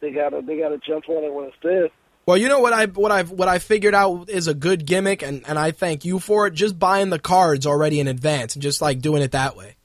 they 0.00 0.10
gotta 0.10 0.42
they 0.42 0.58
gotta 0.58 0.78
jump 0.78 1.08
on 1.08 1.24
it 1.24 1.32
when 1.32 1.46
it's 1.46 1.56
there. 1.62 1.88
Well, 2.26 2.36
you 2.36 2.48
know 2.48 2.58
what 2.58 2.72
I 2.72 2.86
what 2.86 3.12
I've 3.12 3.30
what 3.30 3.48
I 3.48 3.58
figured 3.58 3.94
out 3.94 4.28
is 4.28 4.48
a 4.48 4.54
good 4.54 4.84
gimmick, 4.84 5.22
and 5.22 5.42
and 5.46 5.58
I 5.58 5.70
thank 5.70 6.04
you 6.04 6.18
for 6.18 6.46
it. 6.46 6.54
Just 6.54 6.78
buying 6.78 7.10
the 7.10 7.20
cards 7.20 7.66
already 7.66 8.00
in 8.00 8.08
advance 8.08 8.54
and 8.54 8.62
just 8.62 8.82
like 8.82 9.00
doing 9.00 9.22
it 9.22 9.32
that 9.32 9.56
way. 9.56 9.76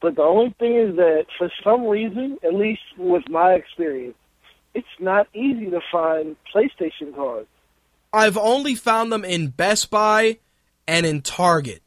But 0.00 0.14
the 0.14 0.22
only 0.22 0.54
thing 0.60 0.76
is 0.76 0.96
that 0.96 1.26
for 1.36 1.50
some 1.64 1.86
reason, 1.86 2.38
at 2.44 2.54
least 2.54 2.82
with 2.96 3.28
my 3.28 3.54
experience, 3.54 4.14
it's 4.72 4.86
not 5.00 5.26
easy 5.34 5.70
to 5.70 5.80
find 5.90 6.36
PlayStation 6.54 7.14
cards. 7.14 7.48
I've 8.12 8.38
only 8.38 8.76
found 8.76 9.10
them 9.10 9.24
in 9.24 9.48
Best 9.48 9.90
Buy 9.90 10.38
and 10.86 11.04
in 11.04 11.22
Target. 11.22 11.82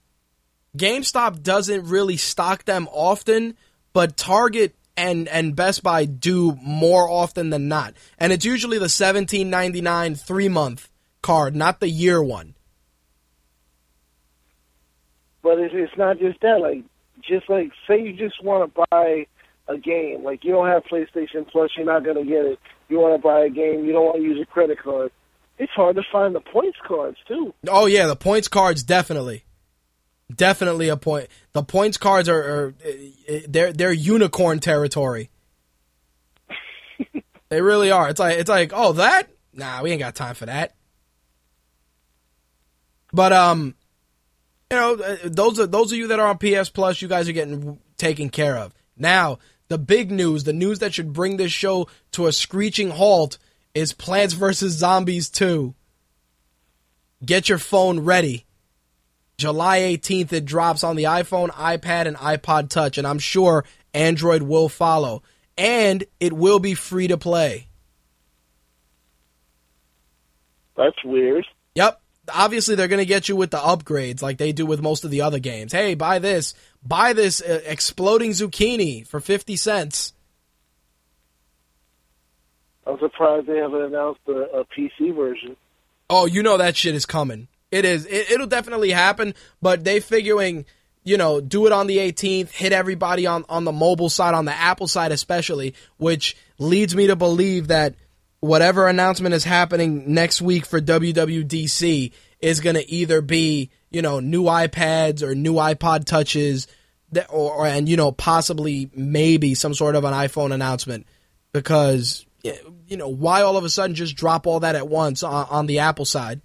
GameStop 0.77 1.43
doesn't 1.43 1.85
really 1.85 2.17
stock 2.17 2.63
them 2.65 2.87
often, 2.91 3.55
but 3.93 4.15
Target 4.15 4.75
and 4.95 5.27
and 5.27 5.55
Best 5.55 5.83
Buy 5.83 6.05
do 6.05 6.57
more 6.61 7.09
often 7.09 7.49
than 7.49 7.67
not. 7.67 7.93
And 8.17 8.31
it's 8.31 8.45
usually 8.45 8.77
the 8.77 8.85
17.99 8.85 9.49
3-month 9.51 10.89
card, 11.21 11.55
not 11.55 11.79
the 11.79 11.89
year 11.89 12.21
one. 12.21 12.55
But 15.43 15.59
it's, 15.59 15.73
it's 15.75 15.97
not 15.97 16.19
just 16.19 16.39
that. 16.41 16.61
Like, 16.61 16.83
just 17.27 17.49
like 17.49 17.71
say 17.87 18.01
you 18.01 18.13
just 18.13 18.43
want 18.43 18.73
to 18.73 18.85
buy 18.89 19.25
a 19.67 19.77
game, 19.77 20.23
like 20.23 20.43
you 20.43 20.51
don't 20.51 20.67
have 20.67 20.83
PlayStation 20.83 21.47
Plus, 21.51 21.71
you're 21.75 21.85
not 21.85 22.05
gonna 22.05 22.23
get 22.23 22.45
it. 22.45 22.59
You 22.89 22.99
want 22.99 23.21
to 23.21 23.25
buy 23.25 23.45
a 23.45 23.49
game, 23.49 23.85
you 23.85 23.91
don't 23.91 24.05
want 24.05 24.17
to 24.17 24.23
use 24.23 24.39
a 24.41 24.45
credit 24.45 24.79
card. 24.79 25.11
It's 25.57 25.71
hard 25.73 25.95
to 25.97 26.03
find 26.11 26.33
the 26.33 26.41
points 26.41 26.77
cards 26.87 27.17
too. 27.27 27.53
Oh 27.67 27.85
yeah, 27.85 28.07
the 28.07 28.15
points 28.15 28.47
cards 28.47 28.83
definitely. 28.83 29.43
Definitely 30.35 30.89
a 30.89 30.97
point. 30.97 31.27
The 31.53 31.63
points 31.63 31.97
cards 31.97 32.29
are, 32.29 32.39
are 32.39 32.73
eh, 32.85 33.09
eh, 33.27 33.39
they're 33.47 33.73
they're 33.73 33.91
unicorn 33.91 34.59
territory. 34.59 35.29
they 37.49 37.61
really 37.61 37.91
are. 37.91 38.09
It's 38.09 38.19
like 38.19 38.37
it's 38.37 38.49
like 38.49 38.71
oh 38.73 38.93
that 38.93 39.29
nah 39.53 39.81
we 39.81 39.91
ain't 39.91 39.99
got 39.99 40.15
time 40.15 40.35
for 40.35 40.45
that. 40.45 40.75
But 43.11 43.33
um, 43.33 43.75
you 44.71 44.77
know 44.77 44.93
eh, 44.95 45.17
those 45.23 45.59
are 45.59 45.67
those 45.67 45.91
of 45.91 45.97
you 45.97 46.07
that 46.07 46.19
are 46.19 46.27
on 46.27 46.37
PS 46.37 46.69
Plus, 46.69 47.01
you 47.01 47.07
guys 47.07 47.27
are 47.27 47.33
getting 47.33 47.79
taken 47.97 48.29
care 48.29 48.57
of. 48.57 48.73
Now 48.95 49.39
the 49.67 49.77
big 49.77 50.11
news, 50.11 50.43
the 50.43 50.53
news 50.53 50.79
that 50.79 50.93
should 50.93 51.13
bring 51.13 51.37
this 51.37 51.51
show 51.51 51.87
to 52.11 52.27
a 52.27 52.31
screeching 52.31 52.91
halt, 52.91 53.37
is 53.73 53.93
Plants 53.93 54.33
vs 54.33 54.73
Zombies 54.73 55.29
two. 55.29 55.73
Get 57.25 57.49
your 57.49 57.57
phone 57.57 58.01
ready. 58.01 58.45
July 59.41 59.79
18th, 59.79 60.31
it 60.33 60.45
drops 60.45 60.83
on 60.83 60.95
the 60.95 61.05
iPhone, 61.05 61.49
iPad, 61.49 62.05
and 62.05 62.15
iPod 62.15 62.69
Touch, 62.69 62.99
and 62.99 63.07
I'm 63.07 63.17
sure 63.17 63.65
Android 63.91 64.43
will 64.43 64.69
follow. 64.69 65.23
And 65.57 66.03
it 66.19 66.31
will 66.31 66.59
be 66.59 66.75
free 66.75 67.07
to 67.07 67.17
play. 67.17 67.67
That's 70.77 71.03
weird. 71.03 71.45
Yep. 71.73 71.99
Obviously, 72.31 72.75
they're 72.75 72.87
going 72.87 72.99
to 72.99 73.05
get 73.05 73.27
you 73.27 73.35
with 73.35 73.49
the 73.49 73.57
upgrades 73.57 74.21
like 74.21 74.37
they 74.37 74.51
do 74.51 74.65
with 74.65 74.79
most 74.79 75.03
of 75.03 75.09
the 75.09 75.21
other 75.21 75.39
games. 75.39 75.71
Hey, 75.71 75.95
buy 75.95 76.19
this. 76.19 76.53
Buy 76.83 77.13
this 77.13 77.41
uh, 77.41 77.61
exploding 77.65 78.31
zucchini 78.31 79.05
for 79.05 79.19
50 79.19 79.55
cents. 79.55 80.13
I'm 82.85 82.99
surprised 82.99 83.47
they 83.47 83.57
haven't 83.57 83.81
announced 83.81 84.21
a, 84.27 84.59
a 84.59 84.65
PC 84.65 85.15
version. 85.15 85.57
Oh, 86.09 86.27
you 86.27 86.43
know 86.43 86.57
that 86.57 86.77
shit 86.77 86.93
is 86.93 87.07
coming. 87.07 87.47
It 87.71 87.85
is. 87.85 88.05
It, 88.05 88.31
it'll 88.31 88.47
definitely 88.47 88.91
happen, 88.91 89.33
but 89.61 89.83
they 89.83 89.99
figuring, 90.01 90.65
you 91.03 91.17
know, 91.17 91.41
do 91.41 91.65
it 91.65 91.71
on 91.71 91.87
the 91.87 91.97
18th, 91.97 92.51
hit 92.51 92.73
everybody 92.73 93.25
on, 93.25 93.45
on 93.49 93.63
the 93.63 93.71
mobile 93.71 94.09
side, 94.09 94.33
on 94.33 94.45
the 94.45 94.53
Apple 94.53 94.87
side 94.87 95.11
especially, 95.11 95.73
which 95.97 96.35
leads 96.59 96.95
me 96.95 97.07
to 97.07 97.15
believe 97.15 97.67
that 97.67 97.95
whatever 98.41 98.87
announcement 98.87 99.33
is 99.33 99.43
happening 99.43 100.13
next 100.13 100.41
week 100.41 100.65
for 100.65 100.81
WWDC 100.81 102.11
is 102.41 102.59
going 102.59 102.75
to 102.75 102.91
either 102.91 103.21
be, 103.21 103.69
you 103.89 104.01
know, 104.01 104.19
new 104.19 104.43
iPads 104.43 105.21
or 105.21 105.33
new 105.33 105.53
iPod 105.53 106.05
touches 106.05 106.67
that, 107.11 107.27
or, 107.29 107.53
or, 107.53 107.67
and, 107.67 107.87
you 107.87 107.97
know, 107.97 108.11
possibly 108.11 108.89
maybe 108.95 109.53
some 109.53 109.73
sort 109.73 109.95
of 109.95 110.03
an 110.03 110.13
iPhone 110.13 110.53
announcement 110.53 111.05
because, 111.53 112.25
you 112.87 112.97
know, 112.97 113.07
why 113.07 113.41
all 113.43 113.57
of 113.57 113.63
a 113.63 113.69
sudden 113.69 113.95
just 113.95 114.15
drop 114.15 114.47
all 114.47 114.61
that 114.61 114.75
at 114.75 114.87
once 114.87 115.23
on, 115.23 115.47
on 115.49 115.65
the 115.67 115.79
Apple 115.79 116.05
side? 116.05 116.41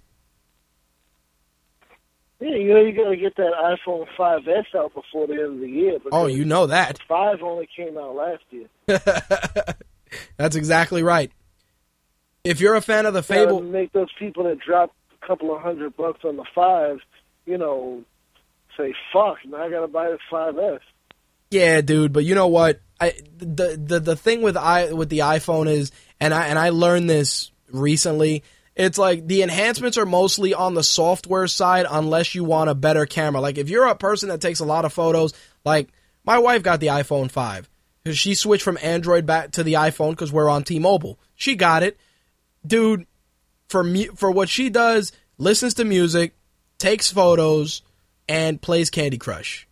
Yeah, 2.39 2.55
you 2.55 2.73
know 2.73 2.81
you 2.81 2.91
got 2.91 3.09
to 3.09 3.17
get 3.17 3.35
that 3.37 3.53
iPhone 3.53 4.05
5S 4.17 4.75
out 4.75 4.93
before 4.93 5.25
the 5.25 5.33
end 5.33 5.55
of 5.55 5.59
the 5.59 5.69
year. 5.69 5.97
Oh, 6.11 6.27
you 6.27 6.45
know 6.45 6.67
that. 6.67 6.99
Five 7.07 7.41
only 7.41 7.67
came 7.75 7.97
out 7.97 8.15
last 8.15 8.43
year. 8.51 8.67
That's 10.37 10.55
exactly 10.55 11.01
right. 11.01 11.31
If 12.43 12.61
you're 12.61 12.75
a 12.75 12.81
fan 12.81 13.05
of 13.05 13.13
the 13.13 13.23
Fable, 13.23 13.61
make 13.61 13.91
those 13.91 14.11
people 14.17 14.43
that 14.43 14.59
drop 14.59 14.93
a 15.21 15.27
couple 15.27 15.53
of 15.53 15.61
hundred 15.61 15.97
bucks 15.97 16.23
on 16.23 16.37
the 16.37 16.45
five, 16.55 16.99
you 17.45 17.57
know, 17.57 18.03
say 18.77 18.93
fuck. 19.11 19.37
Now 19.45 19.63
I 19.63 19.69
got 19.69 19.81
to 19.81 19.87
buy 19.87 20.09
the 20.09 20.19
5S. 20.31 20.79
Yeah, 21.49 21.81
dude. 21.81 22.13
But 22.13 22.23
you 22.23 22.35
know 22.35 22.47
what? 22.47 22.81
I 22.99 23.13
the 23.37 23.77
the 23.77 23.99
the 23.99 24.15
thing 24.15 24.41
with 24.41 24.57
i 24.57 24.91
with 24.91 25.09
the 25.09 25.19
iPhone 25.19 25.67
is, 25.67 25.91
and 26.19 26.33
I 26.33 26.47
and 26.47 26.57
I 26.57 26.69
learned 26.69 27.09
this 27.09 27.51
recently 27.71 28.43
it's 28.77 28.99
like 28.99 29.25
the 29.25 29.41
enhancements 29.41 29.97
are 29.97 30.05
mostly 30.05 30.53
on 30.53 30.75
the 30.75 30.83
software 30.83 31.47
side 31.47 31.87
unless 31.89 32.35
you 32.35 32.43
want 32.43 32.69
a 32.69 32.75
better 32.75 33.07
camera. 33.07 33.41
Like 33.41 33.57
if 33.57 33.69
you're 33.69 33.87
a 33.87 33.95
person 33.95 34.29
that 34.29 34.39
takes 34.39 34.59
a 34.59 34.65
lot 34.65 34.85
of 34.85 34.93
photos, 34.93 35.33
like 35.65 35.89
my 36.23 36.37
wife 36.37 36.61
got 36.61 36.79
the 36.79 36.87
iPhone 36.87 37.31
5 37.31 37.67
because 38.03 38.19
she 38.19 38.35
switched 38.35 38.63
from 38.63 38.77
Android 38.83 39.25
back 39.25 39.51
to 39.53 39.63
the 39.63 39.73
iPhone 39.73 40.11
because 40.11 40.31
we're 40.31 40.47
on 40.47 40.63
T-Mobile. 40.63 41.19
She 41.35 41.55
got 41.55 41.81
it, 41.81 41.97
dude. 42.65 43.07
For 43.67 43.83
me, 43.83 44.05
for 44.15 44.31
what 44.31 44.47
she 44.47 44.69
does, 44.69 45.11
listens 45.37 45.73
to 45.73 45.83
music, 45.83 46.35
takes 46.77 47.11
photos, 47.11 47.81
and 48.29 48.61
plays 48.61 48.89
Candy 48.89 49.17
Crush. 49.17 49.67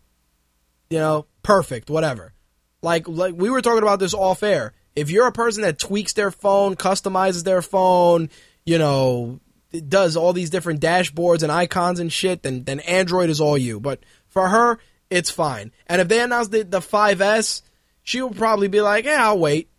You 0.90 0.98
know, 0.98 1.26
perfect, 1.42 1.88
whatever. 1.88 2.34
Like 2.82 3.08
like 3.08 3.34
we 3.36 3.50
were 3.50 3.62
talking 3.62 3.82
about 3.82 4.00
this 4.00 4.14
off 4.14 4.42
air. 4.42 4.74
If 4.96 5.10
you're 5.10 5.26
a 5.28 5.32
person 5.32 5.62
that 5.62 5.78
tweaks 5.78 6.12
their 6.12 6.30
phone, 6.30 6.74
customizes 6.74 7.44
their 7.44 7.62
phone, 7.62 8.30
you 8.66 8.78
know, 8.78 9.40
does 9.88 10.16
all 10.16 10.32
these 10.32 10.50
different 10.50 10.80
dashboards 10.80 11.42
and 11.42 11.50
icons 11.50 12.00
and 12.00 12.12
shit, 12.12 12.42
then 12.42 12.64
then 12.64 12.80
Android 12.80 13.30
is 13.30 13.40
all 13.40 13.56
you. 13.56 13.80
But 13.80 14.00
for 14.28 14.48
her, 14.48 14.78
it's 15.08 15.30
fine. 15.30 15.72
And 15.86 16.00
if 16.00 16.08
they 16.08 16.20
announce 16.20 16.48
the, 16.48 16.62
the 16.62 16.80
5S, 16.80 17.62
she 18.02 18.20
will 18.20 18.30
probably 18.30 18.68
be 18.68 18.80
like, 18.80 19.04
"Yeah, 19.04 19.24
I'll 19.24 19.38
wait." 19.38 19.70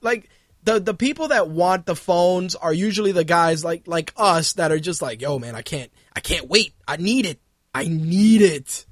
Like 0.00 0.30
the 0.62 0.80
the 0.80 0.94
people 0.94 1.28
that 1.28 1.48
want 1.48 1.86
the 1.86 1.96
phones 1.96 2.54
are 2.54 2.72
usually 2.72 3.12
the 3.12 3.24
guys 3.24 3.64
like 3.64 3.86
like 3.86 4.12
us 4.16 4.54
that 4.54 4.72
are 4.72 4.78
just 4.78 5.02
like, 5.02 5.20
"Yo, 5.20 5.38
man, 5.38 5.54
I 5.54 5.62
can't 5.62 5.90
I 6.14 6.20
can't 6.20 6.48
wait. 6.48 6.74
I 6.86 6.96
need 6.96 7.26
it. 7.26 7.40
I 7.74 7.86
need 7.88 8.42
it." 8.42 8.86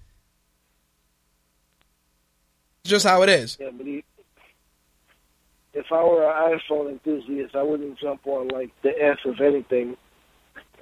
Just 2.84 3.06
how 3.06 3.22
it 3.22 3.28
is. 3.28 3.56
Yeah, 3.60 3.70
but 3.70 3.86
he, 3.86 4.04
if 5.74 5.86
I 5.90 6.02
were 6.02 6.24
an 6.24 6.58
iPhone 6.58 6.90
enthusiast, 6.90 7.54
I 7.54 7.62
wouldn't 7.62 7.98
jump 7.98 8.26
on 8.26 8.48
like 8.48 8.70
the 8.82 8.90
S 8.90 9.18
of 9.24 9.40
anything. 9.40 9.96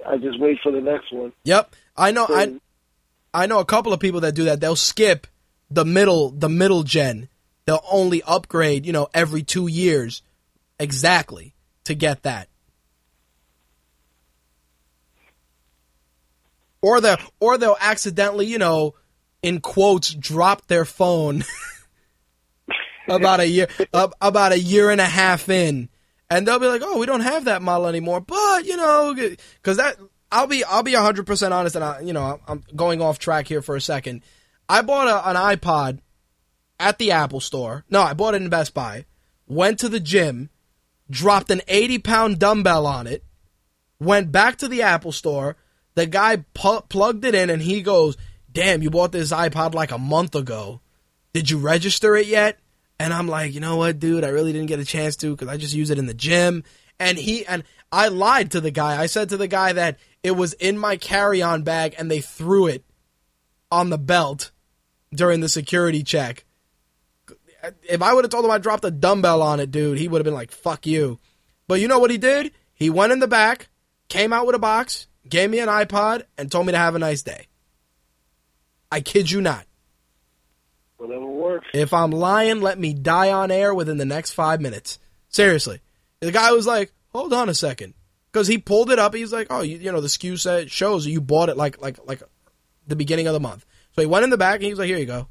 I 0.05 0.17
just 0.17 0.39
wait 0.39 0.59
for 0.61 0.71
the 0.71 0.81
next 0.81 1.13
one. 1.13 1.31
Yep. 1.43 1.75
I 1.95 2.11
know 2.11 2.25
I 2.29 2.59
I 3.33 3.45
know 3.45 3.59
a 3.59 3.65
couple 3.65 3.93
of 3.93 3.99
people 3.99 4.21
that 4.21 4.35
do 4.35 4.45
that. 4.45 4.59
They'll 4.59 4.75
skip 4.75 5.27
the 5.69 5.85
middle 5.85 6.31
the 6.31 6.49
middle 6.49 6.83
gen. 6.83 7.29
They'll 7.65 7.83
only 7.89 8.23
upgrade, 8.23 8.85
you 8.85 8.91
know, 8.91 9.07
every 9.13 9.43
2 9.43 9.67
years 9.67 10.23
exactly 10.79 11.53
to 11.83 11.93
get 11.93 12.23
that. 12.23 12.49
Or 16.81 16.99
they 16.99 17.15
or 17.39 17.57
they'll 17.57 17.77
accidentally, 17.79 18.47
you 18.47 18.57
know, 18.57 18.95
in 19.41 19.61
quotes 19.61 20.13
drop 20.13 20.67
their 20.67 20.85
phone 20.85 21.43
about 23.11 23.39
a 23.39 23.47
year 23.47 23.67
about 23.93 24.51
a 24.51 24.59
year 24.59 24.89
and 24.89 25.01
a 25.01 25.05
half 25.05 25.49
in 25.49 25.89
and 26.31 26.47
they'll 26.47 26.59
be 26.59 26.67
like, 26.67 26.81
"Oh, 26.83 26.97
we 26.97 27.05
don't 27.05 27.21
have 27.21 27.45
that 27.45 27.61
model 27.61 27.87
anymore." 27.87 28.21
But 28.21 28.65
you 28.65 28.77
know, 28.77 29.13
because 29.13 29.77
that 29.77 29.97
I'll 30.31 30.47
be 30.47 30.63
I'll 30.63 30.81
be 30.81 30.93
hundred 30.93 31.27
percent 31.27 31.53
honest, 31.53 31.75
and 31.75 31.83
I 31.83 31.99
you 31.99 32.13
know 32.13 32.39
I'm 32.47 32.63
going 32.75 33.01
off 33.01 33.19
track 33.19 33.47
here 33.47 33.61
for 33.61 33.75
a 33.75 33.81
second. 33.81 34.23
I 34.69 34.81
bought 34.81 35.09
a, 35.09 35.29
an 35.29 35.35
iPod 35.35 35.99
at 36.79 36.97
the 36.97 37.11
Apple 37.11 37.41
Store. 37.41 37.83
No, 37.89 38.01
I 38.01 38.13
bought 38.13 38.33
it 38.33 38.41
in 38.41 38.49
Best 38.49 38.73
Buy. 38.73 39.05
Went 39.45 39.79
to 39.79 39.89
the 39.89 39.99
gym, 39.99 40.49
dropped 41.09 41.51
an 41.51 41.61
eighty 41.67 41.99
pound 41.99 42.39
dumbbell 42.39 42.87
on 42.87 43.07
it. 43.07 43.25
Went 43.99 44.31
back 44.31 44.57
to 44.59 44.69
the 44.69 44.81
Apple 44.81 45.11
Store. 45.11 45.57
The 45.95 46.05
guy 46.05 46.37
pu- 46.53 46.81
plugged 46.87 47.25
it 47.25 47.35
in, 47.35 47.49
and 47.49 47.61
he 47.61 47.81
goes, 47.81 48.15
"Damn, 48.49 48.81
you 48.81 48.89
bought 48.89 49.11
this 49.11 49.33
iPod 49.33 49.73
like 49.73 49.91
a 49.91 49.97
month 49.97 50.33
ago. 50.33 50.79
Did 51.33 51.49
you 51.49 51.57
register 51.57 52.15
it 52.15 52.27
yet?" 52.27 52.57
And 53.01 53.15
I'm 53.15 53.27
like, 53.27 53.55
you 53.55 53.61
know 53.61 53.77
what, 53.77 53.97
dude? 53.97 54.23
I 54.23 54.27
really 54.27 54.53
didn't 54.53 54.67
get 54.67 54.79
a 54.79 54.85
chance 54.85 55.15
to 55.17 55.31
because 55.31 55.47
I 55.47 55.57
just 55.57 55.73
use 55.73 55.89
it 55.89 55.97
in 55.97 56.05
the 56.05 56.13
gym. 56.13 56.63
And 56.99 57.17
he 57.17 57.43
and 57.47 57.63
I 57.91 58.09
lied 58.09 58.51
to 58.51 58.61
the 58.61 58.69
guy. 58.69 59.01
I 59.01 59.07
said 59.07 59.29
to 59.29 59.37
the 59.37 59.47
guy 59.47 59.73
that 59.73 59.97
it 60.21 60.31
was 60.31 60.53
in 60.53 60.77
my 60.77 60.97
carry-on 60.97 61.63
bag 61.63 61.95
and 61.97 62.11
they 62.11 62.21
threw 62.21 62.67
it 62.67 62.85
on 63.71 63.89
the 63.89 63.97
belt 63.97 64.51
during 65.11 65.39
the 65.39 65.49
security 65.49 66.03
check. 66.03 66.45
If 67.89 68.03
I 68.03 68.13
would 68.13 68.23
have 68.23 68.29
told 68.29 68.45
him 68.45 68.51
I 68.51 68.59
dropped 68.59 68.85
a 68.85 68.91
dumbbell 68.91 69.41
on 69.41 69.59
it, 69.59 69.71
dude, 69.71 69.97
he 69.97 70.07
would 70.07 70.19
have 70.19 70.25
been 70.25 70.35
like, 70.35 70.51
"Fuck 70.51 70.85
you." 70.85 71.19
But 71.67 71.79
you 71.81 71.87
know 71.87 71.97
what 71.97 72.11
he 72.11 72.19
did? 72.19 72.51
He 72.75 72.91
went 72.91 73.13
in 73.13 73.19
the 73.19 73.27
back, 73.27 73.69
came 74.09 74.31
out 74.31 74.45
with 74.45 74.55
a 74.55 74.59
box, 74.59 75.07
gave 75.27 75.49
me 75.49 75.57
an 75.57 75.69
iPod, 75.69 76.25
and 76.37 76.51
told 76.51 76.67
me 76.67 76.71
to 76.73 76.77
have 76.77 76.93
a 76.93 76.99
nice 76.99 77.23
day. 77.23 77.47
I 78.91 79.01
kid 79.01 79.31
you 79.31 79.41
not. 79.41 79.65
Whatever 81.01 81.25
works. 81.25 81.67
If 81.73 81.95
I'm 81.95 82.11
lying, 82.11 82.61
let 82.61 82.77
me 82.77 82.93
die 82.93 83.31
on 83.31 83.49
air 83.49 83.73
within 83.73 83.97
the 83.97 84.05
next 84.05 84.33
five 84.33 84.61
minutes. 84.61 84.99
Seriously. 85.29 85.81
The 86.19 86.31
guy 86.31 86.51
was 86.51 86.67
like, 86.67 86.93
hold 87.09 87.33
on 87.33 87.49
a 87.49 87.55
second. 87.55 87.95
Because 88.31 88.45
he 88.45 88.59
pulled 88.59 88.91
it 88.91 88.99
up. 88.99 89.15
He's 89.15 89.33
like, 89.33 89.47
oh, 89.49 89.61
you, 89.61 89.79
you 89.79 89.91
know, 89.91 89.99
the 89.99 90.07
SKU 90.07 90.39
set 90.39 90.69
shows 90.69 91.07
you 91.07 91.19
bought 91.19 91.49
it 91.49 91.57
like, 91.57 91.81
like, 91.81 91.97
like 92.05 92.21
the 92.85 92.95
beginning 92.95 93.25
of 93.25 93.33
the 93.33 93.39
month. 93.39 93.65
So 93.95 94.03
he 94.03 94.05
went 94.05 94.25
in 94.25 94.29
the 94.29 94.37
back 94.37 94.57
and 94.57 94.63
he 94.65 94.69
was 94.69 94.77
like, 94.77 94.89
here 94.89 94.99
you 94.99 95.07
go. 95.07 95.27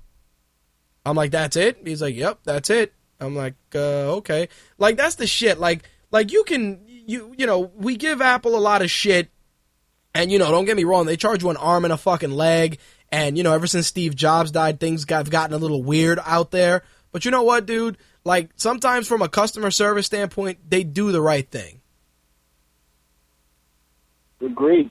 I'm 1.07 1.15
like, 1.15 1.31
that's 1.31 1.55
it? 1.55 1.78
He's 1.84 2.02
like, 2.02 2.16
yep, 2.16 2.40
that's 2.42 2.68
it. 2.68 2.92
I'm 3.20 3.36
like, 3.36 3.55
uh, 3.73 4.16
okay. 4.16 4.49
Like, 4.76 4.97
that's 4.97 5.15
the 5.15 5.28
shit. 5.28 5.60
Like, 5.60 5.89
like 6.10 6.32
you 6.32 6.42
can, 6.42 6.81
you, 7.07 7.32
you 7.39 7.47
know, 7.47 7.70
we 7.76 7.97
give 7.97 8.20
Apple 8.20 8.57
a 8.57 8.58
lot 8.58 8.82
of 8.82 8.90
shit. 8.90 9.31
And, 10.16 10.32
you 10.32 10.40
know, 10.40 10.50
don't 10.50 10.65
get 10.65 10.76
me 10.76 10.82
wrong, 10.82 11.07
they 11.07 11.16
charge 11.16 11.44
you 11.44 11.50
an 11.50 11.57
arm 11.57 11.84
and 11.84 11.92
a 11.92 11.97
fucking 11.97 12.32
leg 12.32 12.81
and, 13.12 13.36
you 13.36 13.42
know, 13.42 13.52
ever 13.52 13.66
since 13.66 13.86
Steve 13.86 14.14
Jobs 14.14 14.50
died, 14.50 14.78
things 14.78 15.05
have 15.08 15.30
gotten 15.30 15.55
a 15.55 15.58
little 15.58 15.82
weird 15.82 16.18
out 16.24 16.50
there. 16.50 16.82
But 17.12 17.24
you 17.24 17.30
know 17.30 17.42
what, 17.42 17.66
dude? 17.66 17.98
Like, 18.24 18.50
sometimes 18.56 19.08
from 19.08 19.22
a 19.22 19.28
customer 19.28 19.70
service 19.70 20.06
standpoint, 20.06 20.58
they 20.68 20.84
do 20.84 21.10
the 21.10 21.20
right 21.20 21.48
thing. 21.48 21.80
Agreed. 24.40 24.90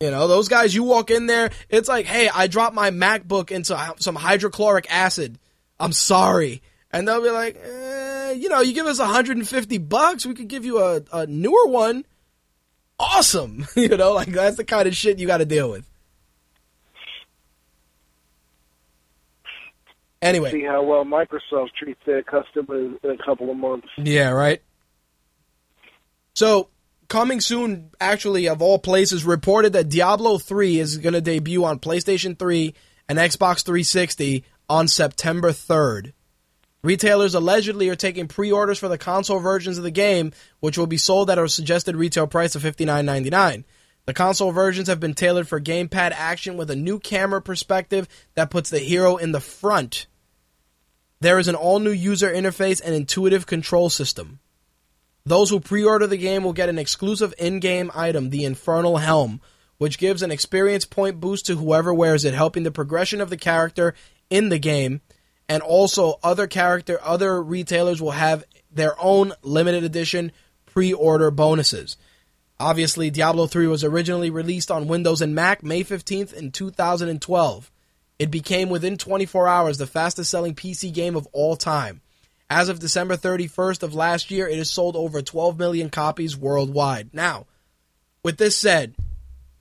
You 0.00 0.10
know, 0.10 0.26
those 0.26 0.48
guys, 0.48 0.74
you 0.74 0.82
walk 0.82 1.10
in 1.10 1.26
there, 1.26 1.50
it's 1.68 1.88
like, 1.88 2.06
hey, 2.06 2.30
I 2.34 2.46
dropped 2.46 2.74
my 2.74 2.90
MacBook 2.90 3.50
into 3.50 3.78
some 3.98 4.14
hydrochloric 4.14 4.86
acid. 4.90 5.38
I'm 5.78 5.92
sorry. 5.92 6.62
And 6.90 7.06
they'll 7.06 7.22
be 7.22 7.30
like, 7.30 7.60
eh, 7.62 8.32
you 8.32 8.48
know, 8.48 8.60
you 8.60 8.72
give 8.72 8.86
us 8.86 8.98
150 8.98 9.78
bucks, 9.78 10.24
we 10.24 10.34
could 10.34 10.48
give 10.48 10.64
you 10.64 10.78
a, 10.78 11.02
a 11.12 11.26
newer 11.26 11.66
one. 11.66 12.04
Awesome. 12.98 13.66
you 13.76 13.88
know, 13.88 14.12
like, 14.12 14.28
that's 14.28 14.56
the 14.56 14.64
kind 14.64 14.88
of 14.88 14.96
shit 14.96 15.18
you 15.18 15.26
got 15.26 15.38
to 15.38 15.44
deal 15.44 15.70
with. 15.70 15.89
Anyway, 20.22 20.50
see 20.50 20.64
how 20.64 20.82
well 20.82 21.04
Microsoft 21.04 21.70
treats 21.78 22.00
their 22.04 22.22
customers 22.22 22.98
in 23.02 23.10
a 23.10 23.16
couple 23.24 23.50
of 23.50 23.56
months. 23.56 23.88
Yeah, 23.96 24.30
right. 24.30 24.62
So, 26.34 26.68
coming 27.08 27.40
soon, 27.40 27.90
actually, 28.00 28.46
of 28.48 28.60
all 28.60 28.78
places, 28.78 29.24
reported 29.24 29.72
that 29.72 29.88
Diablo 29.88 30.38
3 30.38 30.78
is 30.78 30.98
going 30.98 31.14
to 31.14 31.20
debut 31.20 31.64
on 31.64 31.78
PlayStation 31.78 32.38
3 32.38 32.74
and 33.08 33.18
Xbox 33.18 33.64
360 33.64 34.44
on 34.68 34.88
September 34.88 35.50
3rd. 35.50 36.12
Retailers 36.82 37.34
allegedly 37.34 37.88
are 37.88 37.96
taking 37.96 38.28
pre 38.28 38.52
orders 38.52 38.78
for 38.78 38.88
the 38.88 38.96
console 38.98 39.40
versions 39.40 39.76
of 39.76 39.84
the 39.84 39.90
game, 39.90 40.32
which 40.60 40.78
will 40.78 40.86
be 40.86 40.96
sold 40.96 41.28
at 41.30 41.38
a 41.38 41.48
suggested 41.48 41.96
retail 41.96 42.26
price 42.26 42.54
of 42.54 42.62
$59.99. 42.62 43.64
The 44.06 44.14
console 44.14 44.52
versions 44.52 44.88
have 44.88 44.98
been 44.98 45.14
tailored 45.14 45.46
for 45.46 45.60
gamepad 45.60 46.12
action 46.12 46.56
with 46.56 46.70
a 46.70 46.76
new 46.76 46.98
camera 46.98 47.42
perspective 47.42 48.08
that 48.34 48.50
puts 48.50 48.70
the 48.70 48.78
hero 48.78 49.16
in 49.16 49.32
the 49.32 49.40
front. 49.40 50.06
There 51.22 51.38
is 51.38 51.48
an 51.48 51.54
all 51.54 51.80
new 51.80 51.90
user 51.90 52.32
interface 52.32 52.80
and 52.82 52.94
intuitive 52.94 53.46
control 53.46 53.90
system. 53.90 54.40
Those 55.26 55.50
who 55.50 55.60
pre 55.60 55.84
order 55.84 56.06
the 56.06 56.16
game 56.16 56.44
will 56.44 56.54
get 56.54 56.70
an 56.70 56.78
exclusive 56.78 57.34
in 57.38 57.60
game 57.60 57.90
item, 57.94 58.30
the 58.30 58.44
Infernal 58.44 58.96
Helm, 58.96 59.42
which 59.76 59.98
gives 59.98 60.22
an 60.22 60.30
experience 60.30 60.86
point 60.86 61.20
boost 61.20 61.44
to 61.46 61.56
whoever 61.56 61.92
wears 61.92 62.24
it, 62.24 62.32
helping 62.32 62.62
the 62.62 62.70
progression 62.70 63.20
of 63.20 63.28
the 63.28 63.36
character 63.36 63.94
in 64.30 64.48
the 64.48 64.58
game. 64.58 65.02
And 65.46 65.62
also, 65.62 66.18
other 66.22 66.46
character, 66.46 66.98
other 67.02 67.42
retailers 67.42 68.00
will 68.00 68.12
have 68.12 68.44
their 68.70 68.94
own 68.98 69.34
limited 69.42 69.84
edition 69.84 70.32
pre 70.64 70.92
order 70.92 71.30
bonuses. 71.30 71.98
Obviously, 72.58 73.10
Diablo 73.10 73.46
3 73.46 73.66
was 73.66 73.84
originally 73.84 74.30
released 74.30 74.70
on 74.70 74.88
Windows 74.88 75.20
and 75.20 75.34
Mac 75.34 75.62
May 75.62 75.84
15th 75.84 76.32
in 76.32 76.50
2012. 76.50 77.70
It 78.20 78.30
became 78.30 78.68
within 78.68 78.98
24 78.98 79.48
hours 79.48 79.78
the 79.78 79.86
fastest 79.86 80.30
selling 80.30 80.54
PC 80.54 80.92
game 80.92 81.16
of 81.16 81.26
all 81.32 81.56
time. 81.56 82.02
As 82.50 82.68
of 82.68 82.78
December 82.78 83.16
31st 83.16 83.82
of 83.82 83.94
last 83.94 84.30
year, 84.30 84.46
it 84.46 84.58
has 84.58 84.70
sold 84.70 84.94
over 84.94 85.22
12 85.22 85.58
million 85.58 85.88
copies 85.88 86.36
worldwide. 86.36 87.14
Now, 87.14 87.46
with 88.22 88.36
this 88.36 88.58
said, 88.58 88.94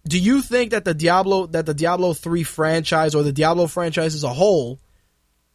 do 0.05 0.19
you 0.19 0.41
think 0.41 0.71
that 0.71 0.83
the 0.83 0.93
Diablo 0.93 1.45
that 1.47 1.67
the 1.67 1.73
Diablo 1.73 2.11
3 2.11 2.43
franchise 2.43 3.15
or 3.15 3.23
the 3.23 3.31
Diablo 3.31 3.67
franchise 3.67 4.13
as 4.13 4.25
a 4.25 4.33
whole 4.33 4.77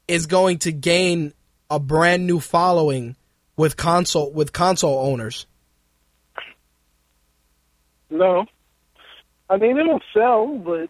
is 0.08 0.24
going 0.24 0.60
to 0.60 0.72
gain 0.72 1.34
a 1.68 1.78
brand 1.78 2.26
new 2.26 2.40
following 2.40 3.16
with 3.54 3.76
console 3.76 4.32
with 4.32 4.54
console 4.54 5.06
owners? 5.06 5.46
No. 8.08 8.46
I 9.50 9.58
mean, 9.58 9.76
it'll 9.76 10.00
sell, 10.14 10.46
but 10.56 10.88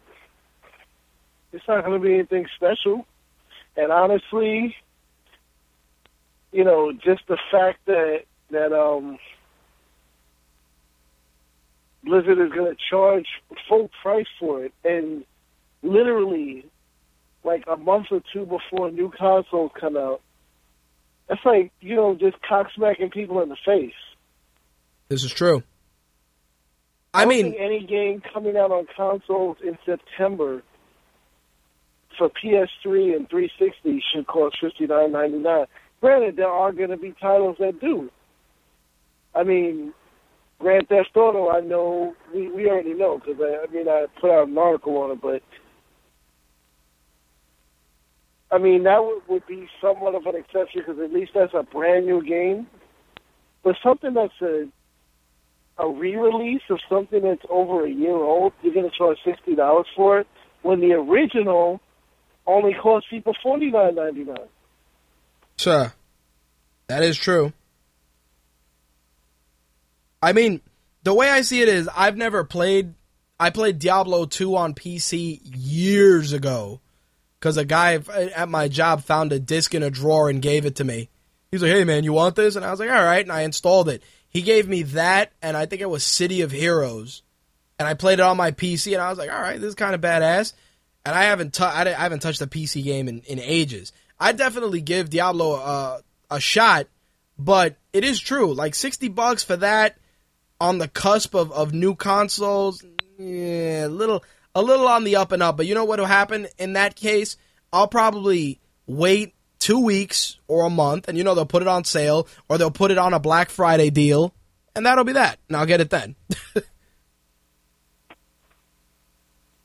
it's 1.55 1.65
not 1.69 1.85
going 1.85 2.01
to 2.01 2.07
be 2.07 2.15
anything 2.15 2.47
special. 2.57 3.07
And 3.77 3.93
honestly, 3.93 4.75
you 6.53 6.65
know, 6.65 6.93
just 6.93 7.23
the 7.29 7.39
fact 7.51 7.79
that 7.87 8.25
that 8.51 8.73
um 8.73 9.19
Blizzard 12.05 12.39
is 12.39 12.53
going 12.53 12.75
to 12.75 12.77
charge 12.91 13.27
full 13.69 13.89
price 14.03 14.27
for 14.39 14.65
it, 14.65 14.75
and 14.85 15.25
literally, 15.83 16.67
like 17.45 17.65
a 17.67 17.77
month 17.77 18.07
or 18.11 18.21
two 18.33 18.45
before 18.45 18.91
new 18.91 19.11
consoles 19.11 19.71
come 19.81 19.97
out, 19.97 20.21
that's 21.29 21.41
like 21.45 21.73
you 21.81 21.97
know 21.97 22.15
just 22.15 22.37
cock 22.43 22.67
smacking 22.75 23.11
people 23.11 23.41
in 23.43 23.49
the 23.49 23.57
face. 23.65 23.95
This 25.09 25.25
is 25.25 25.33
true. 25.33 25.63
I 27.13 27.25
don't 27.25 27.29
mean, 27.29 27.55
any 27.59 27.87
game 27.87 28.23
coming 28.33 28.57
out 28.57 28.73
on 28.73 28.87
consoles 28.97 29.59
in 29.63 29.79
September 29.87 30.63
for 32.17 32.29
PS3 32.29 33.17
and 33.17 33.29
360 33.29 34.03
should 34.13 34.27
cost 34.27 34.57
fifty 34.61 34.87
nine 34.87 35.13
ninety 35.13 35.39
nine. 35.39 35.67
Granted, 36.01 36.37
there 36.37 36.49
are 36.49 36.73
going 36.73 36.91
to 36.91 36.97
be 36.97 37.15
titles 37.21 37.57
that 37.61 37.81
do. 37.81 38.11
I 39.35 39.43
mean, 39.43 39.93
Grand 40.59 40.89
Theft 40.89 41.17
Auto, 41.17 41.51
I 41.51 41.61
know 41.61 42.15
we 42.35 42.49
we 42.49 42.69
already 42.69 42.95
know 42.95 43.19
because 43.19 43.41
I, 43.41 43.65
I 43.65 43.73
mean 43.73 43.89
I 43.89 44.07
put 44.21 44.31
out 44.31 44.49
an 44.49 44.57
article 44.57 44.97
on 44.99 45.11
it, 45.13 45.21
but 45.21 45.43
I 48.51 48.59
mean 48.59 48.85
that 48.85 49.03
would, 49.03 49.23
would 49.29 49.47
be 49.47 49.69
somewhat 49.81 50.15
of 50.15 50.27
an 50.27 50.37
exception 50.37 50.83
because 50.87 51.01
at 51.03 51.13
least 51.13 51.33
that's 51.35 51.55
a 51.55 51.63
brand 51.63 52.07
new 52.07 52.23
game. 52.23 52.67
But 53.63 53.77
something 53.83 54.15
that's 54.15 54.41
a 54.41 54.67
a 55.77 55.91
re-release 55.91 56.63
of 56.71 56.79
something 56.89 57.23
that's 57.23 57.43
over 57.51 57.85
a 57.85 57.91
year 57.91 58.15
old, 58.15 58.53
you're 58.63 58.75
going 58.75 58.89
to 58.89 58.97
charge 58.97 59.19
sixty 59.25 59.57
dollars 59.57 59.87
for 59.97 60.21
it 60.21 60.27
when 60.63 60.81
the 60.81 60.93
original 60.93 61.81
only 62.47 62.75
cost 62.75 63.07
people 63.11 63.35
forty 63.43 63.71
nine 63.71 63.95
ninety 63.95 64.25
nine. 64.25 64.49
sir, 65.57 65.93
that 66.89 67.03
is 67.03 67.17
true. 67.17 67.53
I 70.23 70.33
mean, 70.33 70.61
the 71.03 71.15
way 71.15 71.29
I 71.29 71.43
see 71.43 71.61
it 71.61 71.69
is, 71.69 71.89
I've 71.95 72.17
never 72.17 72.45
played. 72.45 72.95
I 73.39 73.51
played 73.51 73.79
Diablo 73.79 74.27
2 74.27 74.57
on 74.57 74.75
PC 74.75 75.41
years 75.45 76.33
ago 76.33 76.81
because 77.39 77.57
a 77.57 77.65
guy 77.65 77.95
at 77.97 78.49
my 78.49 78.69
job 78.69 79.03
found 79.03 79.33
a 79.33 79.39
disc 79.39 79.75
in 79.75 79.83
a 79.83 79.91
drawer 79.91 80.31
and 80.31 80.41
gave 80.41 80.65
it 80.65 80.77
to 80.77 80.85
me. 80.85 81.11
He's 81.51 81.63
like, 81.63 81.73
"Hey 81.73 81.85
man, 81.85 82.05
you 82.05 82.13
want 82.13 82.37
this?" 82.37 82.57
And 82.57 82.65
I 82.65 82.71
was 82.71 82.81
like, 82.81 82.91
"All 82.91 83.05
right." 83.05 83.25
And 83.25 83.33
I 83.33 83.43
installed 83.43 83.89
it. 83.89 84.03
He 84.29 84.43
gave 84.43 84.69
me 84.69 84.83
that, 84.83 85.33
and 85.43 85.57
I 85.57 85.67
think 85.67 85.83
it 85.83 85.91
was 85.91 86.05
City 86.05 86.41
of 86.41 86.51
Heroes, 86.53 87.23
and 87.79 87.87
I 87.87 87.95
played 87.95 88.19
it 88.19 88.23
on 88.23 88.37
my 88.37 88.51
PC, 88.51 88.95
and 88.95 89.03
I 89.03 89.11
was 89.11 89.19
like, 89.19 89.31
"All 89.31 89.41
right, 89.41 89.61
this 89.61 89.69
is 89.69 89.75
kind 89.75 89.95
of 89.95 90.01
badass." 90.01 90.55
And 91.05 91.15
I 91.15 91.25
haven't 91.25 91.55
tou- 91.55 91.65
I, 91.65 91.83
I 91.83 91.91
haven't 91.91 92.21
touched 92.21 92.41
a 92.41 92.47
PC 92.47 92.83
game 92.83 93.09
in, 93.09 93.21
in 93.23 93.39
ages. 93.39 93.93
I 94.19 94.33
definitely 94.33 94.81
give 94.81 95.11
Diablo 95.11 95.55
uh, 95.55 95.99
a 96.31 96.41
shot, 96.41 96.87
but 97.39 97.77
it 97.93 98.05
is 98.05 98.21
true. 98.21 98.55
Like 98.55 98.75
sixty 98.75 99.09
bucks 99.09 99.43
for 99.43 99.57
that 99.57 99.97
on 100.61 100.79
the 100.79 100.89
cusp 100.89 101.35
of, 101.35 101.53
of 101.53 101.75
new 101.75 101.95
consoles, 101.95 102.83
yeah, 103.19 103.87
a 103.87 103.89
little 103.89 104.25
a 104.55 104.63
little 104.63 104.89
on 104.89 105.05
the 105.05 105.17
up 105.17 105.33
and 105.33 105.43
up. 105.43 105.57
But 105.57 105.67
you 105.67 105.75
know 105.75 105.85
what 105.85 105.99
will 105.99 106.07
happen 106.07 106.47
in 106.59 106.75
that 106.75 106.97
case? 106.97 107.37
I'll 107.73 107.89
probably 107.89 108.61
wait 108.87 109.35
two 109.59 109.81
weeks 109.81 110.39
or 110.49 110.65
a 110.67 110.71
month, 110.71 111.09
and 111.09 111.19
you 111.19 111.25
know 111.25 111.35
they'll 111.35 111.45
put 111.45 111.63
it 111.63 111.69
on 111.69 111.85
sale 111.85 112.29
or 112.49 112.57
they'll 112.57 112.71
put 112.71 112.91
it 112.91 112.99
on 112.99 113.13
a 113.13 113.21
Black 113.21 113.51
Friday 113.51 113.91
deal, 113.91 114.33
and 114.75 114.87
that'll 114.87 115.05
be 115.05 115.13
that, 115.13 115.39
and 115.49 115.57
I'll 115.57 115.67
get 115.67 115.81
it 115.81 115.91
then. 115.91 116.17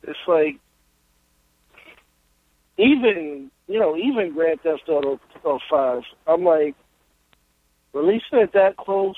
It's 0.10 0.18
like 0.28 0.58
even 2.80 3.52
you 3.68 3.80
know 3.80 3.96
even 3.96 4.34
Grand 4.34 4.62
Theft 4.62 4.88
Auto 4.88 5.20
Five. 5.70 6.04
I'm 6.26 6.44
like 6.44 6.76
releasing 7.94 8.40
it 8.40 8.54
that 8.54 8.78
close, 8.78 9.18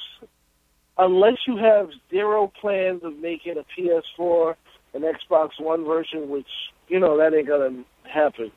unless 0.97 1.37
you 1.47 1.57
have 1.57 1.89
zero 2.09 2.51
plans 2.59 3.03
of 3.03 3.17
making 3.17 3.55
a 3.57 3.65
PS4 3.79 4.55
and 4.93 5.03
Xbox 5.03 5.49
One 5.59 5.85
version, 5.85 6.29
which 6.29 6.47
you 6.87 6.99
know 6.99 7.17
that 7.17 7.33
ain't 7.33 7.47
gonna 7.47 7.83
happen. 8.03 8.51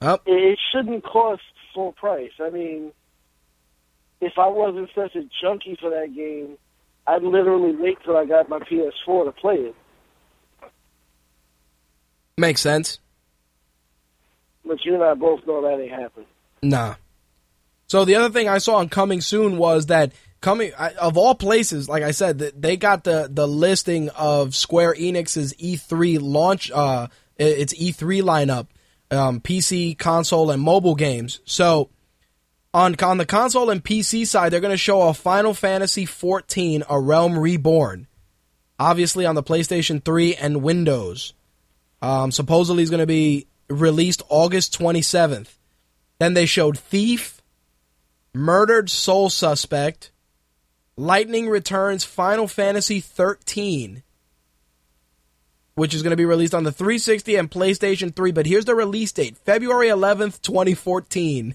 Up. 0.00 0.22
It 0.26 0.58
shouldn't 0.70 1.04
cost 1.04 1.42
full 1.74 1.92
price. 1.92 2.30
I 2.40 2.50
mean, 2.50 2.92
if 4.20 4.34
I 4.38 4.46
wasn't 4.46 4.90
such 4.94 5.16
a 5.16 5.22
junkie 5.42 5.76
for 5.80 5.90
that 5.90 6.14
game, 6.14 6.56
I'd 7.06 7.22
literally 7.22 7.74
wait 7.74 7.98
till 8.04 8.16
I 8.16 8.24
got 8.24 8.48
my 8.48 8.60
PS4 8.60 9.24
to 9.24 9.32
play 9.32 9.56
it. 9.56 9.74
Makes 12.38 12.60
sense. 12.60 12.98
But 14.64 14.84
you 14.84 14.94
and 14.94 15.02
I 15.02 15.14
both 15.14 15.46
know 15.46 15.62
that 15.62 15.80
ain't 15.82 15.90
happening. 15.90 16.26
Nah. 16.62 16.94
So 17.86 18.04
the 18.04 18.16
other 18.16 18.30
thing 18.30 18.48
I 18.48 18.58
saw 18.58 18.76
on 18.76 18.88
coming 18.88 19.20
soon 19.20 19.56
was 19.56 19.86
that 19.86 20.12
coming 20.40 20.72
I- 20.78 20.92
of 20.94 21.16
all 21.16 21.34
places, 21.34 21.88
like 21.88 22.02
I 22.02 22.10
said, 22.12 22.38
th- 22.38 22.54
they 22.56 22.76
got 22.76 23.04
the 23.04 23.28
the 23.32 23.48
listing 23.48 24.08
of 24.10 24.54
Square 24.54 24.94
Enix's 24.96 25.54
E3 25.54 26.18
launch, 26.20 26.70
uh, 26.70 27.08
its 27.38 27.72
E3 27.74 28.22
lineup, 28.22 28.66
um, 29.10 29.40
PC, 29.40 29.98
console, 29.98 30.50
and 30.50 30.62
mobile 30.62 30.94
games. 30.94 31.40
So 31.44 31.88
on 32.74 32.94
on 33.02 33.18
the 33.18 33.26
console 33.26 33.70
and 33.70 33.82
PC 33.82 34.26
side, 34.26 34.52
they're 34.52 34.60
going 34.60 34.70
to 34.70 34.76
show 34.76 35.02
a 35.08 35.14
Final 35.14 35.54
Fantasy 35.54 36.04
14, 36.04 36.84
A 36.90 37.00
Realm 37.00 37.38
Reborn. 37.38 38.06
Obviously 38.78 39.24
on 39.26 39.34
the 39.34 39.42
PlayStation 39.42 40.04
3 40.04 40.36
and 40.36 40.62
Windows. 40.62 41.32
Um, 42.00 42.30
supposedly 42.30 42.82
is 42.82 42.90
going 42.90 43.00
to 43.00 43.06
be 43.06 43.46
released 43.68 44.22
August 44.28 44.78
27th. 44.78 45.48
Then 46.18 46.34
they 46.34 46.46
showed 46.46 46.78
Thief, 46.78 47.42
Murdered 48.34 48.90
Soul 48.90 49.30
Suspect, 49.30 50.10
Lightning 50.96 51.48
Returns 51.48 52.04
Final 52.04 52.48
Fantasy 52.48 53.00
13, 53.00 54.02
which 55.74 55.94
is 55.94 56.02
going 56.02 56.10
to 56.10 56.16
be 56.16 56.24
released 56.24 56.54
on 56.54 56.64
the 56.64 56.72
360 56.72 57.36
and 57.36 57.50
PlayStation 57.50 58.14
3. 58.14 58.32
But 58.32 58.46
here's 58.46 58.64
the 58.64 58.74
release 58.74 59.12
date 59.12 59.36
February 59.38 59.88
11th, 59.88 60.40
2014. 60.42 61.54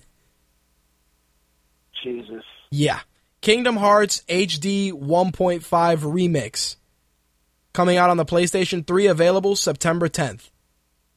Jesus. 2.03 2.43
Yeah. 2.71 2.99
Kingdom 3.41 3.77
Hearts 3.77 4.23
HD 4.29 4.93
1.5 4.93 5.61
Remix. 5.61 6.77
Coming 7.73 7.97
out 7.97 8.11
on 8.11 8.17
the 8.17 8.25
PlayStation 8.25 8.85
3, 8.85 9.07
available 9.07 9.55
September 9.55 10.07
10th. 10.07 10.51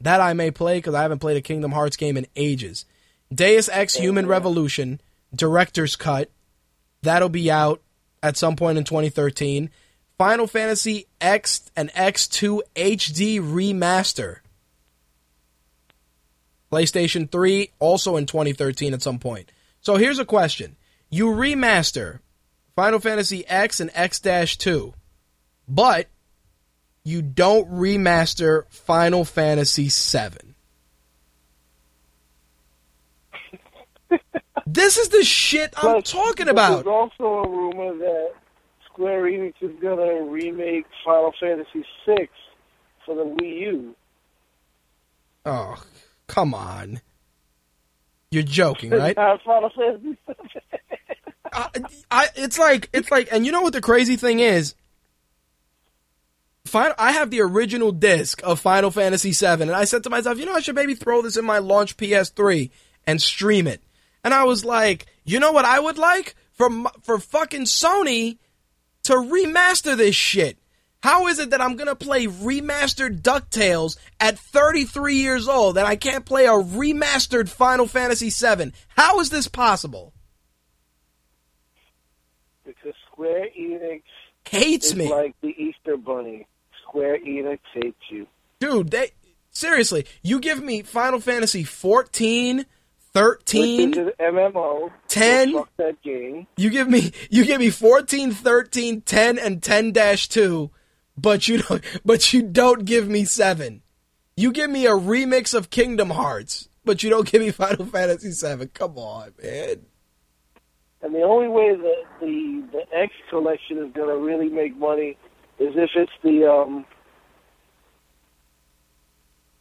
That 0.01 0.21
I 0.21 0.33
may 0.33 0.51
play 0.51 0.79
because 0.79 0.95
I 0.95 1.03
haven't 1.03 1.19
played 1.19 1.37
a 1.37 1.43
Kingdom 1.43 1.73
Hearts 1.73 1.97
game 1.97 2.17
in 2.17 2.27
ages. 2.35 2.87
Deus 3.33 3.69
Ex 3.71 3.95
Human 3.95 4.27
Revolution, 4.27 5.01
Director's 5.35 5.97
Cut. 5.97 6.31
That'll 7.03 7.29
be 7.29 7.51
out 7.51 7.83
at 8.23 8.37
some 8.37 8.57
point 8.57 8.79
in 8.79 8.85
2013. 8.85 9.71
Final 10.17 10.47
Fantasy 10.47 11.07
X 11.21 11.71
and 11.77 11.93
X2 11.93 12.61
HD 12.75 13.39
Remaster. 13.39 14.39
PlayStation 16.73 17.31
3, 17.31 17.71
also 17.79 18.17
in 18.17 18.27
2013 18.27 18.95
at 18.95 19.03
some 19.03 19.19
point. 19.19 19.51
So 19.83 19.97
here's 19.97 20.19
a 20.19 20.25
question. 20.25 20.77
You 21.11 21.27
remaster 21.27 22.21
Final 22.75 22.99
Fantasy 22.99 23.47
X 23.47 23.79
and 23.79 23.91
X 23.95 24.21
2, 24.21 24.95
but 25.69 26.09
you 27.07 27.23
don't 27.23 27.71
remaster 27.71 28.69
Final 28.69 29.25
Fantasy 29.25 29.89
VII. 29.89 30.55
this 34.67 34.99
is 34.99 35.11
the 35.11 35.23
shit 35.23 35.73
I'm 35.77 36.03
Plus, 36.03 36.11
talking 36.11 36.49
about. 36.49 36.85
There's 36.85 36.87
also 36.89 37.25
a 37.25 37.49
rumor 37.49 37.97
that 37.99 38.33
Square 38.87 39.23
Enix 39.23 39.55
is 39.61 39.71
going 39.81 39.99
to 39.99 40.29
remake 40.29 40.85
Final 41.05 41.33
Fantasy 41.39 41.85
VI 42.05 42.29
for 43.05 43.15
the 43.15 43.23
Wii 43.23 43.61
U. 43.61 43.95
Oh, 45.45 45.81
come 46.27 46.55
on. 46.55 47.01
You're 48.33 48.43
joking, 48.43 48.91
right? 48.91 49.15
Final 49.15 49.71
Fantasy. 49.77 50.19
I, 51.53 51.69
I, 52.11 52.29
it's 52.35 52.59
like 52.59 52.91
it's 52.93 53.13
like, 53.13 53.29
and 53.31 53.47
you 53.47 53.53
know 53.53 53.63
what 53.63 53.75
the 53.75 53.81
crazy 53.81 54.17
thing 54.17 54.41
is? 54.41 54.75
Final, 56.67 56.95
I 56.99 57.13
have 57.13 57.31
the 57.31 57.41
original 57.41 57.93
disc 57.93 58.41
of 58.45 58.61
Final 58.61 58.91
Fantasy 58.91 59.33
VII, 59.33 59.63
and 59.63 59.71
I 59.73 59.85
said 59.85 60.03
to 60.05 60.11
myself, 60.11 60.39
you 60.39 60.47
know, 60.47 60.55
I 60.55 60.61
should 60.61 60.75
maybe 60.75 60.95
throw 60.95 61.23
this 61.23 61.37
in 61.37 61.45
my 61.45 61.59
launch 61.59 61.97
PS3 61.97 62.71
and 63.07 63.21
stream 63.21 63.67
it. 63.67 63.83
And 64.25 64.35
I 64.35 64.45
was 64.45 64.65
like, 64.65 65.07
you 65.25 65.41
know 65.41 65.53
what 65.53 65.65
I 65.65 65.79
would 65.79 65.99
like 65.99 66.35
for 66.53 66.69
for 67.03 67.19
fucking 67.19 67.65
Sony 67.65 68.39
to 69.05 69.15
remaster 69.15 69.97
this 69.97 70.17
shit. 70.17 70.59
How 71.03 71.29
is 71.29 71.39
it 71.39 71.51
that 71.51 71.61
I'm 71.61 71.77
gonna 71.77 71.95
play 71.95 72.27
remastered 72.27 73.21
Ducktales 73.23 73.97
at 74.19 74.39
33 74.39 75.17
years 75.17 75.47
old 75.47 75.79
and 75.79 75.87
I 75.87 75.95
can't 75.95 76.25
play 76.25 76.47
a 76.47 76.51
remastered 76.51 77.49
Final 77.49 77.87
Fantasy 77.87 78.31
VII? 78.31 78.73
How 78.89 79.21
is 79.21 79.31
this 79.31 79.47
possible? 79.47 80.13
because 82.67 82.95
Square 83.11 83.49
Enix 83.59 84.03
Hates 84.49 84.95
me. 84.95 85.09
like 85.09 85.35
the 85.41 85.55
Easter 85.57 85.97
Bunny. 85.97 86.47
Square 86.97 87.19
Enix 87.27 87.59
hates 87.75 87.97
you. 88.11 88.27
dude 88.59 88.91
they 88.91 89.11
seriously 89.51 90.07
you 90.23 90.41
give 90.41 90.63
me 90.63 90.83
final 90.83 91.21
fantasy 91.21 91.63
14 91.63 92.65
13 93.13 93.91
Which 93.91 93.99
is 93.99 94.09
MMO. 94.21 94.91
10? 95.09 95.53
Fuck 95.55 95.71
that 95.79 96.03
game. 96.03 96.47
You 96.59 96.69
give 96.69 96.87
me 96.87 97.13
you 97.31 97.47
give 97.47 97.61
me 97.61 97.71
14, 97.71 98.31
13, 98.31 99.01
10 99.01 99.39
and 99.39 99.63
10-2, 99.63 100.69
but 101.17 101.49
you 101.49 101.63
don't 101.63 101.83
but 102.05 102.35
you 102.35 102.43
don't 102.43 102.85
give 102.85 103.09
me 103.09 103.25
7. 103.25 103.81
You 104.37 104.53
give 104.53 104.69
me 104.69 104.85
a 104.85 104.91
remix 104.91 105.55
of 105.55 105.71
Kingdom 105.71 106.11
Hearts, 106.11 106.69
but 106.85 107.03
you 107.03 107.09
don't 107.09 107.27
give 107.27 107.41
me 107.41 107.51
Final 107.53 107.87
Fantasy 107.87 108.33
7. 108.33 108.69
Come 108.75 108.99
on, 108.99 109.33
man. 109.43 109.87
And 111.01 111.15
the 111.15 111.23
only 111.23 111.49
way 111.49 111.75
that 111.75 112.03
the 112.21 112.65
the 112.71 112.83
X 112.95 113.15
collection 113.31 113.79
is 113.79 113.93
going 113.95 114.09
to 114.09 114.19
really 114.19 114.51
make 114.51 114.77
money 114.77 115.17
is 115.59 115.75
if 115.77 115.91
it's 115.95 116.13
the 116.23 116.51
um 116.51 116.85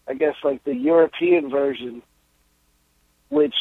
I 0.07 0.13
guess 0.13 0.35
like 0.43 0.63
the 0.63 0.75
European 0.75 1.49
version, 1.49 2.03
which 3.29 3.55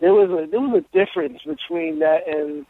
there 0.00 0.12
was 0.12 0.30
a 0.30 0.50
there 0.50 0.60
was 0.60 0.82
a 0.82 0.96
difference 0.96 1.40
between 1.46 2.00
that 2.00 2.26
and 2.26 2.66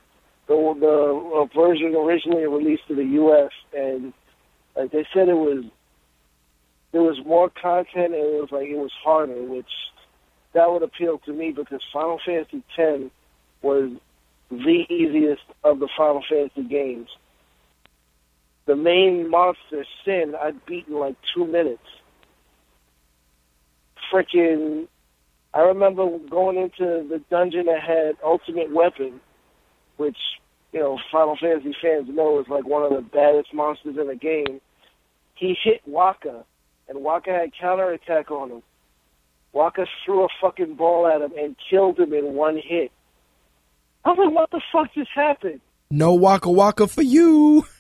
the 0.46 0.54
the 0.78 1.40
uh, 1.40 1.44
version 1.58 1.94
originally 1.94 2.46
released 2.46 2.86
to 2.88 2.94
the 2.94 3.04
U.S. 3.04 3.50
and 3.76 4.12
like 4.76 4.92
they 4.92 5.06
said 5.12 5.28
it 5.28 5.34
was 5.34 5.64
there 6.92 7.02
was 7.02 7.18
more 7.24 7.50
content 7.50 8.14
and 8.14 8.14
it 8.14 8.40
was 8.40 8.48
like 8.52 8.66
it 8.66 8.76
was 8.76 8.92
harder, 9.02 9.42
which 9.42 9.70
that 10.54 10.70
would 10.70 10.82
appeal 10.82 11.18
to 11.26 11.32
me 11.32 11.52
because 11.52 11.80
Final 11.92 12.20
Fantasy 12.24 12.62
X 12.76 13.02
was 13.62 13.92
the 14.50 14.84
easiest 14.90 15.42
of 15.62 15.78
the 15.78 15.88
Final 15.96 16.22
Fantasy 16.28 16.62
games. 16.68 17.08
The 18.70 18.76
main 18.76 19.28
monster, 19.28 19.84
Sin, 20.04 20.36
I'd 20.40 20.64
beat 20.64 20.86
in 20.86 20.94
like 20.94 21.16
two 21.34 21.44
minutes. 21.44 21.82
Frickin' 24.12 24.86
I 25.52 25.62
remember 25.62 26.06
going 26.30 26.56
into 26.56 27.04
the 27.08 27.20
dungeon 27.28 27.66
that 27.66 27.80
had 27.82 28.16
Ultimate 28.24 28.72
Weapon, 28.72 29.20
which, 29.96 30.18
you 30.70 30.78
know, 30.78 31.00
Final 31.10 31.36
Fantasy 31.36 31.74
fans 31.82 32.06
know 32.10 32.38
is 32.38 32.46
like 32.46 32.64
one 32.64 32.84
of 32.84 32.90
the 32.90 33.02
baddest 33.02 33.52
monsters 33.52 33.96
in 33.98 34.06
the 34.06 34.14
game. 34.14 34.60
He 35.34 35.56
hit 35.60 35.80
Wakka, 35.90 36.44
and 36.88 36.98
Wakka 36.98 37.40
had 37.40 37.50
counterattack 37.60 38.30
on 38.30 38.52
him. 38.52 38.62
Wakka 39.52 39.88
threw 40.04 40.22
a 40.22 40.28
fucking 40.40 40.76
ball 40.76 41.08
at 41.08 41.22
him 41.22 41.32
and 41.36 41.56
killed 41.68 41.98
him 41.98 42.12
in 42.12 42.34
one 42.34 42.54
hit. 42.54 42.92
I 44.04 44.10
was 44.10 44.18
like, 44.26 44.32
what 44.32 44.50
the 44.52 44.60
fuck 44.72 44.94
just 44.94 45.10
happened? 45.12 45.60
No 45.90 46.14
Waka 46.14 46.52
Waka 46.52 46.86
for 46.86 47.02
you. 47.02 47.66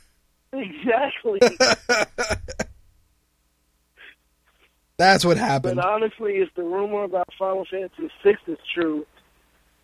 Exactly. 0.52 1.40
That's 4.98 5.24
what 5.24 5.38
but 5.38 5.46
happened. 5.46 5.80
honestly, 5.80 6.34
if 6.34 6.52
the 6.54 6.62
rumor 6.62 7.04
about 7.04 7.28
Final 7.38 7.64
Fantasy 7.70 8.10
VI 8.22 8.36
is 8.48 8.58
true, 8.74 9.06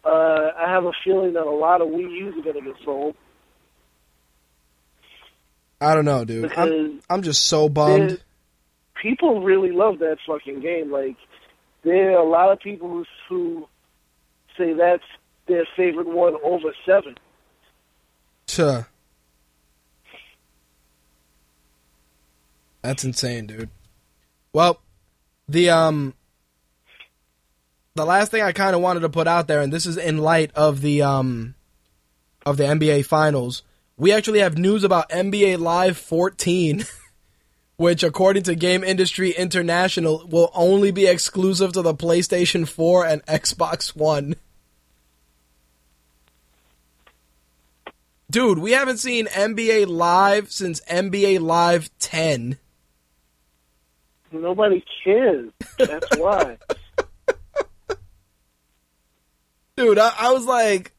uh, 0.05 0.51
I 0.59 0.71
have 0.71 0.85
a 0.85 0.93
feeling 1.05 1.33
that 1.35 1.47
a 1.47 1.51
lot 1.51 1.81
of 1.81 1.89
Wii 1.89 2.11
U's 2.11 2.37
are 2.39 2.43
going 2.43 2.63
to 2.63 2.73
get 2.73 2.85
sold. 2.85 3.17
I 5.81 5.95
don't 5.95 6.05
know, 6.05 6.25
dude. 6.25 6.53
I'm, 6.57 7.01
I'm 7.09 7.23
just 7.23 7.45
so 7.45 7.69
bummed. 7.69 8.21
people 9.01 9.43
really 9.43 9.73
love 9.73 10.01
that 10.01 10.19
fucking 10.27 10.61
game. 10.61 10.91
Like, 10.91 11.17
there 11.83 12.17
are 12.17 12.23
a 12.23 12.29
lot 12.29 12.53
of 12.53 12.61
people 12.61 12.89
who, 12.89 13.05
who 13.29 13.69
say 14.59 14.73
that's 14.75 15.03
their 15.49 15.67
favorite 15.77 16.09
one 16.09 16.35
over 16.43 16.75
seven. 16.85 17.17
Tuh. 18.47 18.85
That's 22.87 23.03
insane, 23.05 23.49
dude. 23.49 23.71
Well, 24.53 24.81
the 25.49 25.71
um 25.71 26.15
the 27.97 28.07
last 28.07 28.31
thing 28.31 28.43
I 28.43 28.53
kind 28.53 28.77
of 28.77 28.81
wanted 28.81 29.01
to 29.01 29.09
put 29.09 29.27
out 29.27 29.49
there 29.49 29.61
and 29.61 29.73
this 29.73 29.87
is 29.87 29.97
in 29.97 30.19
light 30.19 30.53
of 30.55 30.83
the 30.83 31.03
um 31.03 31.57
of 32.45 32.57
the 32.57 32.63
NBA 32.63 33.05
finals. 33.05 33.65
We 33.97 34.13
actually 34.13 34.39
have 34.39 34.57
news 34.57 34.85
about 34.85 35.11
NBA 35.11 35.59
Live 35.59 35.99
14 35.99 36.85
which 37.77 38.05
according 38.05 38.45
to 38.45 38.55
Game 38.55 38.85
Industry 38.85 39.33
International 39.33 40.25
will 40.29 40.53
only 40.55 40.93
be 40.93 41.07
exclusive 41.07 41.73
to 41.73 41.83
the 41.83 41.93
PlayStation 41.93 42.69
4 42.69 43.05
and 43.05 43.27
Xbox 43.27 43.97
1. 43.97 44.37
Dude, 48.31 48.59
we 48.59 48.73
haven't 48.73 48.99
seen 48.99 49.27
NBA 49.27 49.89
Live 49.89 50.53
since 50.53 50.81
NBA 50.83 51.41
Live 51.41 51.91
10. 51.99 52.59
Nobody 54.33 54.85
cares. 55.05 55.51
That's 55.79 56.17
why. 56.19 56.59
Dude, 59.77 59.99
I, 59.99 60.13
I 60.19 60.33
was 60.33 60.47
like, 60.47 60.93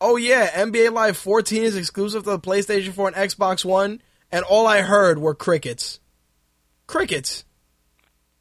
oh 0.00 0.16
yeah, 0.16 0.50
NBA 0.50 0.92
Live 0.92 1.16
14 1.16 1.62
is 1.62 1.76
exclusive 1.76 2.24
to 2.24 2.30
the 2.30 2.40
PlayStation 2.40 2.92
4 2.92 3.08
and 3.08 3.16
Xbox 3.16 3.64
One, 3.64 4.02
and 4.30 4.44
all 4.44 4.66
I 4.66 4.82
heard 4.82 5.18
were 5.18 5.34
crickets. 5.34 6.00
Crickets. 6.86 7.44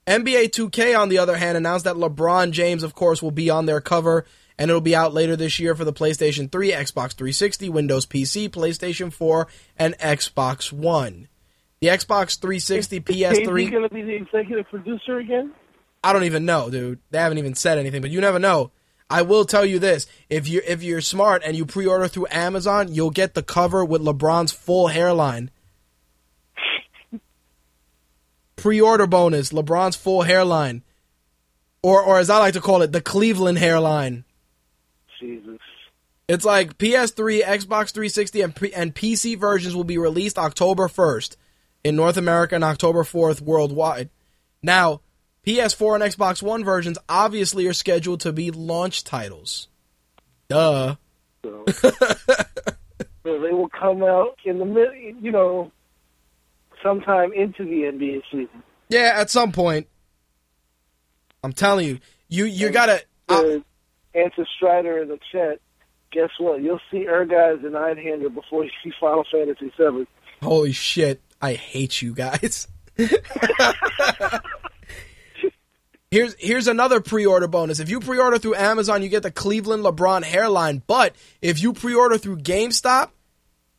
NBA 0.05 0.49
2K, 0.49 0.99
on 0.99 1.09
the 1.09 1.19
other 1.19 1.37
hand, 1.37 1.57
announced 1.57 1.85
that 1.85 1.95
LeBron 1.95 2.51
James, 2.51 2.83
of 2.83 2.93
course, 2.93 3.21
will 3.21 3.31
be 3.31 3.49
on 3.49 3.65
their 3.67 3.79
cover, 3.79 4.25
and 4.57 4.69
it'll 4.69 4.81
be 4.81 4.95
out 4.95 5.13
later 5.13 5.35
this 5.35 5.59
year 5.59 5.75
for 5.75 5.85
the 5.85 5.93
PlayStation 5.93 6.51
3, 6.51 6.71
Xbox 6.71 7.13
360, 7.13 7.69
Windows 7.69 8.05
PC, 8.05 8.49
PlayStation 8.49 9.13
4, 9.13 9.47
and 9.77 9.97
Xbox 9.99 10.73
One. 10.73 11.29
The 11.83 11.89
Xbox 11.89 12.39
360, 12.39 12.95
Is 12.95 13.03
PS3. 13.03 13.59
he 13.59 13.69
going 13.69 13.83
to 13.83 13.93
be 13.93 14.03
the 14.03 14.15
executive 14.15 14.69
producer 14.69 15.17
again? 15.17 15.51
I 16.01 16.13
don't 16.13 16.23
even 16.23 16.45
know, 16.45 16.69
dude. 16.69 16.99
They 17.11 17.17
haven't 17.17 17.39
even 17.39 17.55
said 17.55 17.77
anything, 17.77 18.01
but 18.01 18.09
you 18.09 18.21
never 18.21 18.39
know. 18.39 18.71
I 19.09 19.23
will 19.23 19.43
tell 19.43 19.65
you 19.65 19.79
this: 19.79 20.07
if 20.29 20.47
you 20.47 20.61
if 20.65 20.81
you're 20.81 21.01
smart 21.01 21.41
and 21.45 21.57
you 21.57 21.65
pre-order 21.65 22.07
through 22.07 22.27
Amazon, 22.31 22.93
you'll 22.93 23.09
get 23.11 23.33
the 23.33 23.43
cover 23.43 23.83
with 23.83 24.01
LeBron's 24.01 24.53
full 24.53 24.87
hairline. 24.87 25.51
Pre-order 28.55 29.05
bonus: 29.05 29.51
LeBron's 29.51 29.97
full 29.97 30.21
hairline, 30.21 30.83
or 31.81 32.01
or 32.01 32.17
as 32.17 32.29
I 32.29 32.37
like 32.37 32.53
to 32.53 32.61
call 32.61 32.81
it, 32.81 32.93
the 32.93 33.01
Cleveland 33.01 33.57
hairline. 33.57 34.23
Jesus. 35.19 35.59
It's 36.29 36.45
like 36.45 36.77
PS3, 36.77 37.43
Xbox 37.43 37.91
360, 37.91 38.41
and, 38.41 38.57
and 38.73 38.95
PC 38.95 39.37
versions 39.37 39.75
will 39.75 39.83
be 39.83 39.97
released 39.97 40.39
October 40.39 40.87
1st 40.87 41.35
in 41.83 41.95
North 41.95 42.17
America 42.17 42.55
and 42.55 42.63
October 42.63 43.03
4th 43.03 43.41
worldwide. 43.41 44.09
Now, 44.61 45.01
PS4 45.45 45.95
and 45.95 46.03
Xbox 46.03 46.41
One 46.41 46.63
versions 46.63 46.97
obviously 47.09 47.67
are 47.67 47.73
scheduled 47.73 48.21
to 48.21 48.31
be 48.31 48.51
launch 48.51 49.03
titles. 49.03 49.67
Duh. 50.47 50.95
So, 51.43 51.65
they 53.23 53.51
will 53.51 53.69
come 53.69 54.03
out 54.03 54.37
in 54.45 54.59
the 54.59 55.13
you 55.21 55.31
know, 55.31 55.71
sometime 56.81 57.33
into 57.33 57.65
the 57.65 57.83
NBA 57.83 58.21
season. 58.31 58.63
Yeah, 58.89 59.13
at 59.15 59.29
some 59.29 59.51
point. 59.51 59.87
I'm 61.43 61.51
telling 61.51 61.87
you, 61.87 61.99
you 62.29 62.45
you 62.45 62.69
gotta. 62.69 63.01
uh, 63.27 63.59
answer 64.15 64.45
Strider 64.55 65.01
in 65.01 65.09
the 65.09 65.19
chat, 65.31 65.59
guess 66.11 66.29
what? 66.37 66.61
You'll 66.61 66.79
see 66.89 67.05
Ehrgeiz 67.05 67.65
and 67.65 67.75
Einhänder 67.75 68.33
before 68.33 68.63
you 68.63 68.71
see 68.83 68.91
Final 68.99 69.25
Fantasy 69.29 69.73
VII. 69.77 70.07
Holy 70.41 70.71
shit, 70.71 71.21
I 71.43 71.53
hate 71.55 72.01
you 72.01 72.13
guys. 72.13 72.69
here's 76.09 76.35
here's 76.39 76.67
another 76.69 77.01
pre-order 77.01 77.49
bonus. 77.49 77.81
If 77.81 77.89
you 77.89 77.99
pre-order 77.99 78.39
through 78.39 78.55
Amazon, 78.55 79.03
you 79.03 79.09
get 79.09 79.23
the 79.23 79.31
Cleveland 79.31 79.83
LeBron 79.83 80.23
hairline, 80.23 80.81
but 80.87 81.13
if 81.41 81.61
you 81.61 81.73
pre-order 81.73 82.17
through 82.17 82.37
GameStop, 82.37 83.09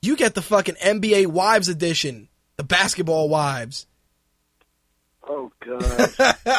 you 0.03 0.15
get 0.15 0.35
the 0.35 0.43
fucking 0.43 0.75
NBA 0.75 1.29
Wives 1.29 1.71
edition, 1.71 2.29
the 2.59 2.65
basketball 2.65 3.31
wives. 3.31 3.87
Oh 5.27 5.51
God! 5.61 6.11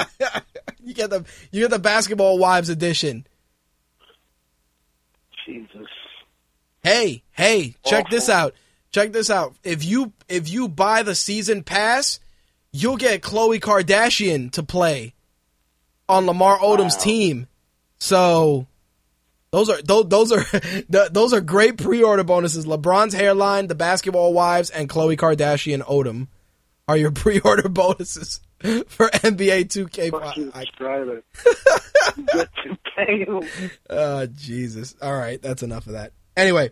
You 0.84 0.93
get 0.93 1.09
the 1.09 1.25
you 1.51 1.61
get 1.61 1.72
the 1.72 1.80
basketball 1.80 2.38
wives 2.38 2.69
edition. 2.69 3.25
Jesus. 5.43 5.88
Hey, 6.84 7.24
hey, 7.32 7.74
check 7.84 8.11
this 8.11 8.30
out. 8.30 8.53
Check 8.96 9.12
this 9.12 9.30
out. 9.30 9.54
If 9.62 9.84
you 9.84 10.14
if 10.30 10.50
you 10.50 10.70
buy 10.70 11.04
the 11.04 11.16
season 11.16 11.64
pass, 11.64 12.22
you'll 12.72 12.96
get 12.96 13.22
Khloe 13.22 13.60
Kardashian 13.60 14.54
to 14.54 14.64
play 14.64 15.14
on 16.08 16.26
Lamar 16.26 16.58
Odom's 16.60 16.96
team. 16.96 17.48
So 18.00 18.68
those 19.52 19.70
are 19.70 19.82
those, 19.82 20.08
those 20.08 20.32
are 20.32 20.46
those 21.10 21.34
are 21.34 21.42
great 21.42 21.78
pre-order 21.78 22.24
bonuses. 22.24 22.66
LeBron's 22.66 23.14
hairline, 23.14 23.68
the 23.68 23.76
basketball 23.76 24.32
wives, 24.32 24.70
and 24.70 24.88
Khloe 24.88 25.18
Kardashian 25.18 25.82
Odom 25.86 26.30
are 26.88 26.96
your 26.96 27.12
pre-order 27.22 27.68
bonuses 27.68 28.40
for 28.62 29.10
NBA 29.10 29.66
2K. 29.66 30.12
Fucking 30.12 30.52
I- 30.56 30.64
Strider. 30.74 31.22
Get 32.32 32.50
to. 32.64 33.42
Oh 33.90 34.26
Jesus! 34.28 34.96
All 35.02 35.18
right, 35.18 35.42
that's 35.42 35.64
enough 35.64 35.86
of 35.88 35.94
that. 35.94 36.14
Anyway, 36.38 36.70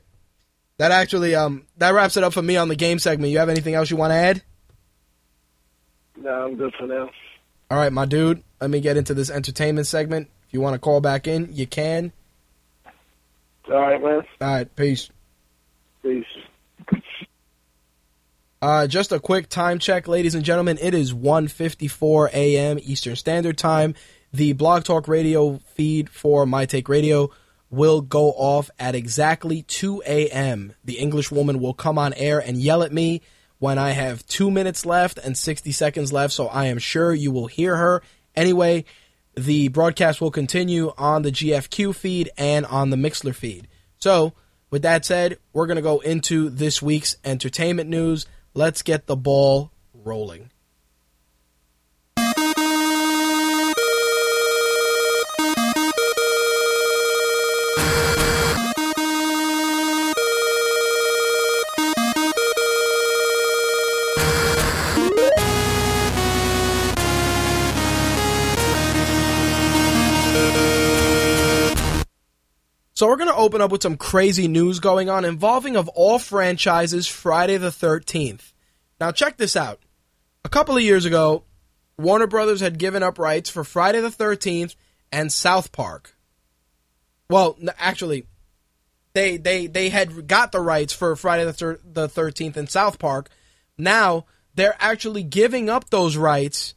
that 0.77 0.91
actually 0.91 1.35
um 1.35 1.65
that 1.77 1.93
wraps 1.93 2.17
it 2.17 2.23
up 2.23 2.33
for 2.33 2.41
me 2.41 2.57
on 2.57 2.67
the 2.67 2.75
game 2.75 2.99
segment. 2.99 3.31
You 3.31 3.39
have 3.39 3.49
anything 3.49 3.75
else 3.75 3.89
you 3.89 3.97
want 3.97 4.11
to 4.11 4.15
add? 4.15 4.43
No, 6.17 6.29
I'm 6.29 6.55
good 6.55 6.73
for 6.79 6.87
now. 6.87 7.09
All 7.71 7.77
right, 7.77 7.91
my 7.91 8.05
dude. 8.05 8.43
Let 8.61 8.69
me 8.69 8.79
get 8.79 8.97
into 8.97 9.13
this 9.13 9.29
entertainment 9.29 9.87
segment. 9.87 10.29
If 10.47 10.53
you 10.53 10.61
want 10.61 10.75
to 10.75 10.79
call 10.79 11.01
back 11.01 11.27
in, 11.27 11.49
you 11.51 11.67
can. 11.67 12.11
All 13.67 13.79
right, 13.79 14.01
man. 14.01 14.21
All 14.41 14.47
right, 14.47 14.75
peace. 14.75 15.09
Peace. 16.01 16.25
Uh, 18.61 18.87
just 18.87 19.11
a 19.11 19.19
quick 19.19 19.49
time 19.49 19.79
check, 19.79 20.07
ladies 20.07 20.35
and 20.35 20.45
gentlemen. 20.45 20.77
It 20.81 20.93
is 20.93 21.13
1.54 21.13 22.31
a.m. 22.33 22.79
Eastern 22.81 23.15
Standard 23.15 23.57
Time. 23.57 23.95
The 24.31 24.53
Blog 24.53 24.83
Talk 24.83 25.07
Radio 25.07 25.59
feed 25.73 26.09
for 26.09 26.45
My 26.45 26.65
Take 26.65 26.87
Radio 26.87 27.29
will 27.73 28.01
go 28.01 28.29
off 28.31 28.69
at 28.77 28.93
exactly 28.93 29.63
2 29.63 30.03
a.m. 30.05 30.73
The 30.85 30.99
English 30.99 31.31
woman 31.31 31.59
will 31.59 31.73
come 31.73 31.97
on 31.97 32.13
air 32.13 32.39
and 32.39 32.57
yell 32.57 32.83
at 32.83 32.93
me 32.93 33.21
when 33.57 33.79
I 33.79 33.91
have 33.91 34.25
two 34.27 34.51
minutes 34.51 34.85
left 34.85 35.17
and 35.17 35.35
60 35.35 35.71
seconds 35.71 36.13
left, 36.13 36.33
so 36.33 36.47
I 36.47 36.65
am 36.65 36.77
sure 36.77 37.13
you 37.13 37.31
will 37.31 37.47
hear 37.47 37.75
her. 37.75 38.03
Anyway, 38.35 38.85
the 39.35 39.69
broadcast 39.69 40.21
will 40.21 40.29
continue 40.29 40.93
on 40.97 41.23
the 41.23 41.31
GFQ 41.31 41.95
feed 41.95 42.29
and 42.37 42.65
on 42.67 42.91
the 42.91 42.97
Mixlr 42.97 43.33
feed. 43.33 43.67
So, 43.97 44.33
with 44.69 44.83
that 44.83 45.03
said, 45.03 45.39
we're 45.51 45.67
going 45.67 45.77
to 45.77 45.81
go 45.81 45.99
into 45.99 46.49
this 46.49 46.81
week's 46.81 47.15
entertainment 47.25 47.89
news. 47.89 48.27
Let's 48.53 48.83
get 48.83 49.07
the 49.07 49.15
ball 49.15 49.71
rolling. 49.93 50.51
So 73.03 73.09
we're 73.09 73.17
going 73.17 73.27
to 73.27 73.35
open 73.35 73.59
up 73.59 73.69
with 73.69 73.83
some 73.83 73.97
crazy 73.97 74.47
news 74.47 74.79
going 74.79 75.09
on 75.09 75.25
involving 75.25 75.75
of 75.75 75.89
all 75.89 76.19
franchises 76.19 77.05
Friday 77.05 77.57
the 77.57 77.67
13th. 77.67 78.53
Now 78.97 79.11
check 79.11 79.35
this 79.35 79.57
out. 79.57 79.81
A 80.45 80.47
couple 80.47 80.77
of 80.77 80.83
years 80.83 81.03
ago, 81.03 81.43
Warner 81.97 82.27
Brothers 82.27 82.61
had 82.61 82.79
given 82.79 83.03
up 83.03 83.19
rights 83.19 83.49
for 83.49 83.65
Friday 83.65 83.99
the 83.99 84.07
13th 84.07 84.77
and 85.11 85.33
South 85.33 85.73
Park. 85.73 86.15
Well, 87.29 87.57
actually 87.77 88.25
they 89.11 89.35
they 89.35 89.67
they 89.67 89.89
had 89.89 90.25
got 90.25 90.53
the 90.53 90.61
rights 90.61 90.93
for 90.93 91.17
Friday 91.17 91.43
the 91.43 91.79
the 91.83 92.07
13th 92.07 92.55
and 92.55 92.69
South 92.69 92.99
Park. 92.99 93.27
Now 93.77 94.27
they're 94.55 94.77
actually 94.79 95.23
giving 95.23 95.69
up 95.69 95.89
those 95.89 96.15
rights 96.15 96.73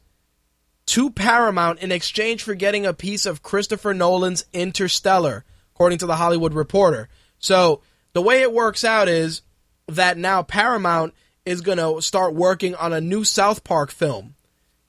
to 0.87 1.09
Paramount 1.09 1.79
in 1.79 1.93
exchange 1.93 2.43
for 2.43 2.53
getting 2.53 2.85
a 2.85 2.93
piece 2.93 3.25
of 3.25 3.43
Christopher 3.43 3.93
Nolan's 3.93 4.43
Interstellar, 4.51 5.45
according 5.77 5.99
to 5.99 6.07
the 6.07 6.15
Hollywood 6.15 6.55
Reporter. 6.55 7.07
So 7.37 7.81
the 8.13 8.21
way 8.23 8.41
it 8.41 8.51
works 8.51 8.83
out 8.83 9.07
is 9.07 9.43
that 9.87 10.17
now 10.17 10.41
Paramount 10.41 11.13
is 11.45 11.61
going 11.61 11.77
to 11.77 12.01
start 12.01 12.33
working 12.33 12.73
on 12.73 12.93
a 12.93 12.99
new 12.99 13.23
South 13.23 13.63
Park 13.63 13.91
film. 13.91 14.33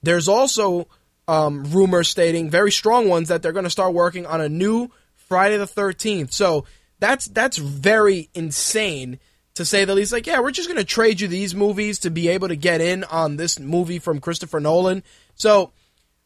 There's 0.01 0.27
also 0.27 0.87
um, 1.27 1.63
rumors 1.65 2.09
stating, 2.09 2.49
very 2.49 2.71
strong 2.71 3.07
ones, 3.07 3.27
that 3.27 3.43
they're 3.43 3.51
going 3.51 3.65
to 3.65 3.69
start 3.69 3.93
working 3.93 4.25
on 4.25 4.41
a 4.41 4.49
new 4.49 4.89
Friday 5.13 5.57
the 5.57 5.65
13th. 5.65 6.33
So 6.33 6.65
that's 6.99 7.27
that's 7.27 7.57
very 7.57 8.31
insane 8.33 9.19
to 9.53 9.65
say 9.65 9.85
the 9.85 9.93
least. 9.93 10.11
Like, 10.11 10.25
yeah, 10.25 10.39
we're 10.39 10.49
just 10.49 10.69
going 10.69 10.79
to 10.79 10.83
trade 10.83 11.21
you 11.21 11.27
these 11.27 11.53
movies 11.53 11.99
to 11.99 12.09
be 12.09 12.29
able 12.29 12.47
to 12.47 12.55
get 12.55 12.81
in 12.81 13.03
on 13.03 13.35
this 13.35 13.59
movie 13.59 13.99
from 13.99 14.19
Christopher 14.19 14.59
Nolan. 14.59 15.03
So 15.35 15.71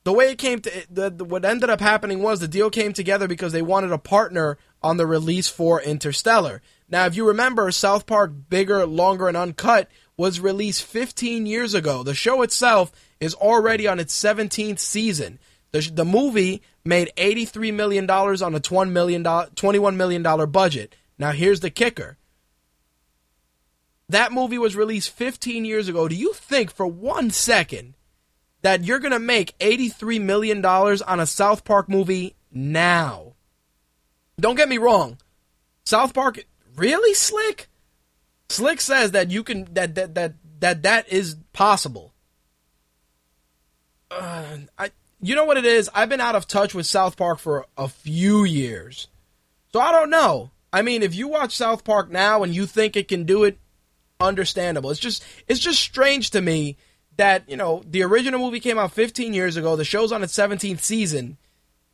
the 0.04 0.14
way 0.14 0.32
it 0.32 0.38
came 0.38 0.60
to 0.60 0.86
the, 0.90 1.10
the, 1.10 1.24
what 1.24 1.46
ended 1.46 1.70
up 1.70 1.80
happening 1.80 2.22
was 2.22 2.40
the 2.40 2.48
deal 2.48 2.70
came 2.70 2.94
together 2.94 3.28
because 3.28 3.54
they 3.54 3.62
wanted 3.62 3.92
a 3.92 3.98
partner 3.98 4.58
on 4.82 4.98
the 4.98 5.08
release 5.08 5.48
for 5.48 5.82
Interstellar. 5.82 6.62
Now, 6.90 7.06
if 7.06 7.16
you 7.16 7.28
remember, 7.28 7.72
South 7.72 8.06
Park 8.06 8.32
Bigger, 8.50 8.86
Longer, 8.86 9.28
and 9.28 9.38
Uncut 9.38 9.90
was 10.18 10.40
released 10.40 10.84
15 10.84 11.46
years 11.46 11.74
ago. 11.74 12.04
The 12.04 12.14
show 12.14 12.42
itself 12.42 12.92
is 13.20 13.34
already 13.34 13.88
on 13.88 14.00
its 14.00 14.16
17th 14.22 14.80
season. 14.80 15.40
The, 15.72 15.80
the 15.92 16.06
movie 16.06 16.62
made 16.84 17.12
$83 17.18 17.74
million 17.74 18.10
on 18.10 18.56
a 18.56 18.60
$21 18.60 18.92
million, 18.92 19.24
$21 19.24 19.96
million 19.96 20.52
budget. 20.52 20.96
Now, 21.18 21.32
here's 21.32 21.62
the 21.62 21.70
kicker. 21.70 22.18
That 24.10 24.34
movie 24.34 24.58
was 24.58 24.76
released 24.76 25.12
15 25.12 25.66
years 25.66 25.88
ago. 25.88 26.08
Do 26.08 26.16
you 26.16 26.34
think 26.34 26.70
for 26.70 26.86
one 26.86 27.32
second 27.32 27.96
that 28.64 28.84
you're 28.84 29.00
going 29.00 29.12
to 29.12 29.20
make 29.20 29.58
$83 29.60 30.20
million 30.22 30.66
on 30.66 31.20
a 31.20 31.26
South 31.26 31.64
Park 31.64 31.88
movie 31.88 32.36
now? 32.52 33.34
Don't 34.40 34.56
get 34.56 34.70
me 34.70 34.78
wrong. 34.78 35.18
South 35.86 36.14
Park, 36.14 36.44
really 36.76 37.14
slick? 37.14 37.68
Slick 38.50 38.82
says 38.82 39.12
that 39.12 39.32
you 39.32 39.44
can 39.44 39.68
that 39.74 39.96
that 39.96 40.16
that 40.16 40.34
that 40.60 40.84
that 40.84 41.10
is 41.10 41.36
possible. 41.54 42.14
Uh, 44.12 44.58
I 44.78 44.92
you 45.22 45.36
know 45.36 45.46
what 45.46 45.58
it 45.58 45.66
is? 45.66 45.90
I've 45.94 46.10
been 46.10 46.22
out 46.22 46.36
of 46.36 46.48
touch 46.48 46.76
with 46.76 46.86
South 46.86 47.16
Park 47.16 47.40
for 47.40 47.66
a 47.78 47.88
few 47.88 48.44
years. 48.44 49.08
So 49.72 49.80
I 49.80 49.92
don't 49.92 50.10
know. 50.10 50.52
I 50.72 50.82
mean, 50.82 51.04
if 51.04 51.16
you 51.16 51.28
watch 51.28 51.56
South 51.56 51.84
Park 51.84 52.12
now 52.12 52.44
and 52.44 52.54
you 52.54 52.66
think 52.66 52.96
it 52.96 53.08
can 53.08 53.24
do 53.24 53.44
it, 53.44 53.58
understandable. 54.20 54.92
It's 54.92 55.00
just 55.00 55.24
it's 55.48 55.60
just 55.60 55.80
strange 55.80 56.32
to 56.32 56.42
me 56.42 56.78
that, 57.18 57.48
you 57.50 57.58
know, 57.58 57.84
the 57.86 58.04
original 58.04 58.40
movie 58.40 58.60
came 58.60 58.80
out 58.80 58.92
15 58.92 59.34
years 59.34 59.58
ago, 59.58 59.76
the 59.76 59.86
show's 59.86 60.12
on 60.12 60.24
its 60.24 60.36
17th 60.36 60.80
season 60.80 61.38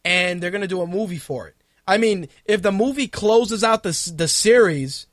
and 0.06 0.42
they're 0.42 0.52
going 0.52 0.62
to 0.62 0.68
do 0.68 0.82
a 0.82 0.88
movie 0.88 1.18
for 1.18 1.48
it. 1.48 1.56
I 1.88 1.98
mean, 1.98 2.30
if 2.46 2.62
the 2.62 2.72
movie 2.72 3.08
closes 3.08 3.64
out 3.64 3.84
the 3.84 4.14
the 4.16 4.28
series, 4.28 5.08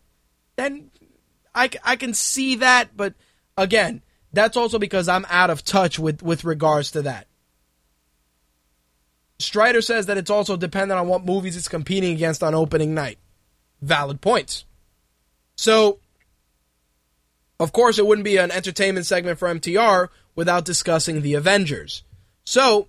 then 0.56 0.90
I, 1.54 1.70
I 1.82 1.96
can 1.96 2.12
see 2.12 2.56
that, 2.56 2.96
but 2.96 3.14
again, 3.56 4.02
that's 4.32 4.56
also 4.56 4.78
because 4.78 5.08
I'm 5.08 5.26
out 5.30 5.48
of 5.48 5.64
touch 5.64 5.98
with, 5.98 6.22
with 6.22 6.44
regards 6.44 6.90
to 6.92 7.02
that. 7.02 7.26
Strider 9.38 9.80
says 9.80 10.06
that 10.06 10.18
it's 10.18 10.30
also 10.30 10.56
dependent 10.56 11.00
on 11.00 11.08
what 11.08 11.24
movies 11.24 11.56
it's 11.56 11.68
competing 11.68 12.12
against 12.12 12.42
on 12.42 12.54
opening 12.54 12.94
night. 12.94 13.18
Valid 13.80 14.20
points. 14.20 14.64
So, 15.56 16.00
of 17.58 17.72
course, 17.72 17.98
it 17.98 18.06
wouldn't 18.06 18.24
be 18.24 18.36
an 18.36 18.50
entertainment 18.50 19.06
segment 19.06 19.38
for 19.38 19.48
MTR 19.48 20.08
without 20.34 20.64
discussing 20.64 21.22
the 21.22 21.34
Avengers. 21.34 22.02
So, 22.44 22.88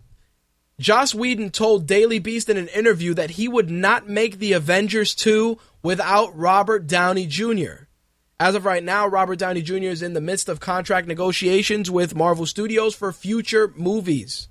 Joss 0.79 1.15
Whedon 1.15 1.49
told 1.51 1.87
Daily 1.87 2.19
Beast 2.19 2.49
in 2.49 2.57
an 2.57 2.67
interview 2.67 3.13
that 3.15 3.31
he 3.31 3.47
would 3.47 3.69
not 3.69 4.07
make 4.07 4.37
the 4.37 4.53
Avengers 4.53 5.15
2 5.15 5.57
without 5.81 6.37
Robert 6.37 6.85
Downey 6.85 7.25
Jr. 7.25 7.87
As 8.39 8.53
of 8.53 8.65
right 8.65 8.83
now, 8.83 9.07
Robert 9.07 9.39
Downey 9.39 9.63
Jr. 9.63 9.75
is 9.75 10.03
in 10.03 10.13
the 10.13 10.21
midst 10.21 10.47
of 10.47 10.59
contract 10.59 11.07
negotiations 11.07 11.89
with 11.89 12.15
Marvel 12.15 12.45
Studios 12.45 12.93
for 12.93 13.11
future 13.11 13.73
movies. 13.75 14.47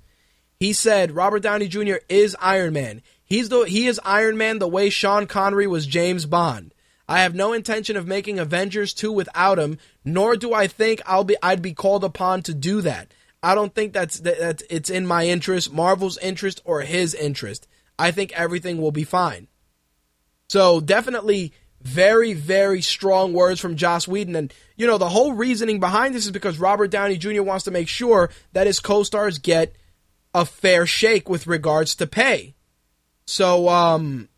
He 0.59 0.73
said 0.73 1.13
Robert 1.13 1.43
Downey 1.43 1.69
Jr. 1.69 1.97
is 2.09 2.37
Iron 2.41 2.73
Man. 2.73 3.03
He's 3.25 3.49
the 3.49 3.63
he 3.63 3.87
is 3.87 4.01
Iron 4.05 4.37
Man 4.37 4.59
the 4.59 4.67
way 4.67 4.91
Sean 4.91 5.27
Connery 5.27 5.67
was 5.67 5.87
James 5.87 6.27
Bond. 6.27 6.73
I 7.09 7.21
have 7.21 7.35
no 7.35 7.53
intention 7.53 7.97
of 7.97 8.07
making 8.07 8.39
Avengers 8.39 8.93
2 8.93 9.13
without 9.13 9.59
him, 9.59 9.79
nor 10.05 10.37
do 10.37 10.53
I 10.53 10.67
think 10.67 11.01
I'll 11.07 11.25
be 11.25 11.37
I'd 11.43 11.63
be 11.63 11.73
called 11.73 12.05
upon 12.05 12.43
to 12.43 12.55
do 12.55 12.81
that. 12.83 13.13
I 13.43 13.55
don't 13.55 13.75
think 13.75 13.93
that's 13.93 14.21
that, 14.21 14.63
it's 14.69 14.91
in 14.91 15.07
my 15.07 15.27
interest, 15.27 15.73
Marvel's 15.73 16.19
interest 16.19 16.61
or 16.65 16.81
his 16.81 17.15
interest. 17.15 17.69
I 17.99 18.11
think 18.11 18.33
everything 18.33 18.81
will 18.81 18.93
be 18.93 19.05
fine. 19.05 19.47
So 20.49 20.81
definitely 20.81 21.53
very, 21.81 22.33
very 22.33 22.83
strong 22.83 23.33
words 23.33 23.61
from 23.61 23.77
Joss 23.77 24.09
Whedon. 24.09 24.35
And, 24.35 24.55
you 24.77 24.87
know, 24.87 24.99
the 24.99 25.09
whole 25.09 25.33
reasoning 25.33 25.79
behind 25.81 26.15
this 26.15 26.27
is 26.27 26.33
because 26.33 26.59
Robert 26.59 26.91
Downey 26.91 27.17
Jr. 27.17 27.43
wants 27.43 27.65
to 27.65 27.71
make 27.71 27.89
sure 27.89 28.31
that 28.53 28.67
his 28.67 28.81
co 28.81 29.03
stars 29.03 29.39
get 29.39 29.75
a 30.35 30.45
fair 30.45 30.87
shake 30.87 31.29
with 31.29 31.47
regards 31.47 31.95
to 31.97 32.07
pay. 32.07 32.55
So, 33.27 33.69
um, 33.69 34.29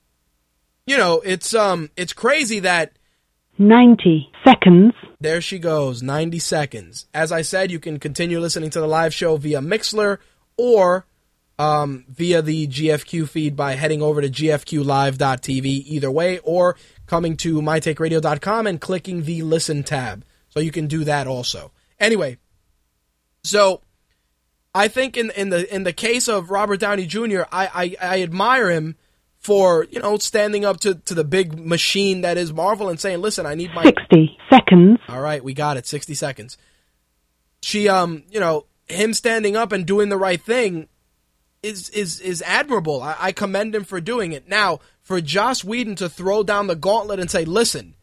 you 0.89 0.97
know, 0.97 1.21
it's 1.25 1.55
um 1.55 1.91
it's 1.97 2.13
crazy 2.13 2.61
that 2.61 2.93
90 3.59 4.31
seconds. 4.47 4.95
there 5.21 5.41
she 5.41 5.59
goes, 5.59 6.03
90 6.03 6.39
seconds. 6.39 7.07
As 7.13 7.33
I 7.33 7.43
said, 7.43 7.71
you 7.71 7.81
can 7.81 7.99
continue 7.99 8.39
listening 8.41 8.71
to 8.71 8.81
the 8.81 8.87
live 8.87 9.13
show 9.13 9.37
via 9.37 9.61
Mixlr 9.61 10.19
or 10.57 11.07
um, 11.59 12.05
via 12.09 12.41
the 12.41 12.69
GFQ 12.69 13.29
feed 13.29 13.57
by 13.57 13.75
heading 13.75 14.01
over 14.01 14.23
to 14.23 14.29
gfqlive.tv 14.29 15.65
either 15.65 16.11
way, 16.11 16.39
or 16.39 16.77
coming 17.07 17.37
to 17.39 17.61
mytakeradio.com 17.61 18.67
and 18.67 18.81
clicking 18.81 19.25
the 19.25 19.43
listen 19.43 19.83
tab. 19.83 20.25
So 20.51 20.61
you 20.61 20.71
can 20.71 20.87
do 20.87 21.03
that 21.05 21.27
also. 21.27 21.73
Anyway, 21.99 22.39
so 23.43 23.81
I 24.73 24.87
think 24.87 25.17
in 25.17 25.31
in 25.33 25.49
the 25.49 25.75
in 25.75 25.83
the 25.83 25.93
case 25.93 26.29
of 26.29 26.51
Robert 26.51 26.79
Downey 26.79 27.07
Jr., 27.07 27.43
I, 27.51 27.97
I, 28.01 28.15
I 28.19 28.23
admire 28.23 28.71
him 28.71 28.97
for 29.49 29.87
you 29.91 29.99
know 29.99 30.19
standing 30.19 30.67
up 30.67 30.79
to, 30.79 30.95
to 30.95 31.15
the 31.15 31.25
big 31.25 31.59
machine 31.59 32.21
that 32.21 32.37
is 32.37 32.53
Marvel 32.53 32.91
and 32.91 33.01
saying, 33.01 33.23
"Listen, 33.23 33.47
I 33.47 33.55
need 33.55 33.73
my 33.73 33.83
60 33.83 34.37
seconds. 34.51 34.99
all 35.09 35.23
right, 35.23 35.43
we 35.43 35.55
got 35.55 35.79
it. 35.79 35.87
60 35.87 36.13
seconds. 36.13 36.59
She, 37.63 37.89
um, 37.89 38.25
you 38.31 38.41
know, 38.41 38.67
him 38.89 39.15
standing 39.15 39.57
up 39.57 39.73
and 39.73 39.87
doing 39.87 40.11
the 40.11 40.19
right 40.19 40.39
thing, 40.39 40.87
is 41.63 41.89
is 41.89 42.21
is 42.21 42.43
admirable. 42.43 43.03
I, 43.03 43.17
I 43.19 43.33
commend 43.33 43.75
him 43.75 43.85
for 43.85 44.03
doing 44.03 44.33
it. 44.33 44.47
Now, 44.51 44.81
for 45.01 45.19
Joss 45.23 45.65
Whedon 45.65 45.95
to 45.97 46.11
throw 46.11 46.43
down 46.43 46.67
the 46.67 46.77
gauntlet 46.77 47.19
and 47.19 47.31
say, 47.31 47.47
"Listen, 47.47 47.95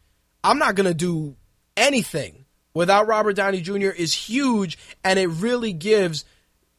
I'm 0.42 0.58
not 0.58 0.74
going 0.74 0.88
to 0.88 0.94
do 0.94 1.36
anything 1.76 2.46
without 2.74 3.06
Robert 3.06 3.36
Downey 3.36 3.60
Jr." 3.60 3.90
is 3.90 4.12
huge, 4.12 4.76
and 5.04 5.16
it 5.16 5.28
really 5.28 5.72
gives 5.72 6.24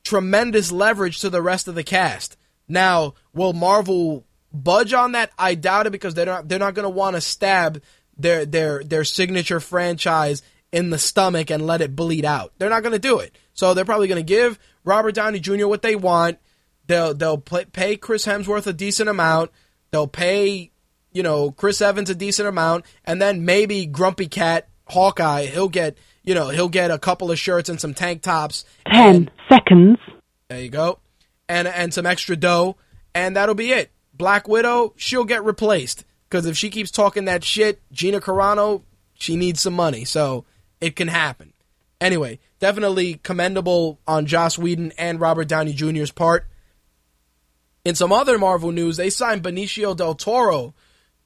tremendous 0.04 0.74
leverage 0.74 1.22
to 1.22 1.30
the 1.30 1.42
rest 1.42 1.70
of 1.70 1.76
the 1.76 1.86
cast. 1.86 2.36
Now, 2.68 3.14
will 3.34 3.54
Marvel 3.54 4.27
budge 4.54 4.94
on 4.94 5.14
that? 5.14 5.32
I 5.38 5.56
doubt 5.56 5.88
it 5.88 5.92
because 5.92 6.14
they're 6.14 6.26
not 6.26 6.48
they're 6.48 6.60
not 6.60 6.74
going 6.74 6.84
to 6.84 6.90
want 6.90 7.16
to 7.16 7.22
stab 7.22 7.82
their 8.18 8.46
their 8.46 8.84
their 8.84 9.04
signature 9.04 9.60
franchise 9.60 10.42
in 10.72 10.90
the 10.90 11.00
stomach 11.00 11.50
and 11.50 11.66
let 11.66 11.82
it 11.82 11.96
bleed 11.96 12.26
out. 12.26 12.54
They're 12.58 12.70
not 12.70 12.84
going 12.84 12.94
to 12.94 13.00
do 13.00 13.20
it. 13.20 13.38
So 13.54 13.74
they're 13.74 13.86
probably 13.86 14.08
going 14.08 14.24
to 14.24 14.24
give 14.24 14.60
Robert 14.84 15.16
Downey 15.16 15.40
Jr. 15.40 15.68
what 15.68 15.82
they 15.82 15.96
want. 15.96 16.40
They'll 16.88 17.14
they'll 17.14 17.38
play, 17.38 17.66
pay 17.66 17.98
Chris 17.98 18.26
Hemsworth 18.26 18.68
a 18.68 18.74
decent 18.74 19.10
amount. 19.10 19.52
They'll 19.92 20.08
pay 20.08 20.72
you 21.12 21.24
know 21.24 21.52
Chris 21.52 21.82
Evans 21.82 22.10
a 22.10 22.16
decent 22.16 22.48
amount, 22.48 22.86
and 23.06 23.22
then 23.22 23.46
maybe 23.46 23.86
Grumpy 23.86 24.28
Cat 24.28 24.68
Hawkeye 24.86 25.46
he'll 25.46 25.70
get 25.70 25.98
you 26.24 26.34
know 26.34 26.50
he'll 26.50 26.70
get 26.70 26.92
a 26.92 27.00
couple 27.00 27.32
of 27.32 27.40
shirts 27.40 27.70
and 27.70 27.80
some 27.80 27.94
tank 27.94 28.22
tops. 28.22 28.66
Ten 28.92 29.30
seconds. 29.50 29.98
There 30.50 30.62
you 30.62 30.70
go, 30.70 31.00
and 31.50 31.68
and 31.68 31.94
some 31.94 32.06
extra 32.06 32.36
dough, 32.36 32.78
and 33.14 33.36
that'll 33.36 33.56
be 33.56 33.72
it. 33.72 33.92
Black 34.18 34.48
Widow 34.48 34.94
she'll 34.98 35.24
get 35.24 35.44
replaced 35.44 36.04
because 36.30 36.46
if 36.46 36.58
she 36.58 36.70
keeps 36.70 36.92
talking 36.92 37.26
that 37.26 37.44
shit, 37.44 37.82
Gina 37.92 38.20
Carano 38.20 38.84
she 39.20 39.36
needs 39.36 39.62
some 39.62 39.74
money, 39.74 40.06
so 40.06 40.46
it 40.80 40.96
can 40.96 41.08
happen. 41.08 41.54
Anyway, 42.00 42.40
definitely 42.60 43.16
commendable 43.16 44.00
on 44.08 44.28
Joss 44.28 44.58
Whedon 44.58 44.94
and 44.98 45.20
Robert 45.20 45.48
Downey 45.48 45.74
Jr.'s 45.74 46.12
part. 46.12 46.48
In 47.84 47.96
some 47.96 48.12
other 48.12 48.38
Marvel 48.38 48.72
news, 48.72 48.98
they 48.98 49.10
signed 49.10 49.44
Benicio 49.44 49.96
del 49.96 50.14
Toro 50.14 50.76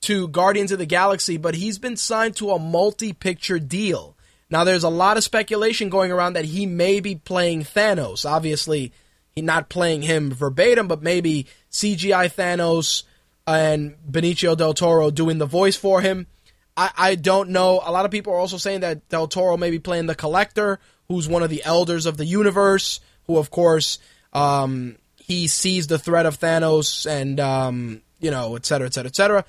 to 0.02 0.28
Guardians 0.30 0.72
of 0.72 0.80
the 0.80 0.86
Galaxy, 0.86 1.38
but 1.38 1.56
he's 1.56 1.78
been 1.78 1.98
signed 1.98 2.36
to 2.38 2.52
a 2.52 2.60
multi 2.60 3.14
picture 3.14 3.60
deal. 3.60 4.16
Now, 4.50 4.64
there's 4.64 4.84
a 4.84 4.90
lot 4.90 5.18
of 5.18 5.24
speculation 5.24 5.90
going 5.90 6.12
around 6.12 6.34
that 6.34 6.46
he 6.46 6.66
may 6.66 7.00
be 7.00 7.16
playing 7.16 7.64
Thanos. 7.64 8.30
Obviously, 8.30 8.92
he's 9.34 9.44
not 9.44 9.70
playing 9.70 10.02
him 10.02 10.32
verbatim, 10.32 10.88
but 10.88 11.02
maybe 11.02 11.48
CGI 11.72 12.34
Thanos 12.34 13.04
and 13.48 13.96
Benicio 14.10 14.56
del 14.56 14.74
Toro 14.74 15.10
doing 15.10 15.38
the 15.38 15.46
voice 15.46 15.76
for 15.76 16.02
him. 16.02 16.28
I, 16.76 16.92
I 16.98 17.16
don't 17.16 17.50
know. 17.50 17.82
A 17.84 17.92
lot 17.92 18.06
of 18.06 18.12
people 18.12 18.34
are 18.34 18.40
also 18.40 18.58
saying 18.58 18.82
that 18.82 19.08
Del 19.10 19.28
Toro 19.28 19.58
may 19.58 19.72
be 19.72 19.80
playing 19.80 20.06
the 20.06 20.16
Collector, 20.16 20.80
who's 21.08 21.28
one 21.28 21.44
of 21.44 21.50
the 21.50 21.64
elders 21.64 22.06
of 22.06 22.18
the 22.18 22.26
universe, 22.26 23.02
who, 23.28 23.38
of 23.38 23.52
course, 23.52 24.00
um, 24.34 24.96
he 25.18 25.48
sees 25.48 25.88
the 25.88 26.00
threat 26.00 26.26
of 26.26 26.40
Thanos 26.40 27.06
and, 27.10 27.40
um, 27.40 28.02
you 28.20 28.32
know, 28.32 28.56
et 28.56 28.66
cetera, 28.66 28.88
et 28.88 28.94
cetera, 28.94 29.10
et 29.10 29.16
cetera. 29.16 29.46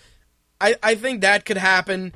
I, 0.61 0.77
I 0.83 0.95
think 0.95 1.21
that 1.21 1.45
could 1.45 1.57
happen. 1.57 2.13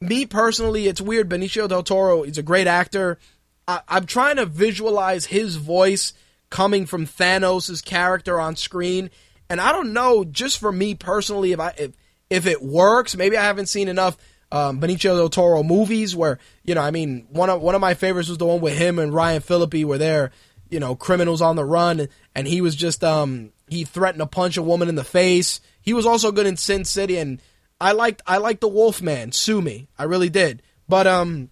Me 0.00 0.26
personally, 0.26 0.86
it's 0.86 1.00
weird. 1.00 1.28
Benicio 1.28 1.68
del 1.68 1.82
Toro, 1.82 2.22
he's 2.22 2.38
a 2.38 2.42
great 2.42 2.66
actor. 2.66 3.18
I, 3.66 3.80
I'm 3.88 4.06
trying 4.06 4.36
to 4.36 4.46
visualize 4.46 5.26
his 5.26 5.56
voice 5.56 6.12
coming 6.50 6.86
from 6.86 7.06
Thanos' 7.06 7.84
character 7.84 8.40
on 8.40 8.56
screen. 8.56 9.10
And 9.50 9.60
I 9.60 9.72
don't 9.72 9.92
know, 9.92 10.24
just 10.24 10.58
for 10.58 10.70
me 10.72 10.94
personally, 10.94 11.52
if 11.52 11.60
I 11.60 11.74
if, 11.78 11.92
if 12.30 12.46
it 12.46 12.62
works, 12.62 13.16
maybe 13.16 13.36
I 13.36 13.44
haven't 13.44 13.66
seen 13.66 13.88
enough 13.88 14.16
um, 14.50 14.80
Benicio 14.80 15.16
del 15.16 15.28
Toro 15.28 15.62
movies 15.62 16.16
where 16.16 16.38
you 16.64 16.74
know, 16.74 16.80
I 16.80 16.90
mean, 16.90 17.26
one 17.30 17.50
of 17.50 17.60
one 17.60 17.74
of 17.74 17.80
my 17.80 17.94
favorites 17.94 18.28
was 18.28 18.38
the 18.38 18.46
one 18.46 18.60
with 18.60 18.76
him 18.76 18.98
and 18.98 19.12
Ryan 19.14 19.40
Phillippe 19.40 19.84
where 19.84 19.98
they're 19.98 20.30
you 20.70 20.80
know 20.80 20.94
criminals 20.94 21.42
on 21.42 21.56
the 21.56 21.64
run, 21.64 22.08
and 22.34 22.46
he 22.46 22.60
was 22.60 22.74
just 22.74 23.02
um 23.04 23.52
he 23.68 23.84
threatened 23.84 24.20
to 24.20 24.26
punch 24.26 24.56
a 24.56 24.62
woman 24.62 24.88
in 24.88 24.94
the 24.94 25.04
face. 25.04 25.60
He 25.80 25.92
was 25.92 26.06
also 26.06 26.32
good 26.32 26.46
in 26.46 26.56
Sin 26.56 26.84
City, 26.84 27.18
and 27.18 27.40
I 27.80 27.92
liked 27.92 28.22
I 28.26 28.38
liked 28.38 28.60
the 28.60 28.68
Wolfman, 28.68 29.32
sue 29.32 29.62
me, 29.62 29.88
I 29.98 30.04
really 30.04 30.28
did. 30.28 30.62
But 30.88 31.06
um, 31.06 31.50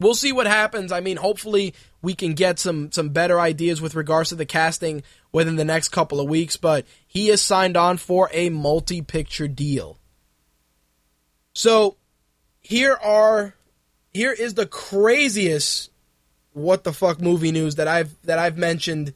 we'll 0.00 0.14
see 0.14 0.32
what 0.32 0.46
happens. 0.46 0.92
I 0.92 1.00
mean, 1.00 1.16
hopefully 1.16 1.74
we 2.02 2.14
can 2.14 2.34
get 2.34 2.58
some 2.58 2.92
some 2.92 3.10
better 3.10 3.40
ideas 3.40 3.80
with 3.80 3.94
regards 3.94 4.30
to 4.30 4.34
the 4.34 4.46
casting 4.46 5.02
within 5.32 5.56
the 5.56 5.64
next 5.64 5.88
couple 5.88 6.20
of 6.20 6.28
weeks. 6.28 6.56
But 6.56 6.86
he 7.06 7.30
is 7.30 7.42
signed 7.42 7.76
on 7.76 7.96
for 7.96 8.30
a 8.32 8.50
multi-picture 8.50 9.48
deal. 9.48 9.98
So 11.54 11.96
here 12.60 12.98
are 13.02 13.54
here 14.12 14.32
is 14.32 14.54
the 14.54 14.66
craziest 14.66 15.90
what 16.52 16.84
the 16.84 16.92
fuck 16.92 17.20
movie 17.20 17.52
news 17.52 17.76
that 17.76 17.88
I've 17.88 18.14
that 18.24 18.38
I've 18.38 18.58
mentioned 18.58 19.14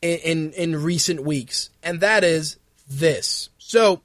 in 0.00 0.18
in, 0.18 0.52
in 0.52 0.82
recent 0.82 1.22
weeks, 1.22 1.70
and 1.82 2.00
that 2.00 2.24
is 2.24 2.56
this. 2.88 3.50
So 3.58 4.02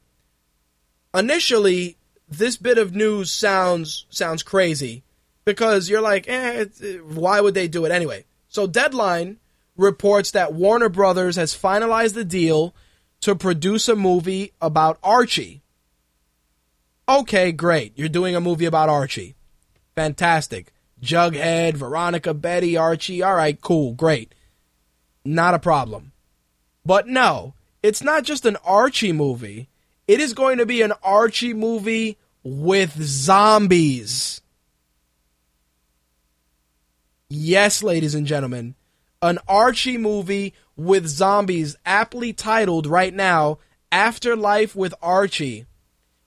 initially, 1.13 1.97
this 2.29 2.57
bit 2.57 2.77
of 2.77 2.95
news 2.95 3.31
sounds 3.31 4.05
sounds 4.09 4.43
crazy 4.43 5.03
because 5.47 5.89
you're 5.89 6.01
like, 6.01 6.27
eh, 6.27 6.65
why 7.05 7.39
would 7.39 7.53
they 7.53 7.69
do 7.69 7.85
it 7.85 7.91
anyway? 7.91 8.25
So 8.49 8.67
Deadline 8.67 9.37
reports 9.77 10.31
that 10.31 10.53
Warner 10.53 10.89
Brothers 10.89 11.37
has 11.37 11.55
finalized 11.55 12.15
the 12.15 12.25
deal 12.25 12.75
to 13.21 13.33
produce 13.33 13.87
a 13.87 13.95
movie 13.95 14.51
about 14.61 14.99
Archie. 15.01 15.61
Okay, 17.07 17.53
great. 17.53 17.93
You're 17.95 18.09
doing 18.09 18.35
a 18.35 18.41
movie 18.41 18.65
about 18.65 18.89
Archie. 18.89 19.35
Fantastic. 19.95 20.73
Jughead, 21.01 21.75
Veronica, 21.75 22.33
Betty, 22.33 22.75
Archie. 22.75 23.23
All 23.23 23.35
right, 23.35 23.59
cool, 23.61 23.93
great. 23.93 24.35
Not 25.23 25.53
a 25.53 25.59
problem. 25.59 26.11
But 26.85 27.07
no, 27.07 27.53
it's 27.81 28.03
not 28.03 28.25
just 28.25 28.45
an 28.45 28.57
Archie 28.65 29.13
movie. 29.13 29.69
It 30.09 30.19
is 30.19 30.33
going 30.33 30.57
to 30.57 30.65
be 30.65 30.81
an 30.81 30.91
Archie 31.01 31.53
movie 31.53 32.17
with 32.43 33.01
zombies. 33.01 34.41
Yes, 37.29 37.83
ladies 37.83 38.15
and 38.15 38.25
gentlemen, 38.25 38.75
an 39.21 39.39
Archie 39.47 39.97
movie 39.97 40.53
with 40.75 41.07
zombies, 41.07 41.75
aptly 41.85 42.31
titled 42.33 42.87
right 42.87 43.13
now 43.13 43.59
Afterlife 43.91 44.75
with 44.75 44.93
Archie, 45.01 45.65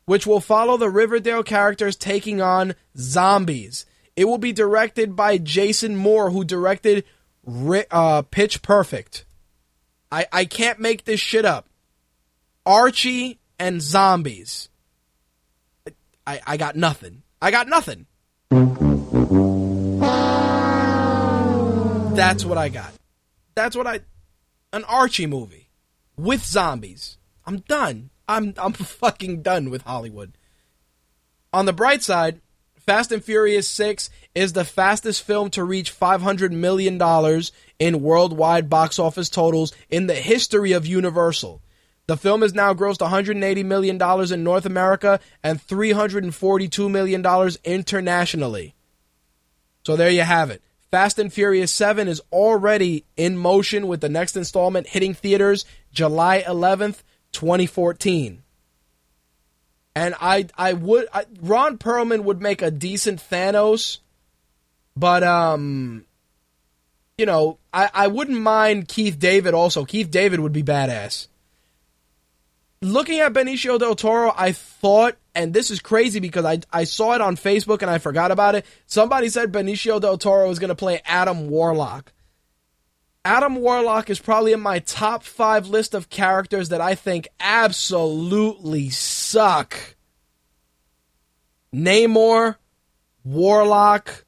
which 0.04 0.26
will 0.26 0.40
follow 0.40 0.76
the 0.76 0.90
Riverdale 0.90 1.42
characters 1.42 1.96
taking 1.96 2.40
on 2.40 2.74
zombies. 2.96 3.86
It 4.16 4.26
will 4.26 4.38
be 4.38 4.52
directed 4.52 5.16
by 5.16 5.38
Jason 5.38 5.96
Moore, 5.96 6.30
who 6.30 6.44
directed 6.44 7.04
uh, 7.90 8.22
Pitch 8.22 8.60
Perfect. 8.60 9.24
I, 10.12 10.26
I 10.32 10.44
can't 10.44 10.80
make 10.80 11.04
this 11.04 11.20
shit 11.20 11.44
up. 11.44 11.68
Archie 12.66 13.38
and 13.58 13.80
zombies. 13.80 14.68
I, 16.26 16.40
I 16.46 16.56
got 16.56 16.76
nothing. 16.76 17.22
I 17.40 17.50
got 17.50 17.68
nothing. 17.68 18.06
That's 22.20 22.44
what 22.44 22.58
I 22.58 22.68
got. 22.68 22.92
That's 23.54 23.76
what 23.76 23.86
I. 23.86 24.00
An 24.72 24.84
Archie 24.84 25.26
movie 25.26 25.70
with 26.16 26.44
zombies. 26.44 27.18
I'm 27.46 27.60
done. 27.60 28.10
I'm 28.28 28.54
I'm 28.58 28.72
fucking 28.74 29.42
done 29.42 29.70
with 29.70 29.82
Hollywood. 29.82 30.32
On 31.52 31.66
the 31.66 31.72
bright 31.72 32.02
side, 32.02 32.40
Fast 32.78 33.12
and 33.12 33.24
Furious 33.24 33.68
6 33.68 34.08
is 34.34 34.52
the 34.52 34.64
fastest 34.64 35.22
film 35.22 35.50
to 35.50 35.64
reach 35.64 35.98
$500 35.98 36.50
million 36.52 37.00
in 37.78 38.02
worldwide 38.02 38.70
box 38.70 38.98
office 38.98 39.28
totals 39.28 39.72
in 39.88 40.06
the 40.06 40.14
history 40.14 40.72
of 40.72 40.86
Universal. 40.86 41.60
The 42.06 42.16
film 42.16 42.42
has 42.42 42.54
now 42.54 42.74
grossed 42.74 42.98
$180 42.98 43.64
million 43.64 44.00
in 44.32 44.44
North 44.44 44.66
America 44.66 45.20
and 45.42 45.60
$342 45.60 46.90
million 46.90 47.24
internationally. 47.64 48.74
So 49.84 49.96
there 49.96 50.10
you 50.10 50.22
have 50.22 50.50
it. 50.50 50.62
Fast 50.90 51.18
and 51.18 51.32
Furious 51.32 51.72
7 51.72 52.08
is 52.08 52.20
already 52.32 53.04
in 53.16 53.36
motion 53.36 53.86
with 53.86 54.00
the 54.00 54.08
next 54.08 54.36
installment 54.36 54.88
hitting 54.88 55.14
theaters 55.14 55.64
July 55.92 56.42
11th, 56.46 57.02
2014. 57.32 58.42
And 59.94 60.14
I 60.20 60.46
I 60.56 60.72
would 60.72 61.08
I, 61.12 61.26
Ron 61.40 61.78
Perlman 61.78 62.22
would 62.24 62.40
make 62.40 62.62
a 62.62 62.70
decent 62.70 63.20
Thanos, 63.20 63.98
but 64.96 65.22
um 65.22 66.06
you 67.18 67.26
know, 67.26 67.58
I, 67.72 67.90
I 67.92 68.06
wouldn't 68.06 68.40
mind 68.40 68.88
Keith 68.88 69.18
David 69.18 69.52
also. 69.52 69.84
Keith 69.84 70.10
David 70.10 70.40
would 70.40 70.54
be 70.54 70.62
badass. 70.62 71.26
Looking 72.80 73.20
at 73.20 73.34
Benicio 73.34 73.78
del 73.78 73.94
Toro, 73.94 74.32
I 74.34 74.52
thought 74.52 75.18
and 75.34 75.54
this 75.54 75.70
is 75.70 75.80
crazy 75.80 76.20
because 76.20 76.44
I, 76.44 76.60
I 76.72 76.84
saw 76.84 77.14
it 77.14 77.20
on 77.20 77.36
Facebook 77.36 77.82
and 77.82 77.90
I 77.90 77.98
forgot 77.98 78.30
about 78.30 78.54
it. 78.54 78.66
Somebody 78.86 79.28
said 79.28 79.52
Benicio 79.52 80.00
del 80.00 80.18
Toro 80.18 80.50
is 80.50 80.58
going 80.58 80.68
to 80.68 80.74
play 80.74 81.00
Adam 81.04 81.48
Warlock. 81.48 82.12
Adam 83.24 83.56
Warlock 83.56 84.08
is 84.08 84.18
probably 84.18 84.52
in 84.52 84.60
my 84.60 84.78
top 84.78 85.24
five 85.24 85.68
list 85.68 85.94
of 85.94 86.08
characters 86.08 86.70
that 86.70 86.80
I 86.80 86.94
think 86.94 87.28
absolutely 87.38 88.90
suck. 88.90 89.76
Namor, 91.74 92.56
Warlock, 93.22 94.24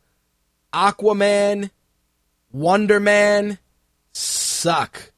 Aquaman, 0.73 1.71
Wonder 2.53 3.01
Man 3.01 3.59
suck. 4.13 5.13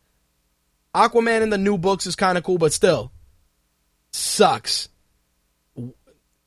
Aquaman 0.95 1.43
in 1.43 1.51
the 1.51 1.59
new 1.59 1.77
books 1.77 2.07
is 2.07 2.15
kind 2.15 2.39
of 2.39 2.45
cool, 2.45 2.59
but 2.59 2.73
still 2.73 3.11
sucks. 4.13 4.89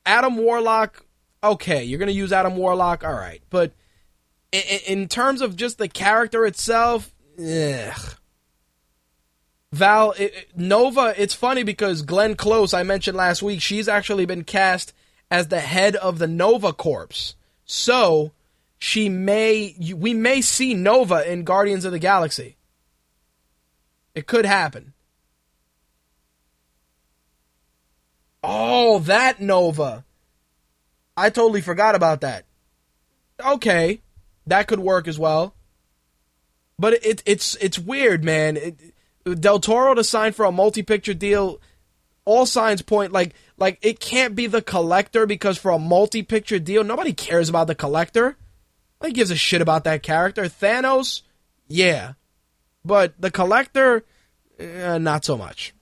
Adam 0.08 0.36
Warlock, 0.38 1.04
okay, 1.44 1.84
you're 1.84 1.98
gonna 1.98 2.12
use 2.12 2.32
Adam 2.32 2.56
Warlock, 2.56 3.04
all 3.04 3.12
right, 3.12 3.42
but 3.50 3.72
in, 4.50 4.62
in 4.86 5.08
terms 5.08 5.42
of 5.42 5.54
just 5.54 5.76
the 5.76 5.86
character 5.88 6.46
itself, 6.46 7.12
ugh. 7.38 8.14
Val 9.70 10.12
it- 10.12 10.50
Nova. 10.56 11.12
It's 11.20 11.34
funny 11.34 11.62
because 11.62 12.00
Glenn 12.00 12.36
Close, 12.36 12.72
I 12.72 12.82
mentioned 12.84 13.18
last 13.18 13.42
week, 13.42 13.60
she's 13.60 13.86
actually 13.86 14.24
been 14.24 14.44
cast 14.44 14.94
as 15.30 15.48
the 15.48 15.60
head 15.60 15.94
of 15.96 16.18
the 16.18 16.26
Nova 16.26 16.72
Corps. 16.72 17.34
So 17.66 18.32
she 18.78 19.10
may, 19.10 19.76
we 19.94 20.14
may 20.14 20.40
see 20.40 20.72
Nova 20.72 21.30
in 21.30 21.44
Guardians 21.44 21.84
of 21.84 21.92
the 21.92 21.98
Galaxy. 21.98 22.56
It 24.14 24.26
could 24.26 24.46
happen. 24.46 24.94
Oh, 28.42 29.00
that 29.00 29.40
Nova. 29.40 30.04
I 31.16 31.30
totally 31.30 31.60
forgot 31.60 31.94
about 31.94 32.20
that. 32.20 32.44
Okay, 33.44 34.00
that 34.46 34.68
could 34.68 34.80
work 34.80 35.08
as 35.08 35.18
well. 35.18 35.54
But 36.78 36.94
it, 36.94 37.04
it 37.04 37.22
it's 37.26 37.54
it's 37.56 37.78
weird, 37.78 38.24
man. 38.24 38.56
It, 38.56 39.40
Del 39.40 39.58
Toro 39.58 39.94
to 39.94 40.04
sign 40.04 40.32
for 40.32 40.44
a 40.44 40.52
multi-picture 40.52 41.14
deal, 41.14 41.60
all 42.24 42.46
signs 42.46 42.82
point 42.82 43.12
like 43.12 43.34
like 43.56 43.78
it 43.82 44.00
can't 44.00 44.34
be 44.34 44.46
the 44.46 44.62
collector 44.62 45.26
because 45.26 45.58
for 45.58 45.72
a 45.72 45.78
multi-picture 45.78 46.58
deal, 46.58 46.84
nobody 46.84 47.12
cares 47.12 47.48
about 47.48 47.66
the 47.66 47.74
collector. 47.74 48.36
Nobody 49.00 49.14
gives 49.14 49.30
a 49.30 49.36
shit 49.36 49.60
about 49.60 49.84
that 49.84 50.02
character. 50.02 50.44
Thanos, 50.44 51.22
yeah, 51.66 52.14
but 52.84 53.20
the 53.20 53.30
collector, 53.30 54.04
eh, 54.58 54.98
not 54.98 55.24
so 55.24 55.36
much. 55.36 55.74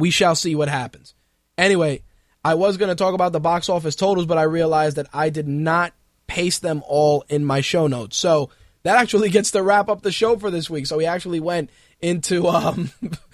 We 0.00 0.10
shall 0.10 0.34
see 0.34 0.54
what 0.54 0.68
happens. 0.68 1.14
Anyway, 1.56 2.02
I 2.44 2.54
was 2.54 2.76
going 2.76 2.88
to 2.88 2.94
talk 2.94 3.14
about 3.14 3.32
the 3.32 3.40
box 3.40 3.68
office 3.68 3.94
totals, 3.94 4.26
but 4.26 4.38
I 4.38 4.42
realized 4.42 4.96
that 4.96 5.08
I 5.12 5.30
did 5.30 5.46
not 5.46 5.92
paste 6.26 6.62
them 6.62 6.82
all 6.86 7.24
in 7.28 7.44
my 7.44 7.60
show 7.60 7.86
notes. 7.86 8.16
So 8.16 8.50
that 8.82 8.96
actually 8.96 9.28
gets 9.30 9.50
to 9.52 9.62
wrap 9.62 9.88
up 9.88 10.02
the 10.02 10.12
show 10.12 10.38
for 10.38 10.50
this 10.50 10.70
week. 10.70 10.86
So 10.86 10.96
we 10.96 11.06
actually 11.06 11.40
went 11.40 11.70
into 12.00 12.48
um, 12.48 12.90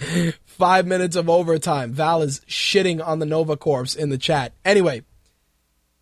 five 0.45 0.86
minutes 0.86 1.15
of 1.15 1.31
overtime. 1.31 1.93
Val 1.93 2.23
is 2.23 2.41
shitting 2.49 3.05
on 3.07 3.20
the 3.20 3.27
Nova 3.27 3.57
Corps 3.57 3.95
in 3.95 4.09
the 4.09 4.19
chat. 4.19 4.53
Anyway, 4.65 5.03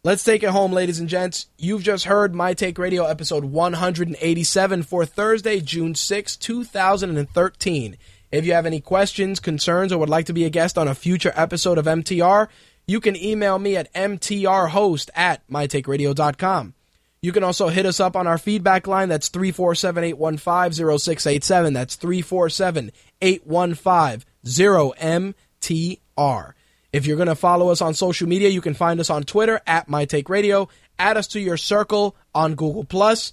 let's 0.03 0.25
take 0.25 0.43
it 0.43 0.51
home, 0.51 0.73
ladies 0.73 0.99
and 0.99 1.09
gents. 1.09 1.49
You've 1.59 1.83
just 1.83 2.07
heard 2.07 2.35
My 2.35 2.55
Take 2.55 2.79
Radio 2.79 3.05
episode 3.05 3.45
187 3.45 4.83
for 4.83 5.05
Thursday, 5.05 5.61
June 5.61 5.95
6, 5.95 6.37
2013. 6.37 7.97
If 8.35 8.45
you 8.45 8.53
have 8.55 8.67
any 8.67 8.81
questions, 8.81 9.39
concerns, 9.39 9.93
or 9.93 9.99
would 9.99 10.09
like 10.09 10.27
to 10.27 10.33
be 10.33 10.45
a 10.45 10.51
guest 10.51 10.77
on 10.77 10.89
a 10.89 10.95
future 10.97 11.33
episode 11.37 11.79
of 11.79 11.85
MTR, 11.85 12.49
you 12.85 12.99
can 12.99 13.15
email 13.15 13.61
me 13.61 13.77
at 13.77 13.95
mtrhost 13.95 15.09
at 15.15 15.49
mytakeradio.com. 15.49 16.75
You 17.23 17.31
can 17.31 17.45
also 17.45 17.69
hit 17.69 17.87
us 17.87 18.01
up 18.01 18.17
on 18.17 18.27
our 18.27 18.37
feedback 18.37 18.89
line. 18.89 19.09
That's 19.09 19.29
347 19.29 20.03
815 20.03 20.99
0687. 20.99 21.75
That's 21.75 21.95
347 21.95 22.91
815 23.23 24.25
0MTR. 24.45 26.53
If 26.93 27.07
you're 27.07 27.17
going 27.17 27.29
to 27.29 27.37
follow 27.37 27.69
us 27.69 27.81
on 27.81 27.95
social 27.95 28.29
media, 28.29 28.49
you 28.49 28.61
can 28.61 28.75
find 28.75 28.99
us 28.99 29.11
on 29.11 29.23
Twitter 29.23 29.61
at 29.65 29.87
MyTakeRadio. 29.87 30.69
Add 30.99 31.17
us 31.17 31.29
to 31.29 31.41
your 31.41 31.57
circle 31.57 32.17
on 32.35 32.57
Google 32.57 32.85
Plus. 32.85 33.33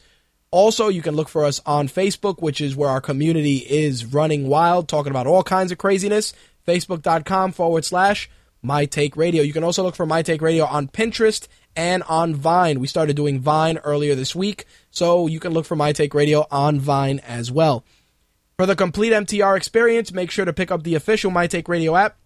Also, 0.52 0.90
you 0.90 1.02
can 1.02 1.16
look 1.16 1.30
for 1.30 1.46
us 1.46 1.62
on 1.66 1.88
Facebook, 1.88 2.42
which 2.42 2.60
is 2.60 2.76
where 2.76 2.90
our 2.90 3.00
community 3.00 3.58
is 3.58 4.06
running 4.06 4.48
wild, 4.48 4.90
talking 4.90 5.12
about 5.12 5.26
all 5.26 5.44
kinds 5.44 5.72
of 5.72 5.78
craziness. 5.78 6.34
Facebook.com 6.68 7.54
forward 7.54 7.86
slash 7.86 8.30
My 8.62 8.86
Take 8.86 9.16
Radio. 9.16 9.44
You 9.44 9.54
can 9.54 9.64
also 9.64 9.82
look 9.82 9.96
for 9.96 10.06
My 10.06 10.22
Take 10.22 10.42
Radio 10.42 10.66
on 10.66 10.90
Pinterest 10.90 11.48
and 11.76 12.04
on 12.04 12.36
Vine. 12.36 12.80
We 12.80 12.88
started 12.88 13.16
doing 13.16 13.40
Vine 13.40 13.78
earlier 13.80 14.14
this 14.14 14.36
week, 14.36 14.66
so 14.90 15.28
you 15.28 15.40
can 15.40 15.54
look 15.54 15.66
for 15.66 15.76
My 15.76 15.94
Take 15.94 16.14
Radio 16.14 16.46
on 16.52 16.80
Vine 16.80 17.20
as 17.20 17.52
well. 17.52 17.86
For 18.58 18.66
the 18.66 18.76
complete 18.76 19.14
MTR 19.14 19.58
experience, 19.58 20.12
make 20.12 20.32
sure 20.32 20.46
to 20.46 20.54
pick 20.54 20.70
up 20.70 20.84
the 20.84 20.96
official 20.96 21.32
My 21.32 21.48
Take 21.48 21.68
Radio 21.68 21.96
app 21.96 22.18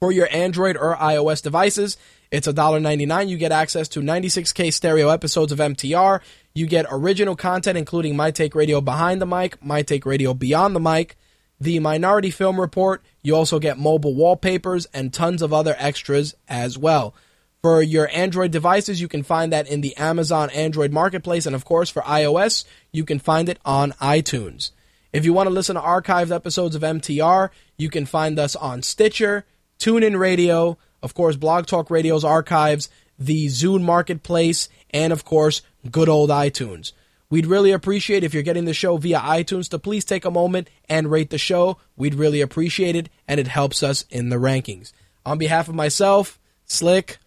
for 0.00 0.12
your 0.12 0.28
Android 0.30 0.76
or 0.76 0.94
iOS 0.96 1.42
devices. 1.42 1.96
It's 2.30 2.46
$1.99. 2.46 3.28
You 3.28 3.38
get 3.38 3.52
access 3.52 3.88
to 3.88 4.00
96K 4.00 4.72
stereo 4.72 5.08
episodes 5.08 5.50
of 5.50 5.58
MTR. 5.58 6.20
You 6.58 6.66
get 6.66 6.86
original 6.90 7.36
content, 7.36 7.78
including 7.78 8.16
My 8.16 8.32
Take 8.32 8.56
Radio 8.56 8.80
Behind 8.80 9.22
the 9.22 9.26
Mic, 9.26 9.64
My 9.64 9.82
Take 9.82 10.04
Radio 10.04 10.34
Beyond 10.34 10.74
the 10.74 10.80
Mic, 10.80 11.16
the 11.60 11.78
Minority 11.78 12.32
Film 12.32 12.60
Report. 12.60 13.00
You 13.22 13.36
also 13.36 13.60
get 13.60 13.78
mobile 13.78 14.12
wallpapers 14.12 14.86
and 14.86 15.14
tons 15.14 15.40
of 15.40 15.52
other 15.52 15.76
extras 15.78 16.34
as 16.48 16.76
well. 16.76 17.14
For 17.62 17.80
your 17.80 18.10
Android 18.12 18.50
devices, 18.50 19.00
you 19.00 19.06
can 19.06 19.22
find 19.22 19.52
that 19.52 19.68
in 19.68 19.82
the 19.82 19.96
Amazon 19.98 20.50
Android 20.50 20.90
Marketplace. 20.90 21.46
And 21.46 21.54
of 21.54 21.64
course, 21.64 21.90
for 21.90 22.02
iOS, 22.02 22.64
you 22.90 23.04
can 23.04 23.20
find 23.20 23.48
it 23.48 23.60
on 23.64 23.92
iTunes. 23.92 24.72
If 25.12 25.24
you 25.24 25.32
want 25.32 25.46
to 25.46 25.54
listen 25.54 25.76
to 25.76 25.80
archived 25.80 26.34
episodes 26.34 26.74
of 26.74 26.82
MTR, 26.82 27.50
you 27.76 27.88
can 27.88 28.04
find 28.04 28.36
us 28.36 28.56
on 28.56 28.82
Stitcher, 28.82 29.46
TuneIn 29.78 30.18
Radio, 30.18 30.76
of 31.04 31.14
course, 31.14 31.36
Blog 31.36 31.66
Talk 31.66 31.88
Radio's 31.88 32.24
archives, 32.24 32.88
the 33.16 33.46
Zune 33.46 33.82
Marketplace, 33.82 34.68
and 34.90 35.12
of 35.12 35.24
course, 35.24 35.62
good 35.90 36.08
old 36.08 36.30
iTunes. 36.30 36.92
We'd 37.30 37.46
really 37.46 37.72
appreciate 37.72 38.24
if 38.24 38.32
you're 38.32 38.42
getting 38.42 38.64
the 38.64 38.72
show 38.72 38.96
via 38.96 39.18
iTunes 39.18 39.68
to 39.70 39.78
please 39.78 40.04
take 40.04 40.24
a 40.24 40.30
moment 40.30 40.70
and 40.88 41.10
rate 41.10 41.28
the 41.30 41.36
show. 41.38 41.76
We'd 41.94 42.14
really 42.14 42.40
appreciate 42.40 42.96
it, 42.96 43.10
and 43.26 43.38
it 43.38 43.48
helps 43.48 43.82
us 43.82 44.06
in 44.08 44.30
the 44.30 44.36
rankings. 44.36 44.92
On 45.26 45.36
behalf 45.36 45.68
of 45.68 45.74
myself, 45.74 46.38
Slick, 46.64 47.18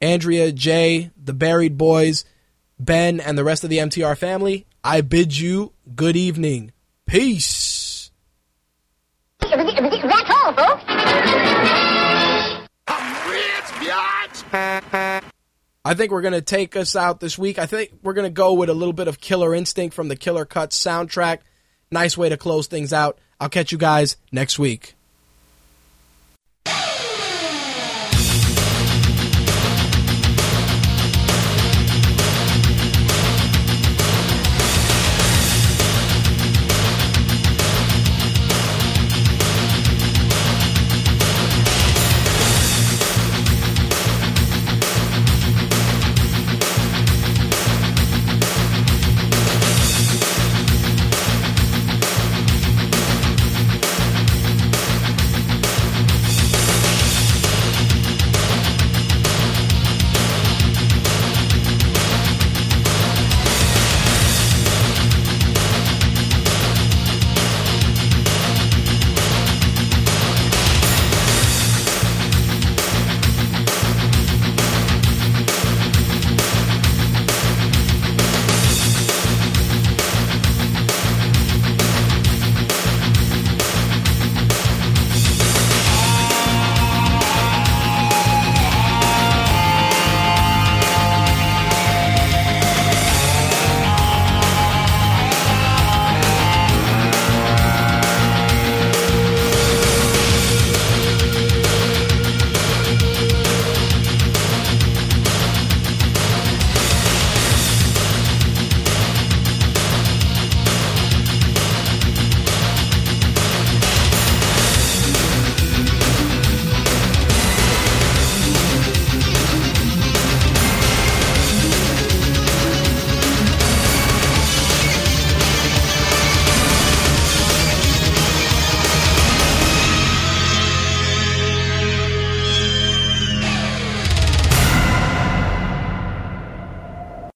Andrea, 0.00 0.50
Jay, 0.50 1.10
the 1.22 1.34
Buried 1.34 1.76
Boys, 1.76 2.24
Ben, 2.78 3.20
and 3.20 3.36
the 3.36 3.44
rest 3.44 3.62
of 3.62 3.68
the 3.70 3.78
MTR 3.78 4.16
family, 4.16 4.66
I 4.82 5.02
bid 5.02 5.38
you 5.38 5.74
good 5.94 6.16
evening. 6.16 6.72
Peace. 7.06 8.10
That's 9.40 10.30
all, 10.30 10.54
folks. 10.54 10.84
I 15.84 15.94
think 15.94 16.12
we're 16.12 16.20
going 16.20 16.34
to 16.34 16.42
take 16.42 16.76
us 16.76 16.94
out 16.94 17.20
this 17.20 17.38
week. 17.38 17.58
I 17.58 17.66
think 17.66 17.92
we're 18.02 18.12
going 18.12 18.26
to 18.26 18.30
go 18.30 18.52
with 18.52 18.68
a 18.68 18.74
little 18.74 18.92
bit 18.92 19.08
of 19.08 19.20
Killer 19.20 19.54
Instinct 19.54 19.94
from 19.94 20.08
the 20.08 20.16
Killer 20.16 20.44
Cuts 20.44 20.78
soundtrack. 20.78 21.38
Nice 21.90 22.18
way 22.18 22.28
to 22.28 22.36
close 22.36 22.66
things 22.66 22.92
out. 22.92 23.18
I'll 23.40 23.48
catch 23.48 23.72
you 23.72 23.78
guys 23.78 24.16
next 24.30 24.58
week. 24.58 24.94